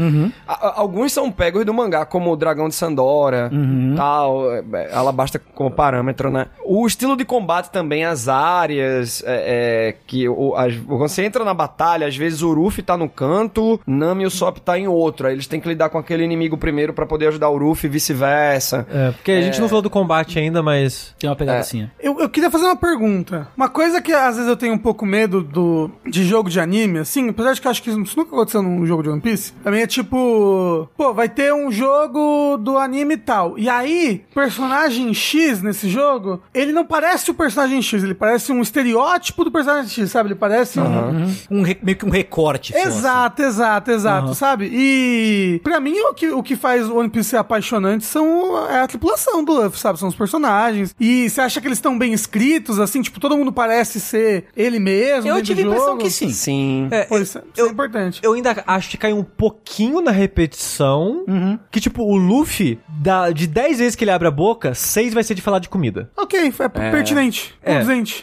A- 0.47 0.53
a- 0.69 0.81
alguns 0.81 1.13
são 1.13 1.31
pegos 1.31 1.65
do 1.65 1.73
mangá, 1.75 2.05
como 2.05 2.33
o 2.33 2.37
Dragão 2.37 2.69
de 2.69 2.75
Sandora, 2.75 3.51
tal, 3.97 4.53
é, 4.53 4.63
é, 4.75 4.95
Alabasta 4.95 5.41
como 5.55 5.71
parâmetro, 5.71 6.31
né? 6.31 6.47
O 6.65 6.87
estilo 6.87 7.17
de 7.17 7.25
combate 7.25 7.71
também, 7.71 8.05
as 8.05 8.29
áreas, 8.29 9.23
é, 9.27 9.89
é, 9.89 9.97
que 10.07 10.29
o, 10.29 10.55
as- 10.57 10.77
quando 10.77 11.09
você 11.09 11.25
entra 11.25 11.45
na 11.45 11.55
batalha, 11.55 11.94
às 12.03 12.17
vezes 12.17 12.41
o 12.43 12.53
Ruffy 12.55 12.83
tá 12.83 12.97
no 12.97 13.09
canto, 13.09 13.79
Nami 13.87 14.23
e 14.25 14.27
o 14.27 14.31
Sop 14.31 14.57
tá 14.59 14.79
em 14.79 14.89
outro. 14.89 15.27
Aí 15.27 15.35
eles 15.35 15.47
têm 15.47 15.61
que 15.61 15.69
lidar 15.69 15.91
com 15.91 15.99
aquele 15.99 16.25
inimigo 16.25 16.57
primeiro 16.57 16.95
pra 16.95 17.05
poder 17.05 17.29
ajudar 17.29 17.51
o 17.51 17.59
Ruffy 17.59 17.87
e 17.87 17.91
vice-versa. 17.91 18.87
é, 18.91 19.11
porque 19.13 19.31
a 19.33 19.43
gente 19.43 19.61
não 19.61 19.69
falou 19.69 19.83
do 19.83 19.91
combate 19.91 20.39
ainda, 20.39 20.63
mas. 20.63 21.15
Tem 21.19 21.29
uma 21.29 21.37
pegada 21.37 21.59
É. 21.59 21.61
assim, 21.61 21.85
ó. 21.85 21.87
Eu, 22.01 22.19
eu 22.21 22.29
queria 22.29 22.51
fazer 22.51 22.65
uma 22.65 22.77
pergunta. 22.77 23.47
Uma 23.57 23.69
coisa 23.69 24.01
que 24.01 24.13
às 24.13 24.37
vezes 24.37 24.49
eu 24.49 24.57
tenho 24.57 24.73
um 24.73 24.79
pouco 24.79 25.05
medo 25.05 25.43
do, 25.43 25.91
de 26.09 26.25
jogo 26.25 26.49
de 26.49 26.59
anime, 26.59 26.99
assim, 27.01 27.29
apesar 27.29 27.53
de 27.53 27.61
que 27.61 27.67
eu 27.67 27.71
acho 27.71 27.83
que 27.83 27.91
isso 27.91 27.99
nunca 28.17 28.35
aconteceu 28.35 28.63
num 28.63 28.87
jogo 28.87 29.03
de 29.03 29.09
One 29.11 29.21
Piece, 29.21 29.53
também 29.63 29.83
é 29.83 29.87
tipo, 29.87 30.89
pô, 30.97 31.13
vai 31.13 31.29
ter 31.29 31.53
um 31.53 31.71
jogo 31.71 32.57
do 32.59 32.79
anime 32.79 33.15
e 33.15 33.19
tal. 33.19 33.59
E 33.59 33.69
aí, 33.69 34.25
personagem 34.35 35.13
X 35.13 35.61
nesse 35.63 35.89
jogo, 35.89 36.43
ele 36.55 36.73
não 36.73 36.85
parece 36.87 37.31
o 37.31 37.35
personagem 37.35 37.83
X, 37.83 38.03
ele 38.03 38.15
parece 38.15 38.53
um 38.53 38.61
estereótipo 38.63 39.45
do 39.45 39.51
personagem 39.51 39.91
X, 39.91 40.11
sabe? 40.11 40.29
Ele 40.29 40.35
parece 40.35 40.81
um. 40.81 41.25
Um 41.51 41.63
re- 41.63 41.79
meio 41.85 41.97
que 41.99 42.05
um 42.07 42.11
recorte. 42.11 42.73
só, 42.73 42.79
assim. 42.79 42.89
Exato, 42.99 43.43
exato, 43.43 43.91
exato, 43.91 44.35
sabe? 44.35 44.71
E 44.73 45.61
pra 45.63 45.79
mim 45.81 45.99
o 46.01 46.15
que, 46.15 46.29
o 46.29 46.43
que 46.43 46.57
faz 46.57 46.89
o 46.89 46.97
One 46.97 47.09
Piece 47.11 47.31
ser 47.31 47.37
apaixonante 47.37 48.05
são 48.05 48.69
é 48.71 48.81
a 48.81 48.87
tripulação 48.87 49.45
do 49.45 49.53
Luffy, 49.53 49.79
sabe? 49.79 49.99
São 49.99 50.09
os 50.09 50.15
personagens. 50.15 50.95
E 50.99 51.29
você 51.29 51.41
acha 51.41 51.61
que 51.61 51.67
eles 51.69 51.79
estão 51.79 51.97
bem 51.99 52.13
escritos, 52.13 52.79
assim? 52.81 53.03
Tipo, 53.03 53.21
todo 53.21 53.37
mundo 53.37 53.53
parece 53.53 54.01
ser 54.01 54.47
ele 54.57 54.79
mesmo 54.79 55.29
Eu 55.31 55.43
tive 55.43 55.63
a 55.63 55.65
impressão 55.67 55.87
jogo? 55.89 56.03
que 56.03 56.11
sim. 56.11 56.29
Sim. 56.31 56.89
É, 56.91 57.03
Pô, 57.05 57.19
isso, 57.19 57.39
é- 57.39 57.43
isso 57.43 57.61
eu- 57.61 57.67
é 57.67 57.71
importante. 57.71 58.21
Eu 58.23 58.33
ainda 58.33 58.63
acho 58.67 58.91
que 58.91 58.97
caiu 58.97 59.17
um 59.19 59.25
pouquinho 59.25 60.01
na 60.01 60.11
repetição. 60.11 61.25
Que, 61.71 61.81
tipo, 61.81 62.03
o 62.03 62.17
Luffy, 62.17 62.79
da, 62.89 63.31
de 63.31 63.47
10 63.47 63.79
vezes 63.79 63.95
que 63.97 64.05
ele 64.05 64.11
abre 64.11 64.29
a 64.29 64.31
boca, 64.31 64.75
6 64.75 65.13
vai 65.15 65.23
ser 65.23 65.35
de 65.35 65.43
falar 65.43 65.59
de 65.59 65.69
comida. 65.69 66.11
Ok, 66.17 66.39
é, 66.59 66.91
pertinente, 66.91 67.55
É. 67.63 67.81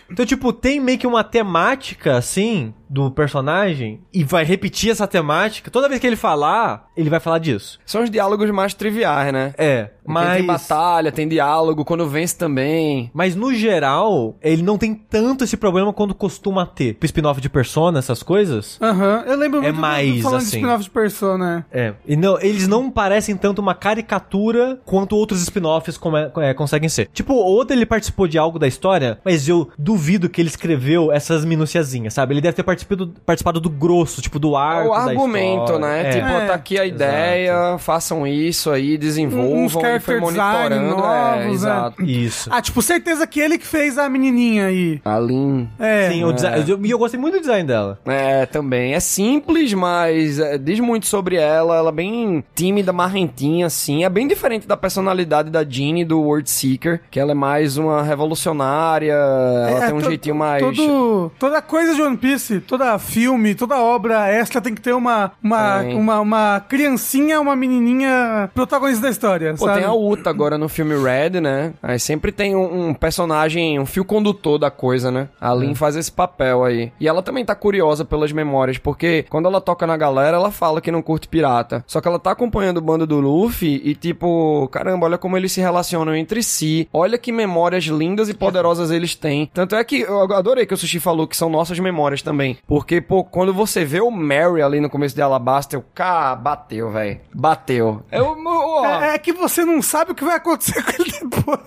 Então, 0.10 0.26
tipo, 0.26 0.52
tem 0.54 0.80
meio 0.80 0.98
que 0.98 1.08
uma 1.08 1.24
temática, 1.24 2.18
assim, 2.18 2.74
do 2.92 3.10
personagem, 3.10 4.02
e 4.14 4.22
vai 4.22 4.44
repetir 4.44 4.92
essa 4.92 5.08
temática. 5.08 5.72
Toda 5.72 5.88
vez 5.88 6.02
que 6.02 6.06
ele 6.06 6.18
falar, 6.18 6.90
ele 6.96 7.10
vai 7.10 7.22
falar 7.22 7.38
disso. 7.38 7.80
São 7.86 8.04
os 8.04 8.10
diálogos 8.10 8.52
mais 8.52 8.74
triviais, 8.74 9.32
né? 9.32 9.54
É, 9.58 9.92
Mas... 10.06 10.38
Tem 10.38 10.46
batalha, 10.46 11.12
tem 11.12 11.28
diálogo, 11.28 11.86
quando 11.86 12.08
vence 12.08 12.36
também. 12.38 13.10
Mas 13.14 13.36
no 13.36 13.54
geral, 13.54 14.36
ele 14.42 14.62
não 14.64 14.78
tem 14.78 14.94
tanto 14.94 15.44
esse 15.44 15.56
problema 15.58 15.94
quando 15.94 16.14
costuma 16.16 16.66
ter. 16.66 16.96
Pro 16.96 17.06
spin-off 17.06 17.40
de 17.42 17.50
Persona, 17.50 18.00
essas 18.00 18.24
coisas. 18.24 18.78
Aham, 18.82 19.24
eu 19.28 19.38
lembro 19.38 19.60
É 19.60 19.64
muito 19.64 19.80
mais, 19.80 20.22
falando 20.22 20.40
de 20.42 20.46
assim. 20.48 20.58
spin-off 20.58 20.84
de 20.84 20.90
Persona. 20.90 21.66
É. 21.72 21.94
E 22.06 22.16
não, 22.16 22.40
eles 22.42 22.68
não 22.68 22.90
parecem 22.90 23.36
tanto 23.36 23.60
uma 23.60 23.76
caricatura 23.76 24.80
quanto 24.86 25.16
outros 25.16 25.42
spin-offs 25.42 25.98
come- 25.98 26.32
é, 26.38 26.54
conseguem 26.54 26.90
ser. 26.90 27.08
Tipo, 27.14 27.34
o 27.34 27.60
Oda 27.60 27.74
ele 27.74 27.86
participou 27.86 28.28
de 28.28 28.38
algo 28.38 28.58
da 28.60 28.68
história, 28.68 29.20
mas 29.24 29.48
eu 29.48 29.70
duvido 29.78 30.30
que 30.30 30.42
ele 30.42 30.50
escreveu 30.50 31.12
essas 31.12 31.46
minuciazinhas, 31.46 32.14
sabe? 32.14 32.34
Ele 32.34 32.42
deve 32.42 32.56
ter 32.56 32.64
participado, 32.64 33.14
participado 33.26 33.60
do 33.60 33.70
grosso, 33.70 34.22
tipo, 34.22 34.40
do 34.40 34.56
É 34.56 34.60
arco 34.60 34.90
o 34.90 34.92
da 34.94 34.98
argumento, 35.12 35.64
história. 35.64 35.80
né? 35.80 36.08
É. 36.08 36.12
Tipo, 36.12 36.28
É. 36.28 36.46
tá 36.48 36.54
aqui 36.54 36.80
a 36.80 36.86
ideia, 36.86 37.78
façam 37.78 38.26
isso 38.28 38.70
aí, 38.70 38.98
desenvolvam. 38.98 39.64
Uns 39.64 39.76
e 39.96 40.00
foi 40.00 40.20
character 40.20 40.34
design 40.34 40.76
monitorando. 40.76 41.06
é, 41.06 41.40
novos, 41.44 41.54
exato. 41.54 42.04
Isso. 42.04 42.50
Ah, 42.52 42.62
tipo, 42.62 42.82
certeza 42.82 43.26
que 43.28 43.40
ele 43.40 43.58
que 43.58 43.66
fez 43.68 43.98
a 43.98 44.10
menininha 44.10 44.66
aí. 44.68 45.02
A 45.06 45.20
Lin. 45.20 45.70
É. 45.80 46.10
Sim, 46.10 46.24
o 46.24 46.32
design, 46.34 46.64
eu- 46.70 46.80
e 46.86 46.90
eu, 46.92 46.98
gostei 47.00 47.20
muito 47.20 47.36
do 47.36 47.42
design 47.42 47.68
dela. 47.68 48.00
É, 48.06 48.46
também. 48.46 48.94
É 48.94 49.00
simples, 49.00 49.74
mas 49.74 50.40
é, 50.40 50.58
diz 50.58 50.80
muito 50.80 51.06
sobre 51.06 51.36
ela. 51.36 51.76
Ela 51.78 51.90
é 51.90 51.94
bem 51.94 52.44
tímida, 52.56 52.92
marrentinha, 52.94 53.66
assim. 53.68 54.04
É 54.04 54.10
bem 54.10 54.28
diferente 54.28 54.68
da 54.68 54.76
personalidade 54.78 55.50
da 55.50 55.64
Jeannie 55.64 56.06
do 56.06 56.20
World 56.22 56.50
Seeker, 56.50 57.02
que 57.10 57.20
ela 57.20 57.32
é 57.32 57.36
mais 57.36 57.78
uma 57.78 58.02
revolucionária. 58.04 59.14
Ela 59.14 59.84
É, 59.84 59.88
tem 59.88 59.96
um 59.96 60.02
jeitinho 60.02 60.36
mais. 60.36 60.64
todo- 60.64 61.32
toda 61.40 61.62
coisa 61.62 61.94
de 61.96 62.02
One 62.02 62.18
Piece, 62.18 62.60
toda 62.60 62.98
filme, 63.00 63.56
toda 63.56 63.78
obra 63.78 64.28
extra 64.30 64.62
tem 64.62 64.74
que 64.74 64.82
ter 64.82 64.94
uma, 64.94 65.32
uma, 65.44 65.80
Tem. 65.80 65.96
uma, 65.96 66.20
uma 66.20 66.60
criancinha, 66.68 67.40
uma 67.40 67.56
menininha 67.56 68.50
protagonista 68.54 69.04
da 69.04 69.10
história, 69.10 69.54
Pô, 69.58 69.66
sabe? 69.66 69.81
Tem 69.82 69.90
a 69.90 69.94
Uta 69.94 70.30
agora 70.30 70.58
no 70.58 70.70
filme 70.70 70.96
Red, 70.96 71.42
né? 71.42 71.74
Aí 71.82 72.00
sempre 72.00 72.32
tem 72.32 72.56
um, 72.56 72.90
um 72.90 72.94
personagem, 72.94 73.80
um 73.80 73.86
fio 73.86 74.06
condutor 74.06 74.58
da 74.60 74.70
coisa, 74.70 75.12
né? 75.12 75.30
A 75.40 75.54
Lin 75.54 75.76
faz 75.76 75.96
esse 75.96 76.12
papel 76.12 76.64
aí. 76.64 76.92
E 77.00 77.08
ela 77.08 77.22
também 77.22 77.44
tá 77.44 77.56
curiosa 77.56 78.06
pelas 78.06 78.32
memórias, 78.32 78.78
porque 78.78 79.26
quando 79.30 79.48
ela 79.48 79.60
toca 79.62 79.88
na 79.88 79.98
galera, 79.98 80.38
ela 80.38 80.52
fala 80.52 80.82
que 80.82 80.92
não 80.92 81.02
curte 81.02 81.28
pirata. 81.28 81.84
Só 81.88 82.00
que 82.00 82.08
ela 82.08 82.20
tá 82.20 82.32
acompanhando 82.32 82.78
o 82.78 82.82
bando 82.82 83.08
do 83.08 83.20
Luffy 83.20 83.82
e 83.84 83.96
tipo, 83.96 84.68
caramba, 84.72 85.06
olha 85.06 85.18
como 85.18 85.38
eles 85.38 85.52
se 85.52 85.62
relacionam 85.62 86.16
entre 86.16 86.44
si. 86.44 86.88
Olha 86.94 87.18
que 87.18 87.32
memórias 87.32 87.86
lindas 87.86 88.30
e 88.30 88.34
poderosas 88.34 88.92
eles 88.92 89.16
têm. 89.16 89.50
Tanto 89.54 89.76
é 89.76 89.84
que 89.84 90.02
eu 90.02 90.22
adorei 90.34 90.66
que 90.66 90.74
o 90.74 90.78
Sushi 90.78 91.00
falou 91.00 91.28
que 91.28 91.38
são 91.38 91.50
nossas 91.50 91.80
memórias 91.80 92.22
também. 92.22 92.58
Porque, 92.68 93.02
pô, 93.02 93.24
quando 93.24 93.54
você 93.54 93.84
vê 93.84 94.02
o 94.02 94.12
Mary 94.12 94.62
ali 94.62 94.80
no 94.80 94.90
começo 94.90 95.16
de 95.16 95.22
Alabasta, 95.22 95.76
eu, 95.76 95.84
cá, 95.94 96.36
bateu, 96.36 96.92
velho. 96.92 97.20
Bateu. 97.34 98.04
Eu, 98.12 98.36
ó, 98.46 98.86
É, 98.86 99.16
é 99.16 99.18
que 99.18 99.34
você 99.34 99.66
não 99.66 99.71
sabe 99.80 100.12
o 100.12 100.16
que 100.16 100.24
vai 100.24 100.38
acontecer 100.38 100.82
com 100.84 100.92
ele 101.00 101.12
depois. 101.12 101.60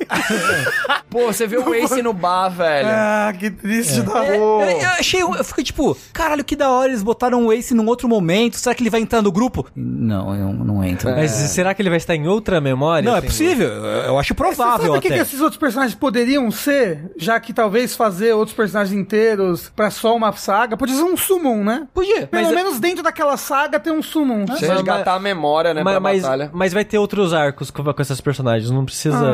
Pô, 1.09 1.27
você 1.27 1.47
vê 1.47 1.57
o 1.59 1.73
Ace 1.75 2.03
no 2.03 2.13
bar, 2.13 2.49
velho. 2.49 2.89
ah, 2.91 3.33
que 3.39 3.49
triste 3.51 4.03
da 4.03 4.25
É, 4.25 4.37
eu, 4.37 4.61
eu 4.61 4.89
achei, 4.99 5.23
eu 5.23 5.45
fiquei 5.45 5.63
tipo, 5.63 5.97
caralho, 6.13 6.43
que 6.43 6.57
da 6.57 6.71
hora, 6.71 6.89
eles 6.89 7.03
botaram 7.05 7.47
o 7.47 7.53
Ace 7.53 7.73
num 7.73 7.87
outro 7.87 8.09
momento, 8.09 8.57
será 8.57 8.75
que 8.75 8.83
ele 8.83 8.91
vai 8.91 9.01
entrar 9.01 9.23
no 9.23 9.31
grupo? 9.31 9.65
Não, 9.77 10.35
eu 10.35 10.53
não 10.53 10.83
entro. 10.83 11.09
Mas 11.11 11.31
será 11.31 11.73
que 11.73 11.81
ele 11.83 11.89
vai 11.89 11.99
estar 11.99 12.17
em 12.17 12.27
outra 12.27 12.61
memória? 12.61 13.09
Não, 13.09 13.15
é 13.15 13.19
Assim, 13.19 13.29
possível, 13.29 13.69
eu, 13.69 14.19
acho 14.19 14.29
Você 14.29 14.35
provável 14.35 14.87
sabe 14.87 14.99
o 14.99 15.01
que, 15.01 15.09
esses 15.09 15.41
outros 15.41 15.59
personagens 15.59 15.95
poderiam 15.95 16.51
ser? 16.51 17.13
Já 17.17 17.39
que 17.39 17.53
talvez 17.53 17.95
fazer 17.95 18.33
outros 18.33 18.57
personagens 18.57 18.99
inteiros 18.99 19.71
pra 19.75 19.91
só 19.91 20.17
uma 20.17 20.33
saga, 20.33 20.77
podia 20.77 20.97
ser 20.97 21.03
um 21.05 21.17
summon, 21.17 21.63
né? 21.63 21.87
Podia, 21.95 22.27
Pelo 22.27 22.43
Mas 22.43 22.53
é- 22.53 22.55
menos 22.55 22.81
dentro 22.81 23.03
daquela 23.05 23.37
saga 23.37 23.79
tem 23.79 23.93
um 23.93 24.03
summon. 24.03 24.47
Você 24.47 24.67
resgatar 24.67 25.15
a 25.15 25.21
memória, 25.21 25.73
né, 25.75 25.83
mas, 25.83 25.93
pra 25.95 26.01
mas, 26.01 26.23
batalha. 26.23 26.51
mas 26.53 26.73
vai 26.73 26.85
ter 26.85 26.99
outros 26.99 27.33
arcos 27.33 27.71
com, 27.95 28.03
esses 28.03 28.21
personagens, 28.21 28.71
não 28.71 28.85
precisa... 28.85 29.25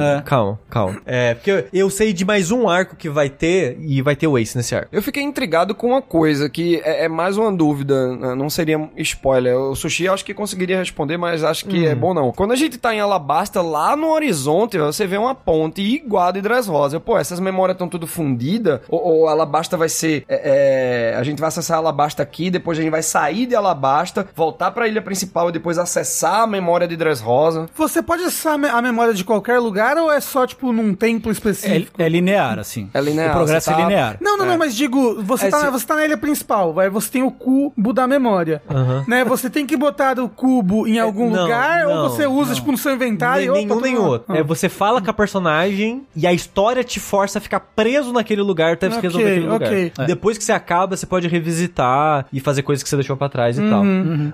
é. 0.00 0.22
Calma, 0.22 0.58
calma. 0.68 1.00
É, 1.04 1.34
porque 1.34 1.50
eu, 1.50 1.64
eu 1.72 1.90
sei 1.90 2.12
de 2.12 2.24
mais 2.24 2.50
um 2.50 2.68
arco 2.68 2.96
que 2.96 3.08
vai 3.08 3.28
ter, 3.28 3.78
e 3.80 4.00
vai 4.02 4.14
ter 4.14 4.26
o 4.26 4.38
Ace 4.38 4.56
nesse 4.56 4.74
arco. 4.74 4.88
Eu 4.92 5.02
fiquei 5.02 5.22
intrigado 5.22 5.74
com 5.74 5.88
uma 5.88 6.02
coisa 6.02 6.48
que 6.48 6.80
é, 6.84 7.04
é 7.04 7.08
mais 7.08 7.36
uma 7.36 7.52
dúvida, 7.52 8.16
né, 8.16 8.34
não 8.34 8.50
seria 8.50 8.88
spoiler. 8.96 9.56
O 9.56 9.74
Sushi 9.74 10.08
acho 10.08 10.24
que 10.24 10.34
conseguiria 10.34 10.78
responder, 10.78 11.16
mas 11.16 11.42
acho 11.42 11.66
que 11.66 11.86
é 11.86 11.94
bom 11.94 12.14
não. 12.14 12.32
Quando 12.32 12.52
a 12.52 12.56
gente 12.56 12.78
tá 12.78 12.94
em 12.94 13.00
Alabasta, 13.00 13.60
lá 13.62 13.96
no 13.96 14.08
horizonte, 14.08 14.78
você 14.78 15.06
vê 15.06 15.16
uma 15.16 15.34
ponte 15.34 15.80
igual 15.80 16.28
a 16.28 16.32
de 16.32 16.40
Dressrosa. 16.40 17.00
Pô, 17.00 17.18
essas 17.18 17.40
memórias 17.40 17.74
estão 17.74 17.88
tudo 17.88 18.06
fundidas? 18.06 18.80
Ou, 18.88 19.00
ou 19.00 19.28
Alabasta 19.28 19.76
vai 19.76 19.88
ser... 19.88 20.24
é, 20.28 21.12
é, 21.12 21.16
a 21.16 21.22
gente 21.22 21.38
vai 21.38 21.48
acessar 21.48 21.78
Alabasta 21.78 22.22
aqui, 22.22 22.50
depois 22.50 22.78
a 22.78 22.82
gente 22.82 22.90
vai 22.90 23.02
sair 23.02 23.46
de 23.46 23.54
Alabasta, 23.54 24.26
voltar 24.34 24.70
pra 24.70 24.88
ilha 24.88 25.02
principal 25.02 25.48
e 25.48 25.52
depois 25.52 25.78
acessar 25.78 26.42
a 26.42 26.46
memória 26.46 26.86
de 26.86 26.96
Dressrosa. 26.96 27.68
Você 27.74 28.02
pode 28.10 28.24
acessar 28.24 28.54
a 28.54 28.58
me- 28.58 28.68
a 28.68 28.82
memória 28.82 29.14
de 29.14 29.22
qualquer 29.22 29.58
lugar 29.60 29.96
ou 29.96 30.10
é 30.10 30.20
só, 30.20 30.44
tipo, 30.46 30.72
num 30.72 30.94
templo 30.94 31.30
específico? 31.30 31.92
É, 32.02 32.06
é 32.06 32.08
linear, 32.08 32.58
assim. 32.58 32.90
É 32.92 33.00
linear, 33.00 33.30
O 33.30 33.32
progresso 33.34 33.66
você 33.66 33.70
tá- 33.76 33.78
é 33.80 33.82
linear. 33.84 34.16
Não, 34.20 34.36
não, 34.36 34.44
É. 34.44 34.48
não, 34.48 34.58
mas 34.58 34.74
digo, 34.74 35.22
você, 35.22 35.46
É, 35.46 35.50
tá, 35.50 35.60
se- 35.60 35.70
você 35.70 35.86
tá 35.86 35.94
na 35.94 36.04
ilha 36.04 36.16
principal, 36.16 36.72
vai, 36.72 36.90
você 36.90 37.08
tem 37.10 37.22
o 37.22 37.30
cubo 37.30 37.92
da 37.92 38.08
memória. 38.08 38.62
Né? 39.06 39.24
Você 39.24 39.48
tem 39.48 39.64
que 39.64 39.76
botar 39.76 40.18
o 40.18 40.28
cubo 40.28 40.88
em 40.88 40.98
algum 40.98 41.30
não, 41.30 41.42
lugar 41.42 41.84
não, 41.84 42.02
ou 42.02 42.10
você 42.10 42.26
usa, 42.26 42.54
tipo, 42.54 42.72
no 42.72 42.78
seu 42.78 42.92
inventário? 42.94 43.52
Nem, 43.52 43.64
nenhum 43.66 43.80
nem 43.80 43.96
outro. 43.96 44.34
Ah. 44.34 44.38
É, 44.38 44.42
você 44.42 44.68
fala 44.68 45.00
com 45.00 45.08
a 45.10 45.14
personagem 45.14 46.02
e 46.16 46.26
a 46.26 46.32
história 46.32 46.82
te 46.82 46.98
força 46.98 47.38
a 47.38 47.40
ficar 47.40 47.60
preso 47.60 48.12
naquele 48.12 48.42
lugar 48.42 48.72
até 48.74 48.88
você 48.88 48.96
Ok, 48.98 49.08
resolver 49.08 49.30
aquele 49.30 49.46
lugar. 49.46 49.68
ok. 49.68 49.92
É. 49.98 50.04
Depois 50.06 50.36
que 50.36 50.42
você 50.44 50.52
acaba, 50.52 50.96
você 50.96 51.06
pode 51.06 51.28
revisitar 51.28 52.26
e 52.32 52.40
fazer 52.40 52.62
coisas 52.62 52.82
que 52.82 52.88
você 52.88 52.96
deixou 52.96 53.16
pra 53.16 53.28
trás 53.28 53.58
e 53.58 53.62
tal. 53.70 53.84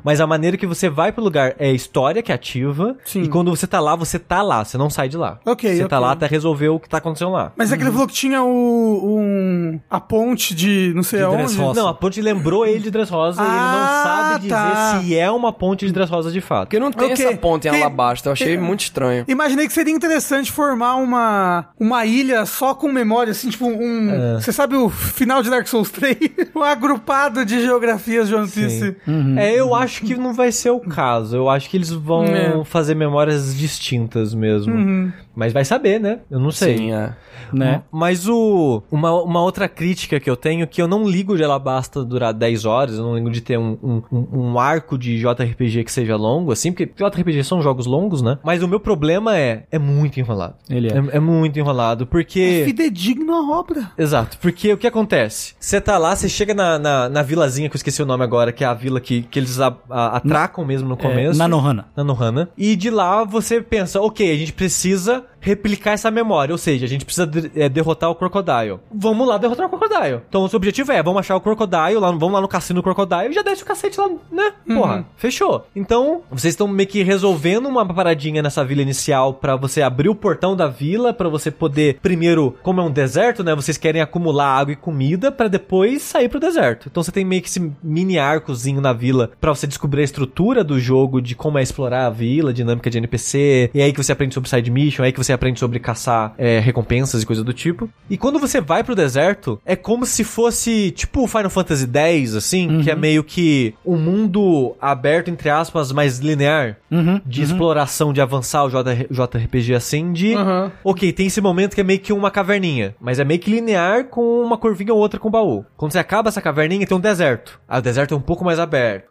Mas 0.03 0.21
a 0.21 0.27
maneira 0.27 0.57
que 0.57 0.67
você 0.67 0.89
vai 0.89 1.13
pro 1.13 1.23
lugar 1.23 1.55
é 1.59 1.69
a 1.69 1.73
história 1.73 2.23
que 2.23 2.33
ativa. 2.33 2.97
Sim. 3.05 3.23
E 3.25 3.29
quando 3.29 3.51
você 3.51 3.66
tá 3.67 3.81
lá, 3.81 3.95
você 3.97 4.19
tá 4.19 4.43
lá, 4.43 4.65
você 4.65 4.77
não 4.79 4.89
sai 4.91 5.09
de 5.09 5.17
lá. 5.17 5.39
Ok, 5.45 5.75
Você 5.77 5.87
tá 5.89 5.97
ok. 5.97 6.07
lá 6.07 6.13
até 6.13 6.27
resolver 6.27 6.69
o 6.69 6.79
que 6.81 6.89
tá 6.89 6.99
acontecendo 6.99 7.33
lá. 7.33 7.53
Mas 7.57 7.73
é 7.73 7.77
que 7.77 7.83
ele 7.83 7.91
falou 7.91 8.07
que 8.07 8.15
tinha 8.15 8.43
o, 8.43 9.19
um, 9.19 9.81
a 9.91 10.01
ponte 10.01 10.55
de 10.55 10.93
não 10.95 11.03
sei 11.03 11.19
De 11.21 11.25
aonde. 11.25 11.45
Dressrosa. 11.45 11.81
Não, 11.81 11.89
a 11.89 11.95
ponte 11.95 12.21
lembrou 12.21 12.65
ele 12.67 12.81
de 12.81 12.91
Dressrosa 12.91 13.43
e 13.43 13.45
ele 13.45 13.55
não 13.55 13.61
Ah, 13.61 14.03
sabe 14.05 14.43
dizer 14.43 14.55
tá. 14.55 15.01
se 15.01 15.17
é 15.19 15.31
uma 15.31 15.53
ponte 15.53 15.87
de 15.87 15.93
Dressrosa 15.93 16.31
de 16.31 16.41
fato. 16.41 16.67
Porque 16.67 16.79
não 16.81 16.91
tem 16.93 17.13
Ok. 17.13 17.25
essa 17.27 17.37
ponte 17.37 17.69
em 17.69 17.71
Tem- 17.71 17.81
Alabasta, 17.83 18.29
eu 18.29 18.33
achei 18.33 18.47
tem- 18.57 18.59
muito 18.61 18.81
estranho. 18.81 19.25
Imaginei 19.29 19.67
que 19.67 19.73
seria 19.73 19.95
interessante 19.95 20.51
formar 20.53 20.97
uma, 20.97 21.69
uma 21.79 22.05
ilha 22.05 22.45
só 22.47 22.75
com 22.75 22.91
memória, 22.91 23.31
assim, 23.31 23.49
tipo 23.51 23.67
um... 23.67 24.11
É. 24.11 24.41
Você 24.41 24.53
sabe 24.53 24.77
o 24.77 24.89
final 24.89 25.43
de 25.43 25.51
Dark 25.51 25.67
Souls 25.67 25.91
3? 25.91 26.17
um 26.55 26.63
agrupado 26.63 27.45
de 27.45 27.61
geografias 27.61 28.29
de 28.29 28.35
One 28.35 28.49
Piece. 28.49 28.97
É, 29.37 29.55
eu 29.59 29.75
acho 29.75 30.03
que 30.03 30.15
não 30.17 30.33
vai 30.33 30.53
ser 30.53 30.71
o 30.71 30.81
caso. 30.81 31.37
Eu 31.37 31.49
acho 31.49 31.69
que 31.69 31.77
eles 31.77 31.91
vão 31.91 32.25
É. 32.25 32.65
fazer 32.65 32.95
memórias 32.95 33.55
distintas 33.57 34.35
mesmo. 34.35 35.13
Mas 35.35 35.53
vai 35.53 35.65
saber, 35.65 36.01
né? 36.01 36.21
Eu 36.31 36.39
não 36.41 36.51
sei. 36.51 36.77
Sim, 36.79 36.93
é. 36.93 37.13
Né? 37.53 37.83
Mas 37.93 38.27
o 38.29 38.83
uma, 38.91 39.13
uma 39.23 39.41
outra 39.43 39.69
crítica 39.69 40.19
que 40.19 40.29
eu 40.29 40.37
tenho 40.37 40.67
que 40.67 40.83
eu 40.83 40.89
não 40.89 41.09
ligo 41.09 41.37
de 41.37 41.45
Alabasta 41.45 42.05
durar 42.05 42.33
10 42.33 42.65
horas, 42.65 42.97
eu 42.99 43.05
não 43.05 43.15
ligo 43.15 43.31
de 43.31 43.41
ter 43.41 43.57
um, 43.59 44.03
um, 44.11 44.27
um- 44.33 44.59
arco 44.59 44.97
de 44.99 45.19
JRPG 45.21 45.85
que 45.85 45.93
seja 45.93 46.17
longo, 46.17 46.51
assim, 46.51 46.73
porque 46.73 46.87
JRPG 46.87 47.45
são 47.45 47.61
jogos 47.63 47.87
longos, 47.87 48.23
né? 48.23 48.39
Mas 48.43 48.63
o 48.63 48.69
meu 48.69 48.81
problema 48.81 49.37
é, 49.39 49.65
é 49.71 49.79
muito 49.79 50.19
enrolado. 50.19 50.55
Ele 50.69 50.89
é. 50.89 50.93
É, 50.97 51.17
é 51.17 51.21
muito 51.21 51.59
enrolado, 51.59 52.05
É 52.05 52.07
porque... 52.07 52.63
fidedigno 52.65 53.33
a 53.35 53.59
obra. 53.59 53.93
Exato, 53.99 54.39
porque 54.39 54.73
o 54.73 54.77
que 54.79 54.87
acontece? 54.87 55.55
Você 55.61 55.81
tá 55.81 55.99
lá, 55.99 56.17
você 56.17 56.29
chega 56.29 56.55
na, 56.55 56.79
na, 56.79 57.09
na 57.09 57.23
vilazinha, 57.23 57.69
que 57.69 57.77
eu 57.77 57.79
esqueci 57.79 58.03
o 58.03 58.07
nome 58.07 58.25
agora, 58.25 58.51
que 58.51 58.65
é 58.65 58.67
a 58.67 58.75
vila 58.75 58.99
que, 59.01 59.23
que 59.23 59.39
eles 59.39 59.61
a- 59.61 59.77
a- 59.91 60.17
atracam 60.17 60.65
mesmo 60.65 60.89
no 60.89 60.95
É, 60.95 60.99
começo. 60.99 61.39
Nanohana. 61.39 61.87
na 61.97 62.03
Nohana. 62.03 62.49
E 62.57 62.75
de 62.75 62.91
lá 62.91 63.23
você 63.25 63.46
pensa, 63.69 64.01
ok, 64.01 64.31
a 64.31 64.37
gente 64.37 64.53
precisa 64.53 65.25
replicar 65.47 65.93
essa 65.93 66.11
memória, 66.11 66.53
ou 66.53 66.59
seja, 66.59 66.85
a 66.85 66.89
gente 66.89 67.05
precisa 67.05 67.27
de- 67.27 67.51
é, 67.55 67.69
derrotar 67.69 68.11
o 68.11 68.15
Crocodile. 68.15 68.81
Vamos 68.93 69.27
lá 69.29 69.39
derrotar 69.39 69.67
o 69.67 69.69
Crocodile. 69.71 70.21
Então 70.29 70.43
o 70.45 70.49
seu 70.49 70.57
objetivo 70.57 70.91
é, 70.93 71.03
vamos 71.03 71.21
achar 71.21 71.37
o 71.37 71.41
Crocodile, 71.41 71.95
lá, 71.99 72.11
vamos 72.11 72.33
lá 72.33 72.41
no 72.41 72.49
cassino 72.49 72.81
do 72.81 72.83
Crocodile 72.83 73.31
e 73.31 73.33
já 73.33 73.43
desce 73.43 73.63
o 73.63 73.67
cacete 73.67 73.99
lá, 74.01 74.09
né? 74.31 74.53
Porra, 74.67 75.07
fechou. 75.17 75.67
Então, 75.75 76.23
vocês 76.31 76.53
estão 76.53 76.67
meio 76.67 76.89
que 76.89 77.03
resolvendo 77.03 77.67
uma 77.67 77.87
paradinha 77.87 78.43
nessa 78.43 78.65
vila 78.65 78.83
inicial 78.83 79.35
pra 79.35 79.55
você 79.57 79.81
abrir 79.83 80.09
o 80.09 80.15
portão 80.15 80.57
da 80.57 80.67
vila, 80.67 81.13
pra 81.13 81.29
você 81.29 81.51
poder, 81.51 81.99
primeiro, 82.03 82.57
como 82.63 82.81
é 82.81 82.85
um 82.85 82.91
deserto, 82.91 83.45
né? 83.45 83.55
Vocês 83.55 83.79
querem 83.79 84.03
acumular 84.03 84.47
água 84.59 84.73
e 84.73 84.77
comida 84.77 85.31
pra 85.31 85.47
depois 85.49 86.03
sair 86.03 86.29
pro 86.29 86.41
deserto. 86.41 86.89
Então 86.91 87.03
você 87.03 87.13
tem 87.13 87.25
meio 87.25 87.41
que 87.43 87.49
esse 87.49 87.73
mini 87.83 88.19
arcozinho 88.19 88.81
na 88.81 88.93
vila 88.93 89.31
pra 89.41 89.55
você 89.55 89.67
descobrir 89.67 90.01
a 90.01 90.05
estrutura 90.05 90.65
do 90.65 90.79
jogo, 90.81 91.21
de 91.23 91.35
como 91.35 91.59
é 91.59 91.63
explorar 91.63 92.07
a 92.07 92.11
vila, 92.11 92.53
dinâmica 92.53 92.91
de 92.91 92.99
NPC, 92.99 93.71
e 93.73 93.81
aí 93.81 93.93
que 93.93 94.03
você 94.03 94.13
aprende 94.13 94.35
sobre 94.35 94.49
side 94.49 94.71
mission, 94.71 95.03
é 95.05 95.07
aí 95.07 95.13
que 95.13 95.19
você 95.23 95.33
aprende 95.37 95.61
sobre 95.61 95.79
caçar 95.79 96.35
é, 96.37 96.59
recompensas 96.59 97.23
e 97.23 97.27
coisa 97.27 97.45
do 97.45 97.53
tipo. 97.53 97.89
E 98.11 98.17
quando 98.19 98.39
você 98.39 98.61
vai 98.61 98.83
pro 98.83 98.95
deserto, 98.95 99.61
é 99.65 99.77
como 99.77 100.05
se 100.05 100.25
fosse 100.25 100.91
tipo 100.91 101.27
Final 101.29 101.49
Fantasy 101.51 101.87
X, 101.93 102.35
assim, 102.35 102.81
que 102.83 102.91
é 102.91 102.97
meio 102.97 103.23
que 103.23 103.75
um 103.85 103.97
mundo 103.97 104.75
aberto, 104.81 105.29
entre 105.29 105.49
aspas, 105.49 105.93
mais 105.93 106.19
linear, 106.19 106.77
de 107.25 107.43
exploração, 107.43 108.13
de 108.13 108.21
avançar 108.21 108.65
o 108.65 108.71
J- 108.71 109.07
JRPG 109.11 109.75
assim, 109.75 110.13
de 110.13 110.35
Uhum. 110.35 110.71
Ok, 110.85 111.13
tem 111.13 111.27
esse 111.27 111.41
momento 111.41 111.75
que 111.75 111.81
é 111.81 111.85
meio 111.85 112.01
que 112.01 112.13
uma 112.13 112.31
caverninha, 112.31 112.95
mas 113.01 113.19
é 113.19 113.25
meio 113.25 113.41
que 113.41 113.51
linear 113.51 114.05
com 114.07 114.43
uma 114.43 114.57
curvinha 114.59 114.93
ou 114.93 114.99
outra 115.01 115.19
com 115.21 115.31
baú. 115.31 115.65
Quando 115.77 115.93
você 115.93 115.99
acaba 115.99 116.29
essa 116.29 116.41
caverninha, 116.43 116.87
tem 116.87 116.97
um 116.97 117.01
deserto. 117.01 117.61
Aí 117.69 117.79
o 117.79 117.83
deserto 117.83 118.15
é 118.15 118.17
um 118.17 118.21
pouco 118.21 118.45
mais 118.45 118.59
aberto. 118.59 119.09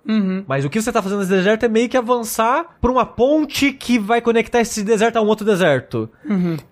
Mas 0.47 0.65
o 0.65 0.69
que 0.69 0.81
você 0.81 0.91
tá 0.91 1.01
fazendo 1.01 1.19
nesse 1.19 1.31
deserto 1.31 1.63
é 1.65 1.67
meio 1.69 1.89
que 1.89 1.97
avançar 1.97 2.65
pra 2.81 2.91
uma 2.91 3.05
ponte 3.05 3.71
que 3.71 3.97
vai 3.99 4.21
conectar 4.21 4.61
esse 4.61 4.83
deserto 4.83 5.17
a 5.17 5.21
um 5.21 5.27
outro 5.27 5.45
deserto. 5.45 6.09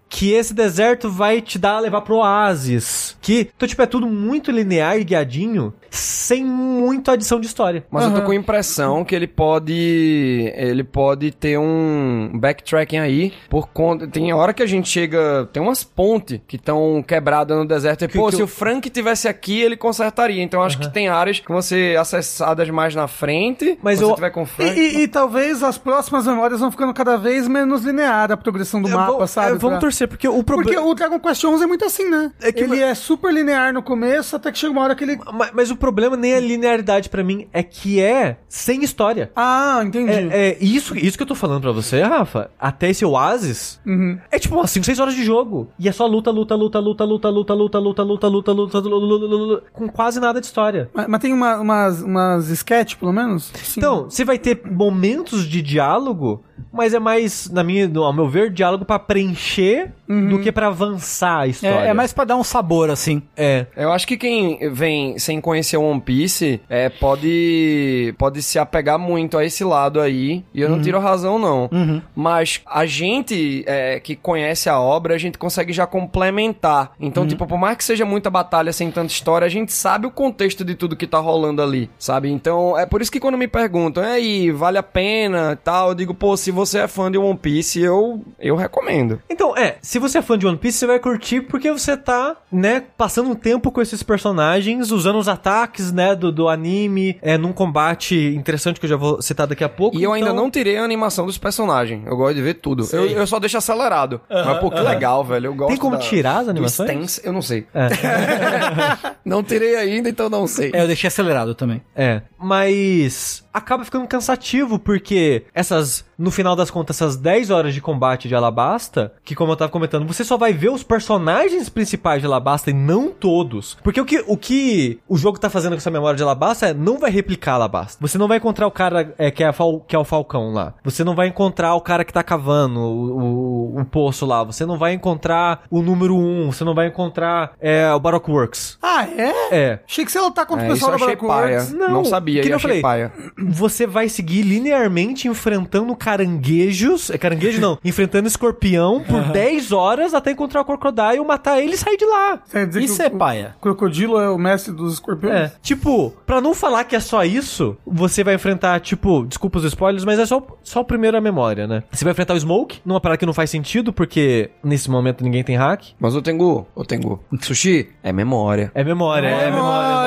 Que 0.10 0.32
esse 0.32 0.54
deserto 0.54 1.10
vai 1.10 1.42
te 1.42 1.58
dar 1.58 1.80
levar 1.80 2.02
pro 2.02 2.18
oásis. 2.18 3.18
Que, 3.22 3.50
então, 3.56 3.68
tipo, 3.68 3.82
é 3.82 3.86
tudo 3.86 4.08
muito 4.08 4.52
linear 4.52 4.98
e 4.98 5.04
guiadinho, 5.04 5.74
sem 5.96 6.44
muito 6.44 7.12
adição 7.12 7.40
de 7.40 7.46
história. 7.46 7.86
Mas 7.92 8.06
eu 8.06 8.14
tô 8.16 8.22
com 8.24 8.32
a 8.32 8.36
impressão 8.36 9.06
que 9.06 9.16
ele 9.16 9.28
pode. 9.28 10.52
Ele 10.56 10.84
pode 10.84 11.32
ter 11.32 11.58
um 11.60 12.32
backtracking 12.34 12.98
aí. 12.98 13.34
Por 13.50 13.68
conta. 13.70 14.08
Tem 14.08 14.34
hora 14.34 14.54
que 14.54 14.64
a 14.64 14.66
gente 14.66 14.90
chega. 14.90 15.48
Tem 15.54 15.62
umas 15.62 15.84
pontes 15.84 16.40
que 16.48 16.56
estão 16.56 17.04
quebradas 17.08 17.56
no 17.58 17.66
deserto. 17.66 18.06
E, 18.06 18.08
pô, 18.08 18.28
que 18.30 18.36
se 18.36 18.42
eu- 18.42 18.46
o 18.46 18.48
Frank 18.48 18.90
tivesse 18.90 19.28
aqui, 19.28 19.62
ele 19.62 19.78
consertaria. 19.78 20.42
Então 20.42 20.60
eu 20.62 20.66
acho 20.66 20.80
que 20.80 20.92
tem 20.92 21.08
áreas 21.10 21.40
que 21.40 21.48
vão 21.48 21.62
ser 21.62 21.98
acessadas 22.00 22.70
mais 22.70 22.96
na 22.96 23.08
frente. 23.08 23.78
Mas 23.82 24.02
eu- 24.02 24.14
tiver 24.16 24.32
com 24.32 24.42
o 24.42 24.44
E, 24.44 24.48
Frank. 24.48 24.80
e- 24.80 25.02
e 25.04 25.08
talvez 25.08 25.62
as 25.64 25.78
próximas 25.78 26.26
memórias 26.26 26.60
vão 26.60 26.72
ficando 26.72 26.94
cada 26.94 27.18
vez 27.18 27.48
menos 27.48 27.84
linear 27.84 28.32
a 28.32 28.38
progressão 28.38 28.82
do 28.82 28.90
Eu 28.90 28.98
mapa, 28.98 29.12
vou- 29.14 29.28
sabe? 29.28 29.48
é, 29.48 29.50
vamos 29.52 29.76
Pra- 29.76 29.80
torcer, 29.80 30.08
porque 30.08 30.28
o 30.28 30.44
Porque 30.44 30.64
problema... 30.64 30.82
o 30.88 30.94
Dragon 30.96 31.20
Quest 31.20 31.44
11 31.44 31.64
é 31.64 31.68
muito 31.68 31.86
assim, 31.86 32.10
né? 32.10 32.32
É 32.42 32.52
que- 32.52 32.62
ele 32.64 32.82
é 32.82 32.94
super 32.96 33.32
linear 33.34 33.74
no 33.74 33.84
começo, 33.84 34.36
até 34.36 34.52
que 34.52 34.58
chega 34.58 34.72
uma 34.72 34.82
hora 34.82 34.96
que 34.96 35.04
ele... 35.04 35.20
Mas, 35.34 35.52
mas 35.54 35.72
o 35.72 35.76
problema 35.84 36.16
nem 36.16 36.32
é 36.32 36.38
a 36.38 36.40
linearidade 36.40 37.10
pra 37.10 37.22
mim, 37.26 37.46
é 37.52 37.62
que 37.62 38.00
é 38.00 38.38
sem 38.48 38.84
história. 38.86 39.30
Ah, 39.36 39.82
entendi. 39.86 40.12
É, 40.12 40.52
é 40.52 40.58
isso, 40.62 40.98
isso 40.98 41.18
que 41.18 41.24
eu 41.24 41.28
tô 41.28 41.36
falando 41.36 41.60
pra 41.62 41.74
você, 41.74 42.02
Rafa. 42.02 42.50
Até 42.58 42.90
esse 42.90 43.04
Oasis 43.04 43.82
Uhum. 43.86 44.18
é 44.32 44.40
tipo 44.40 44.56
umas 44.56 44.72
5, 44.72 44.86
6 44.86 45.00
horas 45.00 45.14
de 45.14 45.24
jogo. 45.26 45.68
E 45.78 45.90
é 45.90 45.92
só 45.92 46.06
luta, 46.08 46.32
luta, 46.32 46.56
luta, 46.56 46.80
luta, 46.80 47.04
luta, 47.04 47.30
luta, 47.30 47.54
luta, 47.54 47.80
luta, 47.80 48.04
luta, 48.04 48.04
luta, 48.04 48.28
luta, 48.30 48.52
luta, 48.54 48.80
luta, 48.80 48.90
luta, 48.90 49.26
luta, 49.36 49.64
com 49.74 49.90
quase 49.90 50.20
nada 50.22 50.40
de 50.40 50.46
história. 50.46 50.90
Mas, 50.94 51.08
mas 51.10 51.20
tem 51.22 51.34
uma, 51.34 51.58
umas, 51.60 52.02
umas 52.02 52.50
sketch, 52.50 52.96
pelo 52.96 53.12
menos? 53.12 53.52
Sim. 53.56 53.80
Então, 53.82 54.06
você 54.06 54.24
vai 54.24 54.38
ter 54.38 54.62
momentos 54.72 55.46
de 55.46 55.62
diálogo, 55.62 56.44
mas 56.72 56.94
é 56.94 57.00
mais, 57.00 57.50
na 57.50 57.64
minha, 57.64 57.88
no- 57.88 58.04
ao 58.04 58.14
meu 58.14 58.28
ver, 58.28 58.52
diálogo 58.52 58.86
pra 58.86 59.00
preencher 59.00 59.92
do 60.08 60.40
que 60.40 60.52
pra 60.52 60.68
avançar 60.68 61.40
a 61.40 61.48
história. 61.48 61.86
É, 61.86 61.88
é 61.88 61.94
mais 61.94 62.14
pra 62.14 62.24
dar 62.24 62.36
um 62.36 62.44
sabor, 62.44 62.90
assim. 62.92 63.24
É. 63.36 63.66
Eu 63.76 63.92
acho 63.92 64.08
que 64.08 64.16
quem 64.16 64.60
vem 64.72 65.18
sem 65.18 65.42
conhecer 65.42 65.78
One 65.78 66.00
Piece 66.00 66.62
é, 66.70 66.88
pode, 66.90 68.14
pode 68.18 68.42
se 68.44 68.60
apegar 68.60 69.00
muito 69.00 69.38
a 69.38 69.46
esse 69.46 69.64
lado 69.64 70.00
aí. 70.00 70.44
E 70.54 70.62
eu 70.62 70.70
não 70.70 70.82
tiro 70.82 70.98
a 70.98 71.02
razão, 71.02 71.40
não. 71.40 71.70
Mas 72.16 72.62
a 72.66 72.86
gente 72.86 73.64
é, 73.66 74.00
que 74.00 74.16
conhece 74.16 74.70
a 74.70 74.80
obra, 74.80 75.16
a 75.16 75.18
gente 75.18 75.38
consegue 75.38 75.74
já 75.74 75.88
complementar. 75.88 76.92
Então, 77.00 77.26
tipo, 77.28 77.46
por 77.48 77.58
mais 77.58 77.78
que 77.78 77.84
seja 77.84 78.06
muita 78.06 78.30
batalha 78.30 78.72
sem 78.72 78.92
tanta 78.92 79.12
história, 79.12 79.46
a 79.46 79.50
gente 79.50 79.72
sabe 79.74 80.06
o 80.08 80.12
contexto 80.12 80.64
de 80.64 80.76
tudo 80.76 80.96
que 80.96 81.08
tá 81.08 81.18
rolando 81.20 81.62
ali, 81.62 81.90
sabe? 81.98 82.30
Então, 82.32 82.78
é 82.78 82.86
por 82.86 83.02
isso 83.02 83.12
que 83.12 83.20
quando 83.20 83.38
me 83.38 83.48
perguntam, 83.48 84.04
e 84.04 84.08
aí, 84.08 84.52
vale 84.52 84.78
a 84.78 84.84
pena 84.84 85.58
tal, 85.64 85.90
eu 85.90 85.96
digo, 85.96 86.14
pô, 86.14 86.36
se 86.38 86.52
você 86.54 86.80
é 86.80 86.88
fã 86.88 87.12
de 87.12 87.18
One 87.18 87.38
Piece, 87.38 87.82
eu, 87.82 88.24
eu 88.40 88.56
recomendo. 88.56 89.22
Então, 89.30 89.56
é, 89.58 89.78
se 89.82 90.00
você 90.00 90.20
é 90.20 90.22
fã 90.22 90.38
de 90.38 90.46
One 90.48 90.58
Piece, 90.58 90.78
você 90.78 90.88
vai 90.88 91.00
curtir 91.00 91.42
porque 91.42 91.72
você 91.72 91.98
tá, 91.98 92.38
né, 92.52 92.84
passando 92.98 93.30
um 93.30 93.36
tempo 93.36 93.72
com 93.72 93.82
esses 93.82 94.02
personagens, 94.04 94.92
usando 94.92 95.18
os 95.18 95.28
ataques, 95.28 95.92
né, 95.92 96.16
do, 96.16 96.32
do 96.32 96.48
anime, 96.48 97.18
é, 97.22 97.38
num 97.38 97.52
combate 97.52 98.16
interessante 98.36 98.80
que 98.80 98.86
eu 98.86 98.90
já 98.90 98.96
vou 98.96 99.22
citar 99.22 99.48
daqui 99.48 99.64
a 99.64 99.70
pouco. 99.70 99.98
E 99.98 100.04
eu 100.04 100.14
ainda 100.14 100.30
então- 100.30 100.44
não 100.44 100.50
tirei 100.52 100.78
a 100.78 100.84
animação 100.84 101.26
dos 101.26 101.38
personagens. 101.38 102.02
Eu 102.06 102.16
gosto 102.16 102.36
de 102.36 102.42
ver 102.42 102.56
tudo. 102.56 102.88
Eu, 102.94 103.06
eu 103.08 103.28
só 103.28 103.40
deixo 103.40 103.58
acelerado. 103.58 104.22
Mas, 104.30 104.60
pô, 104.60 104.70
que 104.70 104.80
legal, 104.80 105.24
velho. 105.24 105.48
Eu 105.48 105.56
gosto 105.56 105.70
Tem 105.70 105.78
como 105.78 105.96
da- 105.98 106.02
tirar 106.02 106.38
as 106.40 106.48
animações? 106.48 106.90
stance. 106.90 107.22
Eu 107.24 107.34
não 107.34 107.42
sei. 107.42 107.66
É. 107.74 107.88
não 109.26 109.44
tirei 109.44 109.76
ainda, 109.76 110.10
então 110.10 110.30
não 110.30 110.48
sei. 110.48 110.72
É, 110.74 110.82
eu 110.84 110.88
deixei 110.88 111.08
acelerado 111.08 111.56
também. 111.56 111.82
É, 111.96 112.22
mas 112.40 113.43
acaba 113.54 113.86
ficando 113.86 114.08
cansativo 114.08 114.80
porque 114.80 115.46
essas, 115.54 116.06
no 116.18 116.32
final 116.32 116.56
das 116.56 116.72
contas, 116.72 116.98
essas 116.98 117.16
10 117.18 117.50
horas 117.52 117.74
de 117.74 117.82
combate 117.82 118.28
de 118.28 118.36
Alabasta, 118.36 119.14
que 119.24 119.36
como 119.36 119.52
eu 119.52 119.56
tava 119.56 119.72
comentando, 119.72 120.06
você 120.08 120.24
só 120.24 120.38
vai 120.38 120.54
ver 120.54 120.70
os 120.70 120.84
personagens 120.84 121.70
principais 121.70 122.22
de 122.22 122.26
Alabasta 122.28 122.70
e 122.70 122.74
não 122.74 123.10
todos. 123.12 123.78
Porque 123.84 124.02
o 124.02 124.06
que 124.06 124.24
o, 124.28 124.38
que 124.38 125.00
o 125.08 125.18
jogo 125.18 125.40
tá 125.40 125.50
fazendo 125.50 125.72
com 125.74 125.78
essa 125.78 125.92
memória 125.92 126.18
de 126.18 126.24
Alabasta 126.24 126.68
é 126.68 126.74
não 126.74 126.98
vai 126.98 127.12
replicar 127.12 127.54
Alabasta. 127.54 127.98
Você 128.02 128.18
não 128.18 128.28
vai 128.28 128.38
encontrar 128.38 128.68
o 128.68 128.72
cara 128.72 129.14
é, 129.18 129.30
que, 129.32 129.44
é 129.44 129.48
a 129.48 129.54
fal- 129.54 129.80
que 129.82 129.96
é 129.96 130.00
o 130.00 130.04
Falcão 130.04 130.52
lá. 130.54 130.74
Você 130.84 131.04
não 131.04 131.16
vai 131.16 131.28
encontrar 131.28 131.76
o 131.76 131.82
cara 131.82 132.04
que 132.04 132.14
tá 132.14 132.24
cavando 132.24 132.80
o, 132.80 133.76
o, 133.78 133.80
o 133.82 133.86
poço 133.86 134.26
lá. 134.26 134.44
Você 134.44 134.66
não 134.66 134.78
vai 134.78 134.94
encontrar 134.94 135.64
o 135.70 135.82
número 135.82 136.16
1. 136.16 136.52
Você 136.52 136.64
não 136.64 136.74
vai 136.74 136.88
encontrar 136.88 137.54
é, 137.60 137.92
o 137.94 138.00
Baroque 138.00 138.32
Works. 138.32 138.78
Ah, 138.82 139.06
é? 139.06 139.34
É. 139.52 139.80
Achei 139.88 140.06
que 140.06 140.12
você 140.12 140.18
ia 140.18 140.24
lutar 140.24 140.46
contra 140.46 140.66
É, 140.66 140.70
o 140.70 140.74
pessoal 140.74 140.92
da 140.92 140.96
achei 140.96 141.16
Baroque 141.16 141.28
paia. 141.28 141.58
Works. 141.58 141.74
Não, 141.74 141.90
Não, 141.90 142.06
sabia, 142.06 142.42
que 142.42 142.48
nem 142.48 142.52
eu 142.52 142.56
achei 142.58 142.82
falei. 142.82 142.82
paia. 142.82 143.12
Você 143.44 143.86
vai 143.86 144.10
seguir 144.10 144.42
linearmente 144.42 145.28
enfrentando 145.28 145.96
caranguejos. 145.96 147.10
É 147.10 147.18
caranguejo 147.18 147.60
não. 147.62 147.78
enfrentando 147.84 148.28
escorpião 148.28 149.04
por 149.04 149.22
10 149.32 149.72
horas 149.72 150.14
até 150.14 150.32
encontrar 150.32 150.62
o 150.62 150.66
Crocodile, 150.66 151.24
matar 151.26 151.62
ele 151.62 151.74
e 151.74 151.78
sair 151.78 151.98
de 151.98 152.06
lá. 152.06 152.42
Isso 152.82 152.98
que 152.98 153.04
é 153.04 153.08
o, 153.08 153.18
paia. 153.18 153.56
o 153.58 153.62
crocodilo 153.62 154.20
é 154.20 154.30
o 154.30 154.38
mestre 154.38 154.74
dos 154.74 154.94
escorpiões? 154.94 155.36
É. 155.36 155.52
Tipo, 155.62 156.12
pra 156.26 156.42
não 156.42 156.54
falar 156.54 156.84
que 156.84 156.96
é 156.96 157.00
só 157.00 157.24
isso, 157.24 157.78
você 157.86 158.24
vai 158.24 158.36
enfrentar, 158.36 158.80
tipo, 158.80 159.26
desculpa 159.26 159.60
os 159.60 159.66
spoilers, 159.66 160.06
mas 160.06 160.20
é 160.20 160.26
só, 160.26 160.46
só 160.64 160.82
o 160.82 160.86
primeiro 160.86 161.18
a 161.18 161.22
memória, 161.22 161.68
né? 161.68 161.84
Você 161.92 162.04
vai 162.04 162.12
enfrentar 162.12 162.34
o 162.34 162.40
Smoke, 162.40 162.80
numa 162.86 163.00
parada 163.00 163.18
que 163.18 163.26
não 163.26 163.34
faz 163.34 163.50
sentido, 163.50 163.92
porque 163.94 164.52
nesse 164.64 164.90
momento 164.90 165.24
ninguém 165.24 165.44
tem 165.44 165.56
hack. 165.56 165.84
Mas 166.00 166.16
o 166.16 166.22
Tengu, 166.22 166.68
o 166.76 166.84
Tengu, 166.84 167.24
sushi 167.42 167.90
é 168.02 168.12
memória. 168.12 168.72
É 168.74 168.84
memória, 168.84 169.28
é, 169.28 169.32
memória. 169.32 169.48
é 169.48 169.52
memória. 169.52 170.03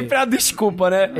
Sempre 0.00 0.16
a 0.16 0.24
desculpa, 0.24 0.90
né? 0.90 1.10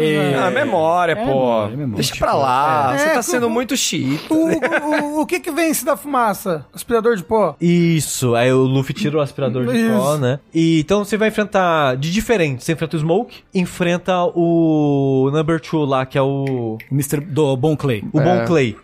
Ah, 0.44 0.50
memória, 0.50 1.16
pô. 1.16 1.24
memória, 1.24 1.76
memória. 1.76 1.94
Deixa 1.96 2.16
pra 2.16 2.32
lá. 2.34 2.92
É. 2.94 2.98
Você 2.98 3.04
É, 3.04 3.14
tá 3.14 3.22
sendo 3.22 3.42
como- 3.42 3.54
muito 3.54 3.76
chique. 3.76 4.20
O, 4.30 5.18
o, 5.18 5.20
o 5.22 5.26
que 5.26 5.40
que 5.40 5.50
vence 5.50 5.84
da 5.84 5.96
fumaça? 5.96 6.66
Aspirador 6.72 7.16
de 7.16 7.24
pó? 7.24 7.56
Isso, 7.60 8.34
aí 8.34 8.52
o 8.52 8.62
Luffy 8.62 8.94
tira 8.94 9.18
o 9.18 9.20
aspirador 9.20 9.66
de 9.66 9.76
Isso. 9.76 9.96
pó, 9.98 10.16
né? 10.16 10.38
E 10.54 10.80
então 10.80 11.04
você 11.04 11.16
vai 11.16 11.28
enfrentar 11.28 11.96
de 11.96 12.10
diferente. 12.12 12.64
Você 12.64 12.72
enfrenta 12.72 12.96
o 12.96 13.00
Smoke, 13.00 13.38
enfrenta 13.54 14.14
o 14.34 15.30
Number 15.32 15.60
Two 15.60 15.84
lá, 15.84 16.04
que 16.06 16.16
é 16.18 16.22
o. 16.22 16.78
Mr. 16.90 17.20
do 17.20 17.56
Bon 17.56 17.76
Clay. 17.76 18.04
O 18.12 18.20
É. 18.20 18.24
Bon 18.24 18.44
Clay. 18.46 18.76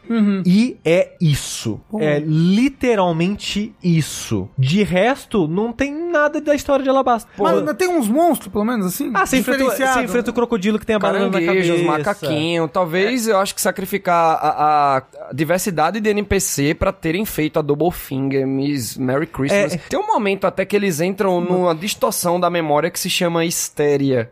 E 0.44 0.76
é 0.84 1.12
isso. 1.20 1.80
É 1.98 2.18
literalmente 2.20 3.74
isso. 3.82 4.48
De 4.58 4.82
resto, 4.82 5.46
não 5.48 5.72
tem 5.72 5.92
nada 6.10 6.40
da 6.40 6.54
história 6.54 6.82
de 6.82 6.88
Alabasta. 6.90 7.28
Mas, 7.38 7.62
mas 7.62 7.76
tem 7.76 7.88
uns 7.88 8.08
monstros, 8.08 8.52
pelo 8.52 8.64
menos, 8.64 8.86
assim? 8.86 9.10
Ah, 9.14 9.26
você 9.26 9.38
enfrenta, 9.38 9.58
diferenciado. 9.58 9.85
Você 9.92 10.02
enfrenta 10.02 10.30
o 10.30 10.34
crocodilo 10.34 10.78
que 10.78 10.86
tem 10.86 10.96
a 10.96 10.98
banana 10.98 11.28
na 11.30 11.40
cabeça. 11.40 11.82
macaquinho. 11.84 12.68
Talvez 12.68 13.26
eu 13.28 13.38
acho 13.38 13.54
que 13.54 13.60
sacrificar 13.60 14.38
a, 14.40 14.96
a 14.98 15.32
diversidade 15.32 16.00
de 16.00 16.10
NPC 16.10 16.74
pra 16.74 16.92
terem 16.92 17.24
feito 17.24 17.58
a 17.58 17.62
Double 17.62 17.90
Finger, 17.90 18.46
Miss 18.46 18.96
Merry 18.96 19.26
Christmas. 19.26 19.74
É. 19.74 19.76
Tem 19.88 19.98
um 19.98 20.06
momento 20.06 20.46
até 20.46 20.64
que 20.64 20.74
eles 20.76 21.00
entram 21.00 21.40
numa 21.40 21.74
distorção 21.74 22.38
da 22.38 22.50
memória 22.50 22.90
que 22.90 22.98
se 22.98 23.10
chama 23.10 23.44
histeria. 23.44 24.30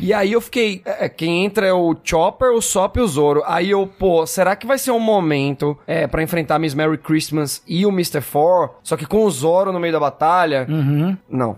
E 0.00 0.12
aí 0.12 0.32
eu 0.32 0.40
fiquei, 0.40 0.82
é, 0.84 1.08
quem 1.08 1.44
entra 1.44 1.66
é 1.66 1.72
o 1.72 1.96
Chopper, 2.02 2.52
o 2.52 2.60
Sop 2.62 2.96
e 2.96 3.00
o 3.00 3.06
Zoro. 3.08 3.42
Aí 3.46 3.70
eu, 3.70 3.86
pô, 3.86 4.26
será 4.26 4.54
que 4.56 4.66
vai 4.66 4.78
ser 4.78 4.90
um 4.90 5.00
momento 5.00 5.76
é, 5.86 6.06
para 6.06 6.22
enfrentar 6.22 6.58
Miss 6.58 6.74
Merry 6.74 6.98
Christmas 6.98 7.62
e 7.66 7.84
o 7.86 7.90
Mr. 7.90 8.20
Four, 8.20 8.70
só 8.82 8.96
que 8.96 9.06
com 9.06 9.24
o 9.24 9.30
Zoro 9.30 9.72
no 9.72 9.80
meio 9.80 9.92
da 9.92 10.00
batalha? 10.00 10.66
Não. 11.28 11.56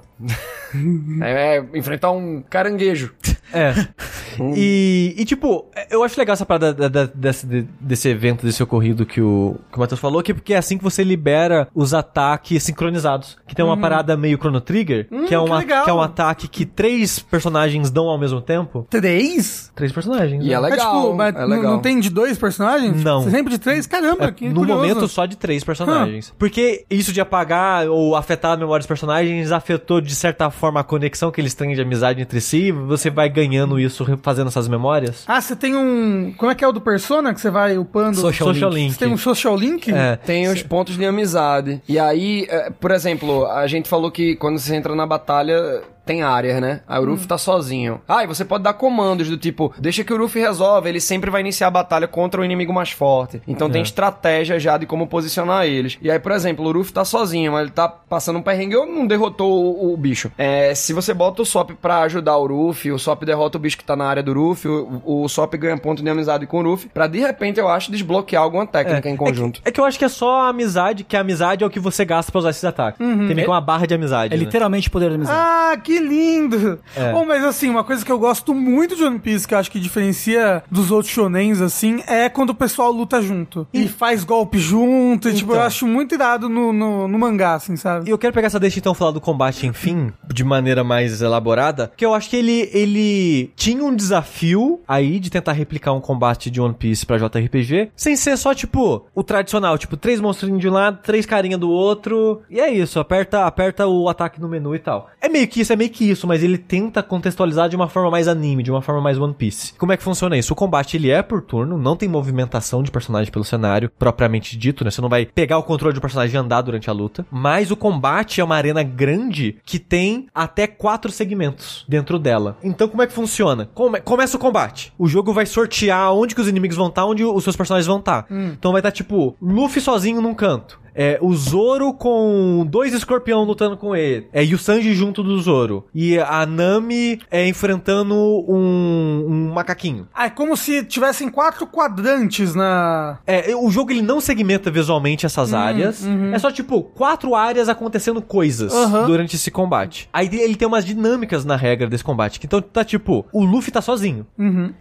É, 1.22 1.56
é 1.58 1.64
enfrentar 1.78 2.10
um 2.10 2.42
caranguejo. 2.48 3.12
É. 3.52 3.72
E, 4.54 5.14
e, 5.18 5.24
tipo, 5.24 5.66
eu 5.90 6.04
acho 6.04 6.16
legal 6.16 6.34
essa 6.34 6.46
parada 6.46 6.72
da- 6.72 6.86
da- 6.86 7.10
desse, 7.12 7.44
de- 7.44 7.66
desse 7.80 8.08
evento, 8.08 8.46
desse 8.46 8.62
ocorrido 8.62 9.04
que 9.04 9.20
o, 9.20 9.56
que 9.72 9.76
o 9.76 9.80
Matheus 9.80 10.00
falou, 10.00 10.22
que 10.22 10.32
porque 10.32 10.54
é 10.54 10.58
assim 10.58 10.78
que 10.78 10.84
você 10.84 11.02
libera 11.02 11.66
os 11.74 11.92
ataques 11.92 12.62
sincronizados. 12.62 13.36
Que 13.48 13.54
tem 13.56 13.64
uma 13.64 13.76
parada 13.76 14.16
meio 14.16 14.38
Chrono 14.38 14.60
Trigger, 14.60 15.08
que, 15.26 15.34
é 15.34 15.40
Hum, 15.40 15.52
um, 15.52 15.58
que 15.58 15.66
que 15.66 15.90
é 15.90 15.92
um 15.92 16.00
ataque 16.00 16.46
que 16.46 16.64
três 16.64 17.18
personagens 17.18 17.90
dão 17.90 18.06
ao 18.06 18.16
mesmo 18.16 18.40
tempo. 18.40 18.86
Três? 18.88 19.72
Três 19.74 19.90
personagens. 19.90 20.44
E 20.44 20.46
né? 20.48 20.52
é 20.52 20.56
É 20.56 20.60
legal. 20.60 21.02
tipo, 21.02 21.14
mas 21.16 21.34
é 21.34 21.38
não- 21.40 21.48
legal. 21.48 21.72
não 21.72 21.80
tem 21.80 21.98
de 21.98 22.08
dois 22.10 22.38
personagens? 22.38 23.02
Não. 23.02 23.28
Sempre 23.28 23.54
de 23.54 23.58
três? 23.58 23.88
Caramba, 23.88 24.26
É, 24.26 24.30
que 24.30 24.48
no 24.48 24.54
curioso. 24.60 24.80
momento 24.82 25.08
só 25.08 25.26
de 25.26 25.36
três 25.36 25.64
personagens. 25.64 26.32
Porque 26.38 26.84
isso 26.88 27.12
de 27.12 27.20
apagar 27.20 27.88
ou 27.88 28.14
afetar 28.14 28.52
a 28.52 28.56
memória 28.56 28.78
dos 28.78 28.86
personagens 28.86 29.50
afetou 29.50 30.00
de 30.08 30.14
certa 30.14 30.50
forma 30.50 30.80
a 30.80 30.84
conexão 30.84 31.30
que 31.30 31.40
eles 31.40 31.54
têm 31.54 31.74
de 31.74 31.80
amizade 31.80 32.20
entre 32.20 32.40
si. 32.40 32.72
Você 32.72 33.10
vai 33.10 33.28
ganhando 33.28 33.78
isso 33.78 34.06
fazendo 34.22 34.48
essas 34.48 34.66
memórias. 34.66 35.24
Ah, 35.26 35.40
você 35.40 35.54
tem 35.54 35.76
um... 35.76 36.32
Como 36.36 36.50
é 36.50 36.54
que 36.54 36.64
é 36.64 36.68
o 36.68 36.72
do 36.72 36.80
Persona 36.80 37.34
que 37.34 37.40
você 37.40 37.50
vai 37.50 37.76
upando? 37.76 38.16
Social 38.16 38.48
Social 38.48 38.70
Link. 38.70 38.78
Link. 38.78 38.92
Você 38.92 38.98
tem 38.98 39.08
um 39.12 39.18
social 39.18 39.56
link? 39.56 39.92
É. 39.92 40.16
Tem 40.16 40.48
os 40.48 40.62
pontos 40.62 40.96
de 40.96 41.04
amizade. 41.04 41.82
E 41.88 41.98
aí, 41.98 42.46
é, 42.48 42.70
por 42.70 42.90
exemplo, 42.90 43.46
a 43.46 43.66
gente 43.66 43.88
falou 43.88 44.10
que 44.10 44.36
quando 44.36 44.58
você 44.58 44.74
entra 44.74 44.94
na 44.94 45.06
batalha, 45.06 45.82
tem 46.08 46.22
áreas, 46.22 46.58
né? 46.58 46.80
Aí 46.88 46.98
o 46.98 47.04
Ruffy 47.04 47.28
tá 47.28 47.36
sozinho. 47.36 48.00
Ah, 48.08 48.24
e 48.24 48.26
você 48.26 48.42
pode 48.42 48.64
dar 48.64 48.72
comandos 48.72 49.28
do 49.28 49.36
tipo, 49.36 49.74
deixa 49.78 50.02
que 50.02 50.12
o 50.12 50.16
Ruffy 50.16 50.40
resolve, 50.40 50.88
ele 50.88 51.00
sempre 51.00 51.30
vai 51.30 51.42
iniciar 51.42 51.66
a 51.66 51.70
batalha 51.70 52.08
contra 52.08 52.40
o 52.40 52.44
inimigo 52.44 52.72
mais 52.72 52.90
forte. 52.90 53.42
Então 53.46 53.68
tem 53.68 53.82
estratégia 53.82 54.58
já 54.58 54.78
de 54.78 54.86
como 54.86 55.06
posicionar 55.06 55.66
eles. 55.66 55.98
E 56.00 56.10
aí, 56.10 56.18
por 56.18 56.32
exemplo, 56.32 56.66
o 56.66 56.72
Ruffy 56.72 56.94
tá 56.94 57.04
sozinho, 57.04 57.52
mas 57.52 57.62
ele 57.62 57.72
tá 57.72 57.86
passando 57.86 58.38
um 58.38 58.42
perrengue 58.42 58.74
ou 58.74 58.86
não 58.86 59.06
derrotou 59.06 59.52
o, 59.52 59.92
o 59.92 59.96
bicho. 59.98 60.32
É, 60.38 60.74
se 60.74 60.94
você 60.94 61.12
bota 61.12 61.42
o 61.42 61.44
Sop 61.44 61.72
pra 61.72 62.00
ajudar 62.00 62.38
o 62.38 62.46
Ruffy, 62.46 62.90
o 62.90 62.98
Sop 62.98 63.22
derrota 63.24 63.58
o 63.58 63.60
bicho 63.60 63.76
que 63.76 63.84
tá 63.84 63.94
na 63.94 64.06
área 64.06 64.22
do 64.22 64.32
Ruffy, 64.32 64.70
o, 64.70 65.02
o 65.04 65.28
Sop 65.28 65.54
ganha 65.58 65.76
ponto 65.76 66.02
de 66.02 66.08
amizade 66.08 66.46
com 66.46 66.60
o 66.60 66.62
Ruffy, 66.62 66.88
pra 66.88 67.06
de 67.06 67.18
repente, 67.18 67.60
eu 67.60 67.68
acho, 67.68 67.92
desbloquear 67.92 68.42
alguma 68.42 68.66
técnica 68.66 69.10
em 69.10 69.16
conjunto. 69.16 69.60
É 69.60 69.64
que, 69.64 69.68
é 69.68 69.72
que 69.72 69.80
eu 69.80 69.84
acho 69.84 69.98
que 69.98 70.06
é 70.06 70.08
só 70.08 70.46
a 70.46 70.48
amizade, 70.48 71.04
que 71.04 71.16
a 71.18 71.20
amizade 71.20 71.62
é 71.62 71.66
o 71.66 71.70
que 71.70 71.78
você 71.78 72.02
gasta 72.02 72.32
pra 72.32 72.38
usar 72.38 72.50
esses 72.50 72.64
ataques. 72.64 72.98
Tem 72.98 73.06
meio 73.06 73.42
que 73.42 73.50
uma 73.50 73.60
barra 73.60 73.86
de 73.86 73.92
amizade. 73.92 74.32
É 74.32 74.38
né? 74.38 74.42
literalmente 74.42 74.88
poder 74.88 75.10
da 75.10 75.16
amizade. 75.16 75.38
Ah, 75.38 75.76
que 75.76 75.97
lindo! 76.00 76.78
É. 76.96 77.12
Bom, 77.12 77.24
mas 77.24 77.44
assim, 77.44 77.68
uma 77.68 77.84
coisa 77.84 78.04
que 78.04 78.10
eu 78.12 78.18
gosto 78.18 78.54
muito 78.54 78.96
de 78.96 79.04
One 79.04 79.18
Piece, 79.18 79.46
que 79.46 79.54
eu 79.54 79.58
acho 79.58 79.70
que 79.70 79.78
diferencia 79.80 80.62
dos 80.70 80.90
outros 80.90 81.12
shonens, 81.12 81.60
assim, 81.60 82.02
é 82.06 82.28
quando 82.28 82.50
o 82.50 82.54
pessoal 82.54 82.90
luta 82.92 83.20
junto. 83.22 83.66
E 83.72 83.88
faz 83.88 84.24
golpe 84.24 84.58
junto, 84.58 85.28
e, 85.28 85.34
tipo, 85.34 85.52
eu 85.52 85.56
Então. 85.56 85.66
acho 85.66 85.86
muito 85.86 86.14
irado 86.14 86.48
no, 86.48 86.72
no, 86.72 87.08
no 87.08 87.18
mangá, 87.18 87.54
assim, 87.54 87.76
sabe? 87.76 88.08
E 88.08 88.10
eu 88.10 88.18
quero 88.18 88.32
pegar 88.32 88.46
essa 88.46 88.60
deixa 88.60 88.78
então 88.78 88.94
falar 88.94 89.10
do 89.12 89.20
combate, 89.20 89.66
enfim, 89.66 90.12
de 90.32 90.44
maneira 90.44 90.82
mais 90.84 91.20
elaborada, 91.22 91.92
que 91.96 92.04
eu 92.04 92.14
acho 92.14 92.28
que 92.30 92.36
ele, 92.36 92.70
ele 92.72 93.52
tinha 93.56 93.82
um 93.84 93.94
desafio 93.94 94.80
aí 94.86 95.18
de 95.18 95.30
tentar 95.30 95.52
replicar 95.52 95.92
um 95.92 96.00
combate 96.00 96.50
de 96.50 96.60
One 96.60 96.74
Piece 96.74 97.04
pra 97.06 97.16
JRPG, 97.18 97.90
sem 97.96 98.16
ser 98.16 98.36
só, 98.36 98.54
tipo, 98.54 99.06
o 99.14 99.22
tradicional, 99.22 99.76
tipo, 99.78 99.96
três 99.96 100.20
monstrinhos 100.20 100.60
de 100.60 100.68
um 100.68 100.72
lado, 100.72 100.98
três 101.02 101.26
carinha 101.26 101.58
do 101.58 101.70
outro, 101.70 102.42
e 102.50 102.60
é 102.60 102.70
isso, 102.70 102.98
aperta, 103.00 103.44
aperta 103.46 103.86
o 103.86 104.08
ataque 104.08 104.40
no 104.40 104.48
menu 104.48 104.74
e 104.74 104.78
tal. 104.78 105.08
É 105.20 105.28
meio 105.28 105.46
que 105.48 105.60
isso, 105.60 105.72
é 105.72 105.76
meio 105.76 105.87
que 105.88 106.08
isso, 106.08 106.26
mas 106.26 106.42
ele 106.42 106.58
tenta 106.58 107.02
contextualizar 107.02 107.68
de 107.68 107.76
uma 107.76 107.88
forma 107.88 108.10
mais 108.10 108.28
anime, 108.28 108.62
de 108.62 108.70
uma 108.70 108.82
forma 108.82 109.00
mais 109.00 109.18
One 109.18 109.34
Piece. 109.34 109.72
Como 109.74 109.92
é 109.92 109.96
que 109.96 110.02
funciona 110.02 110.36
isso? 110.36 110.52
O 110.52 110.56
combate, 110.56 110.96
ele 110.96 111.10
é 111.10 111.22
por 111.22 111.42
turno, 111.42 111.76
não 111.78 111.96
tem 111.96 112.08
movimentação 112.08 112.82
de 112.82 112.90
personagem 112.90 113.30
pelo 113.32 113.44
cenário, 113.44 113.90
propriamente 113.98 114.56
dito, 114.56 114.84
né? 114.84 114.90
Você 114.90 115.00
não 115.00 115.08
vai 115.08 115.26
pegar 115.26 115.58
o 115.58 115.62
controle 115.62 115.92
de 115.92 115.98
um 115.98 116.02
personagem 116.02 116.34
e 116.34 116.38
andar 116.38 116.60
durante 116.62 116.88
a 116.90 116.92
luta, 116.92 117.26
mas 117.30 117.70
o 117.70 117.76
combate 117.76 118.40
é 118.40 118.44
uma 118.44 118.56
arena 118.56 118.82
grande 118.82 119.56
que 119.64 119.78
tem 119.78 120.26
até 120.34 120.66
quatro 120.66 121.10
segmentos 121.10 121.84
dentro 121.88 122.18
dela. 122.18 122.56
Então, 122.62 122.88
como 122.88 123.02
é 123.02 123.06
que 123.06 123.12
funciona? 123.12 123.68
Come- 123.74 124.00
começa 124.00 124.36
o 124.36 124.40
combate. 124.40 124.92
O 124.98 125.06
jogo 125.08 125.32
vai 125.32 125.46
sortear 125.46 126.12
onde 126.12 126.34
que 126.34 126.40
os 126.40 126.48
inimigos 126.48 126.76
vão 126.76 126.88
estar, 126.88 127.04
onde 127.04 127.24
os 127.24 127.42
seus 127.44 127.56
personagens 127.56 127.86
vão 127.86 127.98
estar. 127.98 128.26
Então 128.30 128.72
vai 128.72 128.80
estar, 128.80 128.90
tipo, 128.92 129.36
Luffy 129.40 129.80
sozinho 129.80 130.20
num 130.20 130.34
canto. 130.34 130.78
É, 130.98 131.16
o 131.22 131.32
Zoro 131.34 131.92
com 131.92 132.66
dois 132.68 132.92
escorpião 132.92 133.44
lutando 133.44 133.76
com 133.76 133.94
ele. 133.94 134.26
É, 134.32 134.44
e 134.44 134.52
o 134.52 134.58
Sanji 134.58 134.92
junto 134.94 135.22
do 135.22 135.40
Zoro. 135.40 135.86
E 135.94 136.18
a 136.18 136.44
Nami 136.44 137.20
é 137.30 137.46
enfrentando 137.46 138.14
um, 138.14 139.24
um 139.28 139.52
macaquinho. 139.54 140.08
Ah, 140.12 140.26
é 140.26 140.30
como 140.30 140.56
se 140.56 140.82
tivessem 140.82 141.30
quatro 141.30 141.68
quadrantes 141.68 142.52
na. 142.52 143.20
É, 143.24 143.54
o 143.54 143.70
jogo 143.70 143.92
ele 143.92 144.02
não 144.02 144.20
segmenta 144.20 144.72
visualmente 144.72 145.24
essas 145.24 145.54
áreas. 145.54 146.04
É 146.32 146.38
só 146.40 146.50
tipo 146.50 146.82
quatro 146.82 147.36
áreas 147.36 147.68
acontecendo 147.68 148.20
coisas 148.20 148.74
Aham. 148.74 149.06
durante 149.06 149.36
esse 149.36 149.52
combate. 149.52 150.08
Aí 150.12 150.28
ele 150.32 150.56
tem 150.56 150.66
umas 150.66 150.84
dinâmicas 150.84 151.44
na 151.44 151.54
regra 151.54 151.86
desse 151.86 152.02
combate. 152.02 152.40
que 152.40 152.46
Então 152.46 152.60
tá 152.60 152.84
tipo, 152.84 153.24
o 153.32 153.44
Luffy 153.44 153.70
tá 153.70 153.80
sozinho. 153.80 154.26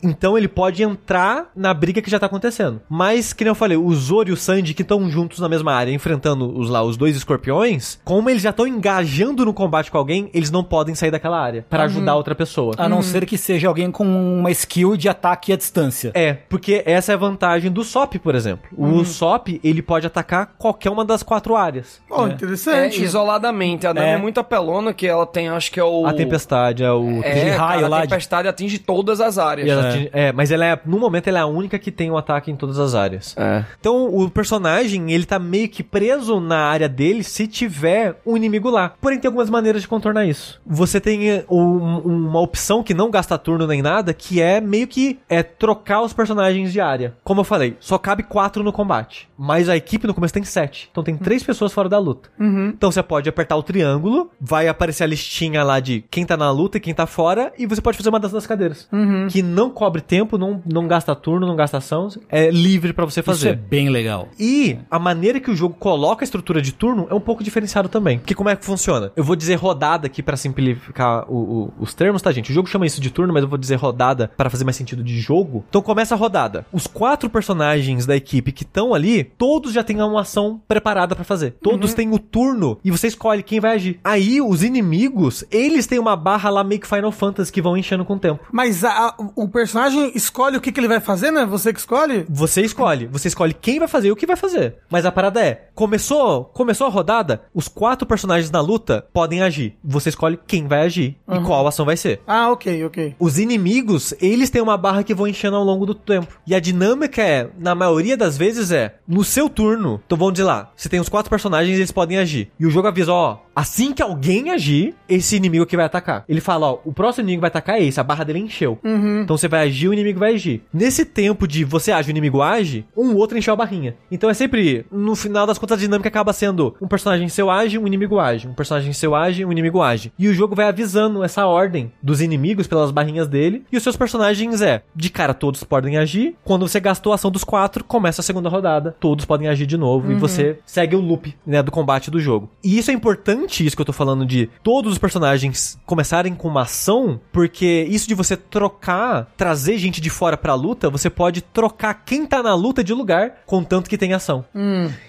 Então 0.02 0.35
ele 0.35 0.48
pode 0.48 0.81
entrar 0.81 1.52
na 1.56 1.73
briga 1.76 2.02
que 2.02 2.10
já 2.10 2.19
tá 2.19 2.26
acontecendo. 2.26 2.81
Mas, 2.89 3.34
que 3.34 3.44
nem 3.44 3.52
eu 3.52 3.56
falei, 3.56 3.77
o 3.77 3.94
Zoro 3.94 4.30
e 4.30 4.31
o 4.31 4.38
Sanji 4.38 4.73
que 4.73 4.81
estão 4.81 5.07
juntos 5.11 5.39
na 5.39 5.48
mesma 5.48 5.73
área, 5.73 5.91
enfrentando 5.91 6.07
os 6.16 6.70
lá, 6.70 6.82
os 6.84 6.98
dois 6.98 7.16
escorpiões, 7.16 8.00
como 8.04 8.30
eles 8.30 8.42
já 8.42 8.50
estão 8.52 8.68
engajando 8.68 9.46
no 9.46 9.54
combate 9.54 9.92
com 9.92 9.98
alguém, 9.98 10.30
eles 10.34 10.50
não 10.52 10.64
podem 10.64 10.96
sair 10.96 11.12
daquela 11.12 11.40
área 11.40 11.66
pra 11.70 11.84
ajudar 11.84 12.16
outra 12.16 12.36
pessoa. 12.36 12.74
A 12.78 12.88
não 12.88 13.02
ser 13.02 13.26
que 13.26 13.38
seja 13.38 13.68
alguém 13.68 13.92
com 13.92 14.06
uma 14.06 14.52
skill 14.52 14.96
de 14.98 15.10
ataque 15.10 15.52
à 15.54 15.58
distância. 15.58 16.12
É, 16.14 16.34
porque 16.34 16.84
essa 16.86 17.12
é 17.12 17.16
a 17.16 17.18
vantagem 17.18 17.72
do 17.72 17.84
SOP, 17.84 18.16
por 18.20 18.36
exemplo. 18.36 18.68
O 18.78 19.04
SOP, 19.06 19.60
ele 19.64 19.82
pode 19.82 20.06
atacar 20.08 20.54
qualquer 20.58 20.90
uma 20.90 21.04
das 21.06 21.24
quatro 21.24 21.56
áreas. 21.56 22.00
Oh, 22.10 22.28
É, 22.28 22.32
interessante. 22.32 23.04
isoladamente. 23.04 23.86
A 23.88 23.94
Nami 23.94 24.08
é. 24.08 24.12
É. 24.14 24.18
muito 24.18 24.40
apelona 24.40 24.94
que 24.94 25.06
ela 25.08 25.26
tem, 25.26 25.50
acho 25.50 25.72
que 25.72 25.80
é 25.80 25.84
o... 25.84 26.06
A 26.06 26.14
tempestade 26.14 26.84
é 26.84 26.92
o... 26.92 27.22
É, 27.24 27.34
de 27.34 27.50
raio 27.52 27.58
cara, 27.82 27.88
lá 27.88 27.98
a 27.98 28.02
de- 28.02 28.10
tempestade 28.10 28.48
atinge 28.48 28.80
todas 28.80 29.20
as 29.22 29.38
áreas. 29.38 29.68
E 29.68 29.72
ela 29.72 29.90
atinge- 29.90 30.10
é, 30.14 30.32
mas 30.32 30.52
ela 30.52 30.66
é, 30.66 30.80
no 30.86 30.98
momento, 31.00 31.28
ela 31.28 31.40
é 31.40 31.42
a 31.42 31.46
única 31.46 31.78
que 31.78 31.92
tem 31.92 32.10
um 32.12 32.18
ataque 32.18 32.50
em 32.52 32.56
todas 32.56 32.80
as 32.80 32.96
áreas. 32.96 33.36
É. 33.38 33.64
Então, 33.80 34.08
o 34.14 34.30
personagem, 34.30 35.12
ele 35.12 35.26
tá 35.26 35.38
meio 35.40 35.70
que 35.70 35.84
preso 35.98 36.40
na 36.40 36.60
área 36.60 36.88
dele 36.88 37.24
se 37.24 37.48
tiver 37.48 38.19
um 38.26 38.38
inimigo 38.38 38.69
lá. 38.69 38.94
Porém, 39.02 39.19
tem 39.19 39.28
algumas 39.28 39.49
maneiras 39.49 39.82
de 39.82 39.88
contornar 39.88 40.26
isso. 40.26 40.61
Você 40.65 40.99
tem 41.02 41.30
eh, 41.30 41.45
um- 41.49 41.98
uma 41.99 42.40
opção 42.40 42.84
que 42.84 42.94
não 42.94 43.10
gasta 43.10 43.38
turno 43.38 43.65
nem 43.65 43.82
nada, 43.82 44.14
que 44.14 44.40
é 44.41 44.61
meio 44.61 44.88
que 44.88 45.19
é 45.28 45.41
trocar 45.41 46.02
os 46.02 46.14
personagens 46.14 46.72
de 46.72 46.80
área. 46.80 47.15
Como 47.24 47.41
eu 47.41 47.45
falei, 47.45 47.76
só 47.80 47.98
cabe 47.98 48.22
quatro 48.24 48.64
no 48.64 48.72
combate. 48.72 49.28
Mas 49.38 49.69
a 49.69 49.76
equipe 49.76 50.06
no 50.07 50.14
começo 50.14 50.34
tem 50.34 50.44
sete. 50.44 50.88
Então 50.91 51.03
tem 51.03 51.18
três 51.18 51.44
pessoas 51.44 51.74
fora 51.74 51.90
da 51.90 51.98
luta. 51.99 52.30
Então 52.40 52.91
você 52.91 53.02
pode 53.02 53.28
apertar 53.30 53.56
o 53.56 53.64
triângulo, 53.64 54.30
vai 54.40 54.68
aparecer 54.68 55.03
a 55.03 55.07
listinha 55.07 55.64
lá 55.64 55.80
de 55.80 56.03
quem 56.11 56.26
tá 56.26 56.38
na 56.38 56.52
luta 56.52 56.78
e 56.78 56.82
quem 56.82 56.94
tá 56.94 57.06
fora, 57.07 57.52
e 57.57 57.65
você 57.65 57.82
pode 57.82 57.98
fazer 57.98 58.10
uma 58.10 58.19
das 58.19 58.45
cadeiras. 58.45 58.88
Que 59.30 59.41
não 59.41 59.69
cobre 59.69 60.02
tempo, 60.02 60.38
não, 60.38 60.61
não 60.65 60.88
gasta 60.88 61.15
turno, 61.15 61.48
não 61.48 61.56
gasta 61.56 61.78
ação, 61.78 62.07
é 62.30 62.49
livre 62.52 62.94
pra 62.94 63.06
você 63.06 63.22
fazer. 63.24 63.38
Isso 63.38 63.48
é 63.49 63.56
bem 63.56 63.90
legal. 63.90 64.28
E 64.40 64.78
a 64.91 64.99
maneira 64.99 65.40
que 65.40 65.49
o 65.52 65.56
jogo 65.56 65.76
coloca 65.80 66.24
a 66.24 66.26
estrutura 66.26 66.62
de 66.62 66.72
turno 66.74 67.08
é 67.10 67.14
um 67.14 67.20
pouco 67.20 67.44
diferenciado 67.44 67.90
também. 67.90 68.20
Porque 68.20 68.36
como 68.36 68.49
é 68.49 68.56
que 68.56 68.66
funciona? 68.66 69.12
Eu 69.16 69.24
vou 69.24 69.36
dizer 69.36 69.56
rodada 69.56 70.08
aqui 70.08 70.22
pra 70.24 70.36
simplificar 70.38 71.26
o- 71.32 71.36
o- 71.36 71.74
os 71.80 71.94
termos, 71.94 72.22
tá, 72.22 72.32
gente? 72.32 72.52
O 72.52 72.54
jogo 72.54 72.68
chama 72.68 72.86
isso 72.86 72.99
de 73.02 73.10
turno, 73.10 73.34
mas 73.34 73.44
eu 73.44 73.49
vou 73.49 73.58
dizer 73.58 73.76
rodada 73.76 74.32
para 74.36 74.49
fazer 74.49 74.64
mais 74.64 74.76
sentido 74.76 75.04
de 75.04 75.20
jogo. 75.20 75.64
Então 75.70 75.82
começa 75.82 76.16
a 76.16 76.18
rodada. 76.18 76.66
Os 76.72 76.88
quatro 76.88 77.30
personagens 77.30 78.06
da 78.06 78.16
equipe 78.16 78.52
que 78.52 78.64
estão 78.64 78.94
ali, 78.94 79.24
todos 79.24 79.72
já 79.74 79.84
têm 79.84 80.02
uma 80.02 80.22
ação 80.22 80.62
preparada 80.68 81.16
pra 81.16 81.24
fazer. 81.24 81.52
Todos 81.62 81.94
têm 81.94 82.12
o 82.14 82.20
turno 82.20 82.80
e 82.84 82.91
você 82.91 83.08
escolhe 83.08 83.44
quem 83.44 83.60
vai 83.60 83.76
agir. 83.76 83.99
Aí 84.04 84.41
os 84.41 84.64
inimigos, 84.64 85.44
eles 85.52 85.86
têm 85.88 85.99
uma 85.99 86.16
barra 86.16 86.49
lá 86.49 86.64
meio 86.64 86.82
que 86.82 86.88
Final 86.88 87.12
Fantasy 87.12 87.52
que 87.52 87.62
vão 87.62 87.78
enchendo 87.78 88.06
com 88.06 88.14
o 88.16 88.20
tempo. 88.20 88.45
Mas 88.52 88.84
a- 88.84 89.10
a- 89.10 89.16
o 89.36 89.48
personagem 89.48 90.12
escolhe 90.16 90.58
o 90.58 90.62
que, 90.62 90.72
que 90.72 90.80
ele 90.80 90.88
vai 90.88 90.99
fazer, 90.99 91.32
né? 91.32 91.45
Você 91.45 91.72
que 91.74 91.80
escolhe? 91.80 92.26
Você 92.30 92.62
escolhe. 92.62 93.06
Você 93.08 93.28
escolhe 93.28 93.54
quem 93.54 93.80
vai 93.80 93.88
fazer 93.88 94.08
e 94.08 94.12
o 94.12 94.16
que 94.16 94.26
vai 94.26 94.36
fazer. 94.36 94.76
Mas 94.90 95.06
a 95.06 95.12
parada 95.12 95.41
é, 95.44 95.66
começou, 95.78 96.45
começou 96.45 96.88
a 96.88 96.90
rodada, 96.90 97.44
os 97.54 97.68
quatro 97.68 98.08
personagens 98.08 98.49
na 98.49 98.60
luta 98.60 99.06
podem 99.14 99.44
agir. 99.44 99.78
Você 99.84 100.10
escolhe 100.10 100.40
quem 100.48 100.68
vai 100.68 100.82
agir 100.82 101.16
e 101.32 101.40
qual 101.41 101.68
ação 101.68 101.86
vai 101.86 101.95
ser. 101.95 102.20
Ah, 102.26 102.49
ok, 102.49 102.84
ok. 102.84 103.16
Os 103.20 103.38
inimigos, 103.38 104.12
eles 104.20 104.49
têm 104.49 104.60
uma 104.60 104.76
barra 104.76 105.04
que 105.04 105.14
vão 105.14 105.28
enchendo 105.28 105.56
ao 105.56 105.64
longo 105.64 105.86
do 105.86 105.94
tempo. 105.94 106.40
E 106.48 106.56
a 106.56 106.60
dinâmica 106.60 107.22
é, 107.22 107.52
na 107.60 107.76
maioria 107.76 108.18
das 108.18 108.36
vezes 108.36 108.72
é, 108.72 108.95
no 109.08 109.24
seu 109.24 109.48
turno, 109.48 110.02
então 110.04 110.18
vamos 110.18 110.34
dizer 110.34 110.45
lá, 110.45 110.72
você 110.76 110.90
tem 110.90 110.99
os 110.99 111.10
quatro 111.10 111.30
personagens, 111.30 111.78
eles 111.78 111.91
podem 111.91 112.18
agir. 112.18 112.49
E 112.60 112.66
o 112.66 112.72
jogo 112.72 112.88
avisa, 112.88 113.14
ó, 113.14 113.38
assim 113.58 113.92
que 113.92 114.04
alguém 114.04 114.52
agir, 114.52 114.94
esse 115.10 115.36
inimigo 115.36 115.66
que 115.66 115.76
vai 115.76 115.86
atacar. 115.86 116.24
Ele 116.30 116.40
fala, 116.40 116.74
ó, 116.74 116.80
o 116.86 116.94
próximo 116.94 117.24
inimigo 117.24 117.42
vai 117.42 117.48
atacar 117.48 117.80
é 117.80 117.84
esse, 117.84 118.00
a 118.00 118.04
barra 118.04 118.24
dele 118.24 118.38
encheu. 118.38 118.78
Então 119.24 119.36
você 119.36 119.48
vai 119.48 119.68
agir, 119.68 119.88
o 119.88 119.94
inimigo 119.94 120.20
vai 120.20 120.36
agir. 120.36 120.62
Nesse 120.72 121.04
tempo 121.04 121.48
de 121.48 121.64
você 121.64 121.92
age, 121.92 122.10
o 122.10 122.12
inimigo 122.12 122.40
age, 122.44 122.86
um 122.96 123.16
outro 123.16 123.36
encheu 123.36 123.54
a 123.54 123.58
barrinha. 123.58 123.96
Então 124.12 124.30
é 124.30 124.34
sempre, 124.36 124.86
no 124.92 125.16
final 125.16 125.48
das 125.48 125.58
contas, 125.58 125.80
a 125.80 125.82
dinâmica 125.82 126.08
acaba 126.08 126.34
sendo 126.34 126.76
um 126.80 126.88
personagem 126.88 127.28
seu 127.30 127.50
age, 127.50 127.80
um 127.80 127.88
inimigo 127.88 128.20
age. 128.20 128.48
Um 128.48 128.54
personagem 128.54 128.94
seu 128.94 129.16
age, 129.16 129.44
um 129.44 129.52
inimigo 129.52 129.82
age. 129.82 130.12
E 130.20 130.28
o 130.28 130.34
jogo 130.36 130.56
vai 130.56 130.68
avisando 130.68 131.24
essa 131.24 131.48
ordem 131.48 131.92
dos 132.00 132.22
inimigos 132.22 132.68
pelas 132.68 132.92
barrinhas 132.92 133.28
dele. 133.28 133.66
E 133.72 133.78
os 133.78 133.82
seus 133.82 133.98
personagens 133.98 134.62
é, 134.62 134.84
de 134.96 135.10
cara, 135.10 135.34
todos 135.34 135.64
podem 135.64 135.98
agir. 135.98 136.36
Quando 136.44 136.68
você 136.68 136.80
gastou 136.80 137.12
a 137.12 137.16
ação 137.16 137.32
dos 137.32 137.44
quatro, 137.44 137.84
começa 137.84 138.22
a 138.22 138.24
segunda 138.24 138.50
rodada. 138.50 138.96
Todos 139.00 139.26
podem 139.26 139.48
agir 139.48 139.66
de 139.66 139.78
novo. 139.78 140.12
E 140.12 140.16
você 140.16 140.60
segue 140.64 140.96
o 140.96 141.02
loop, 141.02 141.36
né, 141.46 141.64
do 141.64 141.72
combate 141.72 142.12
do 142.12 142.20
jogo. 142.20 142.50
E 142.64 142.78
isso 142.78 142.92
é 142.92 142.94
importante, 142.94 143.47
isso 143.65 143.76
que 143.76 143.82
eu 143.82 143.86
tô 143.86 143.94
falando 143.94 144.26
de 144.26 144.49
todos 144.64 144.91
os 144.94 144.98
personagens 144.98 145.80
começarem 145.86 146.34
com 146.36 146.48
uma 146.48 146.61
ação, 146.64 147.19
porque 147.32 147.86
isso 147.90 148.07
de 148.07 148.14
você 148.15 148.36
trocar, 148.38 149.32
trazer 149.38 149.78
gente 149.78 150.02
de 150.02 150.10
fora 150.10 150.36
pra 150.38 150.53
luta, 150.53 150.90
você 150.90 151.10
pode 151.10 151.41
trocar 151.41 151.94
quem 152.06 152.26
tá 152.26 152.41
na 152.44 152.53
luta 152.56 152.84
de 152.84 152.94
lugar, 152.94 153.38
contanto 153.45 153.90
que 153.90 153.98
tem 153.98 154.14
ação. 154.14 154.45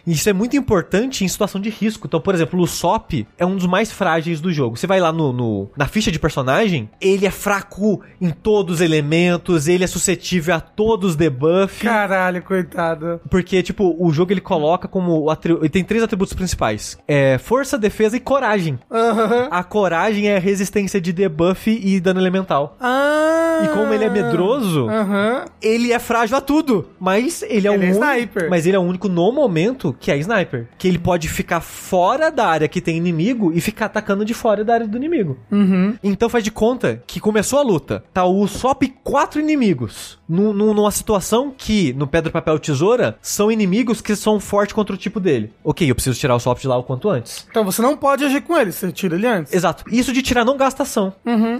E 0.07 0.13
Isso 0.13 0.29
é 0.29 0.33
muito 0.33 0.57
importante 0.57 1.25
em 1.25 1.29
situação 1.29 1.61
de 1.61 1.71
risco. 1.71 2.07
Então, 2.07 2.21
por 2.21 2.35
exemplo, 2.35 2.61
o 2.61 2.67
Sop 2.67 3.13
é 3.37 3.47
um 3.47 3.57
dos 3.57 3.67
mais 3.67 3.91
frágeis 3.91 4.41
do 4.41 4.53
jogo. 4.53 4.77
Você 4.77 4.87
vai 4.87 5.01
lá 5.01 5.13
no, 5.13 5.33
no- 5.33 5.71
na 5.77 5.87
ficha 5.87 6.11
de 6.13 6.19
personagem, 6.19 6.89
ele 7.01 7.27
é 7.27 7.31
fraco 7.31 8.01
em 8.21 8.31
todos 8.31 8.77
os 8.77 8.81
elementos, 8.81 9.69
ele 9.69 9.85
é 9.85 9.87
suscetível 9.87 10.55
a 10.55 10.61
todos 10.61 11.11
os 11.11 11.17
debuffs. 11.17 11.83
Caralho, 11.83 12.43
coitado. 12.43 13.21
Porque, 13.31 13.63
tipo, 13.63 13.97
o 13.99 14.13
jogo 14.13 14.33
ele 14.33 14.41
coloca 14.41 14.87
como. 14.89 15.27
Ele 15.61 15.69
tem 15.69 15.85
três 15.85 16.03
atributos 16.03 16.35
principais: 16.35 16.99
é 17.07 17.39
força, 17.39 17.79
defesa 17.79 18.17
e 18.17 18.21
coragem. 18.33 18.79
Aham. 18.93 19.49
A 19.51 19.65
coragem 19.65 20.29
é 20.29 20.39
resistência 20.39 21.01
de 21.01 21.15
debuff 21.15 21.71
e 21.71 21.99
dano 21.99 22.21
elemental. 22.21 22.77
Ah. 22.79 23.63
E 23.65 23.69
como 23.69 23.93
ele 23.95 24.05
é 24.05 24.11
medroso, 24.11 24.87
Aham. 24.89 25.47
ele 25.63 25.93
é 25.93 25.99
frágil 25.99 26.37
a 26.37 26.41
tudo. 26.43 26.91
Mas 27.01 27.43
ele 27.43 27.53
é 27.53 27.57
Ele 27.57 27.69
o 27.71 27.73
é 27.73 27.77
único. 27.91 28.05
sniper. 28.05 28.51
Mas 28.51 28.67
ele 28.67 28.77
é 28.77 28.79
o 28.79 28.83
único 28.83 29.09
no 29.09 29.33
momento 29.33 29.97
que 29.99 30.13
é 30.13 30.19
sniper. 30.19 30.69
Que 30.77 30.87
ele 30.87 30.99
pode 30.99 31.27
ficar 31.29 31.61
fora 31.63 32.31
da 32.31 32.47
área 32.47 32.69
que 32.69 32.83
tem 32.83 32.99
inimigo 32.99 33.51
e 33.55 33.61
ficar 33.63 33.87
atacando 33.87 34.25
de 34.27 34.35
fora 34.35 34.63
da 34.63 34.75
área 34.75 34.87
do 34.87 34.97
inimigo. 34.99 35.39
Uhum. 35.51 35.97
Então 36.05 36.29
faz 36.29 36.45
de 36.45 36.51
conta 36.51 37.03
que 37.07 37.19
começou 37.21 37.59
a 37.59 37.63
luta. 37.63 38.05
Tá 38.13 38.25
o 38.27 38.47
Sop 38.47 38.83
quatro 39.03 39.41
inimigos. 39.41 40.19
Nu- 40.29 40.53
nu- 40.53 40.75
numa 40.75 40.91
situação 40.91 41.51
que, 41.57 41.95
no 41.95 42.07
Pedra, 42.07 42.31
Papel, 42.31 42.59
Tesoura, 42.59 43.17
são 43.23 43.51
inimigos 43.51 44.03
que 44.03 44.15
são 44.15 44.39
fortes 44.39 44.75
contra 44.75 44.95
o 44.95 44.99
tipo 44.99 45.19
dele. 45.19 45.51
Ok, 45.65 45.91
eu 45.91 45.95
preciso 45.95 46.19
tirar 46.21 46.35
o 46.37 46.41
Sop 46.41 46.61
de 46.61 46.69
lá 46.69 46.77
o 46.77 46.83
quanto 46.83 47.09
antes. 47.09 47.47
Então 47.51 47.65
você 47.65 47.81
não 47.81 47.97
pode 47.97 48.18
agir 48.25 48.41
com 48.43 48.57
ele, 48.57 48.73
você 48.73 48.91
tira 48.93 49.17
ele 49.17 49.27
antes. 49.27 49.53
Exato. 49.53 49.85
Isso 49.91 50.13
de 50.13 50.23
tirar 50.23 50.45
não 50.45 50.57
gasta 50.57 50.83
ação. 50.83 51.13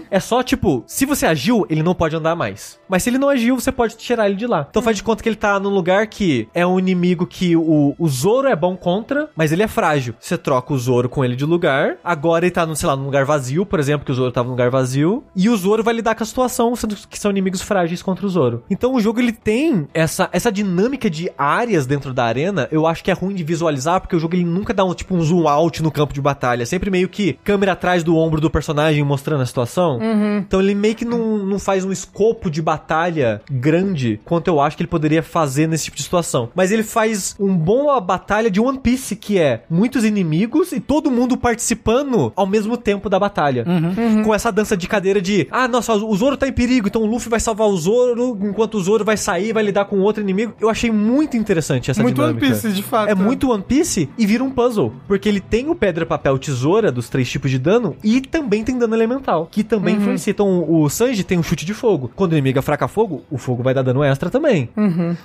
É 0.09 0.19
só, 0.19 0.41
tipo, 0.43 0.83
se 0.87 1.05
você 1.05 1.25
agiu, 1.25 1.65
ele 1.69 1.83
não 1.83 1.95
pode 1.95 2.15
andar 2.15 2.35
mais. 2.35 2.79
Mas 2.87 3.03
se 3.03 3.09
ele 3.09 3.17
não 3.17 3.29
agiu, 3.29 3.59
você 3.59 3.71
pode 3.71 3.95
tirar 3.97 4.27
ele 4.27 4.35
de 4.35 4.47
lá. 4.47 4.67
Então 4.69 4.81
faz 4.81 4.97
de 4.97 5.03
conta 5.03 5.21
que 5.21 5.29
ele 5.29 5.35
tá 5.35 5.59
num 5.59 5.69
lugar 5.69 6.07
que 6.07 6.47
é 6.53 6.65
um 6.65 6.79
inimigo 6.79 7.25
que 7.25 7.55
o, 7.55 7.95
o 7.97 8.07
Zoro 8.07 8.47
é 8.47 8.55
bom 8.55 8.75
contra, 8.75 9.29
mas 9.35 9.51
ele 9.51 9.63
é 9.63 9.67
frágil. 9.67 10.15
Você 10.19 10.37
troca 10.37 10.73
o 10.73 10.77
Zoro 10.77 11.09
com 11.09 11.23
ele 11.23 11.35
de 11.35 11.45
lugar. 11.45 11.97
Agora 12.03 12.45
ele 12.45 12.51
tá, 12.51 12.65
no, 12.65 12.75
sei 12.75 12.87
lá, 12.87 12.95
num 12.95 13.05
lugar 13.05 13.25
vazio, 13.25 13.65
por 13.65 13.79
exemplo, 13.79 14.05
que 14.05 14.11
o 14.11 14.15
Zoro 14.15 14.31
tava 14.31 14.45
num 14.47 14.53
lugar 14.53 14.69
vazio. 14.69 15.23
E 15.35 15.49
o 15.49 15.57
Zoro 15.57 15.83
vai 15.83 15.93
lidar 15.93 16.15
com 16.15 16.23
a 16.23 16.25
situação, 16.25 16.75
sendo 16.75 16.95
que 16.95 17.19
são 17.19 17.31
inimigos 17.31 17.61
frágeis 17.61 18.01
contra 18.01 18.25
o 18.25 18.29
Zoro. 18.29 18.63
Então 18.69 18.93
o 18.93 18.99
jogo 18.99 19.19
ele 19.19 19.31
tem 19.31 19.87
essa, 19.93 20.29
essa 20.31 20.51
dinâmica 20.51 21.09
de 21.09 21.31
áreas 21.37 21.85
dentro 21.85 22.13
da 22.13 22.25
arena. 22.25 22.67
Eu 22.71 22.87
acho 22.87 23.03
que 23.03 23.11
é 23.11 23.13
ruim 23.13 23.35
de 23.35 23.43
visualizar, 23.43 24.01
porque 24.01 24.15
o 24.15 24.19
jogo 24.19 24.35
ele 24.35 24.45
nunca 24.45 24.73
dá 24.73 24.83
um 24.83 24.93
tipo 24.93 25.15
um 25.15 25.21
zoom 25.21 25.47
out 25.47 25.81
no 25.83 25.91
campo 25.91 26.13
de 26.13 26.21
batalha. 26.21 26.38
É 26.63 26.65
sempre 26.65 26.89
meio 26.89 27.07
que 27.09 27.33
câmera 27.43 27.73
atrás 27.73 28.03
do 28.03 28.15
ombro 28.15 28.41
do 28.41 28.49
personagem 28.49 29.03
mostrando 29.03 29.41
a 29.41 29.45
situação. 29.45 29.99
Então 30.39 30.61
ele 30.61 30.75
meio 30.75 30.95
que 30.95 31.05
não, 31.05 31.37
não 31.37 31.59
faz 31.59 31.85
um 31.85 31.91
escopo 31.91 32.49
de 32.49 32.61
batalha 32.61 33.41
grande 33.49 34.19
quanto 34.25 34.47
eu 34.47 34.59
acho 34.59 34.77
que 34.77 34.83
ele 34.83 34.87
poderia 34.89 35.21
fazer 35.21 35.67
nesse 35.67 35.85
tipo 35.85 35.97
de 35.97 36.03
situação. 36.03 36.49
Mas 36.55 36.71
ele 36.71 36.83
faz 36.83 37.35
um 37.39 37.55
bom 37.55 37.89
a 37.89 37.99
batalha 37.99 38.49
de 38.49 38.59
One 38.59 38.79
Piece, 38.79 39.15
que 39.15 39.37
é 39.37 39.63
muitos 39.69 40.03
inimigos 40.03 40.71
e 40.71 40.79
todo 40.79 41.11
mundo 41.11 41.37
participando 41.37 42.31
ao 42.35 42.45
mesmo 42.45 42.77
tempo 42.77 43.09
da 43.09 43.19
batalha. 43.19 43.65
Com 44.23 44.33
essa 44.33 44.51
dança 44.51 44.75
de 44.77 44.87
cadeira 44.87 45.21
de, 45.21 45.47
ah, 45.51 45.67
nossa, 45.67 45.93
o 45.93 46.15
Zoro 46.15 46.37
tá 46.37 46.47
em 46.47 46.53
perigo, 46.53 46.87
então 46.87 47.01
o 47.01 47.05
Luffy 47.05 47.29
vai 47.29 47.39
salvar 47.39 47.67
o 47.67 47.77
Zoro, 47.77 48.37
enquanto 48.41 48.75
o 48.75 48.81
Zoro 48.81 49.03
vai 49.03 49.17
sair, 49.17 49.53
vai 49.53 49.63
lidar 49.63 49.85
com 49.85 49.99
outro 49.99 50.21
inimigo. 50.21 50.53
Eu 50.59 50.69
achei 50.69 50.91
muito 50.91 51.37
interessante 51.37 51.91
essa 51.91 52.01
Muito 52.01 52.21
One 52.21 52.33
dinâmica. 52.33 52.61
Piece, 52.61 52.71
de 52.75 52.83
fato. 52.83 53.09
É 53.09 53.15
muito 53.15 53.51
One 53.51 53.63
Piece 53.63 54.09
e 54.17 54.25
vira 54.25 54.43
um 54.43 54.51
puzzle. 54.51 54.93
Porque 55.07 55.27
ele 55.27 55.39
tem 55.39 55.69
o 55.69 55.75
pedra, 55.75 56.05
papel, 56.05 56.28
tesoura 56.37 56.91
dos 56.91 57.09
três 57.09 57.29
tipos 57.29 57.49
de 57.49 57.57
dano 57.59 57.95
e 58.03 58.21
também 58.21 58.63
tem 58.63 58.77
dano 58.77 58.95
elemental, 58.95 59.47
que 59.51 59.63
também 59.63 59.95
Uhum. 59.95 60.01
influencia. 60.01 60.31
Então 60.31 60.65
o 60.69 60.89
Sanji 60.89 61.23
tem 61.23 61.37
um 61.37 61.43
chute 61.43 61.65
de 61.65 61.73
fogo. 61.73 62.11
Quando 62.15 62.31
o 62.33 62.35
inimigo 62.35 62.59
é 62.59 62.61
fraca 62.61 62.87
fogo, 62.87 63.23
o 63.29 63.37
fogo 63.37 63.63
vai 63.63 63.73
dar 63.73 63.81
dano 63.81 64.03
extra 64.03 64.29
também. 64.29 64.69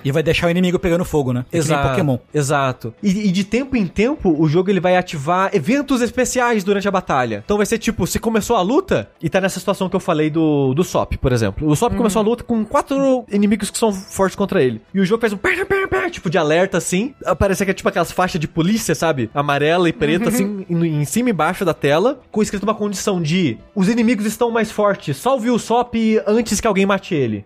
E 0.03 0.11
vai 0.11 0.23
deixar 0.23 0.47
o 0.47 0.49
inimigo 0.49 0.79
pegando 0.79 1.05
fogo, 1.05 1.31
né? 1.33 1.45
É 1.51 1.59
que 1.59 1.67
nem 1.67 1.77
Pokémon. 1.81 2.17
Exato. 2.33 2.93
E, 3.03 3.27
e 3.27 3.31
de 3.31 3.43
tempo 3.43 3.75
em 3.75 3.85
tempo, 3.87 4.35
o 4.37 4.47
jogo 4.47 4.69
ele 4.69 4.79
vai 4.79 4.95
ativar 4.97 5.49
eventos 5.53 6.01
especiais 6.01 6.63
durante 6.63 6.87
a 6.87 6.91
batalha. 6.91 7.41
Então 7.45 7.57
vai 7.57 7.65
ser 7.65 7.77
tipo, 7.77 8.05
se 8.07 8.19
começou 8.19 8.55
a 8.55 8.61
luta, 8.61 9.09
e 9.21 9.29
tá 9.29 9.39
nessa 9.41 9.59
situação 9.59 9.89
que 9.89 9.95
eu 9.95 9.99
falei 9.99 10.29
do, 10.29 10.73
do 10.73 10.83
Sop, 10.83 11.13
por 11.17 11.31
exemplo. 11.31 11.67
O 11.69 11.75
Sop 11.75 11.93
começou 11.95 12.21
a 12.21 12.23
luta 12.25 12.43
com 12.43 12.63
quatro 12.65 13.25
inimigos 13.31 13.69
que 13.69 13.77
são 13.77 13.91
fortes 13.91 14.35
contra 14.35 14.61
ele. 14.63 14.81
E 14.93 14.99
o 14.99 15.05
jogo 15.05 15.21
faz 15.21 15.33
um 15.33 15.37
pá, 15.37 15.49
pá, 15.67 15.87
pá, 15.89 16.09
tipo 16.09 16.29
de 16.29 16.37
alerta 16.37 16.77
assim. 16.77 17.13
Parece 17.37 17.63
que 17.65 17.71
é 17.71 17.73
tipo 17.73 17.89
aquelas 17.89 18.11
faixas 18.11 18.39
de 18.39 18.47
polícia, 18.47 18.95
sabe? 18.95 19.29
Amarela 19.33 19.87
e 19.89 19.93
preta, 19.93 20.29
assim, 20.29 20.65
em, 20.69 20.94
em 21.01 21.05
cima 21.05 21.29
e 21.29 21.31
embaixo 21.31 21.63
da 21.65 21.73
tela, 21.73 22.19
com 22.31 22.41
escrito 22.41 22.63
uma 22.63 22.73
condição 22.75 23.21
de 23.21 23.57
os 23.75 23.89
inimigos 23.89 24.25
estão 24.25 24.49
mais 24.51 24.71
fortes, 24.71 25.17
salve 25.17 25.49
o 25.49 25.59
Sop 25.59 25.93
antes 26.27 26.59
que 26.61 26.67
alguém 26.67 26.85
mate 26.85 27.13
ele. 27.13 27.43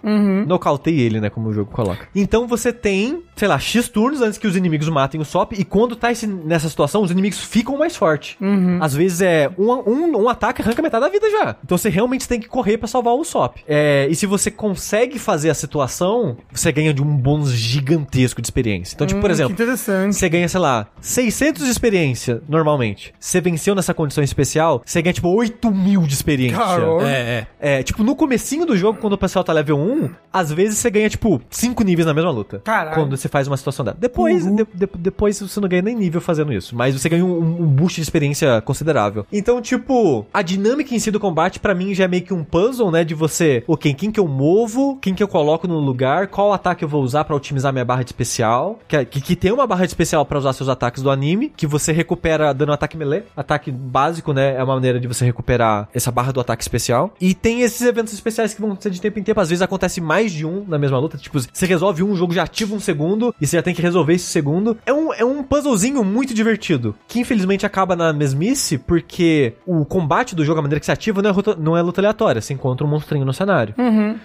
Nocautei 0.48 1.00
ele, 1.00 1.20
né? 1.20 1.30
Como 1.30 1.50
o 1.50 1.54
jogo 1.54 1.72
coloca. 1.72 2.08
Então 2.16 2.48
você 2.48 2.72
tem, 2.72 3.24
sei 3.36 3.48
lá, 3.48 3.60
X 3.60 3.88
turnos 3.90 4.22
antes 4.22 4.38
que 4.38 4.48
os 4.48 4.56
inimigos 4.56 4.88
matem 4.90 5.20
o 5.20 5.26
Sop, 5.26 5.54
e 5.54 5.64
quando 5.64 5.96
tá 5.96 6.12
esse- 6.12 6.28
nessa 6.28 6.70
situação, 6.70 7.02
os 7.02 7.12
inimigos 7.12 7.40
ficam 7.40 7.78
mais 7.78 7.96
fortes. 7.96 8.38
Às 8.82 8.94
vezes 8.94 9.22
é 9.22 9.50
um, 9.58 9.72
um, 9.72 10.18
um 10.24 10.30
ataque 10.30 10.62
arranca 10.62 10.82
metade 10.82 11.06
da 11.06 11.10
vida 11.12 11.30
já. 11.30 11.56
Então 11.64 11.78
você 11.78 11.90
realmente 11.90 12.28
tem 12.28 12.40
que 12.40 12.48
correr 12.48 12.78
pra 12.78 12.88
salvar 12.88 13.14
o 13.14 13.24
Sop. 13.24 13.58
É, 13.68 14.08
e 14.10 14.16
se 14.16 14.26
você 14.26 14.50
consegue 14.52 15.18
fazer 15.20 15.50
a 15.50 15.54
situação, 15.54 16.38
você 16.52 16.72
ganha 16.72 16.94
de 16.94 17.02
um 17.02 17.06
bônus 17.18 17.52
gigantesco 17.52 18.42
de 18.42 18.48
experiência. 18.48 18.96
Então, 18.96 19.08
tipo, 19.08 19.20
por 19.22 19.30
Hum, 19.30 19.34
exemplo, 19.34 19.56
Que 19.56 19.62
interessante. 19.64 20.16
você 20.16 20.30
ganha, 20.30 20.48
sei 20.48 20.60
lá, 20.60 20.88
600 21.02 21.64
de 21.66 21.72
experiência, 21.72 22.42
normalmente. 22.48 23.14
Você 23.20 23.39
venceu 23.42 23.76
nessa 23.76 23.94
condição 23.94 24.24
especial, 24.24 24.82
você 24.86 25.02
ganha, 25.02 25.14
tipo, 25.14 25.30
8 25.30 25.72
mil 25.72 26.02
de 26.02 26.14
experiência. 26.14 26.58
Caramba. 26.58 27.10
É, 27.10 27.48
é. 27.62 27.80
É, 27.80 27.84
tipo, 27.84 28.04
no 28.04 28.16
comecinho 28.16 28.66
do 28.66 28.76
jogo, 28.78 29.00
quando 29.00 29.14
o 29.14 29.18
pessoal 29.18 29.44
tá 29.44 29.54
level 29.54 29.78
1, 29.78 30.10
às 30.32 30.52
vezes 30.52 30.78
você 30.80 30.90
ganha, 30.90 31.10
tipo, 31.10 31.42
5 31.50 31.84
níveis 31.84 32.06
na 32.06 32.14
mesma 32.14 32.32
luta. 32.32 32.60
Caralho. 32.64 32.96
Quando 32.96 33.16
você 33.18 33.28
faz 33.28 33.48
uma 33.48 33.58
situação 33.58 33.84
dela. 33.86 33.98
Depois, 34.00 34.46
de- 34.46 34.66
de- 34.74 34.90
depois 34.98 35.40
você 35.40 35.60
não 35.60 35.68
ganha 35.68 35.82
nem 35.82 35.96
nível 35.96 36.22
fazendo 36.22 36.52
isso. 36.54 36.76
Mas 36.76 36.94
você 37.00 37.10
ganha 37.10 37.26
um, 37.26 37.38
um 37.64 37.68
boost 37.68 37.96
de 37.96 38.02
experiência 38.02 38.62
considerável. 38.62 39.26
Então, 39.32 39.62
tipo, 39.62 40.26
a 40.34 40.42
dinâmica 40.42 40.94
em 40.94 41.00
si 41.00 41.12
do 41.12 41.20
combate, 41.20 41.60
pra 41.60 41.74
mim, 41.76 41.94
já 41.94 42.06
é 42.06 42.08
meio 42.08 42.24
que 42.24 42.34
um 42.34 42.44
puzzle, 42.44 42.92
né? 42.92 43.04
De 43.04 43.14
você, 43.14 43.64
ok, 43.68 43.94
quem 43.94 44.12
que 44.12 44.20
eu 44.20 44.28
movo, 44.28 44.98
quem 45.02 45.14
que 45.14 45.22
eu 45.24 45.28
coloco 45.28 45.68
no 45.68 45.80
lugar, 45.80 46.28
qual 46.28 46.54
ataque 46.54 46.84
eu 46.84 46.88
vou 46.90 47.02
usar 47.04 47.24
pra 47.24 47.36
otimizar 47.36 47.72
minha 47.74 47.86
barra 47.86 48.04
de 48.04 48.10
especial. 48.10 48.80
Que, 48.88 49.06
que, 49.06 49.22
que 49.22 49.36
tem 49.36 49.52
uma 49.52 49.66
barra 49.68 49.82
de 49.86 49.92
especial 49.92 50.26
pra 50.26 50.38
usar 50.38 50.54
seus 50.54 50.70
ataques 50.70 51.02
do 51.04 51.10
anime, 51.12 51.52
que 51.56 51.68
você 51.68 51.92
recupera 51.92 52.54
dando 52.54 52.72
ataque 52.74 52.98
melee. 52.98 53.24
Ataque 53.36 53.72
básico, 53.72 54.34
né? 54.34 54.56
É 54.56 54.64
uma 54.64 54.76
maneira 54.76 55.00
de 55.00 55.08
você 55.08 55.26
recuperar 55.26 55.88
essa 55.94 56.12
barra 56.12 56.32
do 56.32 56.40
ataque 56.40 56.62
especial. 56.64 57.14
E 57.20 57.34
tem 57.34 57.62
esses 57.62 57.82
eventos 57.82 58.14
especiais 58.14 58.54
que 58.54 58.62
vão 58.62 58.78
ser 58.80 58.90
de 58.90 59.00
tempo 59.02 59.20
em 59.20 59.24
tempo. 59.24 59.40
Às 59.40 59.50
vezes 59.50 59.62
acontece 59.62 60.02
mais 60.02 60.32
de 60.32 60.46
um 60.46 60.66
na 60.68 60.78
mesma 60.78 60.98
luta. 61.00 61.18
Tipo, 61.18 61.40
você 61.40 61.66
resolve 61.66 62.04
um, 62.04 62.12
o 62.12 62.16
jogo 62.16 62.34
já 62.34 62.44
ativa 62.44 62.76
um 62.76 62.80
segundo, 62.80 63.34
e 63.40 63.48
você 63.48 63.58
já 63.58 63.64
tem 63.64 63.74
que 63.74 63.82
resolver 63.82 64.14
esse 64.14 64.26
segundo. 64.26 64.78
É 64.86 64.94
um, 64.94 65.14
é 65.14 65.24
um 65.26 65.42
puzzlezinho 65.44 66.04
muito 66.04 66.34
divertido. 66.34 66.96
Que 67.08 67.20
infelizmente 67.20 67.66
acaba 67.66 67.96
na 67.96 68.12
mesmice, 68.14 68.78
porque 68.78 69.54
o 69.66 69.86
combate 69.86 70.36
do 70.36 70.44
jogo, 70.44 70.60
a 70.60 70.62
maneira 70.62 70.80
que 70.80 70.86
se 70.86 70.92
ativa, 70.92 71.22
não 71.22 71.30
é, 71.30 71.34
luta- 71.34 71.56
não 71.56 71.78
é 71.78 71.82
luta 71.82 72.02
aleatória. 72.02 72.42
Você 72.42 72.54
encontra 72.54 72.86
um 72.86 72.90
monstrinho 72.90 73.26
no 73.26 73.34
cenário. 73.34 73.74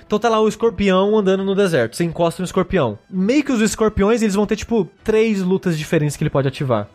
Então 0.07 0.19
tá 0.19 0.29
lá 0.29 0.41
o 0.41 0.49
escorpião 0.49 1.17
andando 1.19 1.45
no 1.45 1.55
deserto. 1.55 1.97
Você 1.97 2.05
encosta 2.05 2.43
no 2.43 2.45
escorpião. 2.45 2.99
Meio 3.09 3.45
que 3.45 3.53
os 3.53 3.61
escorpiões, 3.61 4.23
eles 4.23 4.35
vão 4.35 4.47
ter, 4.47 4.57
tipo, 4.57 4.89
três 5.03 5.41
lutas 5.43 5.79
diferentes 5.79 6.17
que 6.17 6.23
ele 6.23 6.31
pode 6.31 6.49
ativar. 6.49 6.89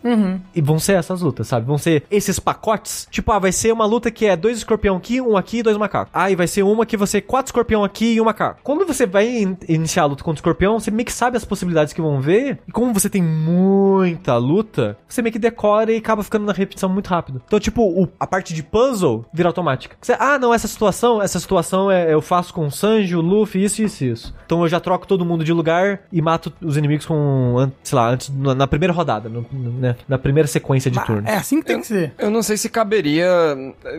E 0.55 0.61
vão 0.61 0.79
ser 0.79 0.93
essas 0.93 1.21
lutas, 1.21 1.47
sabe? 1.47 1.65
Vão 1.65 1.77
ser 1.77 1.98
esses 2.09 2.39
pacotes. 2.39 3.07
Tipo, 3.11 3.31
ah, 3.31 3.39
vai 3.39 3.51
ser 3.51 3.71
uma 3.71 3.85
luta 3.85 4.11
que 4.11 4.25
é 4.25 4.35
dois 4.35 4.57
escorpião 4.57 4.95
aqui, 4.97 5.19
um 5.21 5.35
aqui 5.37 5.59
e 5.59 5.63
dois 5.63 5.77
macacos. 5.77 6.11
Ah, 6.13 6.29
e 6.31 6.35
vai 6.35 6.47
ser 6.47 6.63
uma 6.63 6.85
que 6.85 6.97
você 6.97 7.21
quatro 7.21 7.49
escorpião 7.49 7.83
aqui 7.83 8.13
e 8.15 8.21
um 8.21 8.25
macaco. 8.25 8.59
Quando 8.63 8.85
você 8.85 9.05
vai 9.05 9.27
in- 9.27 9.57
iniciar 9.67 10.03
a 10.03 10.05
luta 10.07 10.23
contra 10.23 10.37
o 10.37 10.41
escorpião, 10.41 10.79
você 10.79 10.91
meio 10.91 11.05
que 11.05 11.11
sabe 11.13 11.37
as 11.37 11.45
possibilidades 11.45 11.93
que 11.93 12.01
vão 12.01 12.19
ver. 12.21 12.59
E 12.67 12.71
como 12.71 12.93
você 12.93 13.09
tem 13.09 13.21
muita 13.23 14.35
luta, 14.37 14.97
você 15.07 15.21
meio 15.21 15.33
que 15.33 15.39
decora 15.39 15.91
e 15.91 15.97
acaba 15.97 16.23
ficando 16.23 16.45
na 16.45 16.53
repetição 16.53 16.89
muito 16.89 17.07
rápido. 17.07 17.41
Então, 17.45 17.59
tipo, 17.59 17.81
o- 17.83 18.07
a 18.19 18.27
parte 18.27 18.53
de 18.53 18.63
puzzle 18.63 19.25
vira 19.33 19.49
automática. 19.49 19.95
Você, 20.01 20.15
ah, 20.19 20.37
não, 20.39 20.53
essa 20.53 20.67
situação, 20.67 21.21
essa 21.21 21.39
situação 21.39 21.91
é 21.91 22.13
eu 22.13 22.21
faço 22.21 22.53
com 22.53 22.67
o 22.67 22.71
Sanji, 22.71 23.15
o 23.15 23.21
Luffy, 23.21 23.63
isso, 23.63 23.81
isso, 23.81 24.03
isso. 24.05 24.35
Então 24.45 24.61
eu 24.61 24.67
já 24.67 24.79
troco 24.79 25.07
todo 25.07 25.25
mundo 25.25 25.43
de 25.43 25.53
lugar 25.53 26.01
e 26.11 26.21
mato 26.21 26.51
os 26.61 26.77
inimigos 26.77 27.05
com, 27.05 27.71
sei 27.83 27.95
lá, 27.95 28.09
antes, 28.09 28.29
na, 28.29 28.55
na 28.55 28.67
primeira 28.67 28.93
rodada, 28.93 29.29
no- 29.29 29.45
no- 29.51 29.71
né, 29.79 29.95
na 30.07 30.17
primeira 30.17 30.47
sequência 30.47 30.89
de 30.89 31.03
turnos. 31.05 31.29
É 31.29 31.35
assim 31.35 31.59
que 31.59 31.65
tem 31.67 31.79
que 31.81 31.87
ser. 31.89 32.13
Eu 32.17 32.29
não 32.29 32.41
sei 32.41 32.55
se 32.57 32.69
caberia, 32.69 33.27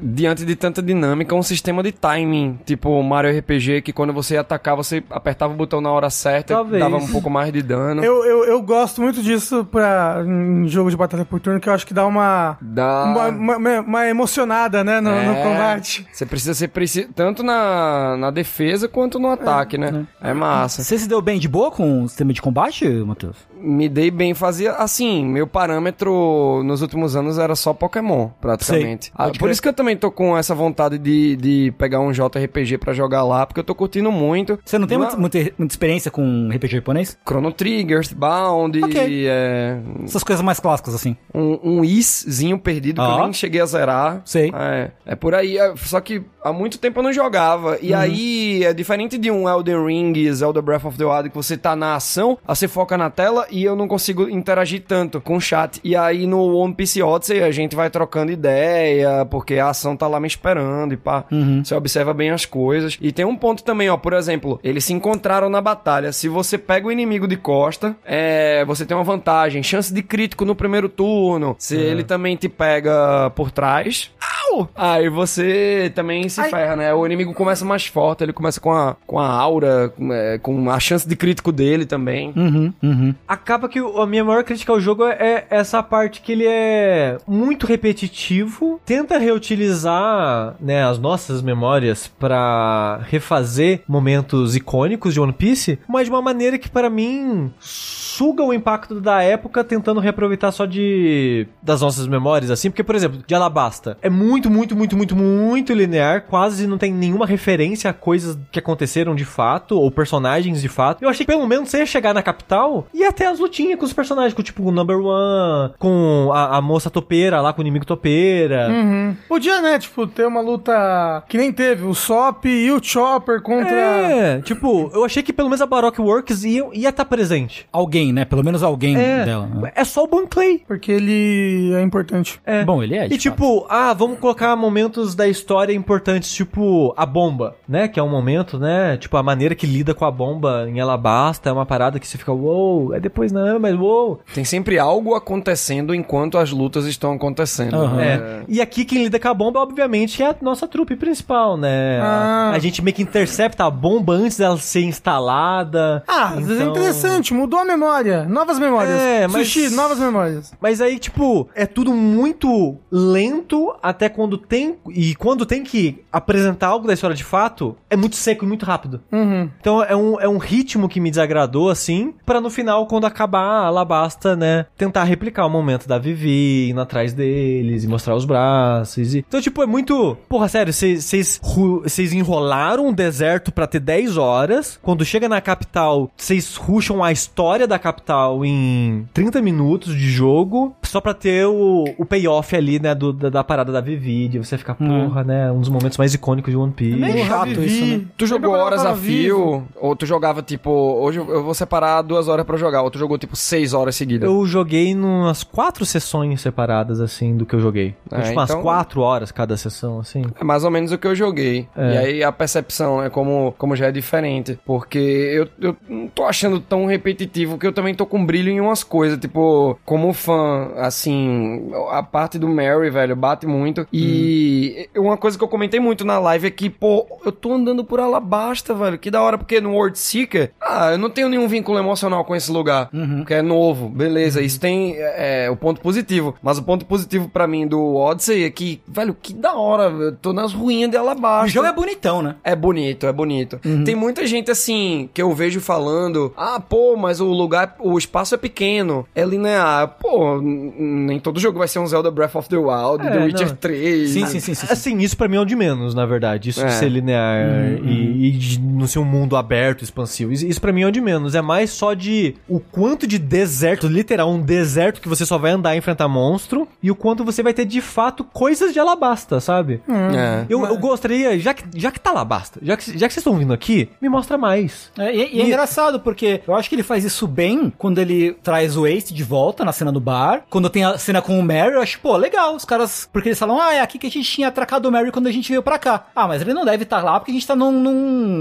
diante 0.02 0.44
de 0.44 0.56
tanta 0.56 0.82
dinâmica, 0.82 1.34
um 1.34 1.42
sistema 1.42 1.82
de 1.82 1.92
timing, 1.92 2.58
tipo 2.64 3.02
Mario 3.02 3.36
RPG, 3.38 3.82
que 3.82 3.92
quando 3.92 4.12
você 4.12 4.34
ia 4.34 4.40
atacar, 4.40 4.76
você 4.76 5.02
apertava 5.10 5.52
o 5.52 5.56
botão 5.56 5.80
na 5.80 5.90
hora 5.90 6.08
certa, 6.10 6.54
Talvez. 6.54 6.82
dava 6.82 6.96
um 6.96 7.08
pouco 7.08 7.28
mais 7.30 7.52
de 7.52 7.62
dano. 7.62 8.02
Eu, 8.04 8.24
eu, 8.24 8.44
eu 8.44 8.62
gosto 8.62 9.00
muito 9.02 9.22
disso 9.22 9.64
pra, 9.70 10.22
em 10.26 10.66
jogo 10.68 10.90
de 10.90 10.96
batalha 10.96 11.24
por 11.24 11.40
turno, 11.40 11.60
que 11.60 11.68
eu 11.68 11.72
acho 11.72 11.86
que 11.86 11.94
dá 11.94 12.06
uma, 12.06 12.56
Dá... 12.60 13.04
uma, 13.04 13.56
uma, 13.56 13.80
uma 13.80 14.06
emocionada, 14.08 14.82
né, 14.84 15.00
no, 15.00 15.10
no 15.10 15.32
É. 15.32 15.42
combate. 15.42 16.06
Você 16.12 16.24
precisa 16.26 16.54
ser 16.54 16.68
preci... 16.68 17.08
tanto 17.14 17.42
na, 17.42 18.16
na 18.16 18.30
defesa 18.30 18.88
quanto 18.88 19.18
no 19.18 19.28
ataque, 19.28 19.76
né? 19.76 20.06
É 20.20 20.32
massa. 20.32 20.82
Você 20.82 20.98
se 20.98 21.08
deu 21.08 21.20
bem 21.20 21.38
de 21.38 21.48
boa 21.48 21.70
com 21.70 22.02
o 22.04 22.08
sistema 22.08 22.32
de 22.32 22.40
combate, 22.40 22.86
Matheus? 22.88 23.36
Me 23.62 23.88
dei 23.88 24.10
bem, 24.10 24.32
fazia 24.32 24.72
assim, 24.72 25.24
meu 25.24 25.46
parâmetro 25.46 26.62
nos 26.64 26.80
últimos 26.82 27.14
anos 27.16 27.38
era 27.38 27.54
só 27.54 27.72
Pokémon, 27.80 28.28
praticamente. 28.40 29.10
Ah, 29.14 29.28
por 29.28 29.38
crer. 29.38 29.50
isso 29.52 29.62
que 29.62 29.68
eu 29.68 29.72
também 29.72 29.96
tô 29.96 30.10
com 30.10 30.36
essa 30.36 30.54
vontade 30.54 30.98
de, 30.98 31.34
de 31.36 31.72
pegar 31.78 31.98
um 32.00 32.12
JRPG 32.12 32.76
pra 32.78 32.92
jogar 32.92 33.24
lá, 33.24 33.46
porque 33.46 33.58
eu 33.58 33.64
tô 33.64 33.74
curtindo 33.74 34.12
muito. 34.12 34.58
Você 34.64 34.78
não 34.78 34.86
tem 34.86 34.98
Não- 34.98 35.18
muita, 35.18 35.40
muita, 35.56 35.64
experiência 35.72 36.10
com 36.10 36.48
RPG 36.52 36.76
japonês? 36.76 37.18
Chrono 37.26 37.50
Trigger, 37.52 37.96
Earthbound, 37.96 38.84
Ok. 38.84 39.26
é, 39.26 39.78
Essas 40.04 40.22
coisas 40.22 40.44
mais 40.44 40.60
clássicas, 40.60 40.94
assim. 40.94 41.16
um, 41.34 41.58
um 41.78 41.84
Iszinho 41.84 42.58
perdido 42.58 43.00
que 43.00 43.08
eu 43.08 43.22
nem 43.22 43.32
cheguei 43.32 43.60
a 43.60 43.66
zerar. 43.66 44.20
Sei. 44.24 44.52
É, 44.54 44.90
é 45.06 45.14
por 45.16 45.34
aí. 45.34 45.56
é, 45.56 45.72
só 45.76 46.00
que 46.00 46.22
há 46.44 46.52
muito 46.52 46.78
tempo 46.78 46.98
eu 46.98 47.02
não 47.02 47.12
jogava. 47.12 47.78
E 47.80 47.94
aí, 47.94 48.62
é 48.64 48.72
diferente 48.74 49.16
de 49.16 49.30
um 49.30 49.48
Elden 49.48 49.86
Ring, 49.86 50.32
Zelda 50.32 50.60
Breath 50.60 50.84
of 50.84 50.98
the 50.98 51.04
Wild, 51.04 51.30
que 51.30 51.36
você 51.36 51.56
tá 51.56 51.74
na 51.74 51.94
ação, 51.94 52.36
aí 52.46 52.54
você 52.54 52.68
foca 52.68 52.98
na 52.98 53.08
tela 53.08 53.46
e 53.50 53.64
eu 53.64 53.74
não 53.74 53.88
consigo 53.88 54.28
interagir 54.28 54.82
tanto 54.86 55.20
com 55.20 55.36
o 55.36 55.40
chat. 55.40 55.80
E 55.84 55.94
aí 55.96 56.26
no 56.26 56.54
One 56.56 56.74
Piece 56.74 57.00
Odyssey 57.02 57.42
a 57.42 57.50
gente 57.50 57.59
vai 57.74 57.90
trocando 57.90 58.32
ideia, 58.32 59.24
porque 59.26 59.58
a 59.58 59.68
ação 59.68 59.96
tá 59.96 60.06
lá 60.06 60.20
me 60.20 60.26
esperando 60.26 60.94
e 60.94 60.96
pá. 60.96 61.24
Você 61.64 61.74
observa 61.74 62.12
bem 62.14 62.30
as 62.30 62.44
coisas. 62.44 62.98
E 63.00 63.12
tem 63.12 63.24
um 63.24 63.36
ponto 63.36 63.62
também, 63.62 63.88
ó, 63.88 63.96
por 63.96 64.12
exemplo, 64.12 64.58
eles 64.62 64.84
se 64.84 64.92
encontraram 64.92 65.48
na 65.48 65.60
batalha. 65.60 66.12
Se 66.12 66.28
você 66.28 66.56
pega 66.58 66.86
o 66.86 66.92
inimigo 66.92 67.26
de 67.26 67.36
costa, 67.36 67.96
é, 68.04 68.64
você 68.64 68.84
tem 68.84 68.96
uma 68.96 69.04
vantagem, 69.04 69.62
chance 69.62 69.92
de 69.92 70.02
crítico 70.02 70.44
no 70.44 70.54
primeiro 70.54 70.88
turno. 70.88 71.56
Se 71.58 71.76
ele 71.76 72.04
também 72.04 72.36
te 72.36 72.48
pega 72.48 73.30
por 73.34 73.50
trás, 73.50 74.10
au! 74.52 74.68
Aí 74.74 75.08
você 75.08 75.90
também 75.94 76.28
se 76.28 76.40
Ai. 76.40 76.50
ferra, 76.50 76.76
né? 76.76 76.94
O 76.94 77.04
inimigo 77.06 77.32
começa 77.34 77.64
mais 77.64 77.86
forte, 77.86 78.22
ele 78.24 78.32
começa 78.32 78.60
com 78.60 78.72
a, 78.72 78.96
com 79.06 79.18
a 79.18 79.28
aura, 79.28 79.88
com, 79.96 80.12
é, 80.12 80.38
com 80.38 80.70
a 80.70 80.78
chance 80.80 81.08
de 81.08 81.16
crítico 81.16 81.52
dele 81.52 81.84
também. 81.86 82.32
Uhum, 82.36 82.72
uhum. 82.82 83.14
Acaba 83.26 83.68
que 83.68 83.80
o- 83.80 84.00
a 84.00 84.06
minha 84.06 84.24
maior 84.24 84.44
crítica 84.44 84.72
ao 84.72 84.80
jogo 84.80 85.04
é 85.06 85.46
essa 85.50 85.82
parte 85.82 86.20
que 86.20 86.32
ele 86.32 86.46
é 86.46 87.18
muito 87.26 87.66
repetitivo, 87.66 88.80
tenta 88.84 89.18
reutilizar 89.18 90.54
né, 90.60 90.84
as 90.84 90.98
nossas 90.98 91.42
memórias 91.42 92.08
pra 92.08 93.00
refazer 93.08 93.82
momentos 93.88 94.56
icônicos 94.56 95.14
de 95.14 95.20
One 95.20 95.32
Piece, 95.32 95.78
mas 95.88 96.04
de 96.06 96.10
uma 96.10 96.22
maneira 96.22 96.58
que 96.58 96.68
para 96.68 96.88
mim 96.90 97.52
suga 97.58 98.42
o 98.42 98.52
impacto 98.52 99.00
da 99.00 99.22
época 99.22 99.64
tentando 99.64 100.00
reaproveitar 100.00 100.52
só 100.52 100.66
de 100.66 101.46
das 101.62 101.80
nossas 101.80 102.06
memórias 102.06 102.50
assim, 102.50 102.70
porque 102.70 102.84
por 102.84 102.94
exemplo, 102.94 103.20
de 103.26 103.34
Alabasta 103.34 103.96
é 104.02 104.10
muito, 104.10 104.39
muito, 104.48 104.76
muito, 104.76 104.96
muito, 104.96 105.16
muito 105.16 105.72
linear, 105.72 106.22
quase 106.22 106.66
não 106.66 106.78
tem 106.78 106.92
nenhuma 106.92 107.26
referência 107.26 107.90
a 107.90 107.92
coisas 107.92 108.38
que 108.50 108.58
aconteceram 108.58 109.14
de 109.14 109.24
fato 109.24 109.78
ou 109.78 109.90
personagens 109.90 110.62
de 110.62 110.68
fato. 110.68 111.02
Eu 111.02 111.08
achei 111.08 111.26
que 111.26 111.32
pelo 111.32 111.46
menos 111.46 111.68
você 111.68 111.78
ia 111.78 111.86
chegar 111.86 112.14
na 112.14 112.22
capital 112.22 112.86
e 112.94 113.10
ter 113.12 113.26
as 113.26 113.38
lutinhas 113.38 113.78
com 113.78 113.84
os 113.84 113.92
personagens, 113.92 114.32
com 114.34 114.42
tipo 114.42 114.62
o 114.62 114.70
Number 114.70 114.98
One, 114.98 115.74
com 115.78 116.30
a, 116.32 116.56
a 116.58 116.62
moça 116.62 116.88
topeira 116.88 117.40
lá, 117.40 117.52
com 117.52 117.60
o 117.60 117.62
inimigo 117.62 117.84
topeira. 117.84 118.68
Uhum. 118.70 119.16
Podia, 119.28 119.60
né, 119.60 119.78
tipo, 119.78 120.06
ter 120.06 120.26
uma 120.26 120.40
luta 120.40 121.24
que 121.28 121.36
nem 121.36 121.52
teve, 121.52 121.84
o 121.84 121.94
Sop 121.94 122.44
e 122.46 122.70
o 122.70 122.82
Chopper 122.82 123.42
contra... 123.42 123.70
É, 123.70 124.40
tipo, 124.40 124.90
eu 124.94 125.04
achei 125.04 125.22
que 125.22 125.32
pelo 125.32 125.48
menos 125.48 125.60
a 125.60 125.66
Baroque 125.66 126.00
Works 126.00 126.44
ia 126.44 126.60
estar 126.60 126.76
ia 126.76 126.92
tá 126.92 127.04
presente. 127.04 127.66
Alguém, 127.72 128.12
né? 128.12 128.24
Pelo 128.24 128.44
menos 128.44 128.62
alguém 128.62 128.96
É, 128.96 129.24
dela. 129.24 129.46
né? 129.46 129.72
é 129.74 129.84
só 129.84 130.04
o 130.04 130.06
Bon 130.06 130.26
Clay. 130.26 130.62
Porque 130.66 130.92
ele 130.92 131.72
é 131.74 131.82
importante. 131.82 132.40
É. 132.44 132.64
Bom, 132.64 132.82
ele 132.82 132.96
é, 132.96 133.08
de 133.08 133.14
E 133.14 133.18
tipo, 133.18 133.66
ah, 133.68 133.92
vamos 133.92 134.18
colocar 134.18 134.29
momentos 134.56 135.14
da 135.14 135.26
história 135.28 135.72
importantes, 135.72 136.32
tipo 136.32 136.92
a 136.96 137.04
bomba, 137.06 137.56
né? 137.68 137.88
Que 137.88 137.98
é 137.98 138.02
um 138.02 138.08
momento, 138.08 138.58
né? 138.58 138.96
Tipo, 138.96 139.16
a 139.16 139.22
maneira 139.22 139.54
que 139.54 139.66
lida 139.66 139.94
com 139.94 140.04
a 140.04 140.10
bomba 140.10 140.66
em 140.68 140.80
Alabasta 140.80 141.48
é 141.48 141.52
uma 141.52 141.66
parada 141.66 141.98
que 141.98 142.06
você 142.06 142.18
fica, 142.18 142.32
uou, 142.32 142.94
é 142.94 143.00
depois 143.00 143.32
não, 143.32 143.58
mas 143.58 143.74
uou. 143.78 144.20
Tem 144.34 144.44
sempre 144.44 144.78
algo 144.78 145.14
acontecendo 145.14 145.94
enquanto 145.94 146.38
as 146.38 146.50
lutas 146.50 146.86
estão 146.86 147.12
acontecendo. 147.12 147.88
Né? 147.88 148.14
É. 148.14 148.42
E 148.48 148.60
aqui 148.60 148.84
quem 148.84 149.02
lida 149.04 149.18
com 149.18 149.28
a 149.28 149.34
bomba, 149.34 149.60
obviamente, 149.60 150.22
é 150.22 150.26
a 150.30 150.36
nossa 150.40 150.66
trupe 150.68 150.96
principal, 150.96 151.56
né? 151.56 152.00
A- 152.00 152.50
Ah. 152.50 152.50
A, 152.52 152.58
gente 152.58 152.82
meio 152.82 152.94
que 152.94 153.02
intercepta 153.02 153.64
a 153.64 153.70
bomba 153.70 154.12
antes 154.14 154.36
dela 154.36 154.56
ser 154.58 154.82
instalada. 154.82 156.02
Ah, 156.06 156.28
às 156.30 156.34
vezes 156.46 156.50
é 156.50 156.54
Então- 156.64 156.70
interessante, 156.72 157.32
mudou 157.34 157.58
a 157.60 157.64
memória. 157.64 158.24
Novas 158.24 158.58
memórias. 158.58 158.98
É, 159.00 159.26
mas- 159.26 159.46
Sushi, 159.48 159.70
novas 159.70 159.98
memórias. 159.98 160.52
Mas 160.60 160.80
aí, 160.80 160.98
tipo, 160.98 161.48
é 161.54 161.66
tudo 161.66 161.92
muito 161.92 162.76
lento 162.90 163.74
até 163.82 164.08
quando 164.20 164.36
tem. 164.36 164.76
E 164.90 165.14
quando 165.14 165.46
tem 165.46 165.64
que 165.64 166.04
apresentar 166.12 166.68
algo 166.68 166.86
da 166.86 166.92
história 166.92 167.16
de 167.16 167.24
fato, 167.24 167.74
é 167.88 167.96
muito 167.96 168.16
seco 168.16 168.44
e 168.44 168.48
muito 168.48 168.66
rápido. 168.66 169.00
Uhum. 169.10 169.48
Então 169.58 169.82
é 169.82 169.96
um, 169.96 170.20
é 170.20 170.28
um 170.28 170.36
ritmo 170.36 170.88
que 170.90 171.00
me 171.00 171.10
desagradou, 171.10 171.70
assim, 171.70 172.12
pra 172.26 172.40
no 172.40 172.50
final, 172.50 172.86
quando 172.86 173.06
acabar 173.06 173.40
a 173.40 173.66
Alabasta, 173.66 174.36
né, 174.36 174.66
tentar 174.76 175.04
replicar 175.04 175.46
o 175.46 175.50
momento 175.50 175.88
da 175.88 175.98
Vivi, 175.98 176.68
indo 176.70 176.80
atrás 176.80 177.14
deles 177.14 177.82
e 177.82 177.88
mostrar 177.88 178.14
os 178.14 178.26
braços. 178.26 179.14
E... 179.14 179.24
Então, 179.26 179.40
tipo, 179.40 179.62
é 179.62 179.66
muito. 179.66 180.16
Porra, 180.28 180.48
sério, 180.48 180.72
vocês 180.72 182.12
enrolaram 182.12 182.88
um 182.88 182.92
deserto 182.92 183.50
pra 183.50 183.66
ter 183.66 183.80
10 183.80 184.18
horas. 184.18 184.78
Quando 184.82 185.04
chega 185.04 185.28
na 185.30 185.40
capital, 185.40 186.10
vocês 186.14 186.56
rusham 186.56 187.02
a 187.02 187.10
história 187.10 187.66
da 187.66 187.78
capital 187.78 188.44
em 188.44 189.08
30 189.14 189.40
minutos 189.40 189.96
de 189.96 190.10
jogo, 190.10 190.76
só 190.82 191.00
pra 191.00 191.14
ter 191.14 191.46
o, 191.46 191.84
o 191.96 192.04
payoff 192.04 192.54
ali, 192.54 192.78
né, 192.78 192.94
do, 192.94 193.12
da, 193.14 193.30
da 193.30 193.44
parada 193.44 193.72
da 193.72 193.80
Vivi, 193.80 194.09
você 194.38 194.56
ficar, 194.58 194.74
porra, 194.74 195.24
né, 195.24 195.50
um 195.50 195.60
dos 195.60 195.68
momentos 195.68 195.98
mais 195.98 196.14
icônicos 196.14 196.50
de 196.50 196.56
One 196.56 196.72
Piece. 196.72 196.98
meio 196.98 197.14
Porra, 197.14 197.28
chato 197.28 197.62
isso, 197.62 197.86
né? 197.86 198.00
Tu 198.16 198.26
jogou 198.26 198.52
horas 198.52 198.84
a 198.84 198.94
fio? 198.94 199.66
Ou 199.76 199.96
tu 199.96 200.06
jogava 200.06 200.42
tipo, 200.42 200.70
hoje 200.70 201.18
eu 201.18 201.42
vou 201.42 201.54
separar 201.54 202.02
duas 202.02 202.28
horas 202.28 202.44
pra 202.44 202.56
jogar, 202.56 202.82
ou 202.82 202.90
tu 202.90 202.98
jogou 202.98 203.18
tipo 203.18 203.36
seis 203.36 203.72
horas 203.72 203.94
seguidas? 203.96 204.28
Eu 204.28 204.46
joguei 204.46 204.94
umas 204.94 205.42
quatro 205.42 205.84
sessões 205.84 206.40
separadas, 206.40 207.00
assim, 207.00 207.36
do 207.36 207.44
que 207.46 207.54
eu 207.54 207.60
joguei. 207.60 207.94
É, 208.10 208.20
tipo, 208.22 208.32
umas 208.32 208.50
então- 208.50 208.62
quatro 208.62 209.00
horas 209.00 209.30
cada 209.32 209.56
sessão, 209.56 210.00
assim. 210.00 210.22
É 210.38 210.44
mais 210.44 210.64
ou 210.64 210.70
menos 210.70 210.92
o 210.92 210.98
que 210.98 211.06
eu 211.06 211.14
joguei. 211.14 211.68
É. 211.76 211.94
E 211.94 211.98
aí 211.98 212.24
a 212.24 212.32
percepção, 212.32 213.00
né, 213.00 213.10
como, 213.10 213.54
como 213.58 213.76
já 213.76 213.86
é 213.86 213.92
diferente. 213.92 214.58
Porque 214.64 214.98
eu, 214.98 215.48
eu 215.60 215.76
não 215.88 216.08
tô 216.08 216.24
achando 216.24 216.60
tão 216.60 216.86
repetitivo 216.86 217.58
que 217.58 217.66
eu 217.66 217.72
também 217.72 217.94
tô 217.94 218.06
com 218.06 218.24
brilho 218.24 218.50
em 218.50 218.60
umas 218.60 218.82
coisas. 218.82 219.18
Tipo, 219.18 219.78
como 219.84 220.12
fã, 220.12 220.70
assim, 220.76 221.70
a 221.90 222.02
parte 222.02 222.38
do 222.38 222.48
Mary, 222.48 222.90
velho, 222.90 223.14
bate 223.16 223.46
muito. 223.46 223.86
E 223.92 224.88
uma 224.96 225.16
coisa 225.16 225.36
que 225.36 225.44
eu 225.44 225.48
comentei 225.48 225.80
muito 225.80 226.04
na 226.04 226.18
live 226.18 226.46
é 226.46 226.50
que, 226.50 226.70
pô, 226.70 227.06
eu 227.24 227.32
tô 227.32 227.52
andando 227.52 227.84
por 227.84 228.00
Alabasta, 228.00 228.74
velho. 228.74 228.98
Que 228.98 229.10
da 229.10 229.20
hora, 229.22 229.36
porque 229.38 229.60
no 229.60 229.72
World 229.72 229.98
Seeker, 229.98 230.52
ah, 230.60 230.92
eu 230.92 230.98
não 230.98 231.10
tenho 231.10 231.28
nenhum 231.28 231.48
vínculo 231.48 231.78
emocional 231.78 232.24
com 232.24 232.34
esse 232.34 232.50
lugar. 232.50 232.88
Porque 233.18 233.34
é 233.34 233.42
novo, 233.42 233.88
beleza. 233.88 234.40
Isso 234.40 234.60
tem 234.60 234.94
é, 234.98 235.48
o 235.50 235.56
ponto 235.56 235.80
positivo. 235.80 236.34
Mas 236.42 236.58
o 236.58 236.62
ponto 236.62 236.84
positivo 236.86 237.28
pra 237.28 237.46
mim 237.46 237.66
do 237.66 237.96
Odyssey 237.96 238.44
é 238.44 238.50
que, 238.50 238.80
velho, 238.86 239.16
que 239.20 239.32
da 239.34 239.54
hora, 239.54 239.84
eu 239.90 240.16
tô 240.16 240.32
nas 240.32 240.52
ruínas 240.52 240.90
de 240.90 240.96
Alabasta. 240.96 241.46
O 241.46 241.48
jogo 241.48 241.66
é 241.66 241.72
bonitão, 241.72 242.22
né? 242.22 242.36
É 242.44 242.54
bonito, 242.54 243.06
é 243.06 243.12
bonito. 243.12 243.58
Tem 243.84 243.94
muita 243.94 244.26
gente 244.26 244.50
assim 244.50 245.08
que 245.12 245.20
eu 245.22 245.32
vejo 245.32 245.60
falando: 245.60 246.32
ah, 246.36 246.60
pô, 246.60 246.96
mas 246.96 247.20
o 247.20 247.26
lugar, 247.26 247.76
o 247.80 247.96
espaço 247.98 248.34
é 248.34 248.38
pequeno, 248.38 249.06
é 249.14 249.24
linear. 249.24 249.96
Pô, 250.00 250.40
nem 250.40 251.18
todo 251.18 251.40
jogo 251.40 251.58
vai 251.58 251.68
ser 251.68 251.78
um 251.78 251.86
Zelda 251.86 252.10
Breath 252.10 252.34
of 252.36 252.48
the 252.48 252.56
Wild, 252.56 253.06
É, 253.06 253.10
The 253.10 253.18
Witcher 253.24 253.48
não. 253.48 253.56
3. 253.56 253.79
Sim, 254.06 254.26
sim, 254.26 254.26
sim, 254.26 254.40
sim. 254.40 254.54
sim. 254.54 254.66
Assim, 254.70 254.98
isso 254.98 255.16
pra 255.16 255.28
mim 255.28 255.36
é 255.36 255.40
o 255.40 255.44
de 255.44 255.56
menos, 255.56 255.94
na 255.94 256.04
verdade. 256.06 256.50
Isso 256.50 256.60
de 256.60 256.66
É. 256.66 256.70
ser 256.70 256.88
linear 256.88 257.78
e, 257.84 258.28
e 258.28 258.30
de 258.32 258.60
não 258.60 258.86
ser 258.86 258.98
um 258.98 259.04
mundo 259.04 259.36
aberto, 259.36 259.82
expansivo. 259.82 260.32
Isso, 260.32 260.46
isso 260.46 260.60
pra 260.60 260.72
mim 260.72 260.82
é 260.82 260.86
o 260.86 260.90
de 260.92 261.00
menos. 261.00 261.34
É 261.34 261.42
mais 261.42 261.70
só 261.70 261.94
de 261.94 262.34
o 262.48 262.60
quanto 262.60 263.06
de 263.06 263.18
deserto, 263.18 263.86
literal, 263.86 264.30
um 264.30 264.40
deserto 264.40 265.00
que 265.00 265.08
você 265.08 265.24
só 265.26 265.38
vai 265.38 265.52
andar 265.52 265.74
e 265.74 265.78
enfrentar 265.78 266.08
monstro, 266.08 266.66
e 266.82 266.90
o 266.90 266.94
quanto 266.94 267.24
você 267.24 267.42
vai 267.42 267.52
ter 267.54 267.64
de 267.64 267.80
fato 267.80 268.24
coisas 268.24 268.72
de 268.72 268.78
alabasta, 268.78 269.40
sabe? 269.40 269.80
É. 269.88 270.44
Eu, 270.48 270.64
eu 270.66 270.76
gostaria, 270.78 271.38
já 271.38 271.54
que, 271.54 271.64
já 271.76 271.90
que 271.90 272.00
tá 272.00 272.10
alabasta, 272.10 272.58
já 272.62 272.76
que, 272.76 272.84
já 272.98 273.06
que 273.06 273.14
vocês 273.14 273.18
estão 273.18 273.36
vindo 273.36 273.52
aqui, 273.52 273.88
me 274.00 274.08
mostra 274.08 274.36
mais. 274.38 274.90
É, 274.98 275.14
e, 275.14 275.36
e 275.36 275.40
é 275.40 275.44
engraçado, 275.46 276.00
porque 276.00 276.40
eu 276.46 276.54
acho 276.54 276.68
que 276.68 276.74
ele 276.74 276.82
faz 276.82 277.04
isso 277.04 277.26
bem 277.26 277.72
quando 277.78 277.98
ele 277.98 278.32
traz 278.42 278.76
o 278.76 278.86
Ace 278.86 279.12
de 279.14 279.22
volta 279.24 279.64
na 279.64 279.72
cena 279.72 279.92
do 279.92 280.00
bar. 280.00 280.42
Quando 280.50 280.68
tem 280.70 280.84
a 280.84 280.98
cena 280.98 281.20
com 281.22 281.38
o 281.38 281.42
Mary, 281.42 281.74
eu 281.74 281.80
acho, 281.82 281.98
pô, 282.00 282.16
legal. 282.16 282.54
Os 282.54 282.64
caras. 282.64 283.08
Porque 283.12 283.28
eles 283.28 283.38
falam, 283.38 283.60
ah, 283.60 283.69
é 283.72 283.80
aqui 283.80 283.98
que 283.98 284.06
a 284.06 284.10
gente 284.10 284.30
tinha 284.30 284.48
atracado 284.48 284.86
o 284.88 284.92
Mary 284.92 285.10
quando 285.10 285.26
a 285.26 285.32
gente 285.32 285.48
veio 285.48 285.62
pra 285.62 285.78
cá. 285.78 286.06
Ah, 286.14 286.26
mas 286.28 286.40
ele 286.42 286.52
não 286.54 286.64
deve 286.64 286.82
estar 286.84 287.02
lá 287.02 287.18
porque 287.18 287.30
a 287.30 287.34
gente 287.34 287.46
tá 287.46 287.54
num. 287.56 287.70
num 287.72 287.92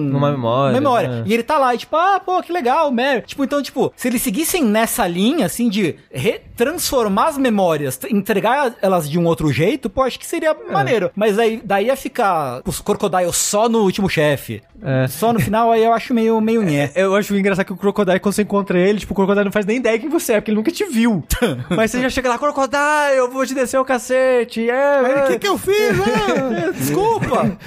Numa 0.09 0.31
memória, 0.31 0.73
Memória. 0.73 1.09
né? 1.09 1.23
E 1.25 1.33
ele 1.33 1.43
tá 1.43 1.57
lá, 1.57 1.73
e 1.73 1.77
tipo, 1.77 1.95
ah, 1.95 2.19
pô, 2.23 2.41
que 2.41 2.51
legal, 2.51 2.91
Mary. 2.91 3.21
Tipo, 3.21 3.43
então, 3.43 3.61
tipo, 3.61 3.91
se 3.95 4.07
eles 4.07 4.21
seguissem 4.21 4.63
nessa 4.63 5.07
linha, 5.07 5.45
assim, 5.45 5.69
de 5.69 5.95
retransformar 6.11 7.27
as 7.27 7.37
memórias, 7.37 7.99
entregar 8.09 8.75
elas 8.81 9.09
de 9.09 9.17
um 9.17 9.25
outro 9.25 9.51
jeito, 9.51 9.89
pô, 9.89 10.03
acho 10.03 10.19
que 10.19 10.25
seria 10.25 10.49
É. 10.51 10.71
maneiro. 10.71 11.11
Mas 11.15 11.37
aí, 11.39 11.61
daí 11.63 11.85
ia 11.87 11.95
ficar 11.95 12.61
os 12.65 12.79
Crocodile 12.81 13.31
só 13.33 13.69
no 13.69 13.79
último 13.83 14.09
chefe. 14.09 14.61
É. 14.81 15.07
Só 15.07 15.33
no 15.33 15.39
final, 15.39 15.71
aí 15.71 15.83
eu 15.83 15.93
acho 15.93 16.13
meio, 16.13 16.39
meio 16.41 16.61
nhé. 16.63 16.91
Eu 16.95 17.15
acho 17.15 17.35
engraçado 17.35 17.65
que 17.65 17.73
o 17.73 17.77
Crocodile, 17.77 18.19
quando 18.19 18.33
você 18.33 18.41
encontra 18.43 18.77
ele, 18.79 18.99
tipo, 18.99 19.13
o 19.13 19.15
Crocodile 19.15 19.45
não 19.45 19.51
faz 19.51 19.65
nem 19.65 19.77
ideia 19.77 19.99
quem 19.99 20.09
você 20.09 20.33
é, 20.33 20.35
porque 20.41 20.51
ele 20.51 20.57
nunca 20.57 20.71
te 20.71 20.85
viu. 20.85 21.23
Mas 21.69 21.91
você 21.91 22.01
já 22.01 22.09
chega 22.09 22.29
lá, 22.29 22.37
Crocodile, 22.37 23.17
eu 23.17 23.29
vou 23.29 23.45
te 23.45 23.53
descer 23.53 23.77
o 23.79 23.85
cacete. 23.85 24.69
É, 24.69 24.73
é. 24.73 25.18
O 25.23 25.27
que 25.27 25.39
que 25.39 25.47
eu 25.47 25.57
fiz? 25.57 25.99
Ah, 25.99 26.71
Desculpa! 26.77 27.57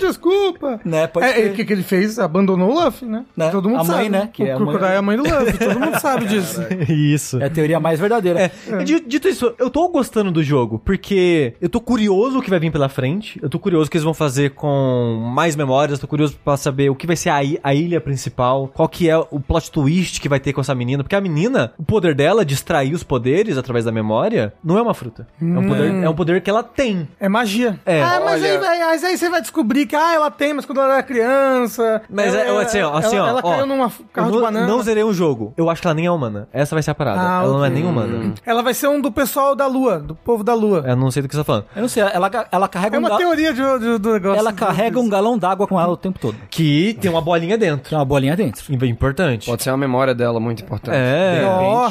desculpa. 0.00 0.80
né, 0.84 1.06
pode 1.06 1.26
É, 1.26 1.46
o 1.46 1.52
que, 1.52 1.64
que 1.64 1.72
ele 1.72 1.82
fez? 1.82 2.18
Abandonou 2.18 2.70
o 2.70 2.84
Luffy, 2.84 3.06
né? 3.08 3.24
Né? 3.36 3.48
Todo 3.50 3.68
mundo 3.68 3.80
A 3.80 3.84
mãe, 3.84 3.96
sabe. 3.96 4.08
né? 4.10 4.28
Que 4.32 4.42
o 4.42 4.46
é 4.46 4.52
a 4.52 4.56
Crocodile 4.56 4.82
mãe- 4.84 4.92
é 4.92 4.96
a 4.96 5.02
mãe 5.02 5.16
do 5.16 5.22
Luffy, 5.22 5.58
todo 5.58 5.80
mundo 5.80 6.00
sabe 6.00 6.26
disso. 6.26 6.60
Isso. 6.88 7.40
É 7.40 7.46
a 7.46 7.50
teoria 7.50 7.80
mais 7.80 7.98
verdadeira. 8.00 8.50
É, 8.68 8.82
di- 8.84 9.04
Dito 9.06 9.28
isso, 9.28 9.54
eu 9.58 9.70
tô 9.70 9.88
gostando 9.88 10.30
do 10.30 10.42
jogo, 10.42 10.80
porque 10.84 11.54
eu 11.60 11.68
tô 11.68 11.80
curioso 11.80 12.38
o 12.38 12.42
que 12.42 12.50
vai 12.50 12.58
vir 12.58 12.70
pela 12.72 12.88
frente, 12.88 13.38
eu 13.42 13.48
tô 13.48 13.58
curioso 13.58 13.86
o 13.86 13.90
que 13.90 13.96
eles 13.96 14.04
vão 14.04 14.14
fazer 14.14 14.50
com 14.50 15.30
mais 15.34 15.54
memórias, 15.56 15.98
tô 15.98 16.06
curioso 16.08 16.36
pra 16.44 16.56
saber 16.56 16.90
o 16.90 16.94
que 16.94 17.06
vai 17.06 17.16
ser 17.16 17.30
a, 17.30 17.40
a 17.62 17.74
ilha 17.74 18.00
principal, 18.00 18.68
qual 18.72 18.88
que 18.88 19.08
é 19.08 19.16
o 19.16 19.40
plot 19.40 19.70
twist 19.70 20.20
que 20.20 20.28
vai 20.28 20.40
ter 20.40 20.52
com 20.52 20.60
essa 20.60 20.74
menina, 20.74 21.02
porque 21.02 21.14
a 21.16 21.20
menina, 21.20 21.72
o 21.78 21.84
poder 21.84 22.14
dela 22.14 22.44
de 22.44 22.54
extrair 22.54 22.94
os 22.94 23.02
poderes 23.02 23.56
através 23.58 23.84
da 23.84 23.92
memória, 23.92 24.52
não 24.64 24.78
é 24.78 24.82
uma 24.82 24.94
fruta. 24.94 25.26
É 25.40 25.44
um 25.44 25.66
poder, 25.68 25.94
é 26.04 26.08
um 26.08 26.14
poder 26.14 26.40
que 26.40 26.50
ela 26.50 26.62
tem. 26.74 27.08
É 27.20 27.28
magia. 27.28 27.78
É. 27.86 28.02
Ah, 28.02 28.20
mas 28.24 28.42
Olha- 28.42 28.52
aí, 28.52 28.58
vai- 28.58 28.78
mas 28.80 29.04
aí 29.04 29.16
você 29.18 29.28
vai 29.30 29.40
descobrir 29.40 29.86
que, 29.86 29.96
ah, 29.96 30.14
ela 30.14 30.30
tem, 30.30 30.52
mas 30.54 30.64
quando 30.66 30.80
ela 30.80 30.94
era 30.94 31.02
criança. 31.02 32.02
Mas 32.08 32.34
ela, 32.34 32.60
é, 32.62 32.64
assim, 32.64 32.80
ó, 32.82 32.96
assim, 32.96 33.16
ela, 33.16 33.26
ó, 33.26 33.28
ela 33.30 33.40
ó, 33.42 33.50
caiu 33.52 33.66
numa 33.66 33.90
carro 34.12 34.28
eu 34.28 34.30
de 34.32 34.36
não, 34.36 34.40
banana. 34.44 34.66
não 34.66 34.82
zerei 34.82 35.02
o 35.02 35.12
jogo. 35.12 35.52
Eu 35.56 35.70
acho 35.70 35.80
que 35.80 35.86
ela 35.86 35.94
nem 35.94 36.06
é 36.06 36.10
humana. 36.10 36.48
Essa 36.52 36.74
vai 36.74 36.82
ser 36.82 36.90
a 36.90 36.94
parada. 36.94 37.20
Ah, 37.20 37.42
ela 37.42 37.52
não 37.52 37.64
é 37.64 37.68
ok. 37.68 37.80
nem 37.80 37.88
humana. 37.90 38.34
Ela 38.44 38.62
vai 38.62 38.74
ser 38.74 38.88
um 38.88 39.00
do 39.00 39.10
pessoal 39.12 39.54
da 39.54 39.66
Lua, 39.66 39.98
do 39.98 40.14
povo 40.14 40.42
da 40.44 40.54
Lua. 40.54 40.84
Eu 40.86 40.96
não 40.96 41.10
sei 41.10 41.22
do 41.22 41.28
que 41.28 41.34
você 41.34 41.40
tá 41.40 41.44
falando. 41.44 41.64
Eu 41.74 41.82
não 41.82 41.88
sei, 41.88 42.02
ela, 42.02 42.30
ela 42.50 42.68
carrega 42.68 42.96
É 42.96 42.98
um 42.98 43.02
uma 43.02 43.08
ga- 43.10 43.16
teoria 43.18 43.52
de, 43.52 43.62
de- 43.78 43.98
do 43.98 44.12
negócio. 44.12 44.38
Ela 44.38 44.52
carrega 44.52 44.98
um 44.98 45.08
galão 45.08 45.38
d'água 45.38 45.66
com 45.66 45.80
ela 45.80 45.92
o 45.92 45.96
tempo 45.96 46.18
todo. 46.18 46.36
Que 46.50 46.96
tem 47.00 47.10
uma 47.10 47.20
bolinha 47.20 47.56
dentro. 47.56 47.88
Tem 47.88 47.98
uma 47.98 48.04
bolinha 48.04 48.36
dentro. 48.36 48.62
Importante. 48.84 49.46
Pode 49.46 49.62
ser 49.62 49.70
a 49.70 49.76
memória 49.76 50.14
dela 50.14 50.38
muito 50.40 50.62
importante. 50.62 50.94
É. 50.96 51.40
De 51.40 51.44
Ó. 51.46 51.90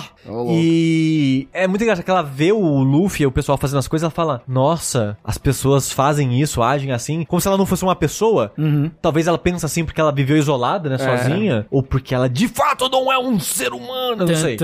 E 0.51 1.47
é 1.53 1.67
muito 1.67 1.81
engraçado 1.81 2.03
que 2.05 2.11
ela 2.11 2.21
vê 2.23 2.51
o 2.51 2.59
Luffy, 2.83 3.25
o 3.25 3.31
pessoal 3.31 3.57
fazendo 3.57 3.79
as 3.79 3.87
coisas, 3.87 4.03
ela 4.03 4.11
fala: 4.11 4.41
Nossa, 4.73 5.15
as 5.23 5.37
pessoas 5.37 5.91
fazem 5.91 6.41
isso, 6.41 6.63
agem 6.63 6.91
assim, 6.91 7.23
como 7.25 7.39
se 7.39 7.47
ela 7.47 7.57
não 7.57 7.65
fosse 7.65 7.83
uma 7.83 7.95
pessoa. 7.95 8.51
Talvez 9.01 9.27
ela 9.27 9.37
pense 9.37 9.63
assim 9.63 9.85
porque 9.85 10.01
ela 10.01 10.11
viveu 10.11 10.35
isolada, 10.35 10.89
né, 10.89 10.97
sozinha, 10.97 11.67
ou 11.69 11.83
porque 11.83 12.15
ela 12.15 12.27
de 12.27 12.47
fato 12.47 12.89
não 12.89 13.11
é 13.11 13.19
um 13.19 13.39
ser 13.39 13.71
humano, 13.71 14.25
não 14.25 14.35
sei. 14.35 14.57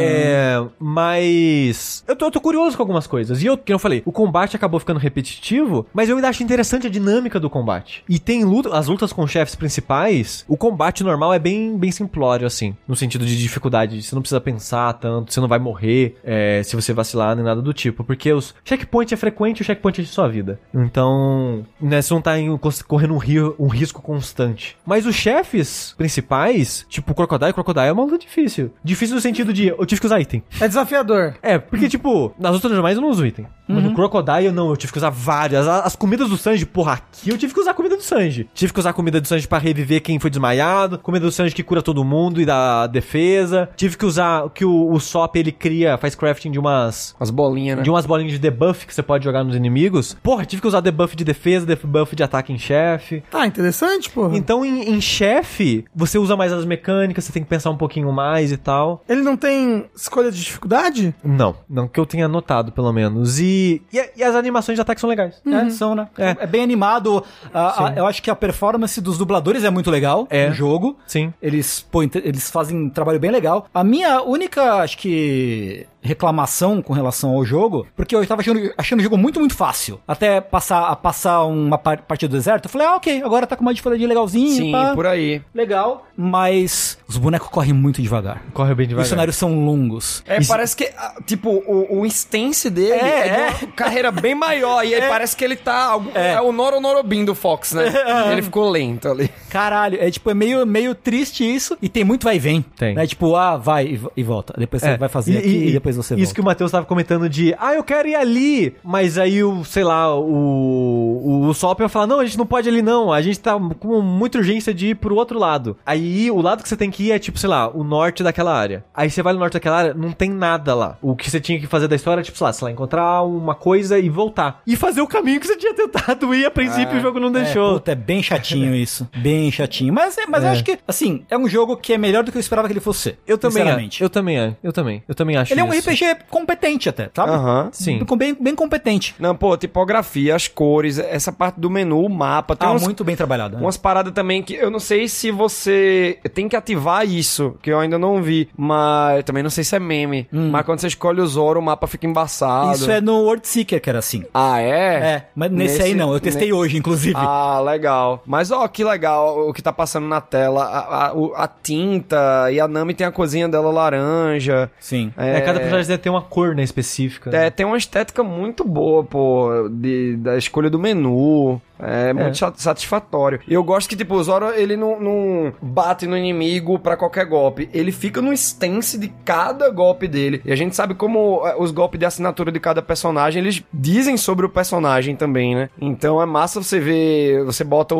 É, 0.00 0.62
mas 0.78 2.04
eu 2.06 2.14
tô, 2.14 2.26
eu 2.26 2.30
tô 2.30 2.40
curioso 2.40 2.76
com 2.76 2.82
algumas 2.84 3.08
coisas. 3.08 3.42
E 3.42 3.46
eu, 3.46 3.58
que 3.58 3.72
eu 3.72 3.78
falei, 3.78 4.02
o 4.04 4.12
combate 4.12 4.54
acabou 4.54 4.78
ficando 4.78 5.00
repetitivo, 5.00 5.84
mas 5.92 6.08
eu 6.08 6.14
ainda 6.14 6.28
acho 6.28 6.44
interessante 6.44 6.86
a 6.86 6.90
dinâmica 6.90 7.40
do 7.40 7.50
combate. 7.50 8.04
E 8.08 8.20
tem 8.20 8.44
luta, 8.44 8.76
as 8.76 8.86
lutas 8.86 9.12
com 9.12 9.26
chefes 9.26 9.56
principais, 9.56 10.44
o 10.46 10.56
combate 10.56 11.02
normal 11.02 11.34
é 11.34 11.40
bem, 11.40 11.76
bem 11.76 11.90
simplório, 11.90 12.46
assim, 12.46 12.76
no 12.86 12.94
sentido 12.94 13.26
de 13.26 13.36
dificuldade. 13.36 14.00
Você 14.00 14.14
não 14.14 14.22
precisa 14.22 14.40
pensar 14.40 14.92
tanto, 14.92 15.32
você 15.32 15.40
não 15.40 15.48
vai 15.48 15.58
morrer 15.58 16.16
é, 16.22 16.62
se 16.62 16.76
você 16.76 16.92
vacilar 16.92 17.34
nem 17.34 17.44
nada 17.44 17.60
do 17.60 17.72
tipo, 17.72 18.04
porque 18.04 18.32
os 18.32 18.54
checkpoint 18.64 19.12
é 19.12 19.16
frequente, 19.24 19.62
o 19.62 19.64
checkpoint 19.64 20.02
de 20.02 20.08
sua 20.08 20.28
vida. 20.28 20.60
Então, 20.74 21.64
né, 21.80 22.02
você 22.02 22.12
não 22.12 22.20
tá 22.20 22.38
em- 22.38 22.58
correndo 22.86 23.14
um, 23.14 23.18
rio, 23.18 23.54
um 23.58 23.68
risco 23.68 24.02
constante. 24.02 24.76
Mas 24.86 25.06
os 25.06 25.14
chefes 25.14 25.94
principais, 25.96 26.84
tipo 26.88 27.12
o 27.12 27.14
Crocodile, 27.14 27.52
Crocodile 27.52 27.86
é 27.86 27.92
uma 27.92 28.04
luta 28.04 28.18
difícil. 28.18 28.70
Difícil 28.82 29.14
no 29.14 29.20
sentido 29.20 29.52
de 29.52 29.68
eu 29.68 29.86
tive 29.86 30.00
que 30.00 30.06
usar 30.06 30.20
item. 30.20 30.42
É 30.60 30.68
desafiador. 30.68 31.34
É, 31.42 31.58
porque, 31.58 31.88
tipo, 31.88 32.34
nas 32.38 32.52
outras 32.54 32.72
normais 32.72 32.96
eu 32.96 33.02
não 33.02 33.08
uso 33.10 33.26
item. 33.26 33.46
Mas 33.66 33.82
no 33.82 33.94
Crocodile, 33.94 34.50
não, 34.52 34.68
eu 34.70 34.76
tive 34.76 34.92
que 34.92 34.98
usar 34.98 35.10
várias. 35.10 35.66
As 35.66 35.96
comidas 35.96 36.28
do 36.28 36.36
Sanji, 36.36 36.66
porra, 36.66 36.94
aqui 36.94 37.30
eu 37.30 37.38
tive 37.38 37.54
que 37.54 37.60
usar 37.60 37.70
a 37.70 37.74
comida 37.74 37.96
do 37.96 38.02
Sanji. 38.02 38.48
Tive 38.54 38.72
que 38.72 38.78
usar 38.78 38.90
a 38.90 38.92
comida 38.92 39.20
do 39.20 39.26
Sanji 39.26 39.48
pra 39.48 39.58
reviver 39.58 40.00
quem 40.02 40.18
foi 40.18 40.30
desmaiado. 40.30 40.98
Comida 40.98 41.24
do 41.24 41.32
Sanji 41.32 41.54
que 41.54 41.62
cura 41.62 41.82
todo 41.82 42.04
mundo 42.04 42.40
e 42.40 42.44
dá 42.44 42.86
defesa. 42.86 43.68
Tive 43.76 43.96
que 43.96 44.04
usar 44.04 44.48
que 44.50 44.64
o, 44.64 44.92
o 44.92 45.00
Sop 45.00 45.36
ele 45.36 45.52
cria, 45.52 45.96
faz 45.96 46.14
crafting 46.14 46.50
de 46.50 46.58
umas. 46.58 47.14
As 47.18 47.30
bolinhas, 47.30 47.78
né? 47.78 47.82
De 47.82 47.90
umas 47.90 48.06
bolinhas 48.06 48.32
de 48.32 48.38
debuff 48.38 48.86
que 48.86 48.94
você 48.94 49.02
pode 49.02 49.24
jogar 49.24 49.42
nos 49.42 49.56
inimigos. 49.56 50.16
Porra, 50.22 50.44
tive 50.44 50.60
que 50.60 50.68
usar 50.68 50.80
debuff 50.80 51.16
de 51.16 51.24
defesa, 51.24 51.64
debuff 51.64 52.14
de 52.14 52.22
ataque 52.22 52.52
em 52.52 52.58
chefe. 52.58 53.22
Tá 53.30 53.46
interessante, 53.46 54.10
porra. 54.10 54.36
Então, 54.36 54.64
em, 54.64 54.90
em 54.94 55.00
chefe, 55.00 55.84
você 55.94 56.18
usa 56.18 56.36
mais 56.36 56.52
as 56.52 56.64
mecânicas, 56.64 57.24
você 57.24 57.32
tem 57.32 57.42
que 57.42 57.48
pensar 57.48 57.70
um 57.70 57.76
pouquinho 57.76 58.12
mais 58.12 58.52
e 58.52 58.56
tal. 58.56 59.02
Ele 59.08 59.22
não 59.22 59.36
tem 59.36 59.86
escolha 59.94 60.30
de 60.30 60.42
dificuldade? 60.42 61.14
Não, 61.24 61.56
não 61.68 61.88
que 61.88 61.98
eu 61.98 62.06
tenha 62.06 62.28
notado, 62.28 62.72
pelo 62.72 62.92
menos. 62.92 63.38
E, 63.40 63.53
e, 63.92 64.10
e 64.16 64.22
as 64.24 64.34
animações 64.34 64.76
de 64.76 64.82
ataque 64.82 65.00
são 65.00 65.08
legais. 65.08 65.40
É, 65.46 65.70
são, 65.70 65.94
né? 65.94 66.08
É. 66.18 66.36
É, 66.40 66.46
bem 66.46 66.62
animado. 66.62 67.24
A- 67.52 67.86
a- 67.88 67.92
eu 67.94 68.06
acho 68.06 68.22
que 68.22 68.30
a 68.30 68.34
performance 68.36 69.00
dos 69.00 69.18
dubladores 69.18 69.64
é 69.64 69.70
muito 69.70 69.90
legal 69.90 70.26
É. 70.30 70.48
no 70.48 70.54
jogo. 70.54 70.96
Sim. 71.06 71.32
Eles, 71.40 71.86
pô, 71.90 72.02
eles 72.02 72.50
fazem 72.50 72.76
um 72.76 72.88
trabalho 72.90 73.20
bem 73.20 73.30
legal. 73.30 73.66
A 73.72 73.84
minha 73.84 74.22
única, 74.22 74.74
acho 74.74 74.98
que, 74.98 75.86
reclamação 76.04 76.80
com 76.82 76.92
relação 76.92 77.30
ao 77.30 77.44
jogo, 77.44 77.86
porque 77.96 78.14
eu 78.14 78.24
tava 78.26 78.42
achando, 78.42 78.72
achando 78.76 79.00
o 79.00 79.02
jogo 79.02 79.16
muito, 79.16 79.40
muito 79.40 79.54
fácil. 79.54 80.00
Até 80.06 80.40
passar, 80.40 80.88
a 80.88 80.94
passar 80.96 81.44
uma 81.44 81.78
par- 81.78 82.02
partida 82.02 82.30
do 82.30 82.36
deserto, 82.36 82.66
eu 82.66 82.70
falei, 82.70 82.86
ah, 82.86 82.96
ok, 82.96 83.22
agora 83.22 83.46
tá 83.46 83.56
com 83.56 83.62
uma 83.62 83.72
dificuldade 83.72 84.06
legalzinha. 84.06 84.54
Sim, 84.56 84.72
pá. 84.72 84.94
por 84.94 85.06
aí. 85.06 85.40
Legal, 85.54 86.06
mas 86.16 86.98
os 87.08 87.16
bonecos 87.16 87.48
correm 87.48 87.72
muito 87.72 88.02
devagar. 88.02 88.42
Corre 88.52 88.74
bem 88.74 88.84
E 88.84 88.88
devagar. 88.88 89.04
os 89.04 89.08
cenários 89.08 89.36
são 89.36 89.64
longos. 89.64 90.22
É, 90.26 90.38
Isso- 90.38 90.48
parece 90.48 90.76
que, 90.76 90.84
ah, 90.96 91.14
tipo, 91.26 91.50
o, 91.50 92.00
o 92.00 92.06
instance 92.06 92.68
dele 92.70 92.92
É, 92.92 93.28
é, 93.28 93.50
de 93.50 93.64
uma 93.64 93.72
carreira 93.72 94.10
bem 94.10 94.34
maior. 94.34 94.84
E 94.84 94.94
aí 94.94 95.08
parece 95.08 95.36
que 95.36 95.44
ele 95.44 95.56
tá. 95.56 95.84
algo- 95.86 96.10
É, 96.14 96.40
o 96.40 96.52
Noro 96.52 96.80
Norobin 96.80 97.24
do 97.24 97.34
Fox, 97.34 97.72
né? 97.72 97.84
Ele 98.32 98.42
ficou 98.42 98.68
lento 98.68 99.08
ali. 99.08 99.30
Caralho, 99.50 99.98
é 100.00 100.10
tipo, 100.10 100.30
é 100.30 100.34
meio, 100.34 100.66
meio 100.66 100.94
triste 100.94 101.44
isso. 101.44 101.76
E 101.80 101.88
tem 101.88 102.04
muito 102.04 102.24
vai 102.24 102.36
e 102.36 102.38
vem. 102.38 102.62
Tem. 102.76 102.94
Né? 102.94 103.06
Tipo, 103.06 103.34
ah, 103.36 103.56
vai 103.56 103.86
e, 103.86 104.00
e 104.16 104.22
volta. 104.22 104.54
Depois 104.58 104.82
você 104.82 104.90
É, 104.90 104.96
vai 104.96 105.08
fazer 105.08 105.38
aqui 105.38 105.68
e, 105.68 105.72
depois 105.72 105.93
você 105.96 106.14
Isso 106.14 106.24
volta. 106.24 106.34
que 106.34 106.40
o 106.40 106.44
Matheus 106.44 106.70
tava 106.70 106.86
comentando 106.86 107.28
de, 107.28 107.54
ah, 107.58 107.74
eu 107.74 107.82
quero 107.84 108.08
ir 108.08 108.14
ali, 108.14 108.76
mas 108.82 109.18
aí 109.18 109.42
o, 109.42 109.64
sei 109.64 109.84
lá, 109.84 110.14
o, 110.14 111.46
o, 111.48 111.54
Sop 111.54 111.78
vai 111.78 111.88
falar, 111.88 112.06
não, 112.06 112.20
a 112.20 112.24
gente 112.24 112.38
não 112.38 112.46
pode 112.46 112.68
ir 112.68 112.72
ali 112.72 112.82
não, 112.82 113.12
a 113.12 113.20
gente 113.22 113.38
tá 113.40 113.58
com 113.78 114.00
muita 114.00 114.38
urgência 114.38 114.72
de 114.74 114.88
ir 114.88 114.94
pro 114.96 115.14
outro 115.14 115.38
lado. 115.38 115.76
Aí 115.84 116.30
o 116.30 116.40
lado 116.40 116.62
que 116.62 116.68
você 116.68 116.76
tem 116.76 116.90
que 116.90 117.04
ir 117.04 117.12
é 117.12 117.18
tipo, 117.18 117.38
sei 117.38 117.48
lá, 117.48 117.68
o 117.68 117.84
norte 117.84 118.22
daquela 118.22 118.54
área. 118.56 118.84
Aí 118.94 119.10
você 119.10 119.22
vai 119.22 119.32
no 119.32 119.38
norte 119.38 119.54
daquela 119.54 119.76
área, 119.78 119.94
não 119.94 120.12
tem 120.12 120.30
nada 120.30 120.74
lá. 120.74 120.98
O 121.00 121.14
que 121.16 121.30
você 121.30 121.40
tinha 121.40 121.58
que 121.58 121.66
fazer 121.66 121.88
da 121.88 121.96
história 121.96 122.20
é 122.20 122.24
tipo, 122.24 122.36
sei 122.38 122.44
lá, 122.46 122.52
sei 122.52 122.66
lá, 122.66 122.72
encontrar 122.72 123.22
uma 123.22 123.54
coisa 123.54 123.98
e 123.98 124.08
voltar. 124.08 124.60
E 124.66 124.76
fazer 124.76 125.00
o 125.00 125.06
caminho 125.06 125.40
que 125.40 125.46
você 125.46 125.56
tinha 125.56 125.74
tentado 125.74 126.34
ir, 126.34 126.44
a 126.46 126.50
princípio 126.50 126.98
o 126.98 127.00
jogo 127.00 127.18
não 127.20 127.28
É, 127.28 127.42
deixou. 127.42 127.74
puta, 127.74 127.92
é 127.92 127.94
bem 127.94 128.22
chatinho 128.22 128.74
isso. 128.74 129.08
Bem 129.16 129.50
chatinho. 129.50 129.92
Mas, 129.92 130.16
é- 130.18 130.26
mas 130.26 130.42
eu 130.42 130.48
É. 130.50 130.52
acho 130.52 130.64
que, 130.64 130.78
assim, 130.86 131.24
é 131.30 131.36
um 131.38 131.48
jogo 131.48 131.76
que 131.76 131.92
é 131.92 131.98
melhor 131.98 132.24
do 132.24 132.30
que 132.32 132.38
eu 132.38 132.40
esperava 132.40 132.68
que 132.68 132.72
ele 132.72 132.80
fosse 132.80 133.16
eu 133.26 133.38
também, 133.38 133.88
eu 134.00 134.08
também, 134.10 134.38
é, 134.38 134.56
eu 134.62 134.72
também, 134.72 135.02
eu 135.08 135.14
também 135.14 135.36
acho 135.36 135.52
Ele 135.52 135.60
é 135.60 135.64
um 135.64 135.68
isso. 135.72 135.83
RPG 135.90 136.16
competente 136.30 136.88
até, 136.88 137.10
sabe? 137.14 137.32
Aham. 137.32 137.68
Sim. 137.72 138.04
Bem, 138.16 138.36
bem 138.38 138.54
competente. 138.54 139.14
Não, 139.18 139.34
pô, 139.34 139.56
tipografia, 139.56 140.34
as 140.34 140.46
cores, 140.48 140.98
essa 140.98 141.32
parte 141.32 141.58
do 141.60 141.68
menu, 141.70 142.04
o 142.04 142.08
mapa. 142.08 142.54
Tem 142.56 142.68
Ah, 142.68 142.74
muito 142.74 143.02
bem 143.04 143.16
trabalhado. 143.16 143.56
né? 143.56 143.62
umas 143.62 143.76
paradas 143.76 144.12
também 144.12 144.42
que 144.42 144.54
eu 144.54 144.70
não 144.70 144.78
sei 144.80 145.08
se 145.08 145.30
você 145.30 146.18
tem 146.34 146.48
que 146.48 146.56
ativar 146.56 147.06
isso, 147.08 147.56
que 147.62 147.70
eu 147.70 147.78
ainda 147.78 147.98
não 147.98 148.22
vi. 148.22 148.48
Mas 148.56 149.24
também 149.24 149.42
não 149.42 149.50
sei 149.50 149.64
se 149.64 149.74
é 149.76 149.78
meme. 149.80 150.28
Mas 150.32 150.64
quando 150.64 150.80
você 150.80 150.86
escolhe 150.88 151.20
o 151.20 151.26
Zoro, 151.26 151.60
o 151.60 151.62
mapa 151.62 151.86
fica 151.86 152.06
embaçado. 152.06 152.72
Isso 152.74 152.90
é 152.90 153.00
no 153.00 153.20
World 153.22 153.46
Seeker 153.46 153.80
que 153.80 153.88
era 153.90 153.98
assim. 153.98 154.24
Ah, 154.32 154.60
é? 154.60 154.94
É, 155.14 155.26
mas 155.34 155.50
nesse, 155.50 155.82
aí 155.82 155.94
não. 155.94 156.12
Eu 156.12 156.20
testei 156.20 156.52
hoje, 156.52 156.76
inclusive. 156.76 157.14
Ah, 157.16 157.60
legal. 157.60 158.22
Mas 158.26 158.50
ó, 158.50 158.66
que 158.68 158.84
legal 158.84 159.48
o 159.48 159.52
que 159.52 159.62
tá 159.62 159.72
passando 159.72 160.06
na 160.06 160.20
tela. 160.20 160.64
A, 160.64 161.06
a- 161.08 161.44
a 161.44 161.48
tinta 161.48 162.50
e 162.52 162.60
a 162.60 162.68
Nami 162.68 162.94
tem 162.94 163.06
a 163.06 163.12
cozinha 163.12 163.48
dela 163.48 163.70
laranja. 163.70 164.70
Sim. 164.80 165.12
É, 165.16 165.40
cada 165.40 165.60
personagem 165.74 165.88
deve 165.88 166.02
ter 166.02 166.10
uma 166.10 166.22
cor, 166.22 166.54
né, 166.54 166.62
específica. 166.62 167.30
É, 167.34 167.50
tem 167.50 167.66
uma 167.66 167.76
estética 167.76 168.22
muito 168.22 168.64
boa, 168.64 169.04
pô, 169.04 169.68
de, 169.70 170.16
da 170.16 170.36
escolha 170.36 170.70
do 170.70 170.78
menu. 170.78 171.60
É, 171.78 172.12
muito 172.12 172.38
sa- 172.38 172.52
satisfatório. 172.56 173.40
E 173.48 173.54
eu 173.54 173.62
gosto 173.62 173.88
que, 173.88 173.96
tipo, 173.96 174.14
o 174.14 174.22
Zoro, 174.22 174.50
ele 174.54 174.76
não, 174.76 175.00
não 175.00 175.52
bate 175.60 176.06
no 176.06 176.16
inimigo 176.16 176.78
pra 176.78 176.96
qualquer 176.96 177.24
golpe. 177.26 177.68
Ele 177.72 177.90
fica 177.92 178.20
no 178.22 178.32
stance 178.32 178.98
de 178.98 179.08
cada 179.24 179.68
golpe 179.70 180.06
dele. 180.08 180.40
E 180.44 180.52
a 180.52 180.56
gente 180.56 180.74
sabe 180.76 180.94
como 180.94 181.46
é, 181.46 181.56
os 181.58 181.70
golpes 181.70 181.98
de 181.98 182.06
assinatura 182.06 182.52
de 182.52 182.60
cada 182.60 182.80
personagem, 182.82 183.40
eles 183.42 183.62
dizem 183.72 184.16
sobre 184.16 184.46
o 184.46 184.48
personagem 184.48 185.16
também, 185.16 185.54
né? 185.54 185.68
Então 185.80 186.20
é 186.22 186.26
massa 186.26 186.62
você 186.62 186.78
ver... 186.78 187.44
Você 187.44 187.64
bota 187.64 187.94
o, 187.94 187.98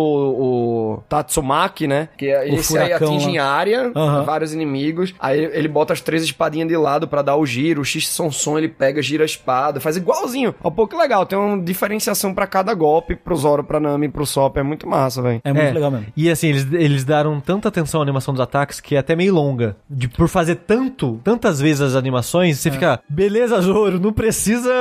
o 0.97 1.03
Tatsumaki, 1.09 1.87
né? 1.87 2.09
Que 2.17 2.29
é, 2.29 2.41
O 2.45 2.55
esse 2.55 2.77
aí 2.79 2.87
furacão 2.87 3.09
atinge 3.09 3.27
lá. 3.27 3.33
em 3.33 3.39
área, 3.39 3.93
Aham. 3.95 4.23
vários 4.25 4.53
inimigos. 4.55 5.15
Aí 5.19 5.43
ele 5.53 5.69
bota 5.69 5.93
as 5.93 6.01
três 6.01 6.23
espadinhas 6.23 6.69
de 6.69 6.77
lado 6.77 7.09
pra 7.09 7.23
dar 7.23 7.37
o 7.37 7.47
giro. 7.47 7.81
O 7.81 7.85
X-Sonson 7.85 8.59
ele 8.59 8.69
pega, 8.69 9.03
gira 9.03 9.25
a 9.25 9.27
espada, 9.27 9.81
faz 9.81 9.97
igualzinho. 9.97 10.55
Ó, 10.63 10.71
pô, 10.71 10.87
que 10.87 10.97
legal. 10.97 11.27
Tem 11.27 11.39
uma 11.39 11.61
diferenciação 11.63 12.33
pra 12.35 12.47
cada 12.47 12.73
golpe, 12.75 13.17
pro 13.17 13.35
Zoro, 13.37 13.64
pra 13.65 13.81
Nami, 13.81 14.09
pro 14.09 14.27
Sop. 14.27 14.57
É 14.59 14.63
muito 14.63 14.89
massa, 14.89 15.21
velho. 15.23 15.41
É 15.45 15.53
muito 15.53 15.73
legal 15.75 15.91
mesmo. 15.91 16.07
E 16.17 16.31
assim, 16.31 16.49
eles, 16.49 16.67
eles 16.73 17.05
deram 17.05 17.41
tanta 17.41 17.69
atenção 17.69 18.01
à 18.01 18.03
animação 18.03 18.33
dos 18.35 18.41
ataques 18.41 18.81
que 18.81 18.95
é 18.97 18.99
até 18.99 19.15
meio 19.17 19.35
longa. 19.35 19.77
De, 19.89 20.09
por 20.09 20.29
fazer 20.29 20.57
tanto, 20.57 21.21
tantas 21.25 21.61
vezes 21.61 21.81
as 21.81 21.95
animações, 21.97 22.59
você 22.59 22.71
fica, 22.71 23.01
beleza, 23.09 23.61
Zoro, 23.61 23.99
não 24.01 24.13
precisa. 24.13 24.73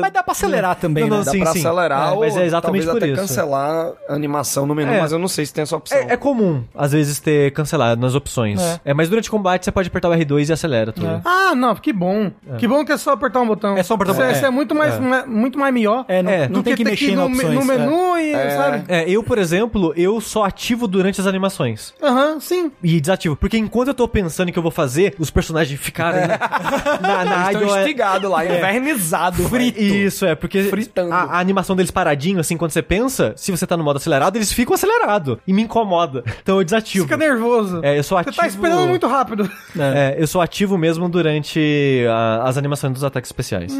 Mas 0.00 0.12
dá 0.12 0.22
pra 0.22 0.32
acelerar 0.32 0.76
também, 0.76 1.04
Não, 1.04 1.10
né? 1.10 1.16
não, 1.18 1.24
Dá 1.24 1.30
sim, 1.32 1.40
pra 1.40 1.52
sim. 1.52 1.58
acelerar 1.60 2.08
É, 2.08 2.12
ou 2.12 2.20
mas 2.20 2.36
é 2.36 2.44
exatamente 2.46 2.84
talvez 2.84 2.84
por 2.86 2.96
até 2.96 3.22
isso. 3.22 3.34
cancelar 3.34 3.92
a 4.08 4.14
animação 4.14 4.66
no 4.66 4.74
menu, 4.74 4.92
É. 4.92 5.00
mas 5.00 5.12
eu 5.12 5.18
não 5.18 5.28
sei 5.28 5.44
se 5.46 5.52
tem 5.52 5.62
essa 5.62 5.76
opção. 5.76 5.98
É, 5.98 6.12
é 6.12 6.16
comum, 6.16 6.62
às 6.74 6.92
vezes, 6.92 7.18
ter 7.20 7.52
cancelado 7.52 8.00
nas 8.00 8.14
opções. 8.14 8.60
É. 8.60 8.80
É. 8.86 8.94
mas 8.94 9.08
durante 9.08 9.28
o 9.28 9.32
combate 9.32 9.64
você 9.64 9.72
pode 9.72 9.88
apertar 9.88 10.08
o 10.08 10.12
R2 10.12 10.48
e 10.48 10.52
acelera 10.52 10.92
tudo. 10.92 11.06
É. 11.06 11.20
Ah, 11.24 11.54
não, 11.54 11.74
que 11.74 11.92
bom. 11.92 12.30
Que 12.58 12.66
bom 12.66 12.84
que 12.84 12.92
é 12.92 12.96
só 12.96 13.12
apertar 13.12 13.40
um 13.40 13.46
botão. 13.46 13.76
É 13.76 13.82
só 13.82 13.94
apertar 13.94 14.12
um 14.12 14.16
é- 14.16 14.18
botão. 14.18 14.36
Isso 14.36 14.46
é 14.46 14.50
muito 14.50 14.74
mais, 14.74 14.94
É. 14.94 15.00
ma- 15.00 15.26
muito 15.26 15.58
mais 15.58 15.72
melhor. 15.74 16.04
É, 16.08 16.22
não, 16.22 16.30
É, 16.30 16.48
não 16.48 16.62
tem 16.62 16.74
que 16.74 16.84
ter 16.84 16.90
mexer 16.90 17.16
na 17.16 17.22
no, 17.28 17.34
opções. 17.34 17.54
no 17.66 17.72
é. 17.72 17.76
menu 17.78 18.18
e, 18.18 18.27
e, 18.34 18.50
sabe? 18.56 18.84
É, 18.88 19.08
eu, 19.08 19.22
por 19.22 19.38
exemplo, 19.38 19.92
eu 19.96 20.20
só 20.20 20.44
ativo 20.44 20.86
durante 20.86 21.20
as 21.20 21.26
animações. 21.26 21.94
Aham, 22.02 22.40
sim. 22.40 22.70
E 22.82 23.00
desativo. 23.00 23.36
Porque 23.36 23.56
enquanto 23.58 23.88
eu 23.88 23.94
tô 23.94 24.06
pensando 24.08 24.48
em 24.48 24.52
que 24.52 24.58
eu 24.58 24.62
vou 24.62 24.70
fazer, 24.72 25.14
os 25.18 25.30
personagens 25.30 25.78
ficarem 25.80 26.26
né, 26.26 26.38
na, 27.00 27.24
na 27.24 27.52
Estão 27.52 27.62
água. 27.70 27.80
é- 27.80 28.26
lá, 28.28 28.44
invernizado. 28.44 29.42
Frito. 29.48 29.80
Isso, 29.80 30.24
é, 30.26 30.34
porque 30.34 30.64
Fritando. 30.64 31.12
a, 31.12 31.22
a 31.24 31.38
animação 31.38 31.74
deles 31.76 31.90
paradinho, 31.90 32.40
assim, 32.40 32.56
quando 32.56 32.70
você 32.70 32.82
pensa, 32.82 33.32
se 33.36 33.50
você 33.50 33.66
tá 33.66 33.76
no 33.76 33.84
modo 33.84 33.96
acelerado, 33.96 34.36
eles 34.36 34.52
ficam 34.52 34.74
acelerados. 34.74 35.38
E 35.46 35.52
me 35.52 35.62
incomoda. 35.62 36.22
Então 36.42 36.58
eu 36.58 36.64
desativo. 36.64 37.04
Fica 37.04 37.16
nervoso. 37.16 37.80
É, 37.82 37.98
eu 37.98 38.02
sou 38.02 38.18
Você 38.18 38.28
ativo. 38.28 38.36
tá 38.42 38.46
esperando 38.46 38.86
muito 38.88 39.06
rápido. 39.06 39.50
É, 39.78 40.16
eu 40.18 40.26
sou 40.26 40.40
ativo 40.40 40.76
mesmo 40.78 41.08
durante 41.08 42.04
a- 42.10 42.42
as 42.48 42.56
animações 42.56 42.92
dos 42.92 43.04
ataques 43.04 43.28
especiais. 43.28 43.72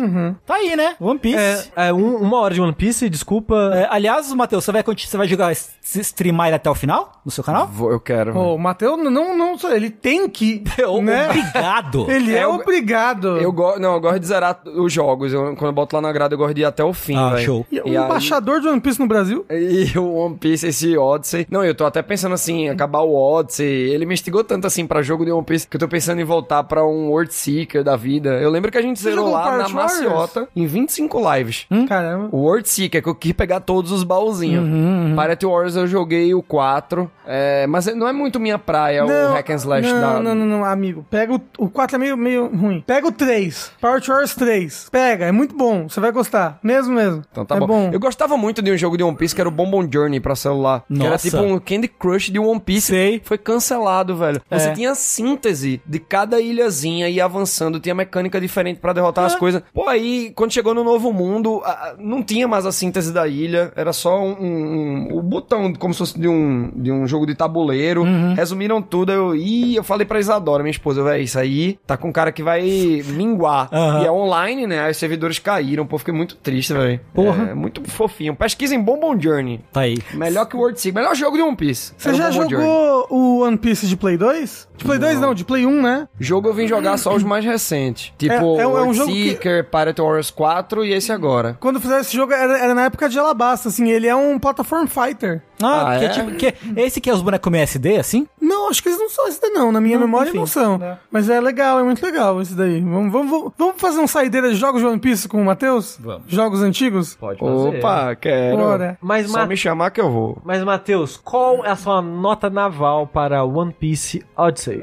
Tá 0.46 0.54
aí, 0.54 0.76
né? 0.76 0.94
One 1.00 1.18
Piece. 1.18 1.70
É, 1.76 1.88
é, 1.88 1.92
um- 1.92 2.16
uma 2.16 2.38
hora 2.40 2.54
de 2.54 2.60
One 2.60 2.72
Piece, 2.72 3.08
desculpa. 3.08 3.72
É, 3.74 3.86
aliás, 3.90 4.30
Matheus, 4.38 4.64
você 4.64 4.72
vai, 4.72 4.82
conti- 4.82 5.08
você 5.08 5.16
vai 5.16 5.26
jogar, 5.28 5.52
streamar 5.52 6.46
ele 6.48 6.56
até 6.56 6.70
o 6.70 6.74
final 6.74 7.20
no 7.24 7.30
seu 7.30 7.42
canal? 7.44 7.66
Vou- 7.66 7.90
Eu 7.90 8.00
quero. 8.00 8.36
Ô, 8.36 8.54
o 8.54 8.58
Matheus 8.58 8.96
não, 8.98 9.36
não, 9.36 9.56
ele 9.70 9.90
tem 9.90 10.28
que, 10.28 10.62
né? 11.02 11.26
Obrigado. 11.28 12.06
Ele 12.10 12.34
é, 12.34 12.38
É, 12.38 12.44
eu- 12.44 12.54
obrigado. 12.54 13.36
Eu 13.38 13.52
gosto, 13.52 13.80
não, 13.80 13.94
eu 13.94 14.00
gosto 14.00 14.20
de 14.20 14.26
zerar 14.26 14.60
os 14.64 14.92
jogos. 14.92 15.32
Eu- 15.32 15.54
quando 15.56 15.66
eu 15.66 15.72
boto 15.72 15.96
lá 15.96 16.02
na 16.02 16.12
grade, 16.12 16.34
eu 16.34 16.38
gosto 16.38 16.54
de 16.54 16.62
ir 16.62 16.64
até 16.64 16.82
o 16.84 16.92
fim, 16.92 17.16
Ah, 17.16 17.36
show. 17.38 17.66
E 17.70 17.80
o 17.80 17.88
E 17.88 17.96
aí- 17.96 18.04
embaixador 18.04 18.60
de 18.60 18.68
One 18.68 18.80
Piece 18.80 18.98
no 19.00 19.06
Brasil. 19.06 19.44
E 19.50 19.98
o 19.98 20.14
One 20.14 20.36
Piece, 20.36 20.66
esse 20.68 20.96
Odyssey. 20.96 21.46
Não, 21.50 21.64
eu 21.64 21.74
tô 21.74 21.84
até 21.84 22.00
pensando 22.02 22.34
assim, 22.34 22.68
acabar 22.68 23.00
o 23.00 23.14
Odyssey. 23.14 23.66
Ele 23.66 24.06
me 24.06 24.14
instigou 24.14 24.42
tanto 24.44 24.66
assim 24.66 24.86
pra 24.86 25.02
jogo 25.02 25.24
de 25.24 25.32
One 25.32 25.44
Piece 25.44 25.66
que 25.66 25.76
eu 25.76 25.80
tô 25.80 25.88
pensando 25.88 26.20
em 26.20 26.24
voltar 26.24 26.62
pra 26.64 26.84
um 26.86 27.08
World 27.10 27.32
Seeker 27.34 27.82
da 27.84 27.96
vida. 27.96 28.30
Eu 28.40 28.50
lembro 28.50 28.70
que 28.70 28.78
a 28.78 28.82
gente 28.82 28.98
Você 28.98 29.10
zerou 29.10 29.30
lá 29.30 29.44
na 29.44 29.66
Warriors? 29.68 29.72
maciota 29.72 30.48
em 30.54 30.66
25 30.66 31.20
lives. 31.34 31.66
Caramba. 31.88 32.28
O 32.32 32.38
World 32.42 32.68
Seeker, 32.68 33.02
que 33.02 33.08
eu 33.08 33.14
quis 33.14 33.32
pegar 33.32 33.60
todos 33.60 33.90
os 33.92 34.04
baúzinhos. 34.28 34.64
Uhum, 34.64 35.16
Pirate 35.16 35.46
Wars 35.46 35.76
eu 35.76 35.86
joguei 35.86 36.34
o 36.34 36.42
4, 36.42 37.10
é, 37.26 37.66
mas 37.66 37.86
não 37.94 38.06
é 38.06 38.12
muito 38.12 38.38
minha 38.38 38.58
praia 38.58 39.04
o 39.04 39.32
hack 39.32 39.50
and 39.50 39.54
slash 39.54 39.92
não, 39.92 40.00
da... 40.00 40.20
não, 40.20 40.34
não, 40.34 40.46
não, 40.46 40.64
amigo. 40.64 41.04
Pega 41.10 41.34
o, 41.34 41.40
o 41.58 41.68
4 41.68 41.96
é 41.96 41.98
meio, 41.98 42.16
meio 42.16 42.46
ruim. 42.54 42.82
Pega 42.86 43.06
o 43.06 43.12
3. 43.12 43.72
Power 43.80 44.02
Wars 44.08 44.34
3. 44.34 44.88
Pega, 44.90 45.26
é 45.26 45.32
muito 45.32 45.56
bom. 45.56 45.88
Você 45.88 46.00
vai 46.00 46.12
gostar. 46.12 46.58
Mesmo, 46.62 46.94
mesmo. 46.94 47.22
Então 47.30 47.44
tá 47.44 47.56
é 47.56 47.60
bom. 47.60 47.66
bom. 47.66 47.90
Eu 47.92 48.00
gostava 48.00 48.36
muito 48.36 48.62
de 48.62 48.70
um 48.72 48.76
jogo 48.76 48.96
de 48.96 49.02
One 49.02 49.16
Piece 49.16 49.34
que 49.34 49.40
era 49.40 49.48
o 49.48 49.52
Bonbon 49.52 49.88
Journey 49.90 50.20
pra 50.20 50.34
celular. 50.34 50.84
Que 50.86 51.00
era 51.00 51.10
Nossa. 51.10 51.30
tipo 51.30 51.42
um 51.42 51.58
Candy 51.58 51.88
Crush 51.88 52.30
de 52.30 52.38
One 52.38 52.60
Piece. 52.60 52.88
Sei. 52.88 53.20
Foi 53.24 53.38
cancelado, 53.38 54.16
velho. 54.16 54.40
Você 54.50 54.68
É. 54.68 54.72
tinha 54.72 54.94
síntese 54.94 55.80
de 55.86 55.98
cada 55.98 56.40
ilhazinha 56.40 57.08
e 57.08 57.20
avançando, 57.20 57.80
tinha 57.80 57.94
mecânica 57.94 58.40
diferente 58.40 58.80
pra 58.80 58.92
derrotar 58.92 59.24
as 59.24 59.34
coisas. 59.34 59.62
Pô, 59.72 59.88
aí, 59.88 60.32
quando 60.34 60.52
chegou 60.52 60.74
no 60.74 60.84
Novo 60.84 61.12
Mundo, 61.12 61.62
não 61.98 62.22
tinha 62.22 62.46
mais 62.46 62.66
a 62.66 62.72
síntese 62.72 63.12
da 63.12 63.26
ilha, 63.26 63.72
era 63.76 63.92
só 63.92 64.17
um, 64.18 64.36
um- 64.40 65.18
um- 65.18 65.22
botão, 65.22 65.72
como 65.74 65.92
se 65.94 65.98
fosse 65.98 66.18
de 66.18 66.28
um, 66.28 66.70
de 66.74 66.90
um 66.90 67.06
jogo 67.06 67.26
de 67.26 67.34
tabuleiro. 67.34 68.04
Resumiram 68.34 68.80
tudo, 68.82 69.12
eu, 69.12 69.34
ih, 69.36 69.76
eu 69.76 69.82
falei 69.84 70.06
pra 70.06 70.18
Isadora, 70.20 70.62
minha 70.62 70.70
esposa, 70.70 71.02
velho, 71.02 71.22
isso 71.22 71.38
aí 71.38 71.78
tá 71.86 71.96
com 71.96 72.08
um 72.08 72.12
cara 72.12 72.32
que 72.32 72.42
vai 72.42 72.62
minguar. 73.06 73.68
Aham. 73.72 74.02
E 74.02 74.06
é 74.06 74.10
online, 74.10 74.66
né? 74.66 74.88
Os 74.90 74.96
servidores 74.96 75.38
caíram, 75.38 75.86
pô, 75.86 75.98
fiquei 75.98 76.14
muito 76.14 76.36
triste, 76.36 76.72
velho. 76.72 77.00
Porra. 77.14 77.48
É 77.50 77.54
muito 77.54 77.82
fofinho. 77.88 78.34
Pesquisem 78.34 78.80
Bonbon 78.80 79.18
Journey. 79.20 79.60
Tá 79.72 79.80
aí. 79.82 79.98
Melhor 80.14 80.46
que 80.46 80.56
o 80.56 80.60
World 80.60 80.80
Seek. 80.80 80.94
Melhor 80.94 81.14
jogo 81.14 81.36
de 81.36 81.42
One 81.42 81.56
Piece. 81.56 81.92
Você 81.96 82.14
já 82.14 82.30
Bonbon 82.30 82.48
Journey. 82.48 82.66
jogou 82.66 83.06
o 83.10 83.38
One 83.44 83.56
Piece 83.58 83.86
de 83.86 83.96
Play 83.96 84.16
2? 84.16 84.68
De 84.76 84.84
Play 84.84 84.98
2 84.98 85.20
não, 85.20 85.34
de 85.34 85.44
Play 85.44 85.66
1, 85.66 85.82
né? 85.82 86.08
Jogo 86.18 86.48
eu 86.48 86.54
vim 86.54 86.66
jogar 86.66 86.96
só 86.98 87.14
os 87.14 87.22
mais 87.22 87.44
recentes. 87.44 88.12
Tipo, 88.16 88.32
É- 88.58 88.62
é 88.62 88.66
um- 88.66 88.78
é 88.78 88.82
um 88.82 88.94
jogo 88.94 89.12
que- 89.12 89.30
Seeker, 89.30 89.64
Pirate 89.70 90.00
Warriors 90.00 90.30
4 90.30 90.84
e 90.84 90.92
esse 90.92 91.10
agora. 91.12 91.56
Quando 91.60 91.80
fizeram 91.80 92.00
esse 92.00 92.16
jogo, 92.16 92.32
era, 92.32 92.58
era 92.58 92.74
na 92.74 92.84
época 92.84 93.08
de 93.08 93.18
Alabasta, 93.18 93.68
assim. 93.68 93.88
Ele 93.90 94.06
é 94.08 94.16
um 94.16 94.38
platform 94.38 94.86
fighter. 94.86 95.42
Ah, 95.62 95.94
Ah, 95.94 95.98
que 95.98 96.04
é 96.04 96.08
é? 96.08 96.10
tipo, 96.10 96.30
que, 96.32 96.54
esse 96.80 97.00
que 97.00 97.10
é 97.10 97.12
os 97.14 97.22
bonecos 97.22 97.50
meio 97.52 97.62
SD, 97.62 97.96
assim? 97.96 98.26
Não, 98.48 98.68
acho 98.70 98.82
que 98.82 98.88
eles 98.88 98.98
não 98.98 99.08
são 99.08 99.28
esse 99.28 99.40
daí, 99.40 99.50
não. 99.50 99.70
Na 99.70 99.80
minha 99.80 99.98
Não, 99.98 100.06
memória 100.06 100.28
enfim. 100.30 100.38
não 100.38 100.46
são. 100.46 100.80
Mas 101.10 101.28
é 101.28 101.40
legal, 101.40 101.78
é 101.78 101.82
muito 101.82 102.02
legal 102.04 102.40
esse 102.40 102.54
daí. 102.54 102.80
Vamos, 102.80 103.12
vamos, 103.12 103.52
vamos, 103.56 103.80
fazer 103.80 104.00
um 104.00 104.06
saideira 104.06 104.48
de 104.50 104.56
jogos 104.56 104.80
de 104.80 104.86
One 104.86 104.98
Piece 104.98 105.28
com 105.28 105.40
o 105.40 105.44
Matheus? 105.44 105.98
Vamos. 106.00 106.22
Jogos 106.28 106.62
antigos? 106.62 107.14
Pode 107.14 107.38
fazer. 107.38 107.78
Opa, 107.78 108.14
quero. 108.16 108.56
Bora. 108.56 108.98
Mas, 109.00 109.30
Só 109.30 109.38
Ma- 109.38 109.46
me 109.46 109.56
chamar 109.56 109.90
que 109.90 110.00
eu 110.00 110.10
vou. 110.10 110.38
mas 110.44 110.62
Matheus, 110.64 111.16
qual 111.16 111.64
é 111.64 111.70
a 111.70 111.76
sua 111.76 112.00
nota 112.02 112.48
naval 112.50 113.06
para 113.06 113.44
One 113.44 113.72
Piece 113.72 114.24
Odyssey? 114.36 114.82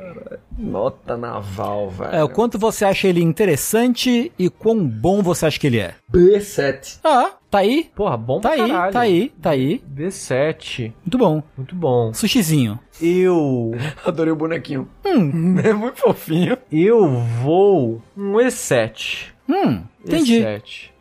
Nota 0.57 1.17
naval, 1.17 1.89
velho. 1.89 2.15
É, 2.15 2.23
o 2.23 2.29
quanto 2.29 2.57
você 2.57 2.85
acha 2.85 3.07
ele 3.07 3.21
interessante 3.21 4.31
e 4.39 4.49
quão 4.49 4.85
bom 4.87 5.21
você 5.21 5.45
acha 5.47 5.59
que 5.59 5.67
ele 5.67 5.79
é. 5.79 5.95
B7. 6.13 6.99
Ah, 7.03 7.31
tá 7.49 7.57
aí. 7.59 7.89
Porra, 7.95 8.15
bom 8.15 8.39
Tá 8.39 8.51
pra 8.51 8.63
aí, 8.63 8.69
caralho. 8.71 8.93
tá 8.93 8.99
aí, 9.01 9.29
tá 9.41 9.49
aí. 9.49 9.83
B7. 9.93 10.93
Muito 11.03 11.17
bom. 11.17 11.43
Muito 11.57 11.75
bom. 11.75 12.13
Sushizinho. 12.13 12.79
Eu. 13.01 13.71
Adorei 14.05 14.31
o 14.31 14.35
bonequinho. 14.35 14.87
Hum. 15.05 15.55
É 15.63 15.73
muito 15.73 15.99
fofinho. 15.99 16.57
Eu 16.71 17.07
vou 17.43 18.01
um 18.15 18.33
E7. 18.33 19.27
Hum, 19.47 19.83
entendi. 20.05 20.45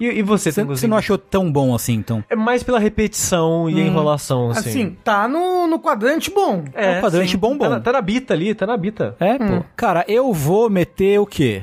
E, 0.00 0.06
e 0.06 0.22
você, 0.22 0.50
Você, 0.50 0.64
você 0.64 0.86
não 0.86 0.96
achou 0.96 1.16
tão 1.18 1.50
bom 1.50 1.74
assim, 1.74 1.94
então? 1.94 2.24
É 2.28 2.36
mais 2.36 2.62
pela 2.62 2.78
repetição 2.78 3.68
e 3.70 3.80
a 3.80 3.84
enrolação, 3.84 4.50
assim. 4.50 4.68
Assim, 4.70 4.96
tá 5.04 5.28
no, 5.28 5.66
no 5.66 5.78
quadrante 5.78 6.30
bom. 6.30 6.64
É 6.74 6.98
um 6.98 7.00
quadrante 7.00 7.32
sim. 7.32 7.36
bom, 7.38 7.56
bom. 7.56 7.64
Tá 7.64 7.70
na, 7.70 7.80
tá 7.80 7.92
na 7.92 8.00
bita 8.00 8.34
ali, 8.34 8.54
tá 8.54 8.66
na 8.66 8.76
bita. 8.76 9.16
É, 9.20 9.38
pô. 9.38 9.64
Cara, 9.76 10.04
eu 10.08 10.32
vou 10.32 10.68
meter 10.68 11.18
o 11.20 11.26
quê? 11.26 11.62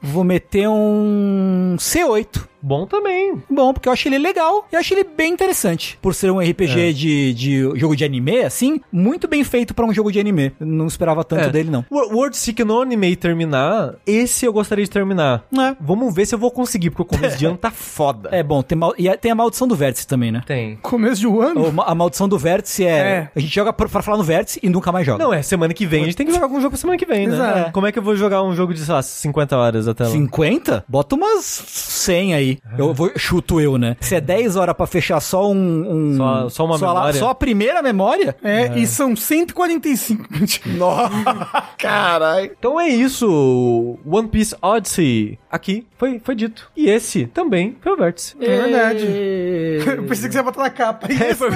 Vou 0.00 0.24
meter 0.24 0.66
um 0.68 1.76
C8. 1.78 2.48
Bom 2.62 2.86
também. 2.86 3.42
Bom, 3.48 3.72
porque 3.72 3.88
eu 3.88 3.92
achei 3.92 4.10
ele 4.12 4.18
legal 4.18 4.66
e 4.70 4.74
eu 4.74 4.80
achei 4.80 4.98
ele 4.98 5.08
bem 5.16 5.32
interessante. 5.32 5.98
Por 6.02 6.14
ser 6.14 6.30
um 6.30 6.38
RPG 6.38 6.92
de, 6.92 7.32
de 7.34 7.60
jogo 7.76 7.96
de 7.96 8.04
anime, 8.04 8.40
assim, 8.40 8.80
muito 8.92 9.26
bem 9.26 9.42
feito 9.44 9.74
pra 9.74 9.84
um 9.86 9.94
jogo 9.94 10.12
de 10.12 10.20
anime. 10.20 10.52
Não 10.60 10.86
esperava 10.86 11.24
tanto 11.24 11.44
É. 11.44 11.50
dele, 11.50 11.70
não. 11.70 11.84
World 11.90 12.36
Seek 12.36 12.62
no 12.64 12.82
animei 12.82 13.16
terminar, 13.16 13.94
esse 14.06 14.44
eu 14.44 14.52
gostaria 14.52 14.84
de 14.84 14.90
terminar. 14.90 15.42
É. 15.58 15.74
Vamos 15.80 16.14
ver 16.14 16.26
se 16.26 16.34
eu 16.34 16.38
vou 16.38 16.50
conseguir, 16.50 16.69
porque 16.78 17.02
o 17.02 17.04
começo 17.04 17.36
de 17.38 17.46
ano 17.46 17.56
tá 17.56 17.70
foda. 17.70 18.28
É 18.32 18.42
bom, 18.42 18.62
tem, 18.62 18.76
mal- 18.78 18.94
e 18.98 19.08
a- 19.08 19.16
tem 19.16 19.30
a 19.30 19.34
maldição 19.34 19.66
do 19.66 19.74
vértice 19.74 20.06
também, 20.06 20.30
né? 20.30 20.42
Tem. 20.46 20.76
Começo 20.76 21.20
de 21.20 21.26
um 21.26 21.40
ano. 21.40 21.68
O 21.68 21.72
ma- 21.72 21.84
A 21.86 21.94
maldição 21.94 22.28
do 22.28 22.38
vértice 22.38 22.84
é, 22.84 22.90
É. 22.90 23.30
A 23.34 23.40
gente 23.40 23.54
joga 23.54 23.72
pra, 23.72 23.88
pra 23.88 24.02
falar 24.02 24.18
no 24.18 24.22
vértice 24.24 24.60
e 24.62 24.68
nunca 24.68 24.92
mais 24.92 25.04
joga. 25.06 25.22
Não, 25.24 25.32
é 25.32 25.42
semana 25.42 25.72
que 25.74 25.86
vem. 25.86 26.02
A 26.02 26.04
gente 26.04 26.16
tem 26.16 26.26
que 26.26 26.32
jogar 26.32 26.44
algum 26.46 26.60
jogo 26.60 26.70
pra 26.70 26.78
semana 26.78 26.98
que 26.98 27.06
vem, 27.06 27.26
né? 27.26 27.34
Exato. 27.34 27.72
Como 27.72 27.86
é 27.86 27.92
que 27.92 27.98
eu 27.98 28.02
vou 28.02 28.14
jogar 28.14 28.42
um 28.42 28.54
jogo 28.54 28.72
de, 28.74 28.80
sei 28.84 28.94
lá, 28.94 29.02
50 29.02 29.56
horas 29.56 29.88
até 29.88 30.04
lá? 30.04 30.10
50? 30.10 30.84
Bota 30.86 31.14
umas 31.16 31.44
100 31.44 32.34
aí. 32.34 32.58
Eu 32.78 32.92
vou, 32.94 33.10
chuto 33.16 33.60
eu, 33.60 33.76
né? 33.78 33.96
Se 34.00 34.14
é 34.14 34.20
10 34.20 34.56
horas 34.56 34.74
pra 34.76 34.86
fechar 34.86 35.20
só 35.20 35.50
um. 35.50 35.54
um- 36.12 36.16
Só- 36.16 36.48
só 36.48 36.64
uma 36.66 36.78
memória? 36.78 37.18
só 37.18 37.30
a 37.30 37.34
primeira 37.34 37.82
memória? 37.82 38.36
É, 38.42 38.78
e 38.78 38.86
são 38.86 39.14
145. 39.16 40.24
Caralho. 41.78 42.50
Então 42.58 42.80
é 42.80 42.88
isso. 42.88 43.98
One 44.06 44.28
Piece 44.28 44.54
Odyssey. 44.62 45.38
Aqui 45.50 45.84
foi, 45.98 46.20
foi 46.22 46.36
dito. 46.36 46.70
E 46.76 46.88
esse 46.88 47.26
também 47.26 47.76
foi 47.80 47.92
o 47.92 47.96
vértice. 47.96 48.36
É 48.40 48.56
verdade. 48.56 49.06
Eu 49.84 50.04
pensei 50.04 50.28
que 50.28 50.32
você 50.32 50.38
ia 50.38 50.42
botar 50.44 50.62
na 50.62 50.70
capa. 50.70 51.08
É, 51.12 51.34
foi 51.34 51.50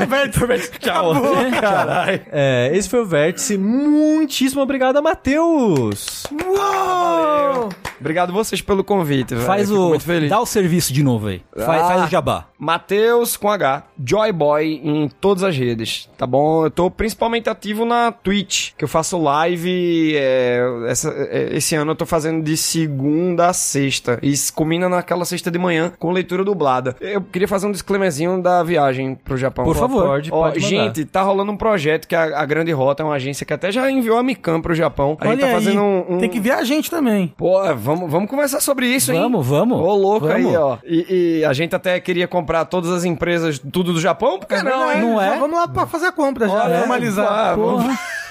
Tchau. 0.81 1.15
Caralho. 1.61 2.21
É, 2.33 2.71
esse 2.75 2.89
foi 2.89 3.01
o 3.03 3.07
vértice. 3.07 3.57
Muitíssimo 3.57 4.63
obrigado 4.63 4.97
a 4.97 5.03
Matheus. 5.03 6.25
Uou! 6.45 7.69
Obrigado 8.01 8.33
vocês 8.33 8.61
pelo 8.61 8.83
convite, 8.85 9.35
velho. 9.35 9.47
Faz 9.47 9.71
o. 9.71 9.89
muito 9.91 10.05
feliz. 10.05 10.31
Dá 10.31 10.41
o 10.41 10.47
serviço 10.47 10.93
de 10.93 11.03
novo 11.03 11.29
aí. 11.29 11.43
Faz, 11.57 11.83
Ah. 11.83 11.89
faz 11.89 12.05
o 12.05 12.11
jabá. 12.11 12.47
Matheus 12.59 13.37
com 13.37 13.51
H, 13.51 13.83
Joyboy 14.05 14.81
em 14.83 15.09
todas 15.21 15.43
as 15.43 15.57
redes, 15.57 16.09
tá 16.17 16.27
bom? 16.27 16.65
Eu 16.65 16.71
tô 16.71 16.91
principalmente 16.91 17.49
ativo 17.49 17.85
na 17.85 18.11
Twitch, 18.11 18.73
que 18.77 18.85
eu 18.85 18.89
faço 18.89 19.19
live. 19.23 20.15
é, 20.17 20.61
essa- 20.89 21.11
é, 21.31 21.57
esse 21.57 21.75
ano 21.75 21.93
eu 21.93 21.97
tô 21.97 22.07
fazendo 22.07 22.43
de 22.43 22.57
segunda 22.57 23.49
a 23.49 23.53
sexta. 23.53 24.19
E 24.23 24.33
combina 24.55 24.89
naquela 24.89 25.25
sexta 25.25 25.51
de 25.51 25.59
manhã 25.59 25.93
com 25.99 26.11
leitura 26.11 26.45
dublada. 26.45 26.97
Eu 27.01 27.21
queria 27.23 27.47
fazer 27.49 27.67
um 27.67 27.73
disclaimerzinho 27.73 28.41
da 28.43 28.63
viagem 28.63 29.15
pro 29.15 29.37
Japão. 29.37 29.65
Por 29.65 29.77
favor. 29.77 30.05
Pode, 30.05 30.31
Ó, 30.33 30.43
pode 30.45 30.61
gente, 30.61 31.05
tá 31.05 31.23
rolando 31.23 31.53
um 31.53 31.57
projeto 31.57 32.07
que 32.09 32.15
a, 32.15 32.41
a 32.41 32.45
Grande 32.47 32.73
Rota 32.73 33.03
é 33.03 33.07
uma 33.07 33.15
agência 33.15 33.45
que 33.47 33.53
até 33.53 33.71
já 33.71 33.91
enviou 33.91 34.19
a 34.19 34.23
Micam 34.23 34.61
pro 34.61 34.75
Japão. 34.75 35.17
A 35.21 35.25
gente 35.27 35.33
Olha 35.33 35.41
tá 35.41 35.47
aí, 35.47 35.53
fazendo 35.53 35.81
um, 35.83 36.15
um- 36.15 36.19
tem 36.19 36.29
que 36.29 36.41
ver 36.41 36.53
a 36.53 36.65
gente 36.65 36.91
também. 36.91 37.33
Pô, 37.37 37.61
vamos, 37.85 38.11
vamos 38.11 38.29
conversar 38.31 38.61
sobre 38.61 38.87
isso, 38.87 39.13
hein? 39.13 39.21
Vamos, 39.21 39.47
vamos. 39.47 39.79
Ô, 39.79 39.95
louco 39.95 40.27
Vamos. 40.27 40.47
aí, 40.47 40.57
ó. 40.57 40.79
E, 40.85 41.39
e 41.41 41.45
a 41.45 41.53
gente 41.53 41.75
até 41.77 42.01
queria 42.01 42.27
comprar 42.27 42.65
todas 42.65 42.91
as 42.91 43.05
empresas, 43.05 43.59
tudo 43.59 43.93
do 43.93 44.01
Japão, 44.01 44.39
por 44.39 44.49
que 44.49 44.63
não, 44.63 44.91
hein? 44.91 45.01
não 45.01 45.21
é? 45.21 45.31
Já 45.31 45.39
vamos 45.39 45.59
lá 45.59 45.69
pra 45.69 45.87
fazer 45.87 46.07
a 46.07 46.13
compra 46.13 46.49
já, 46.49 46.55
Olha, 46.65 46.79
normalizar. 46.79 47.27
pá, 47.27 47.55
vamos 47.55 47.85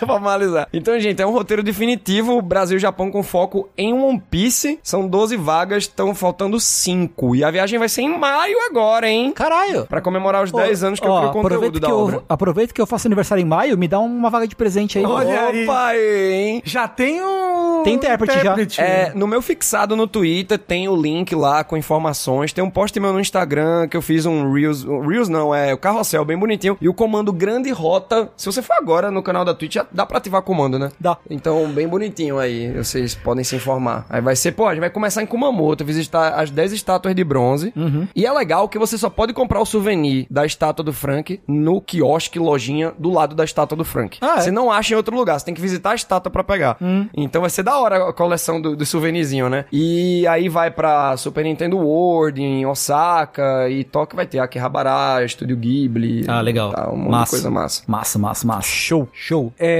formalizar. 0.05 0.67
Então, 0.73 0.99
gente, 0.99 1.21
é 1.21 1.25
um 1.25 1.31
roteiro 1.31 1.63
definitivo, 1.63 2.41
Brasil 2.41 2.77
e 2.77 2.79
Japão 2.79 3.11
com 3.11 3.23
foco 3.23 3.69
em 3.77 3.93
One 3.93 4.21
Piece. 4.29 4.79
São 4.83 5.07
12 5.07 5.35
vagas, 5.37 5.83
estão 5.83 6.13
faltando 6.15 6.59
5. 6.59 7.35
E 7.35 7.43
a 7.43 7.51
viagem 7.51 7.79
vai 7.79 7.89
ser 7.89 8.01
em 8.01 8.17
maio 8.17 8.57
agora, 8.69 9.07
hein? 9.09 9.31
Caralho. 9.33 9.85
Pra 9.85 10.01
comemorar 10.01 10.43
os 10.43 10.51
10 10.51 10.83
anos 10.83 10.99
que 10.99 11.07
eu 11.07 11.11
Ó, 11.11 11.19
crio 11.19 11.31
conteúdo 11.31 11.47
aproveita 11.55 11.79
da 11.79 11.87
que 11.87 11.93
obra. 11.93 12.15
eu, 12.17 12.23
aproveita 12.27 12.73
que 12.73 12.81
eu 12.81 12.87
faço 12.87 13.07
aniversário 13.07 13.41
em 13.41 13.45
maio, 13.45 13.77
me 13.77 13.87
dá 13.87 13.99
uma 13.99 14.29
vaga 14.29 14.47
de 14.47 14.55
presente 14.55 14.97
aí. 14.97 15.05
Olha 15.05 15.47
aí. 15.47 15.63
Opa, 15.63 15.95
hein? 15.95 16.61
Já 16.65 16.87
tem 16.87 17.21
o 17.21 17.81
Tem 17.83 17.95
intérprete 17.95 18.75
já. 18.75 18.83
É, 18.83 19.11
no 19.13 19.27
meu 19.27 19.41
fixado 19.41 19.95
no 19.95 20.07
Twitter 20.07 20.57
tem 20.57 20.87
o 20.87 20.95
link 20.95 21.33
lá 21.35 21.63
com 21.63 21.75
informações. 21.77 22.53
Tem 22.53 22.63
um 22.63 22.69
post 22.69 22.97
meu 22.99 23.13
no 23.13 23.19
Instagram 23.19 23.87
que 23.87 23.97
eu 23.97 24.01
fiz 24.01 24.25
um 24.25 24.51
Reels. 24.51 24.83
um 24.85 25.05
Reels 25.07 25.29
não, 25.29 25.53
é 25.53 25.73
o 25.73 25.77
carrossel 25.77 26.25
bem 26.25 26.37
bonitinho. 26.37 26.77
E 26.79 26.87
o 26.89 26.93
comando 26.93 27.31
grande 27.31 27.71
rota. 27.71 28.29
Se 28.37 28.45
você 28.45 28.61
for 28.61 28.73
agora 28.73 29.11
no 29.11 29.21
canal 29.23 29.43
da 29.45 29.53
Twitch, 29.53 29.73
já 29.75 29.85
dá 29.93 30.05
pra 30.05 30.17
ativar 30.17 30.41
comando, 30.41 30.77
né? 30.79 30.91
Dá. 30.99 31.17
Então, 31.29 31.67
bem 31.71 31.87
bonitinho 31.87 32.39
aí. 32.39 32.71
Vocês 32.71 33.15
podem 33.15 33.43
se 33.43 33.55
informar. 33.55 34.05
Aí 34.09 34.21
vai 34.21 34.35
ser, 34.35 34.51
pô, 34.53 34.67
a 34.67 34.71
gente 34.71 34.81
vai 34.81 34.89
começar 34.89 35.21
em 35.21 35.25
Kumamoto, 35.25 35.85
visitar 35.85 36.33
as 36.33 36.49
10 36.49 36.73
estátuas 36.73 37.15
de 37.15 37.23
bronze. 37.23 37.73
E 38.15 38.25
é 38.25 38.31
legal 38.31 38.67
que 38.67 38.77
você 38.79 38.97
só 38.97 39.09
pode 39.09 39.33
comprar 39.33 39.59
o 39.61 39.65
souvenir 39.65 40.25
da 40.29 40.45
estátua 40.45 40.83
do 40.83 40.93
Frank 40.93 41.39
no 41.47 41.81
quiosque, 41.81 42.39
lojinha 42.39 42.93
do 42.97 43.11
lado 43.11 43.35
da 43.35 43.43
estátua 43.43 43.77
do 43.77 43.85
Frank. 43.85 44.17
Ah, 44.21 44.35
é? 44.37 44.41
Você 44.41 44.51
não 44.51 44.71
acha 44.71 44.93
em 44.93 44.97
outro 44.97 45.15
lugar, 45.15 45.39
você 45.39 45.45
tem 45.45 45.53
que 45.53 45.61
visitar 45.61 45.91
a 45.91 45.95
estátua 45.95 46.31
pra 46.31 46.43
pegar. 46.43 46.77
Então 47.15 47.41
vai 47.41 47.49
ser 47.49 47.63
da 47.63 47.77
hora 47.79 48.09
a 48.09 48.13
coleção 48.13 48.61
do, 48.61 48.75
do 48.75 48.85
souvenirzinho, 48.85 49.49
né? 49.49 49.65
E 49.71 50.25
aí 50.27 50.49
vai 50.49 50.71
pra 50.71 51.15
Super 51.17 51.43
Nintendo 51.43 51.77
World, 51.77 52.41
em 52.41 52.65
Osaka, 52.65 53.69
e 53.69 53.83
Tóquio 53.83 54.15
vai 54.15 54.25
ter 54.25 54.39
Akihabara, 54.39 55.23
Estúdio 55.25 55.57
Ghibli. 55.57 56.25
Ah, 56.27 56.41
legal. 56.41 56.71
Tá, 56.71 56.89
um 56.89 57.09
massa. 57.09 57.31
coisa 57.31 57.49
massa. 57.49 57.83
Massa, 57.87 58.19
massa, 58.19 58.47
massa. 58.47 58.67
Show. 58.67 59.07
Show. 59.13 59.53
É, 59.57 59.72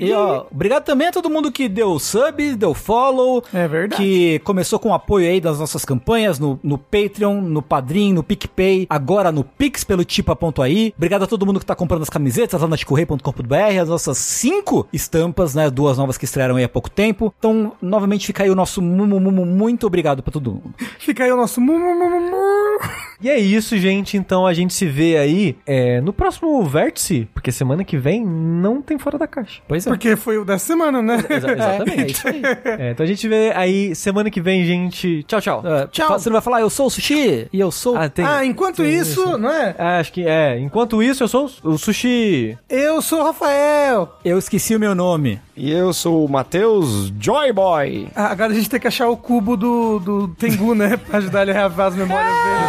E 0.00 0.12
ó, 0.12 0.44
obrigado 0.50 0.84
também 0.84 1.08
a 1.08 1.12
todo 1.12 1.30
mundo 1.30 1.50
que 1.52 1.68
deu 1.68 1.98
sub, 1.98 2.54
deu 2.56 2.74
follow. 2.74 3.42
É 3.52 3.66
verdade. 3.68 4.02
Que 4.02 4.38
começou 4.40 4.78
com 4.78 4.90
o 4.90 4.94
apoio 4.94 5.28
aí 5.28 5.40
das 5.40 5.58
nossas 5.58 5.84
campanhas 5.84 6.38
no, 6.38 6.58
no 6.62 6.78
Patreon, 6.78 7.40
no 7.40 7.62
Padrim, 7.62 8.12
no 8.12 8.22
PicPay, 8.22 8.86
agora 8.88 9.30
no 9.32 9.44
Pix 9.44 9.84
pelo 9.84 10.04
Tipa.ai. 10.04 10.92
Obrigado 10.96 11.22
a 11.24 11.26
todo 11.26 11.44
mundo 11.46 11.60
que 11.60 11.66
tá 11.66 11.74
comprando 11.74 12.02
as 12.02 12.10
camisetas 12.10 12.60
lá 12.60 12.68
na 12.68 12.76
chicorrei.com.br, 12.76 13.54
as 13.80 13.88
nossas 13.88 14.18
cinco 14.18 14.86
estampas, 14.92 15.54
né? 15.54 15.70
Duas 15.70 15.98
novas 15.98 16.16
que 16.18 16.24
estrearam 16.24 16.56
aí 16.56 16.64
há 16.64 16.68
pouco 16.68 16.90
tempo. 16.90 17.32
Então, 17.38 17.72
novamente 17.80 18.26
fica 18.26 18.42
aí 18.42 18.50
o 18.50 18.54
nosso 18.54 18.80
mu- 18.82 19.06
mu- 19.06 19.20
mu- 19.20 19.46
muito 19.46 19.86
obrigado 19.86 20.22
pra 20.22 20.32
todo 20.32 20.50
mundo. 20.52 20.74
Fica 20.98 21.24
aí 21.24 21.32
o 21.32 21.36
nosso... 21.36 21.60
mu- 21.60 21.78
mu- 21.78 21.94
mu- 21.94 22.10
mu- 22.10 22.30
mu. 22.30 22.78
E 23.22 23.28
é 23.28 23.38
isso, 23.38 23.76
gente. 23.78 24.16
Então 24.16 24.46
a 24.46 24.54
gente 24.54 24.72
se 24.74 24.86
vê 24.86 25.16
aí 25.16 25.56
é, 25.66 26.00
no 26.00 26.12
próximo 26.12 26.62
vértice, 26.64 27.28
porque 27.34 27.50
semana 27.52 27.84
que 27.84 27.96
vem 27.98 28.24
não 28.24 28.80
tem 28.80 28.98
fora 28.98 29.18
da 29.18 29.26
caixa. 29.30 29.60
Pois 29.66 29.86
é. 29.86 29.90
Porque 29.90 30.16
foi 30.16 30.36
o 30.38 30.44
da 30.44 30.58
semana, 30.58 31.00
né? 31.00 31.24
Exa- 31.30 31.52
exatamente. 31.54 32.00
É, 32.00 32.02
é 32.02 32.06
isso 32.10 32.28
aí. 32.28 32.42
É, 32.78 32.90
então 32.90 33.04
a 33.04 33.06
gente 33.06 33.26
vê 33.28 33.52
aí 33.56 33.94
semana 33.94 34.30
que 34.30 34.40
vem, 34.40 34.64
gente. 34.64 35.22
Tchau, 35.24 35.40
tchau. 35.40 35.62
É, 35.64 35.86
Tchau. 35.86 36.08
Você 36.18 36.28
não 36.28 36.34
vai 36.34 36.42
falar, 36.42 36.60
eu 36.60 36.68
sou 36.70 36.86
o 36.86 36.90
Sushi 36.90 37.48
e 37.52 37.60
eu 37.60 37.70
sou... 37.70 37.96
Ah, 37.96 38.08
tem- 38.08 38.24
Ah, 38.24 38.44
enquanto 38.44 38.76
tem 38.82 38.92
isso, 38.94 39.38
não 39.38 39.50
é? 39.50 39.74
Ah, 39.78 39.98
acho 39.98 40.12
que 40.12 40.26
é. 40.26 40.58
Enquanto 40.58 41.02
isso, 41.02 41.22
eu 41.24 41.28
sou 41.28 41.50
o 41.64 41.78
Sushi. 41.78 42.58
Eu 42.68 43.00
sou 43.00 43.20
o 43.20 43.24
Rafael. 43.24 44.18
Eu 44.24 44.38
esqueci 44.38 44.74
o 44.76 44.80
meu 44.80 44.94
nome. 44.94 45.40
E 45.56 45.70
eu 45.70 45.92
sou 45.92 46.24
o 46.24 46.28
Matheus 46.28 47.12
Joyboy. 47.20 48.08
Ah, 48.16 48.26
agora 48.32 48.50
a 48.52 48.54
gente 48.54 48.68
tem 48.68 48.80
que 48.80 48.88
achar 48.88 49.08
o 49.08 49.16
cubo 49.16 49.56
do, 49.56 49.98
do 49.98 50.28
Tengu, 50.28 50.74
né? 50.74 50.96
Pra 51.08 51.18
ajudar 51.18 51.42
ele 51.42 51.50
a 51.50 51.54
reaver 51.54 51.86
as 51.86 51.94
memórias 51.94 52.32
dele. 52.32 52.60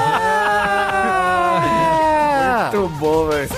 Muito 2.77 2.89
bom, 2.99 3.27
velho. 3.27 3.49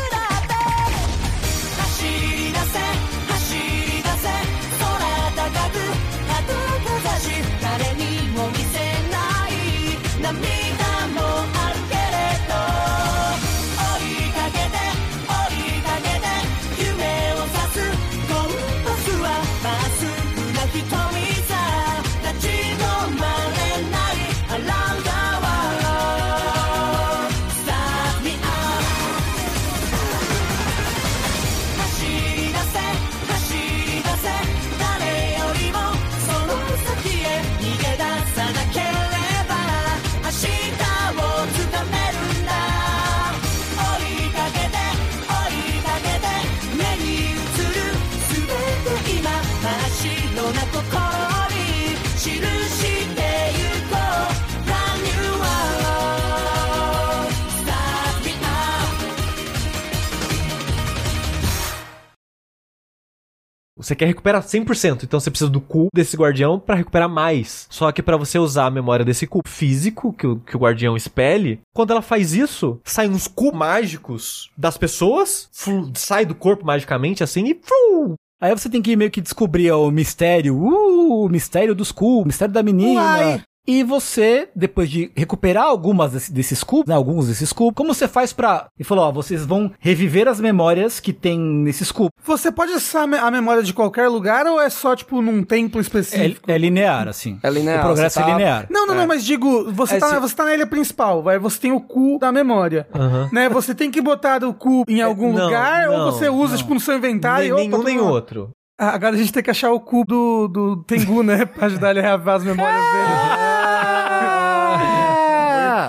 Você 63.84 63.96
quer 63.96 64.06
recuperar 64.06 64.42
100%, 64.42 65.04
então 65.04 65.20
você 65.20 65.30
precisa 65.30 65.50
do 65.50 65.62
cu 65.62 65.88
desse 65.94 66.16
guardião 66.16 66.60
pra 66.60 66.76
recuperar 66.76 67.10
mais. 67.10 67.68
Só 67.70 67.92
que 67.92 68.02
pra 68.02 68.18
você 68.18 68.40
usar 68.40 68.66
a 68.68 68.72
memória 68.72 69.06
desse 69.06 69.28
cu 69.28 69.42
físico 69.46 70.14
que 70.14 70.26
o, 70.26 70.38
que 70.38 70.56
o 70.56 70.60
guardião 70.60 70.96
expele, 70.96 71.60
quando 71.74 71.92
ela 71.92 72.02
faz 72.02 72.34
isso, 72.34 72.80
saem 72.84 73.12
uns 73.12 73.28
cu 73.28 73.54
mágicos 73.54 74.50
das 74.58 74.78
pessoas, 74.78 75.50
sai 75.96 76.26
do 76.26 76.34
corpo 76.34 76.66
magicamente 76.66 77.24
assim 77.24 77.46
e 77.46 77.60
flu, 77.62 78.16
Aí 78.44 78.52
você 78.52 78.70
tem 78.70 78.82
que 78.82 78.98
meio 78.98 79.10
que 79.10 79.22
descobrir 79.22 79.72
ó, 79.72 79.88
o 79.88 79.92
mistério, 79.92 80.58
uh, 80.58 81.26
o 81.26 81.30
mistério 81.30 81.74
dos 81.74 81.94
cubos, 81.94 82.24
o 82.24 82.28
mistério 82.28 82.54
da 82.54 82.62
menina. 82.62 83.00
Uai. 83.02 83.42
E 83.66 83.82
você, 83.84 84.50
depois 84.56 84.90
de 84.90 85.10
recuperar 85.16 85.64
algumas 85.66 86.12
desse- 86.12 86.34
desses 86.34 86.64
cubos, 86.64 86.88
né, 86.88 86.96
alguns 86.96 87.28
desses 87.28 87.54
cubos, 87.54 87.74
como 87.76 87.94
você 87.94 88.08
faz 88.10 88.34
pra... 88.34 88.68
Ele 88.78 88.86
falou, 88.86 89.06
ó, 89.06 89.12
vocês 89.12 89.46
vão 89.46 89.72
reviver 89.80 90.28
as 90.28 90.40
memórias 90.42 91.00
que 91.00 91.14
tem 91.14 91.40
nesses 91.40 91.90
cubos. 91.92 92.12
Você 92.26 92.52
pode 92.52 92.74
acessar 92.74 93.04
a 93.04 93.08
me- 93.08 93.18
a 93.18 93.32
memória 93.32 93.64
de 93.64 93.74
qualquer 93.74 94.10
lugar 94.10 94.46
ou 94.48 94.60
é 94.62 94.70
só, 94.70 94.96
tipo, 94.96 95.22
num 95.22 95.44
templo 95.44 95.80
específico? 95.80 96.52
É, 96.52 96.56
é 96.56 96.58
linear, 96.58 97.08
assim. 97.08 97.40
É 97.42 97.50
linear, 97.50 97.80
O 97.80 97.86
progresso 97.86 98.20
é 98.20 98.24
tá- 98.24 98.30
linear. 98.32 98.68
Não, 98.70 98.86
não, 98.86 98.96
não, 98.96 99.08
mas 99.08 99.24
digo, 99.24 99.72
você, 99.72 99.96
É, 99.96 100.00
tá, 100.00 100.10
se- 100.10 100.20
você 100.20 100.36
tá 100.36 100.44
na 100.44 100.54
ilha 100.56 100.68
principal, 100.68 101.24
vai, 101.24 101.40
você 101.40 101.58
tem 101.60 101.72
o 101.72 101.80
cu 101.80 102.18
da 102.20 102.32
memória. 102.34 102.86
Aham. 102.94 103.30
Né? 103.32 103.48
Você 103.48 103.74
tem 103.74 103.90
que 103.90 104.02
botar 104.02 104.44
o 104.44 104.54
cu 104.54 104.84
em 104.90 105.02
algum 105.02 105.32
não, 105.32 105.46
lugar 105.46 105.88
não, 105.88 106.06
ou 106.08 106.12
você 106.12 106.28
usa, 106.28 106.52
não. 106.52 106.58
tipo, 106.58 106.74
no 106.74 106.80
seu 106.82 106.98
inventário? 106.98 107.56
nem, 107.56 107.70
e, 107.70 107.74
opa, 107.74 107.84
nenhum 107.84 107.84
nem 107.84 108.00
outro. 108.12 108.50
Ah, 108.78 108.90
agora 108.90 109.16
a 109.16 109.18
gente 109.18 109.32
tem 109.32 109.44
que 109.44 109.52
achar 109.52 109.72
o 109.72 109.80
cu 109.80 110.04
do, 110.04 110.48
do 110.48 110.84
Tengu, 110.84 111.22
né? 111.24 111.46
Pra 111.46 111.68
ajudar 111.68 111.92
ele 111.92 112.00
a 112.00 112.04
reaver 112.04 112.34
as 112.34 112.44
memórias 112.44 112.82
dele. 112.82 113.43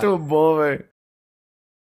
Muito 0.05 0.19
bom, 0.25 0.57
velho. 0.57 0.94